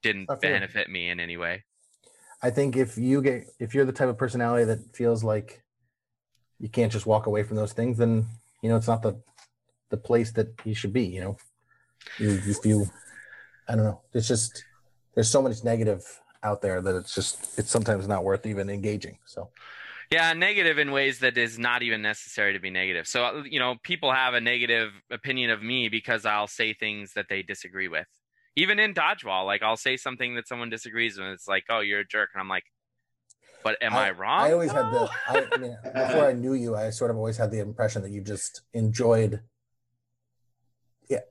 didn't 0.04 0.30
I 0.30 0.36
feel 0.36 0.52
it. 0.52 0.54
benefit 0.56 0.90
me 0.90 1.10
in 1.10 1.20
any 1.20 1.38
way. 1.38 1.64
I 2.42 2.50
think 2.50 2.76
if 2.78 2.98
you 2.98 3.22
get 3.22 3.48
if 3.60 3.76
you're 3.76 3.86
the 3.86 3.92
type 3.92 4.08
of 4.08 4.18
personality 4.18 4.64
that 4.66 4.80
feels 4.96 5.24
like 5.24 5.62
you 6.58 6.70
can't 6.70 6.92
just 6.92 7.06
walk 7.06 7.26
away 7.26 7.44
from 7.44 7.58
those 7.58 7.74
things, 7.74 7.98
then 7.98 8.26
you 8.62 8.70
know 8.70 8.78
it's 8.78 8.88
not 8.88 9.02
the 9.02 9.22
the 9.90 9.98
place 9.98 10.32
that 10.34 10.48
he 10.64 10.74
should 10.74 10.94
be. 10.94 11.06
You 11.06 11.22
know, 11.22 11.38
you 12.18 12.32
you 12.32 12.54
feel 12.54 12.90
I 13.68 13.76
don't 13.76 13.86
know. 13.86 14.02
It's 14.14 14.28
just 14.28 14.64
there's 15.16 15.30
so 15.30 15.42
much 15.42 15.64
negative 15.64 16.04
out 16.44 16.62
there 16.62 16.82
that 16.82 16.96
it's 16.96 17.14
just 17.14 17.58
it's 17.60 17.70
sometimes 17.70 18.08
not 18.08 18.24
worth 18.24 18.46
even 18.46 18.70
engaging. 18.70 19.18
So 19.26 19.50
Yeah, 20.12 20.34
negative 20.34 20.80
in 20.80 20.92
ways 20.92 21.20
that 21.20 21.38
is 21.38 21.60
not 21.60 21.84
even 21.84 22.02
necessary 22.02 22.54
to 22.54 22.60
be 22.60 22.70
negative. 22.70 23.08
So, 23.08 23.44
you 23.46 23.60
know, 23.60 23.76
people 23.84 24.12
have 24.12 24.34
a 24.34 24.42
negative 24.42 24.92
opinion 25.12 25.52
of 25.52 25.62
me 25.62 25.90
because 25.90 26.26
I'll 26.26 26.48
say 26.48 26.74
things 26.74 27.14
that 27.14 27.28
they 27.30 27.44
disagree 27.44 27.88
with. 27.88 28.08
Even 28.56 28.80
in 28.80 28.94
dodgeball, 28.94 29.46
like 29.46 29.62
I'll 29.62 29.78
say 29.78 29.98
something 29.98 30.36
that 30.36 30.48
someone 30.48 30.70
disagrees 30.70 31.20
with. 31.20 31.28
It's 31.28 31.48
like, 31.48 31.66
oh, 31.70 31.82
you're 31.82 32.00
a 32.00 32.08
jerk. 32.08 32.30
And 32.34 32.42
I'm 32.42 32.50
like, 32.50 32.64
but 33.64 33.78
am 33.82 33.94
I, 33.94 34.12
wrong? 34.12 34.42
I 34.42 34.54
always 34.54 34.72
had 34.72 34.92
the 34.92 35.10
I, 35.28 35.46
I 35.52 35.58
mean 35.58 35.78
before 35.84 36.26
I 36.28 36.34
knew 36.34 36.54
you, 36.54 36.76
I 36.76 36.90
sort 36.90 37.12
of 37.12 37.18
always 37.18 37.38
had 37.38 37.52
the 37.52 37.60
impression 37.60 38.02
that 38.02 38.12
you 38.12 38.22
just 38.22 38.62
enjoyed 38.74 39.42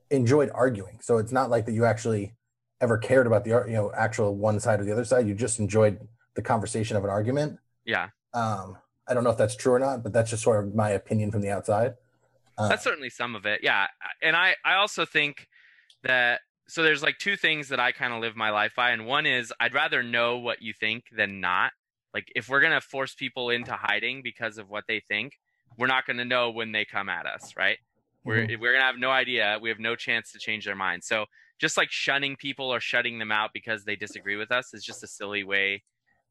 enjoyed 0.09 0.49
arguing. 0.53 0.99
So 1.01 1.17
it's 1.17 1.31
not 1.31 1.49
like 1.49 1.65
that 1.65 1.73
you 1.73 1.85
actually 1.85 2.33
ever 2.81 2.97
cared 2.97 3.27
about 3.27 3.43
the 3.43 3.63
you 3.67 3.73
know 3.73 3.91
actual 3.95 4.35
one 4.35 4.59
side 4.59 4.79
or 4.79 4.83
the 4.83 4.91
other 4.91 5.05
side. 5.05 5.27
You 5.27 5.33
just 5.33 5.59
enjoyed 5.59 6.07
the 6.35 6.41
conversation 6.41 6.95
of 6.97 7.03
an 7.03 7.09
argument. 7.09 7.59
Yeah, 7.85 8.09
Um, 8.33 8.77
I 9.09 9.13
don't 9.15 9.23
know 9.23 9.31
if 9.31 9.37
that's 9.37 9.55
true 9.55 9.73
or 9.73 9.79
not, 9.79 10.03
but 10.03 10.13
that's 10.13 10.29
just 10.29 10.43
sort 10.43 10.63
of 10.63 10.75
my 10.75 10.91
opinion 10.91 11.31
from 11.31 11.41
the 11.41 11.49
outside. 11.49 11.95
Uh, 12.57 12.69
that's 12.69 12.83
certainly 12.83 13.09
some 13.09 13.35
of 13.35 13.45
it. 13.45 13.61
Yeah. 13.63 13.87
And 14.21 14.35
I, 14.35 14.55
I 14.63 14.75
also 14.75 15.05
think 15.05 15.47
that, 16.03 16.41
so 16.67 16.83
there's 16.83 17.01
like 17.01 17.17
two 17.17 17.35
things 17.35 17.69
that 17.69 17.79
I 17.79 17.91
kind 17.91 18.13
of 18.13 18.21
live 18.21 18.35
my 18.35 18.51
life 18.51 18.73
by. 18.75 18.91
And 18.91 19.07
one 19.07 19.25
is 19.25 19.51
I'd 19.59 19.73
rather 19.73 20.03
know 20.03 20.37
what 20.37 20.61
you 20.61 20.73
think 20.73 21.05
than 21.11 21.39
not. 21.41 21.71
Like 22.13 22.31
if 22.35 22.49
we're 22.49 22.61
going 22.61 22.73
to 22.73 22.81
force 22.81 23.15
people 23.15 23.49
into 23.49 23.73
hiding 23.73 24.21
because 24.21 24.59
of 24.59 24.69
what 24.69 24.83
they 24.87 24.99
think, 24.99 25.33
we're 25.77 25.87
not 25.87 26.05
going 26.05 26.17
to 26.17 26.25
know 26.25 26.51
when 26.51 26.71
they 26.71 26.85
come 26.85 27.09
at 27.09 27.25
us, 27.25 27.53
right? 27.57 27.77
We're 28.23 28.47
we're 28.59 28.73
gonna 28.73 28.85
have 28.85 28.99
no 28.99 29.11
idea. 29.11 29.57
We 29.61 29.69
have 29.69 29.79
no 29.79 29.95
chance 29.95 30.31
to 30.33 30.39
change 30.39 30.65
their 30.65 30.75
mind. 30.75 31.03
So 31.03 31.25
just 31.59 31.77
like 31.77 31.91
shunning 31.91 32.35
people 32.35 32.73
or 32.73 32.79
shutting 32.79 33.19
them 33.19 33.31
out 33.31 33.51
because 33.53 33.83
they 33.83 33.95
disagree 33.95 34.35
with 34.35 34.51
us 34.51 34.73
is 34.73 34.83
just 34.83 35.03
a 35.03 35.07
silly 35.07 35.43
way 35.43 35.83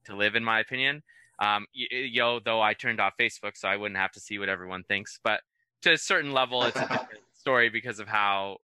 to 0.04 0.16
live, 0.16 0.34
in 0.34 0.44
my 0.44 0.60
opinion. 0.60 1.02
Um, 1.40 1.66
yo, 1.72 2.40
though 2.40 2.60
I 2.60 2.74
turned 2.74 3.00
off 3.00 3.14
Facebook, 3.20 3.52
so 3.56 3.68
I 3.68 3.76
wouldn't 3.76 3.98
have 3.98 4.12
to 4.12 4.20
see 4.20 4.38
what 4.38 4.48
everyone 4.48 4.84
thinks. 4.84 5.18
But 5.22 5.40
to 5.82 5.92
a 5.92 5.98
certain 5.98 6.32
level, 6.32 6.64
it's 6.64 6.76
a 6.76 6.80
different 6.88 7.24
story 7.34 7.68
because 7.68 8.00
of 8.00 8.08
how 8.08 8.58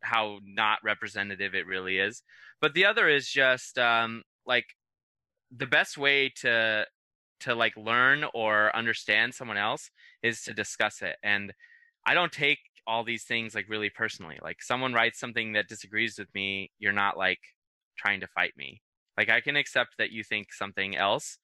how 0.00 0.38
not 0.44 0.78
representative 0.84 1.54
it 1.54 1.66
really 1.66 1.98
is. 1.98 2.22
But 2.60 2.74
the 2.74 2.86
other 2.86 3.08
is 3.08 3.28
just 3.28 3.78
um, 3.78 4.22
like 4.46 4.66
the 5.56 5.66
best 5.66 5.96
way 5.96 6.30
to 6.40 6.86
to 7.40 7.54
like 7.54 7.76
learn 7.76 8.24
or 8.34 8.74
understand 8.74 9.34
someone 9.34 9.58
else 9.58 9.90
is 10.22 10.42
to 10.42 10.54
discuss 10.54 11.02
it 11.02 11.16
and 11.22 11.52
I 12.06 12.14
don't 12.14 12.32
take 12.32 12.58
all 12.86 13.02
these 13.04 13.24
things 13.24 13.54
like 13.54 13.68
really 13.68 13.90
personally. 13.90 14.38
Like 14.40 14.62
someone 14.62 14.94
writes 14.94 15.18
something 15.18 15.52
that 15.52 15.68
disagrees 15.68 16.18
with 16.18 16.32
me, 16.34 16.70
you're 16.78 16.92
not 16.92 17.18
like 17.18 17.40
trying 17.98 18.20
to 18.20 18.28
fight 18.28 18.52
me. 18.56 18.80
Like 19.18 19.28
I 19.28 19.40
can 19.40 19.56
accept 19.56 19.96
that 19.98 20.12
you 20.12 20.22
think 20.22 20.52
something 20.52 20.96
else, 20.96 21.38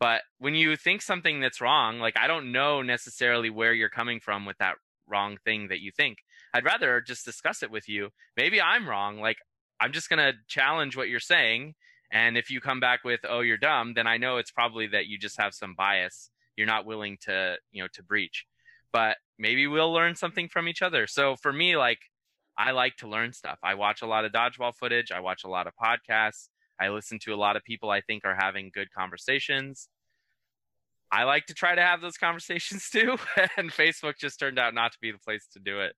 but 0.00 0.22
when 0.38 0.54
you 0.54 0.76
think 0.76 1.02
something 1.02 1.40
that's 1.40 1.60
wrong, 1.60 1.98
like 1.98 2.16
I 2.18 2.26
don't 2.26 2.52
know 2.52 2.80
necessarily 2.82 3.50
where 3.50 3.74
you're 3.74 3.88
coming 3.90 4.20
from 4.20 4.46
with 4.46 4.56
that 4.58 4.76
wrong 5.06 5.36
thing 5.44 5.68
that 5.68 5.80
you 5.80 5.90
think. 5.90 6.18
I'd 6.54 6.64
rather 6.64 7.00
just 7.00 7.24
discuss 7.24 7.62
it 7.62 7.70
with 7.70 7.88
you. 7.88 8.08
Maybe 8.36 8.60
I'm 8.60 8.88
wrong. 8.88 9.20
Like 9.20 9.38
I'm 9.80 9.92
just 9.92 10.08
going 10.08 10.18
to 10.18 10.38
challenge 10.48 10.96
what 10.96 11.08
you're 11.08 11.20
saying 11.20 11.74
and 12.10 12.38
if 12.38 12.50
you 12.50 12.60
come 12.60 12.80
back 12.80 13.04
with 13.04 13.20
oh 13.28 13.40
you're 13.40 13.58
dumb, 13.58 13.92
then 13.94 14.06
I 14.06 14.16
know 14.16 14.38
it's 14.38 14.50
probably 14.50 14.86
that 14.88 15.06
you 15.06 15.18
just 15.18 15.38
have 15.38 15.52
some 15.52 15.74
bias. 15.76 16.30
You're 16.56 16.66
not 16.66 16.86
willing 16.86 17.18
to, 17.22 17.56
you 17.70 17.82
know, 17.82 17.88
to 17.92 18.02
breach 18.02 18.46
but 18.92 19.16
maybe 19.38 19.66
we'll 19.66 19.92
learn 19.92 20.16
something 20.16 20.48
from 20.48 20.68
each 20.68 20.82
other. 20.82 21.06
So 21.06 21.36
for 21.36 21.52
me, 21.52 21.76
like 21.76 22.00
I 22.56 22.72
like 22.72 22.96
to 22.96 23.08
learn 23.08 23.32
stuff. 23.32 23.58
I 23.62 23.74
watch 23.74 24.02
a 24.02 24.06
lot 24.06 24.24
of 24.24 24.32
dodgeball 24.32 24.74
footage. 24.74 25.12
I 25.12 25.20
watch 25.20 25.44
a 25.44 25.48
lot 25.48 25.66
of 25.66 25.74
podcasts. 25.80 26.48
I 26.80 26.88
listen 26.88 27.18
to 27.20 27.34
a 27.34 27.36
lot 27.36 27.56
of 27.56 27.64
people 27.64 27.90
I 27.90 28.00
think 28.00 28.24
are 28.24 28.36
having 28.38 28.70
good 28.72 28.88
conversations. 28.92 29.88
I 31.10 31.24
like 31.24 31.46
to 31.46 31.54
try 31.54 31.74
to 31.74 31.82
have 31.82 32.00
those 32.00 32.16
conversations 32.18 32.90
too, 32.90 33.16
and 33.56 33.70
Facebook 33.70 34.18
just 34.18 34.38
turned 34.38 34.58
out 34.58 34.74
not 34.74 34.92
to 34.92 34.98
be 35.00 35.12
the 35.12 35.18
place 35.18 35.46
to 35.52 35.60
do 35.60 35.80
it. 35.80 35.94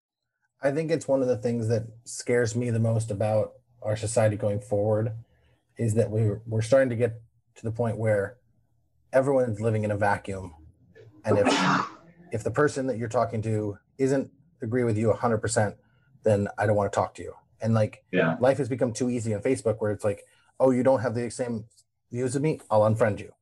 I 0.63 0.71
think 0.71 0.91
it's 0.91 1.09
one 1.09 1.23
of 1.23 1.29
the 1.29 1.39
things 1.39 1.69
that 1.69 1.85
scares 2.05 2.55
me 2.55 2.71
the 2.71 2.79
most 2.79 3.11
about 3.11 3.53
our 3.83 3.97
society 3.97 4.37
going 4.37 4.61
forward 4.61 5.13
is 5.79 5.95
that 5.95 6.11
we're 6.11 6.43
we're 6.47 6.61
starting 6.61 6.91
to 6.91 6.97
get 6.97 7.21
to 7.57 7.63
the 7.63 7.73
point 7.73 7.97
where 7.97 8.37
everyone's 9.13 9.61
living 9.61 9.85
in 9.85 9.91
a 9.91 9.97
vacuum, 9.97 10.55
and 11.25 11.39
if 11.39 11.47
if 12.33 12.45
the 12.45 12.51
person 12.51 12.87
that 12.87 12.99
you're 12.99 13.09
talking 13.09 13.43
to 13.43 13.79
isn't 13.99 14.31
agree 14.63 14.85
with 14.85 14.97
you 14.97 15.11
100%, 15.13 15.77
then 16.23 16.49
I 16.59 16.67
don't 16.67 16.77
want 16.77 16.93
to 16.93 16.95
talk 16.95 17.15
to 17.15 17.23
you. 17.23 17.35
And 17.61 17.75
like 17.75 18.05
Yeah. 18.13 18.37
life 18.41 18.59
has 18.59 18.69
become 18.69 18.93
too 18.93 19.11
easy 19.11 19.35
on 19.35 19.43
Facebook 19.43 19.77
where 19.79 19.91
it's 19.91 20.05
like, 20.05 20.25
oh, 20.59 20.71
you 20.71 20.83
don't 20.83 21.01
have 21.01 21.15
the 21.15 21.31
same 21.31 21.65
views 22.11 22.37
as 22.37 22.43
me, 22.43 22.61
I'll 22.71 22.81
unfriend 22.83 23.21
you. 23.21 23.33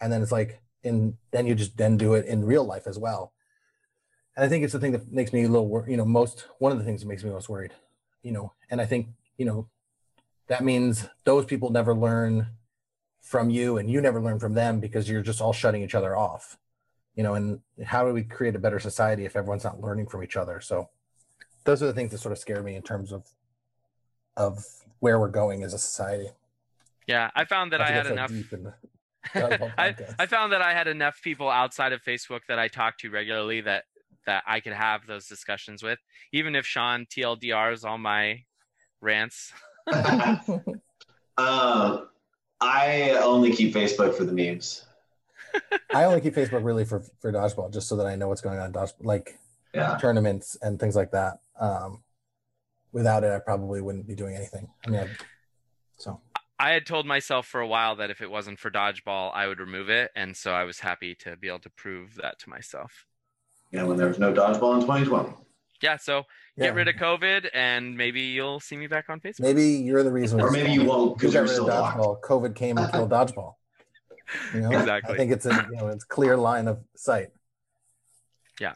And 0.00 0.12
then 0.12 0.22
it's 0.22 0.32
like, 0.32 0.60
and 0.84 1.16
then 1.30 1.46
you 1.46 1.54
just 1.54 1.76
then 1.76 1.96
do 1.96 2.14
it 2.14 2.26
in 2.26 2.44
real 2.44 2.64
life 2.64 2.86
as 2.86 2.98
well. 2.98 3.32
And 4.36 4.44
I 4.44 4.48
think 4.48 4.64
it's 4.64 4.72
the 4.74 4.78
thing 4.78 4.92
that 4.92 5.10
makes 5.10 5.32
me 5.32 5.44
a 5.44 5.48
little, 5.48 5.66
wor- 5.66 5.88
you 5.88 5.96
know, 5.96 6.04
most 6.04 6.46
one 6.58 6.72
of 6.72 6.78
the 6.78 6.84
things 6.84 7.00
that 7.00 7.08
makes 7.08 7.24
me 7.24 7.30
most 7.30 7.48
worried, 7.48 7.72
you 8.22 8.32
know. 8.32 8.52
And 8.70 8.80
I 8.80 8.86
think, 8.86 9.08
you 9.38 9.46
know, 9.46 9.68
that 10.48 10.62
means 10.62 11.08
those 11.24 11.46
people 11.46 11.70
never 11.70 11.94
learn 11.94 12.48
from 13.20 13.50
you, 13.50 13.78
and 13.78 13.90
you 13.90 14.00
never 14.00 14.20
learn 14.20 14.38
from 14.38 14.54
them 14.54 14.78
because 14.78 15.08
you're 15.08 15.22
just 15.22 15.40
all 15.40 15.52
shutting 15.52 15.82
each 15.82 15.94
other 15.94 16.14
off, 16.16 16.58
you 17.16 17.22
know. 17.22 17.34
And 17.34 17.60
how 17.84 18.06
do 18.06 18.12
we 18.12 18.22
create 18.22 18.54
a 18.54 18.58
better 18.58 18.78
society 18.78 19.24
if 19.24 19.34
everyone's 19.34 19.64
not 19.64 19.80
learning 19.80 20.06
from 20.06 20.22
each 20.22 20.36
other? 20.36 20.60
So, 20.60 20.88
those 21.64 21.82
are 21.82 21.86
the 21.86 21.92
things 21.92 22.12
that 22.12 22.18
sort 22.18 22.32
of 22.32 22.38
scare 22.38 22.62
me 22.62 22.76
in 22.76 22.82
terms 22.82 23.12
of 23.12 23.24
of 24.36 24.64
where 25.00 25.18
we're 25.18 25.28
going 25.28 25.62
as 25.64 25.74
a 25.74 25.78
society. 25.78 26.28
Yeah, 27.06 27.30
I 27.34 27.44
found 27.44 27.72
that 27.72 27.78
Not 27.78 27.88
I 27.88 27.92
had 27.92 28.06
enough. 28.06 28.30
deep 28.30 28.50
the 28.50 28.74
I. 29.78 29.94
I 30.18 30.26
found 30.26 30.52
that 30.52 30.62
I 30.62 30.72
had 30.72 30.86
enough 30.88 31.20
people 31.22 31.48
outside 31.50 31.92
of 31.92 32.02
Facebook 32.02 32.40
that 32.48 32.58
I 32.58 32.68
talk 32.68 32.98
to 32.98 33.10
regularly 33.10 33.60
that 33.62 33.84
that 34.26 34.42
I 34.46 34.60
could 34.60 34.72
have 34.72 35.06
those 35.06 35.26
discussions 35.26 35.82
with, 35.82 35.98
even 36.32 36.54
if 36.54 36.66
Shawn 36.66 37.06
TLDRs 37.06 37.84
all 37.84 37.98
my 37.98 38.42
rants. 39.00 39.52
Um, 39.86 40.82
I 42.60 43.10
only 43.22 43.52
keep 43.52 43.74
Facebook 43.74 44.14
for 44.14 44.24
the 44.24 44.32
memes. 44.32 44.85
I 45.94 46.04
only 46.04 46.20
keep 46.20 46.34
Facebook 46.34 46.64
really 46.64 46.84
for 46.84 47.02
for 47.20 47.32
dodgeball, 47.32 47.72
just 47.72 47.88
so 47.88 47.96
that 47.96 48.06
I 48.06 48.16
know 48.16 48.28
what's 48.28 48.40
going 48.40 48.58
on 48.58 48.66
in 48.66 48.72
dodgeball, 48.72 49.04
like 49.04 49.38
Yeah. 49.74 49.96
tournaments 50.00 50.56
and 50.62 50.78
things 50.80 50.96
like 50.96 51.10
that. 51.12 51.38
Um, 51.60 52.02
without 52.92 53.24
it, 53.24 53.32
I 53.32 53.38
probably 53.38 53.80
wouldn't 53.80 54.06
be 54.06 54.14
doing 54.14 54.36
anything. 54.36 54.68
I 54.86 54.90
mean, 54.90 55.00
I, 55.00 55.08
so 55.98 56.20
I 56.58 56.70
had 56.70 56.86
told 56.86 57.06
myself 57.06 57.46
for 57.46 57.60
a 57.60 57.66
while 57.66 57.96
that 57.96 58.10
if 58.10 58.20
it 58.22 58.30
wasn't 58.30 58.58
for 58.58 58.70
dodgeball, 58.70 59.30
I 59.34 59.46
would 59.46 59.60
remove 59.60 59.88
it, 59.90 60.10
and 60.16 60.36
so 60.36 60.52
I 60.52 60.64
was 60.64 60.80
happy 60.80 61.14
to 61.16 61.36
be 61.36 61.48
able 61.48 61.58
to 61.60 61.70
prove 61.70 62.14
that 62.16 62.38
to 62.40 62.48
myself. 62.50 63.06
You 63.72 63.78
know, 63.80 63.86
when 63.86 63.96
there 63.98 64.08
was 64.08 64.18
no 64.18 64.32
dodgeball 64.32 64.74
in 64.76 64.80
2020. 64.82 65.34
Yeah, 65.82 65.98
so 65.98 66.22
yeah. 66.56 66.64
get 66.66 66.74
rid 66.74 66.88
of 66.88 66.94
COVID, 66.94 67.50
and 67.52 67.94
maybe 67.96 68.22
you'll 68.22 68.60
see 68.60 68.76
me 68.78 68.86
back 68.86 69.10
on 69.10 69.20
Facebook. 69.20 69.40
Maybe 69.40 69.64
you're 69.64 70.02
the 70.02 70.12
reason, 70.12 70.40
Or 70.40 70.50
maybe 70.50 70.72
you 70.72 70.84
won't 70.84 71.18
because 71.18 71.34
you're 71.34 71.42
rid 71.42 71.50
of 71.50 71.54
still 71.56 71.66
locked. 71.66 71.98
dodgeball. 71.98 72.20
COVID 72.22 72.54
came 72.54 72.78
and 72.78 72.90
killed 72.90 73.10
dodgeball. 73.18 73.54
You 74.54 74.60
know, 74.60 74.70
Exactly. 74.70 75.14
I 75.14 75.16
think 75.16 75.32
it's 75.32 75.46
a 75.46 75.66
you 75.70 75.76
know 75.76 75.88
it's 75.88 76.04
clear 76.04 76.36
line 76.36 76.68
of 76.68 76.80
sight. 76.96 77.28
Yeah. 78.60 78.74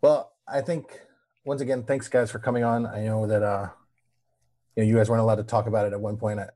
Well, 0.00 0.32
I 0.48 0.60
think 0.60 1.00
once 1.44 1.60
again, 1.60 1.82
thanks 1.82 2.08
guys 2.08 2.30
for 2.30 2.38
coming 2.38 2.64
on. 2.64 2.86
I 2.86 3.04
know 3.04 3.26
that 3.26 3.42
uh, 3.42 3.68
you 4.76 4.82
know 4.82 4.88
you 4.88 4.96
guys 4.96 5.10
weren't 5.10 5.20
allowed 5.22 5.36
to 5.36 5.44
talk 5.44 5.66
about 5.66 5.86
it 5.86 5.92
at 5.92 6.00
one 6.00 6.16
point. 6.16 6.40
I, 6.40 6.48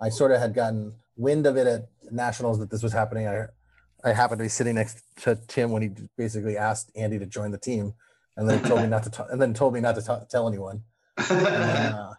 I 0.00 0.08
sort 0.08 0.32
of 0.32 0.40
had 0.40 0.54
gotten 0.54 0.94
wind 1.16 1.46
of 1.46 1.56
it 1.56 1.66
at 1.66 1.88
nationals 2.10 2.58
that 2.58 2.70
this 2.70 2.82
was 2.82 2.92
happening. 2.92 3.28
I 3.28 3.46
I 4.04 4.12
happened 4.12 4.38
to 4.38 4.44
be 4.44 4.48
sitting 4.48 4.74
next 4.74 5.02
to 5.22 5.38
Tim 5.46 5.70
when 5.70 5.82
he 5.82 5.90
basically 6.16 6.56
asked 6.56 6.90
Andy 6.96 7.18
to 7.18 7.26
join 7.26 7.50
the 7.50 7.58
team, 7.58 7.94
and 8.36 8.48
then 8.48 8.62
told 8.62 8.80
me 8.80 8.88
not 8.88 9.02
to 9.04 9.10
t- 9.10 9.22
and 9.30 9.40
then 9.40 9.54
told 9.54 9.74
me 9.74 9.80
not 9.80 9.94
to 9.96 10.02
t- 10.02 10.26
tell 10.30 10.48
anyone. 10.48 10.82
And 11.18 11.40
then, 11.46 11.92
uh, 11.92 12.14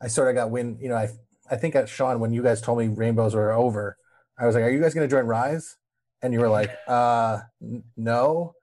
I 0.00 0.06
sort 0.06 0.28
of 0.28 0.34
got 0.34 0.50
wind. 0.50 0.78
You 0.80 0.88
know, 0.88 0.96
I 0.96 1.08
I 1.50 1.56
think 1.56 1.74
at 1.74 1.88
Shawn 1.88 2.20
when 2.20 2.32
you 2.32 2.42
guys 2.42 2.60
told 2.60 2.78
me 2.78 2.88
rainbows 2.88 3.34
were 3.34 3.52
over, 3.52 3.98
I 4.40 4.46
was 4.46 4.54
like, 4.54 4.64
"Are 4.64 4.70
you 4.70 4.80
guys 4.80 4.94
going 4.94 5.08
to 5.08 5.14
join 5.14 5.26
Rise?" 5.26 5.76
And 6.22 6.32
you 6.32 6.40
were 6.40 6.48
like, 6.48 6.70
"Uh, 6.88 7.40
n- 7.62 7.84
no." 7.96 8.54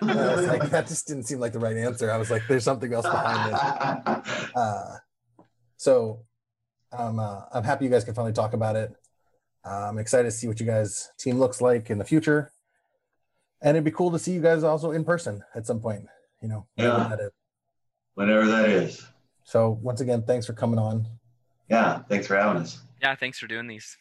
And 0.00 0.10
I 0.10 0.34
was 0.34 0.46
like, 0.46 0.70
that 0.70 0.88
just 0.88 1.06
didn't 1.06 1.24
seem 1.24 1.38
like 1.38 1.52
the 1.52 1.58
right 1.58 1.76
answer. 1.76 2.10
I 2.10 2.16
was 2.16 2.30
like, 2.30 2.42
"There's 2.48 2.64
something 2.64 2.92
else 2.92 3.06
behind 3.06 3.52
it." 3.52 4.48
Uh, 4.56 4.96
so, 5.76 6.24
um, 6.92 7.18
uh, 7.18 7.42
I'm 7.52 7.62
happy 7.64 7.84
you 7.84 7.90
guys 7.90 8.02
can 8.04 8.14
finally 8.14 8.32
talk 8.32 8.52
about 8.54 8.74
it. 8.76 8.92
Uh, 9.64 9.88
I'm 9.90 9.98
excited 9.98 10.24
to 10.24 10.30
see 10.30 10.48
what 10.48 10.58
you 10.58 10.66
guys' 10.66 11.10
team 11.18 11.38
looks 11.38 11.60
like 11.60 11.90
in 11.90 11.98
the 11.98 12.04
future, 12.04 12.50
and 13.60 13.76
it'd 13.76 13.84
be 13.84 13.90
cool 13.90 14.10
to 14.10 14.18
see 14.18 14.32
you 14.32 14.40
guys 14.40 14.64
also 14.64 14.90
in 14.92 15.04
person 15.04 15.42
at 15.54 15.66
some 15.66 15.80
point. 15.80 16.06
You 16.42 16.48
know, 16.48 16.66
whenever 16.74 16.98
Yeah. 17.02 17.08
that 17.08 17.20
is. 17.20 17.30
Whenever 18.14 18.46
that 18.46 18.68
is. 18.68 19.06
So 19.44 19.78
once 19.82 20.00
again, 20.00 20.22
thanks 20.22 20.46
for 20.46 20.52
coming 20.54 20.78
on. 20.78 21.06
Yeah. 21.68 22.02
Thanks 22.08 22.26
for 22.26 22.36
having 22.36 22.62
us. 22.62 22.80
Yeah, 23.02 23.14
thanks 23.14 23.38
for 23.38 23.46
doing 23.46 23.66
these. 23.66 23.96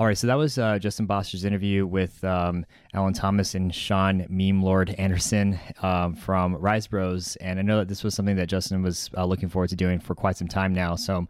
All 0.00 0.06
right, 0.06 0.16
so 0.16 0.28
that 0.28 0.36
was 0.36 0.58
uh, 0.58 0.78
Justin 0.78 1.06
Bosch's 1.06 1.44
interview 1.44 1.84
with 1.84 2.22
um, 2.22 2.64
Allyn 2.94 3.14
Thomas 3.14 3.56
and 3.56 3.74
Shawn 3.74 4.26
Meme 4.28 4.62
Lord 4.62 4.90
Anderson 4.90 5.58
um, 5.82 6.14
from 6.14 6.54
Rise 6.54 6.86
Bros. 6.86 7.34
And 7.36 7.58
I 7.58 7.62
know 7.62 7.78
that 7.78 7.88
this 7.88 8.04
was 8.04 8.14
something 8.14 8.36
that 8.36 8.46
Justin 8.46 8.80
was 8.80 9.10
uh, 9.16 9.24
looking 9.24 9.48
forward 9.48 9.70
to 9.70 9.76
doing 9.76 9.98
for 9.98 10.14
quite 10.14 10.36
some 10.36 10.46
time 10.46 10.72
now. 10.72 10.94
So 10.94 11.16
I'm 11.16 11.28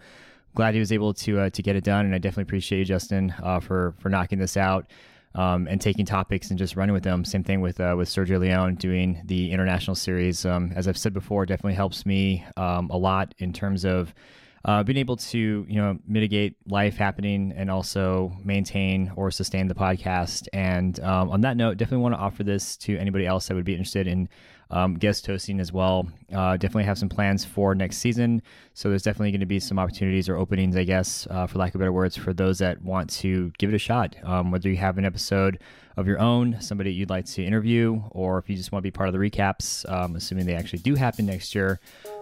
glad 0.54 0.74
he 0.74 0.80
was 0.80 0.92
able 0.92 1.14
to 1.14 1.40
uh, 1.40 1.50
to 1.50 1.62
get 1.62 1.76
it 1.76 1.84
done. 1.84 2.04
And 2.04 2.14
I 2.14 2.18
definitely 2.18 2.42
appreciate 2.42 2.80
you, 2.80 2.84
Justin, 2.84 3.32
uh, 3.42 3.58
for 3.58 3.94
for 4.00 4.10
knocking 4.10 4.38
this 4.38 4.58
out. 4.58 4.90
Um, 5.34 5.68
and 5.68 5.80
taking 5.80 6.04
topics 6.04 6.50
and 6.50 6.58
just 6.58 6.74
running 6.74 6.94
with 6.94 7.04
them. 7.04 7.24
Same 7.24 7.44
thing 7.44 7.60
with 7.60 7.80
uh, 7.80 7.94
with 7.96 8.08
Sergio 8.08 8.40
Leone 8.40 8.74
doing 8.74 9.20
the 9.24 9.52
international 9.52 9.94
series. 9.94 10.44
Um, 10.44 10.72
as 10.74 10.88
I've 10.88 10.98
said 10.98 11.12
before, 11.12 11.46
definitely 11.46 11.74
helps 11.74 12.04
me 12.04 12.44
um, 12.56 12.90
a 12.90 12.96
lot 12.96 13.34
in 13.38 13.52
terms 13.52 13.84
of 13.84 14.14
uh, 14.64 14.82
being 14.82 14.98
able 14.98 15.16
to 15.16 15.66
you 15.68 15.76
know 15.76 15.98
mitigate 16.06 16.56
life 16.66 16.96
happening 16.96 17.52
and 17.56 17.70
also 17.70 18.32
maintain 18.44 19.12
or 19.16 19.30
sustain 19.30 19.68
the 19.68 19.74
podcast. 19.74 20.48
And 20.52 20.98
um, 21.00 21.30
on 21.30 21.40
that 21.42 21.56
note, 21.56 21.76
definitely 21.76 22.02
want 22.02 22.14
to 22.14 22.20
offer 22.20 22.44
this 22.44 22.76
to 22.78 22.96
anybody 22.96 23.26
else 23.26 23.48
that 23.48 23.54
would 23.54 23.64
be 23.64 23.72
interested 23.74 24.06
in 24.06 24.28
um, 24.70 24.94
guest 24.94 25.26
hosting 25.26 25.60
as 25.60 25.72
well. 25.72 26.08
Uh, 26.32 26.56
definitely 26.56 26.84
have 26.84 26.98
some 26.98 27.08
plans 27.08 27.44
for 27.44 27.74
next 27.74 27.98
season. 27.98 28.42
So 28.74 28.88
there's 28.88 29.02
definitely 29.02 29.32
going 29.32 29.40
to 29.40 29.46
be 29.46 29.60
some 29.60 29.78
opportunities 29.78 30.28
or 30.28 30.36
openings, 30.36 30.76
I 30.76 30.84
guess, 30.84 31.26
uh, 31.30 31.46
for 31.46 31.58
lack 31.58 31.74
of 31.74 31.78
better 31.80 31.92
words, 31.92 32.16
for 32.16 32.32
those 32.32 32.58
that 32.58 32.82
want 32.82 33.10
to 33.10 33.50
give 33.58 33.70
it 33.70 33.76
a 33.76 33.78
shot. 33.78 34.16
Um, 34.22 34.50
whether 34.50 34.68
you 34.68 34.76
have 34.76 34.98
an 34.98 35.04
episode 35.04 35.58
of 35.96 36.06
your 36.06 36.20
own, 36.20 36.60
somebody 36.60 36.92
you'd 36.92 37.10
like 37.10 37.24
to 37.24 37.42
interview, 37.42 38.00
or 38.12 38.38
if 38.38 38.48
you 38.48 38.54
just 38.54 38.70
want 38.70 38.82
to 38.82 38.86
be 38.86 38.90
part 38.90 39.08
of 39.08 39.12
the 39.12 39.18
recaps, 39.18 39.90
um, 39.90 40.14
assuming 40.14 40.46
they 40.46 40.54
actually 40.54 40.78
do 40.78 40.94
happen 40.94 41.26
next 41.26 41.56
year, 41.56 41.80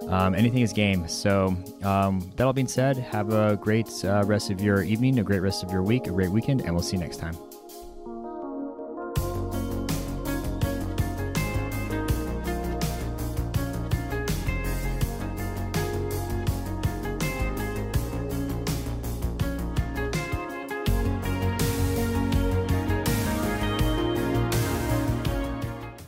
um, 0.09 0.35
anything 0.35 0.63
is 0.63 0.73
game. 0.73 1.07
So 1.09 1.49
um, 1.83 2.33
that 2.37 2.47
all 2.47 2.55
being 2.55 2.69
said, 2.69 2.97
have 2.97 3.33
a 3.35 3.57
great 3.57 3.91
uh, 4.03 4.25
rest 4.25 4.51
of 4.51 4.63
your 4.63 4.83
evening, 4.83 5.19
a 5.19 5.23
great 5.23 5.41
rest 5.41 5.63
of 5.63 5.71
your 5.71 5.83
week, 5.83 6.07
a 6.07 6.11
great 6.11 6.31
weekend, 6.31 6.63
and 6.63 6.73
we'll 6.73 6.83
see 6.83 6.97
you 6.97 7.03
next 7.03 7.19
time. 7.19 7.37